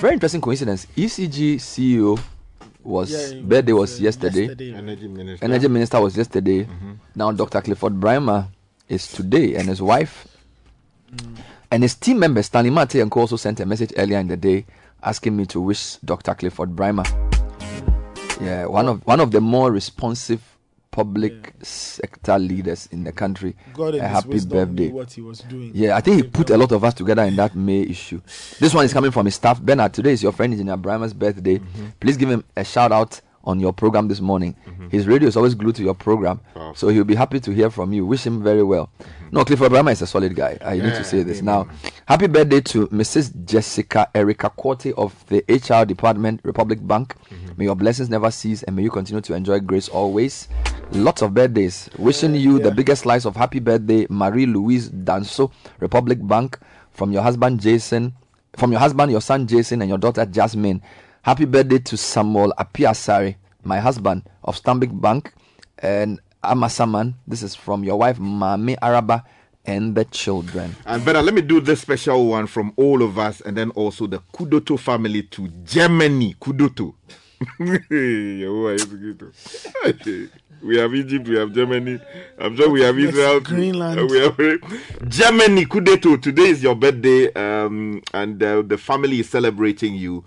Very 0.00 0.14
interesting 0.14 0.40
coincidence. 0.40 0.86
ECG 0.96 1.56
CEO 1.56 2.18
was 2.82 3.10
Yeah, 3.10 3.36
he 3.36 3.42
birthday 3.42 3.72
was, 3.72 3.92
was 3.92 4.00
uh, 4.00 4.04
yesterday. 4.04 4.40
yesterday. 4.40 4.74
Energy 4.74 5.08
minister. 5.08 5.44
Energy 5.44 5.68
minister 5.68 6.00
was 6.00 6.16
yesterday. 6.16 6.64
Mm-hmm. 6.64 6.92
Now 7.14 7.32
Dr. 7.32 7.60
Clifford 7.60 7.94
Braimah 8.00 8.48
is 8.88 9.06
today, 9.08 9.54
and 9.54 9.68
his 9.68 9.80
wife 9.80 10.26
mm. 11.14 11.36
and 11.70 11.82
his 11.82 11.94
team 11.94 12.18
member 12.18 12.42
Stanley 12.42 12.70
Mate 12.70 12.96
and 12.96 13.10
Co 13.10 13.20
also 13.20 13.36
sent 13.36 13.60
a 13.60 13.66
message 13.66 13.92
earlier 13.96 14.18
in 14.18 14.28
the 14.28 14.36
day 14.36 14.66
asking 15.02 15.36
me 15.36 15.46
to 15.46 15.60
wish 15.60 15.96
Dr. 16.04 16.34
Clifford 16.34 16.70
Braimah. 16.76 17.04
Mm. 17.04 18.44
Yeah, 18.44 18.66
one 18.66 18.88
of 18.88 19.06
one 19.06 19.20
of 19.20 19.30
the 19.30 19.40
more 19.40 19.70
responsive 19.70 20.51
public 20.92 21.54
sector 21.62 22.38
leaders 22.38 22.86
in 22.92 23.02
the 23.02 23.10
country. 23.10 23.56
God 23.72 23.96
a 23.96 24.06
happy 24.06 24.38
birthday. 24.44 24.88
what 24.88 25.10
he 25.10 25.22
was 25.22 25.40
doing. 25.40 25.72
Yeah, 25.74 25.96
I 25.96 26.00
think 26.00 26.16
he 26.18 26.22
put 26.22 26.50
a 26.50 26.56
lot 26.56 26.70
of 26.70 26.84
us 26.84 26.94
together 26.94 27.24
in 27.24 27.34
that 27.36 27.56
May 27.56 27.80
issue. 27.80 28.20
This 28.60 28.72
one 28.74 28.84
is 28.84 28.92
coming 28.92 29.10
from 29.10 29.24
his 29.24 29.34
staff. 29.34 29.60
Bernard, 29.60 29.94
today 29.94 30.12
is 30.12 30.22
your 30.22 30.32
friend 30.32 30.52
Engineer 30.52 30.76
Braimah's 30.76 31.14
birthday. 31.14 31.58
Mm-hmm. 31.58 31.86
Please 31.98 32.16
give 32.16 32.28
him 32.28 32.44
a 32.56 32.62
shout 32.64 32.92
out 32.92 33.20
on 33.44 33.60
your 33.60 33.72
program 33.72 34.08
this 34.08 34.20
morning. 34.20 34.54
Mm-hmm. 34.66 34.88
His 34.88 35.06
radio 35.06 35.28
is 35.28 35.36
always 35.36 35.54
glued 35.54 35.76
to 35.76 35.82
your 35.82 35.94
program, 35.94 36.40
so 36.74 36.88
he'll 36.88 37.04
be 37.04 37.14
happy 37.14 37.40
to 37.40 37.50
hear 37.50 37.70
from 37.70 37.92
you. 37.92 38.06
Wish 38.06 38.26
him 38.26 38.42
very 38.42 38.62
well. 38.62 38.90
Mm-hmm. 39.00 39.28
No, 39.32 39.44
Clifford 39.44 39.72
Braimah 39.72 39.92
is 39.92 40.02
a 40.02 40.06
solid 40.06 40.34
guy. 40.34 40.58
I 40.62 40.74
need 40.74 40.94
to 40.94 41.04
say 41.04 41.22
this 41.22 41.40
now. 41.40 41.66
Happy 42.06 42.26
birthday 42.26 42.60
to 42.60 42.86
Mrs. 42.88 43.44
Jessica 43.46 44.08
Erica 44.14 44.50
Quartey 44.50 44.92
of 44.92 45.14
the 45.28 45.42
HR 45.48 45.86
Department, 45.86 46.40
Republic 46.44 46.86
Bank. 46.86 47.14
Mm-hmm. 47.30 47.52
May 47.56 47.64
your 47.64 47.76
blessings 47.76 48.10
never 48.10 48.30
cease 48.30 48.62
and 48.64 48.76
may 48.76 48.82
you 48.82 48.90
continue 48.90 49.22
to 49.22 49.34
enjoy 49.34 49.60
grace 49.60 49.88
always. 49.88 50.48
Lots 50.92 51.22
of 51.22 51.32
birthdays. 51.32 51.88
Wishing 51.98 52.34
you 52.34 52.58
the 52.58 52.70
biggest 52.70 53.02
slice 53.02 53.24
of 53.24 53.34
happy 53.34 53.60
birthday, 53.60 54.06
Marie 54.10 54.44
Louise 54.46 54.90
Danso, 54.90 55.50
Republic 55.80 56.18
Bank, 56.26 56.58
from 56.90 57.10
your 57.12 57.22
husband 57.22 57.60
Jason, 57.60 58.12
from 58.56 58.70
your 58.70 58.80
husband, 58.80 59.10
your 59.10 59.22
son 59.22 59.46
Jason, 59.46 59.80
and 59.80 59.88
your 59.88 59.98
daughter 59.98 60.26
Jasmine. 60.26 60.82
Happy 61.22 61.44
birthday 61.44 61.78
to 61.78 61.96
Samuel 61.96 62.52
Apiasari, 62.58 63.36
my 63.62 63.78
husband 63.78 64.24
of 64.42 64.60
Stanbic 64.60 65.00
Bank, 65.00 65.32
and 65.78 66.18
Amasaman. 66.42 67.14
This 67.28 67.44
is 67.44 67.54
from 67.54 67.84
your 67.84 67.96
wife 67.96 68.18
Mami 68.18 68.76
Araba 68.82 69.22
and 69.64 69.94
the 69.94 70.04
children. 70.06 70.74
And 70.84 71.04
better, 71.04 71.22
let 71.22 71.32
me 71.32 71.40
do 71.42 71.60
this 71.60 71.80
special 71.80 72.26
one 72.26 72.48
from 72.48 72.72
all 72.76 73.02
of 73.04 73.20
us, 73.20 73.40
and 73.42 73.56
then 73.56 73.70
also 73.70 74.08
the 74.08 74.18
Kudoto 74.34 74.76
family 74.76 75.22
to 75.22 75.46
Germany. 75.64 76.34
Kudoto. 76.40 76.94
Yo, 77.58 78.62
why 78.64 78.70
is 78.72 78.84
Kudoto? 78.86 80.28
we 80.64 80.76
have 80.78 80.92
Egypt, 80.92 81.28
we 81.28 81.36
have 81.38 81.52
Germany. 81.52 82.00
I'm 82.40 82.56
sure 82.56 82.68
we 82.68 82.82
have 82.82 82.98
Israel. 82.98 83.40
too. 83.40 83.54
Greenland. 83.54 84.10
We 84.10 84.18
have 84.22 84.36
Germany. 85.08 85.66
Kudoto. 85.66 86.20
Today 86.20 86.48
is 86.48 86.64
your 86.64 86.74
birthday, 86.74 87.32
um, 87.34 88.02
and 88.12 88.42
uh, 88.42 88.62
the 88.62 88.76
family 88.76 89.20
is 89.20 89.28
celebrating 89.28 89.94
you. 89.94 90.24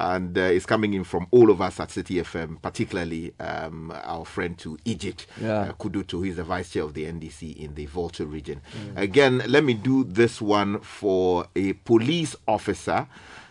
And 0.00 0.38
uh, 0.38 0.42
it's 0.42 0.64
coming 0.64 0.94
in 0.94 1.02
from 1.02 1.26
all 1.32 1.50
of 1.50 1.60
us 1.60 1.80
at 1.80 1.88
Citi 1.88 2.20
FM, 2.22 2.62
particularly 2.62 3.34
um, 3.40 3.92
our 4.04 4.24
friend 4.24 4.56
to 4.58 4.78
Egypt, 4.84 5.26
Yeah. 5.42 5.62
uh, 5.62 5.72
Kudutu, 5.72 6.12
who 6.12 6.24
is 6.24 6.36
the 6.36 6.44
vice 6.44 6.70
chair 6.70 6.84
of 6.84 6.94
the 6.94 7.04
NDC 7.04 7.56
in 7.56 7.74
the 7.74 7.86
Volta 7.86 8.24
region. 8.24 8.60
Again, 8.94 9.42
let 9.48 9.64
me 9.64 9.74
do 9.74 10.04
this 10.04 10.40
one 10.40 10.78
for 10.80 11.46
a 11.56 11.72
police 11.72 12.36
officer 12.46 13.08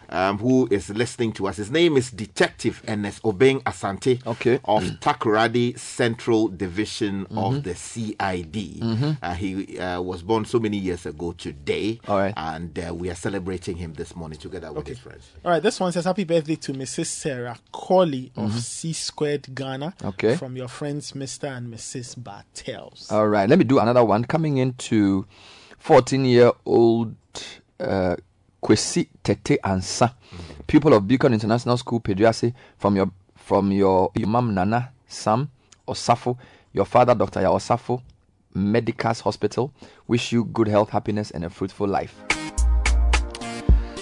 um, 0.09 0.37
who 0.37 0.67
is 0.71 0.89
listening 0.89 1.31
to 1.33 1.47
us. 1.47 1.57
His 1.57 1.69
name 1.71 1.97
is 1.97 2.11
Detective 2.11 2.81
Ernest 2.87 3.21
Obeng 3.23 3.61
Asante 3.63 4.25
okay. 4.25 4.59
of 4.65 4.83
Takoradi 4.99 5.77
Central 5.77 6.47
Division 6.47 7.25
Mhm. 7.25 7.37
of 7.57 7.63
the 7.63 7.75
CID. 7.75 8.79
Mhm. 8.81 9.17
Uh, 9.21 9.33
he 9.33 9.77
uh, 9.79 10.01
was 10.01 10.21
born 10.23 10.45
so 10.45 10.59
many 10.59 10.77
years 10.77 11.05
ago 11.05 11.31
today, 11.33 11.99
All 12.07 12.17
right. 12.17 12.33
and 12.37 12.77
uh, 12.79 12.93
we 12.93 13.09
are 13.09 13.15
celebrating 13.15 13.77
him 13.77 13.93
this 13.93 14.15
morning 14.15 14.39
together 14.39 14.71
with 14.71 14.87
his 14.87 14.99
friends. 14.99 15.25
All 15.43 15.51
right, 15.51 15.61
this 15.63 15.79
one 15.79 15.91
says 15.91 16.05
happy 16.05 16.23
birthday 16.23 16.55
to 16.55 16.73
Mrs. 16.73 17.07
Sarah 17.07 17.57
Colley 17.71 18.31
of 18.35 18.51
Mhm. 18.51 18.59
C 18.59 18.93
Squared 18.93 19.53
Ghana. 19.55 19.93
Okay. 20.03 20.35
From 20.35 20.55
your 20.55 20.67
friends 20.67 21.11
Mr. 21.13 21.55
and 21.55 21.73
Mrs. 21.73 22.15
Bartels. 22.23 23.07
All 23.11 23.27
right, 23.27 23.49
let 23.49 23.59
me 23.59 23.65
do 23.65 23.79
another 23.79 24.03
one. 24.05 24.23
Coming 24.25 24.57
into 24.57 25.25
14 25.77 26.25
year 26.25 26.51
old 26.65 27.15
uh, 27.79 28.15
Kwesi 28.61 29.07
Tete 29.23 29.57
Ansa, 29.63 30.13
pupil 30.65 30.93
of 30.93 31.07
Beacon 31.07 31.33
International 31.33 31.77
School, 31.77 31.99
Pediasi, 32.01 32.53
from 32.77 32.95
your 32.95 33.11
from 33.35 33.71
your, 33.71 34.11
your 34.15 34.27
mom 34.27 34.53
Nana 34.53 34.91
Sam 35.07 35.49
Osafo, 35.87 36.37
your 36.73 36.85
father 36.85 37.15
Dr. 37.15 37.41
Ya 37.41 37.49
Osafo, 37.49 38.01
Medicas 38.55 39.21
Hospital. 39.21 39.71
Wish 40.07 40.33
you 40.33 40.43
good 40.45 40.67
health, 40.67 40.89
happiness, 40.89 41.31
and 41.31 41.45
a 41.45 41.49
fruitful 41.49 41.87
life. 41.87 42.13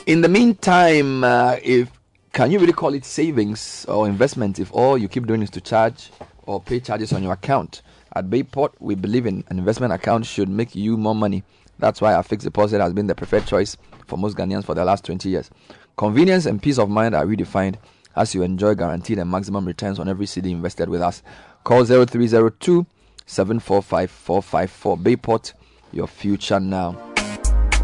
In 0.08 0.22
the 0.22 0.30
meantime, 0.30 1.24
uh, 1.24 1.58
if 1.62 1.92
can 2.34 2.52
you 2.52 2.60
really 2.60 2.74
call 2.74 2.94
it 2.94 3.06
savings 3.06 3.86
or 3.88 4.08
investment 4.08 4.60
if 4.60 4.74
all 4.74 4.98
you 4.98 5.08
keep 5.08 5.26
doing 5.28 5.42
is 5.42 5.50
to 5.52 5.62
charge 5.62 6.12
or 6.48 6.60
pay 6.60 6.80
charges 6.80 7.14
on 7.14 7.22
your 7.22 7.34
account? 7.34 7.82
At 8.16 8.30
Bayport, 8.30 8.74
we 8.80 8.96
believe 8.96 9.26
in 9.26 9.44
an 9.50 9.60
investment 9.60 9.94
account 9.94 10.26
should 10.26 10.50
make 10.50 10.74
you 10.76 10.98
more 10.98 11.16
money. 11.16 11.44
That's 11.78 12.02
why 12.02 12.14
our 12.14 12.24
fixed 12.24 12.46
deposit 12.46 12.82
has 12.82 12.94
been 12.94 13.08
the 13.08 13.16
preferred 13.16 13.46
choice 13.46 13.78
for 14.06 14.18
most 14.18 14.38
Ghanaians 14.38 14.64
for 14.66 14.76
the 14.76 14.86
last 14.86 15.06
20 15.06 15.30
years. 15.30 15.50
Convenience 15.98 16.46
and 16.46 16.62
peace 16.62 16.78
of 16.78 16.90
mind 16.90 17.16
are 17.16 17.26
redefined 17.26 17.76
as 18.16 18.34
you 18.34 18.44
enjoy 18.44 18.76
guaranteed 18.76 19.20
and 19.20 19.30
maximum 19.30 19.66
returns 19.66 20.00
on 20.00 20.08
every 20.08 20.26
CD 20.26 20.52
invested 20.52 20.90
with 20.90 21.02
us. 21.02 21.24
Call 21.64 21.84
0302 21.86 22.86
745 23.26 24.12
454 24.12 24.98
Bayport, 24.98 25.54
your 25.92 26.08
future 26.08 26.60
now. 26.60 26.94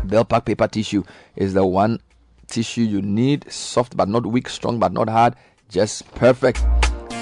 Bellpack 0.06 0.46
paper 0.46 0.68
tissue 0.68 1.04
is 1.36 1.54
the 1.54 1.66
one 1.66 2.00
tissue 2.48 2.82
you 2.82 3.02
need, 3.02 3.52
soft 3.52 3.96
but 3.96 4.10
not 4.10 4.26
weak, 4.26 4.50
strong 4.50 4.80
but 4.80 4.92
not 4.92 5.10
hard, 5.10 5.36
just 5.70 6.10
perfect. 6.16 6.64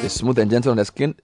It's 0.04 0.16
smooth 0.16 0.40
and 0.40 0.50
gentle 0.50 0.72
on 0.72 0.78
the 0.78 0.86
skin. 0.86 1.16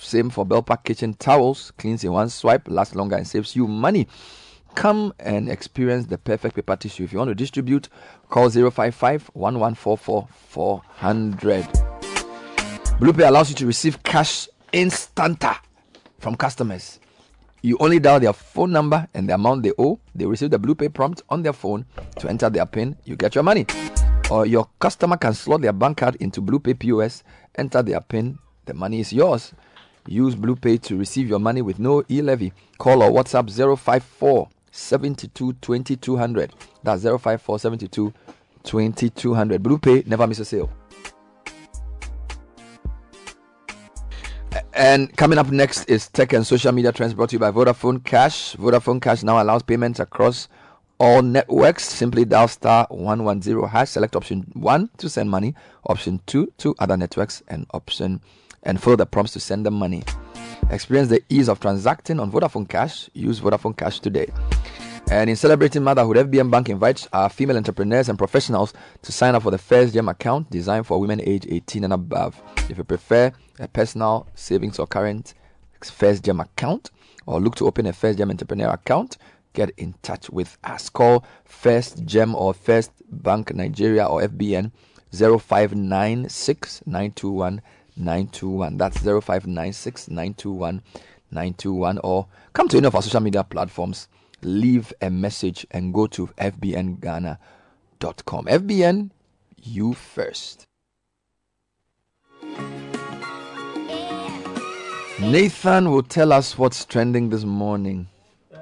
Same 0.00 0.28
for 0.28 0.44
Belpack 0.44 0.84
kitchen 0.84 1.14
towels. 1.14 1.72
Cleans 1.78 2.04
in 2.04 2.12
one 2.12 2.28
swipe, 2.28 2.68
lasts 2.68 2.94
longer, 2.94 3.16
and 3.16 3.26
saves 3.26 3.56
you 3.56 3.66
money. 3.66 4.06
Come 4.74 5.14
and 5.20 5.48
experience 5.48 6.06
the 6.06 6.18
perfect 6.18 6.56
paper 6.56 6.76
tissue. 6.76 7.04
If 7.04 7.12
you 7.12 7.18
want 7.18 7.30
to 7.30 7.34
distribute, 7.34 7.88
call 8.28 8.50
055 8.50 9.30
1144 9.32 10.28
400. 10.30 11.64
BluePay 12.98 13.28
allows 13.28 13.50
you 13.50 13.56
to 13.56 13.66
receive 13.66 14.02
cash 14.02 14.48
instanta 14.72 15.56
from 16.18 16.36
customers. 16.36 17.00
You 17.62 17.78
only 17.80 17.98
dial 17.98 18.20
their 18.20 18.32
phone 18.32 18.72
number 18.72 19.08
and 19.14 19.28
the 19.28 19.34
amount 19.34 19.62
they 19.62 19.72
owe. 19.78 19.98
They 20.14 20.26
receive 20.26 20.50
the 20.50 20.58
BluePay 20.58 20.92
prompt 20.92 21.22
on 21.30 21.42
their 21.42 21.52
phone 21.54 21.86
to 22.18 22.28
enter 22.28 22.50
their 22.50 22.66
PIN. 22.66 22.96
You 23.04 23.16
get 23.16 23.34
your 23.34 23.44
money. 23.44 23.66
Or 24.30 24.44
your 24.44 24.68
customer 24.80 25.16
can 25.16 25.34
slot 25.34 25.62
their 25.62 25.72
bank 25.72 25.98
card 25.98 26.16
into 26.16 26.42
BluePay 26.42 26.78
POS, 26.78 27.22
enter 27.56 27.82
their 27.82 28.00
PIN. 28.00 28.38
The 28.66 28.74
money 28.74 29.00
is 29.00 29.12
yours. 29.12 29.52
Use 30.06 30.34
BluePay 30.34 30.82
to 30.82 30.96
receive 30.96 31.28
your 31.28 31.38
money 31.38 31.62
with 31.62 31.78
no 31.78 32.04
e-levy. 32.10 32.52
Call 32.78 33.02
or 33.02 33.10
WhatsApp 33.10 33.50
054 33.78 34.48
72 34.74 35.52
2200. 35.52 36.52
That's 36.82 37.02
054 37.04 37.58
72 37.58 38.12
2200. 38.64 39.62
BluePay 39.62 40.06
never 40.06 40.26
miss 40.26 40.40
a 40.40 40.44
sale. 40.44 40.70
And 44.72 45.16
coming 45.16 45.38
up 45.38 45.52
next 45.52 45.84
is 45.84 46.08
tech 46.08 46.32
and 46.32 46.44
social 46.44 46.72
media 46.72 46.90
trends 46.90 47.14
brought 47.14 47.30
to 47.30 47.34
you 47.34 47.38
by 47.38 47.52
Vodafone 47.52 48.04
Cash. 48.04 48.56
Vodafone 48.56 49.00
Cash 49.00 49.22
now 49.22 49.40
allows 49.40 49.62
payments 49.62 50.00
across 50.00 50.48
all 50.98 51.22
networks. 51.22 51.84
Simply 51.84 52.24
dial 52.24 52.48
star 52.48 52.88
110 52.90 53.68
hash, 53.68 53.90
select 53.90 54.16
option 54.16 54.50
1 54.54 54.90
to 54.98 55.08
send 55.08 55.30
money, 55.30 55.54
option 55.86 56.20
2 56.26 56.52
to 56.58 56.74
other 56.80 56.96
networks, 56.96 57.42
and 57.46 57.66
option 57.72 58.20
and 58.64 58.82
follow 58.82 58.96
the 58.96 59.06
prompts 59.06 59.32
to 59.34 59.40
send 59.40 59.64
them 59.64 59.74
money. 59.74 60.02
Experience 60.70 61.08
the 61.08 61.22
ease 61.28 61.48
of 61.48 61.60
transacting 61.60 62.18
on 62.20 62.30
Vodafone 62.32 62.68
Cash. 62.68 63.08
Use 63.14 63.40
Vodafone 63.40 63.76
Cash 63.76 64.00
today. 64.00 64.26
And 65.10 65.28
in 65.28 65.36
celebrating 65.36 65.82
motherhood, 65.82 66.16
FBN 66.16 66.50
Bank 66.50 66.70
invites 66.70 67.06
our 67.12 67.28
female 67.28 67.58
entrepreneurs 67.58 68.08
and 68.08 68.16
professionals 68.16 68.72
to 69.02 69.12
sign 69.12 69.34
up 69.34 69.42
for 69.42 69.50
the 69.50 69.58
First 69.58 69.92
Gem 69.92 70.08
account 70.08 70.50
designed 70.50 70.86
for 70.86 70.98
women 70.98 71.20
aged 71.20 71.46
18 71.50 71.84
and 71.84 71.92
above. 71.92 72.42
If 72.70 72.78
you 72.78 72.84
prefer 72.84 73.30
a 73.58 73.68
personal 73.68 74.26
savings 74.34 74.78
or 74.78 74.86
current 74.86 75.34
First 75.82 76.24
Gem 76.24 76.40
account 76.40 76.90
or 77.26 77.40
look 77.40 77.54
to 77.56 77.66
open 77.66 77.86
a 77.86 77.92
First 77.92 78.18
Gem 78.18 78.30
entrepreneur 78.30 78.70
account, 78.70 79.18
get 79.52 79.70
in 79.76 79.94
touch 80.02 80.30
with 80.30 80.56
us. 80.64 80.88
Call 80.88 81.24
First 81.44 82.04
Gem 82.06 82.34
or 82.34 82.54
First 82.54 82.90
Bank 83.10 83.54
Nigeria 83.54 84.06
or 84.06 84.22
FBN 84.22 84.72
0596 85.12 86.82
921 87.96 88.76
921. 88.76 88.76
That's 88.76 88.98
0596 88.98 90.08
921 90.08 90.82
921. 91.30 91.98
Or 91.98 92.26
come 92.52 92.68
to 92.68 92.78
any 92.78 92.86
of 92.86 92.94
our 92.94 93.02
social 93.02 93.20
media 93.20 93.44
platforms, 93.44 94.08
leave 94.42 94.92
a 95.00 95.10
message, 95.10 95.66
and 95.70 95.92
go 95.92 96.06
to 96.08 96.26
fbnghana.com. 96.38 97.38
FBN, 98.46 99.10
you 99.62 99.94
first. 99.94 100.66
Nathan 105.20 105.90
will 105.90 106.02
tell 106.02 106.32
us 106.32 106.58
what's 106.58 106.84
trending 106.84 107.30
this 107.30 107.44
morning. 107.44 108.08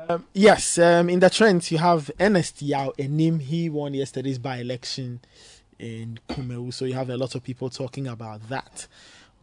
Um, 0.08 0.26
yes, 0.34 0.78
um, 0.78 1.08
in 1.08 1.20
the 1.20 1.30
trends 1.30 1.72
you 1.72 1.78
have 1.78 2.10
Ernest 2.20 2.60
Yaw 2.60 2.90
Anim. 2.98 3.38
He 3.38 3.70
won 3.70 3.94
yesterday's 3.94 4.38
by-election 4.38 5.20
in 5.78 6.20
Kumawu, 6.28 6.72
so 6.72 6.84
you 6.84 6.94
have 6.94 7.08
a 7.10 7.16
lot 7.16 7.34
of 7.34 7.42
people 7.42 7.70
talking 7.70 8.06
about 8.06 8.48
that 8.48 8.86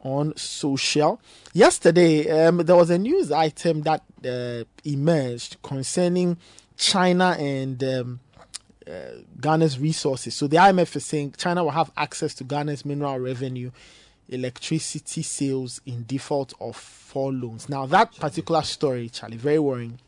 on 0.01 0.35
social. 0.35 1.21
Yesterday, 1.53 2.29
um, 2.29 2.57
there 2.57 2.75
was 2.75 2.89
a 2.89 2.97
news 2.97 3.31
item 3.31 3.81
that 3.81 4.03
uh, 4.25 4.63
emerged 4.83 5.57
concerning 5.61 6.37
China 6.77 7.35
and 7.39 7.83
um, 7.83 8.19
uh, 8.87 8.91
Ghana's 9.39 9.79
resources. 9.79 10.35
So 10.35 10.47
the 10.47 10.57
IMF 10.57 10.95
is 10.95 11.05
saying 11.05 11.35
China 11.37 11.63
will 11.63 11.71
have 11.71 11.91
access 11.97 12.33
to 12.35 12.43
Ghana's 12.43 12.85
mineral 12.85 13.19
revenue, 13.19 13.71
electricity 14.29 15.21
sales 15.21 15.81
in 15.85 16.05
default 16.07 16.53
of 16.59 16.75
four 16.75 17.31
loans. 17.31 17.69
Now 17.69 17.85
that 17.87 18.15
particular 18.17 18.61
story, 18.63 19.09
Charlie, 19.09 19.37
very 19.37 19.59
worrying 19.59 19.99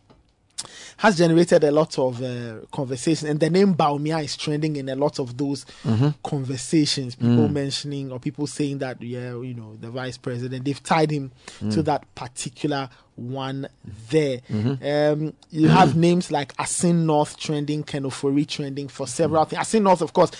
has 0.98 1.18
generated 1.18 1.64
a 1.64 1.72
lot 1.72 1.98
of 2.00 2.22
uh, 2.22 2.56
conversation, 2.72 3.28
and 3.28 3.40
the 3.40 3.50
name 3.50 3.74
Bawumia 3.76 4.24
is 4.24 4.36
trending 4.38 4.76
in 4.76 4.90
a 4.90 4.96
lot 4.96 5.20
of 5.20 5.38
those 5.38 5.66
Mhm. 5.86 6.14
conversations. 6.24 7.16
People 7.16 7.48
Mm. 7.50 7.54
mentioning 7.54 8.12
or 8.12 8.20
people 8.20 8.48
saying 8.48 8.80
that, 8.80 9.02
yeah, 9.02 9.32
you 9.42 9.54
know, 9.54 9.76
the 9.80 9.90
vice 9.90 10.18
president, 10.18 10.66
they've 10.66 10.84
tied 10.84 11.12
him 11.12 11.32
to 11.60 11.66
Mm. 11.82 11.86
that 11.86 12.16
particular 12.16 12.90
one 13.16 13.68
there. 14.10 14.42
Mhm. 14.50 14.80
Um, 14.82 15.34
you 15.52 15.68
have 15.68 15.96
names 15.96 16.32
like 16.32 16.54
Assin 16.58 17.06
North 17.06 17.38
trending, 17.38 17.84
Ken 17.84 18.04
Ofori 18.04 18.48
trending 18.48 18.88
for 18.88 19.06
several 19.08 19.46
things. 19.46 19.62
Assin 19.62 19.84
North, 19.84 20.02
of 20.02 20.14
course, 20.14 20.32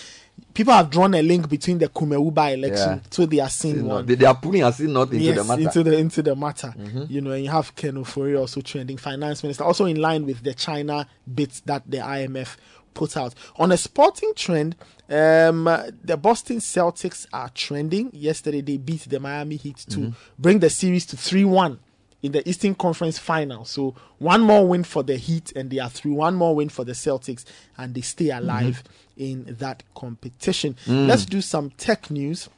people 0.54 0.72
have 0.72 0.90
drawn 0.90 1.14
a 1.14 1.22
link 1.22 1.48
between 1.48 1.78
the 1.78 1.88
Kumeuba 1.88 2.52
election 2.54 3.00
Yeah. 3.02 3.08
to 3.10 3.26
the 3.26 3.38
Assin 3.40 3.84
one. 3.86 4.06
They, 4.06 4.14
they 4.16 4.26
are 4.26 4.34
putting 4.34 4.62
us 4.64 4.80
not 4.80 5.10
into 5.12 5.18
yes, 5.24 5.36
the 5.38 5.44
matter. 5.44 5.62
into 5.62 5.82
the 5.82 5.96
into 5.98 6.22
the 6.22 6.36
matter. 6.36 6.74
Mhm. 6.78 7.10
You 7.10 7.20
know, 7.20 7.30
and 7.30 7.44
you 7.44 7.50
have 7.50 7.74
Ken 7.74 7.94
Ofori 7.94 8.38
also 8.38 8.60
trending 8.60 8.96
finance 8.98 9.42
minister, 9.42 9.64
also 9.64 9.86
in 9.86 9.96
line 10.00 10.26
with 10.26 10.42
the 10.42 10.54
China 10.54 11.06
bits 11.32 11.60
that 11.60 11.82
the 11.90 11.98
IMF 11.98 12.56
put 12.94 13.16
out. 13.16 13.34
On 13.56 13.72
a 13.72 13.76
sporting 13.78 14.32
trend, 14.36 14.76
um, 15.08 15.64
the 16.04 16.16
Boston 16.20 16.58
Celtics 16.58 17.26
are 17.32 17.48
trending. 17.54 18.10
Yesterday 18.12 18.60
they 18.60 18.76
beat 18.76 19.02
the 19.08 19.18
Miami 19.20 19.56
Heat 19.56 19.78
to 19.88 19.98
Mhm. 19.98 20.14
bring 20.38 20.58
the 20.58 20.68
series 20.70 21.06
to 21.06 21.16
three 21.16 21.44
one. 21.44 21.78
In 22.22 22.30
the 22.30 22.48
Eastern 22.48 22.76
Conference 22.76 23.18
Final, 23.18 23.64
so 23.64 23.96
one 24.18 24.42
more 24.42 24.64
win 24.68 24.84
for 24.84 25.02
the 25.02 25.16
Heat, 25.16 25.52
and 25.56 25.70
they 25.70 25.80
are 25.80 25.90
through. 25.90 26.12
One 26.12 26.36
more 26.36 26.54
win 26.54 26.68
for 26.68 26.84
the 26.84 26.92
Celtics, 26.92 27.44
and 27.76 27.94
they 27.96 28.00
stay 28.00 28.30
alive 28.30 28.84
in 29.16 29.56
that 29.58 29.82
competition. 29.94 30.76
Mm. 30.86 31.06
Let's 31.06 31.26
do 31.26 31.40
some 31.40 31.70
tech 31.70 32.10
news. 32.10 32.48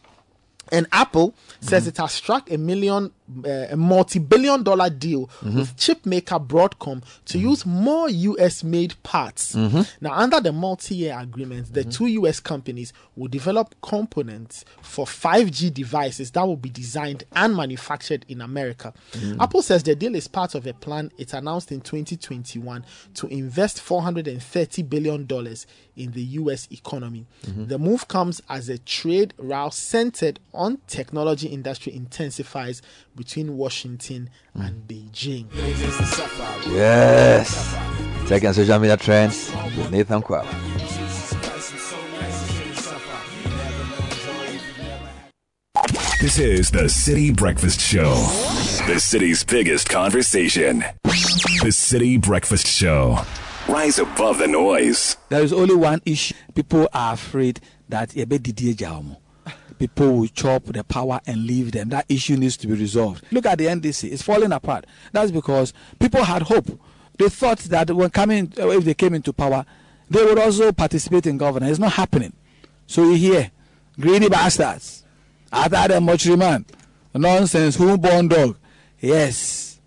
And 0.73 0.87
Apple 0.93 1.35
says 1.61 1.87
it 1.87 1.99
has 1.99 2.13
struck 2.13 2.51
a 2.51 2.57
million, 2.57 3.13
uh, 3.45 3.69
a 3.71 3.77
multi-billion 3.77 4.63
dollar 4.63 4.91
deal 4.91 5.31
Mhm. 5.43 5.55
with 5.57 5.77
chip 5.79 6.05
maker 6.05 6.39
Broadcom 6.39 7.03
to 7.25 7.39
use 7.39 7.65
more 7.65 8.11
US-made 8.11 8.95
parts. 9.03 9.55
Mhm. 9.55 9.87
Now, 10.03 10.13
under 10.13 10.41
the 10.41 10.53
multi-year 10.53 11.19
agreement, 11.19 11.73
the 11.73 11.85
two 11.85 12.07
US 12.07 12.39
companies 12.41 12.93
will 13.17 13.29
develop 13.29 13.75
components 13.81 14.65
for 14.83 15.07
5G 15.07 15.71
devices 15.71 16.33
that 16.33 16.47
will 16.47 16.57
be 16.59 16.69
designed 16.69 17.25
and 17.33 17.57
manufactured 17.57 18.27
in 18.29 18.43
America. 18.43 18.93
Mm. 19.13 19.41
Apple 19.41 19.63
says 19.63 19.83
the 19.83 19.95
deal 19.95 20.15
is 20.15 20.29
part 20.29 20.55
of 20.55 20.67
a 20.67 20.75
plan 20.75 21.11
it 21.17 21.33
announced 21.33 21.73
in 21.73 21.81
2021 21.81 22.85
to 23.15 23.27
invest 23.29 23.81
430 23.81 24.83
billion 24.83 25.25
dollars 25.27 25.67
in 25.97 26.11
the 26.13 26.23
US 26.41 26.69
economy. 26.71 27.25
Mhm. 27.47 27.69
The 27.69 27.79
move 27.79 28.07
comes 28.09 28.43
as 28.51 28.69
a 28.69 28.79
trade 28.79 29.33
route 29.39 29.73
centered 29.73 30.41
on 30.53 30.79
technology 30.89 31.47
industry 31.47 31.95
intensifies 31.95 32.83
between 33.17 33.57
Washington 33.57 34.31
and 34.55 34.87
Beijing. 34.89 35.47
Yes. 36.67 37.75
Tech 38.29 38.45
and 38.45 38.55
social 38.55 38.79
media 38.79 38.97
trends 38.97 39.53
with 39.77 39.91
Nathan 39.91 40.23
Kwab. 40.23 40.47
This 46.21 46.39
is 46.39 46.71
the 46.71 46.85
Citi 46.85 47.37
Breakfast 47.37 47.81
Show, 47.81 48.15
the 48.87 48.99
city's 48.99 49.45
biggest 49.45 49.91
conversation. 49.91 50.79
The 51.03 51.69
Citi 51.71 52.19
Breakfast 52.19 52.67
Show. 52.67 53.19
Rise 53.69 53.99
above 53.99 54.39
the 54.39 54.47
noise. 54.49 55.19
There 55.29 55.43
is 55.43 55.53
only 55.53 55.75
one 55.75 56.01
issue. 56.07 56.35
People 56.55 56.89
are 56.95 57.13
afraid 57.13 57.61
that 57.91 58.17
people 59.79 60.13
will 60.19 60.29
chop 60.29 60.65
the 60.65 60.85
power 60.85 61.21
and 61.27 61.47
leave 61.47 61.73
them. 61.73 61.89
That 61.91 62.07
issue 62.09 62.37
needs 62.37 62.57
to 62.59 62.67
be 62.67 62.75
resolved. 62.75 63.25
Look 63.31 63.47
at 63.47 63.59
the 63.59 63.67
NDC; 63.67 64.13
it's 64.13 64.23
falling 64.23 64.53
apart. 64.53 64.87
That's 65.13 65.31
because 65.31 65.73
people 65.99 66.25
had 66.25 66.43
hope. 66.43 66.81
They 67.19 67.29
thought 67.29 67.59
that 67.59 67.91
when 67.91 68.11
coming, 68.11 68.53
uh, 68.59 68.69
if 68.71 68.85
they 68.85 68.95
came 68.95 69.15
into 69.15 69.33
power, 69.33 69.65
they 70.11 70.25
would 70.25 70.39
also 70.39 70.73
participate 70.73 71.27
in 71.27 71.39
governance. 71.39 71.73
It's 71.73 71.81
not 71.81 71.93
happening. 71.93 72.33
So 72.87 73.09
we 73.09 73.17
hear 73.19 73.51
greedy 73.99 74.29
bastards, 74.29 75.05
other 75.53 75.89
than 75.89 76.05
mortuary 76.05 76.37
man, 76.39 76.67
nonsense. 77.15 77.77
Who 77.77 77.97
born 77.99 78.29
dog? 78.29 78.57
Yes, 79.01 79.81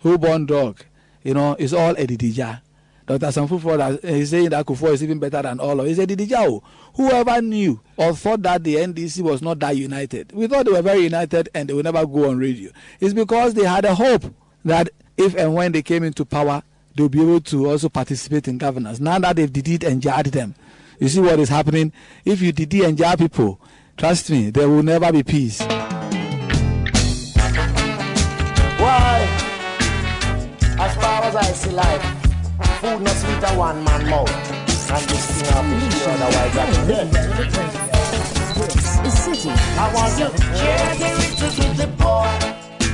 who 0.00 0.18
born 0.18 0.46
dog? 0.46 0.80
You 1.22 1.34
know, 1.34 1.56
it's 1.58 1.72
all 1.72 1.94
Edidija. 1.94 2.60
Dr. 3.08 3.26
Sanfufo 3.26 3.98
is 4.04 4.04
eh, 4.04 4.24
saying 4.36 4.50
that 4.50 4.66
Kufuor 4.66 4.92
is 4.92 5.02
even 5.02 5.18
better 5.18 5.42
than 5.42 5.58
all 5.58 5.80
of. 5.80 5.86
He 5.86 5.94
said, 5.94 6.08
Didijao, 6.08 6.62
whoever 6.94 7.40
knew 7.42 7.80
or 7.96 8.14
thought 8.14 8.42
that 8.42 8.62
the 8.62 8.76
NDC 8.76 9.22
was 9.22 9.42
not 9.42 9.58
that 9.60 9.76
united, 9.76 10.30
we 10.32 10.46
thought 10.46 10.66
they 10.66 10.72
were 10.72 10.82
very 10.82 11.00
united 11.00 11.48
and 11.54 11.68
they 11.68 11.74
would 11.74 11.84
never 11.84 12.06
go 12.06 12.28
on 12.30 12.38
radio. 12.38 12.70
It's 13.00 13.14
because 13.14 13.54
they 13.54 13.64
had 13.64 13.84
a 13.84 13.94
hope 13.94 14.24
that 14.64 14.90
if 15.16 15.34
and 15.34 15.54
when 15.54 15.72
they 15.72 15.82
came 15.82 16.04
into 16.04 16.24
power, 16.24 16.62
they'll 16.94 17.08
be 17.08 17.22
able 17.22 17.40
to 17.40 17.70
also 17.70 17.88
participate 17.88 18.46
in 18.46 18.58
governance. 18.58 19.00
Now 19.00 19.18
that 19.18 19.36
they've 19.36 19.52
did 19.52 19.68
it 19.68 19.84
and 19.84 20.02
jarred 20.02 20.26
them, 20.26 20.54
you 21.00 21.08
see 21.08 21.20
what 21.20 21.40
is 21.40 21.48
happening? 21.48 21.92
If 22.24 22.42
you 22.42 22.52
did 22.52 22.72
and 22.74 22.98
jar 22.98 23.16
people, 23.16 23.60
Trust 23.98 24.30
me, 24.30 24.50
there 24.50 24.68
will 24.68 24.84
never 24.84 25.10
be 25.10 25.24
peace. 25.24 25.60
Why? 25.60 25.74
As 30.78 30.94
far 30.94 31.24
as 31.24 31.34
I 31.34 31.42
see 31.42 31.70
life, 31.70 31.97
food 32.88 33.02
not 33.02 33.16
sweet 33.16 33.42
a 33.42 33.50
one 33.56 33.84
man 33.84 34.08
mouth. 34.08 34.30
And 34.90 35.04
this 35.08 35.24
thing 35.30 35.52
have 35.52 35.68
to 35.92 36.10
otherwise 36.10 36.56
I'm 36.62 36.72
dead. 36.88 37.08
This 39.04 39.26
is 39.26 39.36
Citi. 39.46 39.52
I 39.78 39.94
want 39.94 40.18
you 40.18 40.28
to 40.28 40.40
share 40.56 40.94
the 41.00 41.08
riches 41.20 41.54
with 41.58 41.76
the 41.76 41.88
poor 41.98 42.28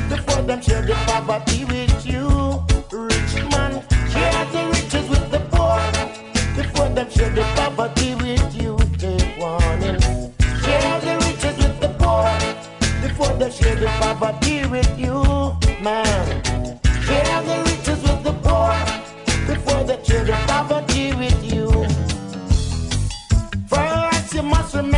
before 0.08 0.42
them 0.42 0.60
share 0.60 0.82
the 0.82 0.94
poverty 1.06 1.64
with 1.64 2.06
you. 2.06 2.26
Rich 2.92 3.34
man, 3.52 3.72
share 4.12 4.44
the 4.54 4.62
riches 4.74 5.08
with 5.08 5.30
the 5.30 5.40
poor 5.52 5.80
before 6.56 6.88
them 6.88 7.10
share 7.10 7.30
the 7.30 7.42
poverty 7.56 8.14
with 8.16 8.54
you. 8.60 8.76
Take 8.98 9.38
warning. 9.38 10.00
Share 10.64 11.00
the 11.06 11.14
riches 11.24 11.56
with 11.62 11.80
the 11.80 11.90
poor 12.00 12.28
before 13.02 13.34
they 13.38 13.50
share 13.50 13.76
the 13.76 13.86
poverty 14.00 14.66
with 14.66 14.98
you, 14.98 15.22
man. 15.82 16.43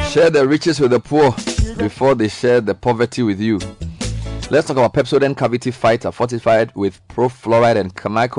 Share 0.09 0.31
the 0.31 0.47
riches 0.48 0.81
with 0.81 0.93
the 0.93 1.01
poor 1.01 1.32
before 1.77 2.15
they 2.15 2.28
share 2.28 2.62
the 2.62 2.74
poverty 2.74 3.23
with 3.23 3.39
you. 3.39 3.59
Let's 4.48 4.68
talk 4.68 4.77
about 4.77 4.94
Pepsodent 4.94 5.36
Cavity 5.36 5.73
Fighter, 5.73 6.12
fortified 6.12 6.70
with 6.77 7.01
profluoride 7.09 7.81
and 7.81 7.93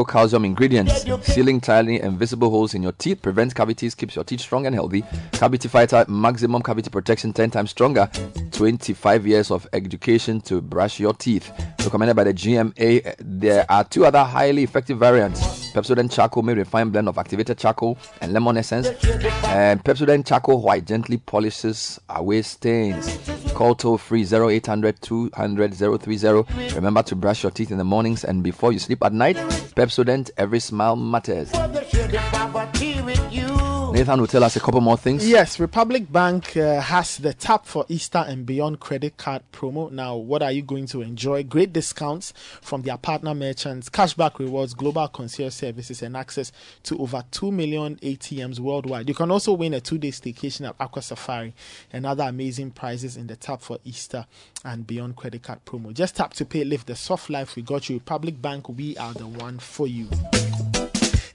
calcium 0.08 0.46
ingredients. 0.46 1.04
Sealing 1.28 1.60
tiny 1.60 2.00
and 2.00 2.18
visible 2.18 2.50
holes 2.50 2.74
in 2.74 2.82
your 2.82 2.94
teeth 2.94 3.22
prevents 3.22 3.54
cavities, 3.54 3.94
keeps 3.94 4.16
your 4.16 4.24
teeth 4.24 4.40
strong 4.40 4.66
and 4.66 4.74
healthy. 4.74 5.04
Cavity 5.34 5.68
Fighter, 5.68 6.06
maximum 6.08 6.64
cavity 6.64 6.90
protection, 6.90 7.34
10 7.34 7.52
times 7.52 7.72
stronger. 7.72 8.10
25 8.52 9.28
years 9.28 9.52
of 9.52 9.68
education 9.74 10.40
to 10.42 10.62
brush 10.62 10.98
your 10.98 11.14
teeth. 11.14 11.52
Recommended 11.84 12.16
by 12.16 12.24
the 12.24 12.34
GMA. 12.34 13.16
There 13.20 13.66
are 13.70 13.84
two 13.84 14.06
other 14.06 14.24
highly 14.24 14.64
effective 14.64 15.00
variants. 15.00 15.42
Pepsodent 15.74 16.12
Charcoal 16.14 16.42
made 16.42 16.58
with 16.58 16.68
a 16.68 16.70
fine 16.70 16.90
blend 16.90 17.10
of 17.10 17.18
activated 17.18 17.58
charcoal 17.58 17.98
and 18.22 18.32
lemon 18.32 18.56
essence. 18.56 18.88
And 19.44 19.84
Pepsodent 19.84 20.26
Charcoal 20.26 20.62
White 20.62 20.86
gently 20.86 21.18
polishes 21.18 22.00
away 22.10 22.44
stains. 22.44 23.20
Call 23.54 23.76
toll 23.76 23.98
free 23.98 24.24
0800 24.24 25.02
200 25.02 25.74
030. 25.74 26.76
Remember 26.76 27.04
to 27.04 27.16
brush 27.16 27.44
your 27.44 27.52
teeth 27.52 27.72
in 27.72 27.78
the 27.78 27.84
mornings 27.84 28.24
and 28.24 28.44
before 28.44 28.72
you 28.72 28.80
sleep 28.80 29.04
at 29.04 29.14
night. 29.14 29.36
Pepsodent, 29.76 30.30
every 30.38 30.60
smile 30.60 30.96
matters. 30.96 31.52
Nathan 33.98 34.20
will 34.20 34.28
tell 34.28 34.44
us 34.44 34.56
a 34.56 34.60
couple 34.60 34.80
more 34.80 34.96
things. 34.96 35.28
Yes, 35.28 35.60
Republic 35.60 36.12
Bank 36.12 36.56
uh, 36.56 36.80
has 36.82 37.18
the 37.18 37.34
Tap 37.34 37.66
for 37.66 37.84
Easter 37.90 38.24
and 38.28 38.46
Beyond 38.46 38.80
credit 38.80 39.18
card 39.18 39.42
promo. 39.52 39.92
Now, 39.92 40.16
what 40.16 40.44
are 40.44 40.52
you 40.52 40.62
going 40.62 40.86
to 40.90 41.02
enjoy? 41.02 41.42
Great 41.42 41.74
discounts 41.74 42.32
from 42.62 42.84
their 42.84 42.98
partner 42.98 43.34
merchants, 43.34 43.90
cashback 43.90 44.38
rewards, 44.38 44.76
global 44.76 45.08
concierge 45.08 45.56
services, 45.56 46.04
and 46.04 46.16
access 46.16 46.52
to 46.84 47.00
over 47.00 47.24
2 47.32 47.52
million 47.52 47.96
ATMs 47.96 48.60
worldwide. 48.60 49.10
You 49.10 49.16
can 49.16 49.32
also 49.32 49.54
win 49.54 49.74
a 49.74 49.82
two 49.82 49.98
day 49.98 50.12
staycation 50.12 50.70
at 50.70 50.76
Aqua 50.80 51.02
Safari 51.02 51.56
and 51.92 52.06
other 52.06 52.26
amazing 52.26 52.70
prizes 52.70 53.18
in 53.18 53.26
the 53.26 53.36
Tap 53.36 53.64
for 53.64 53.80
Easter 53.84 54.28
and 54.64 54.86
Beyond 54.86 55.16
credit 55.16 55.42
card 55.42 55.66
promo. 55.66 55.92
Just 55.92 56.18
tap 56.18 56.34
to 56.36 56.46
pay, 56.46 56.64
live 56.64 56.86
the 56.86 56.96
soft 56.96 57.32
life 57.32 57.56
we 57.56 57.64
got 57.64 57.90
you. 57.90 57.96
Republic 57.96 58.40
Bank, 58.40 58.70
we 58.70 58.96
are 58.98 59.16
the 59.16 59.26
one 59.26 59.58
for 59.58 59.88
you. 59.88 60.08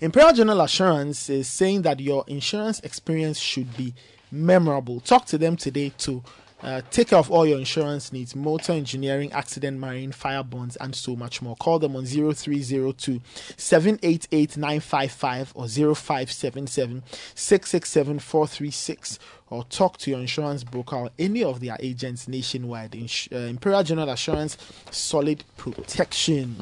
Imperial 0.02 0.32
General 0.32 0.62
Assurance 0.62 1.30
is 1.30 1.46
saying 1.46 1.82
that 1.82 2.00
your 2.00 2.24
insurance 2.26 2.80
experience 2.80 3.38
should 3.38 3.76
be 3.76 3.94
memorable. 4.32 4.98
Talk 4.98 5.26
to 5.26 5.38
them 5.38 5.56
today 5.56 5.92
to 5.98 6.24
uh, 6.60 6.82
take 6.90 7.10
care 7.10 7.20
of 7.20 7.30
all 7.30 7.46
your 7.46 7.60
insurance 7.60 8.12
needs 8.12 8.34
motor 8.34 8.72
engineering, 8.72 9.32
accident, 9.32 9.78
marine, 9.78 10.10
fire 10.10 10.42
bonds, 10.42 10.74
and 10.74 10.96
so 10.96 11.14
much 11.14 11.40
more. 11.40 11.54
Call 11.54 11.78
them 11.78 11.94
on 11.94 12.04
0302 12.04 13.20
788 13.56 14.56
955 14.56 15.52
or 15.54 15.68
0577 15.68 17.04
667 17.36 18.18
436 18.18 19.18
or 19.52 19.64
talk 19.64 19.98
to 19.98 20.10
your 20.10 20.20
insurance 20.20 20.64
broker 20.64 20.96
or 20.96 21.10
any 21.18 21.44
of 21.44 21.60
their 21.60 21.76
agents 21.80 22.26
nationwide. 22.26 22.94
Ins- 22.94 23.28
uh, 23.32 23.36
Imperial 23.36 23.82
General 23.82 24.08
Assurance, 24.10 24.56
solid 24.90 25.44
protection. 25.56 26.56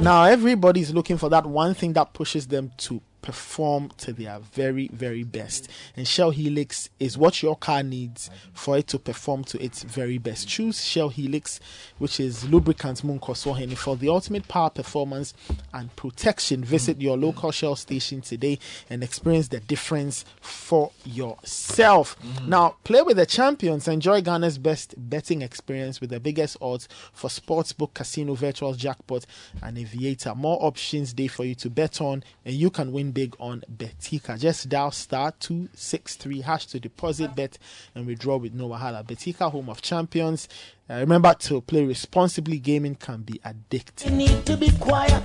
Now, 0.00 0.24
everybody's 0.24 0.92
looking 0.92 1.16
for 1.16 1.28
that 1.30 1.46
one 1.46 1.74
thing 1.74 1.94
that 1.94 2.12
pushes 2.12 2.46
them 2.46 2.70
to 2.78 3.00
perform 3.24 3.90
to 3.96 4.12
their 4.12 4.38
very, 4.38 4.88
very 4.88 5.22
best. 5.22 5.70
And 5.96 6.06
Shell 6.06 6.32
Helix 6.32 6.90
is 7.00 7.16
what 7.16 7.42
your 7.42 7.56
car 7.56 7.82
needs 7.82 8.28
for 8.52 8.76
it 8.76 8.86
to 8.88 8.98
perform 8.98 9.44
to 9.44 9.62
its 9.64 9.82
very 9.82 10.18
best. 10.18 10.46
Choose 10.46 10.84
Shell 10.84 11.08
Helix, 11.08 11.58
which 11.96 12.20
is 12.20 12.46
lubricant 12.50 13.02
Munkosoheni 13.02 13.78
for 13.78 13.96
the 13.96 14.10
ultimate 14.10 14.46
power 14.46 14.68
performance 14.68 15.32
and 15.72 15.94
protection. 15.96 16.62
Visit 16.62 17.00
your 17.00 17.16
local 17.16 17.50
Shell 17.50 17.76
station 17.76 18.20
today 18.20 18.58
and 18.90 19.02
experience 19.02 19.48
the 19.48 19.60
difference 19.60 20.26
for 20.42 20.90
yourself. 21.06 22.20
Mm-hmm. 22.20 22.50
Now, 22.50 22.76
play 22.84 23.00
with 23.00 23.16
the 23.16 23.24
champions. 23.24 23.88
Enjoy 23.88 24.20
Ghana's 24.20 24.58
best 24.58 24.94
betting 24.98 25.40
experience 25.40 25.98
with 25.98 26.10
the 26.10 26.20
biggest 26.20 26.58
odds 26.60 26.88
for 27.14 27.30
sportsbook, 27.30 27.94
casino, 27.94 28.34
virtual 28.34 28.74
jackpot, 28.74 29.24
and 29.62 29.78
aviator. 29.78 30.34
More 30.34 30.58
options 30.60 31.14
day 31.14 31.28
for 31.28 31.44
you 31.44 31.54
to 31.54 31.70
bet 31.70 32.02
on, 32.02 32.22
and 32.44 32.54
you 32.54 32.68
can 32.68 32.92
win 32.92 33.12
big 33.14 33.36
on 33.38 33.62
Betika. 33.74 34.38
Just 34.38 34.68
dial 34.68 34.90
star 34.90 35.32
263 35.38 36.40
hash 36.42 36.66
to 36.66 36.80
deposit, 36.80 37.34
bet, 37.34 37.56
and 37.94 38.06
withdraw 38.06 38.36
with 38.36 38.52
no 38.52 38.68
wahala. 38.68 39.06
Betika, 39.06 39.50
home 39.50 39.70
of 39.70 39.80
champions. 39.80 40.48
Uh, 40.90 40.94
remember 40.94 41.32
to 41.34 41.60
play 41.62 41.84
responsibly. 41.84 42.58
Gaming 42.58 42.96
can 42.96 43.22
be 43.22 43.40
addictive. 43.44 44.10
You 44.10 44.16
need 44.16 44.44
to 44.44 44.56
be 44.56 44.70
quiet. 44.72 45.22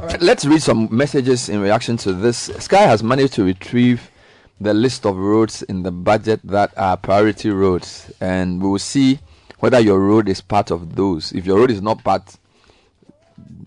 All 0.00 0.06
right, 0.06 0.22
let's 0.22 0.44
read 0.44 0.62
some 0.62 0.88
messages 0.90 1.48
in 1.48 1.60
reaction 1.60 1.96
to 1.98 2.12
this. 2.12 2.50
Sky 2.58 2.82
has 2.82 3.02
managed 3.02 3.34
to 3.34 3.44
retrieve 3.44 4.10
the 4.60 4.72
list 4.72 5.04
of 5.04 5.16
roads 5.16 5.62
in 5.62 5.82
the 5.82 5.92
budget 5.92 6.40
that 6.44 6.72
are 6.76 6.96
priority 6.96 7.50
roads, 7.50 8.12
and 8.20 8.62
we 8.62 8.68
will 8.68 8.78
see 8.78 9.18
whether 9.58 9.80
your 9.80 10.00
road 10.00 10.28
is 10.28 10.40
part 10.40 10.70
of 10.70 10.94
those. 10.96 11.32
If 11.32 11.46
your 11.46 11.58
road 11.58 11.70
is 11.70 11.82
not 11.82 12.02
part, 12.04 12.36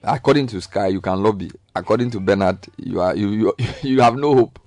according 0.03 0.47
to 0.47 0.61
Sky, 0.61 0.87
you 0.87 1.01
can 1.01 1.21
lobby. 1.21 1.51
According 1.75 2.11
to 2.11 2.19
Bernard, 2.19 2.59
you 2.77 3.01
are 3.01 3.15
you 3.15 3.29
you, 3.29 3.53
you 3.83 4.01
have 4.01 4.15
no 4.15 4.35
hope. 4.35 4.59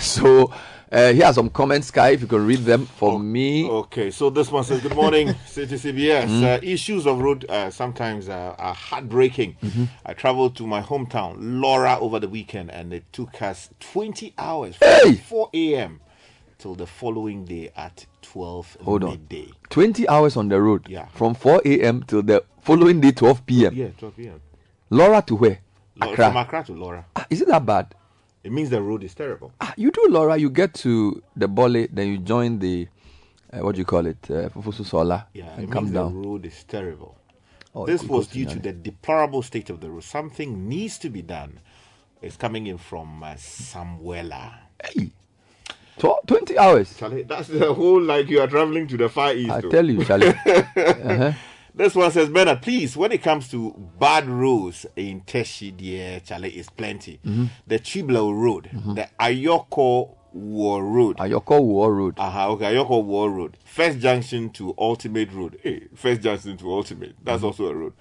So 0.00 0.52
uh, 0.90 1.12
here 1.12 1.24
are 1.24 1.32
some 1.32 1.48
comments, 1.50 1.88
Sky. 1.88 2.10
If 2.10 2.20
you 2.20 2.26
can 2.26 2.46
read 2.46 2.60
them 2.60 2.86
for 2.86 3.18
me. 3.18 3.68
Okay, 3.68 4.10
so 4.10 4.28
this 4.30 4.50
one 4.52 4.62
says, 4.64 4.80
Good 4.82 4.94
morning, 4.94 5.28
CitiCBS. 5.28 5.78
CBS. 5.92 6.26
Mm. 6.28 6.42
Uh, 6.44 6.60
issues 6.62 7.06
of 7.06 7.18
road 7.20 7.46
uh, 7.48 7.70
sometimes 7.70 8.28
uh, 8.28 8.54
are 8.58 8.74
heartbreaking. 8.74 9.56
Mhm. 9.62 9.88
I 10.06 10.12
traveled 10.12 10.54
to 10.56 10.66
my 10.66 10.82
hometown, 10.82 11.36
Lawra, 11.60 11.98
over 12.00 12.20
the 12.20 12.28
weekend, 12.28 12.70
and 12.70 12.92
it 12.92 13.04
took 13.12 13.40
us 13.42 13.70
20 13.80 14.34
hours 14.38 14.76
Hey! 14.80 15.14
from 15.14 15.16
4 15.16 15.50
a.m. 15.54 16.00
till 16.58 16.74
the 16.74 16.86
following 16.86 17.44
day 17.46 17.70
at 17.74 18.04
12 18.20 18.76
Hold 18.84 19.04
on. 19.04 19.10
midday. 19.10 19.50
20 19.70 20.06
hours 20.08 20.36
on 20.36 20.48
the 20.48 20.60
road. 20.60 20.86
Yeah. 20.88 21.06
From 21.14 21.34
4 21.34 21.62
a.m. 21.64 22.04
till 22.06 22.22
the 22.22 22.44
following 22.60 23.00
day, 23.00 23.12
12 23.12 23.46
p.m. 23.46 23.74
Yeah, 23.74 23.88
12 23.98 24.16
p.m. 24.16 24.40
Lawra 24.92 25.22
to 25.26 25.34
where? 25.36 25.58
Lo- 25.96 26.10
Accra. 26.12 26.26
From 26.26 26.36
Accra 26.36 26.64
to 26.64 26.72
Lawra. 26.74 27.04
Ah, 27.16 27.26
Is 27.30 27.40
it 27.40 27.48
that 27.48 27.64
bad? 27.64 27.94
It 28.44 28.52
means 28.52 28.70
the 28.70 28.82
road 28.82 29.02
is 29.04 29.14
terrible. 29.14 29.52
Ah, 29.60 29.72
you 29.76 29.90
do 29.90 30.06
Lawra, 30.10 30.36
you 30.38 30.50
get 30.50 30.74
to 30.74 31.22
the 31.36 31.48
Bole, 31.48 31.86
then 31.90 32.08
you 32.08 32.18
join 32.18 32.58
the, 32.58 32.88
uh, 33.52 33.58
what 33.60 33.74
do 33.74 33.78
you 33.80 33.84
call 33.86 34.04
it, 34.06 34.18
uh, 34.30 34.48
Fufulso 34.50 34.84
Sawla, 34.84 35.26
Yeah, 35.32 35.50
and 35.54 35.64
it 35.64 35.70
come 35.70 35.84
means 35.84 35.94
down. 35.94 36.12
the 36.22 36.28
road 36.28 36.44
is 36.46 36.64
terrible. 36.64 37.16
Oh, 37.74 37.86
this 37.86 38.02
was 38.02 38.26
due 38.26 38.44
to 38.44 38.58
the 38.58 38.72
deplorable 38.72 39.40
state 39.42 39.70
of 39.70 39.80
the 39.80 39.88
road. 39.90 40.04
Something 40.04 40.68
needs 40.68 40.98
to 40.98 41.08
be 41.08 41.22
done. 41.22 41.58
It's 42.20 42.36
coming 42.36 42.66
in 42.66 42.76
from 42.76 43.22
uh, 43.22 43.34
Samuela. 43.36 44.52
Hey, 44.84 45.10
Tw- 45.98 46.26
20 46.26 46.58
hours. 46.58 46.96
Charlie, 46.98 47.22
that's 47.22 47.48
the 47.48 47.72
whole 47.72 48.00
like 48.02 48.28
you 48.28 48.40
are 48.40 48.46
traveling 48.46 48.86
to 48.88 48.96
the 48.98 49.08
Far 49.08 49.32
East. 49.34 49.50
I 49.52 49.60
tell 49.62 49.88
you, 49.88 50.04
Charlie. 50.04 50.34
Uh-huh. 50.46 51.32
This 51.74 51.94
one 51.94 52.10
says, 52.10 52.28
Bernard, 52.28 52.60
please, 52.60 52.96
when 52.96 53.12
it 53.12 53.22
comes 53.22 53.48
to 53.50 53.72
bad 53.98 54.28
roads 54.28 54.84
in 54.94 55.22
Teshie, 55.22 55.74
dear 55.74 56.20
Charlie, 56.20 56.50
is 56.50 56.68
plenty. 56.68 57.18
Mhm. 57.24 57.48
The 57.66 57.78
Chiblo 57.78 58.32
Road, 58.34 58.68
the 58.94 59.08
Ayoko 59.18 60.10
War 60.34 60.84
Road. 60.84 61.16
Ayoko 61.16 61.62
War 61.62 61.94
Road. 61.94 62.14
Uh-huh, 62.18 62.52
okay, 62.52 62.74
Ayoko 62.74 63.02
War 63.02 63.30
Road. 63.30 63.56
First 63.64 64.00
junction 64.00 64.50
to 64.50 64.74
Ultimate 64.78 65.32
Road. 65.32 65.58
Hey, 65.62 65.84
first 65.94 66.20
junction 66.20 66.56
to 66.58 66.70
Ultimate. 66.70 67.14
That's 67.24 67.42
Mhm. 67.42 67.46
also 67.46 67.66
a 67.68 67.74
road. 67.74 67.94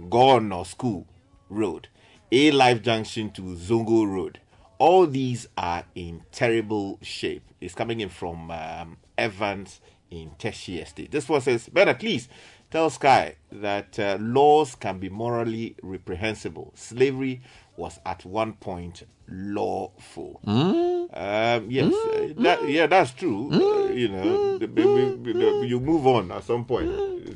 Gorno 0.00 0.64
School 0.64 1.06
Road. 1.48 1.88
A 2.32 2.50
Life 2.50 2.82
Junction 2.82 3.30
to 3.32 3.42
Zongo 3.56 4.06
Road. 4.06 4.40
All 4.78 5.06
these 5.06 5.48
are 5.56 5.84
in 5.94 6.22
terrible 6.32 6.98
shape. 7.02 7.42
It's 7.60 7.74
coming 7.74 8.00
in 8.00 8.08
from 8.08 8.50
um, 8.50 8.96
Evans 9.16 9.80
in 10.10 10.30
Teshie 10.38 10.82
Estate. 10.82 11.10
This 11.12 11.28
one 11.28 11.40
says, 11.40 11.68
Bernard, 11.68 11.98
please, 12.00 12.28
Tell 12.70 12.90
Sky 12.90 13.36
that 13.52 13.98
uh, 13.98 14.18
laws 14.20 14.74
can 14.74 14.98
be 14.98 15.08
morally 15.08 15.76
reprehensible. 15.82 16.72
Slavery 16.74 17.40
was 17.76 18.00
at 18.04 18.24
one 18.24 18.54
point 18.54 19.04
lawful. 19.28 20.40
Mm. 20.46 20.84
Um, 21.12 21.70
yes, 21.70 21.92
uh, 21.94 22.28
that, 22.42 22.68
yeah, 22.68 22.86
that's 22.86 23.12
true. 23.12 23.50
Uh, 23.52 23.92
you 23.92 24.08
know, 24.08 24.58
the- 24.58 24.66
the- 24.66 25.18
the- 25.22 25.32
the- 25.32 25.66
you 25.66 25.78
move 25.80 26.06
on 26.06 26.30
at 26.32 26.44
some 26.44 26.64
point. 26.64 26.86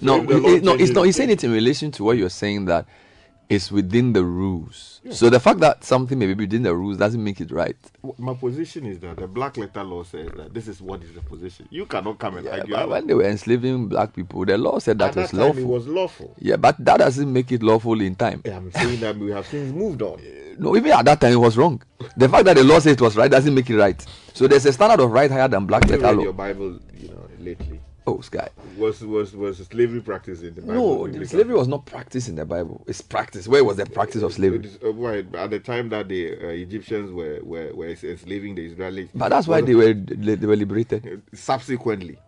No, 0.03 0.17
So 0.17 0.23
if 0.23 0.29
the 0.29 0.35
he- 0.35 0.61
law 0.61 0.73
no, 0.75 0.75
it's 0.83 0.93
not. 0.93 1.03
He's 1.07 1.17
saying 1.17 1.31
it 1.31 1.45
in 1.45 1.53
relation 1.53 1.91
to 1.93 2.05
what 2.05 2.17
you're 2.19 2.29
saying 2.31 2.65
that 2.67 2.87
it's 3.51 3.71
within 3.73 4.13
the 4.13 4.25
rules. 4.25 5.01
So 5.11 5.29
the 5.29 5.41
fact 5.41 5.59
that 5.61 5.83
something 5.83 6.17
may 6.19 6.27
be 6.27 6.35
within 6.35 6.63
the 6.63 6.75
rules 6.75 6.99
doesn't 6.99 7.23
make 7.23 7.41
it 7.41 7.51
right. 7.51 7.77
My 8.17 8.33
position 8.35 8.87
is 8.87 9.01
that 9.01 9.17
the 9.17 9.27
black 9.27 9.57
letter 9.57 9.83
law 9.83 10.05
says 10.05 10.31
that 10.37 10.55
this 10.55 10.69
is 10.69 10.81
what 10.81 11.03
is 11.03 11.13
the 11.15 11.21
position. 11.21 11.67
You 11.71 11.85
cannot 11.87 12.19
come 12.21 12.37
and 12.37 12.47
argue. 12.47 12.75
But 12.75 12.89
when 12.89 13.07
they 13.09 13.15
were 13.15 13.25
enslaving 13.25 13.89
black 13.89 14.15
people, 14.15 14.45
the 14.45 14.57
law 14.57 14.79
said 14.79 14.99
that 15.01 15.09
At 15.09 15.15
that 15.15 15.21
was 15.23 15.31
time, 15.33 15.41
lawful. 15.41 15.63
it 15.63 15.67
was 15.67 15.87
lawful. 15.89 16.35
Yeah, 16.39 16.57
but 16.57 16.77
that 16.85 16.99
doesn't 16.99 17.33
make 17.33 17.51
it 17.51 17.63
lawful 17.63 18.01
in 18.01 18.15
time. 18.15 18.43
I'm 18.47 18.71
saying 18.71 19.01
that 19.01 19.17
we 19.19 19.31
have 19.33 19.47
since 19.47 19.73
moved 19.75 20.01
on. 20.03 20.21
No, 20.61 20.77
even 20.77 20.93
at 20.93 21.07
that 21.07 21.19
time 21.23 21.33
it 21.33 21.37
was 21.37 21.57
wrong. 21.57 21.81
The 22.19 22.29
fact 22.29 22.45
that 22.45 22.55
the 22.55 22.63
law 22.65 22.81
says 22.81 22.93
it 22.93 23.01
was 23.01 23.17
right 23.17 23.31
doesn't 23.31 23.55
make 23.55 23.71
it 23.71 23.79
right. 23.79 24.05
So 24.35 24.47
there's 24.47 24.67
a 24.67 24.73
standard 24.75 25.03
of 25.03 25.11
right 25.11 25.31
higher 25.31 25.49
than 25.49 25.65
black 25.65 25.89
you 25.89 25.97
letter 25.97 26.15
law. 26.15 26.23
your 26.23 26.33
Bible, 26.35 26.79
you 26.99 27.09
know, 27.09 27.27
lately? 27.39 27.81
Oh, 28.11 28.21
Sky. 28.23 28.49
Was 28.77 29.05
was 29.05 29.37
was 29.37 29.59
slavery 29.59 30.01
practiced 30.01 30.43
in 30.43 30.55
the 30.57 30.63
Bible? 30.63 31.07
No, 31.07 31.07
the 31.07 31.25
slavery 31.27 31.55
was 31.55 31.69
not 31.69 31.87
practiced 31.87 32.29
in 32.29 32.35
the 32.35 32.45
Bible. 32.45 32.83
It's 32.89 33.01
practice. 33.01 33.47
Where 33.47 33.63
was 33.63 33.77
the 33.77 33.87
practice 33.87 34.23
of 34.23 34.33
slavery? 34.33 34.67
Is, 34.67 34.79
uh, 34.83 34.93
right, 34.95 35.33
at 35.37 35.51
the 35.51 35.61
time 35.61 35.89
that 35.91 36.09
the 36.09 36.33
uh, 36.33 36.49
Egyptians 36.49 37.13
were, 37.13 37.39
were 37.45 37.73
were 37.73 37.87
enslaving 37.87 38.57
the 38.57 38.69
Israelis. 38.69 39.11
But 39.15 39.29
that's 39.29 39.47
why 39.47 39.61
they 39.61 39.77
were 39.77 39.93
they 39.95 40.35
were 40.45 40.57
liberated. 40.57 41.23
subsequently. 41.33 42.19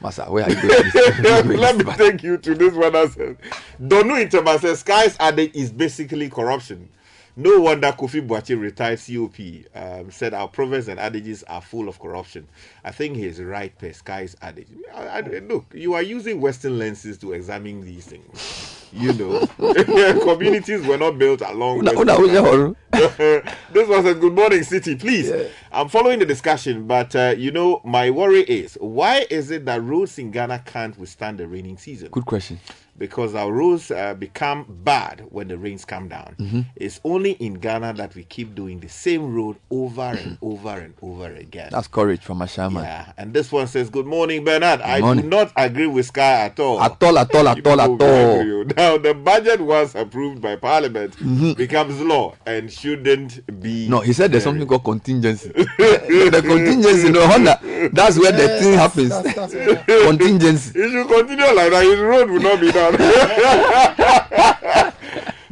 Masa, 0.00 0.28
where 0.30 0.44
are 0.44 0.50
you 0.50 0.62
going? 0.62 1.58
Let 1.58 1.76
me 1.76 1.92
take 1.94 2.22
you 2.22 2.36
to 2.38 2.54
this 2.54 2.74
one 2.74 2.92
Donu 2.92 4.28
Intema 4.28 4.60
says 4.60 4.80
Sky's 4.80 5.16
addict 5.18 5.56
is 5.56 5.72
basically 5.72 6.30
corruption. 6.30 6.88
No 7.36 7.60
wonder 7.60 7.90
Kofi 7.90 8.24
Boachi 8.26 8.58
retired 8.58 9.00
COP 9.00 9.66
um, 9.74 10.10
said 10.12 10.34
our 10.34 10.46
proverbs 10.46 10.86
and 10.86 11.00
adages 11.00 11.42
are 11.44 11.60
full 11.60 11.88
of 11.88 11.98
corruption. 11.98 12.46
I 12.84 12.92
think 12.92 13.16
he 13.16 13.26
is 13.26 13.40
right 13.42 13.76
per 13.76 13.92
Sky's 13.92 14.36
adage. 14.40 14.68
I, 14.94 15.06
I, 15.18 15.20
look, 15.40 15.66
you 15.74 15.94
are 15.94 16.02
using 16.02 16.40
Western 16.40 16.78
lenses 16.78 17.18
to 17.18 17.32
examine 17.32 17.80
these 17.80 18.06
things. 18.06 18.88
You 18.92 19.12
know, 19.14 19.46
communities 20.22 20.86
were 20.86 20.96
not 20.96 21.18
built 21.18 21.40
along. 21.40 21.80
Una- 21.80 21.92
Western 21.94 22.08
una- 22.10 22.42
una 22.42 22.52
lines. 22.52 22.76
this 23.72 23.88
was 23.88 24.04
a 24.04 24.14
good 24.14 24.32
morning 24.32 24.60
citi 24.60 24.96
please 24.98 25.50
i'm 25.72 25.88
following 25.88 26.20
the 26.20 26.24
discussion 26.24 26.86
but 26.86 27.16
uh, 27.16 27.34
you 27.36 27.50
know 27.50 27.80
my 27.84 28.08
worry 28.08 28.42
is 28.42 28.74
why 28.80 29.26
is 29.30 29.50
it 29.50 29.64
that 29.64 29.82
roads 29.82 30.16
in 30.20 30.30
ghana 30.30 30.60
can't 30.64 30.96
withstand 30.96 31.38
the 31.38 31.48
raining 31.48 31.76
season 31.76 32.08
Good 32.12 32.24
question. 32.24 32.60
Because 32.96 33.34
our 33.34 33.50
roads 33.52 33.90
uh, 33.90 34.14
become 34.14 34.66
bad 34.68 35.24
when 35.30 35.48
the 35.48 35.58
rains 35.58 35.84
come 35.84 36.06
down 36.08 36.36
Mhm. 36.38 36.64
it's 36.76 37.00
only 37.04 37.32
in 37.32 37.54
ghana 37.54 37.92
that 37.94 38.14
we 38.14 38.22
keep 38.22 38.54
doing 38.54 38.78
the 38.80 38.88
same 38.88 39.34
road 39.34 39.56
over 39.70 40.02
and 40.02 40.38
over 40.40 40.70
and 40.78 40.94
over 41.02 41.26
again 41.34 41.68
That's 41.72 41.88
courage 41.88 42.20
from 42.20 42.38
Ashaiman. 42.38 42.82
yeah 42.82 43.12
and 43.18 43.34
this 43.34 43.50
one 43.50 43.66
says 43.66 43.90
good 43.90 44.06
morning 44.06 44.44
bernard 44.44 44.80
i 44.82 45.00
morning. 45.00 45.24
do 45.24 45.28
not 45.30 45.52
agree 45.56 45.88
with 45.88 46.06
sky 46.06 46.46
at 46.46 46.60
all 46.60 46.80
At 46.80 47.02
all, 47.02 47.18
at 47.18 47.34
all, 47.34 47.48
at 47.48 47.66
all, 47.66 47.80
at 47.80 47.90
all. 47.90 48.64
Now, 48.76 48.96
the 48.98 49.12
budget 49.14 49.60
once 49.60 49.94
approved 49.94 50.40
by 50.40 50.56
Parliament 50.56 51.16
Mhm. 51.18 51.56
becomes 51.56 52.00
law 52.00 52.34
and 52.46 52.70
shouldn't 52.72 53.40
be. 53.60 53.88
No, 53.88 54.00
he 54.00 54.12
said 54.12 54.32
there's 54.32 54.44
something 54.44 54.66
called 54.66 54.84
contingency. 54.84 55.48
the 55.54 56.42
contingency, 56.44 57.10
no 57.10 57.26
wonder. 57.28 57.56
That's 57.92 58.18
where 58.18 58.32
the 58.32 58.48
thing 58.60 58.74
happens. 58.74 59.12
contingency. 59.86 60.78
It 60.78 60.90
should 60.90 61.08
continue 61.08 61.44
like 61.54 61.70
that. 61.70 61.84
His 61.84 61.98
road 62.00 62.30
will 62.30 62.40
not 62.40 62.60
be 62.60 62.72
done. 62.72 62.83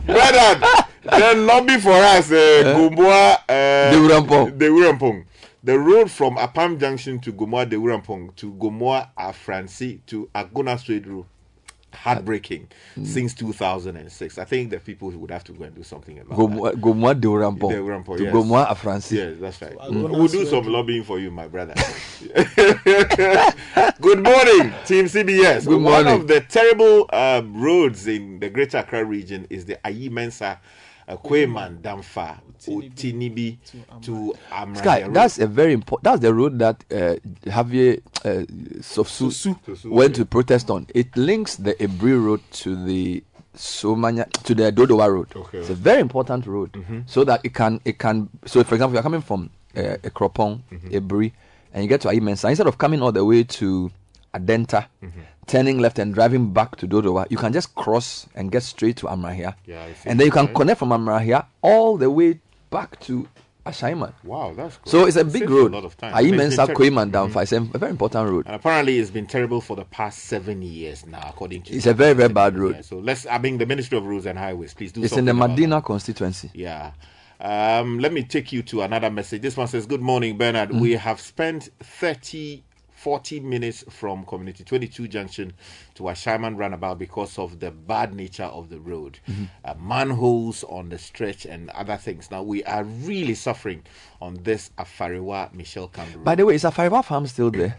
Bernard, 0.07 0.63
then 1.05 1.47
lobby 1.47 1.79
for 1.79 1.93
us, 1.93 2.31
uh, 2.31 2.75
Gomboa, 2.77 3.39
uh, 3.49 3.93
Dewurampong. 3.93 4.59
Dewurampong. 4.59 5.25
The 5.65 5.79
road 5.79 6.11
from 6.11 6.37
Apam 6.37 6.79
Junction 6.81 7.21
to 7.21 7.33
Gomoa 7.33 7.65
Dewurampong 7.71 8.35
to 8.37 8.53
Gomoa 8.55 9.09
Afransi 9.17 10.01
to 10.07 10.29
Agona 10.35 10.77
Straight 10.79 11.07
Road. 11.07 11.27
Heartbreaking 11.95 12.69
since 13.05 13.35
2006. 13.35 14.39
I 14.39 14.45
think 14.45 14.71
the 14.71 14.79
people 14.79 15.11
would 15.11 15.31
have 15.31 15.45
to 15.45 15.53
go 15.53 15.65
and 15.65 15.75
do 15.75 15.83
something 15.83 16.19
about 16.19 16.39
Gomoa 16.39 16.73
Gomoa 16.75 17.21
de 17.21 17.29
Orampong. 17.29 17.71
Dewurampong, 17.73 18.17
To 18.19 18.25
yes. 18.25 18.35
Gomoa 18.35 18.67
Afransi. 18.69 19.13
Yes, 19.13 19.37
that's 19.41 19.61
right. 19.63 19.77
Agona 19.79 20.11
We'll 20.11 20.29
do 20.29 20.47
some 20.47 20.67
lobbying 20.67 21.05
for 21.05 21.19
you, 21.19 21.31
my 21.31 21.49
brother. 21.49 21.75
Good 24.01 24.23
morning, 24.23 24.73
Team 24.85 25.07
CBS. 25.07 25.67
Good 25.67 25.81
morning. 25.81 26.07
One 26.07 26.07
of 26.09 26.29
the 26.29 26.41
terrible 26.41 27.09
um, 27.13 27.61
roads 27.61 28.07
in 28.07 28.41
the 28.41 28.49
Greater 28.51 28.79
Accra 28.79 29.05
region 29.05 29.47
is 29.51 29.65
the 29.67 29.79
Ayimensa 29.85 30.59
uh, 31.09 31.17
Kweiman 31.17 31.81
Danfa 31.81 32.41
Otinibi 32.71 33.57
to 34.03 34.35
Amrahia 34.51 34.77
Sky, 34.77 35.09
that's 35.09 35.39
a 35.39 35.47
very 35.47 35.73
important. 35.73 36.05
That's 36.05 36.21
the 36.21 36.33
road 36.35 36.59
that 36.59 36.85
uh, 36.91 37.17
Javier 37.45 38.01
uh, 38.25 38.45
Sofsu 38.81 39.31
Sosu, 39.31 39.91
went 39.91 40.15
to 40.17 40.25
protest 40.25 40.71
on. 40.71 40.87
It 40.95 41.17
links 41.17 41.57
the 41.57 41.75
Aburi 41.75 42.23
road 42.25 42.41
to 42.53 42.77
the 42.85 43.23
Somanya 43.57 44.31
to 44.45 44.55
the 44.55 44.73
Dodowa 44.73 45.13
road. 45.13 45.29
Okay. 45.37 45.59
It's 45.59 45.71
a 45.71 45.75
very 45.75 46.01
important 46.01 46.47
road, 46.47 46.73
Mhm. 46.73 47.03
so 47.07 47.25
that 47.25 47.41
it 47.45 47.53
can 47.55 47.81
it 47.85 47.99
can. 47.99 48.29
So, 48.47 48.63
for 48.65 48.75
example, 48.75 48.95
you're 48.95 49.03
coming 49.03 49.21
from 49.23 49.51
uh, 49.77 49.97
Akropong, 50.03 50.61
Mhm. 50.71 50.91
Aburi, 50.93 51.33
and 51.75 51.83
you 51.83 51.89
get 51.89 52.01
to 52.03 52.09
Ayimensa. 52.09 52.49
Instead 52.49 52.67
of 52.67 52.79
coming 52.79 53.03
all 53.03 53.13
the 53.13 53.25
way 53.25 53.43
to 53.45 53.91
Adenta, 54.35 54.87
Mhm. 55.03 55.11
turning 55.47 55.79
left 55.79 55.99
and 55.99 56.15
driving 56.15 56.53
back 56.53 56.77
to 56.77 56.87
Dodowa, 56.87 57.27
you 57.31 57.37
can 57.37 57.53
just 57.53 57.75
cross 57.75 58.27
and 58.35 58.51
get 58.51 58.63
straight 58.63 58.97
to 58.99 59.07
Amrahia. 59.07 59.55
Yeah, 59.67 59.87
and 60.07 60.19
then 60.19 60.27
you 60.27 60.31
can 60.33 60.47
Right. 60.47 60.55
connect 60.55 60.79
from 60.79 60.89
Amrahia 60.91 61.45
all 61.63 61.97
the 61.99 62.11
way 62.11 62.41
back 62.73 62.99
to 63.01 63.29
Ashaiman. 63.65 64.13
Wow, 64.25 64.55
that's 64.57 64.79
good. 64.79 64.91
So 64.91 65.07
it's 65.07 65.17
a 65.17 65.25
big 65.25 65.49
road. 65.49 65.71
A 65.73 65.77
lot 65.77 65.85
of 65.85 65.97
time. 65.97 66.13
Ayi 66.15 66.19
And 66.19 66.27
it's 66.35 66.37
Mensa 66.57 66.67
been 66.67 66.75
ter- 66.75 66.83
Kweiman 66.83 67.11
Mhm. 67.13 67.33
Damfa. 67.33 67.43
It's 67.43 67.53
a, 67.53 67.61
very 67.79 67.91
important 67.93 68.29
road. 68.31 68.47
And 68.47 68.57
apparently, 68.57 68.99
it's 68.99 69.11
been 69.13 69.27
terrible 69.27 69.61
for 69.61 69.77
the 69.77 69.85
past 69.85 70.19
seven 70.25 70.63
years 70.63 71.07
now, 71.07 71.25
according 71.29 71.63
to. 71.63 71.73
It's 71.75 71.87
a 71.87 71.95
very, 71.95 72.15
very 72.15 72.29
bad 72.29 72.59
road. 72.59 72.85
So 72.85 72.99
let's. 72.99 73.25
I 73.27 73.39
mean, 73.39 73.59
the 73.59 73.67
Ministry 73.67 73.99
of 73.99 74.05
Roads 74.05 74.27
and 74.27 74.37
Highways, 74.37 74.75
please 74.75 74.91
do. 74.91 75.05
It's 75.05 75.17
in 75.17 75.27
the 75.27 75.33
Madina 75.33 75.85
constituency. 75.85 76.51
Yeah. 76.55 76.91
Um, 77.41 77.99
let 78.01 78.13
me 78.13 78.23
take 78.25 78.53
you 78.53 78.63
to 78.65 78.83
another 78.83 79.11
message. 79.11 79.43
This 79.43 79.57
one 79.57 79.67
says, 79.69 79.87
Good 79.87 80.01
morning, 80.01 80.39
Bernard. 80.39 80.71
Mm. 80.71 80.81
We 80.81 80.93
have 80.93 81.21
spent 81.21 81.71
30, 81.81 82.63
40 83.03 83.41
minutes 83.41 83.85
from 83.91 84.25
Community 84.25 84.63
22 84.63 85.09
Junction 85.09 85.53
to 85.95 86.05
Ashaiman 86.05 86.57
Roundabout 86.57 87.01
because 87.01 87.37
of 87.37 87.59
the 87.59 87.73
bad 87.73 88.15
nature 88.15 88.45
of 88.45 88.69
the 88.69 88.79
road. 88.79 89.19
Mhm. 89.29 89.49
Uh, 89.65 89.75
manholes 89.81 90.63
on 90.69 90.89
the 90.89 90.99
stretch 90.99 91.45
and 91.45 91.69
other 91.71 91.97
things. 91.97 92.31
Now, 92.31 92.43
we 92.45 92.63
are 92.63 92.85
really 92.85 93.35
suffering 93.35 93.83
on 94.21 94.39
this 94.45 94.71
Afariwa 94.79 95.53
Michel 95.53 95.89
Camp. 95.89 96.23
By 96.23 96.37
the 96.37 96.47
way, 96.47 96.55
is 96.55 96.63
Afariwa 96.63 97.05
farm 97.05 97.27
still 97.27 97.51
there? 97.51 97.79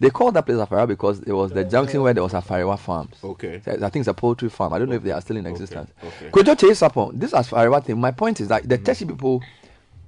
They 0.00 0.10
called 0.10 0.34
that 0.34 0.44
place 0.44 0.58
Afariwa 0.58 0.86
because 0.88 1.20
it 1.20 1.32
was 1.32 1.50
the 1.52 1.64
junction 1.64 2.02
where 2.02 2.12
there 2.12 2.22
was 2.22 2.34
Afariwa 2.34 2.78
farms. 2.78 3.14
Okay. 3.24 3.62
So 3.64 3.72
I 3.72 3.88
think 3.88 4.02
it's 4.02 4.08
a 4.08 4.12
poultry 4.14 4.50
farm. 4.50 4.74
I 4.74 4.78
don't 4.78 4.90
know 4.90 4.96
if 4.96 5.02
they 5.02 5.12
are 5.12 5.20
still 5.22 5.38
in 5.38 5.46
existence. 5.46 5.90
okay. 6.04 6.28
Could 6.30 6.46
you 6.46 6.54
chase 6.56 6.82
up 6.82 6.94
on 6.98 7.18
this 7.18 7.32
Afariwa 7.32 7.82
thing? 7.84 7.98
My 7.98 8.10
point 8.10 8.40
is 8.42 8.48
that 8.48 8.68
the 8.68 8.76
Teshie 8.76 9.08
people 9.08 9.42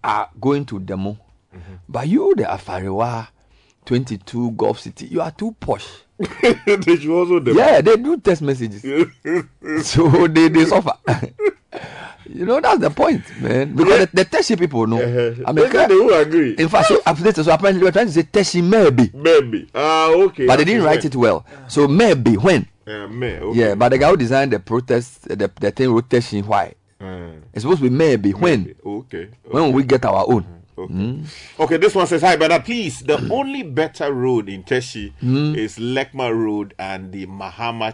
are 0.05 0.28
going 0.39 0.66
to 0.66 0.78
demo, 0.81 1.16
Mm-hmm. 1.55 1.74
but 1.89 2.07
you, 2.07 2.32
the 2.37 2.45
Afariwa 2.45 3.27
22 3.95 4.53
Gulf 4.53 4.79
City, 4.79 5.07
you 5.07 5.21
are 5.21 5.33
too 5.33 5.51
posh. 5.59 5.85
they 6.21 6.97
should 6.97 7.11
also. 7.11 7.41
Yeah, 7.53 7.81
they 7.81 7.97
do 7.97 8.17
text 8.19 8.41
messages. 8.43 8.83
so 9.83 10.29
they, 10.29 10.47
they 10.49 10.65
suffer. 10.65 10.93
you 12.29 12.47
know, 12.47 12.61
that's 12.61 12.79
the 12.79 12.91
point, 12.91 13.23
man. 13.43 13.75
Because 13.75 13.99
the, 14.07 14.11
the 14.12 14.25
Teshie 14.27 14.57
people 14.57 14.87
know. 14.87 14.99
I 15.45 15.51
mean, 15.53 15.69
They- 15.71 15.87
they 15.89 15.95
will 15.97 16.15
agree. 16.15 16.53
In 16.57 16.69
fact, 16.69 16.87
so 16.87 17.03
after 17.05 17.25
this, 17.25 17.45
so 17.45 17.53
apparently 17.53 17.81
they 17.81 17.85
were 17.87 17.91
trying 17.91 18.07
to 18.07 18.12
say 18.12 18.23
Teshie 18.23 18.62
maybe. 18.62 19.11
Maybe. 19.12 19.69
Ah, 19.75 20.11
okay. 20.11 20.47
But 20.47 20.59
they 20.59 20.65
didn't 20.67 20.85
write 20.85 21.05
it 21.05 21.17
well. 21.17 21.45
So 21.67 21.89
maybe 21.89 22.37
when? 22.37 22.69
Uh, 22.87 23.09
may, 23.09 23.39
okay. 23.41 23.59
Yeah, 23.59 23.75
but 23.75 23.89
the 23.89 23.99
guy 23.99 24.09
who 24.11 24.17
designed 24.17 24.53
the 24.53 24.61
protest, 24.61 25.23
the, 25.29 25.51
the 25.61 25.71
thing 25.73 25.91
wrote 25.93 26.09
Teshie 26.09 26.45
why? 26.45 26.75
Uh, 27.01 27.33
It's 27.53 27.62
supposed 27.62 27.83
to 27.83 27.91
be 27.91 27.97
maybe 27.97 28.31
when? 28.35 28.73
okay. 28.87 29.31
When 29.51 29.65
will 29.65 29.73
we 29.73 29.83
get 29.83 30.05
our 30.05 30.25
own? 30.29 30.47
Okay. 30.81 30.94
Mm. 30.94 31.27
Okay, 31.61 31.77
this 31.77 31.94
one 31.94 32.07
says, 32.07 32.23
Hi, 32.23 32.36
Bernard. 32.36 32.65
Please, 32.65 33.01
the 33.01 33.28
only 33.31 33.62
better 33.62 34.12
road 34.12 34.48
in 34.48 34.62
Teshie 34.65 35.12
Mm. 35.23 35.57
is 35.57 35.78
Lekma 35.78 36.35
Road 36.35 36.74
and 36.78 37.12
the 37.12 37.27
Mahama 37.27 37.93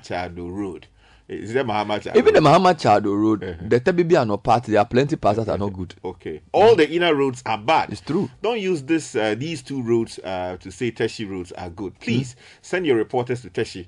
Road. 0.51 0.87
Eh, 1.29 1.35
is 1.35 1.53
that 1.55 1.67
Mahama 1.67 2.01
Chado? 2.01 2.17
Even 2.17 2.35
the 2.35 2.41
Muhammad 2.41 2.79
Chado 2.79 3.17
Road, 3.17 3.43
eh, 3.43 3.49
eh. 3.49 3.55
the 3.69 3.81
Tebibi 3.81 4.19
are 4.19 4.25
not 4.27 4.43
part. 4.43 4.65
There 4.65 4.79
are 4.79 4.85
plenty 4.87 5.17
parts 5.17 5.39
that 5.39 5.49
are 5.49 5.59
not 5.59 5.73
good. 5.73 5.95
Okay. 6.05 6.41
All 6.53 6.75
mm. 6.75 6.77
the 6.79 6.91
inner 6.91 7.15
roads 7.15 7.43
are 7.47 7.59
bad. 7.59 7.91
It's 7.91 8.01
true. 8.01 8.31
Don't 8.43 8.61
use 8.61 8.83
this 8.83 9.17
uh, 9.17 9.35
these 9.37 9.63
two 9.63 9.83
roads 9.83 10.19
uh, 10.21 10.57
to 10.61 10.71
say 10.71 10.93
Teshie 10.93 11.29
roads 11.29 11.53
are 11.53 11.71
good. 11.71 11.99
Please 11.99 12.33
hmm? 12.35 12.39
send 12.63 12.87
your 12.87 12.97
reporters 12.97 13.43
to 13.43 13.51
Teshie. 13.51 13.87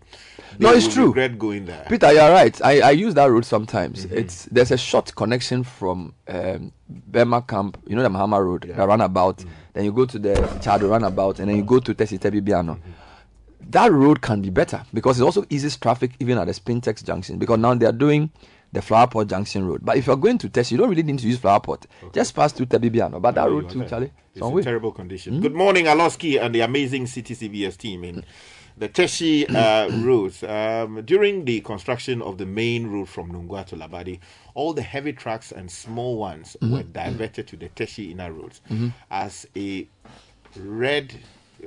They 0.59 0.66
No, 0.66 0.73
it's 0.73 0.93
true. 0.93 1.06
regret 1.09 1.39
going 1.39 1.66
there. 1.66 1.86
Peter, 1.89 2.12
you're 2.12 2.31
right. 2.31 2.60
I, 2.65 2.81
I 2.81 2.90
use 2.90 3.15
that 3.15 3.27
road 3.31 3.44
sometimes. 3.44 4.06
Mm-hmm. 4.06 4.19
It's 4.19 4.47
there's 4.47 4.73
a 4.73 4.78
short 4.78 5.15
connection 5.15 5.62
from 5.62 6.15
um, 6.27 6.73
Burma 6.89 7.43
Camp, 7.43 7.78
you 7.86 7.94
know 7.94 8.02
the 8.02 8.09
Mahama 8.09 8.44
Road, 8.44 8.62
the 8.62 8.86
roundabout. 8.86 9.39
Mm. 9.39 9.48
Then 9.74 9.85
you 9.85 9.93
go 9.93 10.06
to 10.06 10.19
the 10.19 10.35
Chado 10.60 10.90
roundabout, 10.90 11.39
and 11.39 11.48
then 11.48 11.56
you 11.56 11.62
go 11.62 11.78
to 11.78 11.94
Teshie 11.94 12.19
Tebibiano. 12.19 12.74
Mm-hmm. 12.74 12.90
That 13.69 13.93
road 13.93 14.23
can 14.23 14.40
be 14.40 14.51
better 14.51 14.82
because 14.95 15.20
it 15.20 15.24
also 15.24 15.45
eases 15.51 15.77
traffic 15.77 16.12
even 16.20 16.39
at 16.39 16.47
the 16.47 16.53
Spintex 16.53 17.05
junction 17.05 17.39
because 17.39 17.59
now 17.59 17.74
they 17.74 17.86
are 17.86 17.93
doing 17.93 18.31
the 18.73 18.82
Flower 18.82 19.07
Pot 19.07 19.28
Junction 19.28 19.66
Road. 19.66 19.81
But 19.82 19.97
if 19.97 20.07
you're 20.07 20.16
going 20.16 20.39
to 20.39 20.49
test, 20.49 20.70
you 20.73 20.78
don't 20.78 20.90
really 20.90 21.03
need 21.03 21.19
to 21.20 21.27
use 21.27 21.39
Flower 21.39 21.61
Pot. 21.61 21.86
Just 22.12 22.35
pass 22.35 22.53
through 22.53 22.66
Tebibiano. 22.66 23.20
But 23.20 23.35
that 23.36 23.49
road 23.51 23.70
too, 23.70 23.85
Charlie, 23.86 24.11
It's 24.35 24.45
in 24.47 24.53
way. 24.53 24.62
terrible 24.62 24.93
condition. 24.93 25.36
Hmm? 25.36 25.40
Good 25.43 25.55
morning, 25.55 25.86
Aloski 25.86 26.40
and 26.40 26.55
the 26.55 26.61
amazing 26.61 27.05
Citi 27.05 27.35
CBS 27.36 27.77
team 27.78 28.05
in 28.05 28.24
the 28.77 28.89
Teshie 28.89 29.49
uh, 29.55 29.89
roads. 30.07 30.43
Um, 30.45 31.03
during 31.05 31.45
the 31.47 31.61
construction 31.61 32.20
of 32.23 32.36
the 32.39 32.45
main 32.47 32.86
road 32.89 33.09
from 33.09 33.32
Nungua 33.32 33.65
to 33.66 33.77
Labadi, 33.77 34.19
all 34.55 34.73
the 34.74 34.82
heavy 34.82 35.12
trucks 35.15 35.51
and 35.53 35.70
small 35.70 36.16
ones 36.19 36.57
Mhm. 36.62 36.70
were 36.70 36.82
diverted 36.82 37.47
to 37.49 37.57
the 37.57 37.69
Teshie 37.70 38.11
inner 38.12 38.32
roads. 38.32 38.61
Mhm. 38.70 38.93
As 39.11 39.47
a 39.57 39.89
red, 40.57 41.15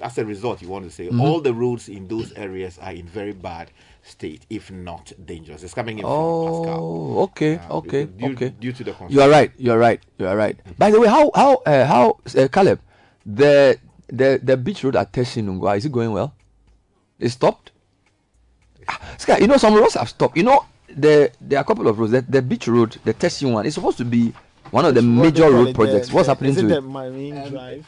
as 0.01 0.17
a 0.17 0.25
result, 0.25 0.61
you 0.61 0.67
want 0.69 0.85
to 0.85 0.91
say, 0.91 1.09
Mhm. 1.09 1.21
all 1.21 1.41
the 1.41 1.53
roads 1.53 1.89
in 1.89 2.07
those 2.07 2.31
areas 2.33 2.77
are 2.81 2.91
in 2.93 3.05
very 3.07 3.33
bad 3.33 3.71
state, 4.03 4.45
if 4.49 4.71
not 4.71 5.11
dangerous. 5.25 5.63
It's 5.63 5.73
coming 5.73 5.97
in 5.99 6.03
from 6.03 6.11
Pascal. 6.11 6.79
Oh, 6.79 7.19
okay, 7.23 7.59
okay, 7.69 8.05
due- 8.05 8.33
okay. 8.33 8.49
due 8.59 8.71
to 8.73 8.83
the 8.83 8.95
you 9.09 9.21
are 9.21 9.29
right. 9.29 9.51
You 9.57 9.71
are 9.73 9.77
right. 9.77 9.99
You 10.17 10.27
are 10.27 10.37
right. 10.37 10.57
By 10.77 10.91
the 10.91 10.99
way, 10.99 11.07
how 11.07 11.29
how 11.35 11.55
uh, 11.65 11.85
how 11.85 12.17
uh, 12.37 12.47
Caleb, 12.47 12.79
the 13.25 13.77
the 14.07 14.39
the 14.43 14.57
beach 14.57 14.83
road 14.83 14.95
at 14.95 15.11
Teshie-Nungua 15.13 15.77
is 15.77 15.85
it 15.85 15.91
going 15.91 16.11
well? 16.11 16.33
It 17.19 17.29
stopped. 17.29 17.71
Ah, 18.87 18.99
Sky, 19.17 19.37
you 19.37 19.47
know 19.47 19.57
some 19.57 19.73
roads 19.75 19.93
have 19.95 20.09
stopped. 20.09 20.35
You 20.37 20.43
know 20.43 20.65
there 20.89 21.29
there 21.39 21.59
are 21.59 21.61
a 21.61 21.65
couple 21.65 21.87
of 21.87 21.99
roads. 21.99 22.11
The, 22.11 22.21
the 22.21 22.41
beach 22.41 22.67
road, 22.67 22.97
the 23.03 23.13
Teshin 23.13 23.53
one, 23.53 23.65
is 23.65 23.75
supposed 23.75 23.97
to 23.99 24.05
be 24.05 24.33
one 24.71 24.85
of 24.85 24.95
the 24.95 25.01
major 25.03 25.51
road 25.51 25.75
projects. 25.75 26.09
the- 26.09 26.15
What's 26.15 26.27
the- 26.27 26.31
happening 26.33 26.51
is 26.51 26.57
it 26.57 26.61
to 26.63 26.67
the 26.67 26.77
it? 26.77 26.81
Marine 26.81 27.49
Drive? 27.49 27.85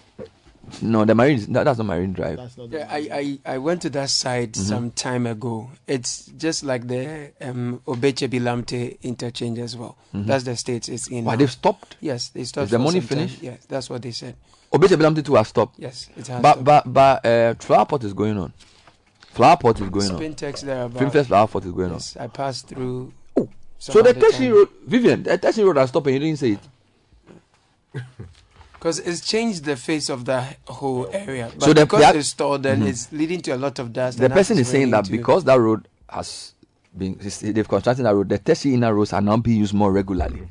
No, 0.82 1.06
the 1.06 1.14
marine. 1.16 1.38
is- 1.38 1.48
No, 1.48 1.64
that's 1.64 1.78
not 1.78 1.86
Marine 1.88 2.14
Drive. 2.14 2.38
That's 2.38 2.58
not 2.58 2.72
the 2.72 2.80
Yeah, 2.80 2.88
I, 2.90 3.38
I, 3.46 3.54
I 3.54 3.58
went 3.60 3.82
to 3.84 3.90
that 3.92 4.10
site 4.10 4.54
Mhm. 4.54 4.58
some 4.68 4.92
time 4.92 5.28
ago. 5.28 5.70
It's 5.88 6.26
just 6.38 6.64
like 6.64 6.88
the 6.88 7.32
um, 7.42 7.82
Obetsebi-Lamptey 7.88 8.98
interchange 9.04 9.60
as 9.60 9.78
well. 9.78 9.98
Mhm. 10.14 10.26
That's 10.26 10.44
the 10.46 10.56
state 10.58 10.90
it's 10.90 11.08
in. 11.08 11.26
Why 11.26 11.36
they've 11.36 11.52
stopped? 11.52 11.98
Yes, 12.02 12.30
they 12.30 12.44
stopped. 12.44 12.66
Is 12.66 12.72
the 12.72 12.80
money 12.80 13.00
some 13.02 13.10
time. 13.10 13.18
finished? 13.28 13.42
Yeah, 13.44 13.56
that's 13.68 13.90
what 13.90 14.02
they 14.02 14.12
said. 14.12 14.36
Obetsebi-Lamptey 14.74 15.24
too 15.26 15.36
have 15.36 15.48
stopped. 15.48 15.76
Yes, 15.78 16.10
it 16.18 16.28
has 16.28 16.42
But 16.42 16.54
stopped. 16.62 16.64
but 16.66 16.94
but 16.94 17.26
uh, 17.26 17.54
Flower 17.60 17.86
Pot 17.86 18.04
is 18.04 18.14
going 18.14 18.38
on. 18.38 18.52
Flower 19.32 19.58
Pot 19.58 19.80
is 19.82 19.90
going 19.90 20.12
on. 20.12 20.20
Spintex 20.20 20.62
there 20.62 20.84
about. 20.86 21.02
Spintex 21.02 21.26
Flower 21.28 21.48
Pot 21.48 21.66
is 21.66 21.72
going 21.72 21.92
on. 21.92 22.02
I 22.20 22.28
passed 22.28 22.68
through. 22.68 23.14
Oh, 23.38 23.48
So 23.80 24.02
the 24.02 24.14
Teshie 24.14 24.52
road, 24.52 24.70
Vivian, 24.88 25.24
the 25.24 25.38
Teshie 25.38 25.64
road 25.66 25.78
has 25.78 25.90
stopped 25.90 26.08
and 26.08 26.14
you 26.16 26.20
didn't 26.20 26.40
say 26.40 26.52
it. 26.54 26.60
Because 28.84 29.00
it's 29.00 29.22
changed 29.22 29.64
the 29.64 29.78
face 29.78 30.10
of 30.10 30.26
the 30.26 30.44
whole 30.68 31.08
area. 31.14 31.50
But 31.58 31.64
So 31.64 31.74
the- 31.74 31.86
because 31.86 32.02
that- 32.02 32.18
it's 32.18 32.28
stored, 32.28 32.64
then 32.64 32.82
Mhm. 32.82 32.88
it's 32.88 33.10
leading 33.14 33.40
to 33.44 33.52
a 33.52 33.56
lot 33.56 33.80
of 33.80 33.94
dust. 33.94 34.18
The 34.18 34.30
person 34.30 34.60
is 34.60 34.68
saying 34.68 34.92
that 34.92 35.10
because 35.10 35.46
that 35.46 35.58
road 35.58 35.88
has 36.10 36.54
been 36.98 37.18
they've 37.42 37.66
constructed 37.68 38.04
that 38.04 38.14
road, 38.14 38.28
the 38.28 38.40
Teshie 38.40 38.74
inner 38.74 38.94
roads 38.94 39.14
are 39.14 39.22
now 39.22 39.38
being 39.38 39.60
used 39.62 39.74
more 39.74 39.90
regularly. 39.94 40.42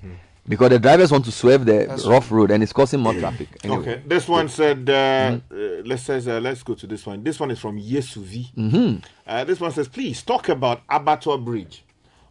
Because 0.49 0.71
the 0.71 0.79
drivers 0.79 1.13
want 1.13 1.27
to 1.27 1.31
swerve 1.31 1.67
the 1.67 1.85
That's 1.87 2.07
rough 2.07 2.33
road 2.33 2.51
and 2.53 2.63
it's 2.63 2.73
causing 2.73 3.01
more 3.01 3.13
traffic. 3.13 3.49
Anyway. 3.65 3.81
Okay, 3.83 4.03
this 4.07 4.27
one 4.27 4.49
said, 4.49 4.89
uh, 4.89 4.93
Mm-hmm. 4.93 5.55
uh, 5.55 5.83
let's 5.85 6.03
says, 6.03 6.27
uh, 6.27 6.41
let's 6.41 6.63
go 6.63 6.73
to 6.73 6.87
this 6.87 7.05
one. 7.05 7.23
This 7.23 7.39
one 7.39 7.51
is 7.51 7.59
from 7.59 7.79
Yesuvi. 7.79 8.47
Mhm. 8.57 9.03
Uh, 9.27 9.45
this 9.45 9.61
one 9.61 9.73
says, 9.73 9.89
please 9.89 10.23
talk 10.23 10.49
about 10.49 10.81
Abattoir 10.89 11.37
Bridge 11.37 11.85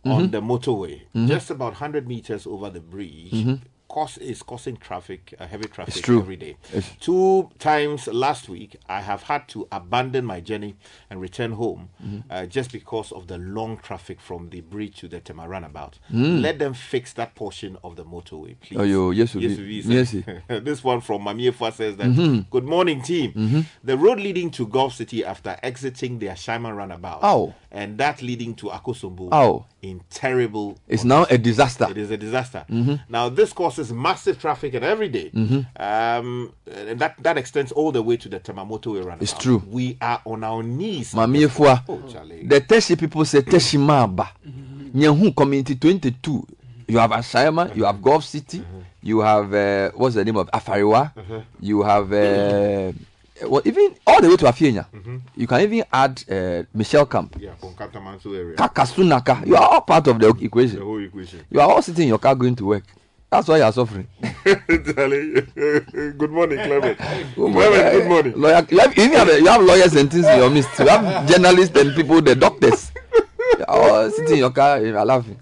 on 0.03 0.29
Mhm. 0.29 0.31
the 0.31 0.41
motorway. 0.41 1.01
Mhm. 1.15 1.27
Just 1.27 1.51
about 1.51 1.73
100 1.73 2.07
meters 2.07 2.47
over 2.47 2.71
the 2.71 2.79
bridge. 2.81 3.59
Cause 3.91 4.18
is 4.19 4.41
causing 4.41 4.77
traffic, 4.77 5.34
uh, 5.38 5.45
heavy 5.45 5.68
traffic 5.68 6.07
every 6.07 6.38
day. 6.38 6.55
It's- 6.73 6.95
Two 7.01 7.49
times 7.59 8.07
last 8.07 8.47
week, 8.47 8.77
I 8.88 9.01
have 9.01 9.23
had 9.23 9.49
to 9.49 9.68
abandon 9.69 10.23
my 10.23 10.39
journey 10.39 10.76
and 11.09 11.19
return 11.19 11.51
home 11.51 11.89
Mhm. 12.01 12.23
uh, 12.30 12.45
just 12.45 12.72
because 12.72 13.11
of 13.11 13.27
the 13.27 13.38
long 13.38 13.77
traffic 13.77 14.22
from 14.22 14.49
the 14.49 14.61
bridge 14.61 14.95
to 15.01 15.09
the 15.09 15.19
Tema 15.19 15.45
runabout. 15.45 15.99
Mm. 16.09 16.41
Let 16.41 16.59
them 16.59 16.73
fix 16.73 17.11
that 17.13 17.35
portion 17.35 17.77
of 17.84 17.97
the 17.97 18.05
motorway, 18.05 18.55
please. 18.61 18.80
Oh, 18.80 18.84
yo, 18.84 19.11
Yesuvi. 19.11 19.49
Yesuvi 19.49 19.84
said- 19.84 20.23
Yesi. 20.47 20.63
this 20.63 20.84
one 20.85 21.01
from 21.01 21.23
Mamiefa 21.23 21.73
says 21.73 21.97
that 21.97 22.07
Mhm. 22.07 22.49
good 22.49 22.63
morning 22.63 23.01
team 23.01 23.34
Mhm. 23.34 23.65
the 23.84 23.97
road 23.97 24.19
leading 24.22 24.51
to 24.51 24.65
Gulf 24.68 24.93
City 24.95 25.26
after 25.26 25.57
exiting 25.61 26.19
the 26.19 26.27
Ashaiman 26.27 26.77
runabout 26.77 27.22
Ow. 27.26 27.53
And 27.73 27.98
that 27.99 28.22
leading 28.22 28.53
to 28.56 28.65
Akosombo 28.68 29.30
Ow. 29.31 29.65
in 29.81 30.02
terrible 30.10 30.77
It's 30.89 31.06
now 31.06 31.26
a 31.30 31.38
disaster. 31.38 31.88
it 31.89 31.98
is 31.98 32.11
a 32.11 32.18
disaster 32.18 32.65
Mhm. 32.69 32.99
now 33.10 33.30
this 33.30 33.53
causes 33.53 33.93
massive 33.93 34.38
traffic 34.39 34.73
and 34.73 34.84
every 34.84 35.07
day. 35.07 35.31
Mhm. 35.34 35.65
um 35.80 36.52
and 36.69 36.99
that 36.99 37.15
that 37.23 37.38
extends 37.38 37.72
all 37.72 37.91
the 37.93 38.02
way 38.02 38.18
to 38.18 38.27
the 38.30 38.39
Tema 38.39 38.65
Motorway 38.65 38.99
runabout 39.03 39.22
It's 39.22 39.34
true. 39.34 39.64
we 39.69 39.98
are 40.02 40.19
on 40.26 40.43
our 40.43 40.61
knees 40.64 41.14
Mami 41.14 41.48
Efua, 41.48 41.84
Oh, 41.88 42.02
Charlie. 42.11 42.45
the 42.45 42.60
Teshie 42.61 42.98
people 42.99 43.23
say 43.26 43.41
Teshie 43.41 43.80
Maba. 43.80 44.27
Nyehu 44.93 45.34
community 45.35 45.76
22. 45.76 46.45
You 46.88 46.98
have 46.98 47.11
Ashaiman, 47.11 47.73
you 47.77 47.85
have 47.85 48.02
Gulf 48.02 48.26
City, 48.26 48.61
you 49.02 49.22
have, 49.22 49.53
uh, 49.53 49.91
what's 49.95 50.15
the 50.15 50.26
name 50.26 50.35
of 50.35 50.49
Afariwa, 50.52 51.14
you 51.61 51.84
have, 51.84 52.11
uh, 52.11 52.91
well, 53.47 53.61
even 53.65 53.95
all 54.07 54.22
the 54.22 54.30
way 54.30 54.38
to 54.38 54.45
Afienya. 54.45 54.85
Mhm. 54.93 55.22
You 55.35 55.47
can 55.47 55.61
even 55.61 55.84
add 55.91 56.23
uh, 56.30 56.63
Michelle 56.73 57.05
Camp. 57.05 57.35
yeah 57.39 57.53
from 57.55 57.73
Katamanso 57.73 58.35
area 58.35 58.55
Kakasunaka. 58.55 59.45
You 59.47 59.55
are 59.55 59.63
all 59.73 59.81
part 59.81 60.07
of 60.07 60.19
the 60.19 60.30
equation. 60.41 60.80
the 60.80 60.85
whole 60.85 61.03
equation 61.03 61.39
You 61.49 61.59
are 61.59 61.69
all 61.69 61.81
sitting 61.81 62.03
in 62.03 62.09
your 62.09 62.19
car 62.19 62.35
going 62.35 62.55
to 62.55 62.65
work. 62.65 62.84
That's 63.30 63.47
why 63.47 63.57
you 63.57 63.63
are 63.63 63.72
suffering. 63.72 64.07
Good 64.43 66.31
morning 66.31 66.57
Clement 66.59 66.97
Clement 67.35 67.91
good 67.93 68.07
morning 68.07 68.34
Lawyer, 68.35 68.65
you, 68.69 68.80
have, 68.80 68.97
you, 68.97 69.11
have, 69.13 69.27
you 69.30 69.45
have 69.47 69.61
lawyers 69.63 69.95
and 69.95 70.11
things 70.11 70.26
in 70.27 70.38
your 70.38 70.49
midst. 70.49 70.77
You 70.80 70.88
have 70.88 71.27
journalists 71.30 71.77
and 71.77 71.95
people, 71.95 72.22
the 72.22 72.35
doctors. 72.35 72.91
You 73.57 73.65
are 73.68 73.80
all 73.91 74.09
sitting 74.11 74.34
in 74.34 74.39
your 74.39 74.51
car, 74.51 74.84
you 74.84 74.97
are 74.97 75.05
laughing. 75.05 75.39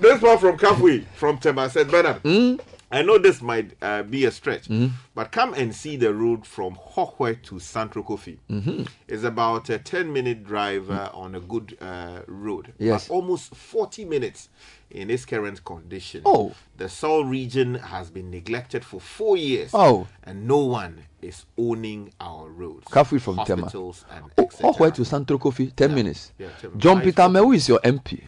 this 0.00 0.20
one 0.20 0.38
from 0.38 0.56
Kafui 0.58 1.04
from 1.14 1.38
Tema 1.38 1.70
said 1.70 1.88
Bernard 1.90 2.16
Hmm? 2.22 2.56
I 2.90 3.02
know 3.02 3.18
this 3.18 3.42
might 3.42 3.72
uh, 3.82 4.02
be 4.02 4.24
a 4.24 4.30
stretch, 4.30 4.66
Mhm. 4.68 4.92
but 5.14 5.30
come 5.30 5.52
and 5.52 5.74
see 5.74 5.96
the 5.96 6.14
road 6.14 6.46
from 6.46 6.74
Hohoe 6.74 7.34
to 7.42 7.56
Santrokofi. 7.56 8.38
Mhm. 8.50 8.88
It's 9.06 9.24
about 9.24 9.68
a 9.68 9.78
10 9.78 10.10
minute 10.10 10.42
drive 10.42 10.90
uh, 10.90 11.10
on 11.12 11.34
a 11.34 11.40
good 11.40 11.76
uh, 11.82 12.20
road. 12.26 12.72
Yes. 12.78 13.08
But 13.08 13.14
almost 13.14 13.54
40 13.54 14.06
minutes 14.06 14.48
in 14.90 15.10
its 15.10 15.26
current 15.26 15.62
condition. 15.66 16.22
Oh. 16.24 16.52
The 16.78 16.88
Seoul 16.88 17.26
region 17.26 17.74
has 17.74 18.08
been 18.10 18.30
neglected 18.30 18.86
for 18.86 19.00
four 19.00 19.36
years. 19.36 19.70
Oh. 19.74 20.06
And 20.24 20.48
no 20.48 20.58
one 20.58 21.02
is 21.20 21.44
owning 21.58 22.12
our 22.20 22.48
roads. 22.48 22.86
Kafui 22.86 23.20
from 23.20 23.36
Tema. 23.44 23.70
And 24.10 24.30
Oh, 24.62 24.72
where 24.78 24.90
to 24.92 25.02
Santrokofi? 25.02 25.76
10 25.76 25.94
minutes. 25.94 26.32
Yeah, 26.38 26.48
10 26.58 26.70
minutes. 26.70 26.82
John 26.82 27.02
Peter 27.02 27.22
Amewu 27.22 27.54
is 27.54 27.68
your 27.68 27.80
MP. 27.84 28.24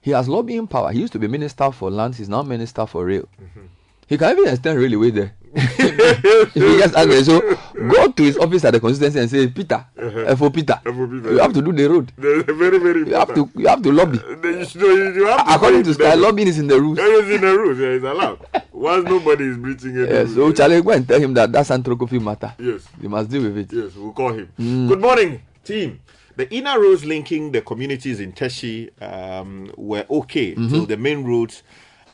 He 0.00 0.12
has 0.12 0.28
lobbying 0.30 0.66
power. 0.66 0.92
He 0.92 1.00
used 1.00 1.12
to 1.12 1.18
be 1.18 1.26
minister 1.26 1.70
for 1.72 1.90
lands. 1.90 2.16
He's 2.16 2.28
now 2.30 2.42
minister 2.42 2.86
for 2.86 3.04
rail. 3.04 3.28
Mm-hmm. 3.42 3.66
He 4.08 4.16
can 4.16 4.32
even 4.38 4.48
extend 4.52 4.78
railway 4.78 5.10
there. 5.10 5.34
if 5.54 6.52
he 6.54 6.78
gets 6.78 6.94
angry, 6.94 7.22
so 7.24 7.40
go 7.74 8.08
to 8.12 8.22
his 8.22 8.36
office 8.38 8.64
at 8.64 8.72
the 8.72 8.80
constituency 8.80 9.18
and 9.20 9.30
say, 9.30 9.46
Peter, 9.48 9.84
Uh-huh. 9.98 10.20
uh, 10.32 10.36
for 10.36 10.50
Peter, 10.50 10.74
Uh, 10.84 10.92
for 10.92 11.06
Peter. 11.08 11.32
you 11.32 11.38
have 11.38 11.52
to 11.52 11.62
do 11.62 11.72
the 11.72 11.88
road. 11.88 12.12
Very, 12.18 12.78
very 12.78 13.08
You 13.08 13.14
have 13.14 13.34
to, 13.34 13.50
you 13.56 13.66
have 13.66 13.82
to 13.82 13.92
lobby. 13.92 14.18
Should- 14.66 14.80
you- 15.16 15.26
have 15.26 15.46
to 15.46 15.54
According 15.54 15.82
to 15.84 15.94
Sky, 15.94 16.14
lobbying 16.14 16.48
is 16.48 16.58
in 16.58 16.68
the 16.68 16.80
rules. 16.80 16.98
It 16.98 17.04
is 17.04 17.30
in 17.36 17.40
the 17.40 17.58
rules. 17.58 17.78
Yeah, 17.78 17.88
it's 17.88 18.04
allowed. 18.04 18.38
Once 18.72 19.04
nobody 19.08 19.44
is 19.44 19.56
breaching 19.56 19.96
it. 19.98 20.08
Yeah, 20.10 20.26
so 20.26 20.52
Charlie, 20.52 20.80
go 20.82 20.90
and 20.92 21.06
tell 21.08 21.20
him 21.20 21.34
that 21.34 21.50
that's 21.52 21.70
Santrokofi 21.70 22.20
matter. 22.20 22.52
Yes. 22.58 22.86
You 23.00 23.08
must 23.08 23.28
deal 23.30 23.42
with 23.42 23.56
it. 23.58 23.72
Yes, 23.72 23.94
we'll 23.96 24.12
call 24.12 24.32
him. 24.32 24.48
Mm. 24.58 24.88
Good 24.88 25.00
morning, 25.00 25.40
team. 25.64 26.00
The 26.36 26.48
inner 26.54 26.78
roads 26.80 27.04
linking 27.04 27.50
the 27.52 27.60
communities 27.62 28.20
in 28.20 28.32
Teshie 28.32 28.90
um, 29.02 29.70
were 29.76 30.06
okay 30.08 30.54
Mhm. 30.54 30.70
till 30.70 30.86
the 30.86 30.96
main 30.96 31.24
roads. 31.24 31.62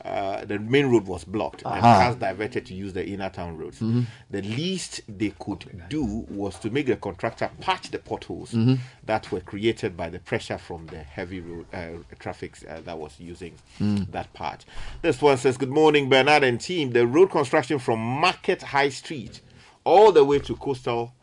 Uh, 0.05 0.45
the 0.45 0.59
main 0.59 0.85
road 0.85 1.07
was 1.07 1.23
blocked 1.23 1.63
and 1.63 1.73
Aha. 1.73 2.03
cars 2.03 2.15
diverted 2.17 2.63
to 2.67 2.75
use 2.75 2.93
the 2.93 3.03
inner 3.07 3.27
town 3.29 3.57
roads. 3.57 3.79
Mhm. 3.79 4.05
The 4.29 4.43
least 4.43 5.01
they 5.07 5.31
could 5.39 5.81
do 5.89 6.05
was 6.29 6.59
to 6.59 6.69
make 6.69 6.85
the 6.85 6.95
contractor 6.95 7.49
patch 7.59 7.89
the 7.89 7.97
potholes 7.97 8.51
Mhm. 8.51 8.77
that 9.07 9.31
were 9.31 9.39
created 9.39 9.97
by 9.97 10.09
the 10.09 10.19
pressure 10.19 10.59
from 10.59 10.85
the 10.87 10.99
heavy 10.99 11.39
road 11.39 11.65
uh, 11.73 12.03
traffic 12.19 12.55
uh, 12.69 12.81
that 12.81 12.99
was 12.99 13.19
using 13.19 13.53
Mm. 13.79 14.11
that 14.11 14.31
part. 14.33 14.63
This 15.01 15.21
one 15.23 15.37
says, 15.37 15.57
Good 15.57 15.71
morning, 15.71 16.07
Bernard 16.07 16.43
and 16.43 16.61
team. 16.61 16.91
The 16.91 17.07
road 17.07 17.31
construction 17.31 17.79
from 17.79 17.97
Market 17.99 18.61
High 18.61 18.89
Street 18.89 19.41
all 19.85 20.11
the 20.11 20.23
way 20.23 20.37
to 20.37 20.55
Coastal 20.55 21.13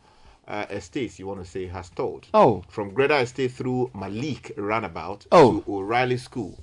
uh, 0.45 0.65
Estates, 0.69 1.19
you 1.19 1.25
want 1.27 1.39
to 1.41 1.49
say, 1.49 1.67
has 1.67 1.85
stalled. 1.85 2.27
Oh. 2.33 2.63
From 2.67 2.93
Greta 2.93 3.15
Estate 3.19 3.53
through 3.53 3.91
Malik 3.95 4.51
Roundabout 4.57 5.25
Oh. 5.31 5.61
to 5.61 5.71
O'Reilly 5.71 6.17
School. 6.17 6.59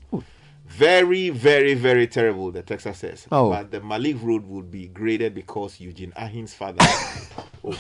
Very, 0.71 1.31
very, 1.31 1.75
very 1.75 2.07
terrible, 2.07 2.53
the 2.53 2.63
Texas 2.63 2.99
says. 2.99 3.27
Oh. 3.33 3.51
But 3.51 3.71
the 3.71 3.81
Malik 3.81 4.17
Road 4.23 4.47
would 4.47 4.71
be 4.71 4.87
graded 4.87 5.35
because 5.35 5.81
Eugene 5.81 6.13
Arhin's 6.17 6.55
father. 6.55 6.79
oh. 7.65 7.77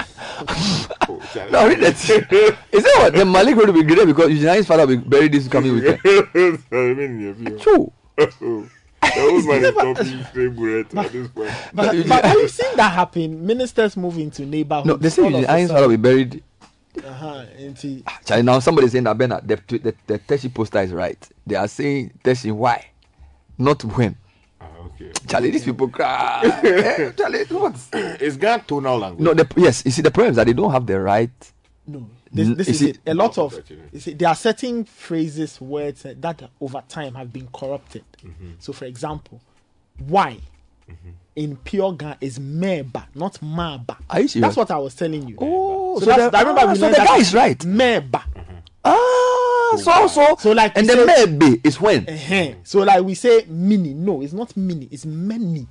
Oh, 1.08 1.22
Charlie. 1.32 1.52
No, 1.52 1.68
read 1.68 1.80
that. 1.80 2.56
Is 2.72 2.82
that 2.84 2.94
what 2.98 3.14
the 3.14 3.24
Malik 3.24 3.56
road 3.56 3.66
will 3.68 3.74
be 3.74 3.84
graded 3.84 4.08
because 4.08 4.30
Eugenia's 4.30 4.66
father 4.66 4.86
will 4.86 4.96
be 4.96 5.08
buried 5.08 5.32
this 5.32 5.48
coming 5.48 5.74
weekend? 5.74 6.00
I 6.04 6.76
mean, 6.76 7.28
if 7.30 7.40
you- 7.40 7.58
True. 7.58 7.92
the 8.16 8.68
old 9.18 9.46
man 9.46 9.64
is 9.64 9.74
talking 9.74 10.24
straight 10.24 10.56
bullet 10.56 10.94
at 10.94 11.12
this 11.12 11.28
point. 11.28 11.50
But, 11.72 12.08
but 12.08 12.24
have 12.24 12.36
you 12.36 12.48
seen 12.48 12.76
that 12.76 12.92
happen? 12.92 13.46
Ministers 13.46 13.96
move 13.96 14.18
into 14.18 14.44
neighborhoods. 14.44 14.86
No, 14.86 14.96
they 14.96 15.08
say 15.10 15.22
all 15.22 15.30
Eugene 15.30 15.46
Arhin's 15.46 15.70
father 15.70 15.88
will 15.88 15.96
be 15.96 16.02
buried 16.02 16.42
Uh-huh. 16.98 17.44
Nti, 17.58 18.02
Charlie, 18.24 18.42
now 18.42 18.58
somebody 18.58 18.88
saying 18.88 19.04
that 19.04 19.16
Bernard, 19.16 19.46
the, 19.46 19.56
the, 19.78 19.94
the 20.06 20.18
Teshie 20.18 20.52
poster 20.52 20.80
is 20.80 20.92
right. 20.92 21.28
They 21.46 21.54
are 21.54 21.68
saying 21.68 22.12
Teshie 22.24 22.52
why, 22.52 22.86
not 23.58 23.84
when. 23.84 24.16
okay. 24.60 25.12
Charlie, 25.28 25.50
these 25.50 25.64
people 25.64 25.88
cry. 25.88 26.40
Eh, 26.64 27.12
Charlie, 27.12 27.44
what? 27.44 27.74
Is 28.20 28.38
that 28.38 28.66
tonal 28.66 28.98
language? 28.98 29.24
No, 29.24 29.34
the, 29.34 29.46
yes, 29.56 29.84
you 29.84 29.90
see, 29.92 30.02
the 30.02 30.10
problem 30.10 30.30
is 30.30 30.36
that 30.36 30.46
they 30.46 30.52
don't 30.52 30.72
have 30.72 30.86
the 30.86 31.00
right. 31.00 31.52
No, 31.86 32.08
this, 32.32 32.48
this 32.56 32.68
is 32.68 32.82
it. 32.82 32.98
A 33.06 33.14
lot 33.14 33.38
of 33.38 33.58
you 33.92 34.00
see, 34.00 34.14
there 34.14 34.28
are 34.28 34.34
certain 34.34 34.84
phrases, 34.84 35.60
words 35.60 36.02
that 36.02 36.50
over 36.60 36.82
time 36.88 37.14
have 37.14 37.32
been 37.32 37.48
corrupted. 37.52 38.04
Mm-hmm. 38.24 38.52
So, 38.58 38.72
for 38.72 38.84
example, 38.84 39.40
why 39.98 40.38
in 41.36 41.56
pure 41.56 41.92
Ghana 41.92 42.18
is 42.20 42.38
meba, 42.38 43.06
not 43.14 43.34
maba. 43.40 43.96
Are 44.10 44.20
you 44.20 44.28
serious? 44.28 44.48
That's 44.48 44.56
what 44.56 44.70
I 44.70 44.78
was 44.78 44.94
telling 44.94 45.26
you. 45.28 45.36
Oh, 45.40 45.98
so, 46.00 46.04
so 46.06 46.10
that's, 46.16 46.30
the- 46.32 46.36
I 46.38 46.40
remember 46.42 46.62
ah, 46.66 46.74
so 46.74 46.90
the 46.90 46.96
guy 46.96 47.16
is 47.18 47.34
right. 47.34 47.58
Meba. 47.58 48.22
Ah, 48.84 49.76
so 49.78 50.06
so 50.08 50.36
So 50.38 50.52
like 50.52 50.76
and 50.76 50.88
we 50.88 50.94
the 50.94 51.06
say- 51.06 51.26
maybe 51.26 51.60
is 51.64 51.80
when. 51.80 52.08
Uh-huh. 52.08 52.54
So 52.64 52.80
like 52.80 53.02
we 53.04 53.14
say 53.14 53.44
mini. 53.48 53.94
No, 53.94 54.22
it's 54.22 54.32
not 54.32 54.56
mini. 54.56 54.88
It's 54.90 55.06
many. 55.06 55.66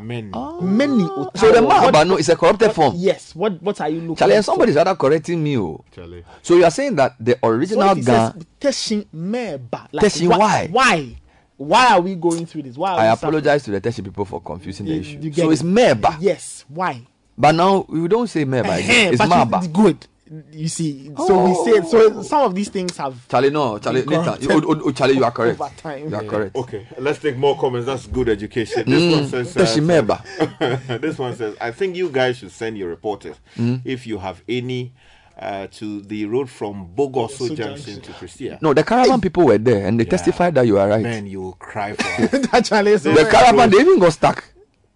Many. 0.00 0.30
Many. 0.60 1.04
So 1.36 1.52
the 1.52 1.62
What- 1.62 1.92
maba 1.92 2.06
no, 2.06 2.16
it's 2.16 2.28
a 2.28 2.36
corrupted 2.36 2.72
form. 2.72 2.94
Yes. 2.96 3.34
What 3.34 3.60
What 3.62 3.80
are 3.80 3.88
you 3.88 4.00
looking? 4.00 4.16
Charlie, 4.16 4.36
and 4.36 4.44
for? 4.44 4.52
somebody's 4.52 4.76
rather 4.76 4.94
correcting 4.94 5.42
me. 5.42 5.56
Oh. 5.58 5.84
Charlie. 5.94 6.24
So 6.42 6.54
you 6.54 6.64
are 6.64 6.70
saying 6.70 6.96
that 6.96 7.14
the 7.18 7.38
original 7.42 7.90
if 7.92 7.98
it 7.98 8.04
Ghana. 8.06 8.34
says 8.34 8.46
Teshin 8.60 9.06
meba. 9.14 9.90
Teshin 9.92 10.28
why? 10.38 10.68
Why? 10.70 11.16
Why 11.56 11.94
are 11.94 12.00
we 12.00 12.14
going 12.14 12.44
through 12.46 12.62
this? 12.62 12.76
Why? 12.76 12.90
Are 12.92 13.00
I 13.00 13.06
we 13.06 13.12
apologize 13.12 13.62
to 13.64 13.70
the 13.70 13.80
Teshie 13.80 14.04
people 14.04 14.24
for 14.24 14.40
confusing 14.40 14.86
the 14.86 14.98
issue. 14.98 15.18
you 15.20 15.30
get 15.30 15.42
So 15.44 15.50
it's 15.50 15.62
it. 15.62 15.66
meba. 15.66 16.16
Yes. 16.20 16.64
Why? 16.68 17.00
But 17.38 17.52
now 17.54 17.84
we 17.88 18.06
don't 18.08 18.26
say 18.28 18.44
meba. 18.44 18.78
again. 18.78 18.90
Eh, 18.90 19.08
It's 19.10 19.18
but 19.18 19.28
maba. 19.28 19.58
it's 19.58 19.68
good. 19.68 20.06
You 20.52 20.66
see, 20.68 21.12
so 21.16 21.44
we 21.44 21.54
say 21.54 21.88
so. 21.88 22.20
Some 22.22 22.42
of 22.42 22.54
these 22.54 22.68
things 22.68 22.96
have 22.96 23.28
Charlie, 23.28 23.50
no, 23.50 23.78
Charlie, 23.78 24.02
been 24.02 24.24
Nathan, 24.24 24.50
oh, 24.50 24.60
oh, 24.66 24.82
oh, 24.86 24.90
Charlie, 24.90 25.14
you 25.14 25.22
are 25.24 25.30
correct. 25.30 25.60
over 25.60 25.70
time. 25.76 26.10
You 26.10 26.16
are 26.16 26.24
correct. 26.24 26.56
Okay, 26.56 26.84
let's 26.98 27.20
take 27.20 27.36
more 27.36 27.56
comments. 27.56 27.86
That's 27.86 28.06
good 28.08 28.28
education. 28.28 28.82
This 28.90 29.02
Mm, 29.04 29.12
one 29.12 29.26
says, 29.28 29.54
Teshimeba. 29.54 31.00
this 31.00 31.16
one 31.16 31.36
says, 31.36 31.54
I 31.60 31.70
think 31.70 31.94
you 31.94 32.10
guys 32.10 32.38
should 32.38 32.50
send 32.50 32.76
your 32.76 32.88
reporters 32.88 33.36
Mm. 33.56 33.82
if 33.84 34.04
you 34.04 34.18
have 34.18 34.42
any 34.48 34.94
uh, 35.38 35.66
to 35.72 36.00
the 36.02 36.24
road 36.26 36.48
from 36.48 36.88
Bogoso 36.96 37.54
Junction 37.54 38.00
to 38.00 38.12
Prestea. 38.12 38.60
No, 38.62 38.72
the 38.74 38.82
caravan 38.84 39.20
people 39.20 39.44
were 39.44 39.58
there 39.58 39.86
and 39.86 40.00
they 40.00 40.04
testified 40.04 40.54
that 40.54 40.66
you 40.66 40.78
are 40.78 40.88
right. 40.88 41.02
Man, 41.02 41.26
you 41.26 41.40
will 41.42 41.52
cry 41.54 41.92
for 41.92 42.22
us. 42.36 42.46
Actually, 42.52 42.96
so 42.98 43.12
the 43.12 43.28
caravan, 43.30 43.70
they 43.70 43.78
even 43.78 43.98
got 43.98 44.12
stuck. 44.12 44.44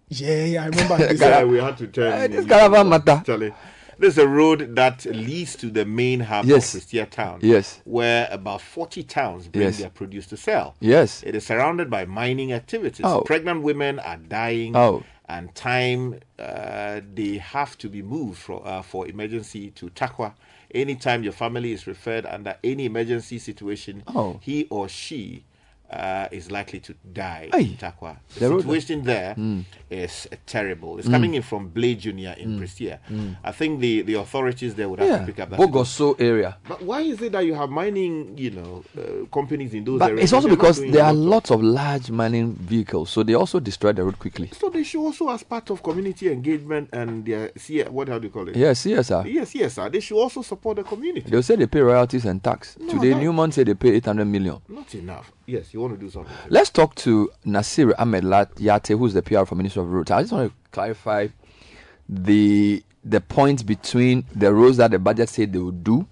Yeah, 0.09 0.43
yeah, 0.45 0.63
I 0.63 0.67
remember. 0.67 0.97
this. 1.07 1.21
yeah, 1.21 1.43
we 1.43 1.57
had 1.59 1.77
to 1.77 1.87
turn. 1.87 2.13
Eh, 2.13 2.27
this 2.27 2.45
caravan 2.45 2.89
matter. 2.89 3.21
Charlie. 3.25 3.53
There's 3.97 4.17
a 4.17 4.27
road 4.27 4.75
that 4.77 5.05
leads 5.05 5.55
to 5.57 5.69
the 5.69 5.85
main 5.85 6.21
hub 6.21 6.45
Yes. 6.45 6.73
of 6.73 6.81
Prestea 6.81 7.07
town. 7.07 7.37
Yes. 7.43 7.81
Where 7.85 8.27
about 8.31 8.59
40 8.61 9.03
towns 9.03 9.47
bring 9.47 9.65
Yes. 9.67 9.77
their 9.77 9.91
produce 9.91 10.25
to 10.27 10.37
sell. 10.37 10.75
Yes. 10.79 11.21
It 11.23 11.35
is 11.35 11.45
surrounded 11.45 11.91
by 11.91 12.05
mining 12.05 12.51
activities. 12.51 13.05
Oh. 13.05 13.21
Pregnant 13.21 13.61
women 13.61 13.99
are 13.99 14.17
dying. 14.17 14.75
Oh. 14.75 15.03
And 15.31 15.55
time 15.55 16.19
uh, 16.37 16.99
they 17.15 17.37
have 17.37 17.77
to 17.77 17.87
be 17.87 18.01
moved 18.01 18.37
for, 18.39 18.61
uh, 18.67 18.81
for 18.81 19.07
emergency 19.07 19.71
to 19.71 19.89
Tarkwa. 19.91 20.33
Anytime 20.75 21.23
your 21.23 21.31
family 21.31 21.71
is 21.71 21.87
referred 21.87 22.25
under 22.25 22.57
any 22.63 22.83
emergency 22.85 23.39
situation, 23.39 24.03
Oh. 24.13 24.39
he 24.41 24.67
or 24.69 24.89
she 24.89 25.45
uh, 25.89 26.27
is 26.31 26.51
likely 26.51 26.79
to 26.81 26.95
die 27.13 27.49
Aye. 27.53 27.59
in 27.59 27.77
Tarkwa. 27.77 28.17
The, 28.33 28.39
The 28.41 28.49
road- 28.49 28.61
situation 28.63 29.03
there 29.03 29.35
Mm. 29.35 29.63
Uh, 29.91 30.07
terrible. 30.45 30.97
It's 30.99 31.07
Mm. 31.07 31.11
coming 31.11 31.33
in 31.35 31.41
from 31.41 31.67
Blade 31.67 31.99
Junior 31.99 32.33
in 32.37 32.57
Prestea. 32.59 32.99
Mm. 33.09 33.35
I 33.43 33.51
think 33.51 33.79
the, 33.81 34.01
the 34.03 34.13
authorities 34.13 34.73
there 34.75 34.87
would 34.87 34.99
have 34.99 35.09
Yeah, 35.09 35.17
to 35.19 35.25
pick 35.25 35.39
up 35.41 35.49
that. 35.49 35.59
Bogoso 35.59 36.15
area. 36.19 36.57
But 36.67 36.81
why 36.81 37.01
is 37.01 37.21
it 37.21 37.33
that 37.33 37.45
you 37.45 37.53
have 37.55 37.69
mining, 37.69 38.37
you 38.37 38.51
know, 38.51 38.83
uh, 38.97 39.25
companies 39.33 39.73
in 39.73 39.83
those 39.83 39.99
But 39.99 40.11
areas? 40.11 40.23
it's 40.23 40.33
also 40.33 40.47
because 40.47 40.79
there 40.79 41.03
are 41.03 41.13
lots 41.13 41.51
of 41.51 41.61
large 41.61 42.09
mining 42.09 42.53
vehicles, 42.53 43.09
so 43.09 43.21
they 43.23 43.33
also 43.33 43.59
destroy 43.59 43.91
the 43.91 44.03
road 44.03 44.17
quickly. 44.17 44.49
So 44.53 44.69
they 44.69 44.83
should 44.83 45.01
also, 45.03 45.29
as 45.29 45.43
part 45.43 45.69
of 45.69 45.83
community 45.83 46.31
engagement 46.31 46.89
and 46.93 47.25
their 47.25 47.51
C- 47.57 47.81
what 47.83 48.07
how 48.07 48.17
do 48.19 48.27
you 48.27 48.31
call 48.33 48.47
it? 48.47 48.55
Yeah, 48.55 48.71
CSR. 48.73 49.25
Yes, 49.25 49.53
yes, 49.55 49.73
sir. 49.73 49.89
They 49.89 49.99
should 49.99 50.17
also 50.17 50.41
support 50.41 50.77
the 50.77 50.83
community. 50.83 51.29
They'll 51.29 51.43
say 51.43 51.57
they 51.57 51.67
pay 51.67 51.81
royalties 51.81 52.23
and 52.25 52.41
tax. 52.41 52.77
No, 52.79 52.93
Today, 52.93 53.09
that- 53.13 53.19
Newman 53.21 53.51
said 53.51 53.67
they 53.67 53.73
pay 53.73 53.89
800 53.95 54.25
million. 54.25 54.59
Not 54.69 54.93
enough. 54.95 55.31
Yes, 55.47 55.73
you 55.73 55.81
want 55.81 55.93
to 55.95 55.99
do 55.99 56.09
something. 56.09 56.31
Let's 56.49 56.69
talk 56.69 56.95
to 56.95 57.29
Nasir 57.43 57.93
Ahmed 57.97 58.23
Lat- 58.23 58.55
Yartey, 58.55 58.97
who's 58.97 59.13
the 59.13 59.21
PR 59.21 59.43
for 59.45 59.55
Minister 59.55 59.80
of 59.81 59.91
Roads. 59.91 60.11
I 60.11 60.21
just 60.21 60.33
want 60.33 60.49
to 60.49 60.55
clarify 60.71 61.27
the 62.07 62.83
the 63.03 63.19
point 63.19 63.65
between 63.65 64.25
the 64.35 64.53
roads 64.53 64.77
that 64.77 64.91
the 64.91 64.99
budget 64.99 65.27
said 65.29 65.51
they 65.51 65.59
would 65.59 65.83
do 65.83 66.05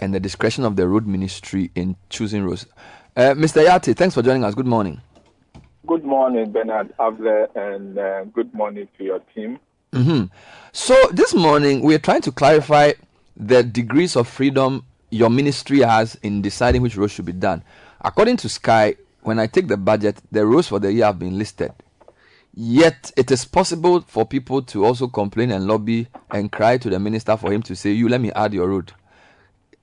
and 0.00 0.12
the 0.14 0.20
discretion 0.20 0.64
of 0.64 0.76
the 0.76 0.86
road 0.86 1.06
ministry 1.06 1.70
in 1.74 1.96
choosing 2.10 2.44
roads. 2.44 2.66
Uh, 3.16 3.32
Mr. 3.34 3.64
Yartey, 3.64 3.96
thanks 3.96 4.14
for 4.14 4.22
joining 4.22 4.44
us. 4.44 4.54
Good 4.54 4.66
morning. 4.66 5.00
Good 5.86 6.04
morning, 6.04 6.50
Bernard 6.50 6.92
Avle, 6.98 7.46
and 7.54 7.96
uh, 7.98 8.24
good 8.24 8.52
morning 8.52 8.88
to 8.98 9.04
your 9.04 9.20
team. 9.34 9.58
hmm 9.92 10.24
So 10.72 10.94
this 11.12 11.32
morning 11.32 11.80
we're 11.82 12.00
trying 12.00 12.22
to 12.22 12.32
clarify 12.32 12.92
the 13.36 13.62
degrees 13.62 14.16
of 14.16 14.26
freedom 14.28 14.84
your 15.10 15.30
ministry 15.30 15.80
has 15.80 16.16
in 16.22 16.42
deciding 16.42 16.82
which 16.82 16.96
roads 16.96 17.12
should 17.12 17.24
be 17.24 17.32
done. 17.32 17.62
According 18.00 18.38
to 18.38 18.48
Sky, 18.48 18.96
when 19.22 19.38
I 19.38 19.46
take 19.46 19.68
the 19.68 19.76
budget, 19.76 20.20
the 20.32 20.44
roads 20.44 20.68
for 20.68 20.78
the 20.80 20.92
year 20.92 21.04
have 21.06 21.18
been 21.18 21.38
listed. 21.38 21.72
Yet 22.58 23.12
it 23.18 23.30
is 23.30 23.44
possible 23.44 24.00
for 24.00 24.24
people 24.24 24.62
to 24.62 24.86
also 24.86 25.08
complain 25.08 25.50
and 25.50 25.66
lobby 25.66 26.08
and 26.30 26.50
cry 26.50 26.78
to 26.78 26.88
the 26.88 26.98
minister 26.98 27.36
for 27.36 27.52
him 27.52 27.62
to 27.64 27.76
say, 27.76 27.90
"You 27.90 28.08
let 28.08 28.22
me 28.22 28.32
add 28.32 28.54
your 28.54 28.66
road." 28.66 28.92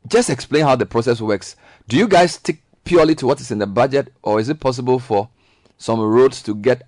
Just 0.07 0.31
explain 0.31 0.63
how 0.63 0.75
the 0.75 0.87
process 0.87 1.21
works. 1.21 1.55
Do 1.87 1.97
you 1.97 2.07
guys 2.07 2.33
stick 2.33 2.63
purely 2.83 3.13
to 3.15 3.27
what 3.27 3.39
is 3.39 3.51
in 3.51 3.59
the 3.59 3.67
budget, 3.67 4.11
or 4.23 4.39
is 4.39 4.49
it 4.49 4.59
possible 4.59 4.97
for 4.97 5.29
some 5.77 5.99
roads 5.99 6.41
to 6.43 6.55
get 6.55 6.81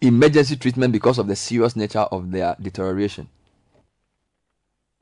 emergency 0.00 0.56
treatment 0.56 0.94
because 0.94 1.18
of 1.18 1.26
the 1.26 1.36
serious 1.36 1.76
nature 1.76 2.06
of 2.10 2.30
their 2.30 2.56
deterioration? 2.58 3.28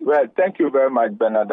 Well, 0.00 0.26
thank 0.36 0.58
you 0.58 0.68
very 0.70 0.90
much, 0.90 1.12
Bernard 1.12 1.50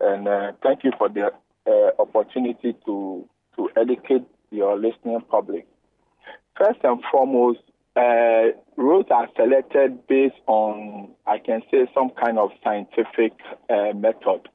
and 0.00 0.28
uh, 0.28 0.52
thank 0.62 0.82
you 0.82 0.92
for 0.96 1.10
the 1.10 1.30
uh, 1.66 1.90
opportunity 2.00 2.74
to 2.86 3.28
to 3.56 3.68
educate 3.76 4.24
your 4.50 4.78
listening 4.78 5.20
public. 5.30 5.66
First 6.56 6.78
and 6.84 7.02
foremost, 7.12 7.60
uh, 7.98 8.52
roads 8.76 9.08
are 9.10 9.28
selected 9.36 10.06
based 10.06 10.36
on, 10.46 11.10
I 11.26 11.38
can 11.38 11.62
say, 11.70 11.88
some 11.92 12.10
kind 12.10 12.38
of 12.38 12.50
scientific 12.62 13.32
uh, 13.68 13.92
method. 13.94 14.48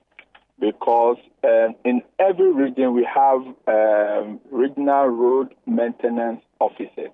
Because 0.59 1.17
um, 1.43 1.75
in 1.83 2.03
every 2.19 2.53
region 2.53 2.93
we 2.93 3.05
have 3.13 3.41
um, 3.67 4.39
regional 4.49 5.07
road 5.07 5.53
maintenance 5.65 6.41
officers. 6.59 7.09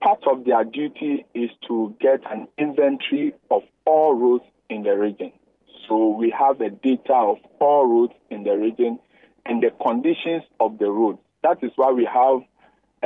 Part 0.00 0.22
of 0.30 0.44
their 0.44 0.62
duty 0.62 1.26
is 1.34 1.50
to 1.66 1.96
get 2.00 2.20
an 2.30 2.46
inventory 2.58 3.34
of 3.50 3.62
all 3.86 4.14
roads 4.14 4.44
in 4.70 4.84
the 4.84 4.96
region. 4.96 5.32
So 5.88 6.08
we 6.08 6.32
have 6.38 6.60
a 6.60 6.70
data 6.70 7.14
of 7.14 7.38
all 7.60 7.86
roads 7.86 8.12
in 8.30 8.44
the 8.44 8.56
region 8.56 9.00
and 9.46 9.62
the 9.62 9.70
conditions 9.82 10.42
of 10.60 10.78
the 10.78 10.90
roads. 10.90 11.18
That 11.42 11.58
is 11.62 11.72
why 11.76 11.90
we 11.90 12.04
have 12.04 12.40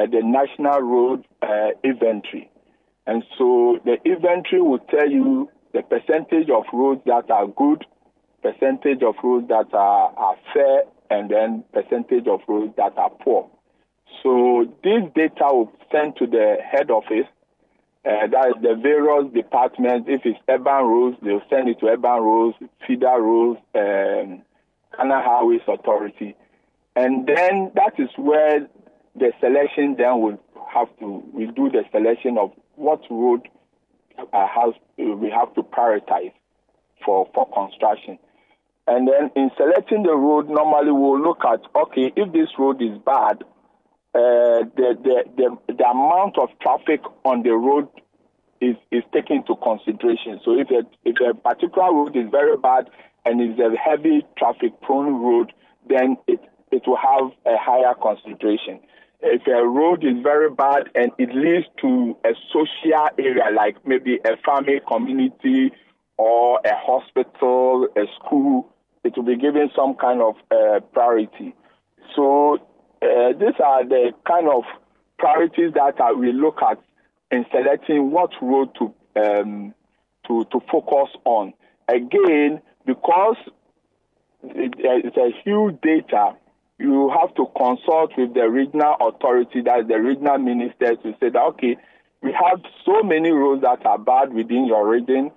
uh, 0.01 0.07
the 0.07 0.23
national 0.23 0.81
road 0.81 1.25
uh, 1.43 1.71
inventory. 1.85 2.51
And 3.07 3.25
so 3.37 3.79
the 3.85 3.97
inventory 4.05 4.63
will 4.63 4.79
tell 4.79 5.11
you 5.11 5.51
the 5.73 5.83
percentage 5.83 6.49
of 6.51 6.65
roads 6.73 7.03
that 7.07 7.31
are 7.31 7.47
good, 7.47 7.85
percentage 8.43 9.03
of 9.03 9.15
roads 9.23 9.49
that 9.49 9.73
are, 9.75 10.13
are 10.17 10.37
fair, 10.55 10.83
and 11.11 11.31
then 11.31 11.65
percentage 11.73 12.27
of 12.27 12.41
roads 12.49 12.75
that 12.77 12.97
are 12.97 13.11
poor. 13.11 13.51
So 14.23 14.67
this 14.83 15.03
data 15.15 15.49
will 15.53 15.73
send 15.91 16.17
to 16.17 16.27
the 16.27 16.57
head 16.71 16.91
office, 16.91 17.27
uh, 18.05 18.27
that 18.29 18.49
is 18.57 18.63
the 18.63 18.75
various 18.81 19.33
departments. 19.35 20.09
If 20.09 20.23
it's 20.25 20.39
urban 20.49 20.85
roads, 20.85 21.17
they'll 21.23 21.43
send 21.51 21.69
it 21.69 21.81
to 21.81 21.87
urban 21.87 22.23
roads, 22.23 22.57
feeder 22.87 23.21
roads, 23.21 23.61
um, 23.75 24.43
Ghana 24.97 25.23
Highways 25.23 25.61
Authority. 25.69 26.35
And 26.97 27.27
then 27.27 27.73
that 27.75 27.95
is 27.99 28.09
where 28.17 28.67
the 29.15 29.33
selection 29.41 29.97
then 29.99 30.21
will 30.21 30.41
have 30.73 30.89
to, 31.01 31.23
we 31.33 31.47
do 31.47 31.71
the 31.71 31.85
selection 31.91 32.39
of 32.39 32.53
what 32.77 33.01
road 33.11 33.49
uh, 34.19 34.47
has, 34.47 34.75
we 34.99 35.31
have 35.31 35.55
to 35.55 35.63
prioritize 35.63 36.33
for, 37.05 37.29
for 37.35 37.49
construction. 37.53 38.19
And 38.87 39.07
then 39.07 39.31
in 39.37 39.51
selecting 39.57 40.03
the 40.03 40.15
road, 40.15 40.49
normally 40.49 40.93
we'll 40.93 41.21
look 41.21 41.43
at, 41.45 41.61
okay, 41.75 42.13
if 42.17 42.33
this 42.33 42.49
road 42.59 42.83
is 42.83 42.99
bad, 43.05 43.43
uh, 44.15 44.67
the, 44.75 44.99
the, 45.03 45.25
the, 45.37 45.75
the 45.75 45.85
amount 45.85 46.39
of 46.39 46.49
traffic 46.61 47.01
on 47.25 47.43
the 47.43 47.53
road 47.53 47.89
is, 48.61 48.77
is 48.91 49.05
taken 49.13 49.39
into 49.39 49.55
consideration. 49.63 50.41
So 50.45 50.59
if 50.59 50.69
a, 50.71 50.83
if 51.05 51.17
a 51.21 51.35
particular 51.35 51.93
road 51.95 52.17
is 52.17 52.27
very 52.31 52.57
bad 52.57 52.91
and 53.25 53.41
is 53.41 53.59
a 53.59 53.77
heavy 53.77 54.27
traffic 54.37 54.81
prone 54.83 55.23
road, 55.23 55.53
then 55.89 56.17
it, 56.27 56.41
it 56.73 56.83
will 56.87 56.97
have 56.97 57.31
a 57.47 57.57
higher 57.59 57.95
concentration. 57.95 58.81
If 59.23 59.47
a 59.47 59.67
road 59.67 60.03
is 60.05 60.23
very 60.23 60.51
bad 60.51 60.89
and 60.95 61.13
it 61.19 61.35
leads 61.35 61.67
to 61.83 62.17
a 62.25 62.31
social 62.53 63.09
area, 63.19 63.45
like 63.55 63.77
maybe 63.87 64.19
a 64.25 64.37
farming 64.45 64.81
community 64.89 65.73
or 66.17 66.61
a 66.65 66.75
hospital, 66.75 67.89
a 67.97 68.05
school, 68.19 68.69
it 69.05 69.17
will 69.17 69.25
be 69.25 69.37
given 69.37 69.71
some 69.77 69.95
kind 69.95 70.23
of 70.23 70.37
uh, 70.51 70.81
priority. 70.93 71.55
So 72.17 72.55
uh, 73.03 73.33
these 73.39 73.59
are 73.65 73.85
the 73.85 74.13
kind 74.27 74.49
of 74.49 74.65
priorities 75.19 75.75
that 75.75 76.01
uh, 76.01 76.15
we 76.17 76.33
look 76.33 76.59
at 76.63 76.79
in 77.31 77.45
selecting 77.53 78.11
what 78.11 78.31
road 78.41 78.71
to 78.79 78.95
um, 79.17 79.75
to 80.27 80.45
to 80.45 80.61
focus 80.71 81.15
on. 81.25 81.53
Again, 81.89 82.61
because 82.87 83.37
it, 84.43 84.75
it's 84.79 85.17
a 85.17 85.31
huge 85.45 85.81
data, 85.81 86.37
you 86.81 87.11
have 87.11 87.35
to 87.35 87.47
consult 87.57 88.13
with 88.17 88.35
the 88.35 88.49
regional 88.49 88.97
authority, 89.01 89.61
that's 89.63 89.87
the 89.89 90.01
regional 90.01 90.39
ministers, 90.39 90.97
to 91.03 91.13
say 91.21 91.29
that 91.31 91.43
okay, 91.55 91.77
we 92.23 92.33
have 92.33 92.61
so 92.85 93.03
many 93.03 93.31
roads 93.31 93.63
that 93.63 93.85
are 93.87 93.99
bad 93.99 94.33
within 94.33 94.67
your 94.67 94.89
region. 94.89 95.31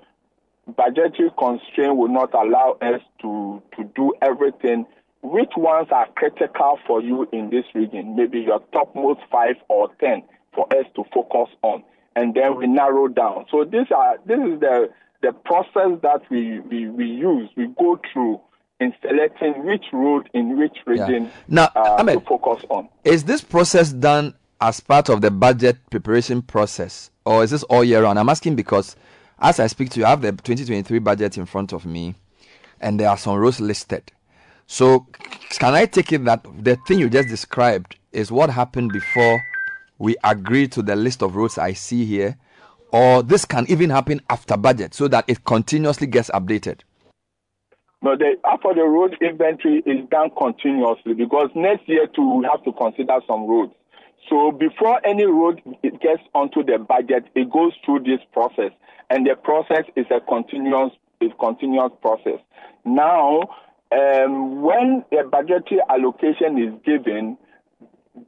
Budgetary 0.77 1.29
constraint 1.37 1.97
will 1.97 2.07
not 2.07 2.33
allow 2.33 2.77
us 2.81 3.01
to 3.21 3.61
to 3.75 3.83
do 3.95 4.13
everything. 4.21 4.85
Which 5.21 5.51
ones 5.55 5.87
are 5.91 6.07
critical 6.15 6.79
for 6.87 7.01
you 7.01 7.27
in 7.31 7.49
this 7.49 7.65
region? 7.73 8.15
Maybe 8.15 8.39
your 8.39 8.59
topmost 8.71 9.21
five 9.31 9.55
or 9.69 9.89
ten 9.99 10.23
for 10.53 10.65
us 10.73 10.85
to 10.95 11.03
focus 11.13 11.53
on, 11.61 11.83
and 12.15 12.33
then 12.33 12.55
we 12.57 12.67
narrow 12.67 13.07
down. 13.09 13.45
So 13.51 13.65
these 13.65 13.91
are 13.91 14.17
this 14.25 14.39
is 14.39 14.59
the 14.61 14.89
the 15.23 15.31
process 15.31 15.99
that 16.03 16.21
we, 16.29 16.59
we, 16.59 16.89
we 16.89 17.05
use, 17.05 17.49
we 17.55 17.67
go 17.79 17.99
through 18.11 18.41
in 18.83 18.93
selecting 19.01 19.65
which 19.65 19.85
road 19.93 20.29
in 20.33 20.57
which 20.57 20.77
region 20.85 21.31
Now, 21.47 21.69
uh, 21.75 21.95
Ahmed, 21.99 22.19
to 22.19 22.25
focus 22.25 22.63
on. 22.69 22.89
Is 23.03 23.23
this 23.23 23.41
process 23.41 23.91
done 23.91 24.33
as 24.59 24.79
part 24.79 25.09
of 25.09 25.21
the 25.21 25.31
budget 25.31 25.77
preparation 25.89 26.41
process, 26.41 27.09
or 27.25 27.43
is 27.43 27.51
this 27.51 27.63
all 27.63 27.83
year 27.83 28.03
round? 28.03 28.19
I'm 28.19 28.29
asking 28.29 28.55
because 28.55 28.95
as 29.39 29.59
I 29.59 29.67
speak 29.67 29.89
to 29.91 29.99
you, 29.99 30.05
I 30.05 30.09
have 30.09 30.21
the 30.21 30.31
2023 30.31 30.99
budget 30.99 31.37
in 31.37 31.45
front 31.45 31.73
of 31.73 31.85
me, 31.85 32.15
and 32.79 32.99
there 32.99 33.09
are 33.09 33.17
some 33.17 33.37
roads 33.37 33.59
listed. 33.59 34.11
So, 34.67 35.07
can 35.51 35.73
I 35.73 35.85
take 35.85 36.11
it 36.13 36.25
that 36.25 36.45
the 36.63 36.77
thing 36.87 36.99
you 36.99 37.09
just 37.09 37.29
described 37.29 37.95
is 38.11 38.31
what 38.31 38.49
happened 38.49 38.93
before 38.93 39.41
we 39.97 40.15
agreed 40.23 40.71
to 40.73 40.81
the 40.81 40.95
list 40.95 41.21
of 41.21 41.35
roads 41.35 41.57
I 41.57 41.73
see 41.73 42.05
here, 42.05 42.37
or 42.91 43.23
this 43.23 43.45
can 43.45 43.65
even 43.69 43.89
happen 43.89 44.21
after 44.29 44.55
budget 44.55 44.93
so 44.93 45.07
that 45.07 45.25
it 45.27 45.43
continuously 45.43 46.07
gets 46.07 46.29
updated? 46.29 46.79
No, 48.03 48.17
the 48.17 48.35
after 48.45 48.73
the 48.75 48.83
road 48.83 49.15
inventory 49.21 49.81
is 49.85 50.07
done 50.11 50.29
continuously 50.37 51.13
because 51.13 51.49
next 51.55 51.87
year 51.87 52.05
too 52.13 52.35
we 52.35 52.45
have 52.51 52.63
to 52.65 52.73
consider 52.73 53.19
some 53.25 53.47
roads. 53.47 53.71
So 54.29 54.51
before 54.51 54.99
any 55.05 55.25
road 55.25 55.61
gets 55.81 56.21
onto 56.35 56.63
the 56.63 56.79
budget, 56.79 57.23
it 57.33 57.49
goes 57.49 57.71
through 57.85 57.99
this 57.99 58.19
process, 58.33 58.71
and 59.09 59.25
the 59.25 59.35
process 59.35 59.85
is 59.95 60.05
a 60.11 60.19
continuous 60.19 60.91
is 61.21 61.31
continuous 61.39 61.91
process. 62.01 62.39
Now, 62.83 63.41
um, 63.91 64.61
when 64.61 65.05
the 65.09 65.23
budgetary 65.29 65.79
allocation 65.89 66.59
is 66.59 66.73
given, 66.85 67.37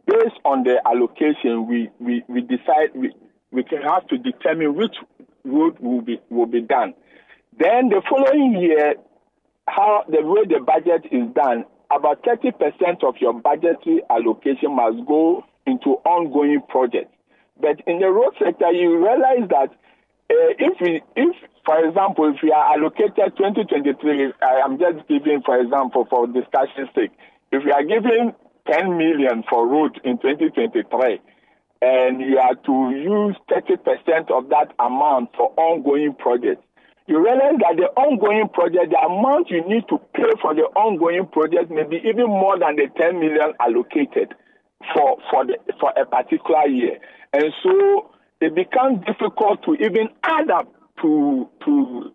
based 0.07 0.39
on 0.45 0.63
the 0.63 0.81
allocation, 0.87 1.67
we, 1.67 1.89
we, 1.99 2.23
we 2.29 2.41
decide 2.41 2.95
we, 2.95 3.11
we 3.51 3.63
can 3.63 3.81
have 3.81 4.07
to 4.07 4.17
determine 4.17 4.75
which 4.75 4.95
road 5.43 5.77
will 5.79 6.01
be 6.01 6.21
will 6.29 6.45
be 6.45 6.61
done. 6.61 6.93
Then 7.59 7.89
the 7.89 8.01
following 8.09 8.57
year, 8.61 8.95
how 9.67 10.03
the 10.07 10.21
way 10.21 10.45
the 10.45 10.63
budget 10.63 11.05
is 11.11 11.27
done, 11.33 11.65
about 11.95 12.23
30% 12.23 13.03
of 13.03 13.15
your 13.19 13.33
budgetary 13.33 14.01
allocation 14.09 14.75
must 14.75 15.05
go 15.07 15.43
into 15.65 16.01
ongoing 16.05 16.61
projects. 16.69 17.11
But 17.59 17.81
in 17.87 17.99
the 17.99 18.09
road 18.09 18.33
sector, 18.37 18.71
you 18.71 18.97
realize 18.97 19.47
that 19.49 19.69
uh, 20.27 20.51
if 20.57 20.81
we, 20.81 21.01
if, 21.15 21.35
for 21.65 21.83
example, 21.85 22.33
if 22.35 22.41
we 22.43 22.51
are 22.51 22.73
allocated 22.73 23.37
2023, 23.37 24.33
I 24.41 24.65
am 24.65 24.77
just 24.77 25.07
giving, 25.07 25.41
for 25.45 25.59
example, 25.59 26.05
for 26.09 26.27
discussion's 26.27 26.89
sake, 26.95 27.11
if 27.51 27.63
we 27.63 27.71
are 27.71 27.83
giving 27.83 28.33
10 28.69 28.97
million 28.97 29.43
for 29.49 29.67
road 29.67 29.99
in 30.03 30.17
2023, 30.17 31.21
and 31.81 32.19
you 32.21 32.37
are 32.39 32.55
to 32.55 32.97
use 32.97 33.35
30% 33.49 34.31
of 34.31 34.49
that 34.49 34.73
amount 34.79 35.29
for 35.37 35.53
ongoing 35.57 36.15
projects, 36.15 36.64
you 37.07 37.23
realize 37.23 37.55
that 37.59 37.77
the 37.77 37.89
ongoing 38.01 38.49
project, 38.49 38.89
the 38.89 38.97
amount 38.97 39.49
you 39.49 39.61
need 39.67 39.87
to 39.89 39.99
pay 40.13 40.31
for 40.41 40.55
the 40.55 40.63
ongoing 40.75 41.27
project 41.27 41.69
may 41.69 41.83
be 41.83 41.97
even 41.97 42.25
more 42.25 42.57
than 42.57 42.75
the 42.75 42.87
10 42.99 43.19
million 43.19 43.53
allocated 43.59 44.33
for 44.93 45.17
for 45.29 45.45
the 45.45 45.57
for 45.79 45.93
a 45.97 46.05
particular 46.05 46.67
year, 46.67 46.97
and 47.33 47.45
so 47.63 48.11
it 48.41 48.53
becomes 48.55 49.05
difficult 49.05 49.63
to 49.63 49.73
even 49.75 50.09
add 50.23 50.49
up 50.49 50.73
to 51.01 51.47
to 51.63 52.11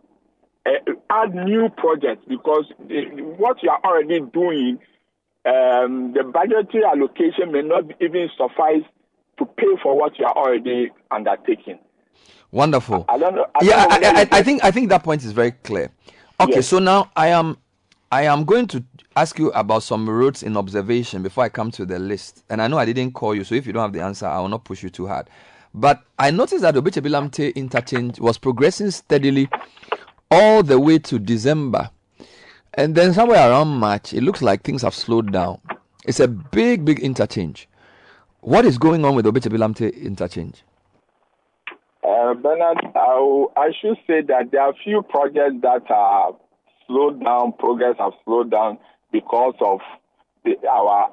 uh, 0.67 0.93
add 1.11 1.35
new 1.35 1.69
projects 1.77 2.25
because 2.29 2.65
the, 2.89 3.05
what 3.39 3.63
you 3.63 3.71
are 3.71 3.81
already 3.85 4.21
doing, 4.33 4.79
um, 5.47 6.13
the 6.13 6.25
budgetary 6.25 6.85
allocation 6.85 7.53
may 7.53 7.63
not 7.63 7.85
even 8.01 8.29
suffice 8.37 8.83
to 9.39 9.47
pay 9.47 9.75
for 9.83 9.97
what 9.97 10.19
you 10.19 10.25
are 10.27 10.37
already 10.37 10.91
undertaking. 11.11 11.79
Wonderful. 12.53 13.05
I 13.09 13.19
don't 13.19 13.35
know. 13.35 13.47
I 13.55 13.65
yeah, 13.65 13.87
don't 13.87 14.01
know 14.03 14.09
I, 14.09 14.21
I, 14.23 14.29
I 14.33 14.43
think 14.43 14.65
I 14.65 14.71
think 14.71 14.89
that 14.89 15.03
point 15.05 15.25
is 15.25 15.33
very 15.33 15.53
clear. 15.53 15.91
Okay, 16.41 16.57
Yes. 16.57 16.69
so 16.69 16.79
now 16.79 17.11
I 17.17 17.29
am 17.29 17.59
I 18.11 18.23
am 18.25 18.45
going 18.45 18.67
to 18.69 18.83
ask 19.17 19.39
you 19.39 19.51
about 19.53 19.83
some 19.85 20.09
roads 20.09 20.43
in 20.43 20.57
observation 20.57 21.23
before 21.23 21.45
I 21.45 21.49
come 21.49 21.71
to 21.73 21.87
the 21.87 21.99
list. 21.99 22.43
And 22.51 22.61
I 22.61 22.67
know 22.67 22.79
I 22.79 22.85
didn't 22.85 23.13
call 23.13 23.35
you, 23.35 23.45
so 23.45 23.55
if 23.55 23.67
you 23.67 23.73
don't 23.73 23.83
have 23.83 23.93
the 23.93 24.01
answer, 24.03 24.27
I 24.27 24.41
will 24.41 24.49
not 24.49 24.65
push 24.65 24.83
you 24.83 24.91
too 24.91 25.07
hard. 25.07 25.29
But 25.73 26.03
I 26.19 26.33
noticed 26.33 26.63
that 26.63 26.75
the 26.75 26.83
Obetsebi-Lamptey 26.83 27.55
interchange 27.55 28.19
was 28.19 28.37
progressing 28.39 28.91
steadily 28.91 29.49
all 30.31 30.65
the 30.65 30.81
way 30.81 30.99
to 30.99 31.19
December. 31.21 31.91
And 32.75 32.95
then 32.97 33.13
somewhere 33.15 33.49
around 33.49 33.69
March, 33.69 34.13
it 34.13 34.23
looks 34.23 34.43
like 34.43 34.63
things 34.63 34.83
have 34.83 34.95
slowed 34.95 35.33
down. 35.33 35.61
It's 36.05 36.19
a 36.19 36.27
big, 36.27 36.85
big 36.85 36.99
interchange. 37.01 37.69
What 38.41 38.65
is 38.65 38.79
going 38.79 39.05
on 39.05 39.15
with 39.15 39.25
the 39.27 39.33
Obetsebi-Lamptey 39.33 40.03
interchange? 40.03 40.65
Uh, 42.11 42.35
Bernard, 42.35 42.79
I, 42.97 43.45
I 43.57 43.71
should 43.81 43.97
say 44.05 44.23
that 44.23 44.51
there 44.51 44.63
are 44.63 44.75
few 44.83 45.03
projects 45.03 45.57
that 45.63 45.89
are 45.91 46.33
slowed 46.87 47.23
down, 47.23 47.53
progress 47.53 47.95
have 48.01 48.15
slowed 48.25 48.51
down 48.51 48.79
because 49.13 49.55
of 49.61 49.79
the, 50.45 50.57
our 50.69 51.13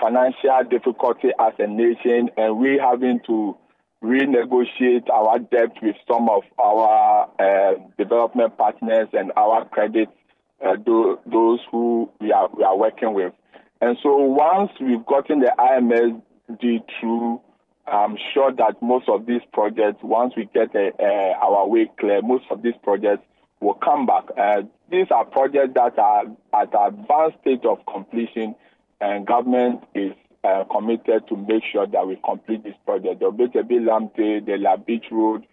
financial 0.00 0.62
difficulty 0.70 1.28
as 1.38 1.52
a 1.58 1.66
nation 1.66 2.30
and 2.38 2.58
we 2.58 2.78
having 2.82 3.20
to 3.26 3.54
renegotiate 4.02 5.10
our 5.10 5.40
debt 5.40 5.76
with 5.82 5.96
some 6.10 6.30
of 6.30 6.42
our 6.58 7.28
uh, 7.38 7.74
development 7.98 8.56
partners 8.56 9.08
and 9.12 9.30
our 9.36 9.68
credit, 9.68 10.08
uh, 10.64 10.76
tho- 10.86 11.20
those 11.26 11.58
who 11.70 12.08
we 12.18 12.32
are, 12.32 12.48
we 12.56 12.62
are 12.64 12.78
working 12.78 13.12
with. 13.12 13.34
And 13.82 13.98
so 14.02 14.16
once 14.16 14.70
we've 14.80 15.04
gotten 15.04 15.40
the 15.40 15.52
IMSD 15.58 16.80
through, 16.98 17.42
I'm 17.90 18.16
sure 18.34 18.52
that 18.52 18.80
most 18.82 19.08
of 19.08 19.26
these 19.26 19.40
projects, 19.52 20.02
once 20.02 20.34
we 20.36 20.48
get 20.52 20.74
uh, 20.74 20.90
uh, 20.98 21.34
our 21.42 21.66
way 21.66 21.90
clear, 21.98 22.22
most 22.22 22.44
of 22.50 22.62
these 22.62 22.74
projects 22.82 23.22
will 23.60 23.74
come 23.74 24.06
back. 24.06 24.24
Uh, 24.36 24.62
these 24.90 25.06
are 25.10 25.24
projects 25.24 25.74
that 25.74 25.98
are 25.98 26.24
at 26.54 26.68
advanced 26.74 27.38
stage 27.40 27.64
of 27.64 27.78
completion, 27.92 28.54
and 29.00 29.26
government 29.26 29.82
is 29.94 30.12
uh, 30.44 30.64
committed 30.70 31.26
to 31.28 31.36
make 31.36 31.62
sure 31.72 31.86
that 31.86 32.06
we 32.06 32.16
complete 32.24 32.62
this 32.62 32.74
project. 32.84 33.20
The 33.20 33.26
Obetsebi-Lamptey, 33.26 34.46
the 34.46 34.56
La 34.58 34.76
Beach 34.76 35.06
Road, 35.10 35.44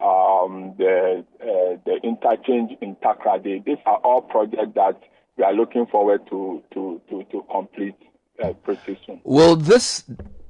um, 0.00 0.74
the 0.78 1.24
uh, 1.42 1.76
the 1.84 2.00
interchange 2.02 2.72
in 2.80 2.96
Takoradi. 2.96 3.64
These 3.64 3.78
are 3.84 3.98
all 3.98 4.22
projects 4.22 4.72
that 4.74 4.98
we 5.36 5.44
are 5.44 5.52
looking 5.52 5.86
forward 5.86 6.26
to 6.30 6.62
to 6.72 7.00
to, 7.10 7.24
to 7.30 7.44
complete 7.50 7.96
uh, 8.42 8.54
pretty 8.64 8.98
soon. 9.06 9.20
Will 9.24 9.56
this 9.56 10.04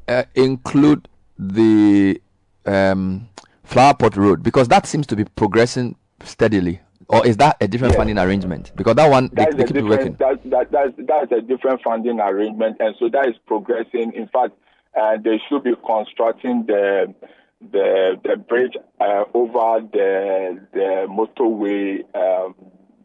uh, 0.06 0.24
include 0.34 1.08
the 1.40 2.20
um, 2.66 3.28
Flower 3.64 3.94
Pot 3.94 4.16
Road? 4.16 4.42
Because 4.42 4.68
that 4.68 4.86
seems 4.86 5.06
to 5.08 5.16
be 5.16 5.24
progressing 5.24 5.96
steadily. 6.22 6.80
Or 7.08 7.26
is 7.26 7.38
that 7.38 7.56
a 7.60 7.66
different 7.66 7.96
funding 7.96 8.18
arrangement? 8.18 8.70
Because 8.76 8.94
that 8.94 9.10
one, 9.10 9.30
they, 9.32 9.44
That 9.44 9.56
they 9.56 9.64
a 9.64 9.66
keep 9.66 9.84
working. 9.84 10.14
that, 10.20 10.42
that 10.44 10.70
that's 10.70 10.92
that's 10.96 11.32
a 11.32 11.40
different 11.40 11.82
funding 11.82 12.20
arrangement, 12.20 12.76
and 12.78 12.94
so 13.00 13.08
that 13.08 13.26
is 13.26 13.34
progressing. 13.46 14.12
In 14.12 14.28
fact, 14.28 14.52
uh, 15.00 15.16
they 15.22 15.40
should 15.48 15.64
be 15.64 15.74
constructing 15.84 16.66
the 16.66 17.12
the 17.72 18.20
the 18.22 18.36
bridge 18.36 18.76
uh, 19.00 19.24
over 19.34 19.80
the 19.92 20.60
the 20.72 21.06
motorway. 21.10 22.04
Um, 22.14 22.54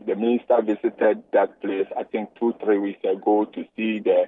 the 0.06 0.16
minister 0.16 0.62
visited 0.62 1.24
that 1.34 1.60
place, 1.62 1.88
I 1.98 2.04
think, 2.04 2.30
two 2.40 2.54
three 2.64 2.78
weeks 2.78 3.04
ago 3.04 3.46
to 3.46 3.64
see 3.76 4.00
the 4.00 4.26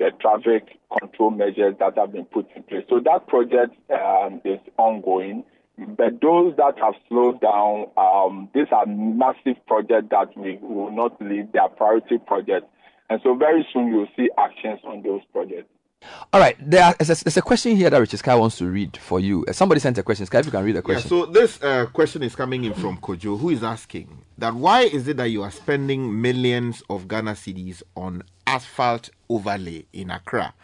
the 0.00 0.10
traffic 0.18 0.80
control 0.98 1.30
measures 1.30 1.74
that 1.78 1.96
have 1.96 2.12
been 2.12 2.24
put 2.24 2.48
in 2.56 2.62
place. 2.64 2.84
So 2.88 3.00
that 3.04 3.28
project 3.28 3.76
um, 3.92 4.40
is 4.44 4.58
ongoing. 4.78 5.44
But 5.78 6.20
those 6.20 6.56
that 6.56 6.74
have 6.78 6.94
slowed 7.08 7.40
down, 7.40 7.86
um, 7.96 8.48
these 8.54 8.66
are 8.72 8.86
massive 8.86 9.56
projects 9.66 10.08
that 10.10 10.36
we 10.36 10.58
will 10.60 10.90
not 10.90 11.20
leave. 11.20 11.52
They 11.52 11.58
are 11.58 11.68
priority 11.68 12.18
projects. 12.18 12.66
And 13.08 13.20
so 13.22 13.34
very 13.34 13.66
soon 13.72 13.88
you'll 13.88 14.08
see 14.16 14.30
actions 14.38 14.80
on 14.84 15.02
those 15.02 15.20
projects. 15.32 15.68
All 16.32 16.40
right, 16.40 16.56
there 16.60 16.84
are, 16.84 16.94
there's, 16.98 17.20
a, 17.20 17.24
there's 17.24 17.36
a 17.36 17.42
question 17.42 17.76
here 17.76 17.90
that 17.90 17.98
Richard 17.98 18.18
Sky 18.18 18.34
wants 18.34 18.56
to 18.58 18.66
read 18.66 18.96
for 18.96 19.20
you. 19.20 19.44
Uh, 19.46 19.52
somebody 19.52 19.80
sent 19.80 19.98
a 19.98 20.02
question. 20.02 20.26
Sky, 20.26 20.38
if 20.38 20.46
you 20.46 20.52
can 20.52 20.64
read 20.64 20.72
the 20.72 20.78
Yeah, 20.78 20.82
question. 20.82 21.08
so 21.08 21.26
this 21.26 21.62
uh, 21.62 21.86
question 21.86 22.22
is 22.22 22.34
coming 22.34 22.64
in 22.64 22.72
from 22.72 22.96
Kojo, 22.98 23.38
who 23.38 23.50
is 23.50 23.62
asking 23.62 24.24
that 24.38 24.54
why 24.54 24.82
is 24.82 25.08
it 25.08 25.16
that 25.18 25.26
you 25.26 25.42
are 25.42 25.50
spending 25.50 26.20
millions 26.20 26.82
of 26.88 27.06
Ghana 27.08 27.32
cedis 27.32 27.82
on 27.96 28.22
asphalt 28.46 29.10
overlay 29.28 29.86
in 29.92 30.10
Accra? 30.10 30.54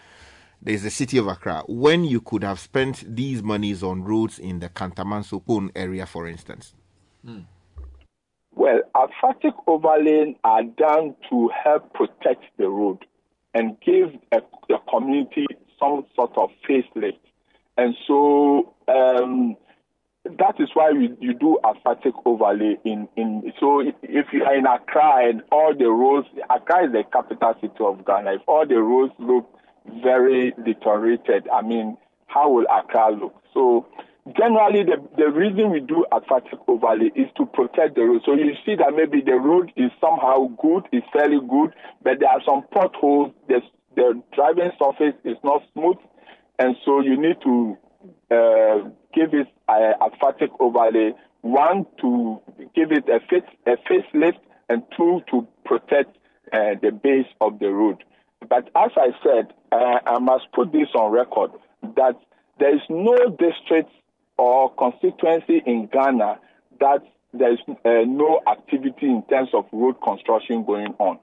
There's 0.63 0.83
the 0.83 0.91
city 0.91 1.19
of 1.19 1.27
Accra. 1.27 1.65
When 1.69 2.05
you 2.05 2.21
could 2.23 2.43
have 2.43 2.59
spent 2.59 3.05
these 3.15 3.43
monies 3.43 3.83
on 3.83 4.05
roads 4.05 4.39
in 4.39 4.61
the 4.61 4.69
Katamanso 4.69 5.45
Pone 5.45 5.71
area, 5.77 6.07
for 6.07 6.27
instance. 6.27 6.75
Well, 8.55 8.81
asphaltic 8.95 9.53
overlaying 9.67 10.37
are 10.45 10.63
done 10.63 11.15
to 11.29 11.51
help 11.63 11.93
protect 11.93 12.45
the 12.57 12.69
road 12.69 13.05
and 13.57 13.77
give 13.81 14.11
a, 14.33 14.41
the 14.69 14.77
community 14.91 15.47
some 15.81 16.05
sort 16.15 16.37
of 16.37 16.51
facelift. 16.69 17.19
And 17.79 17.95
so 18.07 18.75
um, 18.89 19.57
that 20.25 20.57
is 20.59 20.69
why 20.75 20.91
we, 20.93 21.15
you 21.21 21.35
do 21.35 21.59
asphaltic 21.65 22.15
overlay 22.27 22.77
in, 22.85 23.09
in 23.17 23.53
so 23.59 23.81
if 23.81 24.27
you 24.33 24.45
are 24.45 24.57
in 24.57 24.67
Accra 24.67 25.29
and 25.29 25.43
all 25.51 25.75
the 25.77 25.87
roads 25.89 26.29
Accra 26.51 26.87
is 26.87 26.93
the 26.93 27.05
capital 27.11 27.55
city 27.61 27.75
of 27.81 28.05
Ghana, 28.05 28.35
if 28.35 28.43
all 28.47 28.67
the 28.67 28.81
roads 28.81 29.13
look 29.19 29.49
very 30.03 30.53
deteriorated, 30.65 31.49
I 31.49 31.63
mean, 31.63 31.97
how 32.27 32.51
will 32.51 32.67
Accra 32.67 33.13
look? 33.13 33.35
So 33.55 33.87
generally 34.35 34.83
the, 34.83 34.97
the 35.17 35.31
reason 35.31 35.71
we 35.71 35.81
do 35.81 36.05
asphaltic 36.13 36.59
overlay 36.67 37.11
is 37.15 37.29
to 37.37 37.47
protect 37.47 37.95
the 37.95 38.03
road. 38.03 38.23
So 38.25 38.35
you 38.35 38.55
see 38.65 38.75
that 38.75 38.93
maybe 38.97 39.21
the 39.21 39.37
road 39.37 39.73
is 39.77 39.91
somehow 40.01 40.49
good, 40.61 40.89
is 40.93 41.03
fairly 41.13 41.39
good, 41.39 41.75
but 42.03 42.19
there 42.19 42.31
are 42.31 42.43
some 42.45 42.63
potholes, 42.73 43.33
the, 43.49 43.61
the 43.95 44.21
driving 44.35 44.73
surface 44.79 45.15
is 45.25 45.37
not 45.45 45.63
smooth, 45.73 45.97
and 46.59 46.77
so 46.85 47.01
you 47.01 47.17
need 47.21 47.37
to 47.43 47.77
uh, 48.31 48.89
give 49.15 49.33
it 49.33 49.47
a 49.69 49.93
asphaltic 50.03 50.51
overlay. 50.59 51.13
One 51.43 51.87
to 52.01 52.41
give 52.75 52.91
it 52.91 53.09
a 53.09 53.21
face 53.31 53.49
a 53.67 53.77
facelift, 53.89 54.41
and 54.69 54.83
two 54.97 55.23
to 55.31 55.47
protect 55.65 56.17
uh, 56.53 56.75
the 56.83 56.91
base 56.91 57.27
of 57.41 57.61
the 57.61 57.69
road. 57.69 58.03
But 58.49 58.69
as 58.75 58.91
I 58.97 59.11
said, 59.23 59.53
uh, 59.71 59.99
I 60.07 60.19
must 60.19 60.51
put 60.53 60.73
this 60.73 60.89
on 60.95 61.13
record 61.13 61.53
that 61.97 62.17
there 62.59 62.75
is 62.75 62.83
no 62.89 63.17
district 63.29 63.91
or 64.39 64.73
constituency 64.75 65.63
in 65.67 65.87
Ghana 65.87 66.39
that 66.81 67.03
there 67.33 67.53
is 67.53 67.59
uh, 67.69 67.75
no 68.07 68.41
activity 68.47 69.07
in 69.07 69.23
terms 69.29 69.51
of 69.55 69.67
road 69.73 69.97
construction 70.03 70.65
going 70.65 70.95
on. 70.99 71.19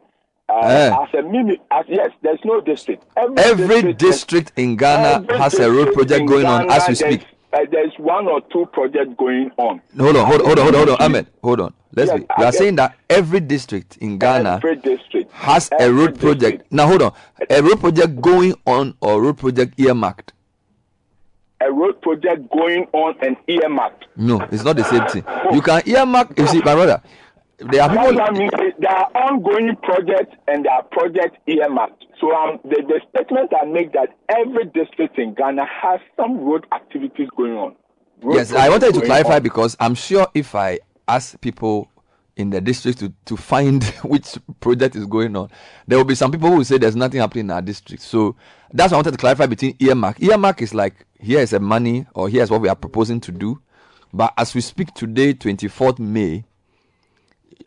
Uh, 0.50 0.60
Eh. 0.62 0.90
As 1.02 1.14
a 1.14 1.22
mini, 1.24 1.60
as, 1.72 1.86
yes, 1.88 2.10
there's 2.22 2.40
no 2.44 2.60
district. 2.62 3.04
Every 3.16 3.94
district 3.94 4.52
in 4.58 4.76
Ghana 4.76 5.38
has 5.38 5.54
a 5.56 5.72
road 5.72 5.94
project 5.94 6.22
in 6.22 6.26
going 6.28 6.46
on 6.46 6.70
as 6.70 6.88
we 6.88 6.96
speak. 6.96 7.26
Uh, 7.54 7.60
there's 7.72 7.94
one 7.98 8.28
or 8.28 8.42
two 8.52 8.66
projects 8.74 9.12
going 9.18 9.52
on. 9.58 9.80
Hold 9.98 10.18
on, 10.18 10.26
hold 10.26 10.42
on, 10.42 10.48
hold 10.48 10.58
on, 10.58 10.74
hold 10.74 10.90
on. 10.90 10.98
Ahmed, 11.02 11.28
hold 11.44 11.60
on. 11.62 11.74
Let's 11.96 12.10
Yes, 12.10 12.20
be. 12.20 12.26
You 12.40 12.46
are 12.46 12.52
saying 12.52 12.76
that 12.78 12.98
every 13.10 13.40
district 13.40 13.98
in 13.98 14.18
Ghana 14.18 14.56
Every 14.56 14.76
district 14.78 15.32
has 15.34 15.70
a 15.72 15.82
every 15.82 16.06
road 16.08 16.20
project. 16.20 16.72
Now, 16.72 16.88
hold 16.88 17.04
on. 17.04 17.14
A 17.50 17.62
road 17.62 17.80
project 17.80 18.20
going 18.20 18.56
on 18.66 18.96
or 19.02 19.22
road 19.22 19.38
project 19.38 19.80
earmarked? 19.80 20.34
A 21.66 21.72
road 21.72 22.02
project 22.02 22.50
going 22.52 22.88
on 22.94 23.16
and 23.22 23.38
earmarked. 23.48 24.06
No, 24.18 24.42
it's 24.52 24.64
not 24.64 24.76
the 24.76 24.84
same 24.84 25.08
thing. 25.08 25.24
You 25.54 25.62
can 25.62 25.82
earmark. 25.86 26.38
You 26.38 26.48
see, 26.48 26.60
my 26.60 26.74
brother, 26.74 27.02
there 27.58 27.84
are 27.84 27.90
people. 27.90 28.16
what 28.16 28.30
I 28.30 28.32
mean. 28.32 28.50
There 28.80 28.92
are 28.92 29.10
ongoing 29.16 29.76
projects 29.78 30.36
and 30.48 30.66
there 30.66 30.74
are 30.74 30.84
projects 30.84 31.38
earmarked. 31.48 32.06
So 32.20 32.34
um, 32.36 32.60
the, 32.64 32.84
the 32.88 33.02
statement 33.10 33.52
I 33.60 33.66
make 33.66 33.94
that 33.94 34.10
every 34.30 34.66
district 34.66 35.18
in 35.18 35.34
Ghana 35.34 35.66
has 35.66 36.00
some 36.18 36.40
road 36.40 36.66
activities 36.74 37.30
going 37.36 37.54
on. 37.54 37.76
Road 38.22 38.36
Yes, 38.36 38.54
I 38.54 38.70
wanted 38.70 38.94
to 38.94 39.02
clarify 39.02 39.38
on. 39.38 39.44
because 39.44 39.78
I'm 39.80 39.96
sure 39.96 40.28
if 40.34 40.56
I 40.56 40.80
ask 41.08 41.40
people 41.42 41.90
in 42.36 42.50
the 42.50 42.60
district 42.60 43.00
to, 43.00 43.14
to 43.26 43.38
find 43.38 43.84
which 44.04 44.38
project 44.60 44.96
is 44.96 45.06
going 45.06 45.36
on, 45.36 45.50
there 45.88 45.98
will 45.98 46.06
be 46.06 46.16
some 46.16 46.32
people 46.32 46.50
who 46.50 46.58
will 46.58 46.66
say 46.66 46.78
there's 46.78 46.96
nothing 46.96 47.20
happening 47.20 47.46
in 47.46 47.52
our 47.52 47.62
district. 47.62 48.04
So 48.04 48.36
that's 48.74 48.92
why 48.92 48.96
I 48.96 49.00
wanted 49.00 49.12
to 49.12 49.18
clarify 49.18 49.46
between 49.46 49.76
earmark. 49.80 50.22
Earmark 50.22 50.62
is 50.62 50.74
like 50.74 51.06
here 51.20 51.40
is 51.40 51.54
a 51.54 51.60
money 51.60 52.06
or 52.16 52.30
here's 52.30 52.50
what 52.50 52.62
we 52.62 52.70
are 52.70 52.76
proposing 52.76 53.20
to 53.22 53.32
do. 53.32 53.62
But 54.12 54.34
as 54.38 54.54
we 54.54 54.62
speak 54.62 54.94
today, 54.94 55.34
24th 55.34 56.00
May, 56.00 56.44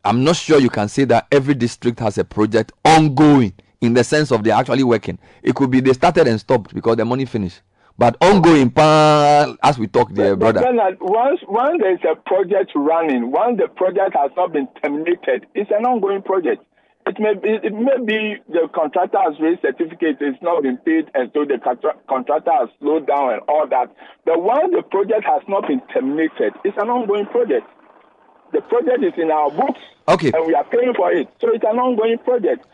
I'm 0.05 0.23
not 0.23 0.37
sure 0.37 0.61
you 0.61 0.71
can 0.71 0.89
say 0.89 1.05
that 1.05 1.27
every 1.33 1.55
district 1.55 1.99
has 2.01 2.19
a 2.19 2.25
project 2.25 2.73
ongoing 2.85 3.55
in 3.81 3.95
the 3.95 4.05
sense 4.05 4.31
of 4.31 4.45
they're 4.45 4.55
actually 4.55 4.85
working. 4.85 5.19
It 5.43 5.55
could 5.55 5.71
be 5.71 5.81
they 5.81 5.93
started 5.93 6.29
and 6.29 6.39
stopped 6.39 6.75
because 6.75 6.97
the 6.97 7.05
money 7.05 7.25
finished. 7.25 7.61
But 7.99 8.17
ongoing, 8.21 8.73
as 8.77 9.79
we 9.79 9.87
talk 9.87 10.13
there, 10.13 10.37
brother. 10.37 10.61
then, 10.61 10.77
once 11.01 11.41
once 11.49 11.81
there's 11.81 12.01
a 12.05 12.15
project 12.17 12.73
running, 12.75 13.31
once 13.33 13.59
the 13.59 13.69
project 13.69 14.15
has 14.15 14.31
not 14.37 14.53
been 14.53 14.69
terminated, 14.83 15.47
it's 15.55 15.71
an 15.71 15.87
ongoing 15.87 16.21
project. 16.23 16.63
It 17.07 17.19
may 17.21 17.35
be, 17.35 17.51
it 17.63 17.73
may 17.73 18.05
be 18.05 18.37
the 18.49 18.69
contractor 18.75 19.19
has 19.23 19.39
raised 19.41 19.63
certificates, 19.63 20.19
it's 20.21 20.43
not 20.43 20.63
been 20.65 20.77
paid, 20.79 21.09
and 21.15 21.31
so 21.33 21.45
the 21.45 21.57
contra- 21.63 21.95
contractor 22.09 22.51
has 22.53 22.69
slowed 22.81 23.07
down 23.07 23.33
and 23.33 23.43
all 23.49 23.67
that. 23.69 23.95
But 24.25 24.43
once 24.43 24.75
the 24.75 24.83
project 24.83 25.25
has 25.25 25.41
not 25.49 25.69
been 25.69 25.81
terminated, 25.95 26.53
it's 26.65 26.77
an 26.77 26.91
ongoing 26.91 27.27
project. 27.27 27.67
The 28.53 28.61
project 28.61 29.05
is 29.05 29.13
in 29.17 29.31
our 29.31 29.51
books, 29.53 29.81
Okay. 30.09 30.33
and 30.35 30.47
we 30.47 30.55
are 30.55 30.65
paying 30.65 30.95
for 30.95 31.13
it. 31.13 31.29
So 31.41 31.49
it's 31.55 31.65
an 31.65 31.79
ongoing 31.79 32.19
project. 32.19 32.67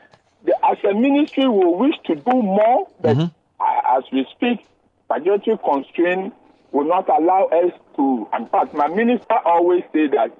The, 0.45 0.55
as 0.67 0.79
a 0.83 0.95
ministry, 0.95 1.47
we 1.47 1.67
wish 1.67 1.95
to 2.07 2.15
do 2.17 2.33
more, 2.43 2.89
but 3.03 3.17
Mm-hmm. 3.17 3.97
as 3.97 4.03
we 4.13 4.27
speak, 4.35 4.65
budgetary 5.13 5.59
constraint 5.65 6.33
will 6.73 6.89
not 6.89 7.09
allow 7.09 7.45
us 7.47 7.73
to. 7.97 8.27
In 8.39 8.47
fact, 8.49 8.73
my 8.75 8.89
minister 8.89 9.35
always 9.45 9.83
say 9.93 10.07
that 10.09 10.31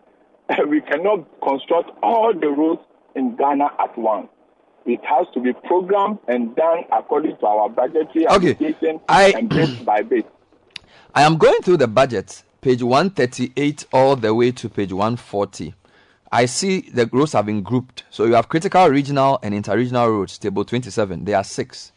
we 0.69 0.81
cannot 0.81 1.27
construct 1.43 1.91
all 2.03 2.33
the 2.33 2.49
roads 2.49 2.81
in 3.15 3.37
Ghana 3.37 3.69
at 3.79 3.97
once. 3.99 4.29
It 4.87 5.01
has 5.05 5.27
to 5.35 5.41
be 5.41 5.53
programmed 5.53 6.19
and 6.27 6.57
done 6.57 6.85
according 6.91 7.37
to 7.39 7.47
our 7.47 7.69
budgetary 7.69 8.27
Okay. 8.29 8.49
allocation 8.57 9.01
I- 9.09 9.33
and 9.37 9.49
bit 9.49 9.85
by 9.85 10.03
bit. 10.03 10.27
I 11.15 11.23
am 11.23 11.37
going 11.37 11.61
through 11.63 11.77
the 11.77 11.87
budget, 11.89 12.43
page 12.63 12.83
138 12.83 13.87
all 13.93 14.17
the 14.17 14.35
way 14.35 14.51
to 14.53 14.69
page 14.71 14.93
140. 14.93 15.75
I 16.33 16.47
see 16.47 16.81
the 16.81 17.07
roads 17.13 17.35
have 17.35 17.45
been 17.45 17.63
grouped. 17.63 18.05
So 18.09 18.25
you 18.25 18.33
have 18.35 18.49
critical 18.49 18.89
regional 18.89 19.39
and 19.43 19.55
interregional 19.55 20.09
roads, 20.09 20.39
table 20.39 20.65
27. 20.65 21.25
There 21.27 21.37
are 21.37 21.45
six. 21.45 21.93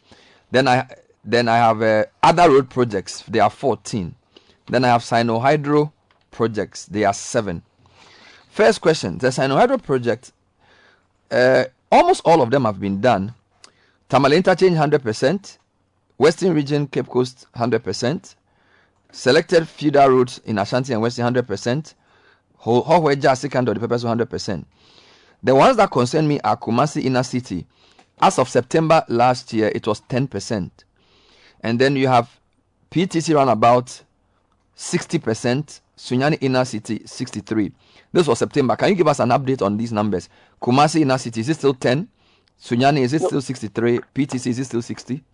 Then 0.50 0.68
I 0.68 0.86
then 1.26 1.48
I 1.48 1.56
have 1.56 1.82
uh, 1.82 2.04
other 2.22 2.48
road 2.48 2.70
projects. 2.70 3.22
There 3.28 3.42
are 3.42 3.50
14. 3.50 4.14
Then 4.68 4.84
I 4.84 4.88
have 4.88 5.02
Sino-Hydro 5.04 5.92
projects. 6.30 6.86
There 6.86 7.06
are 7.06 7.12
seven. 7.12 7.62
First 8.50 8.80
question: 8.80 9.18
The 9.18 9.30
Sino-Hydro 9.32 9.78
project, 9.78 10.32
uh, 11.30 11.64
almost 11.90 12.22
all 12.24 12.40
of 12.40 12.50
them 12.50 12.64
have 12.64 12.80
been 12.80 13.00
done. 13.00 13.34
Tamale 14.08 14.36
interchange 14.36 14.76
100%. 14.76 15.58
Western 16.16 16.54
region 16.54 16.86
Cape 16.86 17.08
Coast 17.08 17.46
100%. 17.56 18.36
Selected 19.10 19.68
feeder 19.68 20.08
routes 20.10 20.38
in 20.38 20.58
Ashanti 20.58 20.92
and 20.92 21.02
Western 21.02 21.34
100%. 21.34 21.94
Ho- 22.58 22.82
Hohweja, 22.82 23.32
Sikando, 23.34 23.74
the 23.74 23.80
Peppers 23.80 24.04
100%. 24.04 24.64
The 25.42 25.54
ones 25.54 25.76
that 25.76 25.90
concern 25.90 26.26
me 26.26 26.40
are 26.40 26.56
Kumasi 26.56 27.04
Inner 27.04 27.22
City. 27.22 27.66
As 28.20 28.38
of 28.38 28.48
September 28.48 29.04
last 29.08 29.52
year, 29.52 29.70
it 29.74 29.86
was 29.86 30.00
10%. 30.02 30.70
And 31.66 31.80
then 31.80 31.96
you 31.96 32.06
have 32.06 32.30
PTC 32.92 33.34
roundabout 33.34 34.04
60%, 34.76 35.80
Sunyani 35.96 36.38
Inner 36.40 36.64
City 36.64 37.02
63. 37.04 37.72
This 38.12 38.28
was 38.28 38.38
September. 38.38 38.76
Can 38.76 38.90
you 38.90 38.94
give 38.94 39.08
us 39.08 39.18
an 39.18 39.30
update 39.30 39.62
on 39.62 39.76
these 39.76 39.90
numbers? 39.90 40.28
Kumasi 40.62 41.00
Inner 41.00 41.18
City, 41.18 41.40
is 41.40 41.48
it 41.48 41.54
still 41.54 41.74
10? 41.74 42.06
Sunyani, 42.62 43.00
is 43.00 43.14
it 43.14 43.22
still 43.22 43.40
63? 43.40 43.98
PTC, 44.14 44.46
is 44.46 44.60
it 44.60 44.66
still 44.66 44.80
60? 44.80 45.24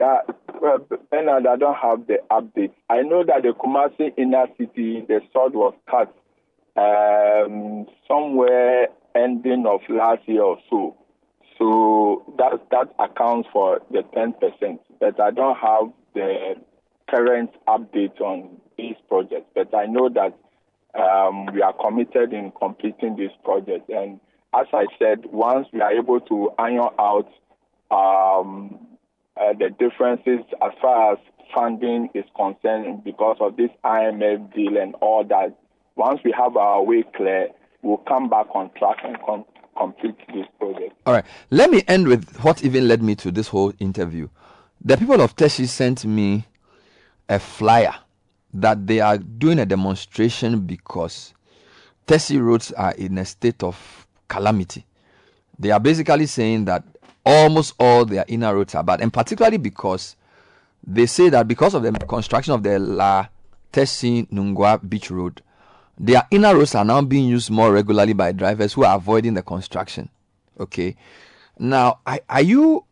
Uh, 0.00 0.18
well, 0.60 0.78
Bernard, 1.12 1.46
I 1.46 1.54
don't 1.54 1.76
have 1.76 2.08
the 2.08 2.18
update. 2.32 2.72
I 2.88 3.02
know 3.02 3.22
that 3.22 3.44
the 3.44 3.50
Kumasi 3.50 4.12
inner 4.16 4.48
city, 4.58 5.04
the 5.06 5.20
sod 5.32 5.54
was 5.54 5.74
cut 5.88 6.12
um, 6.76 7.86
somewhere 8.08 8.88
ending 9.14 9.64
of 9.64 9.80
last 9.88 10.22
year 10.26 10.42
or 10.42 10.58
so. 10.68 10.96
So 11.56 12.24
that 12.36 12.58
that 12.70 12.88
accounts 12.98 13.48
for 13.52 13.80
the 13.90 14.02
ten 14.14 14.32
percent. 14.32 14.80
But 15.00 15.18
I 15.20 15.30
don't 15.30 15.56
have 15.56 15.92
the 16.14 16.54
current 17.08 17.50
update 17.66 18.20
on 18.20 18.60
these 18.76 18.96
projects. 19.08 19.46
But 19.54 19.74
I 19.74 19.86
know 19.86 20.08
that 20.10 20.36
um, 20.98 21.46
we 21.46 21.62
are 21.62 21.72
committed 21.72 22.32
in 22.32 22.52
completing 22.58 23.16
this 23.16 23.32
project. 23.44 23.88
And 23.88 24.20
as 24.54 24.66
I 24.72 24.86
said, 24.98 25.24
once 25.26 25.66
we 25.72 25.80
are 25.80 25.92
able 25.92 26.20
to 26.20 26.50
iron 26.58 26.90
out 26.98 27.28
um, 27.90 28.86
uh, 29.36 29.52
the 29.58 29.70
differences 29.70 30.44
as 30.62 30.72
far 30.80 31.12
as 31.12 31.18
funding 31.54 32.08
is 32.14 32.24
concerned 32.36 33.04
because 33.04 33.36
of 33.40 33.56
this 33.56 33.70
IMF 33.84 34.54
deal 34.54 34.76
and 34.76 34.94
all 34.96 35.24
that. 35.24 35.56
Once 35.96 36.20
we 36.24 36.32
have 36.36 36.56
our 36.56 36.82
way 36.82 37.04
clear, 37.16 37.48
we'll 37.82 37.98
come 37.98 38.28
back 38.28 38.46
on 38.54 38.70
track 38.78 38.98
and 39.04 39.18
com- 39.24 39.44
complete 39.76 40.16
this 40.28 40.46
project. 40.58 40.94
All 41.06 41.14
right. 41.14 41.24
Let 41.50 41.70
me 41.70 41.82
end 41.88 42.08
with 42.08 42.38
what 42.40 42.64
even 42.64 42.86
led 42.86 43.02
me 43.02 43.14
to 43.16 43.30
this 43.30 43.48
whole 43.48 43.72
interview. 43.80 44.28
The 44.82 44.96
people 44.96 45.20
of 45.20 45.36
Teshi 45.36 45.68
sent 45.68 46.06
me 46.06 46.46
a 47.28 47.38
flyer 47.38 47.94
that 48.54 48.86
they 48.86 49.00
are 49.00 49.18
doing 49.18 49.58
a 49.58 49.66
demonstration 49.66 50.60
because 50.60 51.34
Teshi 52.06 52.42
roads 52.42 52.72
are 52.72 52.92
in 52.92 53.18
a 53.18 53.24
state 53.26 53.62
of 53.62 54.06
calamity. 54.26 54.86
They 55.58 55.70
are 55.70 55.80
basically 55.80 56.26
saying 56.26 56.64
that 56.64 56.82
almost 57.26 57.74
all 57.78 58.06
their 58.06 58.24
inner 58.26 58.54
roads 58.54 58.74
are 58.74 58.82
bad, 58.82 59.02
and 59.02 59.12
particularly 59.12 59.58
because 59.58 60.16
they 60.86 61.04
say 61.04 61.28
that 61.28 61.46
because 61.46 61.74
of 61.74 61.82
the 61.82 61.92
construction 61.92 62.54
of 62.54 62.62
the 62.62 62.78
La 62.78 63.26
Teshi 63.72 64.26
Nungwa 64.30 64.88
Beach 64.88 65.10
Road, 65.10 65.42
their 65.98 66.26
inner 66.30 66.56
roads 66.56 66.74
are 66.74 66.86
now 66.86 67.02
being 67.02 67.28
used 67.28 67.50
more 67.50 67.70
regularly 67.70 68.14
by 68.14 68.32
drivers 68.32 68.72
who 68.72 68.84
are 68.84 68.96
avoiding 68.96 69.34
the 69.34 69.42
construction. 69.42 70.08
Okay, 70.58 70.96
now 71.58 72.00
are, 72.06 72.20
are 72.30 72.40
you 72.40 72.84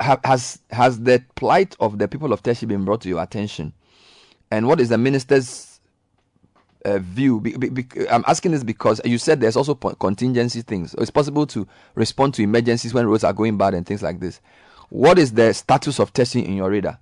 ha, 0.00 0.18
has 0.24 0.60
has 0.70 1.00
the 1.00 1.22
plight 1.34 1.76
of 1.80 1.98
the 1.98 2.08
people 2.08 2.32
of 2.32 2.42
Teshi 2.42 2.66
been 2.66 2.84
brought 2.84 3.00
to 3.02 3.08
your 3.08 3.22
attention, 3.22 3.72
and 4.50 4.66
what 4.68 4.80
is 4.80 4.88
the 4.88 4.98
minister's 4.98 5.80
uh, 6.84 6.98
view? 6.98 7.40
Be, 7.40 7.56
be, 7.56 7.68
be- 7.68 8.08
I'm 8.08 8.24
asking 8.26 8.52
this 8.52 8.64
because 8.64 9.00
you 9.04 9.18
said 9.18 9.40
there's 9.40 9.56
also 9.56 9.74
contingency 9.74 10.62
things. 10.62 10.94
It's 10.98 11.10
possible 11.10 11.46
to 11.48 11.66
respond 11.94 12.34
to 12.34 12.42
emergencies 12.42 12.94
when 12.94 13.06
roads 13.06 13.24
are 13.24 13.32
going 13.32 13.56
bad 13.58 13.74
and 13.74 13.86
things 13.86 14.02
like 14.02 14.20
this. 14.20 14.40
What 14.88 15.18
is 15.18 15.32
the 15.32 15.52
status 15.52 15.98
of 15.98 16.12
Teshi 16.12 16.44
in 16.44 16.54
your 16.54 16.70
radar? 16.70 16.98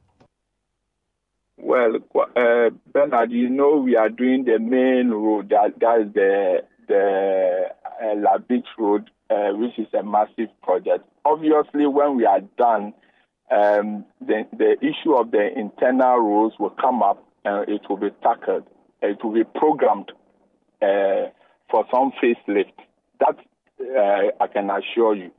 Well, 1.58 1.96
uh, 2.36 2.70
Bernard, 2.92 3.30
you 3.30 3.48
know 3.48 3.76
we 3.76 3.96
are 3.96 4.08
doing 4.08 4.44
the 4.44 4.58
main 4.58 5.10
road. 5.10 5.50
That 5.50 5.78
that 5.80 6.00
is 6.00 6.12
the 6.14 6.64
the 6.88 7.68
uh, 8.02 8.14
La 8.16 8.38
Beach 8.38 8.66
Road, 8.78 9.10
uh, 9.30 9.50
which 9.52 9.78
is 9.78 9.86
a 9.94 10.02
massive 10.02 10.48
project. 10.62 11.08
Obviously, 11.24 11.86
when 11.86 12.16
we 12.16 12.26
are 12.26 12.40
done, 12.58 12.92
um, 13.50 14.04
the 14.20 14.46
the 14.52 14.76
issue 14.80 15.14
of 15.14 15.30
the 15.30 15.58
internal 15.58 16.18
roads 16.18 16.54
will 16.58 16.70
come 16.70 17.02
up 17.02 17.24
and 17.44 17.68
it 17.68 17.82
will 17.88 17.96
be 17.96 18.10
tackled. 18.22 18.66
It 19.02 19.22
will 19.22 19.32
be 19.32 19.44
programmed 19.44 20.12
uh, 20.82 21.30
for 21.70 21.84
some 21.92 22.12
facelift. 22.22 22.72
That 23.20 23.36
uh, 23.80 24.42
I 24.42 24.46
can 24.48 24.70
assure 24.70 25.14
you, 25.14 25.30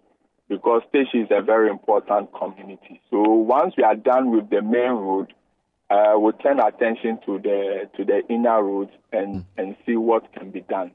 because 0.50 0.82
Teshi 0.94 1.24
is 1.24 1.30
a 1.32 1.42
very 1.42 1.70
important 1.70 2.30
community. 2.34 3.02
So 3.10 3.22
once 3.22 3.74
we 3.78 3.84
are 3.84 3.96
done 3.96 4.32
with 4.32 4.50
the 4.50 4.62
main 4.62 4.92
road, 4.92 5.34
uh, 5.90 6.14
we'll 6.16 6.34
turn 6.34 6.60
attention 6.60 7.20
to 7.26 7.40
the 7.40 7.90
to 7.98 8.06
the 8.06 8.22
inner 8.30 8.64
roads 8.64 8.92
and, 9.12 9.46
and 9.58 9.76
see 9.86 9.96
what 9.96 10.32
can 10.34 10.52
be 10.52 10.62
done. 10.62 10.92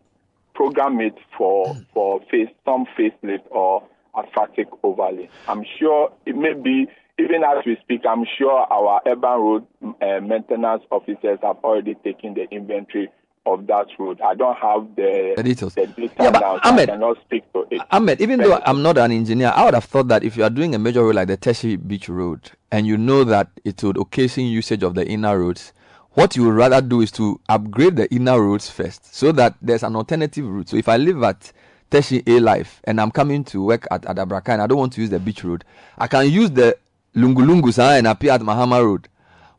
Program 0.54 1.00
it 1.00 1.14
for 1.36 1.76
for 1.94 2.20
face 2.30 2.48
some 2.64 2.86
facelift 2.98 3.44
or 3.50 3.82
asphalt 4.16 4.50
overlay. 4.82 5.28
I'm 5.48 5.64
sure 5.78 6.12
it 6.26 6.36
may 6.36 6.54
be 6.54 6.86
even 7.18 7.44
as 7.44 7.64
we 7.66 7.76
speak. 7.82 8.02
I'm 8.08 8.24
sure 8.38 8.50
our 8.72 9.00
urban 9.06 9.40
road 9.40 9.66
uh, 10.00 10.20
maintenance 10.20 10.82
officers 10.90 11.38
have 11.42 11.56
already 11.62 11.94
taken 11.96 12.34
the 12.34 12.48
inventory 12.50 13.10
of 13.46 13.66
that 13.66 13.86
road. 13.98 14.20
I 14.20 14.34
don't 14.34 14.56
have 14.56 14.94
the, 14.96 15.34
The 15.36 15.42
details. 15.42 15.74
the 15.74 15.86
data 15.86 16.12
Yeah, 16.18 16.30
but 16.30 16.40
now, 16.40 16.60
Ahmed- 16.62 16.88
I 16.90 16.92
cannot 16.92 17.18
speak 17.22 17.50
to 17.52 17.66
it. 17.70 17.80
Ahmed, 17.90 18.20
even 18.20 18.38
though 18.40 18.60
I'm 18.64 18.82
not 18.82 18.98
an 18.98 19.12
engineer, 19.12 19.52
I 19.54 19.64
would 19.64 19.74
have 19.74 19.84
thought 19.84 20.08
that 20.08 20.22
if 20.24 20.36
you 20.36 20.44
are 20.44 20.50
doing 20.50 20.74
a 20.74 20.78
major 20.78 21.02
road 21.02 21.14
like 21.16 21.28
the 21.28 21.36
Teshi 21.36 21.76
Beach 21.86 22.08
Road 22.08 22.50
and 22.70 22.86
you 22.86 22.96
know 22.98 23.24
that 23.24 23.48
it 23.64 23.82
would 23.82 23.96
occasion 23.98 24.44
usage 24.44 24.82
of 24.82 24.94
the 24.94 25.06
inner 25.06 25.38
roads, 25.38 25.72
what 26.12 26.36
you 26.36 26.44
would 26.44 26.54
rather 26.54 26.80
do 26.80 27.00
is 27.00 27.10
to 27.12 27.40
upgrade 27.48 27.96
the 27.96 28.12
inner 28.14 28.40
roads 28.40 28.68
first 28.68 29.14
so 29.14 29.32
that 29.32 29.54
there's 29.62 29.82
an 29.82 29.96
alternative 29.96 30.46
route. 30.46 30.68
So 30.68 30.76
if 30.76 30.88
I 30.88 30.96
live 30.96 31.22
at 31.22 31.52
Teshi 31.90 32.22
A 32.28 32.40
Life 32.40 32.80
and 32.84 33.00
I'm 33.00 33.10
coming 33.10 33.44
to 33.44 33.62
work 33.64 33.86
at 33.90 34.02
Adabraka 34.02 34.50
and 34.50 34.62
I 34.62 34.66
don't 34.66 34.78
want 34.78 34.92
to 34.94 35.00
use 35.00 35.10
the 35.10 35.18
beach 35.18 35.44
road, 35.44 35.64
I 35.98 36.06
can 36.06 36.30
use 36.30 36.50
the 36.50 36.76
Lungulungu 37.16 37.72
sign 37.72 37.98
and 37.98 38.06
appear 38.06 38.32
at 38.32 38.40
Mahama 38.40 38.82
Road. 38.84 39.08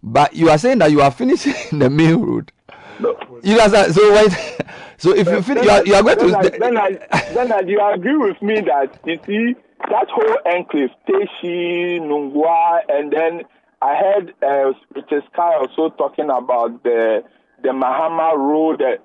But 0.03 0.33
you 0.35 0.49
are 0.49 0.57
saying 0.57 0.79
that 0.79 0.91
you 0.91 1.01
are 1.01 1.11
finishing 1.11 1.53
the 1.79 1.89
main 1.89 2.15
road. 2.15 2.51
No. 2.99 3.17
You 3.43 3.57
guys 3.57 3.73
are 3.73 3.91
so 3.91 4.11
wait. 4.13 4.57
So 5.01 5.15
if 5.15 5.27
you 5.27 5.41
finish, 5.41 5.63
you 5.63 5.69
are, 5.71 5.83
you 5.83 5.95
are 5.95 6.03
going 6.03 6.19
to. 6.19 6.59
Bernard, 6.59 7.07
then 7.11 7.33
Bernard, 7.33 7.67
you 7.67 7.81
agree 7.83 8.15
with 8.17 8.39
me 8.39 8.61
that 8.61 8.99
you 9.03 9.19
see 9.25 9.55
that 9.89 10.07
whole 10.11 10.37
enclave, 10.45 10.91
Teshi, 11.09 11.99
Nungwa, 11.99 12.81
and 12.87 13.11
then 13.11 13.41
I 13.81 13.95
heard 13.95 14.35
uh, 14.43 14.73
Richard 14.93 15.23
Sky 15.33 15.55
also 15.55 15.89
talking 15.89 16.25
about 16.29 16.83
the 16.83 17.23
the 17.63 17.69
Mahama 17.69 18.37
Road. 18.37 18.83
Uh, 18.83 18.97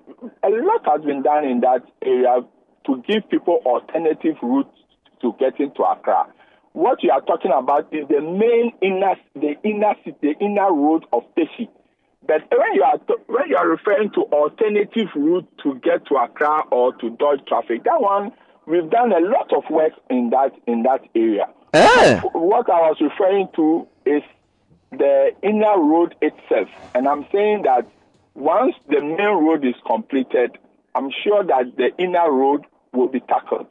a 0.43 0.51
lot 0.51 0.85
has 0.85 1.03
been 1.03 1.23
done 1.23 1.47
in 1.47 1.61
that 1.61 1.83
area 2.03 2.45
to 2.87 3.03
give 3.07 3.29
people 3.29 3.61
alternative 3.67 4.37
routes 4.43 4.77
to 5.21 5.35
get 5.39 5.59
into 5.61 5.83
Accra. 5.83 6.27
What 6.73 7.03
you 7.03 7.11
are 7.11 7.23
talking 7.23 7.53
about 7.53 7.93
is 7.93 8.07
the 8.09 8.21
main 8.21 8.73
inner, 8.83 9.17
the 9.35 9.55
inner 9.65 9.95
city, 10.05 10.17
the 10.21 10.35
inner 10.41 10.73
road 10.73 11.05
of 11.13 11.23
Teshi. 11.37 11.69
But 12.27 12.43
when 12.51 12.75
you 12.75 12.83
are 12.83 12.99
when 13.27 13.49
you 13.49 13.57
are 13.57 13.69
referring 13.69 14.11
to 14.13 14.23
alternative 14.33 15.09
route 15.15 15.49
to 15.63 15.77
get 15.77 16.07
to 16.07 16.17
Accra 16.17 16.65
or 16.71 16.95
to 16.97 17.11
dodge 17.11 17.41
traffic, 17.47 17.85
that 17.85 18.01
one 18.01 18.33
we've 18.67 18.91
done 18.91 19.13
a 19.13 19.21
lot 19.21 19.53
of 19.53 19.65
work 19.71 19.93
in 20.11 20.31
that 20.31 20.53
in 20.67 20.83
that 20.83 21.03
area. 21.15 21.49
Eh? 21.73 22.21
What 22.33 22.69
I 22.69 22.91
was 22.91 22.97
referring 23.01 23.49
to 23.57 23.87
is 24.05 24.23
the 24.91 25.31
inner 25.43 25.79
road 25.81 26.15
itself, 26.21 26.69
and 26.95 27.07
I'm 27.09 27.27
saying 27.33 27.63
that 27.63 27.89
once 28.35 28.75
the 28.89 29.01
main 29.01 29.45
road 29.45 29.65
is 29.65 29.75
completed, 29.87 30.59
I'm 30.95 31.11
sure 31.25 31.45
that 31.45 31.77
the 31.77 31.91
inner 31.99 32.31
road 32.31 32.67
will 32.97 33.09
be 33.09 33.21
tackled. 33.21 33.67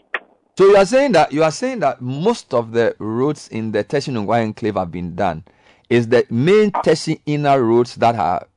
So 0.58 0.68
you 0.68 0.78
are 0.78 0.86
saying 0.86 1.12
that 1.14 1.34
you 1.34 1.44
are 1.44 1.52
saying 1.52 1.80
that 1.80 2.02
most 2.02 2.54
of 2.54 2.72
the 2.72 2.96
roads 3.00 3.50
in 3.50 3.72
the 3.72 3.84
Teshi 3.84 4.14
Nungwa 4.14 4.42
enclave 4.42 4.76
have 4.76 4.92
been 4.92 5.16
done. 5.16 5.44
Is 5.90 6.08
the 6.08 6.26
main 6.30 6.72
Teshi 6.72 7.20
inner 7.26 7.62
roads 7.62 7.96
that 7.96 8.16
are 8.16 8.48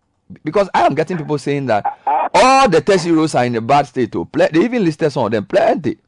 because 0.44 0.68
I 0.74 0.86
am 0.86 0.94
getting 0.94 1.16
people 1.16 1.38
saying 1.38 1.66
that 1.66 1.84
all 2.34 2.68
the 2.68 2.80
Teshi 2.80 3.14
roads 3.14 3.34
are 3.34 3.44
in 3.44 3.56
a 3.56 3.60
bad 3.60 3.86
state. 3.86 4.14
Oh, 4.14 4.28
they 4.32 4.64
even 4.64 4.84
listed 4.84 5.10
some 5.12 5.24
of 5.24 5.32
them 5.32 5.46
plenty. 5.46 5.98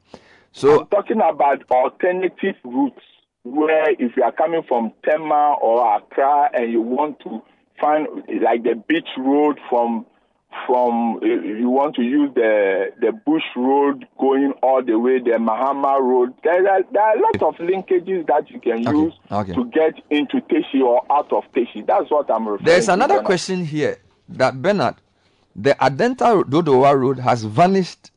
So 0.53 0.81
I'm 0.81 0.87
talking 0.89 1.21
about 1.21 1.63
alternative 1.71 2.57
routes 2.65 3.03
where 3.43 3.91
if 3.91 4.17
you 4.17 4.23
are 4.23 4.33
coming 4.33 4.63
from 4.69 4.93
Tema 5.05 5.57
or 5.61 5.97
Accra 5.97 6.51
and 6.53 6.71
you 6.71 6.83
want 6.83 7.19
to 7.21 7.43
find 7.81 8.07
like 8.43 8.63
the 8.63 8.75
beach 8.87 9.09
road 9.17 9.59
from 9.69 10.07
from 10.67 11.21
you 11.23 11.69
want 11.71 11.95
to 11.95 12.03
use 12.03 12.31
the 12.35 12.93
the 13.01 13.13
bush 13.13 13.45
road 13.57 14.07
going 14.19 14.53
all 14.63 14.83
the 14.83 14.99
way 14.99 15.19
the 15.19 15.31
Mahama 15.31 16.01
road 16.01 16.35
there 16.43 16.69
are, 16.69 16.83
there 16.93 17.03
are 17.03 17.17
a 17.17 17.21
lot 17.21 17.43
of 17.43 17.55
linkages 17.57 18.27
that 18.27 18.51
you 18.51 18.61
can 18.61 18.83
use 18.83 19.13
okay. 19.31 19.55
to 19.55 19.65
get 19.67 19.95
into 20.11 20.39
Teshi 20.43 20.81
or 20.83 21.03
out 21.11 21.33
of 21.33 21.45
Teshi 21.53 21.87
that's 21.87 22.11
what 22.11 22.31
I'm 22.31 22.49
referring 22.49 22.67
There's 22.67 22.89
another 22.89 23.15
Bernard. 23.15 23.27
question 23.27 23.65
here 23.65 23.99
that 24.31 24.61
Bernard, 24.63 24.97
the 25.55 25.75
Adenta 25.81 26.43
Dodowa 26.45 26.99
Road 26.99 27.19
has 27.19 27.45
vanished 27.45 28.11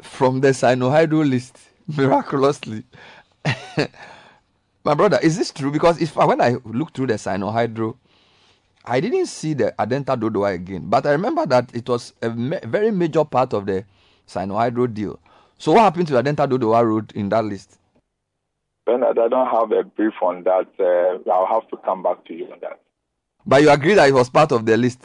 from 0.00 0.40
the 0.40 0.48
Sinohydro 0.48 1.28
list 1.28 1.58
miraculously. 1.86 2.84
My 4.84 4.94
brother, 4.94 5.18
is 5.22 5.38
this 5.38 5.52
true? 5.52 5.70
Because 5.70 6.00
if 6.00 6.16
when 6.16 6.40
I 6.40 6.56
look 6.64 6.92
through 6.92 7.06
the 7.08 7.14
Sinohydro, 7.14 7.96
I 8.84 9.00
didn't 9.00 9.26
see 9.26 9.54
the 9.54 9.74
Adenta 9.78 10.16
Dodowa 10.18 10.54
again. 10.54 10.82
But 10.86 11.06
I 11.06 11.12
remember 11.12 11.46
that 11.46 11.74
it 11.74 11.88
was 11.88 12.12
a 12.22 12.30
ma- 12.30 12.58
very 12.64 12.90
major 12.90 13.24
part 13.24 13.52
of 13.54 13.66
the 13.66 13.84
Sinohydro 14.26 14.92
deal. 14.92 15.18
So 15.58 15.72
what 15.72 15.82
happened 15.82 16.08
to 16.08 16.14
Adenta 16.14 16.48
Dodowa 16.48 16.84
Road 16.84 17.12
in 17.14 17.28
that 17.28 17.44
list? 17.44 17.78
Bernard 18.84 19.16
I 19.18 19.28
don't 19.28 19.48
have 19.48 19.70
a 19.70 19.84
brief 19.84 20.14
on 20.22 20.42
that 20.42 20.66
uh, 20.80 21.30
I'll 21.30 21.46
have 21.46 21.68
to 21.70 21.76
come 21.84 22.02
back 22.02 22.24
to 22.26 22.34
you 22.34 22.46
on 22.52 22.58
that 22.62 22.80
But 23.46 23.62
you 23.62 23.70
agree 23.70 23.94
that 23.94 24.08
it 24.08 24.12
was 24.12 24.28
part 24.28 24.50
of 24.52 24.66
the 24.66 24.76
list? 24.76 24.98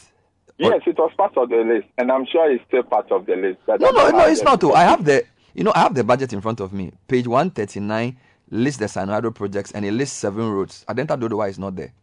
Yes, 0.57 0.81
it 0.87 0.97
was 0.97 1.11
part 1.15 1.37
of 1.37 1.49
the 1.49 1.57
list, 1.57 1.87
and 1.99 2.11
I'm 2.11 2.25
sure 2.25 2.51
it's 2.51 2.63
still 2.67 2.81
part 2.81 3.11
of 3.11 3.27
the 3.27 3.35
list. 3.35 3.59
But 3.67 3.79
No, 3.79 3.91
no, 3.91 4.09
no, 4.09 4.25
it's 4.25 4.41
not. 4.41 4.63
Oh, 4.63 4.73
I 4.73 4.85
have 4.85 5.05
the, 5.05 5.23
you 5.53 5.63
know, 5.63 5.71
I 5.75 5.79
have 5.81 5.93
the 5.93 6.03
budget 6.03 6.33
in 6.33 6.41
front 6.41 6.59
of 6.59 6.73
me. 6.73 6.91
Page 7.07 7.27
139 7.27 8.17
lists 8.49 8.79
the 8.79 8.85
Sinohydro 8.87 9.35
projects 9.35 9.71
and 9.73 9.85
it 9.85 9.91
lists 9.91 10.17
seven 10.17 10.49
roads. 10.49 10.83
Adenta 10.89 11.19
Dodowa 11.19 11.47
is 11.47 11.59
not 11.59 11.75
there. 11.75 11.93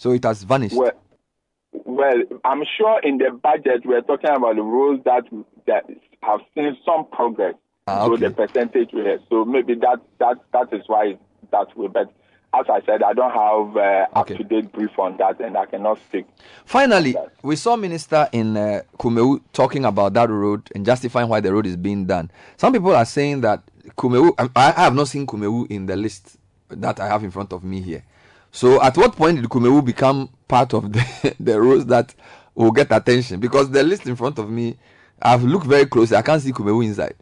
So 0.00 0.12
it 0.12 0.24
has 0.24 0.42
vanished. 0.44 0.74
Well, 0.74 0.92
well, 1.84 2.14
I'm 2.42 2.62
sure 2.78 3.00
in 3.02 3.18
the 3.18 3.30
budget 3.32 3.84
we're 3.84 4.00
talking 4.00 4.30
about 4.30 4.56
the 4.56 4.62
roads 4.62 5.04
that 5.04 5.24
that 5.66 5.84
have 6.22 6.40
seen 6.54 6.74
some 6.86 7.04
progress. 7.12 7.54
Ah, 7.86 8.06
So 8.06 8.16
the 8.16 8.30
percentage 8.30 8.88
we 8.94 9.04
have. 9.04 9.20
So 9.28 9.44
maybe 9.44 9.74
that 9.74 9.98
that 10.18 10.38
that 10.54 10.72
is 10.72 10.84
why 10.86 11.18
that 11.52 11.76
way. 11.76 11.88
But 11.88 12.10
as 12.54 12.64
I 12.70 12.80
said, 12.86 13.02
I 13.02 13.12
don't 13.12 13.30
have 13.30 13.76
uh, 13.76 14.06
up 14.18 14.26
to 14.28 14.42
date 14.42 14.72
brief 14.72 14.98
on 14.98 15.18
that, 15.18 15.38
and 15.38 15.54
I 15.54 15.66
cannot 15.66 15.98
speak. 15.98 16.24
Finally, 16.64 17.14
we 17.42 17.56
saw 17.56 17.76
Minister 17.76 18.26
in 18.32 18.56
uh, 18.56 18.80
Kumawu 18.98 19.42
talking 19.52 19.84
about 19.84 20.14
that 20.14 20.30
road 20.30 20.62
and 20.74 20.86
justifying 20.86 21.28
why 21.28 21.40
the 21.40 21.52
road 21.52 21.66
is 21.66 21.76
being 21.76 22.06
done. 22.06 22.30
Some 22.56 22.72
people 22.72 22.96
are 22.96 23.04
saying 23.04 23.42
that 23.42 23.62
Kumawu, 23.98 24.32
I, 24.38 24.48
I 24.56 24.82
have 24.84 24.94
not 24.94 25.08
seen 25.08 25.26
Kumawu 25.26 25.70
in 25.70 25.84
the 25.84 25.94
list 25.96 26.38
that 26.70 26.98
I 27.00 27.08
have 27.08 27.22
in 27.22 27.30
front 27.30 27.52
of 27.52 27.62
me 27.64 27.82
here. 27.82 28.02
So 28.52 28.82
at 28.82 28.96
what 28.96 29.16
point 29.16 29.36
did 29.40 29.50
Kumawu 29.50 29.84
become 29.84 30.30
part 30.48 30.74
of 30.74 30.92
the, 30.92 31.34
the 31.40 31.60
roads 31.60 31.86
that 31.86 32.14
will 32.54 32.72
get 32.72 32.92
attention? 32.92 33.40
Because 33.40 33.70
the 33.70 33.82
list 33.82 34.06
in 34.06 34.16
front 34.16 34.38
of 34.38 34.50
me, 34.50 34.76
I've 35.22 35.44
looked 35.44 35.66
very 35.66 35.86
closely. 35.86 36.16
I 36.16 36.22
can't 36.22 36.42
see 36.42 36.52
Kumawu 36.52 36.84
inside. 36.84 37.14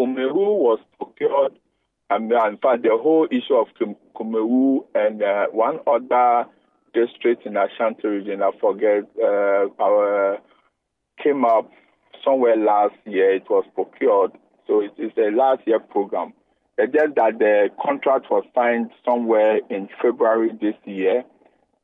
Umeru 0.00 0.58
was 0.60 0.80
procured 0.98 1.52
And 2.10 2.32
in 2.32 2.58
fact, 2.58 2.82
the 2.82 2.96
whole 3.00 3.26
issue 3.30 3.54
of 3.54 3.68
Kum- 3.78 3.96
Kumawu 4.16 4.84
and 4.94 5.22
uh, 5.22 5.46
one 5.52 5.80
other 5.86 6.46
district 6.94 7.44
in 7.46 7.56
Ashanti 7.56 8.08
region, 8.08 8.42
I 8.42 8.50
forget, 8.60 9.04
uh, 9.22 9.66
our 9.80 10.38
came 11.22 11.44
up 11.44 11.70
somewhere 12.24 12.56
last 12.56 12.94
year. 13.04 13.34
It 13.34 13.50
was 13.50 13.64
procured, 13.74 14.32
so 14.66 14.80
it 14.80 14.92
is 14.98 15.12
a 15.18 15.30
last 15.36 15.62
year 15.66 15.80
program. 15.80 16.32
It's 16.78 16.92
just 16.92 17.16
that 17.16 17.40
the 17.40 17.70
contract 17.84 18.30
was 18.30 18.44
signed 18.54 18.90
somewhere 19.04 19.58
in 19.68 19.88
February 20.00 20.50
this 20.60 20.76
year, 20.84 21.24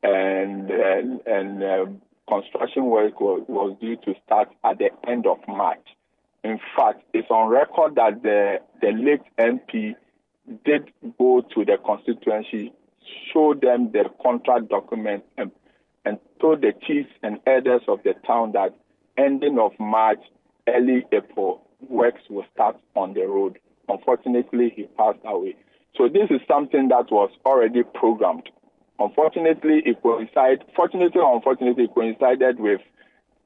and 0.01 0.69
and, 0.71 1.21
and 1.27 1.63
um 1.63 2.01
construction 2.29 2.85
work 2.85 3.19
was, 3.19 3.43
was 3.47 3.77
due 3.79 3.97
to 3.97 4.15
start 4.25 4.49
at 4.63 4.79
the 4.79 4.89
end 5.07 5.27
of 5.27 5.37
March. 5.47 5.85
In 6.43 6.59
fact, 6.75 7.03
it's 7.13 7.29
on 7.29 7.49
record 7.49 7.95
that 7.95 8.23
the 8.23 8.59
the 8.81 8.91
late 8.93 9.21
MP 9.37 9.95
did 10.63 10.91
go 11.17 11.41
to 11.41 11.65
the 11.65 11.77
constituency, 11.85 12.71
show 13.33 13.53
them 13.53 13.91
the 13.91 14.05
contract 14.23 14.69
document, 14.69 15.23
and, 15.37 15.51
and 16.05 16.19
told 16.39 16.61
the 16.61 16.71
chiefs 16.87 17.09
and 17.21 17.39
elders 17.45 17.81
of 17.87 17.99
the 18.03 18.13
town 18.25 18.53
that 18.53 18.73
ending 19.17 19.59
of 19.59 19.71
March, 19.79 20.19
early 20.67 21.05
April, 21.11 21.61
works 21.89 22.21
will 22.29 22.45
start 22.53 22.77
on 22.95 23.13
the 23.13 23.27
road. 23.27 23.59
Unfortunately, 23.87 24.73
he 24.75 24.83
passed 24.97 25.19
away. 25.25 25.55
So 25.95 26.07
this 26.07 26.29
is 26.29 26.41
something 26.47 26.89
that 26.89 27.11
was 27.11 27.31
already 27.45 27.83
programmed. 27.83 28.49
Unfortunately, 28.99 29.81
it 29.85 30.01
coincided. 30.01 30.63
Fortunately 30.75 31.21
or 31.21 31.35
unfortunately, 31.35 31.85
it 31.85 31.93
coincided 31.93 32.59
with 32.59 32.81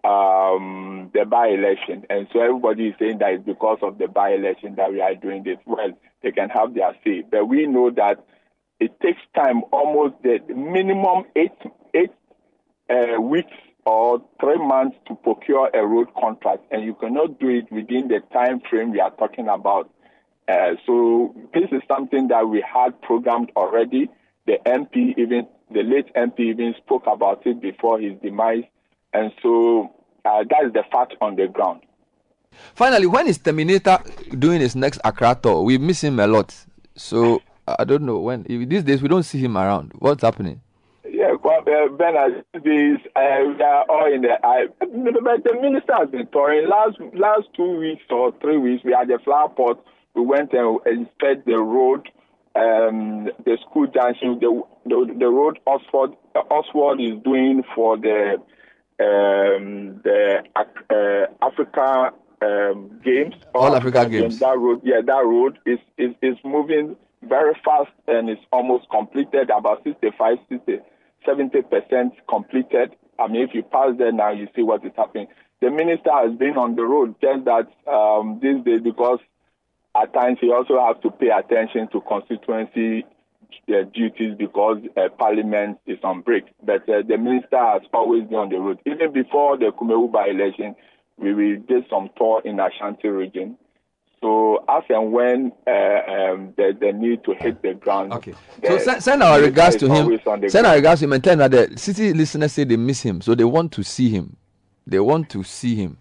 um, 0.04 1.12
the 1.14 1.26
by-election, 1.26 2.06
and 2.10 2.28
so 2.32 2.40
everybody 2.40 2.88
is 2.88 2.96
saying 3.00 3.18
that 3.20 3.34
it's 3.34 3.46
because 3.46 3.80
of 3.82 3.98
the 3.98 4.08
by-election 4.08 4.76
that 4.76 4.92
we 4.92 5.02
are 5.02 5.14
doing 5.14 5.44
this. 5.44 5.58
Well, 5.66 5.92
they 6.24 6.32
can 6.32 6.50
have 6.50 6.74
their 6.74 6.96
say, 7.04 7.24
but 7.30 7.48
we 7.50 7.68
know 7.68 7.92
that 7.92 8.24
it 8.80 8.98
takes 9.02 9.20
time, 9.36 9.64
almost 9.72 10.16
the 10.24 10.40
minimum 10.54 11.26
eight 11.36 11.52
eight 11.94 12.12
uh, 12.90 13.20
weeks 13.20 13.52
or 13.86 14.22
three 14.40 14.58
months 14.58 14.96
to 15.08 15.16
procure 15.16 15.70
a 15.74 15.86
road 15.86 16.08
contract, 16.18 16.64
and 16.72 16.86
you 16.86 16.94
cannot 16.94 17.38
do 17.40 17.50
it 17.50 17.70
within 17.70 18.08
the 18.08 18.22
time 18.32 18.62
frame 18.70 18.92
we 18.92 19.02
are 19.02 19.12
talking 19.12 19.50
about. 19.50 19.90
Uh, 20.50 20.76
so 20.86 21.36
this 21.54 21.70
is 21.72 21.82
something 21.88 22.28
that 22.30 22.50
we 22.50 22.62
had 22.62 23.00
programmed 23.02 23.52
already. 23.56 24.10
The 24.48 24.58
MP 24.66 25.14
even 25.18 25.48
the 25.72 25.84
late 25.84 26.12
MP 26.16 26.40
even 26.40 26.74
spoke 26.78 27.04
about 27.06 27.46
it 27.46 27.62
before 27.62 28.00
his 28.00 28.14
demise, 28.24 28.64
and 29.14 29.32
so 29.44 29.94
uh, 30.26 30.44
that 30.50 30.66
is 30.66 30.74
the 30.74 30.84
fact 30.92 31.14
on 31.22 31.36
the 31.36 31.48
ground. 31.48 31.82
Finally, 32.74 33.06
when 33.06 33.28
is 33.28 33.38
Terminator 33.38 34.00
doing 34.38 34.60
his 34.60 34.76
next 34.76 35.00
Accra 35.04 35.38
tour? 35.42 35.62
We 35.64 35.78
miss 35.78 36.04
him 36.04 36.20
a 36.20 36.26
lot. 36.26 36.56
So 36.96 37.42
I 37.68 37.84
don't 37.84 38.04
know 38.04 38.18
when. 38.18 38.44
These 38.44 38.84
days 38.84 39.02
we 39.02 39.08
don't 39.08 39.24
see 39.24 39.38
him 39.38 39.56
around. 39.56 39.92
What's 40.00 40.24
happening? 40.24 40.62
Yeah, 41.08 41.34
well, 41.44 41.62
uh, 41.62 41.90
Bernard, 41.90 42.44
these 42.54 42.98
uh, 43.16 43.46
we 43.46 43.62
are 43.62 43.86
all 43.88 44.12
in 44.12 44.22
the 44.22 44.38
eye. 44.44 44.66
But 44.80 45.44
the 45.44 45.60
minister 45.62 45.94
has 45.96 46.10
been 46.10 46.28
touring. 46.28 46.68
Last 46.68 46.98
last 47.14 47.48
two 47.56 47.78
weeks 47.78 48.04
or 48.10 48.34
three 48.42 48.58
weeks, 48.58 48.84
we 48.84 48.94
had 48.94 49.10
the 49.10 49.20
flower 49.24 49.50
pot. 49.50 49.84
We 50.16 50.22
went 50.22 50.54
and 50.54 50.80
inspected 50.86 51.44
the 51.46 51.60
road, 51.60 52.10
um, 52.56 53.30
the 53.46 53.58
school 53.62 53.88
junction, 53.88 54.40
the 54.40 54.62
the, 54.86 55.16
the 55.18 55.28
road 55.28 55.60
Oxford 55.68 56.12
Oxford 56.36 57.00
is 57.00 57.22
doing 57.24 57.64
for 57.76 57.98
the 57.98 58.42
um, 59.00 60.02
the 60.04 60.44
uh, 60.56 61.46
Africa 61.46 62.12
um, 62.42 63.00
games. 63.04 63.36
All 63.54 63.76
Africa 63.76 64.10
games. 64.10 64.40
That 64.40 64.58
road, 64.58 64.82
yeah, 64.84 65.02
that 65.06 65.26
road 65.26 65.60
is 65.66 65.80
is, 65.98 66.16
is 66.22 66.38
moving 66.44 66.96
very 67.24 67.54
fast 67.66 67.92
and 68.08 68.30
it's 68.30 68.42
almost 68.52 68.90
completed. 68.90 69.50
About 69.50 69.84
65, 69.84 70.38
60, 70.50 70.80
70 71.26 71.62
percent 71.64 72.14
completed. 72.28 72.96
I 73.20 73.28
mean, 73.28 73.42
if 73.42 73.54
you 73.54 73.64
pass 73.64 73.92
there 73.98 74.12
now, 74.12 74.32
you 74.32 74.48
see 74.56 74.64
what 74.64 74.86
is 74.86 74.94
happening. 74.96 75.28
The 75.62 75.70
minister 75.70 76.12
has 76.12 76.38
been 76.38 76.58
on 76.58 76.76
the 76.76 76.84
road, 76.84 77.16
just 77.22 77.44
that 77.46 77.68
um, 77.92 78.40
these 78.42 78.64
days 78.64 78.82
because 78.82 79.20
at 80.02 80.14
times 80.14 80.38
he 80.42 80.52
also 80.52 80.80
has 80.86 80.98
to 81.04 81.12
pay 81.12 81.30
attention 81.30 81.88
to 81.90 82.02
constituency 82.02 83.06
uh, 83.70 83.84
duties 83.94 84.36
because 84.38 84.78
uh, 84.98 85.10
parliament 85.18 85.80
is 85.86 85.98
on 86.04 86.22
break. 86.22 86.46
But 86.64 86.88
uh, 86.90 87.04
the 87.08 87.18
minister 87.18 87.58
has 87.58 87.82
always 87.94 88.24
been 88.26 88.38
on 88.38 88.50
the 88.50 88.58
road. 88.58 88.80
Even 88.86 89.12
before 89.14 89.58
the 89.58 89.72
Kumawu 89.72 90.12
by 90.12 90.28
election, 90.28 90.76
we, 91.18 91.34
we 91.34 91.56
did 91.58 91.86
some 91.90 92.10
tour 92.18 92.42
in 92.46 92.60
Ashanti 92.60 93.10
region. 93.10 93.58
So 94.22 94.66
as 94.68 94.84
and 94.90 95.14
when 95.14 95.52
uh, 95.66 95.72
um, 95.72 96.54
the, 96.58 96.76
the 96.80 96.92
need 96.94 97.24
to 97.24 97.34
hit 97.34 97.62
the 97.62 97.74
ground. 97.74 98.12
Okay. 98.14 98.34
So 98.66 98.78
send, 98.80 99.04
send 99.04 99.24
our 99.24 99.40
regards 99.40 99.78
to 99.78 99.90
him. 99.90 100.20
Send 100.50 100.68
our 100.68 100.76
regards 100.76 101.00
to 101.00 101.06
him 101.06 101.14
and 101.14 101.24
tell 101.24 101.34
him 101.34 101.40
that 101.40 101.52
the 101.52 101.68
Citi 101.76 102.14
listeners 102.14 102.52
say 102.52 102.66
they 102.66 102.76
miss 102.76 103.02
him, 103.02 103.22
so 103.22 103.34
they 103.34 103.46
want 103.46 103.72
to 103.74 103.84
see 103.84 104.10
him. 104.10 104.36
They 104.86 105.00
want 105.00 105.30
to 105.30 105.44
see 105.44 105.76
him. 105.76 105.98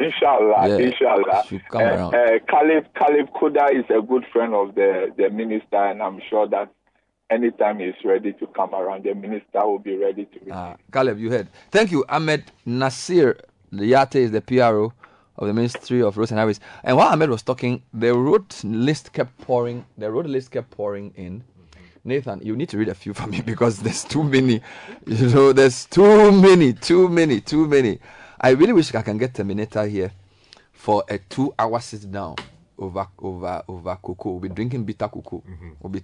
Inshallah, 0.00 0.68
Yeah, 0.68 0.76
inshallah. 0.78 1.44
Uh, 1.74 1.78
uh, 2.16 2.38
Caleb, 2.48 2.86
Caleb 2.94 3.28
Kudah 3.34 3.72
is 3.72 3.84
a 3.90 4.00
good 4.00 4.24
friend 4.32 4.54
of 4.54 4.74
the, 4.76 5.12
the 5.16 5.28
minister, 5.28 5.76
and 5.76 6.00
I'm 6.00 6.20
sure 6.30 6.46
that 6.48 6.70
anytime 7.30 7.80
he's 7.80 7.94
ready 8.04 8.32
to 8.34 8.46
come 8.48 8.74
around, 8.74 9.04
the 9.04 9.14
minister 9.14 9.66
will 9.66 9.80
be 9.80 9.96
ready 9.96 10.24
to 10.26 10.38
receive. 10.38 10.52
Ah, 10.52 10.76
Caleb, 10.92 11.18
you 11.18 11.30
heard. 11.30 11.48
Thank 11.72 11.90
you, 11.90 12.04
Ahmed 12.08 12.44
Nasir 12.64 13.38
Liate 13.72 14.16
is 14.16 14.30
the 14.30 14.40
PRO 14.40 14.92
of 15.36 15.46
the 15.46 15.52
Ministry 15.52 16.02
of 16.02 16.16
Roads 16.16 16.30
and 16.30 16.38
Highways. 16.38 16.60
And 16.84 16.96
while 16.96 17.08
Ahmed 17.08 17.30
was 17.30 17.42
talking, 17.42 17.82
the 17.92 18.14
road 18.14 18.54
list 18.64 19.12
kept 19.12 19.36
pouring. 19.38 19.84
The 19.96 20.10
road 20.10 20.26
list 20.26 20.50
kept 20.52 20.70
pouring 20.70 21.12
in. 21.16 21.44
Nathan, 22.04 22.40
you 22.42 22.56
need 22.56 22.68
to 22.70 22.78
read 22.78 22.88
a 22.88 22.94
few 22.94 23.12
for 23.14 23.26
me 23.26 23.40
because 23.44 23.80
there's 23.80 24.04
too 24.04 24.22
many. 24.24 24.60
You 25.06 25.28
know, 25.28 25.52
there's 25.52 25.86
too 25.86 26.32
many, 26.32 26.72
too 26.72 27.08
many, 27.08 27.40
too 27.40 27.66
many. 27.66 27.98
I 28.40 28.50
really 28.50 28.72
wish 28.72 28.94
I 28.94 29.02
can 29.02 29.18
get 29.18 29.34
Terminator 29.34 29.86
here 29.86 30.12
for 30.72 31.02
a 31.08 31.18
two-hour 31.18 31.80
sit 31.80 32.10
down 32.10 32.36
over 32.78 33.06
over 33.18 33.62
over 33.66 33.96
cocoa. 33.96 34.30
We'll 34.30 34.40
be 34.40 34.48
drinking 34.48 34.84
bitter 34.84 35.08
cocoa. 35.08 35.42
Mm-hmm. 35.48 35.70
We'll 35.80 35.90
be 35.90 36.02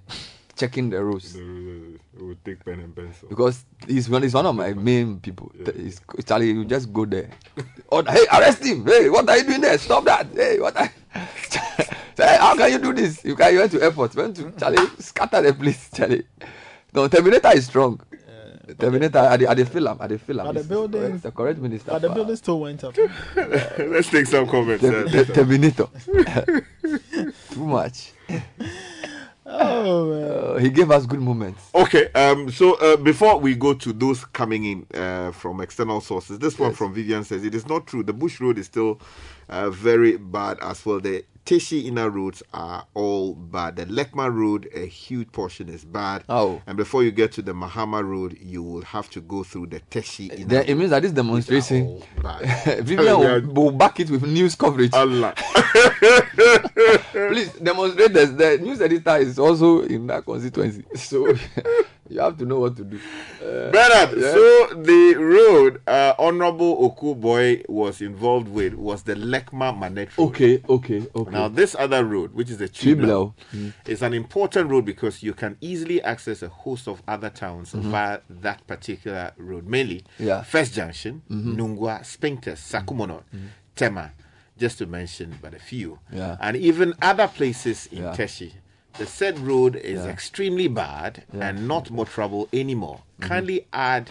checking 0.56 0.90
the 0.90 1.02
rules. 1.05 1.35
We'll 1.35 2.35
take 2.44 2.65
pen 2.65 2.81
and 2.81 2.94
pencil. 2.94 3.28
because 3.28 3.65
he's 3.86 4.09
one, 4.09 4.23
he's 4.23 4.35
one 4.35 4.47
of 4.47 4.55
my 4.55 4.73
main 4.73 5.20
people. 5.20 5.52
He's, 5.77 6.01
Charlie, 6.27 6.51
you 6.51 6.65
just 6.65 6.93
go 6.93 7.05
there. 7.05 7.31
Oh, 7.93 8.02
hey, 8.02 8.27
arrest 8.32 8.65
him! 8.65 8.85
Hey, 8.85 9.09
what 9.09 9.28
are 9.28 9.36
you 9.36 9.44
doing 9.44 9.61
there? 9.61 9.78
Stop 9.78 10.05
that! 10.06 10.27
Hey, 10.35 10.59
what? 10.59 10.77
Are... 10.77 10.90
How 12.19 12.56
can 12.56 12.73
you 12.73 12.78
do 12.78 12.93
this? 12.93 13.24
You 13.24 13.36
can. 13.36 13.52
You 13.52 13.61
went 13.61 13.70
to 13.73 13.82
airport. 13.82 14.16
Went 14.16 14.35
to 14.36 14.51
Charlie. 14.59 14.85
Scatter 14.98 15.43
the 15.43 15.55
place, 15.55 15.90
Charlie. 15.94 16.24
No, 16.93 17.06
Terminator 17.06 17.52
is 17.55 17.66
strong. 17.66 18.01
Terminator. 18.78 19.18
I, 19.18 19.34
I, 19.44 19.50
I 19.50 19.64
feel 19.64 19.86
him. 19.88 19.98
I 20.00 20.06
dey 20.08 20.16
feel 20.18 20.40
him. 20.40 20.46
But 20.46 20.52
the 20.54 20.60
He's 20.60 20.68
building- 20.68 21.18
the 21.18 21.30
correct 21.30 21.58
minister. 21.60 21.90
But 21.90 22.02
the 22.02 22.08
for- 22.08 22.14
building 22.14 22.36
still 22.36 22.60
went 22.60 22.84
up. 22.84 22.96
Let's 23.78 24.08
take 24.10 24.26
some 24.26 24.46
comments. 24.46 24.82
Ter- 24.82 25.06
uh, 25.06 25.10
ter- 25.10 25.24
Terminator. 25.24 25.88
Too 27.50 27.66
much. 27.66 28.12
Oh 29.46 30.06
man. 30.10 30.30
Uh, 30.30 30.56
he 30.58 30.70
gave 30.70 30.90
us 30.90 31.04
good 31.04 31.20
moments. 31.20 31.60
Okay, 31.74 32.08
um, 32.14 32.50
so 32.50 32.74
uh, 32.74 32.96
before 32.96 33.38
we 33.38 33.54
go 33.54 33.74
to 33.74 33.92
those 33.92 34.24
coming 34.24 34.64
in 34.64 34.86
uh, 34.98 35.32
from 35.32 35.60
external 35.60 36.00
sources, 36.00 36.38
this 36.38 36.58
one 36.58 36.72
from 36.72 36.94
Vivian 36.94 37.24
says 37.24 37.44
it 37.44 37.54
is 37.54 37.66
not 37.68 37.86
true. 37.86 38.02
The 38.02 38.14
Bush 38.14 38.40
Road 38.40 38.56
is 38.58 38.66
still 38.66 39.00
uh, 39.50 39.68
very 39.70 40.16
bad 40.16 40.58
as 40.62 40.84
well. 40.86 40.98
The 40.98 41.24
Teshi 41.44 41.84
inner 41.84 42.08
roads 42.08 42.42
are 42.54 42.86
all 42.94 43.34
bad. 43.34 43.76
The 43.76 43.84
Lekma 43.86 44.34
Road, 44.34 44.66
a 44.74 44.86
huge 44.86 45.30
portion 45.30 45.68
is 45.68 45.84
bad. 45.84 46.24
Oh. 46.28 46.62
And 46.66 46.76
before 46.76 47.04
you 47.04 47.10
get 47.10 47.32
to 47.32 47.42
the 47.42 47.52
Mahama 47.52 48.02
Road, 48.02 48.38
you 48.40 48.62
will 48.62 48.82
have 48.82 49.10
to 49.10 49.20
go 49.20 49.44
through 49.44 49.66
the 49.66 49.80
Teshi 49.90 50.32
inner 50.32 50.46
Then 50.46 50.64
it 50.66 50.74
means 50.74 50.90
that 50.90 51.02
this 51.02 51.12
demonstration, 51.12 52.02
Vivian 52.64 53.04
Yeah. 53.04 53.38
will, 53.38 53.40
will 53.64 53.70
back 53.72 54.00
it 54.00 54.08
with 54.10 54.22
news 54.22 54.54
coverage. 54.54 54.94
Allah. 54.94 55.34
Please 57.12 57.52
demonstrate 57.62 58.12
this. 58.14 58.30
The 58.30 58.58
news 58.62 58.80
editor 58.80 59.16
is 59.16 59.38
also 59.38 59.82
in 59.82 60.06
that 60.06 60.24
constituency, 60.24 60.84
so 60.94 61.34
you 62.09 62.20
have 62.20 62.36
to 62.39 62.44
know 62.44 62.60
what 62.60 62.76
to 62.76 62.85
do. 62.85 62.98
Uh, 63.43 63.70
Bernard, 63.70 64.18
yeah. 64.18 64.32
so 64.32 64.66
the 64.74 65.14
road 65.18 65.81
uh, 65.86 66.14
Honorable 66.18 66.76
Oku 66.85 67.14
Boy 67.14 67.62
was 67.68 68.01
involved 68.01 68.48
with 68.48 68.74
was 68.74 69.02
the 69.05 69.14
Lekma 69.14 69.76
Manet 69.78 70.09
Road. 70.18 70.28
Okay, 70.28 70.62
okay, 70.68 71.06
okay. 71.14 71.31
Now, 71.31 71.48
this 71.48 71.74
other 71.78 72.05
road, 72.05 72.35
which 72.35 72.51
is 72.51 72.59
the 72.59 72.68
Chiblau. 72.68 73.32
Chiblau, 73.52 73.72
is 73.86 74.02
an 74.02 74.12
important 74.14 74.70
road 74.70 74.85
because 74.85 75.22
you 75.22 75.32
can 75.35 75.56
easily 75.60 76.02
access 76.02 76.43
a 76.43 76.48
host 76.48 76.89
of 76.89 77.02
other 77.09 77.31
towns 77.31 77.72
Mhm. 77.72 77.82
via 77.90 78.20
that 78.28 78.66
particular 78.66 79.32
road. 79.36 79.66
Mainly, 79.66 80.05
Yeah. 80.18 80.43
First 80.43 80.74
Junction, 80.74 81.22
Mhm. 81.31 81.56
Nungwa, 81.56 82.01
Spintex, 82.05 82.59
Sakumono, 82.59 83.22
Tema, 83.76 84.12
just 84.59 84.78
to 84.78 84.86
mention 84.86 85.36
but 85.43 85.55
a 85.55 85.59
few. 85.59 85.98
Yeah. 86.12 86.36
And 86.40 86.56
even 86.56 86.94
other 87.02 87.28
places 87.28 87.86
in 87.90 88.02
Yeah. 88.05 88.12
Teshi. 88.14 88.52
The 88.98 89.06
said 89.06 89.38
road 89.40 89.76
is 89.76 90.04
Yeah. 90.04 90.10
extremely 90.10 90.68
bad 90.68 91.24
Yeah. 91.32 91.48
and 91.48 91.66
not 91.68 91.86
motorable 91.90 92.48
anymore. 92.52 93.00
Kindly 93.20 93.66
add 93.72 94.10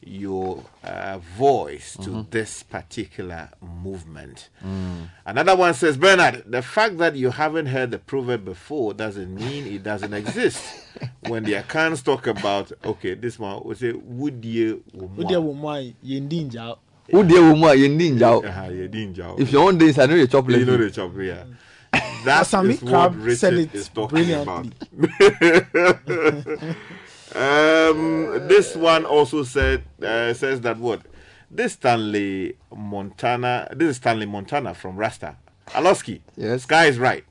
your 0.00 0.64
uh, 0.82 1.18
voice 1.36 1.92
to 1.94 2.10
mm-hmm. 2.10 2.30
this 2.30 2.62
particular 2.62 3.50
movement. 3.60 4.48
Mm. 4.64 5.10
Another 5.26 5.54
one 5.54 5.74
says, 5.74 5.96
Bernard, 5.96 6.44
the 6.46 6.62
fact 6.62 6.96
that 6.98 7.14
you 7.14 7.30
haven't 7.30 7.66
heard 7.66 7.90
the 7.90 7.98
proverb 7.98 8.44
before 8.44 8.94
doesn't 8.94 9.34
mean 9.34 9.66
it 9.66 9.82
doesn't 9.82 10.14
exist. 10.14 10.62
when 11.28 11.44
the 11.44 11.54
accounts 11.54 12.02
talk 12.02 12.26
about, 12.26 12.72
okay, 12.84 13.14
this 13.14 13.38
one 13.38 13.62
will 13.64 13.74
say, 13.74 13.92
would 13.92 14.44
you, 14.44 14.82
Wode 14.94 15.36
wo 15.36 15.52
mu 15.52 15.68
a 15.68 15.94
yɛndi 16.04 16.50
ngya 16.50 16.78
Who 17.10 17.24
dear 17.24 17.40
woman 17.42 17.78
you 17.78 17.88
need 17.88 18.18
jow? 18.18 18.42
Uh-huh, 18.42 18.68
if 19.38 19.50
your 19.50 19.66
own 19.66 19.78
days, 19.78 19.98
I 19.98 20.06
know 20.06 20.14
you 20.14 20.26
chop 20.26 20.48
You 20.50 20.64
know 20.64 20.76
left. 20.76 20.94
the 20.94 21.00
chop, 21.02 21.12
yeah. 21.18 21.44
That 21.44 21.46
Is 22.26 22.82
what 22.82 22.90
Crab 22.90 23.14
Richard 23.16 23.54
it 23.54 23.74
is 23.74 23.88
talking 23.88 24.32
about. 24.32 24.66
um, 27.34 28.48
this 28.48 28.74
one 28.74 29.04
also 29.04 29.42
said 29.42 29.84
uh, 30.02 30.32
says 30.34 30.60
that 30.62 30.78
what 30.78 31.02
this 31.50 31.74
Stanley 31.74 32.56
Montana. 32.74 33.68
This 33.74 33.90
is 33.90 33.96
Stanley 33.96 34.26
Montana 34.26 34.74
from 34.74 34.96
Rasta. 34.96 35.36
Aloski. 35.68 36.20
Yes. 36.36 36.62
Sky 36.62 36.86
is 36.86 36.98
right. 36.98 37.24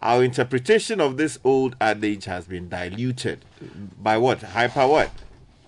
Our 0.00 0.24
interpretation 0.24 1.00
of 1.00 1.16
this 1.16 1.38
old 1.44 1.76
adage 1.80 2.24
has 2.24 2.46
been 2.46 2.68
diluted 2.68 3.44
by 4.00 4.16
what? 4.16 4.40
Hyper 4.40 4.86
what? 4.86 5.10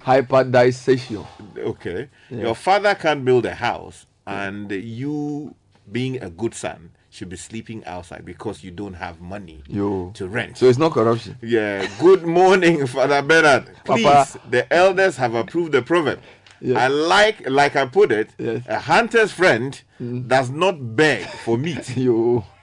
Hyperdisation. 0.03 1.27
Okay. 1.59 2.09
Yeah. 2.31 2.39
Your 2.39 2.55
father 2.55 2.95
can't 2.95 3.25
build 3.25 3.45
a 3.45 3.55
house, 3.55 4.07
and 4.27 4.71
you, 4.71 5.55
being 5.91 6.23
a 6.23 6.31
good 6.31 6.55
son, 6.55 6.91
should 7.13 7.29
be 7.29 7.37
sleeping 7.37 7.85
outside 7.85 8.25
because 8.25 8.65
you 8.65 8.71
don't 8.71 8.95
have 8.95 9.21
money 9.21 9.63
Yo. 9.69 10.11
to 10.15 10.27
rent. 10.29 10.57
So 10.57 10.67
it's 10.67 10.79
not 10.79 10.93
corruption. 10.93 11.37
Yeah. 11.43 11.87
Good 12.01 12.25
morning, 12.25 12.87
Father 12.95 13.21
Bernard. 13.21 13.71
Please, 13.85 14.03
Papa. 14.05 14.41
the 14.51 14.73
elders 14.73 15.17
have 15.19 15.35
approved 15.35 15.73
the 15.73 15.83
proverb. 15.83 16.21
Yes. 16.61 16.79
I 16.79 16.87
like, 16.87 17.49
like 17.51 17.77
I 17.77 17.85
put 17.87 18.13
it, 18.13 18.31
Yes. 18.39 18.63
a 18.67 18.79
hunter's 18.79 19.31
friend 19.33 19.79
does 20.27 20.49
not 20.51 20.97
beg 20.97 21.27
for 21.27 21.59
meat. 21.59 21.97
Yo. 21.97 22.45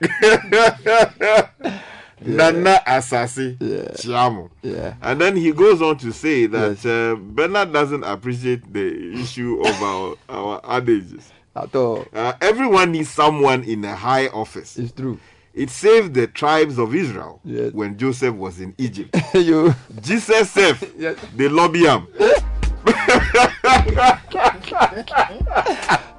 Nana 2.22 2.82
Asasi 2.86 3.56
Chiamo. 3.96 4.50
Yeah. 4.62 4.94
And 5.00 5.20
then 5.20 5.36
he 5.36 5.52
goes 5.52 5.80
on 5.80 5.96
to 5.98 6.12
say 6.12 6.46
that 6.46 6.84
uh, 6.84 7.14
Bernard 7.18 7.72
doesn't 7.72 8.04
appreciate 8.04 8.70
the 8.72 9.14
issue 9.20 9.62
of 9.64 9.82
our, 9.82 10.16
our 10.28 10.60
adages. 10.64 11.30
At 11.56 11.74
all. 11.74 12.06
Uh, 12.12 12.32
everyone 12.40 12.92
needs 12.92 13.08
someone 13.10 13.64
in 13.64 13.84
a 13.84 13.94
high 13.96 14.28
office. 14.28 14.76
It's 14.78 14.92
true. 14.92 15.18
It 15.52 15.68
saved 15.70 16.14
the 16.14 16.28
tribes 16.28 16.78
of 16.78 16.94
Israel 16.94 17.40
Yes. 17.44 17.72
when 17.72 17.98
Joseph 17.98 18.34
was 18.36 18.60
in 18.60 18.72
Egypt. 18.78 19.16
you. 19.34 19.74
Jesus 20.00 20.50
said, 20.50 20.76
Yes. 20.96 21.18
they 21.34 21.48
lobby 21.48 21.80
him. 21.80 22.06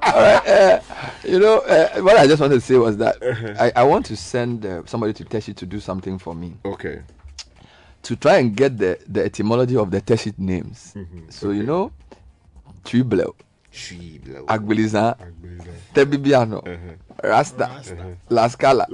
All 0.04 0.20
right. 0.20 0.46
Uh, 0.46 0.80
you 1.24 1.38
know, 1.38 1.58
uh, 1.60 2.00
what 2.02 2.16
I 2.16 2.26
just 2.26 2.40
wanted 2.40 2.56
to 2.56 2.60
say 2.60 2.76
was 2.76 2.96
that 2.98 3.16
I, 3.58 3.72
I 3.80 3.82
want 3.84 4.04
to 4.06 4.16
send 4.16 4.66
uh, 4.66 4.82
somebody 4.86 5.12
to 5.14 5.24
Teshi 5.24 5.54
to 5.56 5.66
do 5.66 5.80
something 5.80 6.18
for 6.18 6.34
me. 6.34 6.54
Okay. 6.64 7.00
To 8.02 8.16
try 8.16 8.38
and 8.38 8.54
get 8.56 8.76
the, 8.78 8.98
the 9.08 9.24
etymology 9.24 9.76
of 9.76 9.90
the 9.90 10.00
Teshi 10.00 10.36
names. 10.38 10.94
So, 11.30 11.50
you 11.50 11.62
know, 11.62 11.92
Triblo, 12.84 13.34
Triblo, 13.72 14.44
Agbiliza, 14.46 15.16
Tebibiano, 15.94 16.62
Rasta, 17.22 17.82
La 18.28 18.48
Scala, 18.48 18.86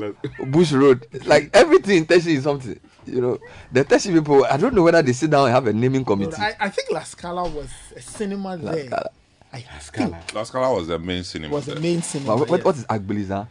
Bush 0.46 0.72
Road. 0.72 1.06
Like 1.26 1.50
everything 1.52 1.98
in 1.98 2.06
Teshi 2.06 2.36
is 2.36 2.44
something. 2.44 2.78
You 3.06 3.20
know, 3.20 3.38
the 3.72 3.84
Teshi 3.84 4.12
people, 4.12 4.44
I 4.44 4.56
don't 4.56 4.74
know 4.74 4.82
whether 4.82 5.02
they 5.02 5.12
sit 5.12 5.30
down 5.30 5.46
and 5.46 5.54
have 5.54 5.66
a 5.66 5.72
naming 5.72 6.04
committee. 6.04 6.36
I, 6.38 6.54
I 6.60 6.68
think 6.68 6.90
La 6.92 7.02
Scala 7.02 7.48
was 7.48 7.70
a 7.96 8.00
cinema 8.00 8.56
there. 8.56 8.86
Scala. 8.86 9.10
I 9.52 9.60
think 9.60 10.34
La 10.34 10.42
Scala 10.44 10.74
was 10.74 10.86
the 10.86 10.98
main 10.98 11.24
cinema. 11.24 11.54
was 11.54 11.66
the 11.66 11.72
there. 11.72 11.82
main 11.82 12.02
cinema. 12.02 12.36
What, 12.36 12.48
what, 12.50 12.58
yes. 12.58 12.64
what 12.64 12.76
is 12.76 12.84
Agbiliza? 12.84 13.48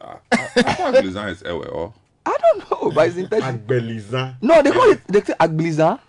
Agbiliza 0.00 1.24
ah, 1.24 1.28
is 1.28 1.42
Ewe, 1.42 1.66
or 1.66 1.92
I 2.26 2.36
don't 2.40 2.70
know, 2.70 2.90
but 2.90 3.08
it's 3.08 3.16
in 3.16 3.26
Teshi. 3.26 3.58
Agbeliza. 3.58 4.36
No, 4.42 4.62
they 4.62 4.70
call 4.70 4.90
it 4.90 5.00
they 5.06 5.20
say 5.22 5.34
Agbiliza. 5.34 6.00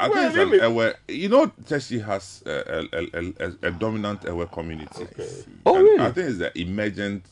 I 0.00 0.08
think 0.08 0.34
it's 0.36 0.62
an 0.62 0.72
Ewe. 0.74 0.92
You 1.08 1.28
know, 1.28 1.46
Teshi 1.64 2.04
has 2.04 2.42
a, 2.46 2.50
a, 2.50 2.98
a, 3.14 3.48
a, 3.48 3.68
a 3.68 3.70
dominant 3.70 4.24
Ewe 4.24 4.46
community. 4.46 5.06
Oh, 5.66 5.76
And 5.76 5.84
really? 5.84 6.04
I 6.04 6.12
think 6.12 6.28
it's 6.30 6.38
the 6.38 6.58
emergent 6.60 7.24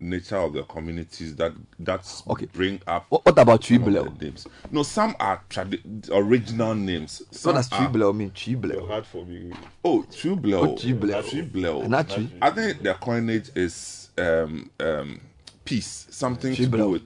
nature 0.00 0.36
of 0.36 0.52
the 0.52 0.62
communities 0.64 1.36
that 1.36 1.52
that's 1.78 2.22
bring 2.52 2.80
up. 2.86 3.06
What, 3.08 3.24
what 3.24 3.38
about 3.38 3.64
some 3.64 3.76
of 3.76 3.82
Triblo? 3.88 4.18
the 4.18 4.24
names? 4.26 4.46
No, 4.70 4.82
some 4.82 5.14
are 5.20 5.40
tradi- 5.48 6.10
original 6.12 6.74
names. 6.74 7.22
What 7.28 7.34
Some 7.34 7.54
does 7.54 7.72
are- 7.72 7.88
Triblo 7.88 8.14
mean? 8.14 8.30
Triblo. 8.30 8.86
Hard 8.88 9.06
for 9.06 9.24
me. 9.24 9.52
Oh, 9.84 10.04
Triblo. 10.10 10.54
Oh, 10.54 10.74
Triblo. 10.74 11.22
Triblo. 11.22 11.88
Not 11.88 12.08
Tri- 12.10 12.28
I 12.42 12.50
think 12.50 12.82
their 12.82 12.94
coinage 12.94 13.50
is 13.54 14.10
um, 14.18 14.70
um, 14.80 15.20
peace, 15.64 16.06
something 16.10 16.54
to 16.54 16.66
do 16.66 16.88
with, 16.90 17.02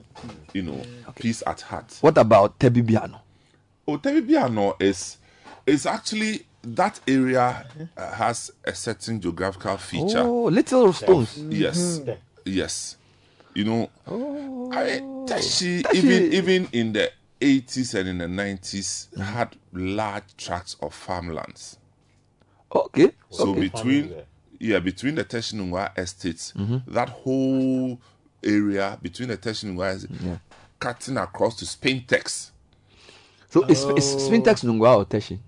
you 0.53 0.63
know, 0.63 0.83
peace 1.15 1.43
at 1.47 1.61
heart. 1.61 1.97
What 2.01 2.19
about 2.19 2.59
Tebibiano? 2.59 3.21
Oh, 3.89 3.97
Tebibiano 3.97 4.74
is 4.82 5.16
is 5.66 5.86
actually 5.86 6.44
that 6.62 7.01
area 7.09 7.66
uh, 7.97 8.12
has 8.12 8.51
a 8.65 8.74
certain 8.74 9.19
geographical 9.19 9.78
feature. 9.78 10.19
Oh, 10.20 10.44
little 10.44 10.93
stones. 10.93 11.39
Yes, 11.48 12.01
Mhm. 12.01 12.16
yes. 12.44 12.97
You 13.55 13.65
know, 13.65 13.90
I 14.73 15.01
Teshi, 15.27 15.81
Teshi- 15.82 15.94
even 15.94 16.32
even 16.35 16.69
in 16.73 16.93
the 16.93 17.10
eighties 17.40 17.94
and 17.94 18.09
in 18.10 18.19
the 18.19 18.27
90s 18.27 19.09
had 19.19 19.56
large 19.73 20.36
tracts 20.36 20.77
of 20.82 20.93
farmlands. 20.93 21.78
Okay. 22.70 23.12
So 23.31 23.51
okay. 23.52 23.60
between 23.60 24.12
yeah, 24.60 24.81
between 24.81 25.15
the 25.15 25.24
Teshinungwa 25.24 25.97
estates, 25.97 26.52
Mhm. 26.55 26.82
that 26.89 27.09
whole 27.09 27.98
area 28.44 28.98
between 29.01 29.28
the 29.28 29.39
Teshinungwa 29.39 29.94
estates, 29.97 30.40
cutting 30.78 31.16
across 31.16 31.56
to 31.56 31.65
Spintex. 31.65 32.51
So 33.51 33.62
is, 33.65 33.79
is 33.85 34.15
oh. 34.15 34.31
Spintex 34.31 34.65
Nungwa 34.65 34.99
or 34.99 35.05
Teshi? 35.07 35.39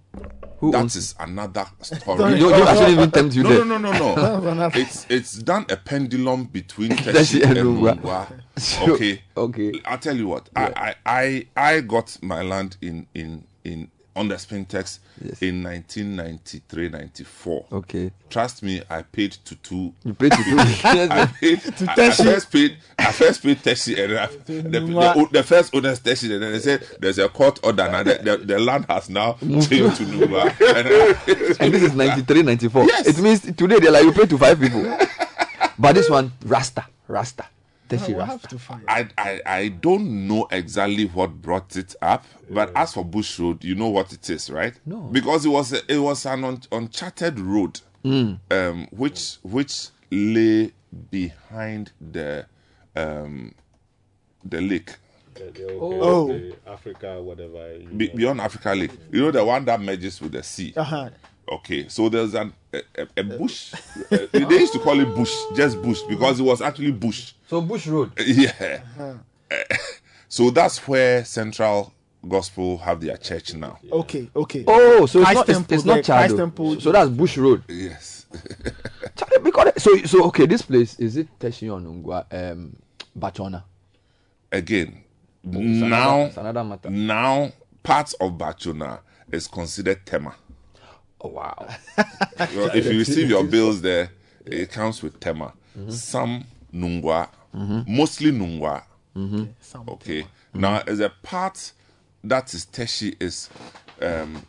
Who 0.58 0.72
That 0.72 0.78
owns 0.82 0.96
is 0.96 1.14
another 1.18 1.66
story. 1.80 2.38
You- 2.38 2.48
you 2.48 2.54
actually 2.54 2.92
even 2.92 3.10
tempt 3.10 3.34
you 3.34 3.42
no, 3.42 3.48
there. 3.48 3.64
No, 3.64 3.78
no, 3.78 3.92
no, 3.92 4.14
That's 4.14 4.74
no. 4.74 4.80
it's 4.80 5.06
it's 5.08 5.32
done 5.38 5.64
a 5.70 5.76
pendulum 5.76 6.44
between 6.44 6.90
Teshi 6.96 7.40
Teshi 7.40 7.42
and 7.48 7.58
and 7.58 7.68
Nungwa. 7.78 7.96
Nungwa. 7.96 8.40
So- 8.58 8.92
Okay. 8.94 9.22
okay. 9.36 9.72
I'll 9.86 9.98
tell 9.98 10.16
you 10.16 10.28
what. 10.28 10.48
I, 10.54 10.94
I 11.06 11.46
I 11.56 11.74
I 11.76 11.80
got 11.80 12.18
my 12.22 12.42
land 12.42 12.76
in 12.82 13.06
in 13.14 13.44
in 13.64 13.90
on 14.16 14.28
the 14.28 14.34
Spintex 14.34 14.98
in 15.40 15.62
1993 15.62 16.88
94. 16.88 17.66
Okay. 17.72 18.10
Trust 18.28 18.62
me, 18.62 18.82
I 18.90 19.02
paid 19.02 19.32
to 19.32 19.54
two. 19.56 19.92
You 20.04 20.14
paid 20.14 20.32
to 20.32 20.36
two. 20.44 20.56
I 20.84 21.26
paid 21.40 21.60
To 21.78 21.86
I, 21.96 22.06
I 22.06 22.10
first 22.10 22.50
paid. 22.52 22.76
I 22.98 23.12
first 23.12 23.42
paid 23.42 23.58
Teshi, 23.58 24.02
and 24.02 24.18
I, 24.18 24.26
the, 24.26 24.62
the, 24.62 24.80
the, 24.80 25.28
the 25.32 25.42
first 25.42 25.74
owner's 25.74 26.00
Teshi, 26.00 26.32
and 26.34 26.42
then 26.42 26.52
they 26.52 26.58
said 26.58 26.84
there's 26.98 27.18
a 27.18 27.28
court 27.28 27.60
order 27.62 27.88
now. 27.90 28.02
The, 28.02 28.14
the, 28.22 28.36
the 28.38 28.58
land 28.58 28.86
has 28.88 29.08
now 29.10 29.32
changed 29.40 29.96
to 29.98 30.04
Nungwa. 30.04 30.44
And, 30.60 30.88
I- 30.88 31.64
and 31.64 31.74
this 31.74 31.82
is 31.82 31.94
93, 31.94 32.42
94. 32.42 32.84
Yes. 32.86 33.06
It 33.06 33.22
means 33.22 33.40
today 33.40 33.78
they're 33.78 33.90
like, 33.92 34.04
you 34.04 34.12
pay 34.12 34.26
to 34.26 34.38
five 34.38 34.58
people. 34.60 34.82
but 35.78 35.92
this 35.94 36.10
one, 36.10 36.32
Rasta. 36.44 36.84
Rasta. 37.08 37.46
Teshi 37.90 38.16
Rasta. 38.16 38.56
I, 38.88 39.08
I, 39.18 39.40
I 39.44 39.68
don't 39.68 40.26
know 40.28 40.46
exactly 40.50 41.06
what 41.06 41.42
brought 41.42 41.76
it 41.76 41.94
up, 42.00 42.24
but 42.48 42.70
as 42.76 42.94
for 42.94 43.04
Bush 43.04 43.38
Road, 43.38 43.64
you 43.64 43.74
know 43.74 43.88
what 43.88 44.12
it 44.12 44.30
is, 44.30 44.48
right? 44.50 44.74
No. 44.86 45.00
Because 45.00 45.44
it 45.44 45.48
was 45.50 45.72
a, 45.72 45.80
it 45.92 45.98
was 45.98 46.24
an 46.26 46.44
un, 46.44 46.60
uncharted 46.72 47.38
road, 47.40 47.80
Mm. 48.04 48.38
um, 48.50 48.86
which 48.92 49.36
which 49.42 49.88
lay 50.10 50.72
behind 51.10 51.92
the 52.00 52.46
um, 52.96 53.52
the 54.44 54.60
lake. 54.60 54.96
The, 55.34 55.50
the, 55.52 55.78
Oh. 55.80 56.28
the 56.28 56.56
Africa, 56.66 57.22
whatever. 57.22 57.78
Be, 57.96 58.08
beyond 58.08 58.40
Africa 58.40 58.74
Lake, 58.74 58.90
you 59.12 59.20
know 59.20 59.30
the 59.30 59.44
one 59.44 59.64
that 59.66 59.80
merges 59.80 60.20
with 60.20 60.32
the 60.32 60.42
sea. 60.42 60.72
Uh-huh. 60.76 61.10
Okay, 61.50 61.88
so 61.88 62.08
there's 62.08 62.34
an 62.34 62.52
a, 62.72 62.82
a, 62.96 63.06
a 63.16 63.24
bush. 63.24 63.74
uh, 64.12 64.18
they 64.32 64.38
used 64.60 64.72
to 64.72 64.78
call 64.78 65.00
it 65.00 65.12
bush, 65.14 65.34
just 65.56 65.82
bush, 65.82 66.00
because 66.08 66.38
it 66.38 66.44
was 66.44 66.62
actually 66.62 66.92
bush. 66.92 67.32
So 67.48 67.60
Bush 67.60 67.86
Road. 67.86 68.12
Yeah. 68.20 68.80
So 70.28 70.50
that's 70.50 70.86
where 70.86 71.24
Central 71.24 71.92
Gospel 72.28 72.78
have 72.78 73.00
their 73.00 73.16
church 73.16 73.52
now. 73.54 73.80
Okay, 73.90 74.30
okay. 74.36 74.62
Oh, 74.64 75.04
so 75.06 75.22
it's 75.22 75.32
not, 75.34 75.48
it's, 75.48 75.58
Temple 75.58 75.74
it's 75.74 75.84
not 75.84 75.94
there, 75.94 76.02
Christ 76.04 76.36
Temple. 76.36 76.80
So 76.80 76.92
that's 76.92 77.10
Bush 77.10 77.36
Road. 77.36 77.64
Yes. 77.66 78.26
Charlie, 79.16 79.42
because 79.42 79.72
so 79.82 79.96
so 80.04 80.24
okay, 80.26 80.46
this 80.46 80.62
place 80.62 80.96
is 81.00 81.16
it 81.16 81.26
Teshi 81.40 81.68
or 81.68 82.24
Um, 82.30 82.76
Baatsona. 83.18 83.64
Again, 84.52 85.02
It's 85.42 85.56
another- 85.56 85.88
now 85.88 86.20
it's 86.20 86.36
another 86.36 86.62
matter. 86.64 86.90
now 86.90 87.50
parts 87.82 88.12
of 88.20 88.32
Baatsona 88.34 89.00
is 89.32 89.48
considered 89.48 90.06
Tema. 90.06 90.36
Oh 91.22 91.28
wow. 91.28 91.68
Well, 92.56 92.70
if 92.74 92.86
you 92.86 92.98
receive 92.98 93.28
your 93.28 93.44
bills 93.44 93.82
there, 93.82 94.10
it 94.46 94.70
comes 94.70 95.02
with 95.02 95.20
Tema. 95.20 95.52
Mm-hmm. 95.78 95.90
Some 95.90 96.44
Nungwa, 96.72 97.28
mostly 97.86 98.32
Nungwa. 98.32 98.82
Mm-hmm. 99.14 99.88
Okay. 99.90 100.24
Now, 100.54 100.82
as 100.86 101.00
a 101.00 101.10
part 101.22 101.72
that 102.24 102.54
is 102.54 102.66
Teshi 102.66 103.14
is 103.20 103.50
um, 104.00 104.42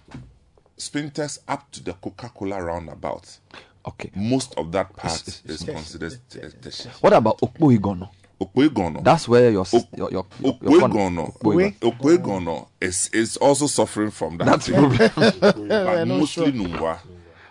up 1.47 1.71
to 1.71 1.83
the 1.83 1.93
Coca-Cola 1.93 2.63
roundabout. 2.63 3.37
Okay. 3.85 4.11
Most 4.15 4.53
of 4.57 4.71
that 4.71 4.95
part 4.95 5.27
is 5.45 5.63
considered 5.63 6.17
te- 6.29 6.39
Teshi. 6.39 6.87
What 7.01 7.13
about 7.13 7.39
Okpoigono? 7.41 8.09
Okpoigono. 8.41 9.03
That's 9.03 9.27
where 9.27 9.51
your 9.51 9.65
sis- 9.65 9.85
your 9.95 10.09
your, 10.11 10.25
your, 10.39 10.57
your 10.61 10.79
con- 10.79 10.91
Okpoigono. 10.91 11.33
Okpoigono. 11.39 11.73
Okpoigono 11.81 12.67
is 12.81 13.09
is 13.13 13.37
also 13.37 13.67
suffering 13.67 14.09
from 14.11 14.37
that. 14.37 14.45
That's 14.45 14.65
the 14.65 14.73
problem. 14.73 15.67
but 15.67 16.07
mostly 16.07 16.45
sure. 16.45 16.51
Nungwa. 16.53 16.99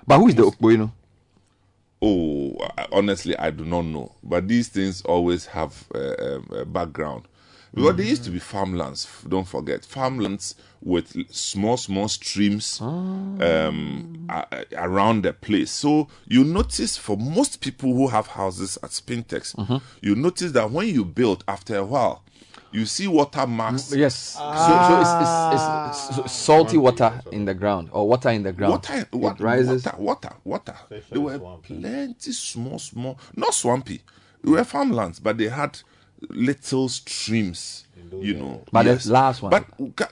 But 0.07 0.19
who 0.19 0.29
is 0.29 0.35
the 0.35 0.43
Okpoino? 0.43 0.91
Oh, 2.03 2.57
I- 2.79 2.87
honestly, 2.93 3.37
I 3.39 3.51
do 3.51 3.65
not 3.65 3.83
know. 3.85 4.13
But 4.23 4.49
these 4.49 4.69
things 4.69 5.03
always 5.03 5.47
have 5.47 5.85
uh, 5.95 6.15
um, 6.21 6.49
a 6.57 6.65
background. 6.65 7.25
Because 7.73 7.97
there 7.97 8.07
used 8.07 8.25
to 8.25 8.31
be 8.31 8.39
farmlands, 8.41 9.07
don't 9.29 9.47
forget. 9.47 9.85
Farmlands 9.85 10.57
with 10.83 11.15
small, 11.33 11.77
small 11.77 12.09
streams 12.09 12.79
ah. 12.83 12.87
um, 12.89 14.27
a- 14.29 14.47
a- 14.53 14.65
around 14.89 15.23
the 15.23 15.33
place. 15.33 15.71
So 15.71 16.09
you 16.27 16.43
notice 16.45 16.97
for 16.97 17.17
most 17.17 17.61
people 17.61 17.95
who 17.95 18.09
have 18.09 18.27
houses 18.29 18.77
at 18.83 18.91
Spintex, 18.91 19.55
mm-hmm. 19.55 19.77
you 20.01 20.15
notice 20.17 20.53
that 20.53 20.71
when 20.71 20.89
you 20.89 21.05
build, 21.05 21.45
after 21.47 21.77
a 21.77 21.85
while, 21.85 22.25
you 22.73 22.87
see 22.87 23.09
water 23.09 23.47
marks. 23.47 23.91
Mm, 23.93 23.99
yes. 23.99 24.15
So, 24.15 24.39
so 24.39 25.01
it's, 25.01 25.11
it's, 25.21 26.09
it's, 26.11 26.19
it's 26.27 26.33
salty 26.33 26.77
water 26.77 27.21
in 27.33 27.45
the 27.45 27.55
ground 27.55 27.89
or 27.93 28.09
water 28.09 28.31
in 28.31 28.43
the 28.45 28.53
ground. 28.53 28.73
Water, 28.73 28.95
It 28.95 29.13
water, 29.13 29.43
rises. 29.45 29.85
water, 29.99 29.99
water, 29.99 30.33
water. 30.45 30.77
There 31.11 31.21
were 31.21 31.39
plenty 31.63 32.33
small, 32.33 32.79
small, 32.79 33.19
not 33.37 33.55
swampy. 33.55 34.03
They 34.43 34.51
were 34.53 34.65
farmlands, 34.65 35.19
but 35.21 35.37
they 35.37 35.49
had 35.49 35.81
little 36.29 36.89
streams. 36.89 37.85
You 38.13 38.35
know, 38.35 38.65
But 38.73 38.85
the 38.85 39.13
last 39.13 39.41
one. 39.41 39.51
But 39.51 39.67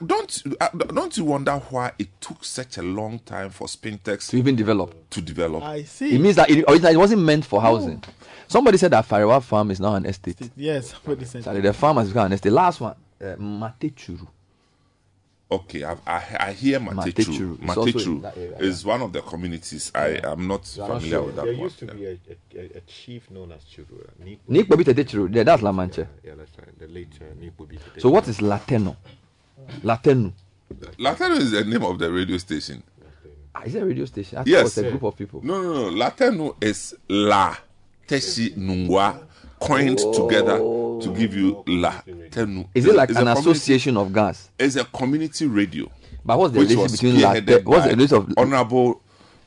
don't 0.07 0.43
uh, 0.61 0.69
don't 0.69 1.17
you 1.17 1.25
wonder 1.25 1.53
why 1.69 1.91
it 1.99 2.07
took 2.21 2.45
such 2.45 2.77
a 2.77 2.81
long 2.81 3.19
time 3.19 3.49
for 3.49 3.67
Spintex 3.67 4.29
to 4.29 4.37
even 4.37 4.55
develop? 4.55 5.09
To 5.09 5.21
develop. 5.21 5.63
I 5.63 5.83
see. 5.83 6.15
It 6.15 6.21
means 6.21 6.37
that 6.37 6.49
it, 6.49 6.63
it 6.67 6.97
wasn't 6.97 7.23
meant 7.23 7.45
for 7.45 7.61
housing. 7.61 8.01
Somebody 8.47 8.77
said 8.77 8.91
that 8.91 9.07
Farewa 9.07 9.43
farm 9.43 9.69
is 9.71 9.79
now 9.81 9.95
an 9.95 10.05
estate. 10.05 10.49
Yes, 10.55 10.91
somebody 10.91 11.25
said 11.25 11.43
Sorry, 11.43 11.59
the 11.59 11.73
farm 11.73 11.97
has 11.97 12.07
become 12.07 12.27
an 12.27 12.33
estate. 12.33 12.51
Last 12.53 12.79
one, 12.79 12.95
uh, 13.21 13.35
Matechuru. 13.35 14.27
Okay, 15.51 15.83
I've, 15.83 15.99
I 16.05 16.37
I 16.39 16.53
hear 16.53 16.79
Matechuru. 16.79 17.57
Matechuru. 17.57 17.63
It's 17.63 17.77
also 17.77 17.87
in 17.87 17.93
Matechuru 17.93 18.21
that 18.21 18.37
area, 18.37 18.57
is 18.59 18.85
one 18.85 19.01
of 19.01 19.11
the 19.13 19.21
communities. 19.21 19.91
I 19.95 20.19
am 20.23 20.47
not 20.47 20.65
familiar 20.67 21.23
with 21.23 21.35
that 21.37 21.45
there 21.45 21.53
one. 21.53 21.63
used 21.63 21.79
to 21.79 21.85
be 21.87 22.05
a, 22.05 22.11
a, 22.11 22.59
a, 22.59 22.65
a 22.77 22.81
chief 22.81 23.31
known 23.31 23.51
as 23.53 23.63
Churu. 23.63 24.07
Nick 24.23 24.47
Nick 24.47 24.67
Bobi 24.67 24.83
Tetechuru. 24.83 25.33
Yeah, 25.33 25.41
that's 25.43 25.63
La 25.63 25.71
Mancha. 25.71 26.07
Yeah, 26.23 26.33
that's 26.37 26.51
right. 26.59 26.77
The 26.77 26.87
late 26.87 27.17
uh, 27.19 27.33
Nick 27.41 27.57
Bobi 27.57 27.79
Tetechuru. 27.79 28.01
So 28.01 28.09
what 28.09 28.27
is 28.27 28.37
Lateno? 28.39 28.95
Latenu. 29.81 30.31
Lateno 30.99 31.37
is 31.37 31.49
the 31.49 31.63
name 31.65 31.83
of 31.83 31.97
the 31.97 32.11
radio 32.11 32.37
station. 32.37 32.83
Ah, 33.55 33.63
is 33.63 33.73
it 33.73 33.81
a 33.81 33.85
radio 33.85 34.05
station? 34.05 34.37
I 34.37 34.43
yes, 34.45 34.59
it 34.59 34.63
was 34.63 34.77
a 34.77 34.89
group 34.91 35.03
of 35.03 35.17
people. 35.17 35.41
No, 35.43 35.63
no, 35.63 35.89
no. 35.89 35.97
Latenu 35.97 36.55
is 36.61 36.95
La 37.07 37.55
Teshi 38.07 38.55
Nungwa 38.55 39.19
coined 39.59 39.97
together 40.13 40.59
to 41.01 41.09
give 41.15 41.33
you 41.35 41.63
La 41.67 41.93
Tenu. 42.31 42.65
Is 42.75 42.85
it 42.85 42.95
like 42.95 43.09
It's 43.09 43.19
an 43.19 43.27
association 43.27 43.97
of 43.97 44.13
gas? 44.13 44.49
It's 44.59 44.75
a 44.75 44.85
community 44.85 45.47
radio. 45.47 45.89
But 46.25 46.37
what's 46.37 46.53
the 46.53 46.59
which 46.59 46.69
relation 46.69 46.91
between 46.91 47.21
La- 47.21 47.33
spearheaded 47.35 47.65
what's 47.65 47.83
the 47.85 47.89
by 47.89 47.95
relation 47.95 48.17
of- 48.17 48.33
Honorable 48.37 49.01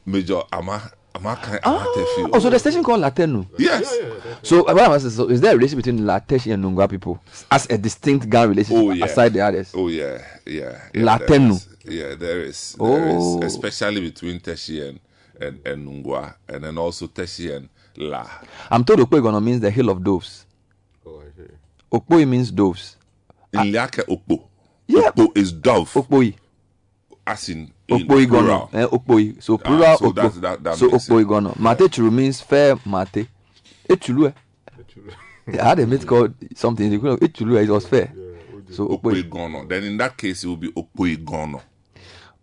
Major 0.07 0.43
Ama 0.53 0.91
Amakan 1.15 1.61
Amatefi. 1.61 2.31
Oh, 2.33 2.39
so 2.39 2.49
the 2.51 2.59
station 2.59 2.83
called 2.83 3.03
Latenu. 3.03 3.47
Yes. 3.59 3.95
So, 4.43 4.61
uh, 4.67 4.73
what 4.73 4.85
I'm 4.85 4.93
asking, 4.93 5.11
so 5.11 5.29
is 5.29 5.41
there 5.43 5.53
a 5.53 5.57
relation 5.57 5.77
between 5.77 6.01
Lateshi 6.01 6.53
and 6.55 6.65
Nungwa 6.65 6.89
people 6.89 7.21
as 7.51 7.69
a 7.71 7.77
distinct 7.77 8.29
gang 8.31 8.49
relationship 8.49 8.83
Oh 8.83 8.91
yeah. 8.93 9.05
aside 9.05 9.35
the 9.35 9.41
others? 9.41 9.73
Oh 9.75 9.89
yeah, 9.89 10.25
yeah. 10.47 10.81
yeah 10.95 11.03
Latenu. 11.03 11.29
there 11.29 11.51
is. 11.51 11.69
Yeah, 11.85 12.15
there 12.15 12.41
is. 12.41 12.77
There 12.79 13.09
is, 13.11 13.23
Oh. 13.23 13.43
especially 13.43 14.01
between 14.01 14.41
Teshi 14.41 14.89
and 14.89 15.01
and, 15.41 15.67
and 15.67 15.87
Nungwa, 15.87 16.35
and 16.49 16.65
then 16.65 16.79
also 16.79 17.07
Teshi 17.09 17.55
and 17.55 17.69
La. 17.99 18.27
I'm 18.71 18.83
told 18.83 19.01
Okpoigono 19.01 19.43
means 19.45 19.61
the 19.61 19.71
hill 19.71 19.91
of 19.91 20.03
doves. 20.03 20.42
Okpoi 21.93 22.27
means 22.27 22.51
doves. 22.51 22.97
In 23.53 23.61
Liake 23.73 24.03
Okpo. 24.09 24.43
Okpo 24.91 25.37
is 25.37 25.53
dove. 25.53 25.91
Okpoi. 25.95 26.35
As 27.27 27.49
in, 27.49 27.71
in 27.89 27.99
Okpoigono. 28.07 28.29
plural. 28.29 28.71
Eh, 28.73 28.87
Okpoi. 28.91 29.43
So 29.43 29.55
Ah, 29.55 29.59
plural 29.59 29.99
so 29.99 30.05
Okpo. 30.11 30.15
that's- 30.15 30.41
that- 30.41 30.63
that 30.65 30.77
so 30.77 30.89
makes 30.91 31.09
it. 31.09 31.13
Okpoigono. 31.13 31.59
Mate 31.59 31.89
churu 31.91 32.11
means 32.13 32.41
fair 32.41 32.77
mate. 32.87 33.29
Echulu 33.89 34.27
eh. 34.29 34.33
I 35.61 35.65
had 35.69 35.79
a 35.81 35.87
mate 35.87 36.07
called 36.07 36.35
something. 36.57 36.89
They 36.91 36.97
it 36.97 37.21
Echulu. 37.21 37.59
eh, 37.59 37.63
It 37.65 37.71
was 37.71 37.87
fair. 37.87 38.13
So 38.71 38.89
Okpoi. 38.89 39.23
Okpoigono. 39.23 39.69
Then 39.69 39.85
in 39.85 39.97
that 39.99 40.17
case, 40.17 40.45
it 40.45 40.49
will 40.49 40.57
be 40.57 40.69
Okpoigono. 40.73 41.61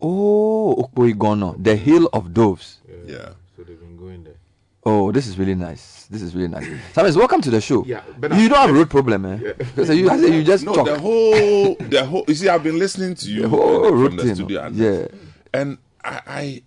Oh, 0.02 0.76
Okpoigono. 0.78 1.56
The 1.62 1.76
hill 1.76 2.08
of 2.14 2.34
doves. 2.34 2.78
Yeah. 3.08 3.34
So 3.58 3.64
they've 3.64 3.80
been 3.80 3.98
going 3.98 4.24
there. 4.24 4.36
Oh, 4.86 5.12
this 5.12 5.28
is 5.28 5.38
really 5.38 5.56
nice. 5.56 6.06
This 6.10 6.22
is 6.22 6.34
really 6.34 6.48
nice. 6.48 6.66
Samis, 6.94 7.16
welcome 7.18 7.42
to 7.42 7.50
the 7.50 7.60
show. 7.60 7.84
Yeah, 7.86 8.02
but 8.18 8.32
you 8.34 8.46
I- 8.46 8.48
don't 8.48 8.58
have 8.60 8.70
a 8.70 8.74
road 8.74 8.90
problem, 8.90 9.26
eh? 9.26 9.54
Because 9.58 9.90
you, 9.96 10.10
you 10.12 10.44
just 10.44 10.64
no, 10.64 10.74
talk. 10.74 10.86
the 10.86 10.98
whole, 11.00 11.76
the 11.76 12.06
whole. 12.06 12.24
You 12.28 12.36
see, 12.36 12.48
I've 12.50 12.64
been 12.64 12.80
listening 12.80 13.16
to 13.16 13.30
you 13.30 13.42
The 13.44 13.50
whole 13.50 13.84
from 13.90 14.00
routine, 14.00 14.28
the 14.28 14.36
studio, 14.36 14.64
and, 14.66 14.76
yeah. 14.76 15.08
and 15.54 15.78
I, 16.04 16.22
I, 16.28 16.64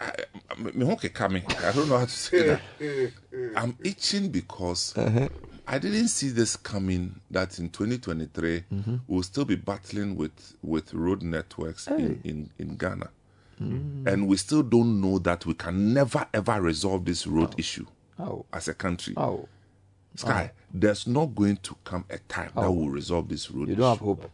I, 0.00 0.12
I, 0.50 0.54
me 0.62 0.84
honke 0.86 1.12
kame. 1.14 1.42
I 1.62 1.72
don't 1.72 1.88
know 1.88 1.98
how 1.98 2.04
to 2.06 2.10
say 2.10 2.58
that. 2.80 3.12
I'm 3.56 3.76
itching 3.84 4.30
because 4.30 4.96
Uh-huh. 4.96 5.28
I 5.66 5.78
didn't 5.78 6.08
see 6.08 6.30
this 6.30 6.56
coming. 6.56 7.20
That 7.30 7.58
in 7.58 7.68
2023 7.70 8.64
Mhm. 8.72 9.00
we'll 9.08 9.22
still 9.22 9.44
be 9.44 9.56
battling 9.56 10.16
with 10.16 10.54
with 10.62 10.92
road 10.94 11.22
networks 11.22 11.86
in, 11.88 12.20
in 12.24 12.50
in 12.58 12.76
Ghana. 12.76 13.10
Mm. 13.60 14.06
And 14.06 14.26
we 14.28 14.36
still 14.36 14.62
don't 14.62 15.00
know 15.00 15.18
that 15.20 15.46
we 15.46 15.54
can 15.54 15.92
never 15.94 16.26
ever 16.34 16.60
resolve 16.60 17.04
this 17.04 17.26
road 17.26 17.54
issue 17.58 17.86
Oh. 18.18 18.44
as 18.52 18.68
a 18.68 18.74
country. 18.74 19.14
Oh. 19.16 19.48
Sky, 20.16 20.52
there's 20.72 21.06
not 21.06 21.34
going 21.34 21.56
to 21.58 21.74
come 21.84 22.04
a 22.10 22.18
time 22.18 22.50
that 22.54 22.64
Oh. 22.64 22.70
will 22.72 22.88
resolve 22.90 23.28
this 23.28 23.50
road 23.50 23.64
issue. 23.64 23.70
You 23.70 23.76
don't 23.76 23.90
have 23.90 23.98
hope. 23.98 24.30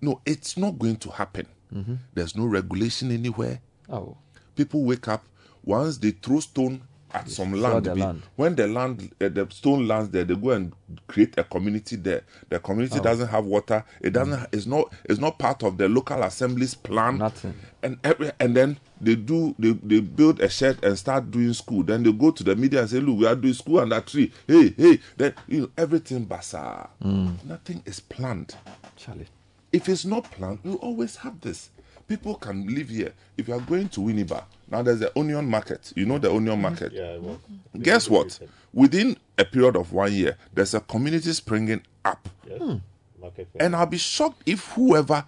No, 0.00 0.20
it's 0.24 0.56
not 0.56 0.78
going 0.78 0.96
to 0.96 1.10
happen. 1.10 1.46
Mhm. 1.74 1.98
There's 2.14 2.36
no 2.36 2.46
regulation 2.46 3.10
anywhere. 3.10 3.60
Oh. 3.88 4.16
People 4.56 4.84
wake 4.84 5.08
up 5.08 5.24
once 5.64 5.98
they 5.98 6.10
throw 6.12 6.40
stone 6.40 6.82
at 7.12 7.28
some 7.30 7.52
land, 7.52 7.84
the 7.84 7.94
land. 7.94 8.22
When 8.36 8.54
the 8.54 8.66
land, 8.66 9.12
uh, 9.20 9.28
the 9.28 9.46
stone 9.50 9.86
lands 9.88 10.10
there, 10.10 10.24
they 10.24 10.34
go 10.34 10.50
and 10.50 10.72
create 11.06 11.34
a 11.38 11.44
community 11.44 11.96
there. 11.96 12.22
The 12.48 12.58
community 12.58 12.98
Oh. 12.98 13.02
doesn't 13.02 13.28
have 13.28 13.44
water. 13.44 13.84
It 14.00 14.10
doesn't. 14.12 14.48
It's 14.52 14.66
not. 14.66 14.92
It's 15.04 15.20
not 15.20 15.38
part 15.38 15.62
of 15.62 15.76
the 15.78 15.88
local 15.88 16.22
assembly's 16.22 16.74
plan. 16.74 17.18
Nothing. 17.18 17.54
And 17.82 17.98
every, 18.04 18.30
and 18.38 18.54
then 18.56 18.78
they 19.00 19.16
do. 19.16 19.54
They, 19.58 19.72
they 19.72 20.00
build 20.00 20.40
a 20.40 20.48
shed 20.48 20.78
and 20.84 20.98
start 20.98 21.30
doing 21.30 21.52
school. 21.52 21.82
Then 21.82 22.02
they 22.02 22.12
go 22.12 22.30
to 22.30 22.44
the 22.44 22.54
media 22.56 22.80
and 22.80 22.90
say, 22.90 23.00
"Look, 23.00 23.18
we 23.18 23.26
are 23.26 23.36
doing 23.36 23.54
school 23.54 23.80
under 23.80 24.00
tree." 24.00 24.32
Hey, 24.46 24.74
hey. 24.76 25.00
Then 25.16 25.34
you 25.48 25.60
know 25.62 25.70
everything 25.76 26.26
basa. 26.26 26.88
Mm. 27.02 27.44
Nothing 27.44 27.82
is 27.86 28.00
planned. 28.00 28.54
Charlie. 28.96 29.26
If 29.72 29.88
it's 29.88 30.04
not 30.04 30.30
planned, 30.30 30.58
you 30.64 30.74
always 30.74 31.16
have 31.16 31.40
this. 31.40 31.70
People 32.10 32.34
can 32.34 32.66
live 32.66 32.88
here. 32.88 33.12
If 33.36 33.46
you 33.46 33.54
are 33.54 33.60
going 33.60 33.88
to 33.90 34.00
Winneba, 34.00 34.42
now 34.68 34.82
there's 34.82 34.98
the 34.98 35.16
onion 35.16 35.48
market. 35.48 35.92
You 35.94 36.06
know 36.06 36.18
the 36.18 36.28
onion 36.34 36.60
market. 36.60 36.92
Yeah, 36.92 37.12
it 37.12 37.22
was. 37.22 37.38
Guess 37.80 38.10
what? 38.10 38.36
Within 38.74 39.16
a 39.38 39.44
period 39.44 39.76
of 39.76 39.92
one 39.92 40.12
year, 40.12 40.36
there's 40.52 40.74
a 40.74 40.80
community 40.80 41.32
springing 41.32 41.82
up. 42.04 42.28
Yes. 42.48 42.80
Market. 43.20 43.46
And 43.60 43.76
I'll 43.76 43.86
be 43.86 43.96
shocked 43.96 44.42
if 44.44 44.72
whoever 44.72 45.24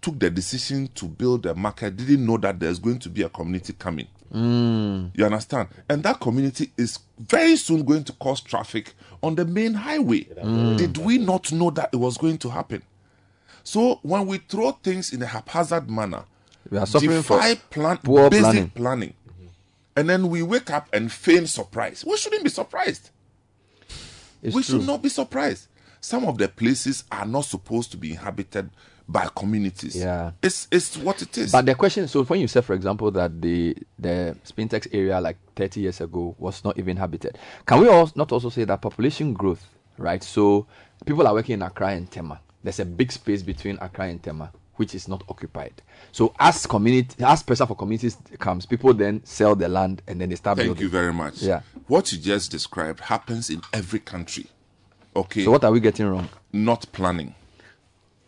took 0.00 0.18
the 0.18 0.30
decision 0.30 0.88
to 0.94 1.04
build 1.04 1.44
a 1.44 1.54
market 1.54 1.98
didn't 1.98 2.24
know 2.24 2.38
that 2.38 2.58
there's 2.58 2.78
going 2.78 3.00
to 3.00 3.10
be 3.10 3.20
a 3.20 3.28
community 3.28 3.74
coming. 3.74 4.06
Mm. 4.32 5.10
You 5.14 5.26
understand? 5.26 5.68
And 5.90 6.02
that 6.04 6.18
community 6.18 6.72
is 6.78 6.98
very 7.18 7.56
soon 7.56 7.84
going 7.84 8.04
to 8.04 8.12
cause 8.14 8.40
traffic 8.40 8.94
on 9.22 9.34
the 9.34 9.44
main 9.44 9.74
highway. 9.74 10.24
Mm. 10.24 10.78
Did 10.78 10.96
we 10.96 11.18
not 11.18 11.52
know 11.52 11.68
that 11.72 11.90
it 11.92 11.96
was 11.96 12.16
going 12.16 12.38
to 12.38 12.48
happen? 12.48 12.82
So 13.64 14.00
when 14.02 14.26
we 14.26 14.38
throw 14.38 14.72
things 14.72 15.12
in 15.12 15.22
a 15.22 15.26
haphazard 15.26 15.88
manner, 15.90 16.24
We 16.70 16.78
are 16.78 16.86
suffering 16.86 17.10
defy 17.10 17.54
plan, 17.54 17.98
poor 17.98 18.28
basic 18.30 18.42
planning. 18.44 18.70
planning, 18.70 19.14
and 19.96 20.08
then 20.08 20.28
we 20.28 20.42
wake 20.42 20.70
up 20.70 20.88
and 20.92 21.10
feign 21.12 21.46
surprise. 21.46 22.04
We 22.06 22.16
shouldn't 22.16 22.44
be 22.44 22.50
surprised. 22.50 23.10
It's 24.42 24.54
we 24.54 24.62
true. 24.62 24.78
should 24.78 24.86
not 24.86 25.02
be 25.02 25.08
surprised. 25.08 25.68
Some 26.00 26.24
of 26.24 26.38
the 26.38 26.48
places 26.48 27.04
are 27.12 27.26
not 27.26 27.44
supposed 27.44 27.92
to 27.92 27.96
be 27.96 28.10
inhabited 28.10 28.70
by 29.06 29.28
communities. 29.36 29.94
Yeah. 29.96 30.32
It's 30.42 30.66
it's 30.72 30.96
what 30.96 31.22
it 31.22 31.36
is. 31.38 31.52
But 31.52 31.66
the 31.66 31.74
question, 31.74 32.08
so 32.08 32.24
when 32.24 32.40
you 32.40 32.48
say 32.48 32.60
for 32.60 32.72
example, 32.74 33.10
that 33.12 33.40
the 33.40 33.76
the 33.98 34.36
Spintex 34.44 34.88
area 34.92 35.20
like 35.20 35.36
30 35.54 35.80
years 35.80 36.00
ago 36.00 36.34
was 36.38 36.64
not 36.64 36.78
even 36.78 36.96
habited, 36.96 37.38
can 37.66 37.80
we 37.80 37.88
also 37.88 38.12
not 38.16 38.32
also 38.32 38.48
say 38.48 38.64
that 38.64 38.80
population 38.80 39.32
growth, 39.34 39.64
right? 39.98 40.22
So 40.24 40.66
people 41.06 41.26
are 41.26 41.34
working 41.34 41.54
in 41.54 41.62
Accra 41.62 41.88
and 41.90 42.10
Tema. 42.10 42.40
There's 42.62 42.80
a 42.80 42.84
big 42.84 43.10
space 43.12 43.42
between 43.42 43.76
Accra 43.80 44.06
and 44.06 44.22
Tema, 44.22 44.52
which 44.76 44.94
is 44.94 45.08
not 45.08 45.22
occupied. 45.28 45.82
So 46.12 46.34
as 46.38 46.66
community, 46.66 47.22
as 47.24 47.42
pressure 47.42 47.66
for 47.66 47.74
communities 47.74 48.16
comes, 48.38 48.66
people 48.66 48.94
then 48.94 49.24
sell 49.24 49.54
the 49.56 49.68
land 49.68 50.02
and 50.06 50.20
then 50.20 50.28
they 50.28 50.36
start 50.36 50.56
building. 50.56 50.74
Thank 50.74 50.78
building. 50.78 50.92
you 50.94 51.00
very 51.00 51.12
much. 51.12 51.42
Yeah. 51.42 51.62
What 51.88 52.12
you 52.12 52.18
just 52.18 52.50
described 52.50 53.00
happens 53.00 53.50
in 53.50 53.62
every 53.72 53.98
country. 53.98 54.46
Okay. 55.14 55.44
So 55.44 55.50
what 55.50 55.64
are 55.64 55.72
we 55.72 55.80
getting 55.80 56.06
wrong? 56.06 56.28
Not 56.52 56.86
planning. 56.92 57.34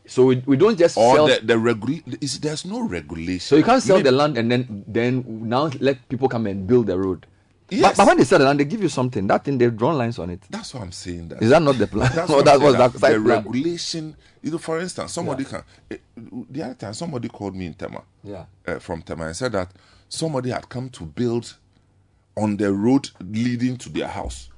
So 0.07 0.27
we, 0.27 0.43
we 0.45 0.57
don't 0.57 0.79
just 0.79 0.99
or 0.99 1.17
sell. 1.17 1.27
the, 1.29 1.41
the 1.43 2.19
is 2.21 2.39
there's 2.41 2.65
no 2.65 2.83
regulation. 2.83 3.41
so 3.41 3.57
you 3.57 3.63
can't 3.63 3.83
sell 3.83 3.97
Maybe- 3.97 4.11
the 4.11 4.17
land 4.17 4.37
and 4.37 4.51
then 4.51 4.85
then 4.87 5.25
now 5.49 5.71
let 5.81 6.07
people 6.09 6.29
come 6.29 6.47
and 6.47 6.67
build 6.67 6.89
the 6.89 6.99
road. 6.99 7.27
But, 7.67 7.77
Yes. 7.79 7.97
but 7.97 8.07
when 8.07 8.19
they 8.19 8.25
sell 8.25 8.39
the 8.39 8.45
land, 8.45 8.61
they 8.61 8.65
give 8.67 8.83
you 8.83 8.89
something. 8.91 9.27
That 9.27 9.45
thing 9.45 9.57
they've 9.59 9.75
drawn 9.77 9.97
lines 9.97 10.19
on 10.19 10.31
it. 10.31 10.41
That's 10.51 10.75
what 10.75 10.83
I'm 10.83 10.93
saying. 10.93 11.29
That 11.29 11.43
Is 11.43 11.51
that 11.51 11.63
not 11.63 11.79
the 11.79 11.87
plan? 11.87 12.11
That's 12.15 12.31
Or 12.31 12.37
what 12.37 12.45
that 12.45 12.61
was 12.61 12.75
that 12.77 12.93
that 12.93 12.93
the 12.93 12.99
plan? 12.99 13.25
regulation. 13.25 14.17
You 14.43 14.51
know, 14.53 14.59
for 14.59 14.79
instance, 14.81 15.13
somebody 15.13 15.45
can. 15.45 15.63
eh, 15.91 15.97
The 16.51 16.63
other 16.63 16.75
time, 16.75 16.93
somebody 16.95 17.29
called 17.29 17.57
me 17.57 17.67
in 17.67 17.75
Tema. 17.75 18.03
Yeah. 18.23 18.45
uh, 18.67 18.79
from 18.79 19.01
Tema 19.03 19.27
and 19.27 19.37
said 19.37 19.53
that 19.53 19.71
somebody 20.09 20.51
had 20.51 20.69
come 20.69 20.91
to 20.91 21.05
build 21.05 21.57
on 22.37 22.57
the 22.59 22.73
road 22.73 23.09
leading 23.21 23.77
to 23.79 23.89
their 23.89 24.09
house. 24.09 24.51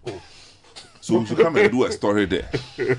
So 1.01 1.21
we 1.21 1.27
should 1.27 1.39
come 1.39 1.57
and 1.57 1.71
do 1.71 1.85
a 1.85 1.93
story 1.93 2.27
there. 2.27 2.49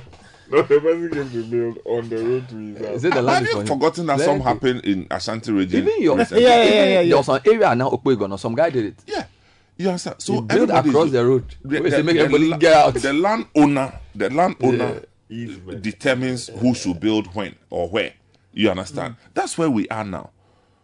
No, 0.49 0.61
the 0.61 0.79
person 0.79 1.09
came 1.11 1.29
to 1.31 1.43
build 1.43 1.79
on 1.83 2.07
the 2.07 2.15
road 2.23 2.47
to 2.47 2.55
his 2.55 2.77
house. 2.77 2.95
Is 2.95 3.03
it 3.03 3.13
the 3.15 3.21
land 3.21 3.45
Have 3.47 3.53
you 3.57 3.65
forgotten 3.65 4.05
that 4.05 4.15
Plenty. 4.15 4.31
some 4.31 4.39
happened 4.39 4.79
in 4.85 5.05
Ashanti 5.11 5.51
region? 5.51 5.81
Even 5.85 6.01
your 6.01 6.17
recently? 6.17 6.43
even 6.45 7.09
there 7.09 7.17
was 7.17 7.27
an 7.27 7.41
area 7.45 7.75
now 7.75 7.89
Okwegon 7.89 8.31
or 8.31 8.37
some 8.39 8.55
guy 8.55 8.69
did 8.69 8.85
it. 8.85 8.95
Yeah. 9.05 9.25
You 9.77 9.89
understand? 9.89 10.15
So 10.19 10.33
He 10.33 10.41
built 10.41 10.69
across 10.71 11.11
the 11.11 11.25
road. 11.25 11.55
The, 11.63 11.81
Wait, 11.81 11.89
the- 11.91 12.03
make 12.03 12.15
the 12.15 12.21
everybody 12.23 12.47
la- 12.49 12.57
get 12.57 12.73
out. 12.73 12.93
The 12.95 13.13
landowner, 13.13 13.93
the 14.15 14.29
landowner 14.29 15.03
determines 15.81 16.47
who 16.47 16.73
should 16.73 16.99
build 16.99 17.33
when 17.35 17.55
or 17.69 17.87
where. 17.89 18.13
You 18.53 18.71
understand? 18.71 19.13
Mm. 19.15 19.33
That's 19.33 19.57
where 19.57 19.69
we 19.69 19.87
are 19.89 20.03
now. 20.03 20.31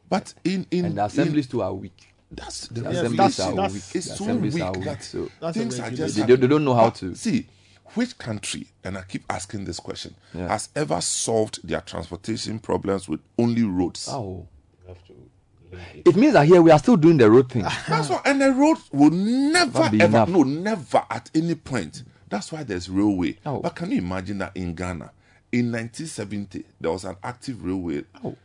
But 0.09 0.33
in 0.43 0.67
in 0.69 0.85
And 0.85 0.97
the 0.97 1.05
assemblies 1.05 1.47
too 1.47 1.61
are 1.63 1.73
weak. 1.73 2.13
That's 2.31 2.67
The 2.67 2.81
the 2.81 2.89
assemblies 2.89 3.17
that's, 3.17 3.39
are 3.39 3.55
that's, 3.55 3.73
weak. 3.73 3.83
It's 3.95 4.05
so 4.07 4.13
assemblies 4.25 4.53
weak 4.53 4.63
are 4.63 4.71
weak, 4.73 4.83
that 4.85 5.03
so- 5.03 5.29
things 5.53 5.79
are 5.79 5.89
just. 5.89 6.15
They- 6.15 6.35
they 6.35 6.47
don't 6.47 6.63
know 6.65 6.73
how 6.75 6.85
But 6.85 6.95
to- 6.95 7.15
see. 7.15 7.47
Which 7.95 8.17
country, 8.17 8.67
and 8.83 8.97
I 8.97 9.03
keep 9.03 9.23
asking 9.29 9.65
this 9.65 9.79
question, 9.79 10.15
Yeah. 10.33 10.47
has 10.47 10.69
ever 10.75 10.99
solved 10.99 11.59
their 11.67 11.81
transportation 11.81 12.57
problems 12.57 13.07
with 13.07 13.19
only 13.37 13.61
roads? 13.63 14.07
Oh. 14.09 14.47
It 16.05 16.15
means 16.15 16.33
that 16.33 16.45
here 16.47 16.61
we 16.61 16.71
are 16.71 16.79
still 16.79 16.97
doing 16.97 17.17
the 17.17 17.29
road 17.29 17.51
thing. 17.51 17.63
That's 17.87 18.09
why, 18.09 18.21
and 18.25 18.41
the 18.41 18.51
road 18.51 18.77
will 18.91 19.09
never 19.11 19.83
ever, 19.83 19.95
enough. 19.95 20.29
no, 20.29 20.43
never 20.43 21.03
at 21.09 21.29
any 21.35 21.55
point. 21.55 22.03
That's 22.29 22.51
why 22.51 22.63
there's 22.63 22.89
railway. 22.89 23.37
Oh. 23.45 23.59
But 23.59 23.75
can 23.75 23.91
you 23.91 23.99
imagine 23.99 24.39
that 24.39 24.55
in 24.55 24.73
Ghana, 24.73 25.11
in 25.51 25.71
1970, 25.71 26.65
there 26.81 26.91
was 26.91 27.05
an 27.05 27.15
active 27.23 27.63
railway 27.63 28.03
Oh. 28.23 28.35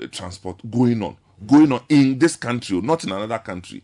uh, 0.00 0.06
transport 0.10 0.60
going 0.70 1.02
on, 1.02 1.16
going 1.46 1.72
on 1.72 1.82
in 1.88 2.18
this 2.18 2.36
country, 2.36 2.80
not 2.80 3.02
in 3.04 3.10
another 3.12 3.38
country. 3.38 3.82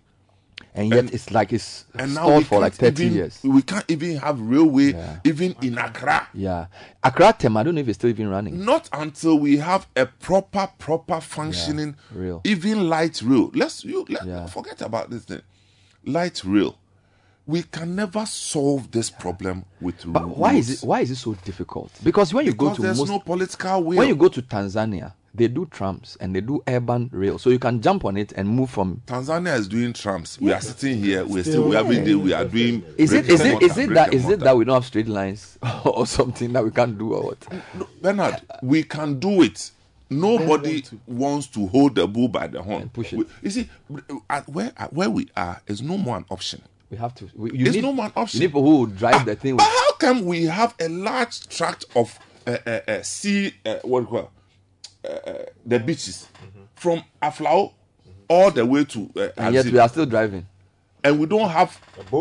And 0.75 0.89
yet 0.89 1.13
it's 1.13 1.31
like 1.31 1.53
it's 1.53 1.85
And 1.95 2.13
stalled 2.13 2.47
for 2.47 2.59
like 2.61 2.79
can't 2.79 2.97
30 2.97 3.05
even, 3.05 3.17
years. 3.17 3.41
We 3.43 3.61
can't 3.63 3.85
even 3.91 4.17
have 4.17 4.41
railway, 4.41 4.95
even 5.23 5.55
in 5.61 5.77
Accra. 5.77 6.29
Yeah. 6.33 6.67
Accra 7.05 7.35
Tem, 7.39 7.55
I 7.57 7.63
don't 7.63 7.75
know 7.75 7.83
if 7.83 7.89
it's 7.89 7.99
still 7.99 8.09
even 8.09 8.29
running. 8.29 8.65
Not 8.65 8.89
until 8.93 9.39
we 9.39 9.59
have 9.59 9.87
a 9.97 10.07
proper, 10.07 10.71
proper 10.79 11.21
functioning, 11.21 11.97
rail. 12.11 12.41
even 12.45 12.89
light 12.89 13.21
rail. 13.23 13.51
Let's 13.55 13.85
you 13.85 14.07
let, 14.09 14.49
forget 14.51 14.81
about 14.81 15.11
this 15.11 15.25
thing. 15.25 15.43
Light 16.05 16.43
rail. 16.45 16.79
We 17.47 17.65
can 17.65 17.95
never 17.97 18.25
solve 18.25 18.93
this 18.93 19.11
problem 19.11 19.65
with 19.81 19.97
But 20.07 20.29
why 20.29 20.55
is 20.55 20.71
it 20.83 20.87
why 20.87 21.01
is 21.01 21.11
it 21.11 21.17
so 21.17 21.35
difficult? 21.35 21.91
Because 22.03 22.33
when 22.33 22.47
you 22.47 22.53
Because 22.53 22.69
go 22.71 22.75
to 22.77 22.83
there's 22.83 22.99
most, 22.99 23.09
no 23.09 23.19
political 23.19 23.83
will. 23.83 23.99
when 23.99 24.09
you 24.09 24.15
go 24.17 24.29
to 24.29 24.41
Tanzania, 24.41 25.13
they 25.35 25.49
do 25.49 25.67
trams 25.67 26.17
and 26.21 26.35
they 26.35 26.41
do 26.41 26.63
urban 26.69 27.09
rail, 27.13 27.39
so 27.39 27.51
you 27.51 27.59
can 27.59 27.81
jump 27.81 28.05
on 28.05 28.17
it 28.17 28.33
and 28.33 28.49
move 28.49 28.71
from. 28.71 29.03
Tanzania 29.07 29.57
is 29.57 29.67
doing 29.69 29.93
trams. 29.93 30.41
We 30.41 30.53
are 30.53 30.61
sitting 30.61 30.99
here. 31.03 31.25
We're 31.25 31.43
still 31.45 31.69
we 31.69 31.77
every 31.77 32.01
day 32.05 32.15
we 32.15 32.33
are 32.33 32.45
doing. 32.45 32.85
Is 32.99 33.13
it 33.13 33.23
brick 33.25 33.31
is 33.33 33.41
and 33.41 33.49
it 33.49 33.53
mortar, 33.53 33.67
is 33.67 33.79
it 33.79 33.87
brick 33.87 33.97
that 33.97 34.15
it 34.15 34.41
that 34.41 34.57
we 34.57 34.65
don't 34.65 34.75
have 34.75 34.85
straight 34.85 35.09
lines 35.09 35.59
or 35.85 36.07
something 36.07 36.53
that 36.53 36.65
we 36.65 36.71
can't 36.71 36.99
do 36.99 37.15
or 37.15 37.23
what? 37.23 37.47
Bernard, 38.03 38.43
we 38.63 38.83
can 38.83 39.19
do 39.19 39.43
it. 39.43 39.71
Nobody 40.11 40.85
wants 41.07 41.47
to 41.49 41.67
hold 41.69 41.95
the 41.95 42.07
bull 42.07 42.29
by 42.29 42.47
the 42.47 42.63
horn. 42.63 42.91
push 42.91 43.15
it. 43.15 43.19
We- 43.19 43.27
you 43.43 43.51
see, 43.51 43.71
at 44.29 44.47
where 44.49 44.73
at 44.77 44.93
where 44.93 45.09
we 45.09 45.29
are 45.37 45.63
is 45.67 45.81
no 45.81 45.97
more 45.97 46.19
an 46.19 46.27
option. 46.31 46.63
We 46.91 46.99
have 46.99 47.15
to. 47.15 47.31
We, 47.35 47.53
you 47.57 47.67
it's 47.67 47.75
need, 47.77 47.83
no 47.85 47.93
more 47.95 48.05
an 48.07 48.13
option. 48.17 48.43
You 48.43 48.47
need 48.47 48.49
people 48.51 48.63
who 48.63 48.77
will 48.81 48.87
drive 48.87 49.25
the 49.25 49.35
thing. 49.35 49.57
But 49.57 49.65
With, 49.65 49.73
how 49.73 49.93
come 49.93 50.27
we 50.27 50.45
have 50.45 50.75
a 50.79 50.91
large 50.91 51.49
tract 51.49 51.87
of 51.97 52.19
uh, 52.47 52.59
uh, 52.67 52.81
uh, 52.87 53.03
sea, 53.03 53.55
uh, 53.65 53.77
what 53.85 54.01
do 54.01 54.05
you 54.05 54.11
call 54.21 54.31
uh, 55.05 55.45
the 55.67 55.79
beaches 55.79 56.29
from 56.75 57.03
Aflao 57.23 57.73
all 58.29 58.51
the 58.51 58.65
way 58.65 58.85
to 58.85 59.11
uh, 59.17 59.29
and 59.37 59.55
yet 59.55 59.65
we 59.67 59.79
are 59.79 59.89
still 59.89 60.07
driving. 60.07 60.47
and 61.05 61.19
we 61.19 61.27
don't 61.27 61.49
have 61.51 61.79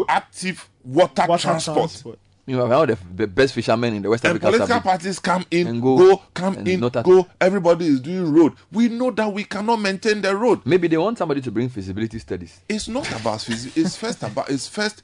active 0.10 0.68
water, 0.84 1.26
Water 1.28 1.42
transport. 1.42 1.78
transport. 1.78 2.20
You 2.48 2.58
know, 2.58 2.66
one 2.66 2.90
of 2.90 3.00
the, 3.16 3.16
the 3.24 3.28
best 3.28 3.54
fishermen 3.54 3.94
in 3.94 4.02
the 4.02 4.10
West 4.10 4.26
And 4.26 4.32
Africa. 4.32 4.48
political 4.48 4.68
Sub- 4.68 4.84
parties 4.84 5.20
come 5.20 5.46
in, 5.52 5.68
and 5.68 5.82
go, 5.82 5.96
go, 5.96 6.22
come 6.34 6.58
and 6.58 6.68
in, 6.68 6.80
not 6.80 7.04
go. 7.04 7.28
Everybody 7.40 7.86
is 7.86 8.00
doing 8.02 8.34
road. 8.34 8.54
We 8.72 8.90
know 8.90 9.12
that 9.12 9.32
we 9.32 9.44
cannot 9.44 9.78
maintain 9.80 10.22
the 10.22 10.36
road. 10.36 10.62
Maybe 10.66 10.88
they 10.88 10.98
want 10.98 11.20
somebody 11.20 11.40
to 11.42 11.52
bring 11.52 11.70
feasibility 11.70 12.18
studies. 12.18 12.60
It's 12.68 12.88
not 12.88 13.08
about 13.12 13.40
phys- 13.40 13.78
It's 13.78 13.96
first 13.96 14.24
about. 14.24 14.50
It's 14.50 14.68
first. 14.68 15.04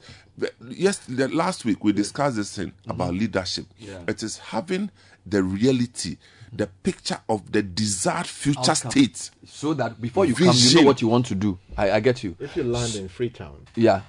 Yes, 0.68 0.98
the, 0.98 1.28
last 1.28 1.64
week 1.64 1.82
we 1.84 1.92
discussed 1.92 2.36
this 2.36 2.54
thing 2.56 2.72
about 2.88 3.14
leadership. 3.14 3.66
Yeah. 3.78 3.98
It 4.08 4.22
is 4.24 4.38
having 4.38 4.90
the 5.24 5.42
reality, 5.42 6.16
the 6.52 6.66
picture 6.66 7.20
of 7.28 7.50
the 7.52 7.62
desired 7.62 8.26
future 8.26 8.70
Outcome. 8.72 8.90
state. 8.90 9.30
So 9.46 9.74
that 9.74 10.00
before 10.00 10.24
you 10.26 10.34
come, 10.34 10.54
you 10.54 10.76
know 10.76 10.82
what 10.86 11.00
you 11.02 11.08
want 11.08 11.26
to 11.26 11.34
do. 11.34 11.58
I, 11.76 11.92
I 11.92 12.00
get 12.00 12.22
you. 12.24 12.36
If 12.38 12.56
you 12.56 12.64
land 12.64 12.94
in 12.96 13.08
Freetown, 13.08 13.66
Yeah. 13.76 14.02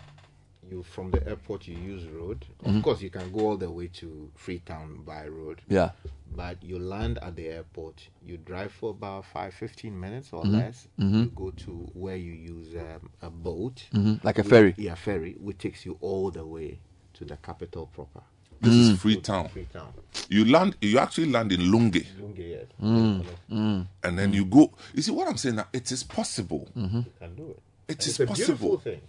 you 0.69 0.83
from 0.83 1.09
the 1.11 1.27
airport 1.27 1.67
you 1.67 1.75
use 1.77 2.05
road. 2.07 2.45
Of 2.63 2.71
Mhm. 2.73 2.83
course, 2.83 3.01
you 3.01 3.09
can 3.09 3.31
go 3.31 3.39
all 3.39 3.57
the 3.57 3.71
way 3.71 3.87
to 3.87 4.29
Freetown 4.35 5.01
by 5.03 5.27
road. 5.27 5.61
Yeah. 5.67 5.91
But 6.35 6.61
you 6.63 6.77
land 6.77 7.17
at 7.23 7.35
the 7.35 7.47
airport, 7.47 8.07
you 8.23 8.37
drive 8.37 8.71
for 8.71 8.91
about 8.91 9.25
five, 9.25 9.53
15 9.55 9.99
minutes 9.99 10.29
or 10.31 10.43
Mhm. 10.43 10.51
less. 10.51 10.87
Mhm. 10.99 11.23
You 11.23 11.31
go 11.35 11.49
to 11.51 11.71
where 11.93 12.17
you 12.17 12.33
use 12.33 12.75
um, 12.75 13.09
a 13.21 13.31
boat. 13.31 13.85
Mhm, 13.93 14.23
like 14.23 14.37
a 14.37 14.41
which- 14.43 14.49
ferry. 14.49 14.75
Yeah, 14.77 14.93
ferry, 14.95 15.35
which 15.39 15.57
takes 15.57 15.85
you 15.87 15.97
all 16.01 16.29
the 16.29 16.45
way 16.45 16.79
to 17.13 17.25
the 17.25 17.37
capital 17.37 17.87
proper. 17.87 18.21
This 18.61 18.73
Mm. 18.73 18.91
is 18.93 18.99
Freetown. 18.99 19.47
Freetown. 19.49 19.93
You 20.29 20.45
land. 20.45 20.75
You 20.81 20.99
actually 20.99 21.31
land 21.31 21.51
in 21.51 21.61
Lungi. 21.71 22.05
Lungi, 22.19 22.49
yes. 22.49 22.65
Mm. 22.81 23.23
Mm. 23.49 23.87
and 24.03 24.17
then 24.19 24.33
you 24.33 24.45
go. 24.45 24.71
You 24.93 25.01
see 25.01 25.11
what 25.11 25.27
I'm 25.27 25.37
saying? 25.37 25.55
Now 25.55 25.67
it 25.71 25.91
is 25.91 26.03
possible. 26.03 26.67
Mhm. 26.75 27.05
You 27.05 27.11
can 27.19 27.35
do 27.35 27.43
it. 27.51 27.59
It 27.87 27.93
And 27.93 28.01
is 28.01 28.07
it's 28.07 28.19
a 28.19 28.25
beautiful 28.25 28.69
possible. 28.77 28.77
thing. 28.79 29.01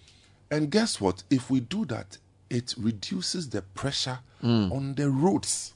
And 0.50 0.70
guess 0.70 1.00
what? 1.00 1.22
If 1.30 1.50
we 1.50 1.60
do 1.60 1.84
that, 1.86 2.18
it 2.48 2.74
reduces 2.78 3.48
the 3.50 3.62
pressure 3.62 4.18
Mm. 4.42 4.72
on 4.72 4.94
the 4.94 5.10
roads. 5.10 5.74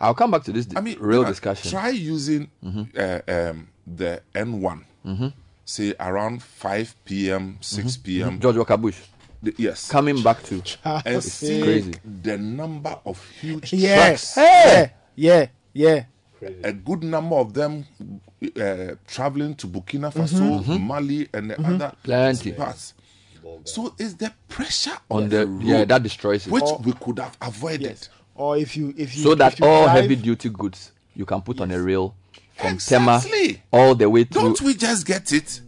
I'll 0.00 0.14
come 0.14 0.30
back 0.30 0.44
to 0.44 0.52
this 0.52 0.66
I 0.76 0.80
mean, 0.80 0.96
real 0.98 1.24
discussion. 1.24 1.70
Try 1.70 1.90
using 1.90 2.48
Mhm. 2.64 2.88
uh, 2.96 3.50
um, 3.50 3.68
the 3.86 4.22
N1, 4.34 4.84
Mhm. 5.04 5.32
say 5.64 5.94
around 6.00 6.42
5 6.42 6.94
p.m., 7.04 7.58
6 7.60 7.96
p.m. 7.98 8.40
George 8.40 8.56
Walker 8.56 8.76
Bush. 8.78 8.98
The- 9.42 9.54
yes. 9.56 9.88
Coming 9.90 10.22
back 10.22 10.42
to 10.44 10.62
and 10.84 11.16
it's 11.16 11.32
see 11.32 11.62
crazy. 11.62 11.94
the 12.22 12.36
number 12.38 12.98
of 13.06 13.22
huge 13.40 13.72
Yeah. 13.72 14.06
trucks. 14.08 14.34
Hey. 14.34 14.92
Yeah. 15.16 15.46
Yeah. 15.72 16.04
A 16.64 16.72
good 16.72 17.02
number 17.04 17.36
of 17.36 17.52
them 17.52 17.84
uh, 18.56 18.94
traveling 19.06 19.54
to 19.56 19.66
Burkina 19.66 20.10
Faso, 20.12 20.62
Mhm. 20.64 20.80
Mali, 20.80 21.28
and 21.34 21.50
the 21.50 21.54
Mhm. 21.56 21.74
other 21.74 21.92
Plenty. 22.02 22.52
parts. 22.52 22.94
So 23.64 23.94
it's 23.98 24.14
the 24.14 24.32
pressure 24.48 24.96
On 25.10 25.24
on 25.24 25.28
the- 25.28 25.44
the, 25.46 25.64
yeah, 25.64 25.84
that 25.84 26.02
destroys 26.02 26.46
it. 26.46 26.52
which 26.52 26.62
Or- 26.64 26.78
we 26.78 26.92
could 26.92 27.18
have 27.18 27.36
avoided. 27.40 28.08
Or 28.34 28.56
if 28.56 28.74
you 28.76 28.94
if 28.96 29.14
you 29.16 29.22
so 29.22 29.34
that 29.34 29.58
you 29.58 29.66
all 29.66 29.84
drive- 29.84 30.02
heavy 30.02 30.16
duty 30.16 30.48
goods 30.48 30.92
you 31.14 31.26
can 31.26 31.42
put 31.42 31.60
on 31.60 31.70
a 31.70 31.82
rail 31.82 32.14
from 32.56 32.74
Exactly. 32.74 33.54
Tema 33.54 33.60
all 33.72 33.94
the 33.94 34.08
way 34.08 34.24
through. 34.24 34.42
Don't 34.42 34.60
we 34.62 34.74
just 34.74 35.06
get 35.06 35.32
it? 35.32 35.60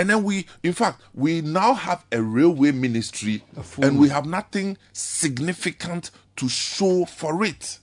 And 0.00 0.08
then 0.08 0.24
we, 0.24 0.46
in 0.62 0.72
fact, 0.72 1.02
we 1.12 1.42
now 1.42 1.74
have 1.74 2.06
a 2.10 2.22
railway 2.22 2.72
ministry 2.72 3.42
and 3.82 3.98
we 3.98 4.08
have 4.08 4.24
nothing 4.24 4.78
significant 4.94 6.10
to 6.36 6.48
show 6.48 7.04
for 7.04 7.44
it. 7.44 7.78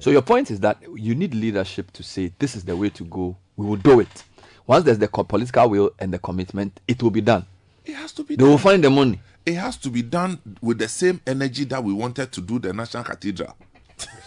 So 0.00 0.10
your 0.10 0.22
point 0.22 0.50
is 0.50 0.58
that 0.60 0.78
you 0.96 1.14
need 1.14 1.32
leadership 1.36 1.92
to 1.92 2.02
say 2.02 2.32
this 2.40 2.56
is 2.56 2.64
the 2.64 2.76
way 2.76 2.88
to 2.90 3.04
go. 3.04 3.36
We 3.56 3.66
will 3.66 3.76
do 3.76 4.00
it. 4.00 4.24
Once 4.66 4.84
there's 4.84 4.98
the 4.98 5.06
political 5.06 5.70
will 5.70 5.92
and 6.00 6.12
the 6.12 6.18
commitment, 6.18 6.80
it 6.88 7.00
will 7.04 7.12
be 7.12 7.20
done. 7.20 7.46
It 7.84 7.94
has 7.94 8.10
to 8.14 8.24
be 8.24 8.34
They 8.34 8.40
done. 8.40 8.50
will 8.50 8.58
find 8.58 8.82
the 8.82 8.90
money. 8.90 9.20
It 9.46 9.54
has 9.54 9.76
to 9.78 9.90
be 9.90 10.02
done 10.02 10.40
with 10.60 10.78
the 10.78 10.88
same 10.88 11.20
energy 11.24 11.64
that 11.66 11.82
we 11.84 11.92
wanted 11.92 12.32
to 12.32 12.40
do 12.40 12.58
the 12.58 12.72
National 12.72 13.04
Cathedral. 13.04 13.54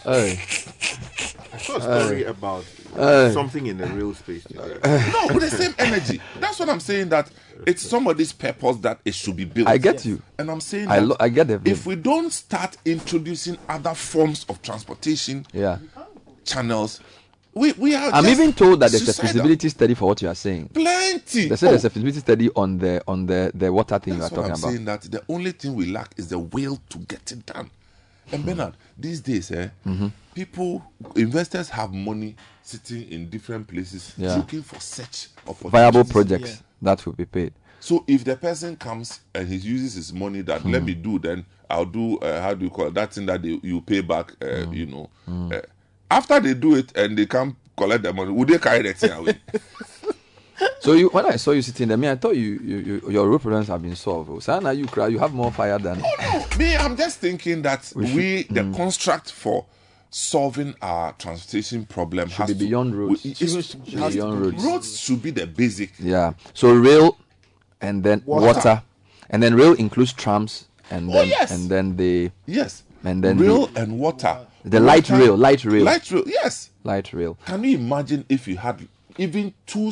Hey. 0.02 0.40
I 1.52 1.58
saw 1.58 1.76
a 1.76 1.80
story 1.82 2.24
Hey. 2.24 2.24
about 2.24 2.64
Hey. 2.94 3.30
something 3.32 3.66
in 3.66 3.78
the 3.78 3.86
real 3.86 4.14
space. 4.14 4.44
today. 4.44 4.78
no, 4.84 5.34
with 5.34 5.40
the 5.50 5.50
same 5.50 5.74
energy. 5.78 6.20
That's 6.40 6.58
what 6.58 6.68
I'm 6.68 6.80
saying. 6.80 7.08
That 7.10 7.30
it's 7.66 7.82
somebody's 7.82 8.32
purpose 8.32 8.76
that 8.78 9.00
it 9.04 9.14
should 9.14 9.36
be 9.36 9.44
built. 9.44 9.68
I 9.68 9.78
get 9.78 10.04
you. 10.04 10.20
And 10.38 10.50
I'm 10.50 10.60
saying 10.60 10.88
I 10.88 11.00
that 11.00 11.06
lo- 11.06 11.16
I 11.20 11.28
get 11.28 11.48
the 11.48 11.60
if 11.64 11.86
we 11.86 11.94
don't 11.96 12.32
start 12.32 12.76
introducing 12.84 13.56
other 13.68 13.94
forms 13.94 14.44
of 14.48 14.60
transportation 14.62 15.46
Yeah. 15.52 15.78
channels, 16.44 17.00
we 17.54 17.72
we 17.72 17.94
are. 17.94 18.10
I'm 18.12 18.26
even 18.26 18.52
told 18.52 18.80
that 18.80 18.90
there's 18.90 19.08
a 19.08 19.12
feasibility 19.12 19.68
study 19.68 19.94
for 19.94 20.06
what 20.06 20.22
you 20.22 20.28
are 20.28 20.34
saying. 20.34 20.68
Plenty. 20.68 21.48
They 21.48 21.56
said 21.56 21.70
there's 21.70 21.84
Oh. 21.84 21.88
a 21.88 21.90
feasibility 21.90 22.20
study 22.20 22.50
on 22.56 22.78
the 22.78 23.02
on 23.06 23.26
the 23.26 23.52
the 23.54 23.72
water 23.72 23.98
thing 23.98 24.18
That's 24.18 24.32
you 24.32 24.38
are 24.38 24.40
what 24.42 24.48
talking 24.48 24.52
I'm 24.52 24.58
about. 24.58 24.72
saying. 24.72 24.84
That 24.86 25.02
the 25.02 25.22
only 25.32 25.52
thing 25.52 25.74
we 25.74 25.86
lack 25.86 26.12
is 26.16 26.28
the 26.28 26.38
will 26.38 26.78
to 26.90 26.98
get 26.98 27.30
it 27.32 27.44
done. 27.46 27.70
And 28.30 28.44
Bernard, 28.44 28.76
these 28.96 29.20
days, 29.20 29.50
eh, 29.50 29.68
Mhm. 29.86 30.12
people, 30.34 30.84
investors 31.16 31.68
have 31.70 31.92
money 31.92 32.36
sitting 32.62 33.08
in 33.10 33.28
different 33.28 33.66
places 33.66 34.14
Yeah. 34.16 34.36
looking 34.36 34.62
for 34.62 34.80
such. 34.80 35.28
Viable 35.64 36.04
projects 36.04 36.62
that 36.80 37.04
will 37.04 37.12
be 37.14 37.24
paid. 37.24 37.52
So 37.80 38.04
if 38.06 38.22
the 38.24 38.36
person 38.36 38.76
comes 38.76 39.20
and 39.34 39.48
he 39.48 39.56
uses 39.56 39.94
his 39.94 40.12
money 40.12 40.40
that 40.42 40.64
let 40.64 40.80
Hmm. 40.82 40.86
me 40.86 40.94
do, 40.94 41.18
then 41.18 41.44
I'll 41.68 41.84
do 41.84 42.16
uh, 42.18 42.40
how 42.40 42.54
do 42.54 42.64
you 42.66 42.70
call 42.70 42.86
it? 42.86 42.94
that 42.94 43.12
thing 43.12 43.26
that 43.26 43.42
they, 43.42 43.58
you 43.62 43.80
pay 43.80 44.00
back? 44.02 44.32
Uh, 44.40 44.66
Hmm. 44.66 44.72
You 44.72 44.86
know, 44.86 45.10
uh, 45.50 45.60
after 46.10 46.38
they 46.38 46.54
do 46.54 46.76
it 46.76 46.96
and 46.96 47.18
they 47.18 47.26
come 47.26 47.56
collect 47.76 48.04
the 48.04 48.12
money, 48.12 48.30
would 48.30 48.48
they 48.48 48.58
carry 48.58 48.82
the 48.82 48.92
thing 48.94 49.10
away? 49.10 49.40
So 50.80 50.92
you, 50.94 51.08
when 51.10 51.26
I 51.26 51.36
saw 51.36 51.52
you 51.52 51.62
sitting 51.62 51.88
there, 51.88 51.96
me, 51.96 52.08
I 52.10 52.16
thought 52.16 52.34
you, 52.36 52.58
you, 52.62 52.76
you 52.78 53.02
your 53.10 53.28
road 53.28 53.40
problems 53.42 53.68
have 53.68 53.82
been 53.82 53.94
solved. 53.96 54.30
oh. 54.30 54.38
So 54.40 54.58
now 54.58 54.70
you 54.70 54.86
cry, 54.86 55.06
you 55.08 55.18
have 55.18 55.32
more 55.32 55.50
fire 55.52 55.78
than. 55.78 56.02
Me, 56.58 56.76
I'm 56.76 56.96
just 56.96 57.18
thinking 57.18 57.62
that 57.62 57.92
We 57.94 58.14
we, 58.14 58.42
the 58.44 58.60
mm. 58.62 58.74
construct 58.76 59.30
for 59.32 59.64
solving 60.10 60.74
our 60.82 61.12
transportation 61.14 61.86
problem 61.86 62.28
Should 62.28 62.36
has 62.38 62.48
be 62.48 62.54
to- 62.54 62.64
beyond 62.66 62.94
roads. 62.94 63.24
we- 63.24 63.30
it- 63.30 63.36
Should 63.38 63.48
it's- 63.48 63.74
be 63.74 63.92
it 63.92 63.98
has 63.98 64.12
to 64.12 64.18
beyond 64.18 64.40
roads. 64.42 64.64
Roads 64.64 64.98
should 65.00 65.22
be 65.22 65.30
the 65.30 65.46
basic. 65.46 65.92
Yeah. 65.98 66.34
So 66.52 66.72
rail, 66.74 67.16
and 67.80 68.02
then 68.04 68.22
Water. 68.26 68.46
water, 68.46 68.82
and 69.30 69.42
then 69.42 69.54
rail 69.54 69.72
includes 69.74 70.12
trams, 70.12 70.66
and 70.90 71.08
Oh, 71.10 71.12
then 71.14 71.28
yes. 71.28 71.50
and 71.50 71.70
then 71.70 71.96
the 71.96 72.30
Yes. 72.46 72.82
and 73.04 73.24
then 73.24 73.38
rail 73.38 73.66
the, 73.68 73.80
and 73.82 73.98
water. 73.98 74.46
the 74.64 74.80
light 74.80 75.08
rail, 75.10 75.36
light 75.36 75.64
rail, 75.64 75.84
Light 75.84 76.10
rail, 76.10 76.24
yes. 76.26 76.70
light 76.84 77.12
rail. 77.12 77.38
Can 77.46 77.64
you 77.64 77.78
imagine 77.78 78.24
if 78.28 78.46
you 78.46 78.56
had 78.58 78.86
even 79.18 79.52
two 79.66 79.90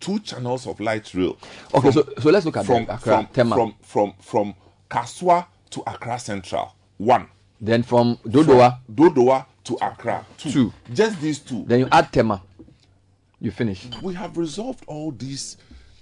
two 0.00 0.18
channels 0.20 0.66
of 0.66 0.80
light 0.80 1.12
rail? 1.14 1.36
Okay, 1.74 1.90
so- 1.90 2.08
so 2.20 2.30
let's 2.30 2.44
look 2.46 2.56
at 2.56 2.66
from 2.66 2.86
Accra, 2.88 3.28
from, 3.32 3.46
from 3.48 3.74
from 3.82 4.14
from 4.20 4.54
Kasoa 4.90 5.46
to 5.70 5.82
Accra 5.86 6.18
Central. 6.18 6.74
One. 6.98 7.28
Then 7.60 7.82
from 7.82 8.16
Dodowa, 8.26 8.78
From 8.86 8.94
Dodowa 8.96 9.46
to 9.64 9.74
Accra. 9.80 10.24
Two. 10.38 10.50
Two. 10.52 10.72
Just 10.92 11.20
these 11.20 11.38
two. 11.38 11.64
then 11.66 11.80
you 11.80 11.88
add 11.90 12.12
Tema, 12.12 12.42
you 13.40 13.50
finish. 13.50 13.86
We 14.02 14.14
have 14.14 14.36
resolved 14.36 14.84
all 14.86 15.10
these. 15.10 15.56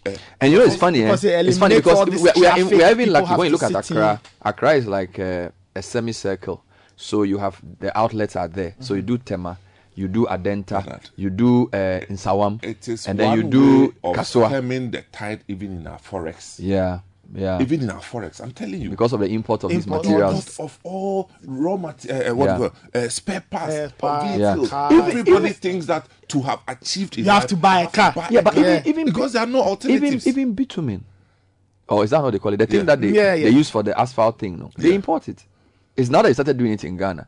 Uh, 0.07 0.11
And 0.41 0.53
you 0.53 0.59
know 0.59 0.65
it's 0.65 0.77
funny, 0.77 1.03
eh? 1.05 1.13
It 1.13 1.47
it's 1.47 1.59
funny 1.59 1.77
because 1.77 2.07
we 2.09 2.29
are, 2.29 2.33
we 2.37 2.47
are, 2.47 2.65
we 2.77 2.83
are 2.83 2.91
even 2.91 3.13
lucky 3.13 3.35
when 3.35 3.47
you 3.47 3.53
look 3.53 3.63
at 3.63 3.75
Accra. 3.75 4.21
Accra 4.43 4.73
is 4.75 4.87
like 4.87 5.19
a, 5.19 5.53
a 5.75 5.83
semicircle, 5.83 6.63
so 6.97 7.23
you 7.23 7.39
have 7.39 7.59
the 7.81 7.97
outlets 7.97 8.37
are 8.37 8.49
there. 8.49 8.75
So 8.81 8.95
you 8.95 9.01
Mm-hmm. 9.03 9.07
do 9.15 9.19
Tema, 9.19 9.59
you 9.95 10.09
do 10.09 10.27
Adenta, 10.27 11.01
you 11.17 11.31
do 11.31 11.69
uh, 11.73 12.01
Insawam, 12.11 12.63
It 12.65 12.89
is 12.89 13.07
and 13.07 13.19
then 13.19 13.37
you 13.37 13.43
do 13.45 13.81
way 13.87 13.93
of 14.05 14.17
Kasoa. 14.17 14.49
stemming 14.49 14.91
the 14.91 15.03
tide 15.13 15.41
even 15.49 15.77
in 15.79 15.87
our 15.87 15.99
forex. 15.99 16.57
Yeah, 16.59 17.01
yeah. 17.35 17.61
Even 17.63 17.83
in 17.83 17.91
our 17.91 18.01
forex, 18.01 18.41
I'm 18.41 18.51
telling 18.53 18.81
you. 18.83 18.91
because 18.91 19.13
of 19.13 19.21
the 19.21 19.27
import 19.29 19.65
of 19.65 19.71
these 19.71 19.87
Import 19.87 20.05
materials. 20.05 20.59
of 20.61 20.79
all 20.83 21.31
raw 21.47 21.77
material, 21.77 22.33
uh, 22.33 22.35
what 22.35 22.45
Yeah. 22.47 22.57
do 22.59 22.63
you 22.65 22.71
call 22.71 22.79
it? 22.95 22.97
uh, 23.05 23.09
spare 23.09 23.41
parts, 23.49 23.73
Spare 23.75 23.89
parts, 23.97 24.37
vehicles. 24.37 24.69
cars. 24.71 24.93
Everybody 24.93 25.49
thinks 25.51 25.87
that 25.87 26.07
to 26.29 26.43
have 26.43 26.61
achieved, 26.69 27.17
in 27.19 27.25
You 27.25 27.31
have 27.31 27.47
to 27.47 27.57
buy 27.57 27.83
a 27.83 27.89
car. 27.89 28.13
buy 28.13 28.29
Yeah, 28.31 28.41
but 28.43 28.55
car. 28.55 28.63
even 28.65 28.83
even 28.87 29.07
because 29.07 29.33
there 29.35 29.43
are 29.43 29.47
no 29.47 29.63
alternatives. 29.63 30.27
even 30.27 30.41
even 30.43 30.55
bitumen. 30.55 31.05
Oh, 31.89 32.03
is 32.03 32.11
that 32.11 32.21
how 32.21 32.31
they 32.31 32.39
call 32.39 32.53
it? 32.53 32.57
The 32.57 32.67
thing 32.67 32.81
Yeah. 32.81 32.85
that 32.87 33.01
they, 33.01 33.09
Yeah, 33.09 33.37
they 33.37 33.51
use 33.51 33.69
for 33.71 33.83
the 33.83 33.99
asphalt 33.99 34.39
thing, 34.39 34.59
no? 34.59 34.71
They 34.77 34.95
import 34.95 35.29
it. 35.29 35.45
It's 35.97 36.09
not 36.11 36.23
that 36.23 36.29
they 36.31 36.33
started 36.35 36.57
doing 36.59 36.73
it 36.73 36.83
in 36.83 36.97
Ghana. 36.97 37.27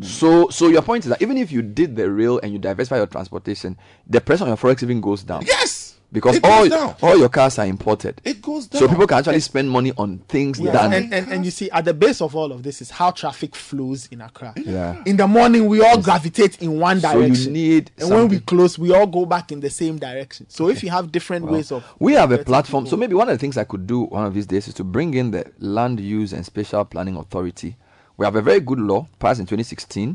So 0.00 0.48
so 0.50 0.68
your 0.68 0.82
point 0.82 1.04
is 1.04 1.10
that 1.10 1.22
even 1.22 1.36
if 1.38 1.50
you 1.52 1.62
did 1.62 1.96
the 1.96 2.10
rail 2.10 2.38
and 2.42 2.52
you 2.52 2.58
diversify 2.58 2.96
your 2.98 3.06
transportation, 3.06 3.76
the 4.06 4.20
price 4.20 4.40
on 4.40 4.48
your 4.48 4.56
forex 4.56 4.82
even 4.82 5.00
goes 5.00 5.22
down. 5.22 5.44
yes, 5.46 5.98
Because 6.12 6.36
it 6.36 6.44
all 6.44 6.68
down. 6.68 6.96
all 7.02 7.16
your 7.16 7.28
cars 7.28 7.58
are 7.58 7.66
imported. 7.66 8.20
It 8.24 8.42
goes 8.42 8.66
down. 8.66 8.80
So 8.80 8.88
people 8.88 9.06
can 9.06 9.18
actually 9.18 9.40
spend 9.40 9.70
money 9.70 9.92
on 9.96 10.18
things 10.28 10.58
Yeah, 10.58 10.72
than 10.72 10.92
and, 10.92 11.14
and, 11.14 11.32
and 11.32 11.44
you 11.44 11.50
see, 11.50 11.70
at 11.70 11.84
the 11.84 11.94
base 11.94 12.20
of 12.20 12.34
all 12.34 12.50
of 12.52 12.62
this 12.62 12.80
is 12.82 12.90
how 12.90 13.10
traffic 13.12 13.54
flows 13.54 14.06
in 14.08 14.20
Accra. 14.20 14.54
Yeah. 14.56 15.02
In 15.06 15.16
the 15.16 15.26
morning, 15.28 15.66
we 15.66 15.82
all 15.84 16.00
gravitate 16.00 16.60
in 16.62 16.78
one 16.80 17.00
direction. 17.00 17.34
So 17.36 17.42
you 17.44 17.50
need 17.50 17.90
and 17.98 18.10
when 18.10 18.28
we 18.28 18.40
close, 18.40 18.78
we 18.78 18.92
all 18.92 19.06
go 19.06 19.24
back 19.26 19.52
in 19.52 19.60
the 19.60 19.70
same 19.70 19.98
direction. 19.98 20.46
So 20.48 20.68
if 20.68 20.82
you 20.82 20.90
have 20.90 21.12
different 21.12 21.44
Well, 21.44 21.54
ways 21.54 21.70
of. 21.72 21.84
we 21.98 22.14
have 22.14 22.32
a 22.32 22.38
platform. 22.38 22.86
So 22.86 22.96
maybe 22.96 23.14
one 23.14 23.28
of 23.28 23.34
the 23.34 23.38
things 23.38 23.56
I 23.56 23.64
could 23.64 23.86
do 23.86 24.02
one 24.02 24.24
of 24.26 24.34
these 24.34 24.46
days 24.46 24.66
is 24.68 24.74
to 24.74 24.84
bring 24.84 25.14
in 25.14 25.30
the 25.30 25.44
Land 25.60 26.00
Use 26.00 26.32
and 26.32 26.44
Spatial 26.44 26.84
Planning 26.84 27.16
Authority. 27.16 27.76
We 28.20 28.26
have 28.26 28.36
a 28.36 28.42
very 28.42 28.60
good 28.60 28.78
law 28.78 29.08
passed 29.18 29.40
in 29.40 29.46
2016. 29.46 30.14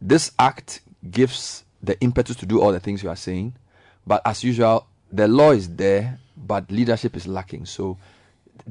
This 0.00 0.30
act 0.38 0.80
gives 1.10 1.64
the 1.82 2.00
impetus 2.00 2.36
to 2.36 2.46
do 2.46 2.60
all 2.60 2.70
the 2.70 2.78
things 2.78 3.02
you 3.02 3.08
are 3.08 3.16
saying, 3.16 3.52
but 4.06 4.22
as 4.24 4.44
usual, 4.44 4.86
the 5.10 5.26
law 5.26 5.50
is 5.50 5.68
there, 5.74 6.20
but 6.36 6.70
leadership 6.70 7.16
is 7.16 7.26
lacking. 7.26 7.66
So 7.66 7.98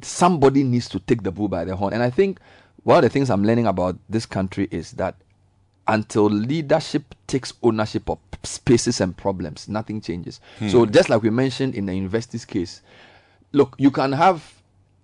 somebody 0.01 0.64
needs 0.64 0.88
to 0.88 1.00
take 1.00 1.22
the 1.22 1.34
bull 1.34 1.50
by 1.50 1.66
the 1.66 1.75
horn. 1.75 1.92
And 1.92 2.01
I 2.01 2.09
think 2.09 2.40
one 2.84 3.00
of 3.00 3.03
the 3.03 3.09
things 3.09 3.30
I'm 3.30 3.43
learning 3.43 3.67
about 3.67 3.98
this 4.08 4.25
country 4.25 4.69
is 4.72 4.93
that 4.93 5.16
until 5.85 6.27
leadership 6.27 7.14
takes 7.27 7.51
ownership 7.61 8.09
of 8.09 8.19
spaces 8.43 9.01
and 9.01 9.17
problems, 9.17 9.67
nothing 9.67 10.00
changes. 10.00 10.40
Hmm. 10.59 10.69
So 10.69 10.85
just 10.85 11.09
like 11.09 11.22
we 11.22 11.30
mentioned 11.30 11.75
in 11.75 11.88
the 11.88 11.93
university's 11.93 12.45
case, 12.45 12.82
look, 13.51 13.75
you 13.77 13.92
can 13.92 14.14
have 14.14 14.50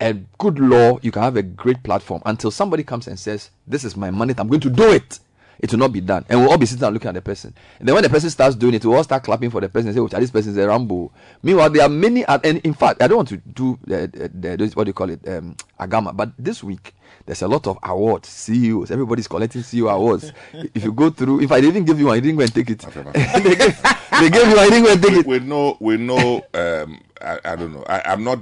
a 0.02 0.14
good 0.38 0.60
law, 0.60 1.00
you 1.02 1.12
can 1.12 1.22
have 1.22 1.38
a 1.38 1.44
great 1.44 1.82
platform 1.84 2.22
until 2.26 2.52
somebody 2.52 2.84
comes 2.84 3.08
and 3.08 3.18
says, 3.20 3.52
"This 3.68 3.84
is 3.84 3.96
my 3.96 4.12
mandate. 4.12 4.40
I'm 4.40 4.48
going 4.48 4.62
to 4.62 4.70
do 4.70 4.92
it." 4.92 5.20
It 5.60 5.72
will 5.72 5.78
not 5.80 5.94
be 5.94 6.02
done, 6.02 6.26
and 6.28 6.40
we'll 6.40 6.50
all 6.50 6.58
be 6.58 6.66
sitting 6.66 6.84
and 6.84 6.92
looking 6.94 7.10
at 7.10 7.14
the 7.14 7.22
person. 7.22 7.54
And 7.78 7.88
then 7.88 7.94
when 7.94 8.04
the 8.04 8.10
person 8.10 8.32
starts 8.32 8.56
doing 8.56 8.74
it, 8.74 8.84
we'll 8.84 8.96
all 8.96 9.04
start 9.04 9.24
clapping 9.24 9.52
for 9.52 9.62
the 9.62 9.70
person 9.70 9.90
and 9.90 9.96
say, 9.96 10.02
"Oh, 10.02 10.08
this 10.08 10.32
person 10.32 10.52
is 10.52 10.58
a 10.58 10.68
Rambo." 10.68 11.12
Meanwhile, 11.44 11.70
there 11.70 11.84
are 11.84 11.90
many, 11.90 12.26
and 12.26 12.44
and 12.44 12.58
in 12.60 12.74
fact, 12.74 13.02
I 13.04 13.08
don't 13.08 13.18
want 13.18 13.30
to 13.30 13.38
do 13.38 13.78
the, 13.86 14.08
the, 14.34 14.58
the 14.58 14.72
what 14.74 14.86
do 14.86 14.90
you 14.90 14.94
call 14.94 15.12
it, 15.12 15.28
um, 15.30 15.56
agama, 15.80 16.14
but 16.14 16.32
this 16.40 16.64
week 16.64 16.96
there's 17.26 17.42
a 17.44 17.48
lot 17.48 17.68
of 17.68 17.78
awards, 17.84 18.28
CEOs. 18.30 18.92
Everybody's 18.92 19.28
collecting 19.28 19.62
CEO 19.62 19.92
awards. 19.94 20.32
if 20.54 20.84
you 20.84 20.92
go 20.92 21.10
through, 21.10 21.42
if 21.42 21.52
I 21.52 21.62
didn't 21.62 21.86
give 21.86 22.00
you 22.00 22.08
one, 22.08 22.18
I 22.18 22.20
didn't 22.20 22.38
go 22.38 22.44
and 22.44 22.54
take 22.54 22.70
it. 22.70 22.80
they, 23.14 23.56
gave, 23.56 23.82
they 24.20 24.30
gave 24.30 24.48
you, 24.48 24.58
I 24.58 24.70
didn't 24.70 24.84
go 24.84 24.92
and 24.92 25.02
take 25.04 25.14
it. 25.14 25.26
we 25.28 25.40
know, 25.40 25.78
we 25.80 25.98
know. 25.98 26.44
Um, 26.54 27.02
I, 27.22 27.40
I 27.46 27.56
don't 27.56 27.74
know. 27.74 27.84
I, 27.88 28.02
I'm 28.06 28.24
not. 28.24 28.40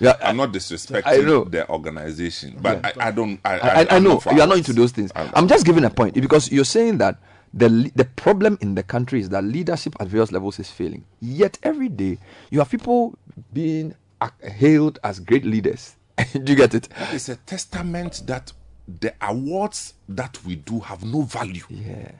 Yeah, 0.00 0.14
I'm 0.22 0.36
not 0.36 0.52
disrespecting 0.52 1.02
I 1.06 1.16
know. 1.18 1.44
the 1.44 1.68
organization, 1.68 2.56
but 2.60 2.78
Yeah. 2.78 2.92
I, 3.00 3.08
I 3.08 3.10
don't. 3.10 3.40
I, 3.44 3.58
I, 3.58 3.68
I, 3.82 3.86
I'm 3.96 4.04
know 4.04 4.20
you 4.32 4.40
are 4.40 4.46
not 4.46 4.58
into 4.58 4.72
those 4.72 4.92
things. 4.92 5.10
I'm 5.14 5.48
just 5.48 5.66
giving 5.66 5.84
a 5.84 5.90
point 5.90 6.14
because 6.14 6.50
you're 6.52 6.64
saying 6.64 6.98
that 6.98 7.18
the 7.54 7.90
the 7.96 8.04
problem 8.04 8.58
in 8.60 8.74
the 8.74 8.82
country 8.82 9.20
is 9.20 9.28
that 9.30 9.42
leadership 9.44 9.96
at 10.00 10.08
various 10.08 10.30
levels 10.32 10.58
is 10.58 10.70
failing. 10.70 11.04
Yet 11.20 11.58
every 11.62 11.88
day 11.88 12.18
you 12.50 12.58
have 12.60 12.70
people 12.70 13.18
being 13.52 13.94
hailed 14.42 14.98
as 15.02 15.18
great 15.20 15.44
leaders. 15.44 15.96
do 16.32 16.52
you 16.52 16.56
get 16.56 16.74
it? 16.74 16.88
It's 17.12 17.28
a 17.28 17.36
testament 17.36 18.22
that 18.26 18.52
the 19.00 19.14
awards 19.20 19.94
that 20.08 20.38
we 20.44 20.56
do 20.56 20.80
have 20.80 21.04
no 21.04 21.22
value. 21.22 21.64
Yeah. 21.70 22.12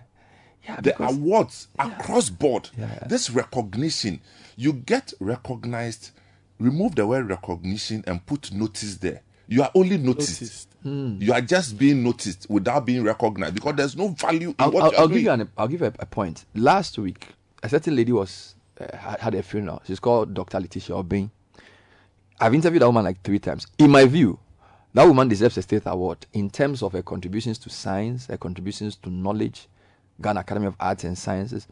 Yeah, 0.64 0.76
the 0.76 0.82
because- 0.82 1.16
awards 1.16 1.68
across 1.78 2.28
board, 2.30 2.70
Yeah. 2.78 3.04
this 3.08 3.30
recognition, 3.30 4.20
you 4.56 4.72
get 4.72 5.12
recognized. 5.20 6.10
Remove 6.58 6.94
the 6.94 7.06
word 7.06 7.28
recognition 7.28 8.02
and 8.06 8.24
put 8.24 8.52
notice 8.52 8.96
there. 8.96 9.22
You 9.46 9.62
are 9.62 9.70
only 9.74 9.96
noticed. 9.96 10.68
Hmm. 10.82 11.16
You 11.20 11.32
are 11.32 11.40
just 11.40 11.78
being 11.78 12.02
noticed 12.02 12.46
without 12.48 12.84
being 12.86 13.02
recognized 13.02 13.54
because 13.54 13.74
there's 13.76 13.96
no 13.96 14.08
value 14.08 14.50
in 14.50 14.54
I'll, 14.58 14.70
what 14.70 14.84
I'll, 14.84 14.90
you 14.90 14.96
are 14.96 15.00
I'll 15.00 15.08
doing. 15.08 15.18
give 15.18 15.24
you 15.24 15.30
an 15.30 15.50
I'll 15.56 15.68
give 15.68 15.80
you 15.80 15.86
a, 15.86 15.92
a 15.98 16.06
point. 16.06 16.44
Last 16.54 16.98
week, 16.98 17.26
a 17.62 17.68
certain 17.68 17.96
lady 17.96 18.12
was 18.12 18.54
uh, 18.80 18.96
had, 18.96 19.20
had 19.20 19.34
a 19.34 19.42
funeral. 19.42 19.82
She's 19.86 19.98
called 20.00 20.34
Dr. 20.34 20.60
Letitia 20.60 20.94
Obeng. 20.94 21.30
I've 22.40 22.54
interviewed 22.54 22.82
that 22.82 22.86
woman 22.86 23.04
like 23.04 23.22
three 23.22 23.38
times. 23.40 23.66
In 23.78 23.90
my 23.90 24.04
view, 24.04 24.38
that 24.94 25.04
woman 25.04 25.26
deserves 25.28 25.56
a 25.58 25.62
state 25.62 25.82
award 25.86 26.26
in 26.32 26.50
terms 26.50 26.82
of 26.82 26.92
her 26.92 27.02
contributions 27.02 27.58
to 27.58 27.70
science, 27.70 28.26
her 28.26 28.36
contributions 28.36 28.94
to 28.96 29.10
knowledge, 29.10 29.68
Ghana 30.22 30.40
Academy 30.40 30.66
of 30.66 30.74
Arts 30.78 31.04
and 31.04 31.18
Sciences. 31.18 31.66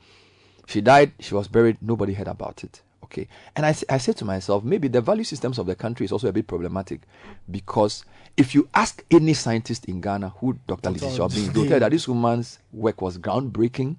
She 0.67 0.81
died. 0.81 1.13
She 1.21 1.35
was 1.35 1.47
buried. 1.47 1.77
Nobody 1.81 2.15
heard 2.15 2.27
about 2.29 2.65
it. 2.65 2.83
Okay, 3.07 3.29
and 3.55 3.65
I, 3.65 3.75
I 3.89 3.99
said 3.99 4.17
to 4.17 4.25
myself, 4.25 4.65
maybe 4.65 4.89
the 4.89 5.01
value 5.01 5.23
systems 5.23 5.59
of 5.59 5.67
the 5.67 5.77
country 5.77 6.05
is 6.05 6.11
also 6.13 6.27
a 6.29 6.33
bit 6.33 6.49
problematic 6.49 7.03
because 7.49 8.05
if 8.37 8.53
you 8.53 8.69
ask 8.75 9.05
any 9.13 9.33
scientist 9.33 9.85
in 9.85 10.01
Ghana 10.01 10.31
who 10.41 10.59
Dr. 10.67 10.91
Obeng 10.91 11.33
is, 11.33 11.53
they'll 11.53 11.65
tell 11.65 11.75
you 11.75 11.81
that 11.81 11.93
this 11.93 12.09
woman's 12.09 12.59
work 12.73 13.01
was 13.01 13.17
groundbreaking, 13.17 13.97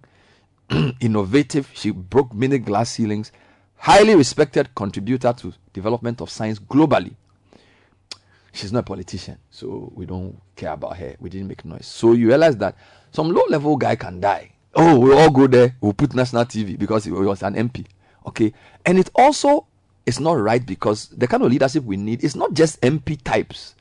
innovative. 1.00 1.72
She 1.74 1.92
broke 1.92 2.34
many 2.34 2.58
glass 2.60 2.92
ceilings, 2.92 3.32
highly 3.77 4.14
respected 4.14 4.76
contributor 4.76 5.32
to 5.34 5.53
development 5.72 6.19
of 6.19 6.30
science 6.30 6.60
globally. 6.60 7.16
She's 8.52 8.74
not 8.74 8.80
a 8.80 8.84
politician, 8.84 9.38
so 9.50 9.92
we 9.95 10.06
don't 10.06 10.38
care 10.56 10.74
about 10.74 10.98
her. 10.98 11.16
We 11.19 11.30
didn't 11.30 11.48
make 11.48 11.64
noise. 11.64 11.86
So 11.86 12.11
you 12.11 12.27
realize 12.27 12.58
that 12.58 12.76
some 13.11 13.32
low-level 13.32 13.77
guy 13.77 13.95
can 13.95 14.19
die. 14.19 14.52
Oh, 14.76 15.00
we'll 15.00 15.18
all 15.18 15.30
go 15.32 15.48
there. 15.48 15.76
We'll 15.80 15.94
put 15.94 16.14
national 16.14 16.45
TV 16.45 16.77
because 16.77 17.06
he 17.06 17.11
was 17.11 17.42
an 17.44 17.56
MP. 17.56 17.86
Okay, 18.28 18.54
and 18.86 19.00
it 19.00 19.10
also 19.16 19.66
is 20.06 20.20
not 20.20 20.34
right 20.34 20.66
because 20.66 21.08
the 21.10 21.28
kind 21.28 21.44
of 21.44 21.52
leadership 21.52 21.84
we 21.84 21.98
need 21.98 22.24
is 22.24 22.36
not 22.36 22.54
just 22.54 22.80
MP 22.82 23.22
types 23.24 23.76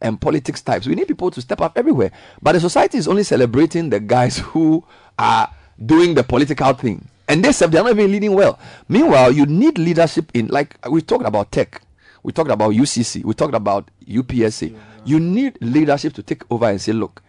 and 0.00 0.20
politics 0.20 0.62
types. 0.62 0.86
We 0.86 0.94
need 0.94 1.08
people 1.08 1.30
to 1.30 1.40
step 1.40 1.60
up 1.60 1.76
everywhere. 1.76 2.10
But 2.42 2.52
the 2.52 2.60
society 2.60 2.98
is 2.98 3.08
only 3.08 3.22
celebrating 3.22 3.90
the 3.90 4.00
guys 4.00 4.38
who 4.52 4.84
are 5.18 5.50
doing 5.84 6.14
the 6.14 6.22
political 6.22 6.72
thing. 6.74 7.08
And 7.28 7.44
they 7.44 7.52
said 7.52 7.70
they're 7.70 7.82
not 7.82 7.92
even 7.92 8.10
leading 8.10 8.34
well. 8.34 8.58
Meanwhile, 8.88 9.32
you 9.32 9.46
need 9.46 9.78
leadership 9.78 10.30
in, 10.34 10.48
like 10.48 10.76
we 10.88 11.00
talked 11.00 11.24
about 11.24 11.52
tech, 11.52 11.80
we 12.22 12.32
talked 12.32 12.50
about 12.50 12.72
UCC, 12.72 13.24
we 13.24 13.34
talked 13.34 13.54
about 13.54 13.88
UPSA. 14.06 14.76
You 15.04 15.20
need 15.20 15.56
leadership 15.60 16.12
to 16.14 16.22
take 16.22 16.42
over 16.50 16.66
and 16.68 16.80
say, 16.80 16.92
look, 16.92 17.22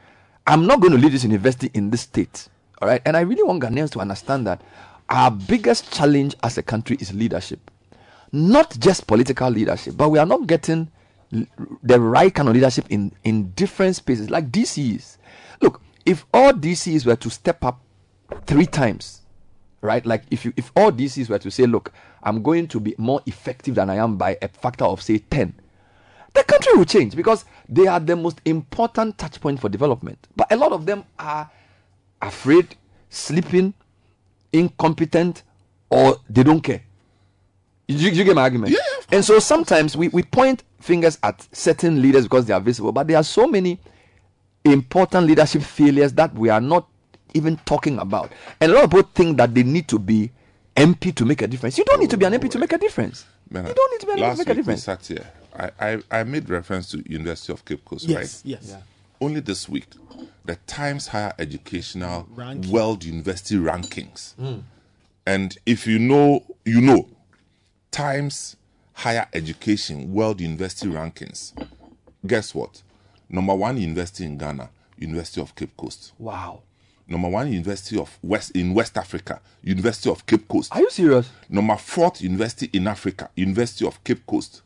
I'm 0.47 0.65
not 0.65 0.81
going 0.81 0.91
to 0.93 0.97
lead 0.97 1.11
this 1.13 1.23
university 1.23 1.69
in 1.73 1.91
this 1.91 2.01
state. 2.01 2.49
All 2.81 2.87
right. 2.87 3.01
And 3.05 3.15
I 3.15 3.21
really 3.21 3.43
want 3.43 3.61
Ghanaians 3.61 3.91
to 3.91 3.99
understand 3.99 4.47
that 4.47 4.61
our 5.11 5.29
biggest 5.29 5.93
challenge 5.93 6.35
as 6.41 6.57
a 6.57 6.63
country 6.63 6.97
is 6.99 7.13
leadership. 7.13 7.69
Not 8.31 8.79
just 8.79 9.05
political 9.07 9.49
leadership, 9.49 9.97
but 9.97 10.09
we 10.09 10.17
are 10.17 10.25
not 10.25 10.47
getting 10.47 10.89
the 11.83 11.99
right 11.99 12.33
kind 12.33 12.47
of 12.47 12.55
leadership 12.55 12.85
in, 12.89 13.11
in 13.25 13.51
different 13.51 13.97
spaces, 13.97 14.29
like 14.29 14.49
DCs. 14.51 15.17
Look, 15.61 15.81
if 16.05 16.25
all 16.33 16.53
DCs 16.53 17.05
were 17.05 17.17
to 17.17 17.29
step 17.29 17.63
up 17.65 17.81
three 18.45 18.65
times, 18.65 19.21
right? 19.81 20.05
Like 20.05 20.23
if 20.31 20.45
you 20.45 20.53
if 20.55 20.71
all 20.75 20.91
DCs 20.91 21.29
were 21.29 21.39
to 21.39 21.51
say, 21.51 21.65
look, 21.65 21.91
I'm 22.23 22.41
going 22.41 22.67
to 22.69 22.79
be 22.79 22.95
more 22.97 23.21
effective 23.25 23.75
than 23.75 23.89
I 23.89 23.95
am 23.95 24.15
by 24.17 24.37
a 24.41 24.47
factor 24.47 24.85
of 24.85 25.01
say 25.01 25.17
10, 25.17 25.53
the 26.33 26.43
country 26.43 26.73
will 26.73 26.85
change 26.85 27.15
because 27.17 27.43
they 27.67 27.87
are 27.87 27.99
the 27.99 28.15
most 28.15 28.39
important 28.45 29.17
touch 29.17 29.41
point 29.41 29.59
for 29.59 29.67
development. 29.67 30.27
But 30.37 30.51
a 30.51 30.55
lot 30.55 30.71
of 30.71 30.85
them 30.85 31.03
are 31.19 31.49
afraid, 32.21 32.75
sleeping, 33.09 33.73
incompetent, 34.53 35.43
or 35.89 36.17
they 36.29 36.43
don't 36.43 36.61
care. 36.61 36.81
You, 37.87 38.09
you 38.09 38.23
get 38.23 38.35
my 38.35 38.43
argument? 38.43 38.71
Yeah. 38.71 38.79
And 39.11 39.23
so 39.25 39.39
sometimes 39.39 39.97
we, 39.97 40.07
we 40.09 40.23
point 40.23 40.63
fingers 40.79 41.17
at 41.23 41.47
certain 41.51 42.01
leaders 42.01 42.23
because 42.23 42.45
they 42.45 42.53
are 42.53 42.61
visible, 42.61 42.91
but 42.91 43.07
there 43.07 43.17
are 43.17 43.23
so 43.23 43.47
many 43.47 43.79
important 44.63 45.27
leadership 45.27 45.61
failures 45.61 46.13
that 46.13 46.33
we 46.33 46.49
are 46.49 46.61
not 46.61 46.87
even 47.33 47.57
talking 47.65 47.97
about. 47.99 48.31
And 48.59 48.71
a 48.71 48.75
lot 48.75 48.83
of 48.85 48.91
people 48.91 49.09
think 49.13 49.37
that 49.37 49.53
they 49.53 49.63
need 49.63 49.87
to 49.89 49.99
be 49.99 50.31
MP 50.75 51.13
to 51.15 51.25
make 51.25 51.41
a 51.41 51.47
difference. 51.47 51.77
You 51.77 51.85
don't 51.85 51.99
need 51.99 52.09
to 52.09 52.17
be 52.17 52.25
an 52.25 52.33
MP 52.33 52.49
to 52.51 52.57
oh, 52.57 52.61
make 52.61 52.73
a 52.73 52.77
difference. 52.77 53.25
Man, 53.49 53.67
You 53.67 53.73
don't 53.73 53.91
need 53.91 53.99
to 54.01 54.05
be 54.05 54.11
an 54.13 54.17
MP 54.17 54.21
last 54.21 54.39
to 54.39 54.45
make 54.45 54.57
a 54.57 54.59
week 54.59 54.67
we 54.67 54.75
sat 54.77 55.05
here. 55.05 55.27
I, 55.53 55.71
I, 55.79 56.01
I 56.19 56.23
made 56.23 56.49
reference 56.49 56.89
to 56.91 57.03
University 57.11 57.51
of 57.51 57.65
Cape 57.65 57.83
Coast, 57.83 58.05
Yes, 58.05 58.17
right? 58.17 58.41
yes. 58.45 58.67
Yeah. 58.69 58.81
Only 59.21 59.39
this 59.39 59.69
week, 59.69 59.85
the 60.45 60.55
Times 60.65 61.07
Higher 61.07 61.33
Educational 61.37 62.27
Ranking. 62.31 62.71
World 62.71 63.03
University 63.03 63.55
Rankings. 63.55 64.35
Mm. 64.35 64.63
And 65.27 65.57
if 65.67 65.85
you 65.85 65.99
know, 65.99 66.43
you 66.65 66.81
know, 66.81 67.07
Times 67.91 68.55
Higher 68.93 69.27
Education 69.33 70.11
World 70.11 70.41
University 70.41 70.87
Rankings. 70.87 71.53
Guess 72.25 72.55
what? 72.55 72.81
Number 73.29 73.53
one 73.53 73.77
university 73.77 74.25
in 74.25 74.39
Ghana, 74.39 74.71
University 74.97 75.39
of 75.39 75.53
Cape 75.55 75.77
Coast. 75.77 76.13
Wow. 76.17 76.63
Number 77.07 77.29
one 77.29 77.51
university 77.51 77.99
of 77.99 78.17
West 78.23 78.51
in 78.51 78.73
West 78.73 78.97
Africa, 78.97 79.39
University 79.61 80.09
of 80.09 80.25
Cape 80.25 80.47
Coast. 80.47 80.73
Are 80.75 80.81
you 80.81 80.89
serious? 80.89 81.29
Number 81.47 81.75
fourth 81.77 82.21
university 82.21 82.69
in 82.73 82.87
Africa, 82.87 83.29
University 83.35 83.85
of 83.85 84.03
Cape 84.03 84.25
Coast. 84.25 84.63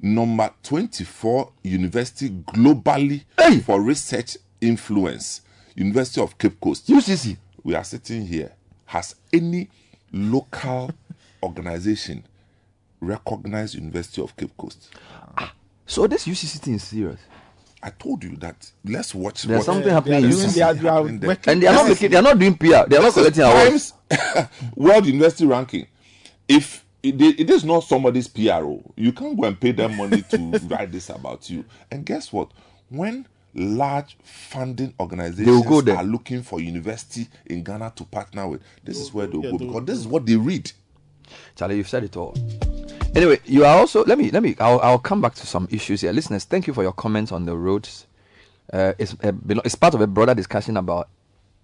Number 0.00 0.50
24 0.62 1.52
university 1.64 2.28
globally 2.30 3.24
for 3.64 3.80
research 3.80 4.36
influence, 4.60 5.40
University 5.74 6.20
of 6.20 6.36
Cape 6.38 6.60
Coast. 6.60 6.86
UCC. 6.88 7.36
We 7.64 7.74
are 7.74 7.84
sitting 7.84 8.26
here. 8.26 8.52
Has 8.84 9.16
any 9.32 9.68
local 10.12 10.90
organization 11.42 12.24
recognized 13.00 13.74
University 13.74 14.22
of 14.22 14.36
Cape 14.36 14.56
Coast? 14.56 14.88
Ah, 15.36 15.52
So 15.86 16.06
this 16.06 16.26
UCC 16.26 16.58
thing 16.60 16.74
is 16.74 16.84
serious. 16.84 17.20
I 17.82 17.90
told 17.90 18.22
you 18.24 18.36
that. 18.36 18.70
Let's 18.84 19.14
watch. 19.14 19.42
There's 19.44 19.58
what- 19.58 19.66
something 19.74 19.90
happening 19.92 20.24
in 20.24 20.30
This 20.30 20.44
is 20.44 20.56
UCC. 20.56 20.82
happening 20.82 21.18
there. 21.20 21.38
and 21.46 21.62
they 21.62 21.66
are 21.66 21.74
not 21.74 21.88
making, 21.88 22.10
they 22.10 22.16
are 22.16 22.22
not 22.22 22.38
doing 22.38 22.54
PR. 22.56 22.88
They 22.88 22.96
are 22.96 23.02
not 23.02 23.12
collecting 23.14 23.44
awards. 23.44 23.92
World 24.76 25.06
University 25.06 25.46
Ranking. 25.46 25.86
If 26.48 26.84
it, 27.06 27.40
it 27.40 27.50
is 27.50 27.64
not 27.64 27.80
somebody's 27.84 28.28
PRO, 28.28 28.82
you 28.96 29.12
can't 29.12 29.38
go 29.38 29.46
and 29.46 29.58
pay 29.60 29.72
them 29.72 29.96
money 29.96 30.22
to 30.22 30.38
write 30.68 30.92
this 30.92 31.08
about 31.10 31.48
you. 31.50 31.64
And 31.90 32.04
guess 32.04 32.32
what? 32.32 32.50
When 32.88 33.26
large 33.54 34.16
funding 34.22 34.92
organizations 35.00 35.66
go 35.66 35.80
there. 35.80 35.96
are 35.96 36.04
looking 36.04 36.42
for 36.42 36.60
university 36.60 37.26
in 37.46 37.64
Ghana 37.64 37.92
to 37.96 38.04
partner 38.04 38.46
with, 38.48 38.62
this 38.84 38.98
is 38.98 39.12
where 39.14 39.26
they'll 39.26 39.42
Yeah, 39.44 39.50
go 39.52 39.58
they'll- 39.58 39.66
because 39.68 39.84
this 39.86 39.98
is 39.98 40.06
what 40.06 40.26
they 40.26 40.36
read. 40.36 40.70
Charlie, 41.56 41.76
you've 41.78 41.88
said 41.88 42.04
it 42.04 42.16
all. 42.16 42.36
Anyway, 43.16 43.38
you 43.46 43.64
are 43.64 43.76
also. 43.78 44.04
Let 44.04 44.18
me. 44.18 44.30
Let 44.30 44.42
me. 44.42 44.54
I'll, 44.60 44.78
I'll 44.80 44.98
come 44.98 45.20
back 45.22 45.34
to 45.36 45.46
some 45.46 45.66
issues 45.70 46.02
here, 46.02 46.12
listeners. 46.12 46.44
Thank 46.44 46.66
you 46.66 46.74
for 46.74 46.82
your 46.82 46.92
comments 46.92 47.32
on 47.32 47.46
the 47.46 47.56
roads. 47.56 48.06
Uh, 48.72 48.92
it's 48.98 49.16
uh, 49.24 49.32
it's 49.64 49.74
part 49.74 49.94
of 49.94 50.00
a 50.02 50.06
broader 50.06 50.34
discussion 50.34 50.76
about 50.76 51.08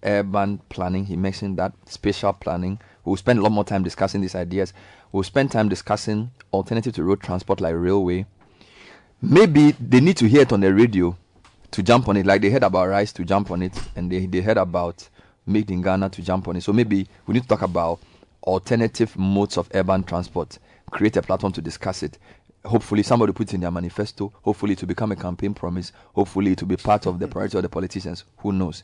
urban 0.03 0.57
planning. 0.69 1.05
He 1.05 1.15
mentioned 1.15 1.57
that 1.59 1.73
spatial 1.85 2.33
planning. 2.33 2.79
We'll 3.05 3.17
spend 3.17 3.39
a 3.39 3.41
lot 3.41 3.51
more 3.51 3.65
time 3.65 3.83
discussing 3.83 4.21
these 4.21 4.35
ideas. 4.35 4.73
We'll 5.11 5.23
spend 5.23 5.51
time 5.51 5.69
discussing 5.69 6.31
alternative 6.53 6.93
to 6.95 7.03
road 7.03 7.21
transport 7.21 7.59
like 7.61 7.75
railway. 7.75 8.25
Maybe 9.21 9.71
they 9.71 9.99
need 9.99 10.17
to 10.17 10.27
hear 10.27 10.41
it 10.41 10.53
on 10.53 10.61
the 10.61 10.73
radio 10.73 11.15
to 11.71 11.83
jump 11.83 12.07
on 12.07 12.17
it, 12.17 12.25
like 12.25 12.41
they 12.41 12.49
heard 12.49 12.63
about 12.63 12.87
rice 12.87 13.11
to 13.13 13.23
jump 13.23 13.51
on 13.51 13.61
it, 13.61 13.73
and 13.95 14.11
they, 14.11 14.25
they 14.25 14.41
heard 14.41 14.57
about 14.57 15.07
made 15.45 15.71
in 15.71 15.81
Ghana 15.81 16.09
to 16.09 16.21
jump 16.21 16.47
on 16.47 16.55
it. 16.55 16.61
So 16.61 16.71
maybe 16.71 17.07
we 17.25 17.33
need 17.33 17.43
to 17.43 17.47
talk 17.49 17.61
about 17.61 17.99
alternative 18.43 19.17
modes 19.17 19.57
of 19.57 19.69
urban 19.73 20.03
transport, 20.03 20.59
create 20.91 21.17
a 21.17 21.21
platform 21.21 21.51
to 21.53 21.61
discuss 21.61 22.03
it. 22.03 22.17
Hopefully, 22.65 23.03
somebody 23.03 23.33
puts 23.33 23.53
in 23.53 23.59
their 23.59 23.71
manifesto. 23.71 24.31
Hopefully, 24.41 24.75
to 24.75 24.85
become 24.85 25.11
a 25.11 25.17
campaign 25.17 25.53
promise. 25.53 25.91
Hopefully, 26.15 26.55
to 26.55 26.65
be 26.65 26.77
part 26.77 27.05
of 27.05 27.19
the 27.19 27.27
priority 27.27 27.57
of 27.57 27.63
the 27.63 27.67
politicians. 27.67 28.23
Who 28.37 28.53
knows? 28.53 28.83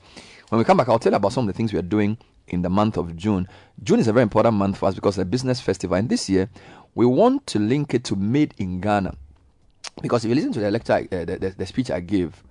When 0.49 0.59
we 0.59 0.65
come 0.65 0.77
back, 0.77 0.89
I'll 0.89 0.99
tell 0.99 1.13
you 1.13 1.17
about 1.17 1.31
some 1.31 1.47
of 1.47 1.53
the 1.53 1.57
things 1.57 1.71
we 1.71 1.79
are 1.79 1.83
doing 1.83 2.17
in 2.53 2.61
the 2.61 2.69
month 2.69 2.97
of 2.97 3.15
June. 3.15 3.47
June 3.83 3.99
is 3.99 4.07
a 4.07 4.13
very 4.13 4.23
important 4.23 4.55
month 4.55 4.77
for 4.77 4.87
us 4.87 4.95
because 4.95 5.17
it's 5.17 5.23
a 5.23 5.25
business 5.25 5.61
festival. 5.61 5.97
And 5.97 6.09
this 6.09 6.29
year, 6.29 6.49
we 6.95 7.05
want 7.05 7.47
to 7.47 7.59
link 7.59 7.93
it 7.93 8.03
to 8.05 8.15
Made 8.15 8.53
in 8.57 8.81
Ghana. 8.81 9.15
Because 10.01 10.25
if 10.25 10.29
you 10.29 10.35
listen 10.35 10.53
to 10.53 10.59
the 10.59 10.71
lecture, 10.71 10.93
uh, 10.93 11.25
the, 11.25 11.37
the, 11.39 11.55
the 11.57 11.65
speech 11.65 11.91
I 11.91 11.99
gave 11.99 12.43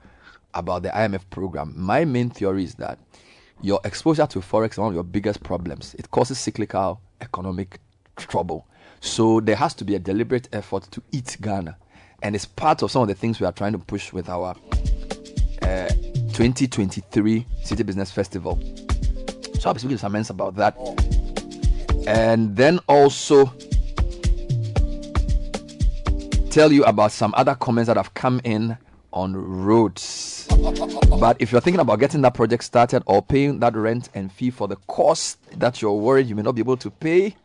about 0.55 0.83
the 0.83 0.91
IMF 0.91 1.23
program, 1.31 1.75
my 1.77 2.05
main 2.05 2.31
theory 2.31 2.65
is 2.65 2.75
that 2.77 2.99
your 3.61 3.81
exposure 3.85 4.27
to 4.27 4.39
forex 4.41 4.73
is 4.73 4.79
one 4.79 4.89
of 4.89 4.95
your 4.95 5.03
biggest 5.03 5.43
problems. 5.43 5.95
It 5.95 6.11
causes 6.11 6.39
cyclical 6.39 7.01
economic 7.21 7.81
trouble. 8.17 8.67
So 9.01 9.41
there 9.41 9.57
has 9.57 9.75
to 9.75 9.85
be 9.85 9.95
a 9.95 9.99
deliberate 9.99 10.49
effort 10.53 10.89
to 10.91 11.03
eat 11.13 11.37
Ghana, 11.41 11.77
and 12.23 12.35
it's 12.35 12.45
part 12.45 12.83
of 12.83 12.91
some 12.91 13.03
of 13.03 13.09
the 13.09 13.15
things 13.15 13.41
we 13.41 13.47
are 13.47 13.53
trying 13.53 13.73
to 13.73 13.79
push 13.79 14.13
with 14.13 14.29
our 14.29 14.57
uh, 15.63 15.89
2023 16.33 17.47
Citi 17.65 17.87
Business 17.87 18.11
Festival. 18.11 18.61
So 19.59 19.69
I'll 19.69 19.75
be 19.75 19.81
speaking 19.81 19.97
to 19.97 20.01
some 20.01 20.13
men 20.13 20.25
about 20.29 20.55
that, 20.57 20.77
and 22.07 22.57
then 22.57 22.79
also 22.89 23.53
tell 26.51 26.73
you 26.73 26.85
about 26.85 27.13
some 27.13 27.35
other 27.37 27.55
comments 27.55 27.89
that 27.89 27.97
have 27.97 28.15
come 28.15 28.41
in 28.45 28.77
on 29.13 29.35
roads. 29.35 30.47
But 31.19 31.37
if 31.41 31.51
you're 31.51 31.61
thinking 31.61 31.81
about 31.81 31.99
getting 31.99 32.21
that 32.23 32.35
project 32.35 32.65
started 32.65 33.03
or 33.07 33.21
paying 33.21 33.59
that 33.61 33.75
rent 33.75 34.09
and 34.15 34.31
fee 34.33 34.51
for 34.51 34.69
the 34.69 34.77
cost 34.87 35.39
that 35.59 35.83
you're 35.83 35.93
worried 35.93 36.27
you 36.27 36.35
may 36.35 36.43
not 36.43 36.55
be 36.55 36.61
able 36.61 36.77
to 36.77 36.91
pay, 36.91 37.37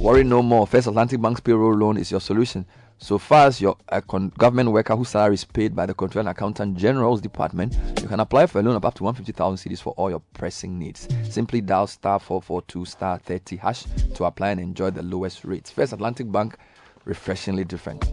worry 0.00 0.24
no 0.24 0.42
more. 0.42 0.66
First 0.66 0.86
Atlantic 0.86 1.20
Bank's 1.20 1.40
payroll 1.40 1.74
loan 1.74 1.96
is 1.96 2.10
your 2.10 2.20
solution. 2.20 2.66
So 2.98 3.18
far 3.18 3.48
as 3.48 3.60
you're 3.60 3.76
a 3.88 3.96
uh, 3.96 4.00
con- 4.00 4.32
government 4.38 4.70
worker 4.70 4.96
whose 4.96 5.10
salary 5.10 5.34
is 5.34 5.44
paid 5.44 5.74
by 5.74 5.84
the 5.84 5.94
Control 5.94 6.20
and 6.20 6.28
Accountant 6.28 6.76
General's 6.76 7.20
Department, 7.20 7.76
you 8.00 8.08
can 8.08 8.20
apply 8.20 8.46
for 8.46 8.60
a 8.60 8.62
loan 8.62 8.76
of 8.76 8.84
up 8.84 8.94
to 8.94 9.02
150,000 9.02 9.70
cedis 9.70 9.82
for 9.82 9.92
all 9.94 10.08
your 10.08 10.22
pressing 10.32 10.78
needs. 10.78 11.08
Simply 11.28 11.60
dial 11.60 11.86
star 11.86 12.18
442 12.18 12.84
star 12.86 13.18
30 13.18 13.56
hash 13.56 13.84
to 14.14 14.24
apply 14.24 14.50
and 14.50 14.60
enjoy 14.60 14.90
the 14.90 15.02
lowest 15.02 15.44
rates. 15.44 15.70
First 15.70 15.92
Atlantic 15.92 16.30
Bank, 16.30 16.56
refreshingly 17.04 17.64
different. 17.64 18.04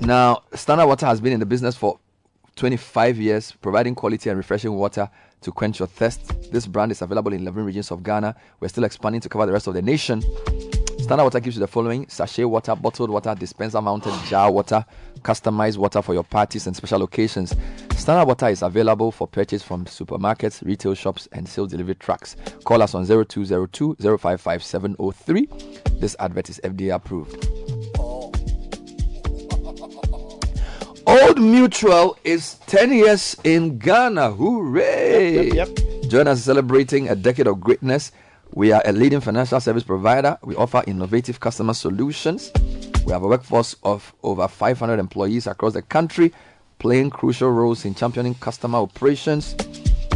Now, 0.00 0.42
Standard 0.54 0.86
Water 0.86 1.06
has 1.06 1.20
been 1.20 1.32
in 1.32 1.40
the 1.40 1.46
business 1.46 1.74
for 1.74 1.98
25 2.56 3.18
years, 3.18 3.52
providing 3.60 3.94
quality 3.94 4.30
and 4.30 4.36
refreshing 4.36 4.72
water 4.74 5.10
to 5.40 5.52
quench 5.52 5.78
your 5.78 5.88
thirst. 5.88 6.50
This 6.52 6.66
brand 6.66 6.92
is 6.92 7.02
available 7.02 7.32
in 7.32 7.40
11 7.42 7.64
regions 7.64 7.90
of 7.90 8.02
Ghana. 8.02 8.36
We're 8.60 8.68
still 8.68 8.84
expanding 8.84 9.20
to 9.22 9.28
cover 9.28 9.46
the 9.46 9.52
rest 9.52 9.66
of 9.66 9.74
the 9.74 9.82
nation. 9.82 10.22
Standard 11.06 11.22
Water 11.22 11.38
gives 11.38 11.54
you 11.54 11.60
the 11.60 11.68
following 11.68 12.08
sachet 12.08 12.42
water, 12.42 12.74
bottled 12.74 13.10
water, 13.10 13.32
dispenser 13.36 13.80
mounted 13.80 14.12
jar 14.24 14.50
water, 14.50 14.84
customized 15.22 15.76
water 15.76 16.02
for 16.02 16.14
your 16.14 16.24
parties 16.24 16.66
and 16.66 16.74
special 16.74 17.04
occasions. 17.04 17.54
Standard 17.94 18.26
Water 18.26 18.48
is 18.48 18.62
available 18.62 19.12
for 19.12 19.28
purchase 19.28 19.62
from 19.62 19.84
supermarkets, 19.84 20.66
retail 20.66 20.94
shops, 20.94 21.28
and 21.30 21.48
sales 21.48 21.70
delivery 21.70 21.94
trucks. 21.94 22.34
Call 22.64 22.82
us 22.82 22.92
on 22.96 23.06
0202 23.06 23.94
055 24.18 24.64
703. 24.64 25.48
This 26.00 26.16
advert 26.18 26.50
is 26.50 26.60
FDA 26.64 26.92
approved. 26.92 27.36
Old 31.06 31.40
Mutual 31.40 32.18
is 32.24 32.54
10 32.66 32.92
years 32.92 33.36
in 33.44 33.78
Ghana. 33.78 34.32
Hooray! 34.32 35.52
Yep. 35.52 35.68
Join 36.08 36.26
us 36.26 36.42
celebrating 36.42 37.08
a 37.10 37.14
decade 37.14 37.46
of 37.46 37.60
greatness. 37.60 38.10
We 38.56 38.72
are 38.72 38.80
a 38.86 38.92
leading 38.92 39.20
financial 39.20 39.60
service 39.60 39.82
provider. 39.82 40.38
We 40.42 40.56
offer 40.56 40.82
innovative 40.86 41.40
customer 41.40 41.74
solutions. 41.74 42.50
We 43.04 43.12
have 43.12 43.22
a 43.22 43.28
workforce 43.28 43.76
of 43.82 44.14
over 44.22 44.48
500 44.48 44.98
employees 44.98 45.46
across 45.46 45.74
the 45.74 45.82
country, 45.82 46.32
playing 46.78 47.10
crucial 47.10 47.50
roles 47.50 47.84
in 47.84 47.94
championing 47.94 48.34
customer 48.36 48.78
operations. 48.78 49.54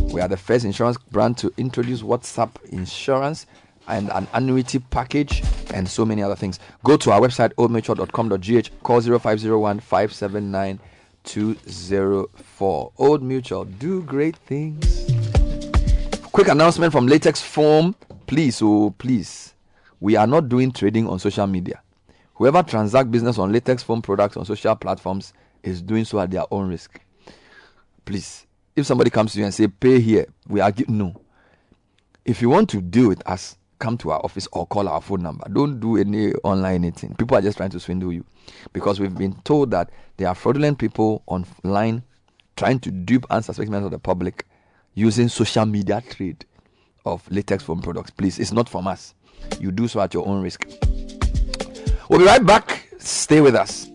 We 0.05 0.23
are 0.23 0.29
the 0.29 0.39
first 0.39 0.65
insurance 0.65 0.97
brand 1.11 1.37
to 1.37 1.53
introduce 1.59 2.01
WhatsApp 2.01 2.53
insurance 2.71 3.45
and 3.89 4.09
an 4.11 4.27
annuity 4.33 4.79
package 4.79 5.43
and 5.75 5.87
so 5.87 6.07
many 6.07 6.23
other 6.23 6.35
things. 6.35 6.59
Go 6.83 6.97
to 6.97 7.11
our 7.11 7.21
website 7.21 7.53
oldmutual.com.gh, 7.57 8.71
call 8.83 9.03
0501 9.03 9.81
579 9.81 10.81
204. 11.25 12.93
Old 12.97 13.23
Mutual, 13.23 13.67
do 13.67 14.03
great 14.03 14.37
things. 14.37 15.11
Quick 16.33 16.49
announcement 16.49 16.91
from 16.91 17.07
Latex 17.07 17.43
Foam. 17.43 17.95
Please, 18.31 18.63
oh, 18.63 18.95
please. 18.97 19.55
We 19.99 20.15
are 20.15 20.25
not 20.29 20.49
doing 20.49 20.71
trading 20.71 21.09
on 21.09 21.19
social 21.19 21.49
media. 21.49 21.83
Whoever 22.35 22.63
transact 22.63 23.11
business 23.11 23.39
on 23.39 23.51
Latex 23.51 23.83
foam 23.83 24.01
products 24.01 24.37
on 24.37 24.45
social 24.45 24.77
platforms 24.77 25.33
is 25.65 25.83
doing 25.83 26.05
so 26.05 26.21
at 26.21 26.31
their 26.31 26.45
own 26.53 26.69
risk. 26.69 27.01
Please, 28.05 28.47
if 28.77 28.87
somebody 28.87 29.11
comes 29.11 29.33
to 29.33 29.41
you 29.41 29.47
and 29.47 29.53
say, 29.53 29.67
pay 29.67 29.99
here, 29.99 30.27
we 30.47 30.61
are 30.61 30.71
giving, 30.71 30.97
no. 30.97 31.21
If 32.25 32.41
you 32.41 32.49
want 32.49 32.71
to 32.71 32.81
deal 32.81 33.09
with 33.09 33.21
us, 33.29 33.57
come 33.81 33.99
to 33.99 34.13
our 34.13 34.25
office 34.25 34.47
or 34.53 34.65
call 34.65 34.89
our 34.89 35.03
phone 35.03 35.25
number. 35.25 35.49
Don't 35.53 35.81
do 35.81 35.97
any 35.97 36.33
online 36.45 36.85
anything. 36.85 37.17
People 37.17 37.37
are 37.37 37.43
just 37.43 37.57
trying 37.57 37.71
to 37.71 37.81
swindle 37.81 38.13
you 38.13 38.25
because 38.73 39.01
we've 39.01 39.19
been 39.19 39.35
told 39.43 39.73
that 39.73 39.91
there 40.19 40.29
are 40.29 40.37
fraudulent 40.37 40.79
people 40.79 41.25
online 41.27 42.05
trying 42.55 42.79
to 42.79 42.93
dupe 42.93 43.27
unsuspecting 43.29 43.73
members 43.73 43.87
of 43.87 43.91
the 43.91 43.99
public 43.99 44.47
using 44.95 45.29
social 45.29 45.67
media 45.67 46.01
trade 46.09 46.45
of 47.05 47.31
latex 47.31 47.65
foam 47.65 47.81
products. 47.81 48.11
Please, 48.11 48.39
it's 48.39 48.53
not 48.53 48.69
from 48.69 48.87
us. 48.87 49.15
You 49.59 49.71
do 49.73 49.89
so 49.89 50.01
at 50.01 50.15
your 50.15 50.27
own 50.27 50.43
risk. 50.43 50.67
We'll 52.09 52.21
be 52.21 52.27
right 52.27 52.45
back. 52.45 52.89
Stay 52.99 53.41
with 53.41 53.55
us. 53.55 53.87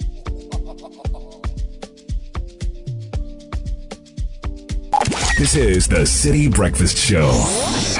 This 5.37 5.55
is 5.55 5.87
the 5.87 6.05
Citi 6.05 6.49
Breakfast 6.49 6.97
Show, 6.97 7.29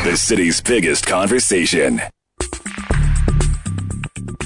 the 0.06 0.16
city's 0.16 0.62
biggest 0.62 1.06
conversation. 1.06 2.02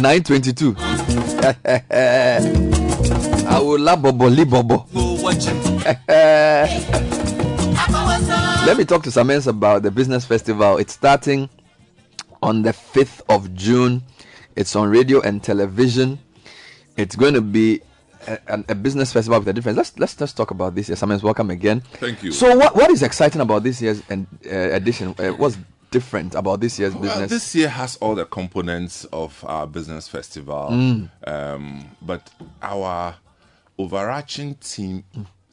Nine 0.00 0.22
twenty-two. 0.22 0.74
I 3.48 3.58
will 3.62 3.78
la 3.80 3.96
bobo 3.96 4.28
li 4.28 4.44
bobo. 4.44 4.86
Let 8.66 8.76
me 8.78 8.84
talk 8.84 9.02
to 9.04 9.10
Samens 9.10 9.46
about 9.46 9.82
the 9.82 9.90
business 9.90 10.24
festival. 10.24 10.78
It's 10.78 10.92
starting 10.94 11.48
on 12.42 12.62
the 12.62 12.70
5th 12.70 13.20
of 13.28 13.52
June. 13.54 14.02
It's 14.56 14.74
on 14.76 14.88
radio 14.90 15.20
and 15.22 15.42
television. 15.42 16.18
It's 16.96 17.16
going 17.16 17.34
to 17.34 17.40
be 17.40 17.80
a, 18.26 18.38
a- 18.48 18.64
a 18.70 18.74
business 18.74 19.12
festival 19.12 19.38
with 19.40 19.48
a 19.48 19.52
difference. 19.52 19.76
Let's 19.76 19.98
let's 19.98 20.14
just 20.14 20.36
talk 20.36 20.50
about 20.50 20.74
this 20.74 20.88
year. 20.88 20.96
Samens, 20.96 21.22
welcome 21.22 21.50
again. 21.50 21.80
Thank 21.94 22.22
you. 22.22 22.32
So, 22.32 22.56
what, 22.56 22.74
what 22.76 22.90
is 22.90 23.02
exciting 23.02 23.40
about 23.40 23.62
this 23.64 23.80
year's 23.82 24.02
en- 24.10 24.26
uh, 24.46 24.48
edition? 24.76 25.14
Uh, 25.18 25.30
what's 25.30 25.56
different 25.90 26.34
about 26.34 26.60
this 26.60 26.78
year's 26.78 26.94
Well, 26.94 27.02
business? 27.02 27.30
this 27.30 27.54
year 27.54 27.68
has 27.68 27.96
all 27.96 28.14
the 28.14 28.24
components 28.24 29.04
of 29.12 29.44
our 29.46 29.66
business 29.66 30.08
festival, 30.08 30.68
Mm. 30.70 31.10
um, 31.26 31.84
but 32.02 32.30
our 32.62 33.16
overarching 33.78 34.54
theme 34.54 35.04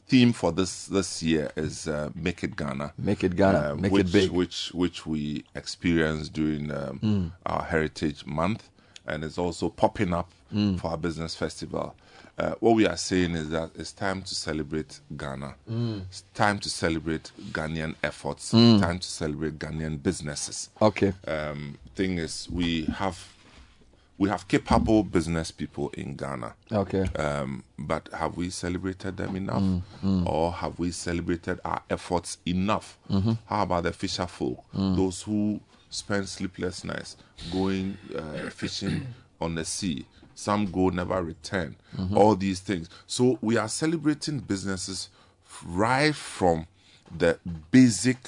theme 0.06 0.32
for 0.32 0.52
this 0.52 0.86
this 0.86 1.22
year 1.22 1.50
is 1.56 1.86
uh, 1.86 2.08
Make 2.14 2.42
It 2.42 2.56
Ghana. 2.56 2.94
Make 2.96 3.24
it 3.24 3.36
Ghana. 3.36 3.74
Make 3.76 3.90
it 3.90 3.92
which, 3.92 4.12
big. 4.12 4.30
Which 4.30 4.70
which 4.72 5.06
we 5.06 5.44
experienced 5.54 6.32
during 6.32 6.70
um, 6.70 6.98
Mm. 7.02 7.30
our 7.44 7.62
Heritage 7.64 8.24
Month, 8.24 8.70
and 9.06 9.22
it's 9.24 9.36
also 9.38 9.68
popping 9.68 10.14
up 10.14 10.30
Mm. 10.54 10.80
for 10.80 10.88
our 10.92 10.96
business 10.96 11.34
festival. 11.34 11.94
Uh, 12.38 12.54
what 12.60 12.76
we 12.76 12.86
are 12.86 12.96
saying 12.96 13.32
is 13.34 13.48
that 13.50 13.70
it's 13.74 13.92
time 13.92 14.22
to 14.22 14.34
celebrate 14.34 15.00
Ghana. 15.16 15.56
Mm. 15.68 16.02
It's 16.02 16.22
time 16.34 16.58
to 16.60 16.70
celebrate 16.70 17.32
Ghanaian 17.50 17.96
efforts. 18.02 18.52
Mm. 18.52 18.80
Time 18.80 18.98
to 19.00 19.08
celebrate 19.08 19.58
Ghanaian 19.58 20.00
businesses. 20.00 20.70
Okay. 20.80 21.12
Um, 21.26 21.76
thing 21.96 22.18
is, 22.18 22.48
we 22.50 22.84
have 22.84 23.18
we 24.18 24.28
have 24.28 24.48
capable 24.48 25.04
business 25.04 25.52
people 25.52 25.90
in 25.90 26.16
Ghana. 26.16 26.52
Okay. 26.72 27.04
Um, 27.16 27.62
but 27.78 28.08
have 28.12 28.36
we 28.36 28.50
celebrated 28.50 29.16
them 29.16 29.36
enough, 29.36 29.62
Mm, 29.62 29.82
mm. 30.02 30.26
or 30.26 30.50
have 30.52 30.76
we 30.78 30.90
celebrated 30.90 31.60
our 31.64 31.80
efforts 31.88 32.38
enough? 32.44 32.98
Mhm. 33.08 33.38
How 33.46 33.62
about 33.62 33.84
the 33.84 33.92
fisher 33.92 34.26
folk, 34.26 34.64
Mm. 34.74 34.96
those 34.96 35.22
who 35.22 35.60
spend 35.90 36.28
sleepless 36.28 36.82
nights 36.84 37.16
going 37.52 37.96
uh, 38.16 38.50
fishing 38.50 39.06
on 39.40 39.54
the 39.54 39.64
sea? 39.64 40.04
Some 40.38 40.66
go 40.70 40.88
never 40.90 41.20
return. 41.20 41.74
Mhm. 41.96 42.16
All 42.16 42.36
these 42.36 42.60
things. 42.60 42.88
So 43.08 43.38
we 43.42 43.56
are 43.56 43.68
celebrating 43.68 44.38
businesses 44.38 45.08
right 45.66 46.14
from 46.14 46.68
the 47.18 47.40
basic 47.72 48.18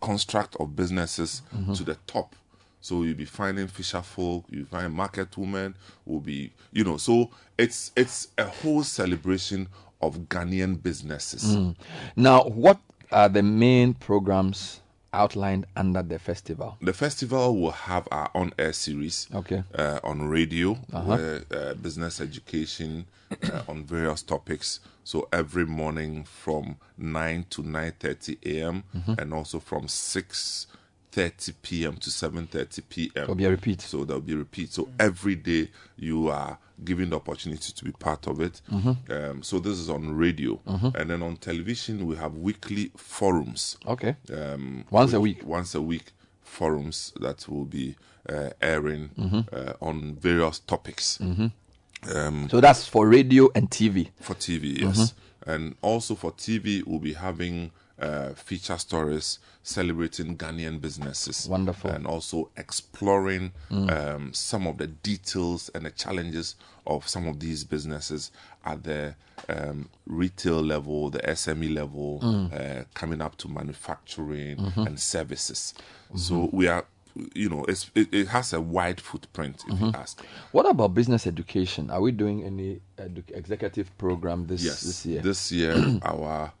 construct 0.00 0.54
of 0.60 0.76
businesses 0.76 1.42
Mhm. 1.52 1.76
to 1.76 1.82
the 1.82 1.96
top. 2.06 2.36
So 2.80 3.02
you'll 3.02 3.16
be 3.16 3.24
finding 3.24 3.66
fisher 3.66 4.02
folk, 4.02 4.44
you 4.48 4.66
find 4.66 4.94
market 4.94 5.36
women, 5.36 5.74
will 6.06 6.20
be 6.20 6.52
you 6.70 6.84
know. 6.84 6.96
So 6.96 7.30
it's 7.58 7.90
it's 7.96 8.28
a 8.38 8.44
whole 8.44 8.84
celebration 8.84 9.66
of 10.00 10.28
Ghanaian 10.28 10.80
businesses. 10.80 11.56
Mm. 11.56 11.74
Now, 12.14 12.44
what 12.44 12.78
are 13.10 13.28
the 13.28 13.42
main 13.42 13.94
programs 13.94 14.78
outlined 15.12 15.66
under 15.76 16.02
the 16.02 16.18
festival? 16.18 16.76
The 16.80 16.92
festival 16.92 17.56
will 17.60 17.70
have 17.72 18.06
our 18.10 18.30
on-air 18.34 18.72
series. 18.72 19.26
Okay. 19.34 19.62
Uh, 19.74 20.00
on 20.04 20.28
radio, 20.28 20.72
Uh-huh. 20.92 21.02
where 21.16 21.42
uh, 21.50 21.74
business 21.74 22.20
education 22.20 23.06
uh, 23.42 23.62
on 23.68 23.84
various 23.84 24.22
topics. 24.22 24.80
So 25.04 25.26
every 25.32 25.64
morning 25.66 26.24
from 26.24 26.76
nine 26.96 27.46
to 27.50 27.62
nine 27.62 27.92
thirty 27.98 28.38
a.m. 28.44 28.84
Mhm. 28.94 29.18
and 29.18 29.32
also 29.34 29.58
from 29.60 29.88
six 29.88 30.66
thirty 31.12 31.52
p.m. 31.62 31.96
to 31.96 32.10
seven 32.10 32.46
thirty 32.46 32.82
p.m. 32.82 33.10
There'll 33.14 33.34
be 33.34 33.44
a 33.46 33.50
repeat. 33.50 33.80
So 33.80 34.04
there'll 34.04 34.20
be 34.22 34.34
a 34.34 34.38
repeat. 34.38 34.72
So 34.72 34.88
every 35.00 35.34
day 35.36 35.70
you 35.96 36.28
are 36.28 36.58
given 36.84 37.10
the 37.10 37.16
opportunity 37.16 37.72
to 37.72 37.84
be 37.84 37.92
part 37.92 38.26
of 38.26 38.40
it. 38.40 38.60
Mhm. 38.70 38.96
Um, 39.10 39.42
so 39.42 39.58
this 39.58 39.78
is 39.78 39.88
on 39.90 40.16
radio, 40.16 40.60
Mhm. 40.66 40.94
and 40.94 41.10
then 41.10 41.22
on 41.22 41.36
television 41.36 42.06
we 42.06 42.16
have 42.16 42.34
weekly 42.36 42.90
forums. 42.96 43.76
Okay. 43.86 44.16
Um, 44.32 44.84
Once 44.90 45.12
a 45.12 45.20
week. 45.20 45.44
Once 45.44 45.74
a 45.74 45.82
week 45.82 46.12
forums 46.42 47.12
that 47.20 47.46
will 47.48 47.64
be 47.66 47.96
uh, 48.28 48.50
airing 48.60 49.08
Mhm. 49.16 49.46
uh, 49.52 49.72
on 49.80 50.14
various 50.20 50.58
topics. 50.58 51.18
Mhm. 51.18 51.50
Um, 52.14 52.48
So 52.50 52.60
that's 52.60 52.86
for 52.86 53.08
radio 53.08 53.48
and 53.54 53.70
TV. 53.70 54.10
for 54.20 54.34
TV, 54.34 54.78
yes. 54.80 55.14
And 55.46 55.74
also 55.82 56.14
for 56.14 56.32
TV, 56.32 56.82
we'll 56.86 56.98
be 57.00 57.14
having 57.14 57.70
uh, 58.00 58.30
feature 58.34 58.78
stories 58.78 59.38
celebrating 59.62 60.36
Ghanaian 60.36 60.80
businesses. 60.80 61.48
Wonderful. 61.48 61.90
And 61.90 62.06
also 62.06 62.50
exploring 62.56 63.52
Mm. 63.70 63.90
um, 63.90 64.32
some 64.32 64.66
of 64.66 64.78
the 64.78 64.86
details 64.86 65.68
and 65.74 65.84
the 65.84 65.90
challenges 65.90 66.54
of 66.86 67.06
some 67.08 67.26
of 67.28 67.38
these 67.40 67.64
businesses 67.64 68.30
at 68.64 68.82
the 68.84 69.14
um, 69.48 69.88
retail 70.06 70.60
level, 70.62 71.10
the 71.10 71.20
SME 71.20 71.74
level, 71.74 72.20
Mm. 72.22 72.52
uh, 72.52 72.84
coming 72.94 73.20
up 73.20 73.36
to 73.38 73.48
manufacturing 73.48 74.56
Mhm. 74.56 74.86
and 74.86 75.00
services. 75.00 75.74
Mhm. 76.12 76.18
So 76.18 76.50
we 76.52 76.66
are, 76.68 76.84
you 77.34 77.48
know, 77.48 77.64
it's, 77.64 77.90
it, 77.94 78.12
it 78.12 78.28
has 78.28 78.52
a 78.52 78.60
wide 78.60 79.00
footprint, 79.00 79.62
if 79.68 79.80
you 79.80 79.86
Mhm. 79.86 79.94
ask. 79.94 80.22
What 80.52 80.68
about 80.68 80.94
business 80.94 81.26
education? 81.26 81.90
Are 81.90 82.00
we 82.00 82.12
doing 82.12 82.44
any 82.44 82.80
edu- 82.96 83.30
executive 83.34 83.96
program 83.98 84.46
this 84.46 84.62
yes, 84.62 84.80
this 84.82 85.06
year? 85.06 85.20
This 85.22 85.52
year, 85.52 85.74
our 86.02 86.52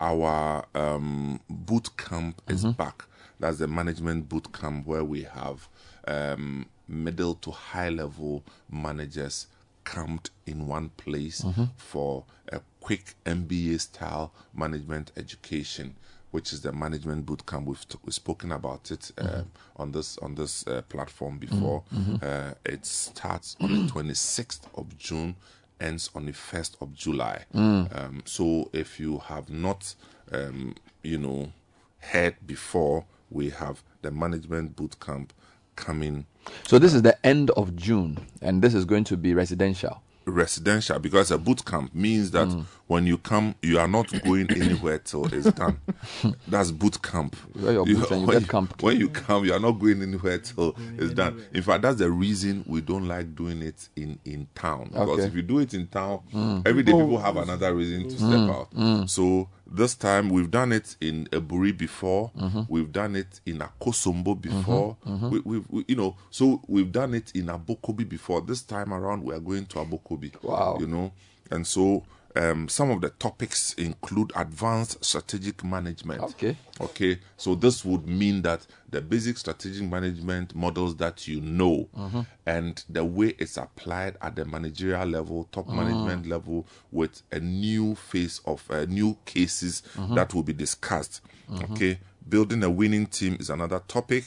our 0.00 0.64
um, 0.74 1.40
boot 1.48 1.96
camp 1.96 2.40
is 2.48 2.64
Mhm. 2.64 2.76
back. 2.76 3.04
That's 3.40 3.58
the 3.58 3.68
management 3.68 4.28
boot 4.28 4.52
camp 4.52 4.86
where 4.86 5.04
we 5.04 5.22
have 5.24 5.68
um, 6.06 6.66
middle 6.86 7.34
to 7.36 7.50
high 7.50 7.88
level 7.88 8.44
managers 8.70 9.46
camped 9.84 10.30
in 10.46 10.66
one 10.66 10.90
place 10.90 11.40
Mhm. 11.42 11.70
for 11.76 12.24
a 12.52 12.60
quick 12.80 13.14
MBA 13.24 13.78
style 13.80 14.32
management 14.54 15.12
education. 15.16 15.96
Which 16.30 16.52
is 16.52 16.62
the 16.62 16.72
management 16.72 17.26
boot 17.26 17.46
camp? 17.46 17.66
We've, 17.68 17.88
t- 17.88 17.96
we've 18.04 18.12
spoken 18.14 18.50
about 18.52 18.90
it 18.90 19.12
uh, 19.18 19.22
Mhm. 19.22 19.46
on 19.76 19.92
this 19.92 20.18
on 20.18 20.34
this 20.34 20.66
uh, 20.66 20.82
platform 20.88 21.38
before. 21.38 21.84
Mhm. 21.92 22.22
Uh, 22.22 22.54
it 22.64 22.84
starts 22.84 23.56
on 23.60 23.70
the 23.72 23.86
26th 23.92 24.66
of 24.74 24.98
June, 24.98 25.36
ends 25.80 26.10
on 26.14 26.26
the 26.26 26.32
1st 26.32 26.76
of 26.80 26.94
July. 26.94 27.44
Mm. 27.54 27.98
Um, 27.98 28.22
so 28.24 28.70
if 28.72 28.98
you 29.00 29.18
have 29.18 29.50
not, 29.50 29.94
um, 30.32 30.74
you 31.02 31.18
know, 31.18 31.52
heard 32.00 32.36
before, 32.46 33.04
we 33.30 33.50
have 33.50 33.82
the 34.02 34.10
management 34.10 34.76
boot 34.76 34.98
camp 35.00 35.32
coming 35.76 36.26
So 36.66 36.78
this 36.78 36.94
is 36.94 37.02
the 37.02 37.24
end 37.26 37.50
of 37.50 37.74
June, 37.76 38.18
and 38.42 38.62
this 38.62 38.74
is 38.74 38.84
going 38.84 39.04
to 39.04 39.16
be 39.16 39.34
residential. 39.34 40.02
Residential 40.26 40.98
because 40.98 41.30
a 41.30 41.38
boot 41.38 41.64
camp 41.64 41.94
means 41.94 42.30
that 42.32 42.48
Mm. 42.48 42.64
when 42.86 43.06
you 43.06 43.18
come, 43.18 43.54
you 43.62 43.78
are 43.78 43.88
not 43.88 44.10
going 44.24 44.50
anywhere 44.50 44.98
till 44.98 45.26
it's 45.32 45.50
done. 45.52 45.78
That's 46.48 46.70
boot 46.70 47.00
camp. 47.02 47.36
You 47.54 47.62
wear 47.64 47.72
your 47.74 47.86
boots 47.86 48.10
and 48.10 48.20
you 48.22 48.26
when 48.28 48.38
get 48.40 48.48
camped. 48.48 48.82
When 48.82 48.98
you 48.98 49.08
come, 49.08 49.44
you 49.44 49.52
are 49.52 49.60
not 49.60 49.72
going 49.72 50.02
anywhere 50.02 50.38
till 50.38 50.76
it's 50.98 51.14
done. 51.14 51.42
In 51.52 51.62
fact, 51.62 51.82
that's 51.82 51.98
the 51.98 52.10
reason 52.10 52.64
we 52.66 52.80
don't 52.80 53.06
like 53.06 53.34
doing 53.34 53.62
it 53.62 53.88
in, 53.96 54.18
in 54.24 54.46
town. 54.54 54.88
Because 54.92 55.08
Okay. 55.10 55.24
if 55.24 55.34
you 55.34 55.42
do 55.42 55.58
it 55.58 55.74
in 55.74 55.86
town, 55.88 56.20
Mm. 56.32 56.66
every 56.66 56.82
day 56.82 56.92
People- 56.92 57.06
people 57.08 57.20
have 57.22 57.36
another 57.36 57.74
reason 57.74 58.08
to 58.08 58.14
Mm. 58.16 58.18
step 58.18 58.56
out. 58.56 58.70
Mm. 58.74 59.08
So 59.10 59.48
this 59.76 59.94
time 59.94 60.28
we've 60.30 60.50
done 60.50 60.72
it 60.72 60.96
in 61.00 61.26
Aburi 61.32 61.76
before. 61.76 62.30
Mhm. 62.38 62.66
We've 62.68 62.92
done 62.92 63.16
it 63.16 63.40
in 63.46 63.58
Akosombo 63.58 64.40
before. 64.40 64.96
mhm. 65.06 65.30
We, 65.30 65.40
we've, 65.44 65.66
we, 65.70 65.84
you 65.88 65.96
know, 65.96 66.16
so 66.30 66.60
we've 66.68 66.92
done 66.92 67.14
it 67.14 67.32
in 67.34 67.46
Abokobi 67.46 68.08
before. 68.08 68.40
This 68.40 68.62
time 68.62 68.92
around, 68.92 69.24
we 69.24 69.34
are 69.34 69.40
going 69.40 69.66
to 69.66 69.78
Abokobi. 69.78 70.32
Wow. 70.42 70.78
You 70.80 70.86
know, 70.86 71.12
and 71.50 71.66
so 71.66 72.04
um, 72.36 72.68
some 72.68 72.90
of 72.90 73.00
the 73.00 73.10
topics 73.10 73.74
include 73.74 74.32
advanced 74.34 75.04
strategic 75.04 75.62
management. 75.62 76.20
Okay. 76.22 76.56
Okay. 76.80 77.18
So 77.36 77.54
this 77.54 77.84
would 77.84 78.06
mean 78.08 78.42
that 78.42 78.66
the 78.90 79.00
basic 79.00 79.38
strategic 79.38 79.88
management 79.88 80.54
models 80.54 80.96
that 80.96 81.28
you 81.28 81.40
know 81.40 81.88
Mhm. 81.96 82.26
and 82.46 82.84
the 82.88 83.04
way 83.04 83.34
it's 83.38 83.56
applied 83.56 84.16
at 84.20 84.34
the 84.36 84.44
managerial 84.44 85.06
level, 85.06 85.48
top 85.52 85.68
Mm. 85.68 85.74
management 85.76 86.26
level, 86.26 86.66
with 86.90 87.22
a 87.30 87.38
new 87.40 87.94
phase 87.94 88.40
of 88.46 88.68
uh, 88.70 88.84
new 88.86 89.16
cases 89.24 89.82
Mhm. 89.96 90.14
that 90.16 90.34
will 90.34 90.42
be 90.42 90.52
discussed. 90.52 91.20
Mhm. 91.50 91.70
Okay. 91.72 91.98
Building 92.28 92.62
a 92.64 92.70
winning 92.70 93.06
team 93.06 93.36
is 93.38 93.50
another 93.50 93.80
topic 93.86 94.24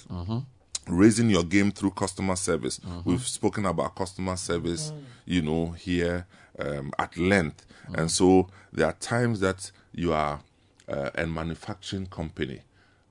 raising 0.87 1.29
your 1.29 1.43
game 1.43 1.71
through 1.71 1.91
customer 1.91 2.35
service. 2.35 2.79
We've 3.03 3.27
spoken 3.27 3.65
about 3.65 3.95
customer 3.95 4.37
service, 4.37 4.93
you 5.25 5.41
know, 5.41 5.71
here 5.71 6.25
um, 6.59 6.91
at 6.97 7.17
length. 7.17 7.65
And 7.95 8.11
so 8.11 8.47
there 8.73 8.85
are 8.87 8.93
times 8.93 9.39
that 9.39 9.71
you 9.93 10.13
are 10.13 10.41
uh, 10.87 11.09
a 11.15 11.25
manufacturing 11.25 12.07
company 12.07 12.61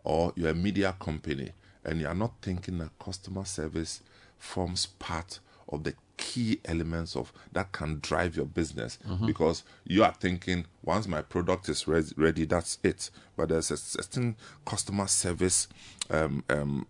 or 0.04 0.32
you're 0.36 0.50
a 0.50 0.54
media 0.54 0.94
company 1.00 1.52
and 1.84 2.00
you 2.00 2.06
are 2.06 2.14
not 2.14 2.32
thinking 2.42 2.78
that 2.78 2.90
customer 2.98 3.44
service 3.44 4.02
forms 4.38 4.86
part 4.98 5.40
of 5.68 5.84
the 5.84 5.94
key 6.16 6.60
elements 6.64 7.16
of 7.16 7.32
that 7.52 7.72
can 7.72 7.98
drive 8.00 8.36
your 8.36 8.46
business 8.46 8.98
Mhm. 9.06 9.26
because 9.26 9.62
you 9.84 10.02
are 10.04 10.14
thinking 10.18 10.64
once 10.82 11.06
my 11.08 11.20
product 11.22 11.68
is 11.68 11.86
res- 11.88 12.16
ready 12.16 12.44
that's 12.46 12.78
it 12.82 13.10
but 13.36 13.48
there's 13.50 13.70
a 13.70 13.76
certain 13.76 14.36
customer 14.64 15.06
service 15.06 15.68
um, 16.10 16.42
um, 16.48 16.86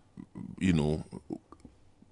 you 0.59 0.71
know 0.73 1.03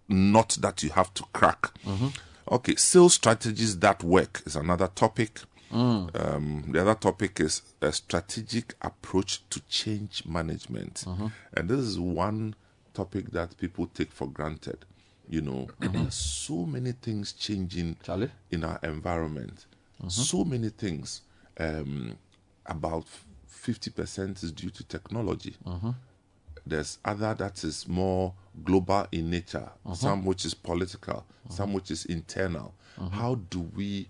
not 0.07 0.57
that 0.61 0.83
you 0.83 0.89
have 0.91 1.13
to 1.13 1.23
crack 1.33 1.71
Mhm. 1.85 2.13
Okay 2.51 2.75
sales 2.75 3.13
strategies 3.15 3.79
that 3.79 4.03
work 4.03 4.41
is 4.45 4.55
another 4.55 4.87
topic 4.87 5.41
Mm. 5.71 6.09
um, 6.15 6.63
the 6.71 6.79
other 6.79 6.93
topic 6.93 7.39
is 7.39 7.63
a 7.81 7.91
strategic 7.91 8.75
approach 8.81 9.41
to 9.49 9.59
change 9.61 10.23
management 10.25 11.03
Mhm. 11.07 11.31
and 11.57 11.69
this 11.69 11.79
is 11.79 11.99
one 11.99 12.53
topic 12.93 13.31
that 13.31 13.57
people 13.57 13.87
take 13.87 14.11
for 14.11 14.27
granted 14.29 14.85
you 15.27 15.41
know 15.41 15.67
there's 15.79 16.13
so 16.13 16.65
many 16.67 16.91
things 16.91 17.33
changing 17.33 17.97
Charlie? 18.03 18.31
in 18.51 18.63
our 18.63 18.79
environment 18.83 19.65
Mhm. 20.03 20.11
so 20.11 20.45
many 20.45 20.69
things 20.69 21.21
um, 21.59 22.15
about 22.67 23.07
50% 23.47 24.43
is 24.43 24.51
due 24.51 24.69
to 24.69 24.83
technology 24.83 25.55
Mhm. 25.65 25.95
There's 26.65 26.97
other 27.05 27.33
that 27.35 27.63
is 27.63 27.87
more 27.87 28.33
global 28.63 29.07
in 29.11 29.29
nature, 29.29 29.69
Mhm. 29.85 29.95
some 29.95 30.25
which 30.25 30.45
is 30.45 30.53
political, 30.53 31.25
some 31.49 31.73
which 31.73 31.91
is 31.91 32.05
internal. 32.05 32.73
Mhm. 32.97 33.11
How 33.11 33.35
do 33.35 33.59
we 33.75 34.07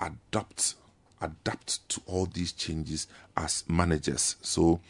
adapt 0.00 0.74
adapt 1.20 1.88
to 1.88 2.02
all 2.06 2.26
these 2.26 2.52
changes 2.52 3.06
as 3.36 3.64
managers? 3.68 4.36
So 4.42 4.80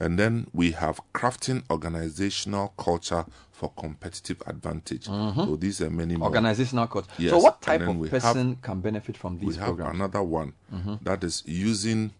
and 0.00 0.18
then 0.18 0.46
we 0.54 0.70
have 0.72 1.00
crafting 1.12 1.62
organizational 1.70 2.68
culture 2.78 3.26
for 3.52 3.70
competitive 3.76 4.42
advantage. 4.46 5.06
Mhm. 5.06 5.34
So 5.46 5.56
these 5.56 5.82
are 5.82 5.90
many 5.90 6.16
more. 6.16 6.28
Organizational 6.28 6.86
culture. 6.86 7.10
Yes. 7.18 7.30
So 7.30 7.38
what 7.38 7.60
type 7.60 7.82
of 7.82 7.96
we 7.98 8.08
have- 8.08 8.22
person 8.22 8.56
can 8.62 8.80
benefit 8.80 9.16
from 9.18 9.38
these 9.38 9.48
we 9.48 9.54
have 9.56 9.66
programs? 9.66 9.94
another 9.96 10.22
one 10.22 10.54
Mhm. 10.72 10.98
that 11.04 11.22
is 11.24 11.42
using 11.46 12.10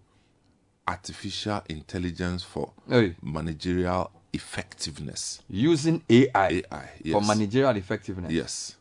artificial 0.92 1.62
intelligence 1.68 2.42
for 2.44 2.72
Hey. 2.88 3.14
managerial 3.22 4.10
effectiveness. 4.32 5.40
Using 5.48 6.02
AI, 6.08 6.62
AI 6.70 6.88
for 7.12 7.20
managerial 7.22 7.76
effectiveness. 7.76 8.32
Yes. 8.32 8.76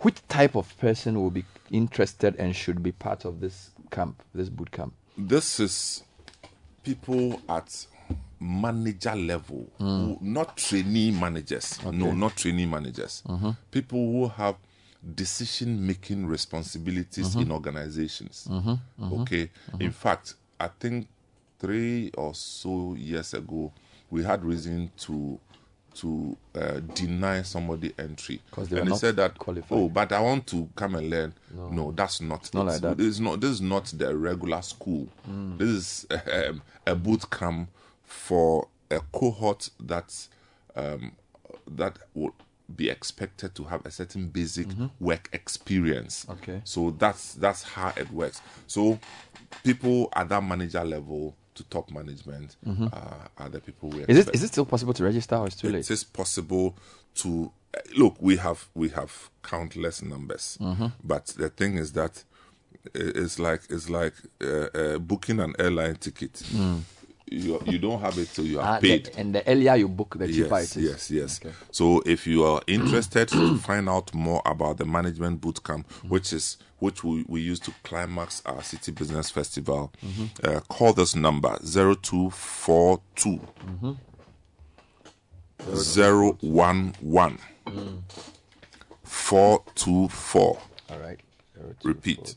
Which 0.00 0.20
type 0.28 0.56
of 0.56 0.76
person 0.78 1.20
will 1.20 1.30
be 1.30 1.44
interested 1.70 2.34
and 2.36 2.54
should 2.54 2.82
be 2.82 2.92
part 2.92 3.24
of 3.24 3.40
this 3.40 3.70
camp, 3.90 4.22
this 4.34 4.48
boot 4.48 4.70
camp? 4.70 4.94
This 5.16 5.60
is 5.60 6.02
people 6.82 7.40
at 7.48 7.86
manager 8.40 9.14
level, 9.14 9.70
who, 9.78 10.18
not 10.20 10.56
trainee 10.56 11.12
managers. 11.12 11.78
No, 11.84 12.12
not 12.12 12.36
trainee 12.36 12.66
managers. 12.66 13.22
Mhm. 13.28 13.56
People 13.70 13.98
who 14.12 14.28
have 14.28 14.56
decision 15.14 15.86
making 15.86 16.26
responsibilities 16.26 17.34
Mhm. 17.36 17.42
in 17.42 17.52
organizations. 17.52 18.46
Mhm, 18.50 18.78
mhm, 18.98 19.20
Okay. 19.20 19.50
In 19.78 19.92
fact, 19.92 20.34
I 20.62 20.68
think 20.78 21.08
three 21.58 22.10
or 22.16 22.34
so 22.34 22.94
years 22.94 23.34
ago, 23.34 23.72
we 24.10 24.22
had 24.24 24.44
reason 24.44 24.90
to 24.98 25.38
to 25.94 26.34
uh, 26.54 26.80
deny 26.94 27.42
somebody 27.42 27.92
entry 27.98 28.40
'Cause 28.50 28.68
they 28.70 28.78
and 28.80 28.88
they 28.90 28.94
said 28.96 29.16
that 29.16 29.38
qualified. 29.38 29.78
oh 29.78 29.90
but 29.90 30.10
i 30.10 30.20
want 30.20 30.46
to 30.46 30.66
come 30.74 30.94
and 30.94 31.10
learn 31.10 31.34
No. 31.54 31.68
no, 31.68 31.92
that's 31.92 32.22
not 32.22 32.48
not 32.54 32.62
it. 32.62 32.66
like 32.70 32.80
that. 32.80 32.96
this 32.96 33.06
is 33.08 33.20
not 33.20 33.42
this 33.42 33.50
is 33.50 33.60
not 33.60 33.84
the 33.98 34.16
regular 34.16 34.62
school 34.62 35.08
Mm. 35.28 35.58
this 35.58 35.68
is 35.68 36.06
um, 36.32 36.62
a 36.86 36.94
boot 36.94 37.28
camp 37.30 37.68
for 38.04 38.68
a 38.90 39.00
cohort 39.12 39.68
that 39.80 40.28
um, 40.76 41.12
that 41.70 41.98
would 42.14 42.32
be 42.74 42.88
expected 42.88 43.54
to 43.54 43.64
have 43.64 43.84
a 43.84 43.90
certain 43.90 44.28
basic 44.28 44.68
work 44.98 45.28
experience. 45.34 46.24
Mm-hmm. 46.24 46.32
Okay. 46.42 46.60
So 46.64 46.90
that's 46.98 47.34
that's 47.34 47.62
how 47.64 47.92
it 47.98 48.10
works. 48.10 48.40
So 48.66 48.98
people 49.64 50.08
at 50.14 50.28
that 50.28 50.42
manager 50.42 50.84
level 50.84 51.34
to 51.54 51.64
top 51.64 51.90
management 51.90 52.56
Mhm. 52.66 52.92
uh, 52.92 53.28
are 53.38 53.48
the 53.50 53.60
people 53.60 53.90
we 53.90 54.02
Is 54.08 54.16
expect. 54.18 54.18
is 54.18 54.26
it 54.26 54.34
is 54.34 54.42
it 54.44 54.48
still 54.48 54.64
possible 54.66 54.94
to 54.94 55.04
register 55.04 55.36
or 55.36 55.46
it's 55.46 55.56
too 55.56 55.68
late? 55.68 55.80
It 55.80 55.90
is 55.90 56.04
possible 56.04 56.76
to 57.16 57.52
uh, 57.74 57.78
look. 57.96 58.16
We 58.20 58.36
have 58.36 58.68
we 58.74 58.88
have 58.90 59.30
countless 59.42 60.02
numbers, 60.02 60.56
Mhm. 60.60 60.92
but 61.04 61.26
the 61.38 61.48
thing 61.50 61.76
is 61.76 61.92
that 61.92 62.24
it's 62.94 63.38
like 63.38 63.62
it's 63.70 63.88
like 63.90 64.14
uh, 64.42 64.68
uh, 64.74 64.98
booking 64.98 65.40
an 65.40 65.54
airline 65.58 65.96
ticket. 65.96 66.32
Mm. 66.52 66.80
You 67.32 67.60
you 67.66 67.78
don't 67.78 68.00
have 68.00 68.18
it 68.18 68.28
till 68.34 68.46
you 68.46 68.60
are 68.60 68.80
the- 68.80 68.88
paid. 68.88 69.10
and 69.16 69.34
the 69.34 69.46
earlier 69.48 69.74
you 69.76 69.88
book, 69.88 70.16
the 70.18 70.26
cheaper 70.28 70.58
yes, 70.60 70.76
it 70.76 70.82
is. 70.84 71.10
Yes, 71.10 71.10
yes. 71.10 71.40
So 71.70 72.02
if 72.04 72.26
you 72.26 72.44
are 72.44 72.60
interested 72.66 73.28
to 73.28 73.56
find 73.68 73.88
out 73.88 74.12
more 74.14 74.42
about 74.44 74.76
the 74.78 74.84
management 74.84 75.40
boot 75.40 75.62
camp, 75.64 75.88
Mm-hmm. 75.88 76.08
which 76.08 76.32
is 76.32 76.58
which 76.80 77.04
we, 77.04 77.24
we 77.28 77.40
use 77.40 77.60
to 77.60 77.72
climax 77.84 78.42
our 78.44 78.58
citi 78.60 78.92
business 78.94 79.30
festival, 79.30 79.92
Mhm. 80.04 80.28
uh, 80.44 80.60
call 80.62 80.92
this 80.92 81.14
number 81.14 81.56
0242 81.64 83.40
Mhm. 83.80 83.96
011 86.42 87.38
Mm. 87.66 88.02
424. 89.04 90.58
All 90.90 90.98
right. 90.98 91.20
Repeat. 91.84 92.34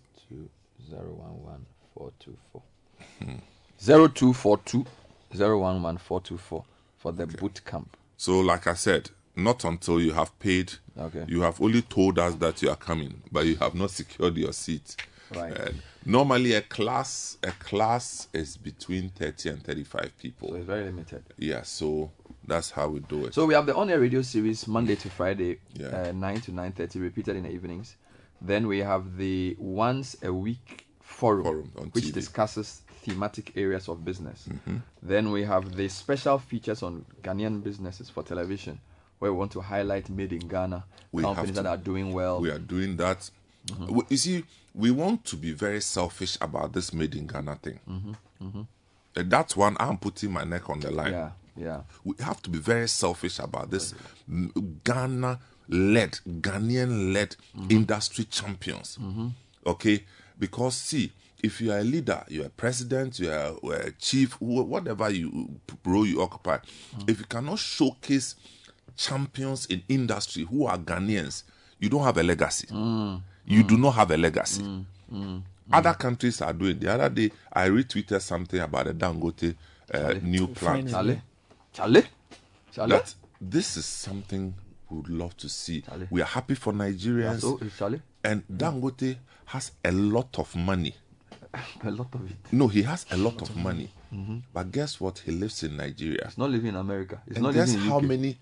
0242 0.92 2.38
0242 3.80 4.86
011424 5.34 6.64
for 6.98 7.12
the 7.12 7.28
boot 7.28 7.62
camp. 7.66 7.96
So, 8.18 8.40
like 8.40 8.68
I 8.68 8.74
said, 8.74 9.10
not 9.36 9.64
until 9.66 10.00
you 10.00 10.14
have 10.14 10.38
paid. 10.40 10.74
Okay. 10.98 11.26
You 11.28 11.42
have 11.42 11.62
only 11.62 11.82
told 11.82 12.18
us 12.20 12.36
that 12.36 12.62
you 12.62 12.70
are 12.70 12.76
coming, 12.78 13.22
but 13.32 13.46
you 13.46 13.56
have 13.58 13.76
not 13.76 13.92
secured 13.92 14.38
your 14.38 14.54
seat. 14.54 14.96
Right. 15.36 15.58
And 15.58 15.82
normally, 16.06 16.54
a 16.54 16.62
class 16.62 17.38
a 17.44 17.52
class 17.52 18.28
is 18.32 18.56
between 18.58 19.10
thirty 19.10 19.50
and 19.50 19.62
thirty-five 19.62 20.18
people. 20.18 20.50
So 20.50 20.56
it's 20.56 20.66
very 20.66 20.86
limited. 20.86 21.24
Yeah. 21.38 21.64
So 21.64 22.12
that's 22.48 22.72
how 22.72 22.88
we 22.90 23.00
do 23.02 23.26
it. 23.26 23.34
So 23.34 23.46
we 23.46 23.56
have 23.56 23.66
the 23.66 23.76
on-air 23.76 24.00
radio 24.00 24.22
series 24.22 24.68
Monday 24.68 24.96
to 24.96 25.10
Friday, 25.10 25.60
Yeah. 25.74 25.88
uh, 25.88 26.12
nine 26.14 26.40
to 26.42 26.52
nine 26.54 26.72
thirty, 26.72 27.00
repeated 27.00 27.36
in 27.36 27.44
the 27.44 27.50
evenings. 27.52 27.98
Then 28.40 28.68
we 28.68 28.80
have 28.80 29.18
the 29.18 29.56
once 29.60 30.16
a 30.24 30.32
week 30.32 30.86
forum, 31.02 31.44
Forum 31.44 31.72
on 31.78 31.86
which 31.88 32.06
TV. 32.06 32.14
discusses 32.14 32.84
thematic 33.06 33.52
areas 33.56 33.88
of 33.90 34.04
business. 34.04 34.48
Mhm. 34.48 34.82
Then 35.04 35.32
we 35.32 35.44
have 35.46 35.76
the 35.76 35.88
special 35.90 36.40
features 36.40 36.84
on 36.84 37.06
Ghanaian 37.24 37.62
businesses 37.64 38.10
for 38.10 38.24
television, 38.24 38.80
where 39.20 39.32
we 39.32 39.38
want 39.40 39.52
to 39.52 39.62
highlight 39.62 40.10
made 40.10 40.34
in 40.34 40.48
Ghana 40.48 40.84
We 41.12 41.22
companies 41.24 41.56
to- 41.56 41.64
that 41.64 41.70
are 41.70 41.78
doing 41.84 42.14
well. 42.14 42.40
We 42.42 42.50
are 42.50 42.60
doing 42.60 42.98
that. 42.98 43.30
Mhm. 43.68 44.06
You 44.10 44.18
see, 44.18 44.44
we 44.74 44.92
want 44.92 45.24
to 45.26 45.36
be 45.38 45.52
very 45.54 45.82
selfish 45.82 46.38
about 46.42 46.74
this 46.74 46.94
made 46.94 47.16
in 47.16 47.28
Ghana 47.28 47.56
thing. 47.56 47.80
Mhm, 47.88 48.16
mhm. 48.42 48.68
And 49.16 49.32
that's 49.32 49.56
one 49.56 49.76
I'm 49.80 49.98
putting 49.98 50.32
my 50.34 50.44
neck 50.44 50.70
on 50.70 50.80
the 50.82 50.92
line. 50.92 51.14
Yeah, 51.14 51.32
yeah. 51.56 51.82
We 52.04 52.14
have 52.20 52.42
to 52.42 52.50
be 52.50 52.60
very 52.60 52.88
selfish 52.88 53.40
about 53.40 53.70
this 53.72 53.94
Ghana 54.84 55.40
led, 55.70 56.20
Ghanaian 56.42 57.14
led 57.14 57.36
industry 57.70 58.26
champions. 58.26 58.98
Mhm. 59.00 59.32
Okay? 59.66 60.04
Because, 60.38 60.76
see, 60.76 61.12
if 61.46 61.62
you 61.62 61.72
are 61.72 61.78
a 61.80 61.84
leader, 61.84 62.24
you're 62.28 62.48
a 62.48 62.50
president, 62.50 63.20
you're 63.20 63.32
a, 63.32 63.92
chief, 64.00 64.34
whatever 64.42 65.10
you 65.12 65.60
role 65.86 66.06
you 66.06 66.22
occupy, 66.22 66.58
mm. 66.58 67.10
if 67.10 67.20
you 67.20 67.26
cannot 67.26 67.60
showcase 67.60 68.36
champions 68.98 69.66
in 69.68 69.84
industry 69.88 70.44
who 70.44 70.66
are 70.66 70.78
Ghanaians, 70.78 71.44
you 71.80 71.88
don't 71.90 72.04
have 72.04 72.18
a 72.18 72.24
legacy. 72.24 72.68
Mm. 72.68 73.22
You 73.46 73.64
mm. 73.64 73.68
do 73.68 73.78
not 73.78 73.92
have 73.92 74.10
a 74.12 74.18
legacy. 74.18 74.64
Other 75.72 75.94
countries 75.94 76.42
are 76.42 76.54
doing. 76.54 76.80
The 76.80 76.92
other 76.94 77.10
day, 77.10 77.32
I 77.52 77.70
retweeted 77.70 78.22
something 78.22 78.60
about 78.60 78.86
the 78.86 78.94
Dangote 78.94 79.56
uh, 79.94 80.14
new 80.22 80.48
plant. 80.48 80.90
Charlie, 80.90 81.22
Charlie, 81.74 82.04
Charlie. 82.72 82.90
That 82.98 83.14
this 83.42 83.78
is 83.78 83.86
something 83.86 84.54
we 84.90 84.98
would 84.98 85.10
love 85.10 85.36
to 85.38 85.50
see. 85.50 85.84
We 86.10 86.22
are 86.22 86.26
happy 86.26 86.56
for 86.56 86.72
Nigerians. 86.74 87.42
so, 87.42 87.60
And 88.24 88.44
Dangote 88.48 89.18
has 89.46 89.72
a 89.84 89.92
lot 89.92 90.38
of 90.40 90.56
money. 90.56 90.94
A 91.84 91.92
lot 91.92 92.14
of 92.14 92.30
it. 92.30 92.38
No, 92.52 92.68
he 92.68 92.82
has 92.84 93.06
a 93.12 93.18
lot 93.18 93.42
of 93.42 93.56
money. 93.56 93.90
Mhm. 94.14 94.44
But 94.54 94.72
guess 94.72 95.00
what? 95.00 95.20
He 95.20 95.32
lives 95.32 95.64
in 95.64 95.78
Nigeria. 95.78 96.26
He's 96.26 96.38
not 96.38 96.50
living 96.50 96.70
in 96.70 96.76
America. 96.76 97.22
He's 97.28 97.38
and 97.38 97.44
not 97.46 97.54
guess 97.54 97.70
living 97.70 97.84
in 97.86 97.90
how 97.90 97.98
UK. 98.00 98.04
many 98.08 98.38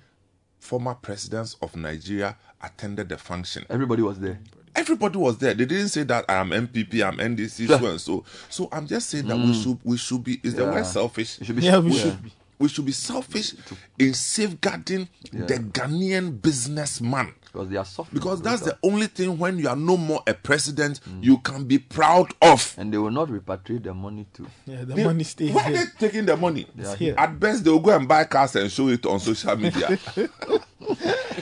former 0.60 0.94
presidents 0.96 1.56
of 1.62 1.76
Nigeria 1.76 2.38
attended 2.62 3.10
the 3.10 3.18
function? 3.18 3.66
Everybody 3.70 4.02
was 4.02 4.20
there. 4.20 4.40
Everybody 4.76 5.18
was 5.20 5.38
there. 5.38 5.54
They 5.54 5.66
didn't 5.66 5.90
say 5.90 6.04
that 6.04 6.26
I 6.28 6.36
am 6.36 6.50
NPP, 6.52 7.04
I'm 7.04 7.18
NDC, 7.18 7.68
so 7.80 7.86
and 7.86 8.02
so. 8.02 8.24
So 8.50 8.70
I'm 8.72 8.88
just 8.88 9.10
saying 9.10 9.28
that 9.28 9.38
we 9.38 9.46
Mm. 9.54 9.64
should 9.64 9.80
we 9.84 9.98
should 9.98 10.24
be 10.24 10.40
is 10.44 10.56
the 10.56 10.64
Yeah. 10.64 10.72
word 10.74 10.86
selfish? 10.86 11.40
We 11.40 11.46
should 11.46 11.56
be- 11.58 11.62
Yeah, 11.64 11.78
we 11.80 11.90
we 11.90 11.94
should 11.98 12.02
should 12.14 12.32
we 12.60 12.70
should 12.70 12.86
be 12.86 12.92
selfish 12.94 13.54
in 14.00 14.14
safeguarding 14.14 15.10
Yeah. 15.32 15.46
the 15.46 15.56
Ghanaian 15.60 16.42
businessman. 16.42 17.34
Because 17.54 17.70
they 17.70 17.78
are 17.78 17.86
soft. 17.86 18.12
Because 18.12 18.42
that's 18.42 18.64
the 18.64 18.76
only 18.82 19.06
thing 19.06 19.38
when 19.38 19.60
you 19.60 19.70
are 19.70 19.76
no 19.76 19.96
more 19.96 20.24
a 20.26 20.34
president 20.34 21.00
you 21.22 21.38
can 21.38 21.66
be 21.66 21.78
proud 21.78 22.34
of. 22.42 22.74
And 22.80 22.92
they 22.92 22.98
will 22.98 23.12
not 23.12 23.30
repatriate 23.30 23.84
the 23.84 23.94
money 23.94 24.26
too. 24.34 24.48
Yeah, 24.66 24.80
the 24.86 24.96
They- 24.96 25.04
money 25.04 25.24
stays 25.24 25.54
Why 25.54 25.66
are 25.66 25.72
they 25.72 25.84
taking 26.00 26.26
the 26.26 26.36
money? 26.36 26.66
They 26.76 26.86
are 26.88 26.96
here. 26.96 27.14
At 27.16 27.40
best, 27.40 27.64
they 27.64 27.70
will 27.70 27.80
go 27.80 27.96
and 27.96 28.08
buy 28.08 28.24
cars 28.24 28.56
and 28.56 28.72
show 28.72 28.88
it 28.88 29.06
on 29.06 29.20
social 29.20 29.56
media. 29.56 29.88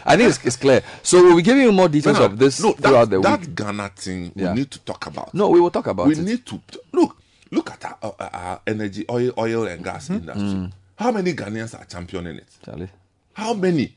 I 0.06 0.18
think 0.18 0.30
it's, 0.30 0.46
it's 0.46 0.56
clear. 0.58 0.82
So 1.02 1.22
we'll 1.24 1.38
be 1.38 1.42
giving 1.44 1.64
you 1.64 1.72
more 1.72 1.88
details 1.88 2.18
No, 2.18 2.28
no, 2.28 2.34
of 2.34 2.38
this 2.40 2.62
no, 2.62 2.74
throughout 2.74 3.10
that, 3.10 3.16
the 3.18 3.22
that 3.22 3.40
week. 3.42 3.56
Ghana 3.56 3.90
thing 3.96 4.32
Yeah. 4.36 4.50
we 4.54 4.60
need 4.60 4.72
to 4.72 4.80
talk 4.80 5.08
about. 5.08 5.34
No, 5.34 5.50
we 5.50 5.60
will 5.62 5.72
talk 5.72 5.88
about 5.88 6.08
we 6.08 6.14
it. 6.14 6.20
need 6.20 6.46
to 6.48 6.60
look. 6.92 7.18
Look 7.52 7.72
at 7.72 7.84
our, 7.86 7.98
our, 8.20 8.30
our 8.34 8.62
energy, 8.68 9.06
oil, 9.10 9.32
oil 9.38 9.66
and 9.68 9.84
gas 9.84 10.08
Hmm? 10.08 10.16
industry. 10.16 10.74
How 10.98 11.12
many 11.12 11.34
Ghanaians 11.34 11.78
are 11.80 11.86
championing 11.86 12.38
it? 12.38 12.48
Charlie. 12.64 12.90
How 13.34 13.54
many? 13.54 13.96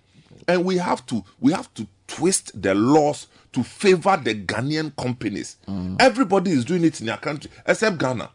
And 0.48 0.64
we 0.64 0.76
have 0.78 1.04
to 1.06 1.24
we 1.40 1.52
have 1.52 1.72
to 1.74 1.86
twist 2.06 2.60
the 2.60 2.74
laws 2.74 3.26
to 3.52 3.62
favor 3.62 4.16
the 4.22 4.34
Ghanaian 4.34 4.94
companies. 4.96 5.56
Hmm. 5.66 5.96
Everybody 6.00 6.50
is 6.52 6.64
doing 6.64 6.84
it 6.84 7.00
in 7.00 7.06
their 7.06 7.16
country 7.18 7.50
except 7.66 7.98
Ghana. 7.98 8.30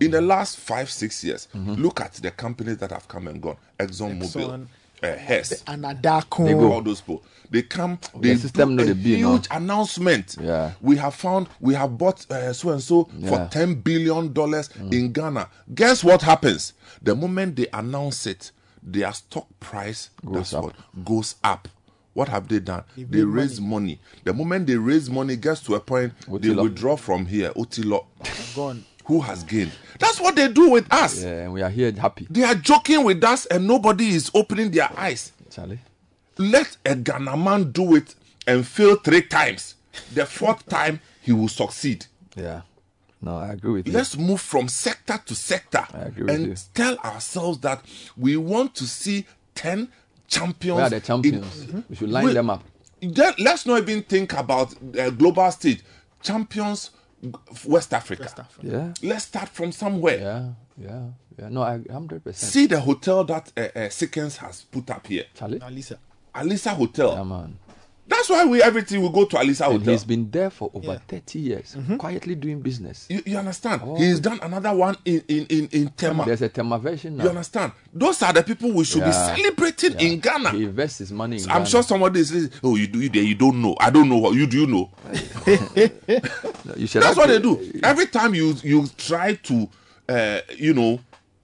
In 0.00 0.10
the 0.10 0.20
last 0.20 0.58
five 0.58 0.90
six 0.90 1.24
years, 1.24 1.48
Mm-hmm. 1.54 1.74
look 1.82 2.00
at 2.00 2.12
the 2.14 2.30
companies 2.30 2.76
that 2.78 2.90
have 2.90 3.08
come 3.08 3.26
and 3.28 3.40
gone. 3.40 3.56
Exxon 3.78 4.20
Mobil, 4.20 4.48
Exxon. 4.50 4.66
uh, 5.02 5.16
Hess, 5.16 5.62
Anadarko. 5.64 6.70
all 6.70 6.82
those 6.82 7.00
people. 7.00 7.22
They 7.50 7.62
come, 7.62 7.98
they 8.18 8.34
The 8.34 8.40
system 8.40 8.76
do 8.76 8.76
know 8.76 8.82
a 8.82 8.86
the 8.86 8.94
bill 8.94 9.20
now. 9.20 9.32
huge 9.36 9.46
announcement. 9.50 10.36
Yeah. 10.40 10.72
We 10.82 10.96
have 10.96 11.14
found, 11.14 11.48
we 11.60 11.74
have 11.74 11.96
bought 11.96 12.30
uh, 12.30 12.52
so 12.52 12.70
and 12.70 12.82
so 12.82 13.08
Yeah. 13.16 13.26
Mm. 13.26 13.28
for 13.30 13.48
ten 13.52 13.74
billion 13.76 14.32
dollars 14.32 14.68
in 14.90 15.12
Ghana. 15.12 15.48
Guess 15.74 16.04
what 16.04 16.22
happens? 16.22 16.72
The 17.00 17.14
moment 17.14 17.56
they 17.56 17.68
announce 17.72 18.26
it, 18.26 18.50
their 18.82 19.12
stock 19.12 19.46
price 19.60 20.10
Goes 20.24 20.52
up. 20.52 20.64
what 20.64 20.74
goes 21.04 21.36
up. 21.42 21.68
What 22.16 22.28
have 22.30 22.48
they 22.48 22.60
done? 22.60 22.82
They 22.96 23.04
They, 23.04 23.24
raise 23.24 23.60
money. 23.60 24.00
The 24.24 24.32
moment 24.32 24.66
they 24.66 24.76
raise 24.76 25.10
money, 25.10 25.36
gets 25.36 25.60
to 25.64 25.74
a 25.74 25.80
point 25.80 26.14
they 26.40 26.48
withdraw 26.48 26.96
from 26.96 27.26
here. 27.26 27.50
Otilo, 27.54 28.06
Gone. 28.54 28.82
who 29.04 29.20
has 29.20 29.44
gained? 29.44 29.72
That's 29.98 30.18
what 30.18 30.34
they 30.34 30.48
do 30.48 30.70
with 30.70 30.90
us. 30.90 31.22
Yeah, 31.22 31.42
and 31.44 31.52
we 31.52 31.60
are 31.60 31.68
here 31.68 31.92
happy. 31.92 32.26
They 32.30 32.42
are 32.42 32.54
joking 32.54 33.04
with 33.04 33.22
us, 33.22 33.44
and 33.44 33.66
nobody 33.68 34.08
is 34.14 34.30
opening 34.32 34.70
their 34.70 34.88
eyes. 34.98 35.32
Charlie. 35.50 35.78
Let 36.38 36.78
a 36.86 36.96
Ghana 36.96 37.36
man 37.36 37.70
do 37.72 37.94
it 37.96 38.14
and 38.46 38.66
fail 38.66 38.96
three 38.96 39.20
times. 39.20 39.74
The 40.14 40.24
fourth 40.24 40.64
time, 40.70 41.00
he 41.20 41.32
will 41.32 41.48
succeed. 41.48 42.06
Yeah. 42.34 42.62
No, 43.20 43.36
I 43.36 43.48
agree 43.52 43.72
with 43.72 43.88
you. 43.88 43.92
Let's 43.92 44.16
move 44.16 44.40
from 44.40 44.68
sector 44.68 45.20
to 45.26 45.34
sector 45.34 45.86
agree 45.92 46.22
with 46.24 46.34
and 46.34 46.46
you. 46.46 46.54
tell 46.72 46.96
ourselves 46.98 47.58
that 47.60 47.84
we 48.16 48.38
want 48.38 48.74
to 48.76 48.84
see 48.86 49.26
10 49.54 49.88
champions. 50.28 50.76
Where 50.76 50.86
are 50.86 50.90
the 50.90 51.00
champions? 51.00 51.62
in- 51.62 51.84
We 51.88 51.96
should 51.96 52.10
line 52.10 52.26
Wait, 52.26 52.34
them 52.34 52.50
up. 52.50 52.62
then 53.00 53.32
let's 53.38 53.66
not 53.66 53.82
even 53.82 54.02
think 54.02 54.32
about 54.32 54.74
the 54.92 55.10
global 55.10 55.50
stage. 55.50 55.82
Champions, 56.22 56.90
West 57.66 57.92
Africa. 57.94 58.46
Yeah. 58.62 58.92
Let's 59.02 59.24
start 59.26 59.48
from 59.48 59.72
somewhere. 59.72 60.18
Yeah. 60.18 60.48
Yeah. 60.88 61.02
Yeah. 61.38 61.48
No, 61.50 61.62
I 61.62 61.78
100%. 61.78 62.34
See 62.34 62.66
the 62.66 62.80
hotel 62.80 63.24
that 63.24 63.52
uh, 63.56 63.68
uh, 63.78 63.88
Sickens 63.90 64.38
has 64.38 64.62
put 64.62 64.90
up 64.90 65.06
here. 65.06 65.24
Charlie. 65.34 65.58
Alisa. 65.60 65.98
Alisa 66.34 66.70
Hotel. 66.74 67.12
Yeah, 67.14 67.24
man. 67.24 67.58
That's 68.08 68.28
why 68.30 68.44
we 68.44 68.62
everything 68.62 69.02
will 69.02 69.10
go 69.10 69.24
to 69.24 69.36
Alisa 69.36 69.66
And 69.66 69.78
Hotel. 69.78 69.92
he's 69.92 70.04
been 70.04 70.30
there 70.30 70.48
for 70.50 70.70
over 70.74 70.92
Yeah. 70.92 70.98
30 71.08 71.38
years, 71.40 71.74
Mm-hmm. 71.76 71.96
quietly 71.96 72.34
doing 72.36 72.60
business. 72.60 73.06
You, 73.08 73.20
you 73.26 73.36
understand? 73.36 73.82
Oh. 73.84 73.96
He's 73.96 74.20
done 74.20 74.38
another 74.42 74.72
one 74.74 74.96
in 75.04 75.22
in 75.28 75.46
in, 75.46 75.68
in 75.72 75.88
Tema. 75.90 76.24
There's 76.24 76.42
a 76.42 76.48
Tema 76.48 76.78
version 76.78 77.16
now. 77.16 77.24
You 77.24 77.30
understand? 77.30 77.72
Those 77.92 78.22
are 78.22 78.32
the 78.32 78.42
people 78.44 78.70
we 78.72 78.84
should 78.84 79.04
be 79.04 79.10
celebrating 79.12 79.92
Yeah. 79.98 80.08
in 80.08 80.20
Ghana. 80.20 80.50
He 80.50 80.64
invests 80.64 80.98
his 80.98 81.10
money 81.12 81.36
in 81.38 81.42
I'm 81.50 81.58
Ghana. 81.58 81.66
sure 81.66 81.82
somebody 81.82 82.20
is. 82.20 82.50
Oh, 82.62 82.76
you 82.76 82.86
do 82.86 83.00
you 83.00 83.08
there? 83.08 83.22
You 83.24 83.34
don't 83.34 83.60
know. 83.60 83.74
I 83.80 83.90
don't 83.90 84.08
know 84.08 84.18
what 84.18 84.34
you 84.34 84.46
do. 84.46 84.60
You 84.60 84.66
know. 84.66 84.90
You 86.76 86.86
That's 86.88 87.16
what 87.16 87.28
they 87.28 87.38
do. 87.38 87.80
Every 87.82 88.06
time 88.06 88.34
you 88.34 88.54
you 88.62 88.86
try 88.96 89.34
to, 89.34 89.68
uh, 90.08 90.40
you 90.56 90.74
know, 90.74 91.00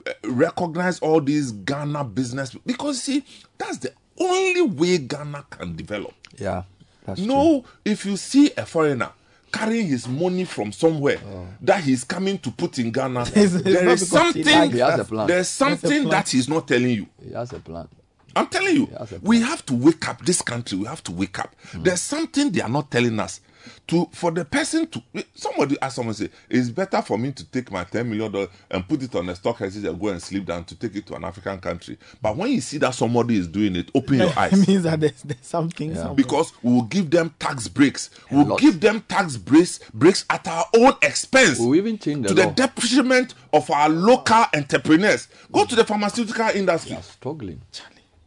uh, 0.07 0.10
recognize 0.24 0.99
all 1.00 1.20
these 1.20 1.52
Ghana 1.52 2.05
business 2.05 2.55
because 2.66 3.00
see 3.02 3.24
that's 3.58 3.78
the 3.78 3.92
only 4.18 4.62
way 4.62 4.99
Ghana 4.99 5.44
can 5.50 5.76
develop. 5.76 6.15
Yeah, 6.39 6.62
that's 7.07 7.20
no, 7.20 7.65
if 7.84 8.05
you 8.07 8.16
see 8.16 8.50
a 8.57 8.65
foreigner 8.66 9.10
carrying 9.52 9.86
his 9.86 10.08
money 10.08 10.44
from 10.44 10.73
somewhere 10.73 11.18
that 11.60 11.84
he's 11.84 12.05
coming 12.05 12.39
to 12.39 12.50
put 12.50 12.78
in 12.78 12.91
Ghana, 12.91 13.20
Oh. 13.20 13.23
It's- 13.41 13.55
it's 13.55 13.62
there 13.65 13.89
is 13.89 14.08
something. 14.08 14.44
likes- 14.47 14.73
He 14.74 14.78
has 14.81 14.99
a 15.00 15.05
plan. 15.05 15.26
There's 15.26 15.58
He 15.58 15.65
has 15.65 15.78
a 15.78 15.81
something 15.81 16.08
that 16.10 16.28
he's 16.31 16.49
not 16.49 16.66
telling 16.68 16.91
you. 16.91 17.07
He 17.28 17.34
has 17.34 17.52
a 17.52 17.58
plan. 17.58 17.89
I'm 18.34 18.47
telling 18.47 18.74
you, 18.76 18.89
we 19.20 19.41
have 19.42 19.65
to 19.66 19.74
wake 19.74 20.08
up. 20.08 20.24
This 20.24 20.41
country, 20.41 20.78
we 20.78 20.86
have 20.86 21.02
to 21.05 21.12
wake 21.12 21.39
up. 21.39 21.55
Hmm. 21.73 21.82
There's 21.82 22.00
something 22.00 22.50
they 22.50 22.62
are 22.62 22.68
not 22.70 22.91
telling 22.91 23.20
us. 23.20 23.41
To 23.89 24.08
for 24.12 24.31
the 24.31 24.44
person 24.44 24.86
to 24.89 25.02
somebody 25.34 25.76
ask 25.81 25.97
someone 25.97 26.15
say 26.15 26.31
it's 26.49 26.70
better 26.70 27.02
for 27.02 27.18
me 27.18 27.32
to 27.32 27.44
take 27.44 27.70
my 27.70 27.84
ten 27.84 28.08
million 28.08 28.31
dollars 28.31 28.49
and 28.70 28.86
put 28.86 29.02
it 29.02 29.15
on 29.15 29.28
a 29.28 29.34
stock 29.34 29.60
exchange 29.60 29.86
and 29.86 30.00
go 30.00 30.08
and 30.08 30.23
sleep 30.23 30.47
than 30.47 30.65
to 30.65 30.74
take 30.74 30.94
it 30.97 31.07
to 31.07 31.15
an 31.15 31.24
African 31.24 31.58
country. 31.60 31.99
But 32.20 32.36
when 32.36 32.50
you 32.50 32.60
see 32.60 32.78
that 32.78 32.94
somebody 32.94 33.36
is 33.39 33.49
doing 33.49 33.76
it, 33.76 33.91
open 33.94 34.18
your 34.18 34.32
eyes. 34.39 34.52
it 34.52 34.68
means 34.68 34.82
that 34.84 35.00
there's, 35.00 35.23
there's 35.23 35.47
something 35.47 35.94
somewhere. 35.94 36.15
Because 36.15 36.52
we 36.62 36.73
will 36.73 36.82
give 36.82 37.10
them 37.10 37.34
tax 37.39 37.68
breaks. 37.68 38.10
We'll 38.31 38.57
give 38.57 38.81
them 38.81 39.02
tax 39.08 39.36
breaks 39.36 39.81
breaks 39.92 40.24
at 40.31 40.47
our 40.49 40.65
own 40.76 40.94
expense. 41.02 41.58
We'll 41.58 41.74
even 41.76 41.99
change 41.99 42.23
the 42.23 42.28
to 42.28 42.34
the 42.34 42.47
law. 42.47 42.52
detriment 42.52 43.34
of 43.52 43.70
our 43.70 43.89
local 43.89 44.44
entrepreneurs. 44.55 45.28
Go 45.50 45.65
to 45.65 45.74
the 45.74 45.84
pharmaceutical 45.84 46.49
industry. 46.49 46.97
struggling. 47.02 47.60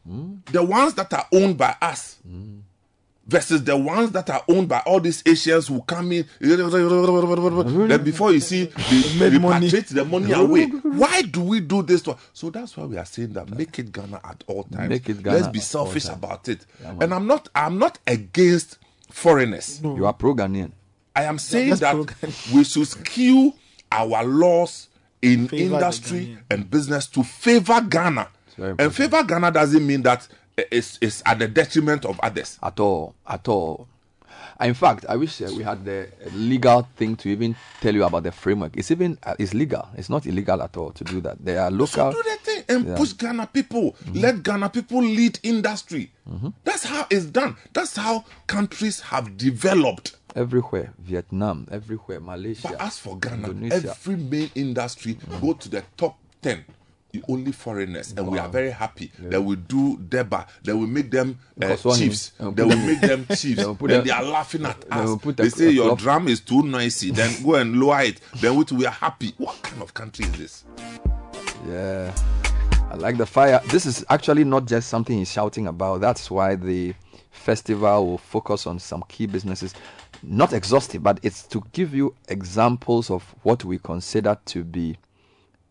Hmm? 0.07 0.35
The 0.51 0.63
ones 0.63 0.93
that 0.95 1.11
are 1.13 1.25
owned 1.33 1.57
by 1.57 1.75
us 1.81 2.17
hmm. 2.27 2.59
Versus 3.27 3.63
the 3.63 3.75
ones 3.75 4.11
that 4.11 4.29
are 4.29 4.43
owned 4.47 4.67
by 4.69 4.79
all 4.85 4.99
these 4.99 5.23
Asians 5.25 5.67
who 5.67 5.81
come 5.81 6.11
in. 6.11 6.25
Then 6.39 8.03
before 8.03 8.31
you 8.31 8.39
see, 8.39 8.65
they 8.65 9.29
repatriate 9.31 9.87
the 9.87 10.05
money 10.05 10.31
away. 10.31 10.65
Why 10.65 11.21
do 11.23 11.41
we 11.41 11.59
do 11.61 11.81
this? 11.81 12.01
To, 12.03 12.17
so 12.33 12.49
that's 12.49 12.77
why 12.77 12.85
we 12.85 12.97
are 12.97 13.05
saying 13.05 13.33
that 13.33 13.49
make 13.49 13.79
it 13.79 13.91
Ghana 13.91 14.21
at 14.23 14.43
all 14.47 14.63
times. 14.63 14.89
Make 14.89 15.09
it 15.09 15.23
Ghana 15.23 15.37
Let's 15.37 15.47
be 15.49 15.59
selfish 15.59 16.07
about 16.07 16.47
it. 16.49 16.65
man. 16.81 16.97
and 17.01 17.13
I'm 17.13 17.27
not. 17.27 17.49
I'm 17.55 17.77
not 17.79 17.99
against 18.05 18.77
foreigners. 19.09 19.81
You 19.83 20.05
are 20.05 20.13
pro 20.13 20.35
Ghanaian. 20.35 20.71
I 21.15 21.23
am 21.23 21.39
saying 21.39 21.69
Let's 21.69 21.81
that 21.81 21.95
we 22.53 22.63
should 22.63 22.87
skew 22.87 23.53
our 23.91 24.23
laws 24.23 24.89
in 25.21 25.47
Favor 25.47 25.75
industry 25.75 26.37
and 26.51 26.69
business 26.69 27.07
to 27.07 27.23
favor 27.23 27.81
Ghana. 27.81 28.27
And 28.57 28.93
favor 28.93 29.23
Ghana 29.23 29.51
doesn't 29.51 29.85
mean 29.85 30.01
that 30.03 30.27
it's, 30.57 30.97
it's 31.01 31.21
at 31.25 31.39
the 31.39 31.47
detriment 31.47 32.05
of 32.05 32.19
others. 32.21 32.57
At 32.61 32.79
all. 32.79 33.15
At 33.27 33.47
all. 33.47 33.87
In 34.61 34.73
fact, 34.73 35.05
I 35.09 35.17
wish 35.17 35.41
uh, 35.41 35.49
we 35.57 35.63
had 35.63 35.83
the 35.83 36.07
legal 36.33 36.87
thing 36.95 37.17
to 37.17 37.29
even 37.29 37.57
tell 37.81 37.93
you 37.93 38.05
about 38.05 38.23
the 38.23 38.31
framework. 38.31 38.77
It's 38.77 38.89
even 38.89 39.17
uh, 39.23 39.35
it's 39.37 39.53
legal. 39.53 39.85
It's 39.97 40.09
not 40.09 40.25
illegal 40.25 40.61
at 40.61 40.77
all 40.77 40.91
to 40.91 41.03
do 41.03 41.19
that. 41.21 41.43
There 41.43 41.59
are 41.59 41.69
local. 41.69 42.11
So 42.11 42.11
do 42.13 42.23
the 42.23 42.37
thing 42.41 42.63
and 42.69 42.87
Yeah. 42.87 42.95
push 42.95 43.11
Ghana 43.13 43.47
people. 43.47 43.95
Let 44.13 44.43
Ghana 44.43 44.69
people 44.69 45.01
lead 45.01 45.39
industry. 45.43 46.11
That's 46.63 46.85
how 46.85 47.05
it's 47.09 47.25
done. 47.25 47.57
That's 47.73 47.97
how 47.97 48.23
countries 48.47 49.01
have 49.01 49.35
developed. 49.35 50.15
everywhere, 50.37 50.93
Vietnam, 50.99 51.67
everywhere, 51.71 52.19
Malaysia. 52.21 52.67
But 52.69 52.81
as 52.81 52.97
for 52.99 53.17
Ghana, 53.17 53.49
Indonesia. 53.49 53.89
every 53.91 54.15
main 54.17 54.51
industry 54.55 55.17
go 55.41 55.53
to 55.53 55.69
the 55.69 55.83
top 55.97 56.17
10. 56.41 56.63
The 57.15 57.23
Only 57.31 57.51
foreigners, 57.51 58.13
and 58.17 58.27
we 58.27 58.37
are 58.39 58.49
very 58.49 58.71
happy 58.71 59.11
that 59.19 59.41
we 59.41 59.55
do 59.55 59.97
Deba, 59.97 60.47
that 60.63 60.75
we 60.75 60.85
make 60.85 61.11
them 61.11 61.37
uh, 61.61 61.75
chiefs, 61.95 62.31
that 62.39 62.65
we 62.67 62.75
make 62.75 63.01
them 63.01 63.25
chiefs, 63.35 63.63
and 63.63 63.77
them- 63.79 64.03
they 64.05 64.11
are 64.11 64.23
laughing 64.23 64.65
at 64.65 64.83
us. 64.91 65.17
They 65.35 65.49
say 65.49 65.69
your 65.71 65.95
drum 65.95 66.27
is 66.27 66.41
too 66.41 66.63
noisy, 66.63 67.11
then 67.11 67.43
go 67.43 67.55
and 67.55 67.79
lower 67.79 68.01
it. 68.01 68.19
Then 68.41 68.55
we, 68.55 68.65
we 68.71 68.85
are 68.85 68.91
happy. 68.91 69.33
What 69.37 69.61
kind 69.61 69.81
of 69.81 69.93
country 69.93 70.25
is 70.25 70.31
this? 70.33 70.63
Yeah. 71.67 72.13
I 72.91 72.95
like 72.95 73.17
the 73.17 73.25
fire. 73.25 73.61
This 73.67 73.85
is 73.85 74.05
actually 74.09 74.43
not 74.43 74.65
just 74.65 74.89
something 74.89 75.17
he's 75.17 75.31
shouting 75.31 75.67
about. 75.67 76.01
That's 76.01 76.29
why 76.29 76.55
the 76.55 76.93
festival 77.31 78.05
will 78.05 78.17
focus 78.17 78.67
on 78.67 78.79
some 78.79 79.03
key 79.09 79.25
businesses. 79.25 79.73
Not 80.23 80.53
exhaustive, 80.53 81.03
but 81.03 81.19
it's 81.23 81.43
to 81.47 81.63
give 81.73 81.93
you 81.93 82.13
examples 82.29 83.09
of 83.09 83.23
what 83.43 83.65
we 83.65 83.79
consider 83.79 84.37
to 84.45 84.63
be 84.63 84.97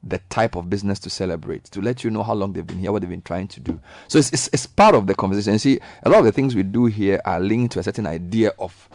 the 0.06 0.18
type 0.28 0.54
of 0.56 0.68
business 0.68 0.98
to 1.00 1.10
celebrate, 1.10 1.64
to 1.64 1.80
let 1.80 2.04
you 2.04 2.10
know 2.10 2.22
how 2.22 2.34
long 2.34 2.52
they've 2.52 2.66
been 2.66 2.78
here, 2.78 2.92
what 2.92 3.00
they've 3.02 3.10
been 3.10 3.22
trying 3.22 3.48
to 3.48 3.60
do. 3.60 3.80
So 4.08 4.18
it's, 4.18 4.32
it's, 4.32 4.48
it's 4.52 4.66
part 4.66 4.94
of 4.94 5.06
the 5.06 5.14
conversation. 5.14 5.54
You 5.54 5.58
see, 5.58 5.80
a 6.02 6.10
lot 6.10 6.18
of 6.18 6.24
the 6.26 6.32
things 6.32 6.54
we 6.54 6.62
do 6.62 6.86
here 6.86 7.20
are 7.24 7.40
linked 7.40 7.72
to 7.72 7.80
a 7.80 7.82
certain 7.82 8.06
idea 8.06 8.52
of 8.58 8.88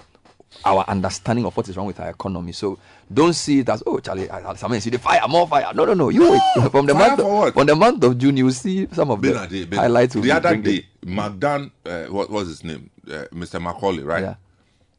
our 0.65 0.83
understanding 0.88 1.45
of 1.45 1.55
what 1.55 1.69
is 1.69 1.77
wrong 1.77 1.85
with 1.88 1.99
our 1.99 2.09
economy. 2.09 2.51
So 2.51 2.79
don't 3.11 3.33
see 3.33 3.59
it 3.59 3.69
as 3.69 3.81
oh 3.85 3.99
Charlie, 3.99 4.29
I- 4.29 4.49
I- 4.51 4.55
somebody 4.55 4.81
see 4.81 4.89
the 4.89 4.99
fire, 4.99 5.21
more 5.27 5.47
fire. 5.47 5.71
No, 5.73 5.85
no, 5.85 5.93
no. 5.93 6.09
You 6.09 6.31
wait. 6.31 6.41
from 6.71 6.85
the 6.85 6.93
month 6.93 7.23
what? 7.23 7.53
from 7.53 7.67
the 7.67 7.75
month 7.75 8.03
of 8.03 8.17
June, 8.17 8.35
you 8.38 8.45
will 8.45 8.51
see 8.51 8.88
some 8.91 9.11
of 9.11 9.19
Benade, 9.19 9.49
the 9.49 9.65
Benade. 9.65 9.75
highlights. 9.75 10.13
The 10.15 10.31
other 10.31 10.55
day, 10.57 10.85
McDan, 11.05 11.71
uh, 11.85 12.05
what 12.05 12.29
was 12.29 12.47
his 12.49 12.63
name? 12.63 12.89
Uh, 13.07 13.25
Mr. 13.31 13.61
McKorley, 13.61 14.03
right? 14.03 14.21
Yeah. 14.23 14.35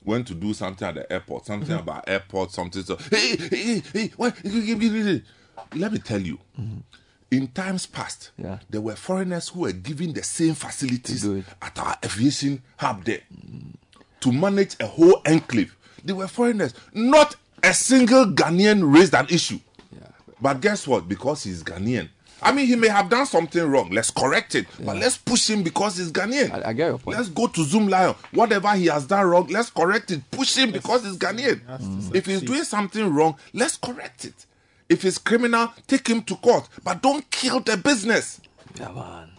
Went 0.04 0.26
to 0.28 0.34
do 0.34 0.54
something 0.54 0.88
at 0.88 0.94
the 0.94 1.12
airport, 1.12 1.46
something 1.46 1.76
about 1.76 2.08
airport, 2.08 2.52
something. 2.52 2.82
So, 2.82 2.96
hey, 2.96 3.36
hey, 3.36 3.48
hey, 3.48 3.82
hey, 3.92 4.12
what? 4.16 4.34
Let 5.74 5.92
me 5.92 5.98
tell 5.98 6.20
you, 6.20 6.38
mm-hmm. 6.60 6.78
in 7.30 7.48
times 7.48 7.86
past, 7.86 8.30
Yeah. 8.36 8.58
there 8.68 8.80
were 8.80 8.96
foreigners 8.96 9.48
who 9.48 9.60
were 9.60 9.72
given 9.72 10.12
the 10.12 10.22
same 10.22 10.54
facilities 10.54 11.24
at 11.62 11.78
our 11.78 11.96
aviation 12.04 12.62
hub 12.76 13.04
there 13.04 13.20
mm-hmm. 13.32 13.70
to 14.20 14.32
manage 14.32 14.76
a 14.80 14.86
whole 14.86 15.20
enclave. 15.26 15.76
They 16.04 16.12
were 16.12 16.28
foreigners. 16.28 16.74
Not 16.94 17.36
a 17.62 17.74
single 17.74 18.26
Ghanaian 18.26 18.92
raised 18.94 19.14
an 19.14 19.26
issue. 19.28 19.60
But 20.42 20.60
guess 20.62 20.86
what? 20.88 21.06
Because 21.06 21.42
he's 21.44 21.62
Ghanaian. 21.62 22.08
I 22.42 22.52
mean, 22.52 22.66
he 22.66 22.74
may 22.74 22.88
have 22.88 23.10
done 23.10 23.26
something 23.26 23.62
wrong. 23.62 23.90
Let's 23.90 24.10
correct 24.10 24.54
it. 24.54 24.66
But 24.82 24.96
let's 24.96 25.18
push 25.18 25.50
him 25.50 25.62
because 25.62 25.98
he's 25.98 26.10
Ghanaian. 26.10 26.50
I, 26.50 26.70
I 26.70 26.72
get 26.72 26.86
your 26.86 26.98
point. 26.98 27.18
Let's 27.18 27.28
go 27.28 27.46
to 27.48 27.60
Zoomlion. 27.60 28.16
Whatever 28.32 28.70
he 28.76 28.86
has 28.86 29.06
done 29.06 29.26
wrong, 29.26 29.46
let's 29.48 29.68
correct 29.68 30.10
it. 30.10 30.22
Push 30.30 30.56
him 30.56 30.70
because 30.70 31.04
he's 31.04 31.18
Ghanaian. 31.18 31.60
If 32.14 32.24
he's 32.24 32.40
doing 32.40 32.64
something 32.64 33.12
wrong, 33.12 33.36
let's 33.52 33.76
correct 33.76 34.24
it. 34.24 34.46
If 34.90 35.02
he's 35.02 35.18
criminal, 35.18 35.72
take 35.86 36.08
him 36.08 36.20
to 36.22 36.34
court. 36.34 36.68
But 36.82 37.00
don't 37.00 37.30
kill 37.30 37.60
the 37.60 37.76
business. 37.76 38.40
Yeah, 38.74 38.90
man. 38.90 39.30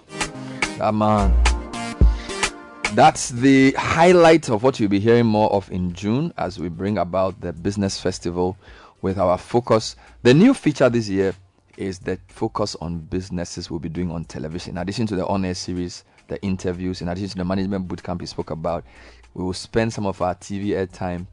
Yeah, 0.77 0.91
man. 0.91 1.43
That's 2.95 3.29
the 3.31 3.73
highlight 3.73 4.49
of 4.49 4.63
what 4.63 4.79
you'll 4.79 4.87
be 4.89 5.01
hearing 5.01 5.25
more 5.25 5.51
of 5.51 5.69
in 5.69 5.91
June 5.91 6.33
as 6.37 6.57
we 6.57 6.69
bring 6.69 6.97
about 6.97 7.41
the 7.41 7.51
business 7.51 7.99
festival 7.99 8.57
with 9.01 9.17
our 9.17 9.37
focus. 9.37 9.97
The 10.23 10.33
new 10.33 10.53
feature 10.53 10.89
this 10.89 11.09
year 11.09 11.33
is 11.75 11.99
the 11.99 12.17
focus 12.29 12.77
on 12.79 12.99
businesses 12.99 13.69
we'll 13.69 13.81
be 13.81 13.89
doing 13.89 14.09
on 14.09 14.23
television. 14.23 14.71
In 14.71 14.77
addition 14.77 15.05
to 15.07 15.17
the 15.17 15.27
on 15.27 15.43
air 15.43 15.53
series, 15.53 16.05
the 16.29 16.41
interviews, 16.41 17.01
in 17.01 17.09
addition 17.09 17.31
to 17.31 17.37
the 17.39 17.45
management 17.45 17.89
bootcamp 17.89 18.21
we 18.21 18.25
spoke 18.25 18.51
about, 18.51 18.85
we 19.33 19.43
will 19.43 19.51
spend 19.51 19.91
some 19.91 20.05
of 20.05 20.21
our 20.21 20.35
TV 20.35 20.67
airtime 20.67 21.27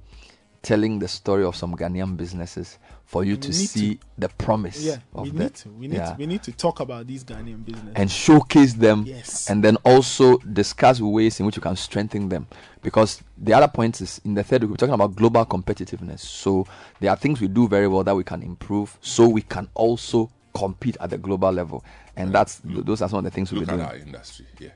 telling 0.62 0.98
the 0.98 1.06
story 1.06 1.44
of 1.44 1.54
some 1.54 1.76
Ghanaian 1.76 2.16
businesses 2.16 2.78
for 3.08 3.24
you 3.24 3.36
We 3.36 3.40
to 3.40 3.52
see 3.54 3.94
to- 3.94 4.00
the 4.18 4.28
promise 4.28 4.82
Yeah, 4.84 4.98
of 5.14 5.24
we 5.24 5.30
the, 5.30 5.44
need 5.44 5.54
to. 5.54 5.68
We 5.70 5.88
need 5.88 5.96
yeah 5.96 6.12
to. 6.12 6.16
We 6.18 6.26
need 6.26 6.42
to 6.42 6.52
talk 6.52 6.80
about 6.80 7.06
these 7.06 7.24
Ghanaian 7.24 7.64
businesses 7.64 7.94
and 7.96 8.10
showcase 8.10 8.74
them 8.74 9.04
Yes. 9.06 9.48
and 9.48 9.64
then 9.64 9.76
also 9.82 10.36
discuss 10.38 11.00
ways 11.00 11.40
in 11.40 11.46
which 11.46 11.56
you 11.56 11.62
can 11.62 11.74
strengthen 11.76 12.28
them 12.28 12.46
because 12.82 13.22
the 13.38 13.54
other 13.54 13.68
point 13.68 14.02
is 14.02 14.20
in 14.26 14.34
the 14.34 14.44
third 14.44 14.60
week 14.62 14.72
we're 14.72 14.76
talking 14.76 14.92
about 14.94 15.16
global 15.16 15.44
competitiveness 15.46 16.20
so 16.20 16.66
there 17.00 17.10
are 17.10 17.16
things 17.16 17.40
we 17.40 17.48
do 17.48 17.66
very 17.66 17.88
well 17.88 18.04
that 18.04 18.14
we 18.14 18.24
can 18.24 18.42
improve 18.42 18.98
so 19.00 19.26
we 19.26 19.40
can 19.40 19.66
also 19.74 20.30
compete 20.54 20.98
at 21.00 21.08
the 21.08 21.16
global 21.18 21.50
level 21.50 21.82
and 22.14 22.30
that's 22.34 22.60
those 22.62 23.00
are 23.00 23.08
some 23.08 23.20
of 23.20 23.24
the 23.24 23.30
things 23.30 23.50
we'll 23.50 23.60
Look 23.62 23.68
be 23.70 23.72
at 23.74 23.76
doing 23.78 23.88
our 23.88 23.96
industry 23.96 24.44
here 24.58 24.74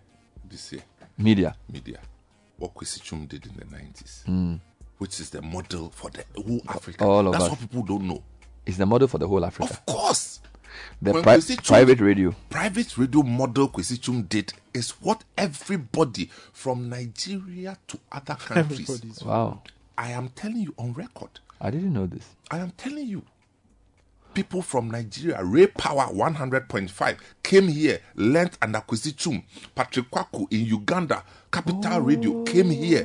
this 0.49 0.73
year. 0.73 0.83
Media. 1.19 1.55
Media. 1.71 1.99
What 2.57 2.73
Kwesi 2.75 3.01
Twum 3.01 3.29
did 3.29 3.45
in 3.47 3.53
the 3.57 3.65
90s, 3.67 4.25
Mm. 4.25 4.61
Which 5.03 5.19
is 5.21 5.31
the 5.31 5.43
model 5.43 5.91
for 5.91 6.11
the 6.11 6.25
whole 6.37 6.63
Africa. 6.69 7.05
all 7.05 7.27
of 7.27 7.33
That's 7.33 7.45
us. 7.45 7.51
what 7.51 7.61
people 7.61 7.83
don't 7.83 8.07
know. 8.07 8.23
it's 8.65 8.77
the 8.77 8.87
model 8.87 9.09
for 9.09 9.19
the 9.19 9.27
whole 9.27 9.45
africa 9.45 9.73
Of 9.73 9.85
course. 9.87 10.41
the 11.03 11.13
pri- 11.13 11.23
Kwesi 11.39 11.57
Twum, 11.57 11.67
private 11.67 12.01
radio 12.01 12.35
Private 12.51 12.97
radio 12.97 13.23
model 13.25 13.69
Kwesi 13.69 13.99
Twum 13.99 14.29
did 14.29 14.53
is 14.73 14.91
what 15.03 15.25
everybody 15.37 16.31
from 16.53 16.89
Nigeria 16.89 17.77
to 17.89 17.99
other 18.13 18.35
countries. 18.49 18.89
Everybody's- 18.89 19.23
wow 19.25 19.61
I 19.99 20.13
am 20.13 20.29
telling 20.31 20.59
you 20.67 20.75
on 20.79 20.93
record. 20.95 21.41
i 21.61 21.71
didn't 21.71 21.93
know 21.93 22.07
this 22.07 22.27
I 22.51 22.59
am 22.59 22.71
telling 22.77 23.07
you. 23.09 23.23
People 24.35 24.63
from 24.63 24.91
Nigeria, 24.91 25.45
Ray 25.45 25.67
Power 25.67 26.07
100.5 26.11 27.19
came 27.43 27.69
here, 27.69 28.01
learnt 28.15 28.57
under 28.63 28.79
Kwesi 28.81 29.13
Twum. 29.13 29.43
Patrick 29.75 30.11
Quarcoo 30.11 30.47
in 30.51 30.65
Uganda, 30.65 31.23
Capital 31.51 32.01
Radio 32.01 32.43
came 32.45 32.71
here. 32.71 33.03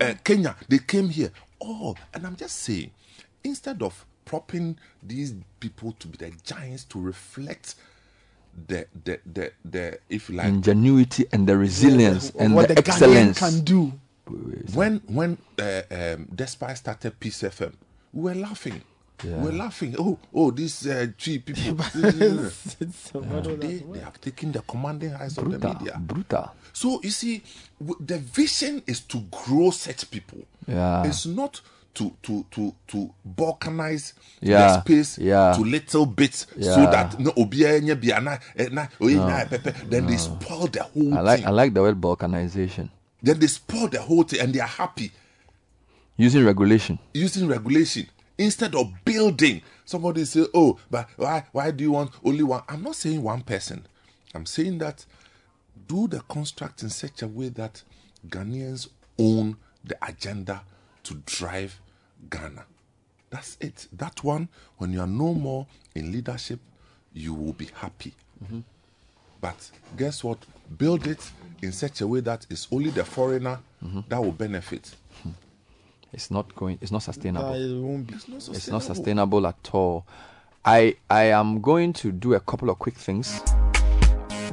Uh, 0.00 0.14
Kenya, 0.24 0.56
they 0.68 0.78
came 0.78 1.08
here. 1.08 1.32
All. 1.58 1.96
And 2.12 2.26
I'm 2.26 2.36
just 2.36 2.56
saying, 2.60 2.90
instead 3.44 3.82
of 3.82 4.04
propping 4.24 4.76
these 5.02 5.34
people 5.60 5.92
to 5.98 6.08
be 6.08 6.16
the 6.18 6.32
giants 6.44 6.84
to 6.84 7.00
reflect 7.00 7.76
the, 8.68 8.86
the, 9.04 9.20
the, 9.32 9.52
the 9.64 9.98
if 10.08 10.28
you 10.28 10.36
like, 10.36 10.46
ingenuity 10.46 11.26
and 11.32 11.46
the 11.46 11.56
resilience 11.56 12.30
and 12.38 12.54
what 12.54 12.68
the, 12.68 12.74
the 12.74 12.82
Ghanaian 12.82 13.28
excellence 13.30 13.38
can 13.38 13.60
do. 13.60 13.92
when 14.74 15.00
when 15.06 15.38
uh, 15.58 15.82
um, 15.90 16.28
Despite 16.34 16.78
started 16.78 17.18
Peace 17.20 17.42
FM, 17.42 17.72
we 18.12 18.22
were 18.22 18.34
laughing. 18.34 18.82
Yeah. 19.24 19.36
We're 19.42 19.52
laughing. 19.52 19.94
Oh, 19.98 20.18
oh, 20.34 20.50
these 20.50 20.86
uh, 20.86 21.06
three 21.18 21.38
people. 21.46 21.80
It's- 21.80 22.76
it's 22.80 23.10
some 23.12 23.32
other 23.32 23.56
they, 23.56 23.82
have 24.00 24.20
taken 24.20 24.52
the 24.52 24.60
commanding 24.62 25.10
heights 25.12 25.38
of 25.38 25.50
the 25.50 25.58
media. 25.58 25.96
brutal. 25.98 26.50
So 26.72 27.00
you 27.02 27.10
see, 27.10 27.42
w- 27.80 27.96
the 28.04 28.18
vision 28.18 28.82
is 28.86 29.00
to 29.08 29.20
grow 29.30 29.70
such 29.70 30.10
people. 30.10 30.40
Yeah. 30.68 31.04
It's 31.06 31.24
not 31.24 31.60
to 31.94 32.12
to 32.24 32.44
to 32.50 32.74
to 32.88 33.10
balkanize 33.26 34.12
Yeah, 34.42 34.58
the 34.66 34.80
space 34.82 35.16
yeah. 35.18 35.54
to 35.56 35.62
little 35.64 36.04
bits 36.04 36.46
so 36.60 36.76
that 36.90 37.18
no 37.18 37.32
bia 37.46 38.20
na 38.20 38.36
na 38.70 38.86
oye 39.00 39.14
No. 39.14 39.46
pepe. 39.48 39.70
Then 39.88 40.06
they 40.06 40.18
spoil 40.18 40.66
the 40.66 40.82
whole 40.82 41.14
I 41.16 41.20
like 41.22 41.38
thing. 41.38 41.46
I 41.48 41.50
like 41.52 41.72
the 41.72 41.80
word 41.80 41.98
balkanization. 41.98 42.90
Then 43.22 43.38
they 43.38 43.46
spoil 43.46 43.88
the 43.88 44.02
whole 44.02 44.24
thing 44.24 44.40
and 44.40 44.52
they 44.52 44.60
are 44.60 44.68
happy 44.68 45.10
Using 46.18 46.44
regulation. 46.44 46.98
using 47.14 47.48
regulation 47.48 48.06
instead 48.38 48.74
of 48.74 48.92
building. 49.04 49.62
Somebody 49.84 50.24
say, 50.24 50.46
"Oh, 50.54 50.78
but 50.90 51.08
why? 51.16 51.44
Why 51.52 51.70
do 51.70 51.84
you 51.84 51.92
want 51.92 52.10
only 52.24 52.42
one?" 52.42 52.62
I'm 52.68 52.82
not 52.82 52.96
saying 52.96 53.22
one 53.22 53.42
person. 53.42 53.86
I'm 54.34 54.46
saying 54.46 54.78
that 54.78 55.04
do 55.88 56.08
the 56.08 56.20
construct 56.20 56.82
in 56.82 56.90
such 56.90 57.22
a 57.22 57.28
way 57.28 57.48
that 57.50 57.82
Ghanaians 58.28 58.88
own 59.18 59.56
the 59.84 59.96
agenda 60.06 60.62
to 61.04 61.14
drive 61.26 61.80
Ghana. 62.28 62.64
That's 63.30 63.56
it. 63.60 63.88
That 63.92 64.22
one, 64.24 64.48
when 64.78 64.92
you 64.92 65.00
are 65.00 65.06
no 65.06 65.34
more 65.34 65.66
in 65.94 66.12
leadership, 66.12 66.60
you 67.12 67.34
will 67.34 67.52
be 67.52 67.68
happy. 67.74 68.14
Mm-hmm. 68.44 68.60
But 69.40 69.70
guess 69.96 70.24
what? 70.24 70.38
Build 70.76 71.06
it 71.06 71.30
in 71.62 71.72
such 71.72 72.00
a 72.00 72.06
way 72.06 72.20
that 72.20 72.46
it's 72.50 72.66
only 72.70 72.90
the 72.90 73.04
foreigner 73.04 73.58
mm-hmm. 73.84 74.00
that 74.08 74.22
will 74.22 74.32
benefit. 74.32 74.94
Hmm. 75.22 75.30
It's 76.12 76.30
not 76.30 76.54
going. 76.54 76.78
It's 76.80 76.92
not 76.92 77.02
sustainable. 77.02 77.48
Uh, 77.50 77.54
it 77.54 77.80
won't 77.80 78.06
be. 78.06 78.14
It's 78.14 78.68
not 78.68 78.82
sustainable 78.82 79.46
at 79.46 79.70
all. 79.72 80.06
I 80.64 80.96
I 81.10 81.24
am 81.24 81.60
going 81.60 81.92
to 81.94 82.12
do 82.12 82.34
a 82.34 82.40
couple 82.40 82.70
of 82.70 82.78
quick 82.78 82.96
things 82.96 83.40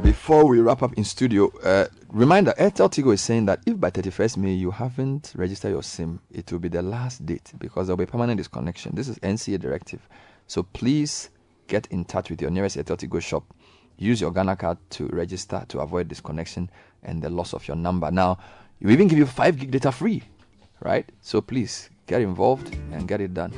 before 0.01 0.45
we 0.45 0.59
wrap 0.59 0.83
up 0.83 0.93
in 0.93 1.03
studio. 1.03 1.51
Uh, 1.63 1.87
reminder: 2.09 2.53
AirtelTigo 2.59 3.13
is 3.13 3.21
saying 3.21 3.45
that 3.45 3.61
if 3.65 3.79
by 3.79 3.89
31st 3.89 4.37
May 4.37 4.53
you 4.53 4.71
haven't 4.71 5.33
registered 5.35 5.71
your 5.71 5.83
SIM, 5.83 6.19
it 6.31 6.51
will 6.51 6.59
be 6.59 6.69
the 6.69 6.81
last 6.81 7.25
date 7.25 7.51
because 7.59 7.87
there 7.87 7.95
will 7.95 8.05
be 8.05 8.11
permanent 8.11 8.37
disconnection. 8.37 8.93
This 8.95 9.07
is 9.07 9.17
NCA 9.19 9.59
directive, 9.59 10.07
so 10.47 10.63
please 10.63 11.29
get 11.67 11.87
in 11.87 12.05
touch 12.05 12.29
with 12.29 12.41
your 12.41 12.51
nearest 12.51 12.77
AirtelTigo 12.77 13.21
shop. 13.21 13.43
Use 13.97 14.19
your 14.19 14.31
Ghana 14.31 14.55
card 14.55 14.77
to 14.91 15.07
register 15.07 15.63
to 15.69 15.79
avoid 15.79 16.07
disconnection 16.07 16.69
and 17.03 17.21
the 17.21 17.29
loss 17.29 17.53
of 17.53 17.67
your 17.67 17.77
number. 17.77 18.11
Now, 18.11 18.37
we 18.81 18.91
even 18.91 19.07
give 19.07 19.17
you 19.17 19.25
five 19.25 19.57
gig 19.57 19.71
data 19.71 19.91
free, 19.91 20.23
right? 20.83 21.09
So 21.21 21.41
please 21.41 21.89
get 22.07 22.21
involved 22.21 22.75
and 22.91 23.07
get 23.07 23.21
it 23.21 23.33
done. 23.33 23.51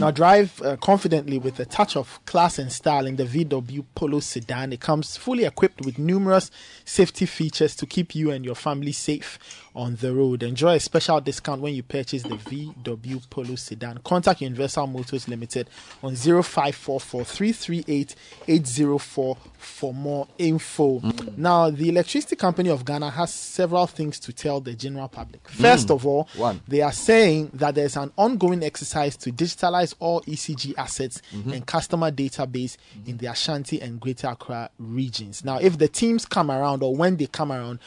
Now 0.00 0.10
drive 0.10 0.62
uh, 0.62 0.76
confidently 0.78 1.36
with 1.36 1.60
a 1.60 1.66
touch 1.66 1.94
of 1.94 2.24
class 2.24 2.58
and 2.58 2.72
style 2.72 3.06
in 3.06 3.16
the 3.16 3.24
VW 3.24 3.84
Polo 3.94 4.20
sedan. 4.20 4.72
It 4.72 4.80
comes 4.80 5.18
fully 5.18 5.44
equipped 5.44 5.84
with 5.84 5.98
numerous 5.98 6.50
safety 6.86 7.26
features 7.26 7.76
to 7.76 7.84
keep 7.84 8.14
you 8.14 8.30
and 8.30 8.42
your 8.42 8.54
family 8.54 8.92
safe 8.92 9.38
on 9.74 9.96
the 9.96 10.12
road. 10.12 10.42
Enjoy 10.42 10.74
a 10.74 10.80
special 10.80 11.20
discount 11.20 11.60
when 11.60 11.74
you 11.74 11.82
purchase 11.82 12.22
the 12.22 12.30
VW 12.36 13.28
Polo 13.30 13.54
sedan. 13.54 13.98
Contact 14.04 14.40
Universal 14.40 14.86
Motors 14.88 15.28
Limited 15.28 15.68
on 16.02 16.14
0544 16.16 17.24
338 17.24 18.14
804 18.48 19.36
for 19.58 19.94
more 19.94 20.26
info. 20.38 21.00
Now, 21.36 21.70
the 21.70 21.88
Electricity 21.90 22.34
Company 22.36 22.70
of 22.70 22.84
Ghana 22.84 23.10
has 23.10 23.32
several 23.32 23.86
things 23.86 24.18
to 24.20 24.32
tell 24.32 24.60
the 24.60 24.74
general 24.74 25.08
public. 25.08 25.46
First 25.48 25.88
Mm. 25.88 25.94
of 25.94 26.06
all, 26.06 26.28
One. 26.36 26.60
they 26.66 26.80
are 26.80 26.92
saying 26.92 27.50
that 27.54 27.74
there's 27.74 27.96
an 27.96 28.10
ongoing 28.16 28.62
exercise 28.62 29.16
to 29.18 29.30
digitalize 29.30 29.94
all 30.00 30.22
ECG 30.26 30.74
assets 30.76 31.20
Mhm. 31.32 31.52
and 31.52 31.66
customer 31.66 32.10
database 32.10 32.76
in 33.06 33.18
the 33.18 33.26
Ashanti 33.26 33.80
and 33.80 34.00
Greater 34.00 34.28
Accra 34.28 34.70
regions. 34.78 35.44
Now, 35.44 35.58
if 35.58 35.78
the 35.78 35.88
teams 35.88 36.24
come 36.24 36.50
around 36.50 36.82
or 36.82 36.96
when 36.96 37.16
they 37.16 37.26
come 37.26 37.52
around, 37.52 37.78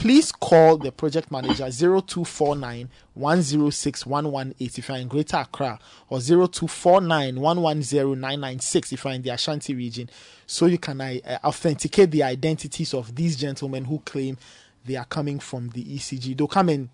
please 0.00 0.32
call 0.32 0.78
the 0.78 0.90
project 0.90 1.30
manager 1.30 1.70
0249 1.70 2.88
106 3.12 4.06
118 4.06 4.78
if 4.78 4.88
you're 4.88 4.96
in 4.96 5.08
Greater 5.08 5.36
Accra 5.36 5.78
or 6.08 6.20
0249 6.20 7.38
110 7.38 8.18
996 8.18 8.92
if 8.94 9.04
you're 9.04 9.12
in 9.12 9.20
the 9.20 9.28
Ashanti 9.28 9.74
region 9.74 10.08
so 10.46 10.64
you 10.64 10.78
can 10.78 11.02
uh, 11.02 11.38
authenticate 11.44 12.10
the 12.12 12.22
identities 12.22 12.94
of 12.94 13.14
these 13.14 13.36
gentlemen 13.36 13.84
who 13.84 13.98
claim 13.98 14.38
they 14.86 14.96
are 14.96 15.04
coming 15.04 15.38
from 15.38 15.68
the 15.68 15.84
ECG. 15.84 16.34
They'll 16.34 16.48
come 16.48 16.70
and 16.70 16.88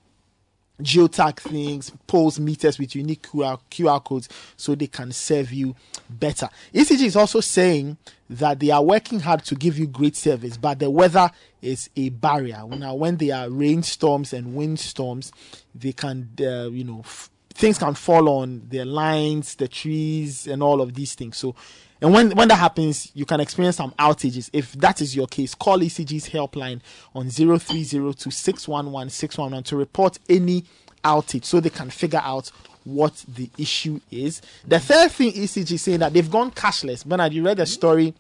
geotag 0.83 1.39
things, 1.39 1.91
pose 2.07 2.39
meters 2.39 2.79
with 2.79 2.95
unique 2.95 3.23
QR, 3.23 3.59
QR 3.71 4.03
codes 4.03 4.29
so 4.57 4.75
they 4.75 4.87
can 4.87 5.13
serve 5.13 5.53
you 5.53 5.75
better. 6.09 6.49
ECG 6.75 7.03
is 7.03 7.17
also 7.17 7.41
saying 7.41 7.97
that 8.29 8.61
they 8.61 8.71
are 8.71 8.83
working 8.83 9.21
hard 9.21 9.45
to 9.45 9.55
give 9.55 9.79
you 9.79 9.87
great 9.87 10.17
service, 10.17 10.57
but 10.57 10.79
the 10.79 10.91
weather 10.91 11.31
is 11.63 11.89
a 11.97 12.11
barrier. 12.11 12.65
Now, 12.67 12.95
when 12.95 13.17
there 13.17 13.37
are 13.37 13.51
rainstorms 13.51 14.33
and 14.33 14.55
windstorms, 14.55 15.33
they 15.75 15.93
can, 15.93 16.31
uh, 16.41 16.69
you 16.69 16.85
know, 16.85 17.01
f- 17.01 17.31
things 17.55 17.79
can 17.79 17.95
fall 17.95 18.29
on 18.29 18.63
their 18.69 18.85
lines, 18.85 19.55
the 19.55 19.69
trees, 19.69 20.47
and 20.47 20.63
all 20.63 20.81
of 20.81 20.95
these 20.95 21.15
things. 21.15 21.37
So, 21.39 21.55
and 22.01 22.13
when 22.13 22.31
when 22.33 22.49
that 22.49 22.57
happens, 22.57 23.11
you 23.15 23.25
can 23.25 23.41
experience 23.41 23.77
some 23.77 23.93
outages. 23.99 24.51
If 24.53 24.73
that 24.75 25.01
is 25.01 25.17
your 25.17 25.27
case, 25.27 25.55
call 25.55 25.79
ECG's 25.79 26.29
helpline 26.29 26.81
on 27.15 27.31
0302 27.31 28.31
611 28.31 29.11
611 29.11 29.65
to 29.65 29.77
report 29.77 30.19
any 30.29 30.65
outage 31.05 31.45
so 31.45 31.61
they 31.61 31.71
can 31.71 31.89
figure 31.89 32.21
out 32.23 32.51
what 32.85 33.25
the 33.29 33.51
issue 33.59 34.01
is. 34.11 34.43
The 34.67 34.79
third 34.79 35.11
thing 35.11 35.33
ECG 35.33 35.73
is 35.73 35.83
saying 35.83 36.01
that 36.01 36.13
they've 36.13 36.31
gone 36.31 36.51
cashless. 36.51 37.05
Bernard, 37.05 37.33
you 37.33 37.45
read 37.45 37.59
a 37.61 37.67
story 37.67 38.15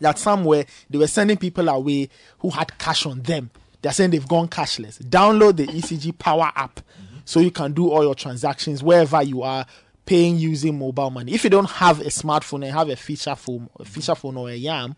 that 0.00 0.18
somewhere 0.18 0.66
they 0.90 0.98
were 0.98 1.06
sending 1.06 1.36
people 1.36 1.68
away 1.68 2.08
who 2.38 2.50
had 2.50 2.76
cash 2.78 3.06
on 3.06 3.22
them. 3.22 3.50
They're 3.82 3.92
saying 3.92 4.10
they've 4.10 4.26
gone 4.26 4.48
cashless. 4.48 5.00
Download 5.02 5.56
the 5.56 5.66
ECG 5.66 6.18
Power 6.18 6.50
app 6.56 6.80
so 7.24 7.40
you 7.40 7.50
can 7.50 7.72
do 7.72 7.90
all 7.90 8.02
your 8.02 8.14
transactions 8.14 8.82
wherever 8.82 9.22
you 9.22 9.42
are 9.42 9.66
paying 10.06 10.36
using 10.36 10.78
mobile 10.78 11.10
money. 11.10 11.32
If 11.32 11.44
you 11.44 11.50
don't 11.50 11.70
have 11.70 12.00
a 12.00 12.04
smartphone 12.04 12.64
and 12.64 12.72
have 12.74 12.88
a 12.88 12.96
feature 12.96 13.34
phone, 13.34 13.68
a 13.74 13.82
mm-hmm. 13.82 13.84
feature 13.84 14.14
phone 14.14 14.36
or 14.36 14.50
a 14.50 14.54
YAM, 14.54 14.96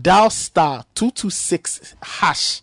dial 0.00 0.30
star 0.30 0.84
226 0.94 1.96
hash 2.02 2.62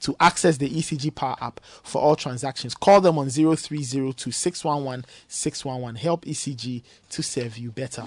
to 0.00 0.14
access 0.20 0.58
the 0.58 0.68
ECG 0.68 1.14
Power 1.14 1.36
app 1.40 1.60
for 1.82 2.00
all 2.00 2.16
transactions. 2.16 2.74
Call 2.74 3.00
them 3.00 3.18
on 3.18 3.28
0302 3.28 4.30
611 4.30 5.04
611. 5.28 5.96
Help 5.96 6.24
ECG 6.24 6.82
to 7.10 7.22
serve 7.22 7.58
you 7.58 7.72
better. 7.72 8.04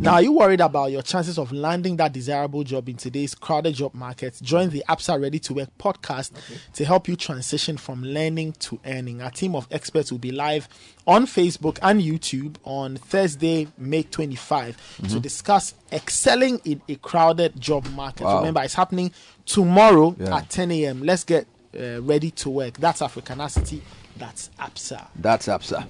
Now, 0.00 0.14
are 0.14 0.22
you 0.22 0.32
worried 0.32 0.60
about 0.60 0.92
your 0.92 1.02
chances 1.02 1.38
of 1.38 1.50
landing 1.50 1.96
that 1.96 2.12
desirable 2.12 2.62
job 2.62 2.88
in 2.88 2.96
today's 2.96 3.34
crowded 3.34 3.74
job 3.74 3.94
market? 3.94 4.38
Join 4.40 4.70
the 4.70 4.84
APSA 4.88 5.20
Ready 5.20 5.40
to 5.40 5.54
Work 5.54 5.70
podcast 5.76 6.30
to 6.74 6.84
help 6.84 7.08
you 7.08 7.16
transition 7.16 7.76
from 7.76 8.04
learning 8.04 8.52
to 8.60 8.78
earning. 8.86 9.20
Our 9.20 9.30
team 9.32 9.56
of 9.56 9.66
experts 9.72 10.12
will 10.12 10.18
be 10.20 10.30
live 10.30 10.68
on 11.06 11.26
Facebook 11.26 11.78
and 11.82 12.00
YouTube 12.00 12.56
on 12.64 12.96
Thursday, 12.96 13.66
May 13.76 14.04
25 14.04 14.76
to 14.98 15.02
Mhm. 15.02 15.22
discuss 15.22 15.74
excelling 15.90 16.60
in 16.64 16.80
a 16.88 16.94
crowded 16.96 17.60
job 17.60 17.86
market. 17.90 18.24
Wow. 18.24 18.38
Remember, 18.38 18.62
it's 18.62 18.74
happening 18.74 19.10
tomorrow 19.46 20.14
Yeah. 20.18 20.36
at 20.36 20.48
10 20.48 20.70
a.m. 20.70 21.02
Let's 21.02 21.24
get 21.24 21.46
uh, 21.78 22.00
ready 22.02 22.30
to 22.30 22.48
work. 22.50 22.78
That's 22.78 23.02
Africanacity. 23.02 23.82
That's 24.16 24.48
APSA. 24.58 25.06
That's 25.16 25.48
APSA. 25.48 25.84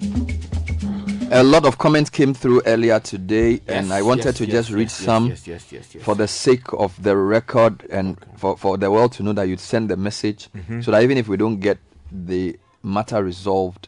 A 1.31 1.43
lot 1.43 1.65
of 1.65 1.77
comments 1.77 2.09
came 2.09 2.33
through 2.33 2.61
earlier 2.65 2.99
today, 2.99 3.61
and 3.67 3.93
I 3.93 4.01
wanted 4.01 4.25
yes, 4.25 4.37
to 4.37 4.45
yes, 4.45 4.51
just 4.51 4.69
read 4.71 4.83
yes, 4.83 4.99
yes, 4.99 5.05
some 5.05 5.27
yes, 5.27 5.47
yes, 5.47 5.71
yes, 5.71 5.95
yes. 5.95 6.03
for 6.03 6.15
the 6.15 6.27
sake 6.27 6.71
of 6.73 7.01
the 7.03 7.15
record 7.15 7.85
and 7.91 8.17
for, 8.37 8.57
for 8.57 8.77
the 8.77 8.89
world 8.89 9.11
to 9.13 9.23
know 9.23 9.33
that 9.33 9.43
you'd 9.43 9.59
send 9.59 9.89
the 9.89 9.97
message 9.97 10.49
Mhm. 10.55 10.83
so 10.83 10.91
that 10.91 11.03
even 11.03 11.17
if 11.17 11.27
we 11.27 11.37
don't 11.37 11.59
get 11.59 11.77
the 12.11 12.57
matter 12.81 13.23
resolved, 13.23 13.87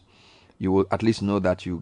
you 0.60 0.72
will 0.72 0.86
at 0.92 1.02
least 1.02 1.22
know 1.24 1.40
that 1.40 1.66
you 1.66 1.82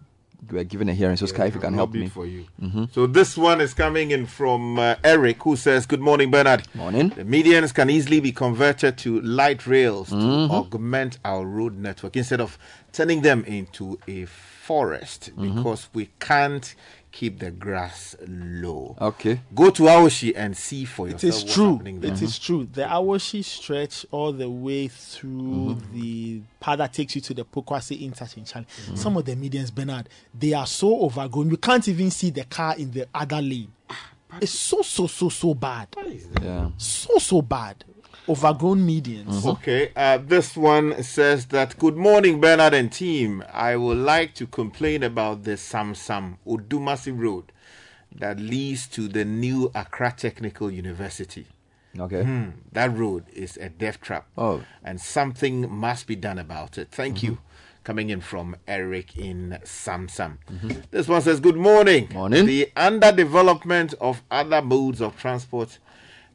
were 0.50 0.64
given 0.64 0.88
a 0.88 0.94
hearing. 0.94 1.18
So, 1.18 1.26
Sky, 1.26 1.46
if 1.46 1.54
you 1.54 1.60
can 1.60 1.74
help 1.74 1.92
me. 1.92 2.08
for 2.08 2.24
you. 2.24 2.46
Mhm. 2.62 2.90
So 2.94 3.06
this 3.06 3.36
one 3.36 3.60
is 3.60 3.74
coming 3.74 4.10
in 4.12 4.24
from 4.26 4.78
uh, 4.78 4.94
Eric, 5.04 5.42
who 5.42 5.56
says, 5.56 5.84
"Good 5.84 6.00
morning, 6.00 6.30
Bernard. 6.30 6.66
Morning. 6.74 7.10
The 7.14 7.24
medians 7.24 7.74
can 7.74 7.90
easily 7.90 8.20
be 8.20 8.32
converted 8.32 8.96
to 8.98 9.20
light 9.20 9.66
rails 9.66 10.08
to 10.08 10.14
Mhm. 10.16 10.50
augment 10.50 11.18
our 11.24 11.44
road 11.44 11.76
network 11.76 12.16
instead 12.16 12.40
of 12.40 12.56
turning 12.92 13.20
them 13.20 13.44
into 13.44 13.98
a 14.08 14.26
forest 14.70 15.30
Mhm. 15.36 15.56
because 15.56 15.88
we 15.92 16.08
can't 16.20 16.76
keep 17.10 17.40
the 17.40 17.50
grass 17.50 18.14
low. 18.28 18.96
Okay. 19.00 19.40
Go 19.52 19.70
to 19.70 19.82
Awoshie 19.82 20.32
and 20.36 20.56
see 20.56 20.84
for 20.84 21.08
It 21.08 21.14
yourself. 21.14 21.34
is 21.34 21.42
what's 21.42 21.54
true. 21.54 21.72
happening 21.72 22.00
there. 22.00 22.12
It 22.12 22.22
is 22.22 22.34
mm-hmm. 22.38 22.46
true. 22.46 22.68
The 22.72 22.82
Awoshie 22.82 23.44
stretch 23.44 24.06
all 24.12 24.32
the 24.32 24.48
way 24.48 24.86
through 24.86 25.74
mm-hmm. 25.74 26.00
the 26.00 26.42
part 26.60 26.78
that 26.78 26.92
takes 26.92 27.16
you 27.16 27.20
to 27.20 27.34
the 27.34 27.44
Pokuase 27.44 28.00
interchange. 28.00 28.52
Charlie. 28.52 28.68
Some 28.94 29.16
of 29.16 29.24
the 29.24 29.34
medians, 29.34 29.74
Bernard, 29.74 30.08
they 30.38 30.52
are 30.52 30.68
so 30.68 31.00
overgrown. 31.02 31.50
You 31.50 31.56
can't 31.56 31.88
even 31.88 32.12
see 32.12 32.30
the 32.30 32.44
car 32.44 32.76
in 32.76 32.92
the 32.92 33.08
other 33.12 33.42
lane. 33.42 33.72
Ah, 33.90 34.10
it's 34.40 34.52
so 34.52 34.82
so 34.82 35.08
so 35.08 35.28
so 35.30 35.52
bad. 35.54 35.88
Yeah. 36.40 36.70
So 36.78 37.18
so 37.18 37.42
bad. 37.42 37.84
Overgrown 38.30 38.86
medians. 38.86 39.44
Okay, 39.44 39.90
uh, 39.96 40.18
this 40.18 40.56
one 40.56 41.02
says 41.02 41.46
that 41.46 41.76
Good 41.78 41.96
morning, 41.96 42.40
Bernard 42.40 42.74
and 42.74 42.92
team. 42.92 43.42
I 43.52 43.74
would 43.74 43.98
like 43.98 44.34
to 44.36 44.46
complain 44.46 45.02
about 45.02 45.42
the 45.42 45.52
Samsam 45.52 46.36
Odumasi 46.46 47.12
Road 47.16 47.50
that 48.14 48.38
leads 48.38 48.86
to 48.88 49.08
the 49.08 49.24
new 49.24 49.72
Accra 49.74 50.14
Technical 50.16 50.70
University. 50.70 51.46
Okay. 51.98 52.22
Hmm, 52.22 52.50
that 52.70 52.96
road 52.96 53.24
is 53.32 53.56
a 53.56 53.68
death 53.68 54.00
trap. 54.00 54.28
Oh. 54.38 54.62
And 54.84 55.00
something 55.00 55.68
must 55.68 56.06
be 56.06 56.14
done 56.14 56.38
about 56.38 56.78
it. 56.78 56.88
Thank 56.92 57.24
you. 57.24 57.38
Coming 57.82 58.10
in 58.10 58.20
from 58.20 58.56
Eric 58.68 59.18
in 59.18 59.58
Samsam. 59.64 60.36
This 60.92 61.08
one 61.08 61.22
says, 61.22 61.40
Good 61.40 61.56
morning. 61.56 62.08
Morning. 62.12 62.46
The 62.46 62.70
underdevelopment 62.76 63.94
of 63.94 64.22
other 64.30 64.62
modes 64.62 65.00
of 65.00 65.18
transport 65.18 65.78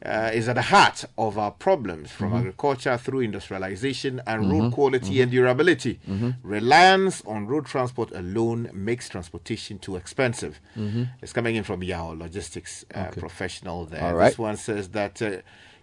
uh, 0.04 0.30
is 0.34 0.48
at 0.50 0.56
the 0.56 0.62
heart 0.62 1.06
of 1.18 1.38
our 1.38 1.52
problems 1.52 2.12
from 2.12 2.32
Mhm. 2.32 2.40
agriculture 2.40 2.98
through 2.98 3.22
industrialization 3.22 4.22
and 4.28 4.52
road 4.52 4.64
Mhm. 4.66 4.72
quality 4.74 5.16
Mhm. 5.16 5.24
and 5.24 5.32
durability. 5.32 6.00
Mhm. 6.08 6.36
Reliance 6.44 7.22
on 7.26 7.48
road 7.48 7.66
transport 7.66 8.12
alone 8.12 8.70
makes 8.74 9.08
transportation 9.10 9.80
too 9.80 9.96
expensive. 9.96 10.60
Mhm. 10.78 11.10
It's 11.22 11.34
coming 11.34 11.56
in 11.56 11.64
from 11.64 11.82
Yao 11.84 12.12
Logistics 12.14 12.86
uh, 12.94 13.06
Okay. 13.10 13.20
professional 13.20 13.86
there. 13.86 14.16
Right. 14.16 14.30
This 14.30 14.38
one 14.40 14.58
says 14.58 14.90
that 14.90 15.22
uh, 15.22 15.38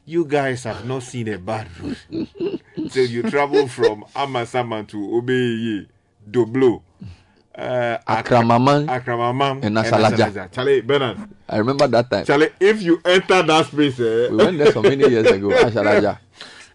you 0.04 0.24
guys 0.24 0.64
have 0.64 0.84
not 0.86 1.02
seen 1.02 1.28
a 1.28 1.38
bad 1.38 1.66
road 1.80 1.96
till 2.90 3.06
you 3.06 3.22
travel 3.30 3.66
from 3.66 4.04
Amasaman 4.14 4.86
to 4.88 4.98
Obeye, 4.98 5.86
Doblo. 6.30 6.82
Uh, 7.54 7.98
Akramaman 8.08 8.86
Akramaman 8.88 9.62
and 9.64 9.76
Nasalaja. 9.76 10.50
Charlie 10.50 10.80
Bernard. 10.80 11.18
I 11.48 11.58
remember 11.58 11.86
that 11.86 12.08
time. 12.10 12.24
Charlie, 12.24 12.48
if 12.58 12.80
you 12.80 13.00
enter 13.04 13.42
that 13.42 13.66
space, 13.66 14.00
eh, 14.00 14.28
We 14.30 14.36
went 14.36 14.56
there 14.58 14.72
so 14.72 14.80
many 14.82 15.06
years 15.08 15.26
ago. 15.26 15.48
Ashalaja. 15.50 16.18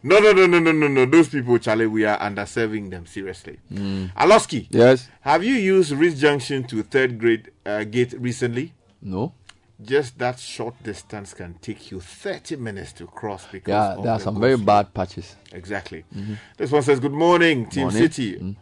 No, 0.04 0.20
no, 0.20 0.32
no, 0.34 0.46
no, 0.46 0.60
no, 0.60 0.72
no, 0.72 0.88
no. 0.88 1.06
Those 1.08 1.30
people, 1.30 1.58
Charlie, 1.58 1.88
we 1.88 2.06
are 2.06 2.18
underserving 2.20 2.92
them 2.92 3.08
seriously. 3.08 3.58
Mm. 3.74 4.14
Aloski. 4.14 4.68
Yes. 4.70 5.10
Have 5.22 5.44
you 5.44 5.56
used 5.56 5.92
Rich 5.94 6.18
Junction 6.18 6.64
to 6.66 6.84
third 6.84 7.18
grade 7.18 7.50
uh, 7.66 7.84
gate 7.84 8.14
recently? 8.20 8.74
No. 9.02 9.34
Just 9.82 10.18
that 10.20 10.38
short 10.40 10.76
distance 10.84 11.34
can 11.34 11.56
take 11.56 11.90
you 11.92 12.00
30 12.00 12.56
minutes 12.58 12.94
to 12.94 13.08
cross 13.08 13.48
because 13.52 13.72
Yeah, 13.98 14.02
there 14.04 14.12
are 14.14 14.18
the 14.20 14.24
some 14.24 14.40
very 14.40 14.58
bad 14.58 14.94
patches. 14.94 15.36
Exactly. 15.52 16.06
Mhm. 16.16 16.38
This 16.58 16.72
one 16.72 16.84
says, 16.84 17.00
Good 17.00 17.12
morning, 17.14 17.66
Team 17.68 17.84
Morning. 17.90 18.04
Citi. 18.04 18.40
Mm. 18.40 18.56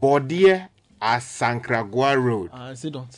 Bodie 0.00 0.62
Asankragua 1.00 2.16
Road. 2.22 2.50
Uh, 2.52 2.70
is 2.72 2.84
it 2.84 2.94
not? 2.94 3.16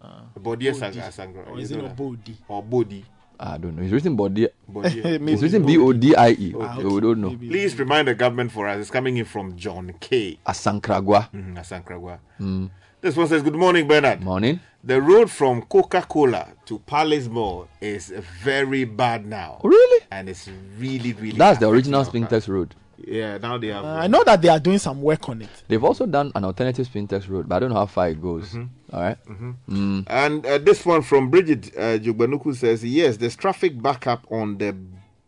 Uh, 0.00 0.08
Bodie 0.38 0.70
Bodi. 0.70 0.98
Asankragua. 1.00 1.48
Or 1.50 1.58
is 1.58 1.70
it 1.70 1.78
not 1.82 1.96
Bodi? 1.96 2.34
Or 2.48 2.62
Bodi. 2.62 3.04
I 3.40 3.58
don't 3.58 3.74
know. 3.76 3.82
It's 3.82 3.92
written 3.92 4.14
body. 4.14 4.48
Bodi. 4.70 5.02
it's 5.28 5.42
written 5.42 5.66
B 5.66 5.76
O 5.76 5.92
D 5.92 6.14
I 6.14 6.30
E. 6.30 6.54
Ah, 6.60 6.76
We 6.78 7.00
don't 7.00 7.20
know. 7.20 7.30
Please 7.36 7.76
remind 7.78 8.06
the 8.08 8.14
government 8.14 8.52
for 8.52 8.68
us. 8.68 8.78
It's 8.80 8.90
coming 8.90 9.16
in 9.16 9.24
from 9.24 9.56
John 9.56 9.92
K. 9.98 10.38
Asankragua. 10.46 11.28
Mhm, 11.32 11.56
Asankragua. 11.58 12.18
Mm. 12.40 12.70
This 13.00 13.16
one 13.16 13.26
says, 13.26 13.42
Good 13.42 13.56
morning, 13.56 13.88
Bernard. 13.88 14.20
Morning. 14.22 14.60
The 14.84 15.00
road 15.00 15.28
from 15.30 15.62
Coca 15.62 16.02
Cola 16.02 16.46
to 16.66 16.78
Palace 16.80 17.26
Mall 17.28 17.66
is 17.80 18.12
very 18.44 18.84
bad 18.84 19.26
now. 19.26 19.60
Really? 19.64 20.04
And 20.10 20.28
it's 20.28 20.48
really, 20.78 21.12
really. 21.12 21.36
That's 21.38 21.58
the 21.58 21.68
original 21.68 22.00
our 22.00 22.06
Spintex 22.06 22.48
road. 22.48 22.74
Yeah, 22.98 23.38
now 23.38 23.58
they 23.58 23.68
have. 23.68 23.84
Uh, 23.84 23.88
I 23.88 24.06
know 24.06 24.22
that 24.24 24.40
they 24.42 24.48
are 24.48 24.60
doing 24.60 24.78
some 24.78 25.02
work 25.02 25.28
on 25.28 25.42
it. 25.42 25.48
They've 25.68 25.82
also 25.82 26.06
done 26.06 26.32
an 26.34 26.44
alternative 26.44 26.86
Spintex 26.88 27.28
road, 27.28 27.48
but 27.48 27.56
I 27.56 27.58
don't 27.60 27.70
know 27.70 27.76
how 27.76 27.86
far 27.86 28.08
it 28.10 28.20
goes. 28.22 28.52
Mhm. 28.52 28.68
All 28.92 29.00
right. 29.00 29.18
Mhm. 29.26 29.54
Mm. 29.68 30.04
And 30.06 30.46
uh, 30.46 30.58
this 30.58 30.84
one 30.86 31.02
from 31.02 31.30
Bridget 31.30 31.72
uh, 31.76 31.98
Jugbanuku 31.98 32.54
says, 32.54 32.84
yes, 32.84 33.16
there's 33.16 33.36
traffic 33.36 33.80
backup 33.80 34.26
on 34.30 34.58
the 34.58 34.76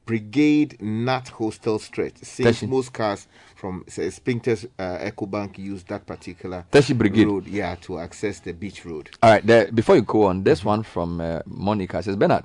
Brigade 0.06 0.76
Nat 0.82 1.28
Hostel 1.28 1.78
stretch. 1.78 2.16
Since 2.22 2.60
Teshie. 2.62 2.68
most 2.68 2.92
cars 2.92 3.26
from 3.56 3.84
say, 3.88 4.08
Spintex 4.08 4.66
uh, 4.78 4.98
EcoBank 4.98 5.56
use 5.58 5.82
that 5.84 6.04
particular 6.06 6.66
Teshie 6.70 6.96
Brigade. 6.96 7.26
road, 7.26 7.46
yeah, 7.46 7.74
to 7.82 7.98
access 7.98 8.38
the 8.40 8.52
beach 8.52 8.84
road. 8.84 9.08
All 9.22 9.30
right. 9.30 9.46
There, 9.46 9.72
before 9.72 9.96
you 9.96 10.02
go 10.02 10.24
on, 10.24 10.44
this 10.44 10.62
one 10.64 10.82
from 10.82 11.20
uh, 11.22 11.40
Monica 11.46 12.02
says, 12.02 12.16
Bernard, 12.16 12.44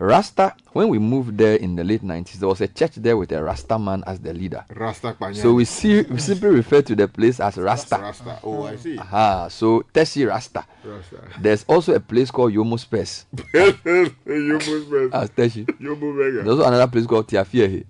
Rasta, 0.00 0.54
when 0.72 0.88
we 0.88 0.98
moved 0.98 1.36
there 1.36 1.56
in 1.56 1.74
the 1.74 1.82
late 1.82 2.04
90s, 2.04 2.34
there 2.34 2.48
was 2.48 2.60
a 2.60 2.68
church 2.68 2.94
there 2.96 3.16
with 3.16 3.32
a 3.32 3.42
Rasta 3.42 3.78
man 3.78 4.04
as 4.06 4.20
the 4.20 4.32
leader. 4.32 4.64
Rasta 4.70 5.12
Kpanya. 5.14 5.34
So 5.34 5.54
we 5.54 5.64
see 5.64 6.02
we 6.02 6.18
simply 6.18 6.50
refer 6.50 6.82
to 6.82 6.94
the 6.94 7.08
place 7.08 7.40
as 7.40 7.56
Rasta. 7.56 7.98
Rasta. 7.98 8.38
Oh, 8.44 8.62
I 8.62 8.76
see. 8.76 8.96
Aha, 8.96 9.48
so 9.48 9.82
Tessie 9.92 10.24
Rasta. 10.24 10.64
Rasta. 10.84 11.16
There's 11.40 11.64
also 11.64 11.94
a 11.94 12.00
place 12.00 12.30
called 12.30 12.52
Yomo 12.52 12.78
Space. 12.78 13.26
Yomo 13.54 15.12
As 15.12 15.30
Tessie. 15.30 15.64
Yomo 15.64 16.14
Mega. 16.14 16.42
There's 16.44 16.58
also 16.58 16.64
another 16.68 16.86
place 16.86 17.06
called 17.06 17.26
Tiafiehe. 17.26 17.84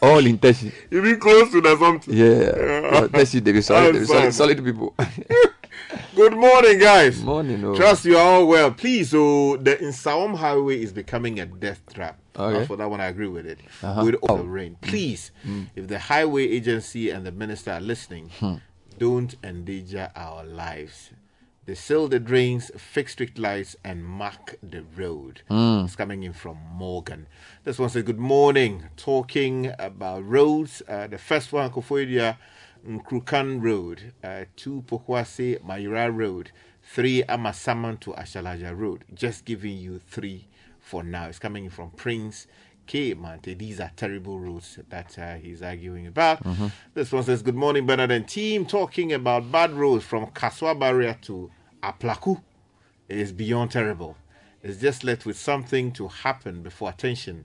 All 0.00 0.24
in 0.24 0.38
Tessie. 0.38 0.72
You 0.88 1.02
be 1.02 1.16
close 1.16 1.50
to 1.50 1.60
the 1.60 1.76
something. 1.76 2.14
Yeah. 2.14 2.96
Uh, 2.96 3.08
Tessie, 3.08 3.40
they 3.40 3.52
be 3.52 3.60
solid, 3.60 3.94
they 3.96 3.98
be 4.00 4.04
solid, 4.04 4.32
solid 4.32 4.64
people. 4.64 4.94
Good 6.14 6.36
morning, 6.36 6.78
guys. 6.78 7.22
Morning. 7.22 7.64
Oh. 7.64 7.74
Trust 7.74 8.04
you 8.04 8.16
are 8.16 8.22
all 8.24 8.46
well. 8.46 8.70
Please, 8.70 9.10
so 9.10 9.56
the 9.56 9.76
Nsawam 9.76 10.36
Highway 10.36 10.82
is 10.82 10.92
becoming 10.92 11.40
a 11.40 11.46
death 11.46 11.80
trap. 11.92 12.18
Okay. 12.36 12.64
For 12.66 12.76
that 12.76 12.88
one, 12.88 13.00
I 13.00 13.06
agree 13.06 13.26
with 13.28 13.46
it. 13.46 13.58
Uh-huh. 13.82 14.04
With 14.04 14.14
all 14.22 14.36
Oh. 14.36 14.38
the 14.38 14.48
rain. 14.48 14.76
Please, 14.80 15.30
Mm. 15.46 15.66
if 15.74 15.88
the 15.88 15.98
highway 15.98 16.44
agency 16.48 17.10
and 17.10 17.26
the 17.26 17.32
minister 17.32 17.72
are 17.72 17.80
listening, 17.80 18.30
Hmm. 18.38 18.56
don't 18.98 19.34
endanger 19.42 20.10
our 20.14 20.44
lives. 20.44 21.10
They 21.66 21.74
seal 21.74 22.08
the 22.08 22.18
drains, 22.20 22.70
fix 22.76 23.12
street 23.12 23.38
lights, 23.38 23.76
and 23.84 24.04
mark 24.04 24.56
the 24.62 24.82
road. 24.96 25.42
Mm. 25.50 25.84
It's 25.84 25.96
coming 25.96 26.22
in 26.22 26.32
from 26.32 26.56
Morgan. 26.72 27.26
This 27.64 27.78
one 27.78 27.88
says, 27.90 28.02
Good 28.04 28.18
morning. 28.18 28.84
Talking 28.96 29.72
about 29.78 30.26
roads. 30.28 30.82
Uh, 30.88 31.06
the 31.06 31.18
first 31.18 31.52
one, 31.52 31.70
Koforidua 31.70 32.36
Nkurakan 32.86 33.62
Road. 33.62 34.12
Uh, 34.22 34.44
two, 34.56 34.82
Pokuase 34.86 35.60
Mayura 35.62 36.14
Road. 36.14 36.50
Three, 36.82 37.22
Amasaman 37.22 38.00
to 38.00 38.12
Ashalaja 38.12 38.76
Road. 38.76 39.04
Just 39.14 39.44
giving 39.44 39.76
you 39.76 39.98
three 39.98 40.46
for 40.80 41.02
now. 41.02 41.26
It's 41.26 41.38
coming 41.38 41.68
from 41.70 41.90
Prince. 41.90 42.46
K 42.86 43.14
Mante. 43.14 43.54
These 43.56 43.78
are 43.78 43.90
terrible 43.94 44.40
roads 44.40 44.78
that 44.88 45.16
uh, 45.18 45.34
he's 45.34 45.62
arguing 45.62 46.08
about. 46.08 46.42
Mhm. 46.42 46.72
This 46.94 47.12
one 47.12 47.22
says, 47.22 47.40
Good 47.42 47.54
morning, 47.54 47.86
Bernard 47.86 48.10
and 48.10 48.26
team. 48.26 48.66
Talking 48.66 49.12
about 49.12 49.52
bad 49.52 49.72
roads 49.72 50.04
from 50.04 50.26
Kasoa 50.28 50.76
Barrier 50.76 51.16
to 51.22 51.50
Aplaku 51.84 52.42
is 53.08 53.30
beyond 53.32 53.70
terrible. 53.70 54.16
It's 54.62 54.80
just 54.80 55.04
left 55.04 55.24
with 55.24 55.38
something 55.38 55.92
to 55.92 56.08
happen 56.08 56.62
before 56.62 56.88
attention 56.90 57.44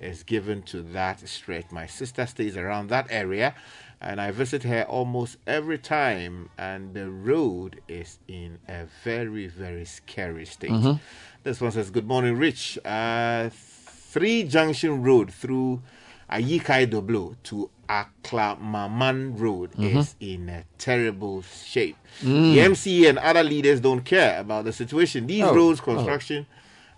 is 0.00 0.22
given 0.22 0.62
to 0.62 0.82
that 0.82 1.26
stretch. 1.28 1.70
My 1.70 1.86
sister 1.86 2.24
stays 2.26 2.56
around 2.56 2.88
that 2.88 3.06
area 3.10 3.54
and 4.00 4.20
I 4.20 4.30
visit 4.30 4.62
her 4.64 4.82
almost 4.84 5.36
every 5.46 5.78
time, 5.78 6.50
and 6.58 6.94
the 6.94 7.10
road 7.10 7.80
is 7.88 8.18
in 8.28 8.58
a 8.68 8.84
very, 9.04 9.46
very 9.46 9.84
scary 9.84 10.44
state. 10.46 10.70
Mhm. 10.70 11.00
This 11.44 11.60
one 11.60 11.70
says, 11.72 11.90
Good 11.90 12.06
morning, 12.06 12.36
Rich. 12.36 12.78
Uh, 12.84 13.50
three 13.52 14.44
Junction 14.44 15.02
Road 15.02 15.32
through 15.32 15.82
Ayikai 16.30 16.90
Doblo 16.90 17.36
to 17.44 17.70
Aklamaman 17.88 19.38
Road 19.38 19.72
Mhm. 19.72 19.96
is 19.98 20.14
in 20.20 20.48
a 20.48 20.64
terrible 20.78 21.42
shape. 21.42 21.96
Mm. 22.22 22.52
The 22.54 22.60
MCA 22.60 23.08
and 23.10 23.18
other 23.18 23.44
leaders 23.44 23.80
don't 23.80 24.04
care 24.04 24.40
about 24.40 24.64
the 24.64 24.72
situation. 24.72 25.26
These 25.26 25.44
Oh, 25.44 25.54
roads 25.54 25.80
oh. 25.80 25.84
construction 25.84 26.46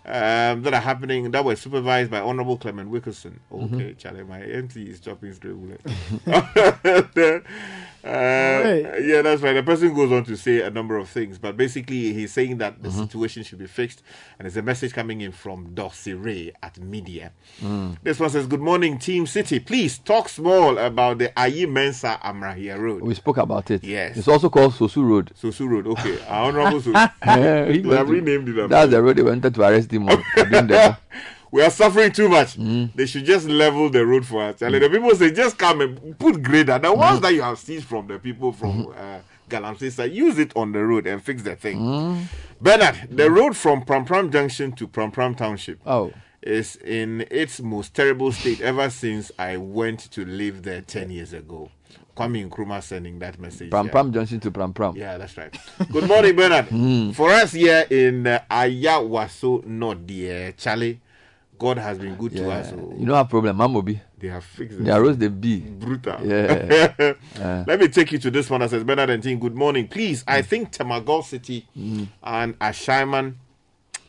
um, 0.09 0.63
that 0.63 0.73
are 0.73 0.79
happening 0.81 1.29
that 1.31 1.45
were 1.45 1.55
supervised 1.55 2.09
by 2.11 2.19
Honorable 2.19 2.57
Clement 2.57 2.89
Wilkerson. 2.89 3.39
Mhm. 3.51 3.73
Okay, 3.75 3.93
Charlie, 3.93 4.23
my 4.23 4.41
MC 4.41 4.83
is 4.83 4.99
chopping 4.99 5.33
straight 5.33 5.55
bullet. 5.55 5.81
uh, 8.03 8.97
Yeah, 9.01 9.21
that's 9.21 9.41
right. 9.41 9.53
The 9.53 9.63
person 9.63 9.93
goes 9.93 10.11
on 10.11 10.23
to 10.25 10.35
say 10.35 10.61
a 10.61 10.69
number 10.69 10.97
of 10.97 11.09
things, 11.09 11.37
but 11.37 11.57
basically 11.57 12.13
he's 12.13 12.31
saying 12.33 12.57
that 12.57 12.81
the 12.81 12.89
Mhm. 12.89 13.01
situation 13.01 13.43
should 13.43 13.59
be 13.59 13.67
fixed, 13.67 14.01
and 14.37 14.45
there's 14.45 14.57
a 14.57 14.61
message 14.61 14.93
coming 14.93 15.21
in 15.21 15.31
from 15.31 15.73
Dorsey 15.73 16.13
Ray 16.13 16.51
at 16.63 16.79
media. 16.79 17.31
Mm. 17.61 17.97
This 18.03 18.19
one 18.19 18.29
says, 18.29 18.47
Good 18.47 18.61
morning, 18.61 18.97
Team 18.97 19.25
Citi. 19.25 19.63
Please 19.63 19.97
talk 19.99 20.29
small 20.29 20.77
about 20.77 21.17
the 21.19 21.29
Ayi 21.37 21.69
Mensa 21.69 22.19
Amrahia 22.23 22.79
Road. 22.79 23.01
We 23.01 23.13
spoke 23.13 23.37
about 23.37 23.69
it. 23.71 23.83
Yes. 23.83 24.17
It's 24.17 24.27
also 24.27 24.49
called 24.49 24.73
Sosu 24.73 25.03
Road. 25.07 25.31
Sosu 25.39 25.67
Road, 25.69 25.87
okay. 25.87 26.17
Our 26.27 26.49
Honorable 26.49 26.81
Sosu. 26.85 27.11
Yeah, 27.25 27.65
he 27.65 27.79
They 27.81 27.87
went 27.87 27.97
have 27.99 28.09
renamed 28.09 28.49
it. 28.49 28.69
That's 28.69 28.91
the 28.91 29.01
road 29.01 29.17
they 29.17 29.23
wanted 29.23 29.53
to 29.53 29.61
arrest 29.61 29.91
him 29.91 29.98
we 31.51 31.61
are 31.63 31.69
suffering 31.69 32.11
too 32.11 32.29
much. 32.29 32.57
Mm. 32.57 32.93
They 32.93 33.05
should 33.05 33.25
just 33.25 33.47
level 33.47 33.89
the 33.89 34.05
road 34.05 34.25
for 34.25 34.43
us. 34.43 34.59
Charlie, 34.59 34.79
The 34.79 34.89
people 34.89 35.15
say 35.15 35.31
just 35.31 35.57
come 35.57 35.81
and 35.81 36.17
put 36.19 36.41
grader. 36.43 36.77
The 36.79 36.93
ones 36.93 37.21
that 37.21 37.33
you 37.33 37.41
have 37.41 37.57
seized 37.59 37.85
from 37.85 38.07
the 38.07 38.19
people 38.19 38.51
from 38.51 38.87
uh, 38.97 39.19
Galamsey 39.49 39.91
side, 39.91 40.11
use 40.11 40.37
it 40.37 40.51
on 40.55 40.71
the 40.71 40.79
road 40.85 41.07
and 41.07 41.23
fix 41.23 41.41
the 41.43 41.55
thing. 41.55 41.79
Mm. 41.79 42.23
Bernard, 42.61 43.07
the 43.09 43.31
road 43.31 43.55
from 43.57 43.81
Pram 43.83 44.05
Pram 44.05 44.31
Junction 44.31 44.71
to 44.73 44.87
Pram 44.87 45.11
Pram 45.11 45.33
Township 45.33 45.79
Oh. 45.87 46.13
is 46.43 46.75
in 46.75 47.25
its 47.31 47.59
most 47.61 47.95
terrible 47.95 48.31
state 48.31 48.61
ever 48.61 48.89
since 48.89 49.31
I 49.39 49.57
went 49.57 49.99
to 50.11 50.23
live 50.25 50.63
there 50.63 50.81
10 50.81 51.09
years 51.09 51.33
ago. 51.33 51.71
Kwame 52.19 52.49
Nkrumah 52.49 52.83
sending 52.83 53.17
that 53.19 53.39
message. 53.39 53.69
Pram 53.69 53.85
yeah. 53.85 53.91
Pram 53.91 54.11
Junction 54.11 54.39
to 54.41 54.51
Pram 54.51 54.73
Pram. 54.73 54.95
Yeah, 54.97 55.17
that's 55.17 55.37
right. 55.37 55.55
Good 55.91 56.07
morning, 56.07 56.35
Bernard. 56.35 56.67
Mm. 56.79 57.13
For 57.15 57.29
us 57.31 57.51
here 57.53 57.85
in 57.89 58.25
uh, 58.27 58.39
Ayawaso 58.49 59.65
North, 59.65 60.05
dear 60.05 60.53
Charlie, 60.53 60.99
God 61.57 61.77
has 61.77 61.97
been 61.97 62.15
good 62.15 62.31
to 62.35 62.49
us. 62.51 62.71
oh. 62.73 62.93
You 62.97 63.05
don't 63.05 63.15
have 63.15 63.29
problem, 63.29 63.57
Mamobi. 63.57 63.99
They 64.17 64.27
have 64.27 64.43
fixed 64.43 64.79
it. 64.79 64.85
Their 64.85 65.01
roads 65.01 65.17
they 65.17 65.27
be 65.27 65.59
brutal. 65.59 66.17
Yeah. 66.25 66.93
Uh. 67.41 67.63
Let 67.67 67.79
me 67.79 67.87
take 67.87 68.11
you 68.11 68.19
to 68.19 68.31
this 68.31 68.49
one 68.49 68.61
that 68.61 68.69
says 68.69 68.83
Bernard 68.83 69.09
and 69.09 69.21
team. 69.23 69.39
Good 69.39 69.55
morning, 69.55 69.87
please. 69.87 70.23
I 70.27 70.41
think 70.41 70.71
Temagol 70.71 71.23
City 71.23 71.65
and 72.23 72.57
Ashaiman 72.59 73.35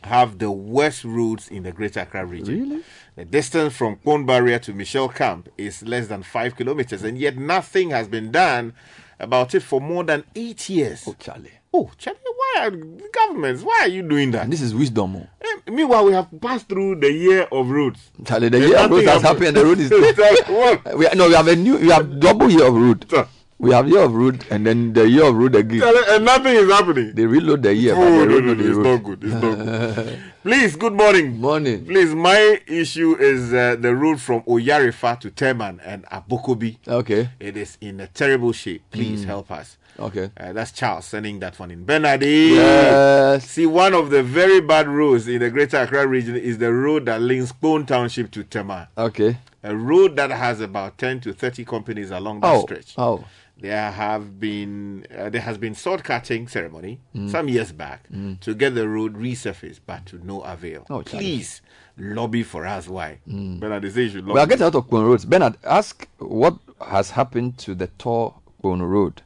have 0.03 0.37
the 0.39 0.51
worst 0.51 1.03
roads 1.03 1.47
in 1.49 1.63
the 1.63 1.71
Greater 1.71 2.01
Accra 2.01 2.25
region. 2.25 2.69
Really? 2.69 2.83
The 3.15 3.25
distance 3.25 3.75
from 3.75 3.97
Pond 3.97 4.25
Barrier 4.25 4.57
to 4.59 4.73
Michelle 4.73 5.09
Camp 5.09 5.49
is 5.57 5.83
less 5.83 6.07
than 6.07 6.23
five 6.23 6.55
kilometers, 6.55 7.03
and 7.03 7.17
yet 7.17 7.37
nothing 7.37 7.89
has 7.89 8.07
been 8.07 8.31
done 8.31 8.73
about 9.19 9.53
it 9.53 9.59
for 9.61 9.81
more 9.81 10.03
than 10.05 10.23
eight 10.35 10.69
years. 10.69 11.03
Oh, 11.05 11.15
Charlie. 11.19 11.51
Oh, 11.73 11.91
Charlie, 11.97 12.19
why 12.23 12.53
are 12.67 12.71
governments? 12.71 13.63
Why 13.63 13.79
are 13.81 13.87
you 13.89 14.01
doing 14.01 14.31
that? 14.31 14.49
This 14.49 14.61
is 14.61 14.73
wisdom. 14.73 15.17
oh. 15.17 15.27
Eh, 15.41 15.71
Meanwhile, 15.71 16.05
we 16.05 16.13
have 16.13 16.29
passed 16.41 16.69
through 16.69 16.95
the 17.01 17.11
year 17.11 17.47
of 17.51 17.69
roads. 17.69 18.11
Charlie, 18.25 18.49
the 18.49 18.57
And 18.57 18.67
year 18.67 18.77
of 18.77 18.89
nothing 18.91 19.05
road 19.05 19.13
has 19.13 19.21
happened 19.21 19.47
and 19.47 19.57
the 19.57 19.65
road 19.65 19.79
is 19.79 19.91
we, 20.97 21.07
no, 21.17 21.27
we 21.27 21.33
have 21.35 21.47
a 21.47 21.55
new 21.55 21.77
we 21.77 21.89
have 21.89 22.19
double 22.19 22.49
year 22.49 22.65
of 22.65 22.73
road. 22.75 23.05
We 23.61 23.71
have 23.73 23.87
year 23.87 23.99
of 24.01 24.13
road 24.15 24.43
and 24.49 24.65
then 24.65 24.91
the 24.91 25.07
year 25.07 25.25
of 25.25 25.35
road 25.35 25.53
again. 25.53 25.83
And 26.09 26.25
nothing 26.25 26.55
is 26.55 26.67
happening. 26.67 27.13
They 27.13 27.27
reload 27.27 27.61
the 27.61 27.75
year, 27.75 27.93
but 27.93 28.01
Oh, 28.01 28.25
no, 28.25 28.39
no, 28.39 28.53
no, 28.55 28.63
it's 28.63 28.75
road. 28.75 28.83
not 28.83 29.03
good. 29.03 29.23
It's 29.23 29.33
not 29.33 29.41
good. 29.41 30.19
Please, 30.43 30.75
good 30.75 30.93
morning. 30.93 31.39
Morning. 31.39 31.85
Please, 31.85 32.15
my 32.15 32.59
issue 32.65 33.15
is 33.19 33.53
uh, 33.53 33.75
the 33.79 33.95
road 33.95 34.19
from 34.19 34.41
Oyarifa 34.43 35.19
to 35.19 35.29
Teman 35.29 35.79
and 35.85 36.05
Abokobi. 36.07 36.77
Okay. 36.87 37.29
It 37.39 37.55
is 37.55 37.77
in 37.81 37.99
a 37.99 38.07
terrible 38.07 38.51
shape. 38.51 38.81
Please 38.89 39.21
Mm. 39.21 39.25
help 39.27 39.51
us. 39.51 39.77
Okay. 39.99 40.31
Uh, 40.35 40.53
that's 40.53 40.71
Charles 40.71 41.05
sending 41.05 41.39
that 41.41 41.59
one 41.59 41.69
in. 41.69 41.85
Bernardi. 41.85 42.55
Yes. 42.55 43.47
See, 43.47 43.67
one 43.67 43.93
of 43.93 44.09
the 44.09 44.23
very 44.23 44.59
bad 44.61 44.87
roads 44.87 45.27
in 45.27 45.37
the 45.39 45.51
Greater 45.51 45.77
Accra 45.77 46.07
region 46.07 46.35
is 46.35 46.57
the 46.57 46.73
road 46.73 47.05
that 47.05 47.21
links 47.21 47.51
Kpone 47.51 47.85
Township 47.85 48.31
to 48.31 48.43
Tema. 48.43 48.89
Okay. 48.97 49.37
A 49.63 49.75
road 49.75 50.15
that 50.15 50.31
has 50.31 50.59
about 50.61 50.97
10 50.97 51.19
to 51.21 51.33
30 51.33 51.63
companies 51.65 52.09
along 52.09 52.39
that 52.39 52.51
Oh. 52.51 52.61
stretch. 52.63 52.95
Oh. 52.97 53.23
There 53.61 53.91
have 53.91 54.39
been 54.39 55.05
uh, 55.15 55.29
there 55.29 55.41
has 55.41 55.57
been 55.57 55.75
sword 55.75 56.03
cutting 56.03 56.47
ceremony 56.47 56.99
Mm. 57.15 57.29
some 57.29 57.47
years 57.47 57.71
back 57.71 58.07
Mm. 58.11 58.39
to 58.41 58.53
get 58.55 58.73
the 58.75 58.87
road 58.89 59.13
resurfaced, 59.15 59.81
but 59.85 60.05
to 60.07 60.19
no 60.25 60.41
avail. 60.41 60.85
Oh, 60.89 61.03
Please 61.03 61.61
lobby 61.97 62.41
for 62.43 62.65
us. 62.65 62.87
Why? 62.87 63.19
Mm. 63.27 63.59
Bernard, 63.59 63.83
they 63.83 63.89
say 63.91 64.01
you 64.03 64.09
should 64.09 64.25
lobby. 64.25 64.33
We 64.33 64.39
are 64.39 64.47
getting 64.47 64.65
out 64.65 64.75
of 64.75 64.87
Kwon 64.89 65.05
roads. 65.07 65.25
Bernard, 65.25 65.57
ask 65.63 66.07
what 66.17 66.55
has 66.87 67.11
happened 67.11 67.57
to 67.59 67.75
the 67.75 67.87
tall 67.99 68.41
Kwon 68.63 68.81
road. 68.81 69.21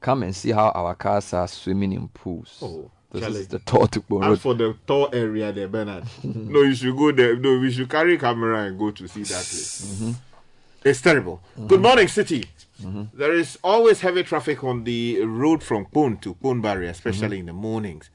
Come 0.00 0.22
and 0.22 0.34
see 0.34 0.52
how 0.52 0.70
our 0.70 0.94
cars 0.94 1.32
are 1.34 1.48
swimming 1.48 1.92
in 1.92 2.08
pools. 2.08 2.58
Oh, 2.62 2.90
this 3.12 3.22
Charlie. 3.22 3.40
is 3.40 3.48
the 3.48 3.58
tall 3.58 3.86
to 3.88 4.00
Kwon 4.00 4.22
As 4.22 4.28
road. 4.30 4.40
for 4.40 4.54
the 4.54 4.76
tall 4.86 5.10
area 5.12 5.52
there, 5.52 5.68
Bernard, 5.68 6.04
no, 6.24 6.62
you 6.62 6.74
should 6.74 6.96
go 6.96 7.12
there. 7.12 7.36
No, 7.36 7.58
we 7.58 7.70
should 7.70 7.90
carry 7.90 8.16
camera 8.16 8.64
and 8.64 8.78
go 8.78 8.90
to 8.92 9.06
see 9.08 9.22
that 9.24 9.44
place. 9.44 9.84
Mm-hmm. 9.84 10.12
It's 10.84 11.00
terrible. 11.02 11.42
Good 11.66 11.82
morning, 11.82 12.06
citi. 12.06 12.46
There 13.14 13.32
is 13.32 13.58
always 13.64 14.00
heavy 14.00 14.22
traffic 14.22 14.62
on 14.64 14.84
the 14.84 15.22
road 15.24 15.62
from 15.62 15.86
Kpone 15.86 16.20
to 16.22 16.34
Kpone 16.34 16.62
Barrier, 16.62 16.90
especially 16.90 17.40
in 17.40 17.46
the 17.46 17.52
mornings. 17.52 18.10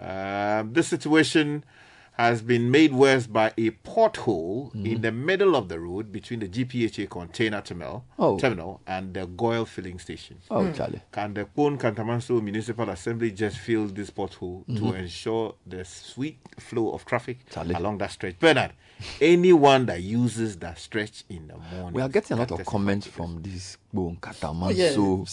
Um, 0.00 0.72
this 0.74 0.88
situation 0.88 1.64
has 2.12 2.40
been 2.40 2.70
made 2.70 2.94
worse 2.94 3.26
by 3.26 3.52
a 3.58 3.70
pothole 3.70 4.74
in 4.86 5.02
the 5.02 5.12
middle 5.12 5.54
of 5.54 5.68
the 5.68 5.78
road 5.78 6.10
between 6.10 6.40
the 6.40 6.48
GPHA 6.48 7.10
container 7.10 7.60
terminal, 7.60 8.04
Oh. 8.18 8.38
terminal 8.38 8.80
and 8.86 9.12
the 9.12 9.26
GOIL 9.26 9.66
filling 9.66 9.98
station. 9.98 10.38
Oh, 10.50 10.70
Charlie. 10.72 11.02
Can 11.12 11.34
the 11.34 11.44
Kpone 11.44 11.78
Katamanso 11.78 12.42
Municipal 12.42 12.88
Assembly 12.88 13.32
just 13.32 13.58
fill 13.58 13.86
this 13.88 14.10
pothole 14.10 14.64
to 14.66 14.72
Mhm. 14.82 14.98
ensure 14.98 15.56
the 15.66 15.84
sweet 15.84 16.38
flow 16.58 16.92
of 16.92 17.04
traffic 17.04 17.38
Charlie. 17.50 17.74
along 17.74 17.98
that 17.98 18.10
stretch? 18.12 18.38
Bernard, 18.38 18.72
anyone 19.20 19.86
that 19.86 20.02
uses 20.02 20.56
that 20.58 20.78
stretch 20.78 21.24
in 21.28 21.48
the 21.48 21.56
morning. 21.76 21.92
We 21.94 22.02
are 22.02 22.08
getting 22.08 22.36
a 22.36 22.40
lot 22.40 22.50
of 22.52 22.64
comments 22.66 23.06
from 23.06 23.42
this 23.42 23.78
Kpone 23.94 24.18
Kataman. 24.20 24.66
Oh, 24.66 24.70
yeah. 24.70 24.90
So 24.92 25.24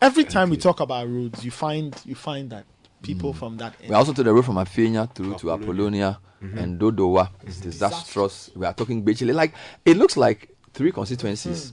Every 0.00 0.24
time 0.24 0.50
we 0.50 0.56
talk 0.58 0.80
about 0.80 1.08
roads, 1.08 1.44
you 1.44 1.50
find 1.50 1.94
you 2.04 2.14
find 2.14 2.50
that 2.50 2.64
people 3.02 3.32
from 3.32 3.56
that 3.58 3.74
we 3.80 3.94
are 3.94 3.96
also 3.98 4.12
to 4.12 4.22
the 4.22 4.32
road 4.32 4.44
from 4.44 4.56
Afienya 4.56 5.12
through 5.14 5.34
to 5.36 5.52
Apollonia 5.52 6.18
Mhm. 6.42 6.58
and 6.58 6.80
Dodowa. 6.80 7.30
It's 7.46 7.60
disastrous. 7.60 8.50
We 8.54 8.66
are 8.66 8.74
talking 8.74 9.02
basically 9.02 9.32
like 9.32 9.54
it 9.84 9.96
looks 9.96 10.16
like 10.16 10.50
three 10.74 10.92
constituencies. 10.92 11.72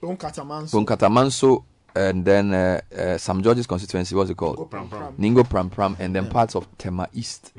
Don't 0.00 0.18
Katamanso. 0.18 0.70
Kpone 0.72 0.86
Katamanso 0.86 1.64
and 1.94 2.24
then 2.24 2.52
uh, 2.54 2.80
uh, 2.96 3.18
Sam 3.18 3.42
George's 3.42 3.66
constituency, 3.66 4.14
what's 4.16 4.30
it 4.30 4.36
called? 4.36 4.56
Ningo 4.58 4.70
Pram 4.70 4.88
Pram. 4.88 5.14
Ningo 5.16 5.48
Pram 5.48 5.70
Pram, 5.70 5.96
and 6.00 6.14
then 6.14 6.28
parts 6.28 6.56
of 6.56 6.66
Tema 6.78 7.08
East. 7.12 7.52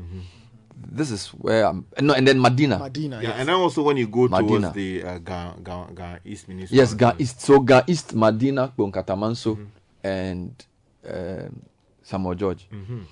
This 0.89 1.11
is 1.11 1.27
where 1.29 1.65
I'm. 1.65 1.85
No, 1.99 2.13
and 2.13 2.27
then 2.27 2.39
Medina. 2.41 2.79
Medina, 2.79 3.21
Yeah, 3.21 3.31
and 3.31 3.47
then 3.49 3.55
also 3.55 3.83
when 3.83 3.97
you 3.97 4.07
go 4.07 4.27
Medina. 4.27 4.47
towards 4.47 4.71
the 4.75 5.03
uh, 5.03 5.17
Ga, 5.19 5.53
Ga, 5.63 5.85
Ga 5.93 6.17
East 6.25 6.47
Municipal. 6.47 6.77
Yes, 6.77 6.93
Ga 6.93 7.13
East. 7.19 7.41
So 7.41 7.59
Ga 7.59 7.83
East, 7.87 8.15
Medina, 8.15 8.71
Kpone 8.77 8.91
Katamanso, 8.91 9.55
Mm-hmm. 9.55 9.65
and 10.07 10.65
um, 11.09 11.61
Samuel 12.03 12.35
George. 12.35 12.67
Mhm. 12.71 13.03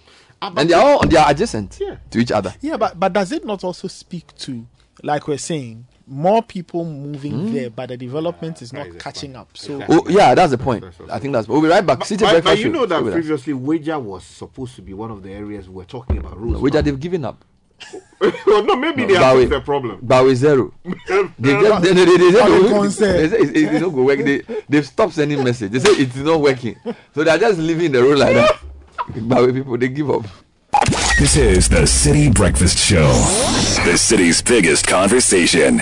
And 0.41 0.69
they 0.69 0.73
are 0.73 0.81
all 0.83 1.06
they 1.07 1.17
are 1.17 1.30
adjacent 1.30 1.72
to 2.11 2.19
each 2.19 2.31
other. 2.31 2.53
Yeah, 2.61 2.77
but 2.77 2.98
but 2.99 3.11
does 3.14 3.31
it 3.33 3.43
not 3.45 3.64
also 3.64 3.88
speak 3.89 4.33
to, 4.38 4.65
like 5.03 5.27
we're 5.27 5.38
saying, 5.38 5.85
more 6.07 6.41
people 6.41 6.85
moving 6.85 7.33
Mm. 7.33 7.53
there, 7.53 7.69
but 7.69 7.89
the 7.89 7.98
development 7.98 8.61
is 8.61 8.72
not 8.72 8.88
catching 8.99 9.35
up? 9.35 9.49
So 9.57 9.83
Oh 9.89 10.07
yeah, 10.07 10.33
that's 10.35 10.51
the 10.51 10.57
point. 10.57 10.83
I 11.11 11.19
think 11.19 11.33
that's. 11.33 11.45
We'll 11.48 11.61
be 11.61 11.67
right 11.67 11.85
back. 11.85 12.06
City 12.06 12.23
But, 12.23 12.43
but 12.45 12.57
you 12.57 12.69
know 12.69 12.85
that 12.85 12.95
Stay 12.95 13.03
with 13.03 13.14
us. 13.14 13.19
previously 13.19 13.53
Weja 13.53 14.01
was 14.01 14.23
supposed 14.23 14.75
to 14.77 14.81
be 14.81 14.93
one 14.93 15.11
of 15.11 15.23
the 15.23 15.31
areas 15.33 15.67
we 15.67 15.75
were 15.75 15.83
talking 15.85 16.17
about 16.17 16.39
rules. 16.39 16.61
Which 16.61 16.73
are 16.75 16.81
they've 16.81 16.98
given 16.99 17.25
up. 17.25 17.43
no, 18.48 18.75
maybe 18.75 19.06
they 19.06 19.14
but 19.14 19.38
have 19.38 19.49
the 19.49 19.61
problem. 19.61 19.99
But 20.01 20.25
with 20.25 20.38
zero. 20.38 20.74
they 20.83 20.93
just 21.53 21.82
they, 21.82 21.93
they, 21.93 22.06
they, 22.06 22.17
they, 22.17 22.32
say 22.32 22.41
Only 22.41 22.69
no, 22.69 22.82
concern. 22.82 23.16
they 23.17 23.30
say 23.30 23.38
it, 23.38 23.49
it, 23.49 23.74
it's 23.74 23.82
not 23.82 23.90
go 23.90 24.03
work. 24.03 24.19
They 24.19 24.41
they've 24.67 24.85
stopped 24.85 25.14
sending 25.14 25.43
message. 25.43 25.72
They 25.72 25.80
say 25.80 25.91
it's 25.91 26.16
not 26.16 26.41
working. 26.41 26.75
So 27.16 27.24
they're 27.24 27.38
just 27.38 27.59
leaving 27.59 27.91
the 27.91 28.03
road 28.03 28.17
like 28.17 28.33
that. 28.35 28.59
but 29.22 29.45
with 29.45 29.56
people 29.56 29.77
they 29.77 29.88
give 29.88 30.09
up. 30.11 30.25
This 31.17 31.35
is 31.35 31.69
the 31.69 31.82
Citi 31.82 32.33
Breakfast 32.33 32.77
Show, 32.77 33.08
the 33.85 33.98
city's 33.98 34.41
biggest 34.41 34.88
conversation. 34.88 35.82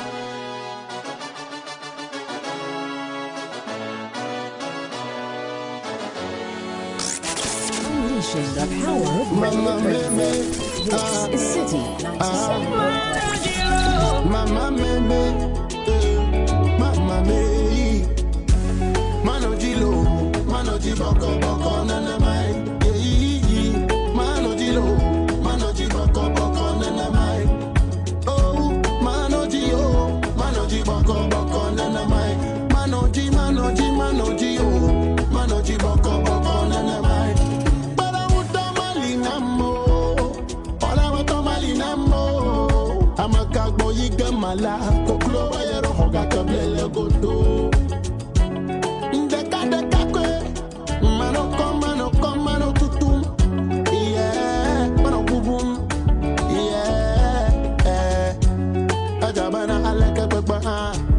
The 8.31 8.63
power 8.81 9.11
of 9.19 9.27
breakfast. 9.83 10.89
This 10.89 11.27
is 11.35 11.43
Citi 11.51 11.83
97. 12.17 12.71
Mama 14.31 14.65
eh, 14.79 14.99
mama 16.79 17.17
me. 17.27 17.41
Mano 19.25 19.49
jilo, 19.57 19.91
mano 20.45 20.77
jiboko 20.79 21.29
boko 21.41 21.83
nana 21.83 22.15
mai. 22.19 22.30
Mala, 44.51 44.77
koklo 45.07 45.49
bayero 45.51 45.89
hoga 45.93 46.25
kablele 46.25 46.83
godo. 46.93 47.71
Ndeka 49.13 49.59
deka 49.71 50.05
kwe, 50.11 50.27
mano 51.17 51.43
kom, 51.57 51.79
mano 52.43 52.71
tutum. 52.73 53.23
Yeah, 53.91 54.89
mano 55.03 55.23
bubum. 55.23 55.87
Yeah, 56.49 57.85
eh. 57.85 58.35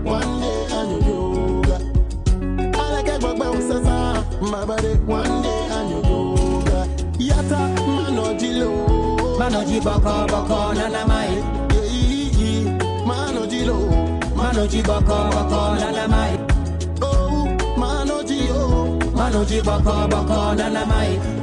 One 0.05 0.41
day 0.41 0.67
anyo 0.77 0.99
yoga. 1.09 1.77
Aleke 2.83 3.19
gbegbe 3.19 3.47
usasa, 3.59 4.25
mabade 4.43 4.93
one 5.07 5.43
day 5.43 5.69
yoga. 6.11 6.87
Yata 7.19 7.59
mano 7.87 8.35
jilo, 8.35 8.71
Mano 9.39 9.65
ji 9.65 9.81
boko 9.81 10.27
boko 10.29 10.73
nana 10.75 11.07
manoji 14.53 14.83
baka 14.83 15.19
baka 15.33 15.63
na 15.81 16.07
na. 16.09 16.33
Oh, 17.01 17.49
manoji 17.77 18.51
oh, 18.53 18.99
manoji 19.17 19.63
baka 19.65 20.07
baka 20.13 20.55
na 20.59 20.69
na 20.69 20.85
mai. 20.85 21.42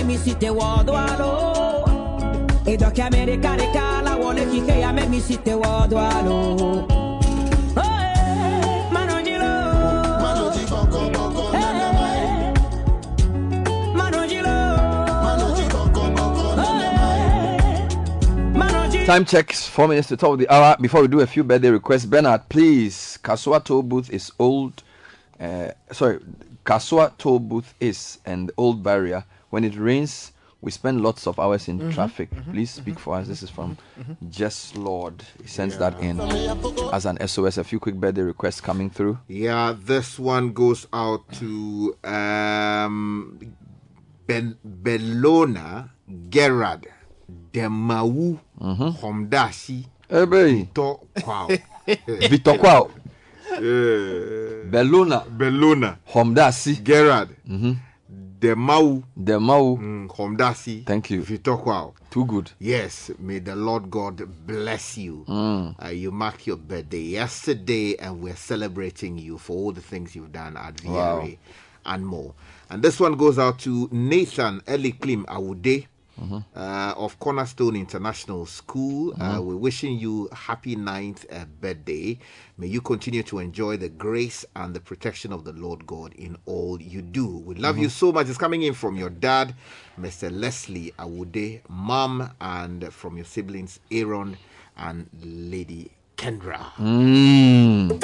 Me 0.00 0.06
mi 0.06 0.16
site 0.16 0.50
wo 0.50 0.82
do 0.82 0.94
alo. 0.94 1.52
E 2.66 2.76
do 2.78 2.90
que 2.90 3.02
America 3.02 3.54
de 3.54 3.70
cala 3.70 4.16
wole 4.16 4.46
kike 4.46 4.80
ya 4.80 4.92
me 4.92 5.06
mi 5.06 5.20
site 5.20 5.54
wo 5.54 5.86
do 5.86 5.98
alo. 5.98 6.86
Manoji 10.22 10.64
boko 10.70 11.10
boko 11.10 11.52
nana 11.52 11.92
mai. 11.92 12.52
Manoji 13.94 14.42
boko 15.70 16.10
boko 16.16 16.56
nana 16.56 16.92
mai. 18.56 19.04
Time 19.04 19.24
checks, 19.26 19.66
four 19.68 19.86
minutes 19.86 20.08
to 20.08 20.16
top 20.16 20.32
of 20.32 20.38
the 20.38 20.48
hour. 20.48 20.76
Before 20.80 21.02
we 21.02 21.08
do 21.08 21.20
a 21.20 21.26
few 21.26 21.44
birthday 21.44 21.68
requests, 21.68 22.06
Bernard, 22.06 22.48
please. 22.48 23.18
Kasoa 23.22 23.62
toll 23.62 23.82
booth 23.82 24.08
is 24.10 24.32
old. 24.38 24.82
Uh, 25.38 25.72
sorry, 25.92 26.20
Kasoa 26.64 27.12
toll 27.18 27.38
booth 27.38 27.74
is 27.80 28.18
and 28.24 28.48
the 28.48 28.54
old 28.56 28.82
barrier. 28.82 29.26
When 29.50 29.64
it 29.64 29.76
rains, 29.76 30.32
we 30.60 30.70
spend 30.70 31.00
lots 31.02 31.26
of 31.26 31.38
hours 31.38 31.68
in 31.68 31.80
Mhm, 31.80 31.94
traffic. 31.94 32.30
mhm, 32.30 32.52
Please 32.52 32.70
speak 32.70 32.98
for 32.98 33.16
us. 33.16 33.26
This 33.28 33.42
is 33.42 33.50
from 33.50 33.76
mhm. 33.98 34.16
Jess 34.30 34.74
Lord. 34.76 35.22
He 35.42 35.48
sends 35.48 35.78
that 35.78 35.98
in 36.00 36.20
as 36.92 37.06
an 37.06 37.18
SOS. 37.26 37.58
A 37.58 37.64
few 37.64 37.80
quick 37.80 37.94
birthday 37.96 38.22
requests 38.22 38.60
coming 38.60 38.90
through. 38.90 39.18
Yeah, 39.28 39.74
this 39.76 40.18
one 40.18 40.52
goes 40.52 40.86
out 40.92 41.22
to 41.40 41.96
um, 42.04 43.38
ben- 44.26 44.56
Bellona 44.64 45.90
Gerard 46.28 46.86
Demawu 47.52 48.38
Homdashi 48.60 49.86
Vito 50.10 51.00
Kwao. 51.16 51.48
Vito 52.30 52.54
Kwao. 52.54 52.90
Yeah. 53.50 54.70
Bellona. 54.70 55.24
Bellona. 55.26 55.98
Homdasi. 56.06 56.80
Gerard. 56.84 57.30
Mhm. 58.40 58.56
Demau. 58.56 59.02
Demau. 59.16 59.76
Mm, 59.78 60.08
Homdasi. 60.08 60.84
Thank 60.86 61.10
you. 61.10 61.22
Vito 61.22 61.56
Kwao. 61.56 61.92
Too 62.10 62.24
good. 62.24 62.50
Yes, 62.58 63.10
may 63.18 63.38
the 63.40 63.54
Lord 63.54 63.90
God 63.90 64.26
bless 64.46 64.96
you. 64.98 65.24
Mm. 65.28 65.74
Uh, 65.82 65.88
you 65.88 66.10
marked 66.10 66.46
your 66.46 66.56
birthday 66.56 67.02
yesterday, 67.02 67.96
and 67.98 68.20
we're 68.22 68.36
celebrating 68.36 69.18
you 69.18 69.38
for 69.38 69.56
all 69.56 69.72
the 69.72 69.80
things 69.80 70.14
you've 70.16 70.32
done 70.32 70.56
at 70.56 70.76
VRA 70.76 70.92
Wow. 70.94 71.28
and 71.86 72.06
more. 72.06 72.34
And 72.68 72.82
this 72.82 72.98
one 73.00 73.16
goes 73.16 73.38
out 73.38 73.58
to 73.60 73.88
Nathan 73.92 74.60
Eliklim 74.66 75.24
Awude. 75.26 75.86
Uh, 76.20 76.92
of 76.96 77.18
Cornerstone 77.18 77.76
International 77.76 78.44
School. 78.44 79.14
Uh, 79.18 79.38
Mhm. 79.38 79.44
we're 79.44 79.56
wishing 79.56 79.98
you 79.98 80.28
happy 80.32 80.76
ninth 80.76 81.24
uh, 81.32 81.46
birthday. 81.60 82.18
May 82.58 82.66
you 82.66 82.80
continue 82.82 83.22
to 83.22 83.38
enjoy 83.38 83.78
the 83.78 83.88
grace 83.88 84.44
and 84.54 84.74
the 84.74 84.80
protection 84.80 85.32
of 85.32 85.44
the 85.44 85.52
Lord 85.52 85.86
God 85.86 86.12
in 86.14 86.36
all 86.44 86.80
you 86.80 87.00
do. 87.00 87.26
We 87.26 87.54
love 87.54 87.78
you 87.78 87.88
Mhm. 87.88 87.92
so 87.92 88.12
much. 88.12 88.28
It's 88.28 88.36
coming 88.38 88.62
in 88.62 88.74
from 88.74 88.96
your 88.96 89.08
dad, 89.10 89.54
Mr. 89.98 90.30
Leslie 90.30 90.92
Awude, 90.98 91.62
mom, 91.68 92.30
and 92.40 92.92
from 92.92 93.16
your 93.16 93.24
siblings, 93.26 93.80
Aaron 93.90 94.36
and 94.76 95.08
Lady 95.24 95.90
Kendra. 96.18 96.72
Mm. 96.78 97.98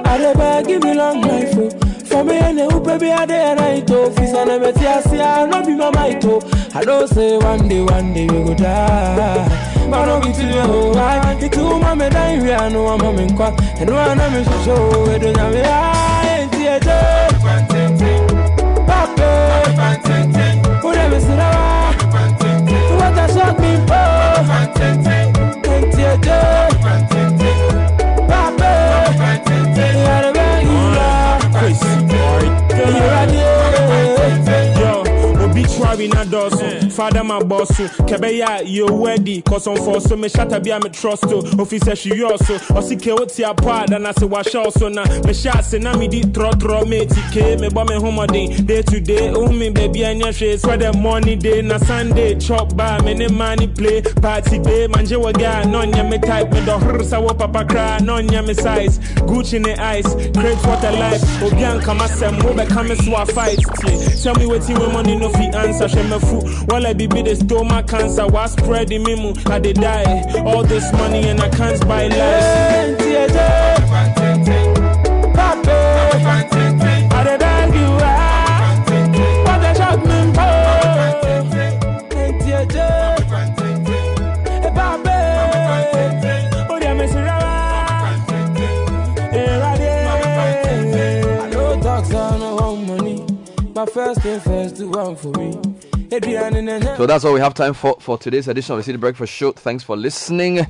I 0.05 0.17
never 0.17 0.63
give 0.67 0.83
me 0.83 0.93
long 0.93 1.21
life. 1.21 1.53
Oh. 1.55 1.69
For 2.05 2.23
me, 2.23 2.37
and 2.37 2.59
who 2.59 2.79
baby, 2.79 3.11
I 3.11 3.25
day 3.25 3.55
night. 3.55 3.91
Oh, 3.91 4.09
fist 4.11 4.35
and 4.35 4.51
I'm 4.51 4.63
a 4.63 4.73
see, 5.01 5.19
I 5.19 5.45
not 5.45 5.65
be 5.65 5.75
my. 5.75 6.23
Oh, 6.25 6.41
I 6.73 6.83
don't 6.83 7.07
say 7.07 7.37
one 7.37 7.67
day, 7.67 7.81
one 7.81 8.13
day 8.13 8.27
we 8.27 8.43
go 8.43 8.53
die. 8.53 9.73
But 9.89 10.07
oh, 10.07 10.19
no 10.19 10.25
be 10.25 10.31
to 10.33 10.45
the 10.45 10.67
mama 11.77 13.21
in 13.21 13.35
quack. 13.35 13.59
And 13.79 13.89
I'm 13.89 14.33
in 14.33 14.45
show, 14.63 15.17
don't 15.17 15.37
have 15.37 15.53
a 15.53 15.63
oh. 15.65 16.03
a 23.35 23.59
me. 23.59 23.85
Oh. 23.89 25.32
Theater. 26.21 26.63
Yo, 33.31 33.52
obituary 36.03 36.07
na 36.07 36.23
dɔɔso 36.25 36.91
fada 36.91 37.23
ma 37.23 37.39
bɔ 37.39 37.65
so 37.67 37.83
kɛbɛyɛ 38.05 38.43
a 38.43 38.63
yɛ 38.63 38.89
wedi 38.89 39.41
kɔsɔmfɔ 39.43 40.01
so 40.01 40.15
mehyɛ 40.15 40.63
bi 40.63 40.71
a 40.71 40.79
me 40.79 40.89
trust 40.89 41.25
o 41.25 41.41
ofisɛ 41.41 41.93
hwewɛ 41.93 42.37
so 42.45 42.57
ɔse 42.75 43.01
ke 43.01 43.11
wo 43.17 43.25
te 43.25 43.43
apɔ 43.43 43.83
a 43.83 43.87
da 43.87 43.97
na 43.97 44.11
se 44.11 44.25
wahyɛ 44.25 44.65
wo 44.65 44.69
so 44.71 44.89
na 44.89 45.03
mehyɛ 45.03 45.59
ase 45.59 45.73
na 45.79 45.93
medi 45.95 46.21
trɔtrɔ 46.23 46.85
meti 46.85 47.21
ke 47.31 47.57
mebɔ 47.59 47.89
me 47.89 47.95
homɔden 47.95 48.65
day. 48.65 48.81
To 48.83 48.99
day 48.99 49.29
wohu 49.29 49.57
me 49.57 49.69
baabi 49.69 50.01
anyɛ 50.03 50.29
hwee 50.31 50.57
sɛ 50.57 50.77
dɛ 50.79 51.01
morning 51.01 51.39
day 51.39 51.61
na 51.61 51.77
sunday 51.77 52.35
chop 52.35 52.75
ba 52.75 53.01
me 53.03 53.13
ne 53.13 53.27
ma 53.27 53.55
ne 53.55 53.67
play. 53.67 54.01
Party 54.01 54.59
day 54.59 54.87
mangye 54.87 55.17
wɔ 55.17 55.33
ga 55.37 55.63
na 55.69 55.83
ɔnyɛ 55.85 56.09
me 56.09 56.17
type. 56.19 56.49
Medɔhrer 56.51 57.01
sɛ 57.01 57.25
wɔ 57.27 57.37
papa 57.37 57.63
koraa 57.65 58.01
na 58.01 58.19
ɔnyɛ 58.19 58.45
me 58.47 58.53
size. 58.53 58.99
Gucci 59.27 59.61
ne 59.61 59.73
ice 59.75 60.13
great 60.31 60.57
water 60.65 60.91
life. 60.91 61.23
Obi 61.43 61.63
ankama 61.63 62.07
sɛm 62.07 62.39
wobɛka 62.41 62.87
me 62.87 62.95
so 62.95 63.15
a 63.15 63.25
fight 63.25 63.59
tell 64.23 64.35
me 64.35 64.45
wetin 64.45 64.79
wey 64.79 64.91
money 64.93 65.15
no 65.15 65.29
fit 65.29 65.53
answer 65.55 65.87
hwɛ 65.93 66.03
mafu 66.09 66.37
wala 66.71 66.93
bibi 66.93 67.21
dey 67.23 67.35
stomach 67.35 67.87
cancer 67.87 68.27
wa 68.27 68.45
spread 68.47 68.91
in 68.91 69.03
me 69.03 69.15
mu 69.15 69.33
i 69.47 69.59
dey 69.59 69.73
die? 69.73 70.43
All 70.45 70.63
this 70.63 70.91
money 70.93 71.27
and 71.29 71.39
i 71.41 71.49
can't 71.49 71.79
buy 71.87 72.07
life. 72.07 72.99
Oh. 73.05 73.83
My 93.75 93.87
first 93.87 94.21
thing 94.21 94.39
first, 94.39 94.75
do 94.77 94.87
one 94.89 95.15
for 95.15 95.29
me. 95.31 95.72
So 96.97 97.05
that's 97.07 97.25
all 97.25 97.33
we 97.33 97.39
have 97.39 97.53
time 97.53 97.73
for 97.73 97.95
for 97.99 98.17
today's 98.17 98.47
edition 98.47 98.75
of 98.77 98.85
the 98.85 98.93
Citi 98.93 98.99
Breakfast 98.99 99.33
Show. 99.33 99.51
Thanks 99.51 99.83
for 99.83 99.97
listening. 99.97 100.65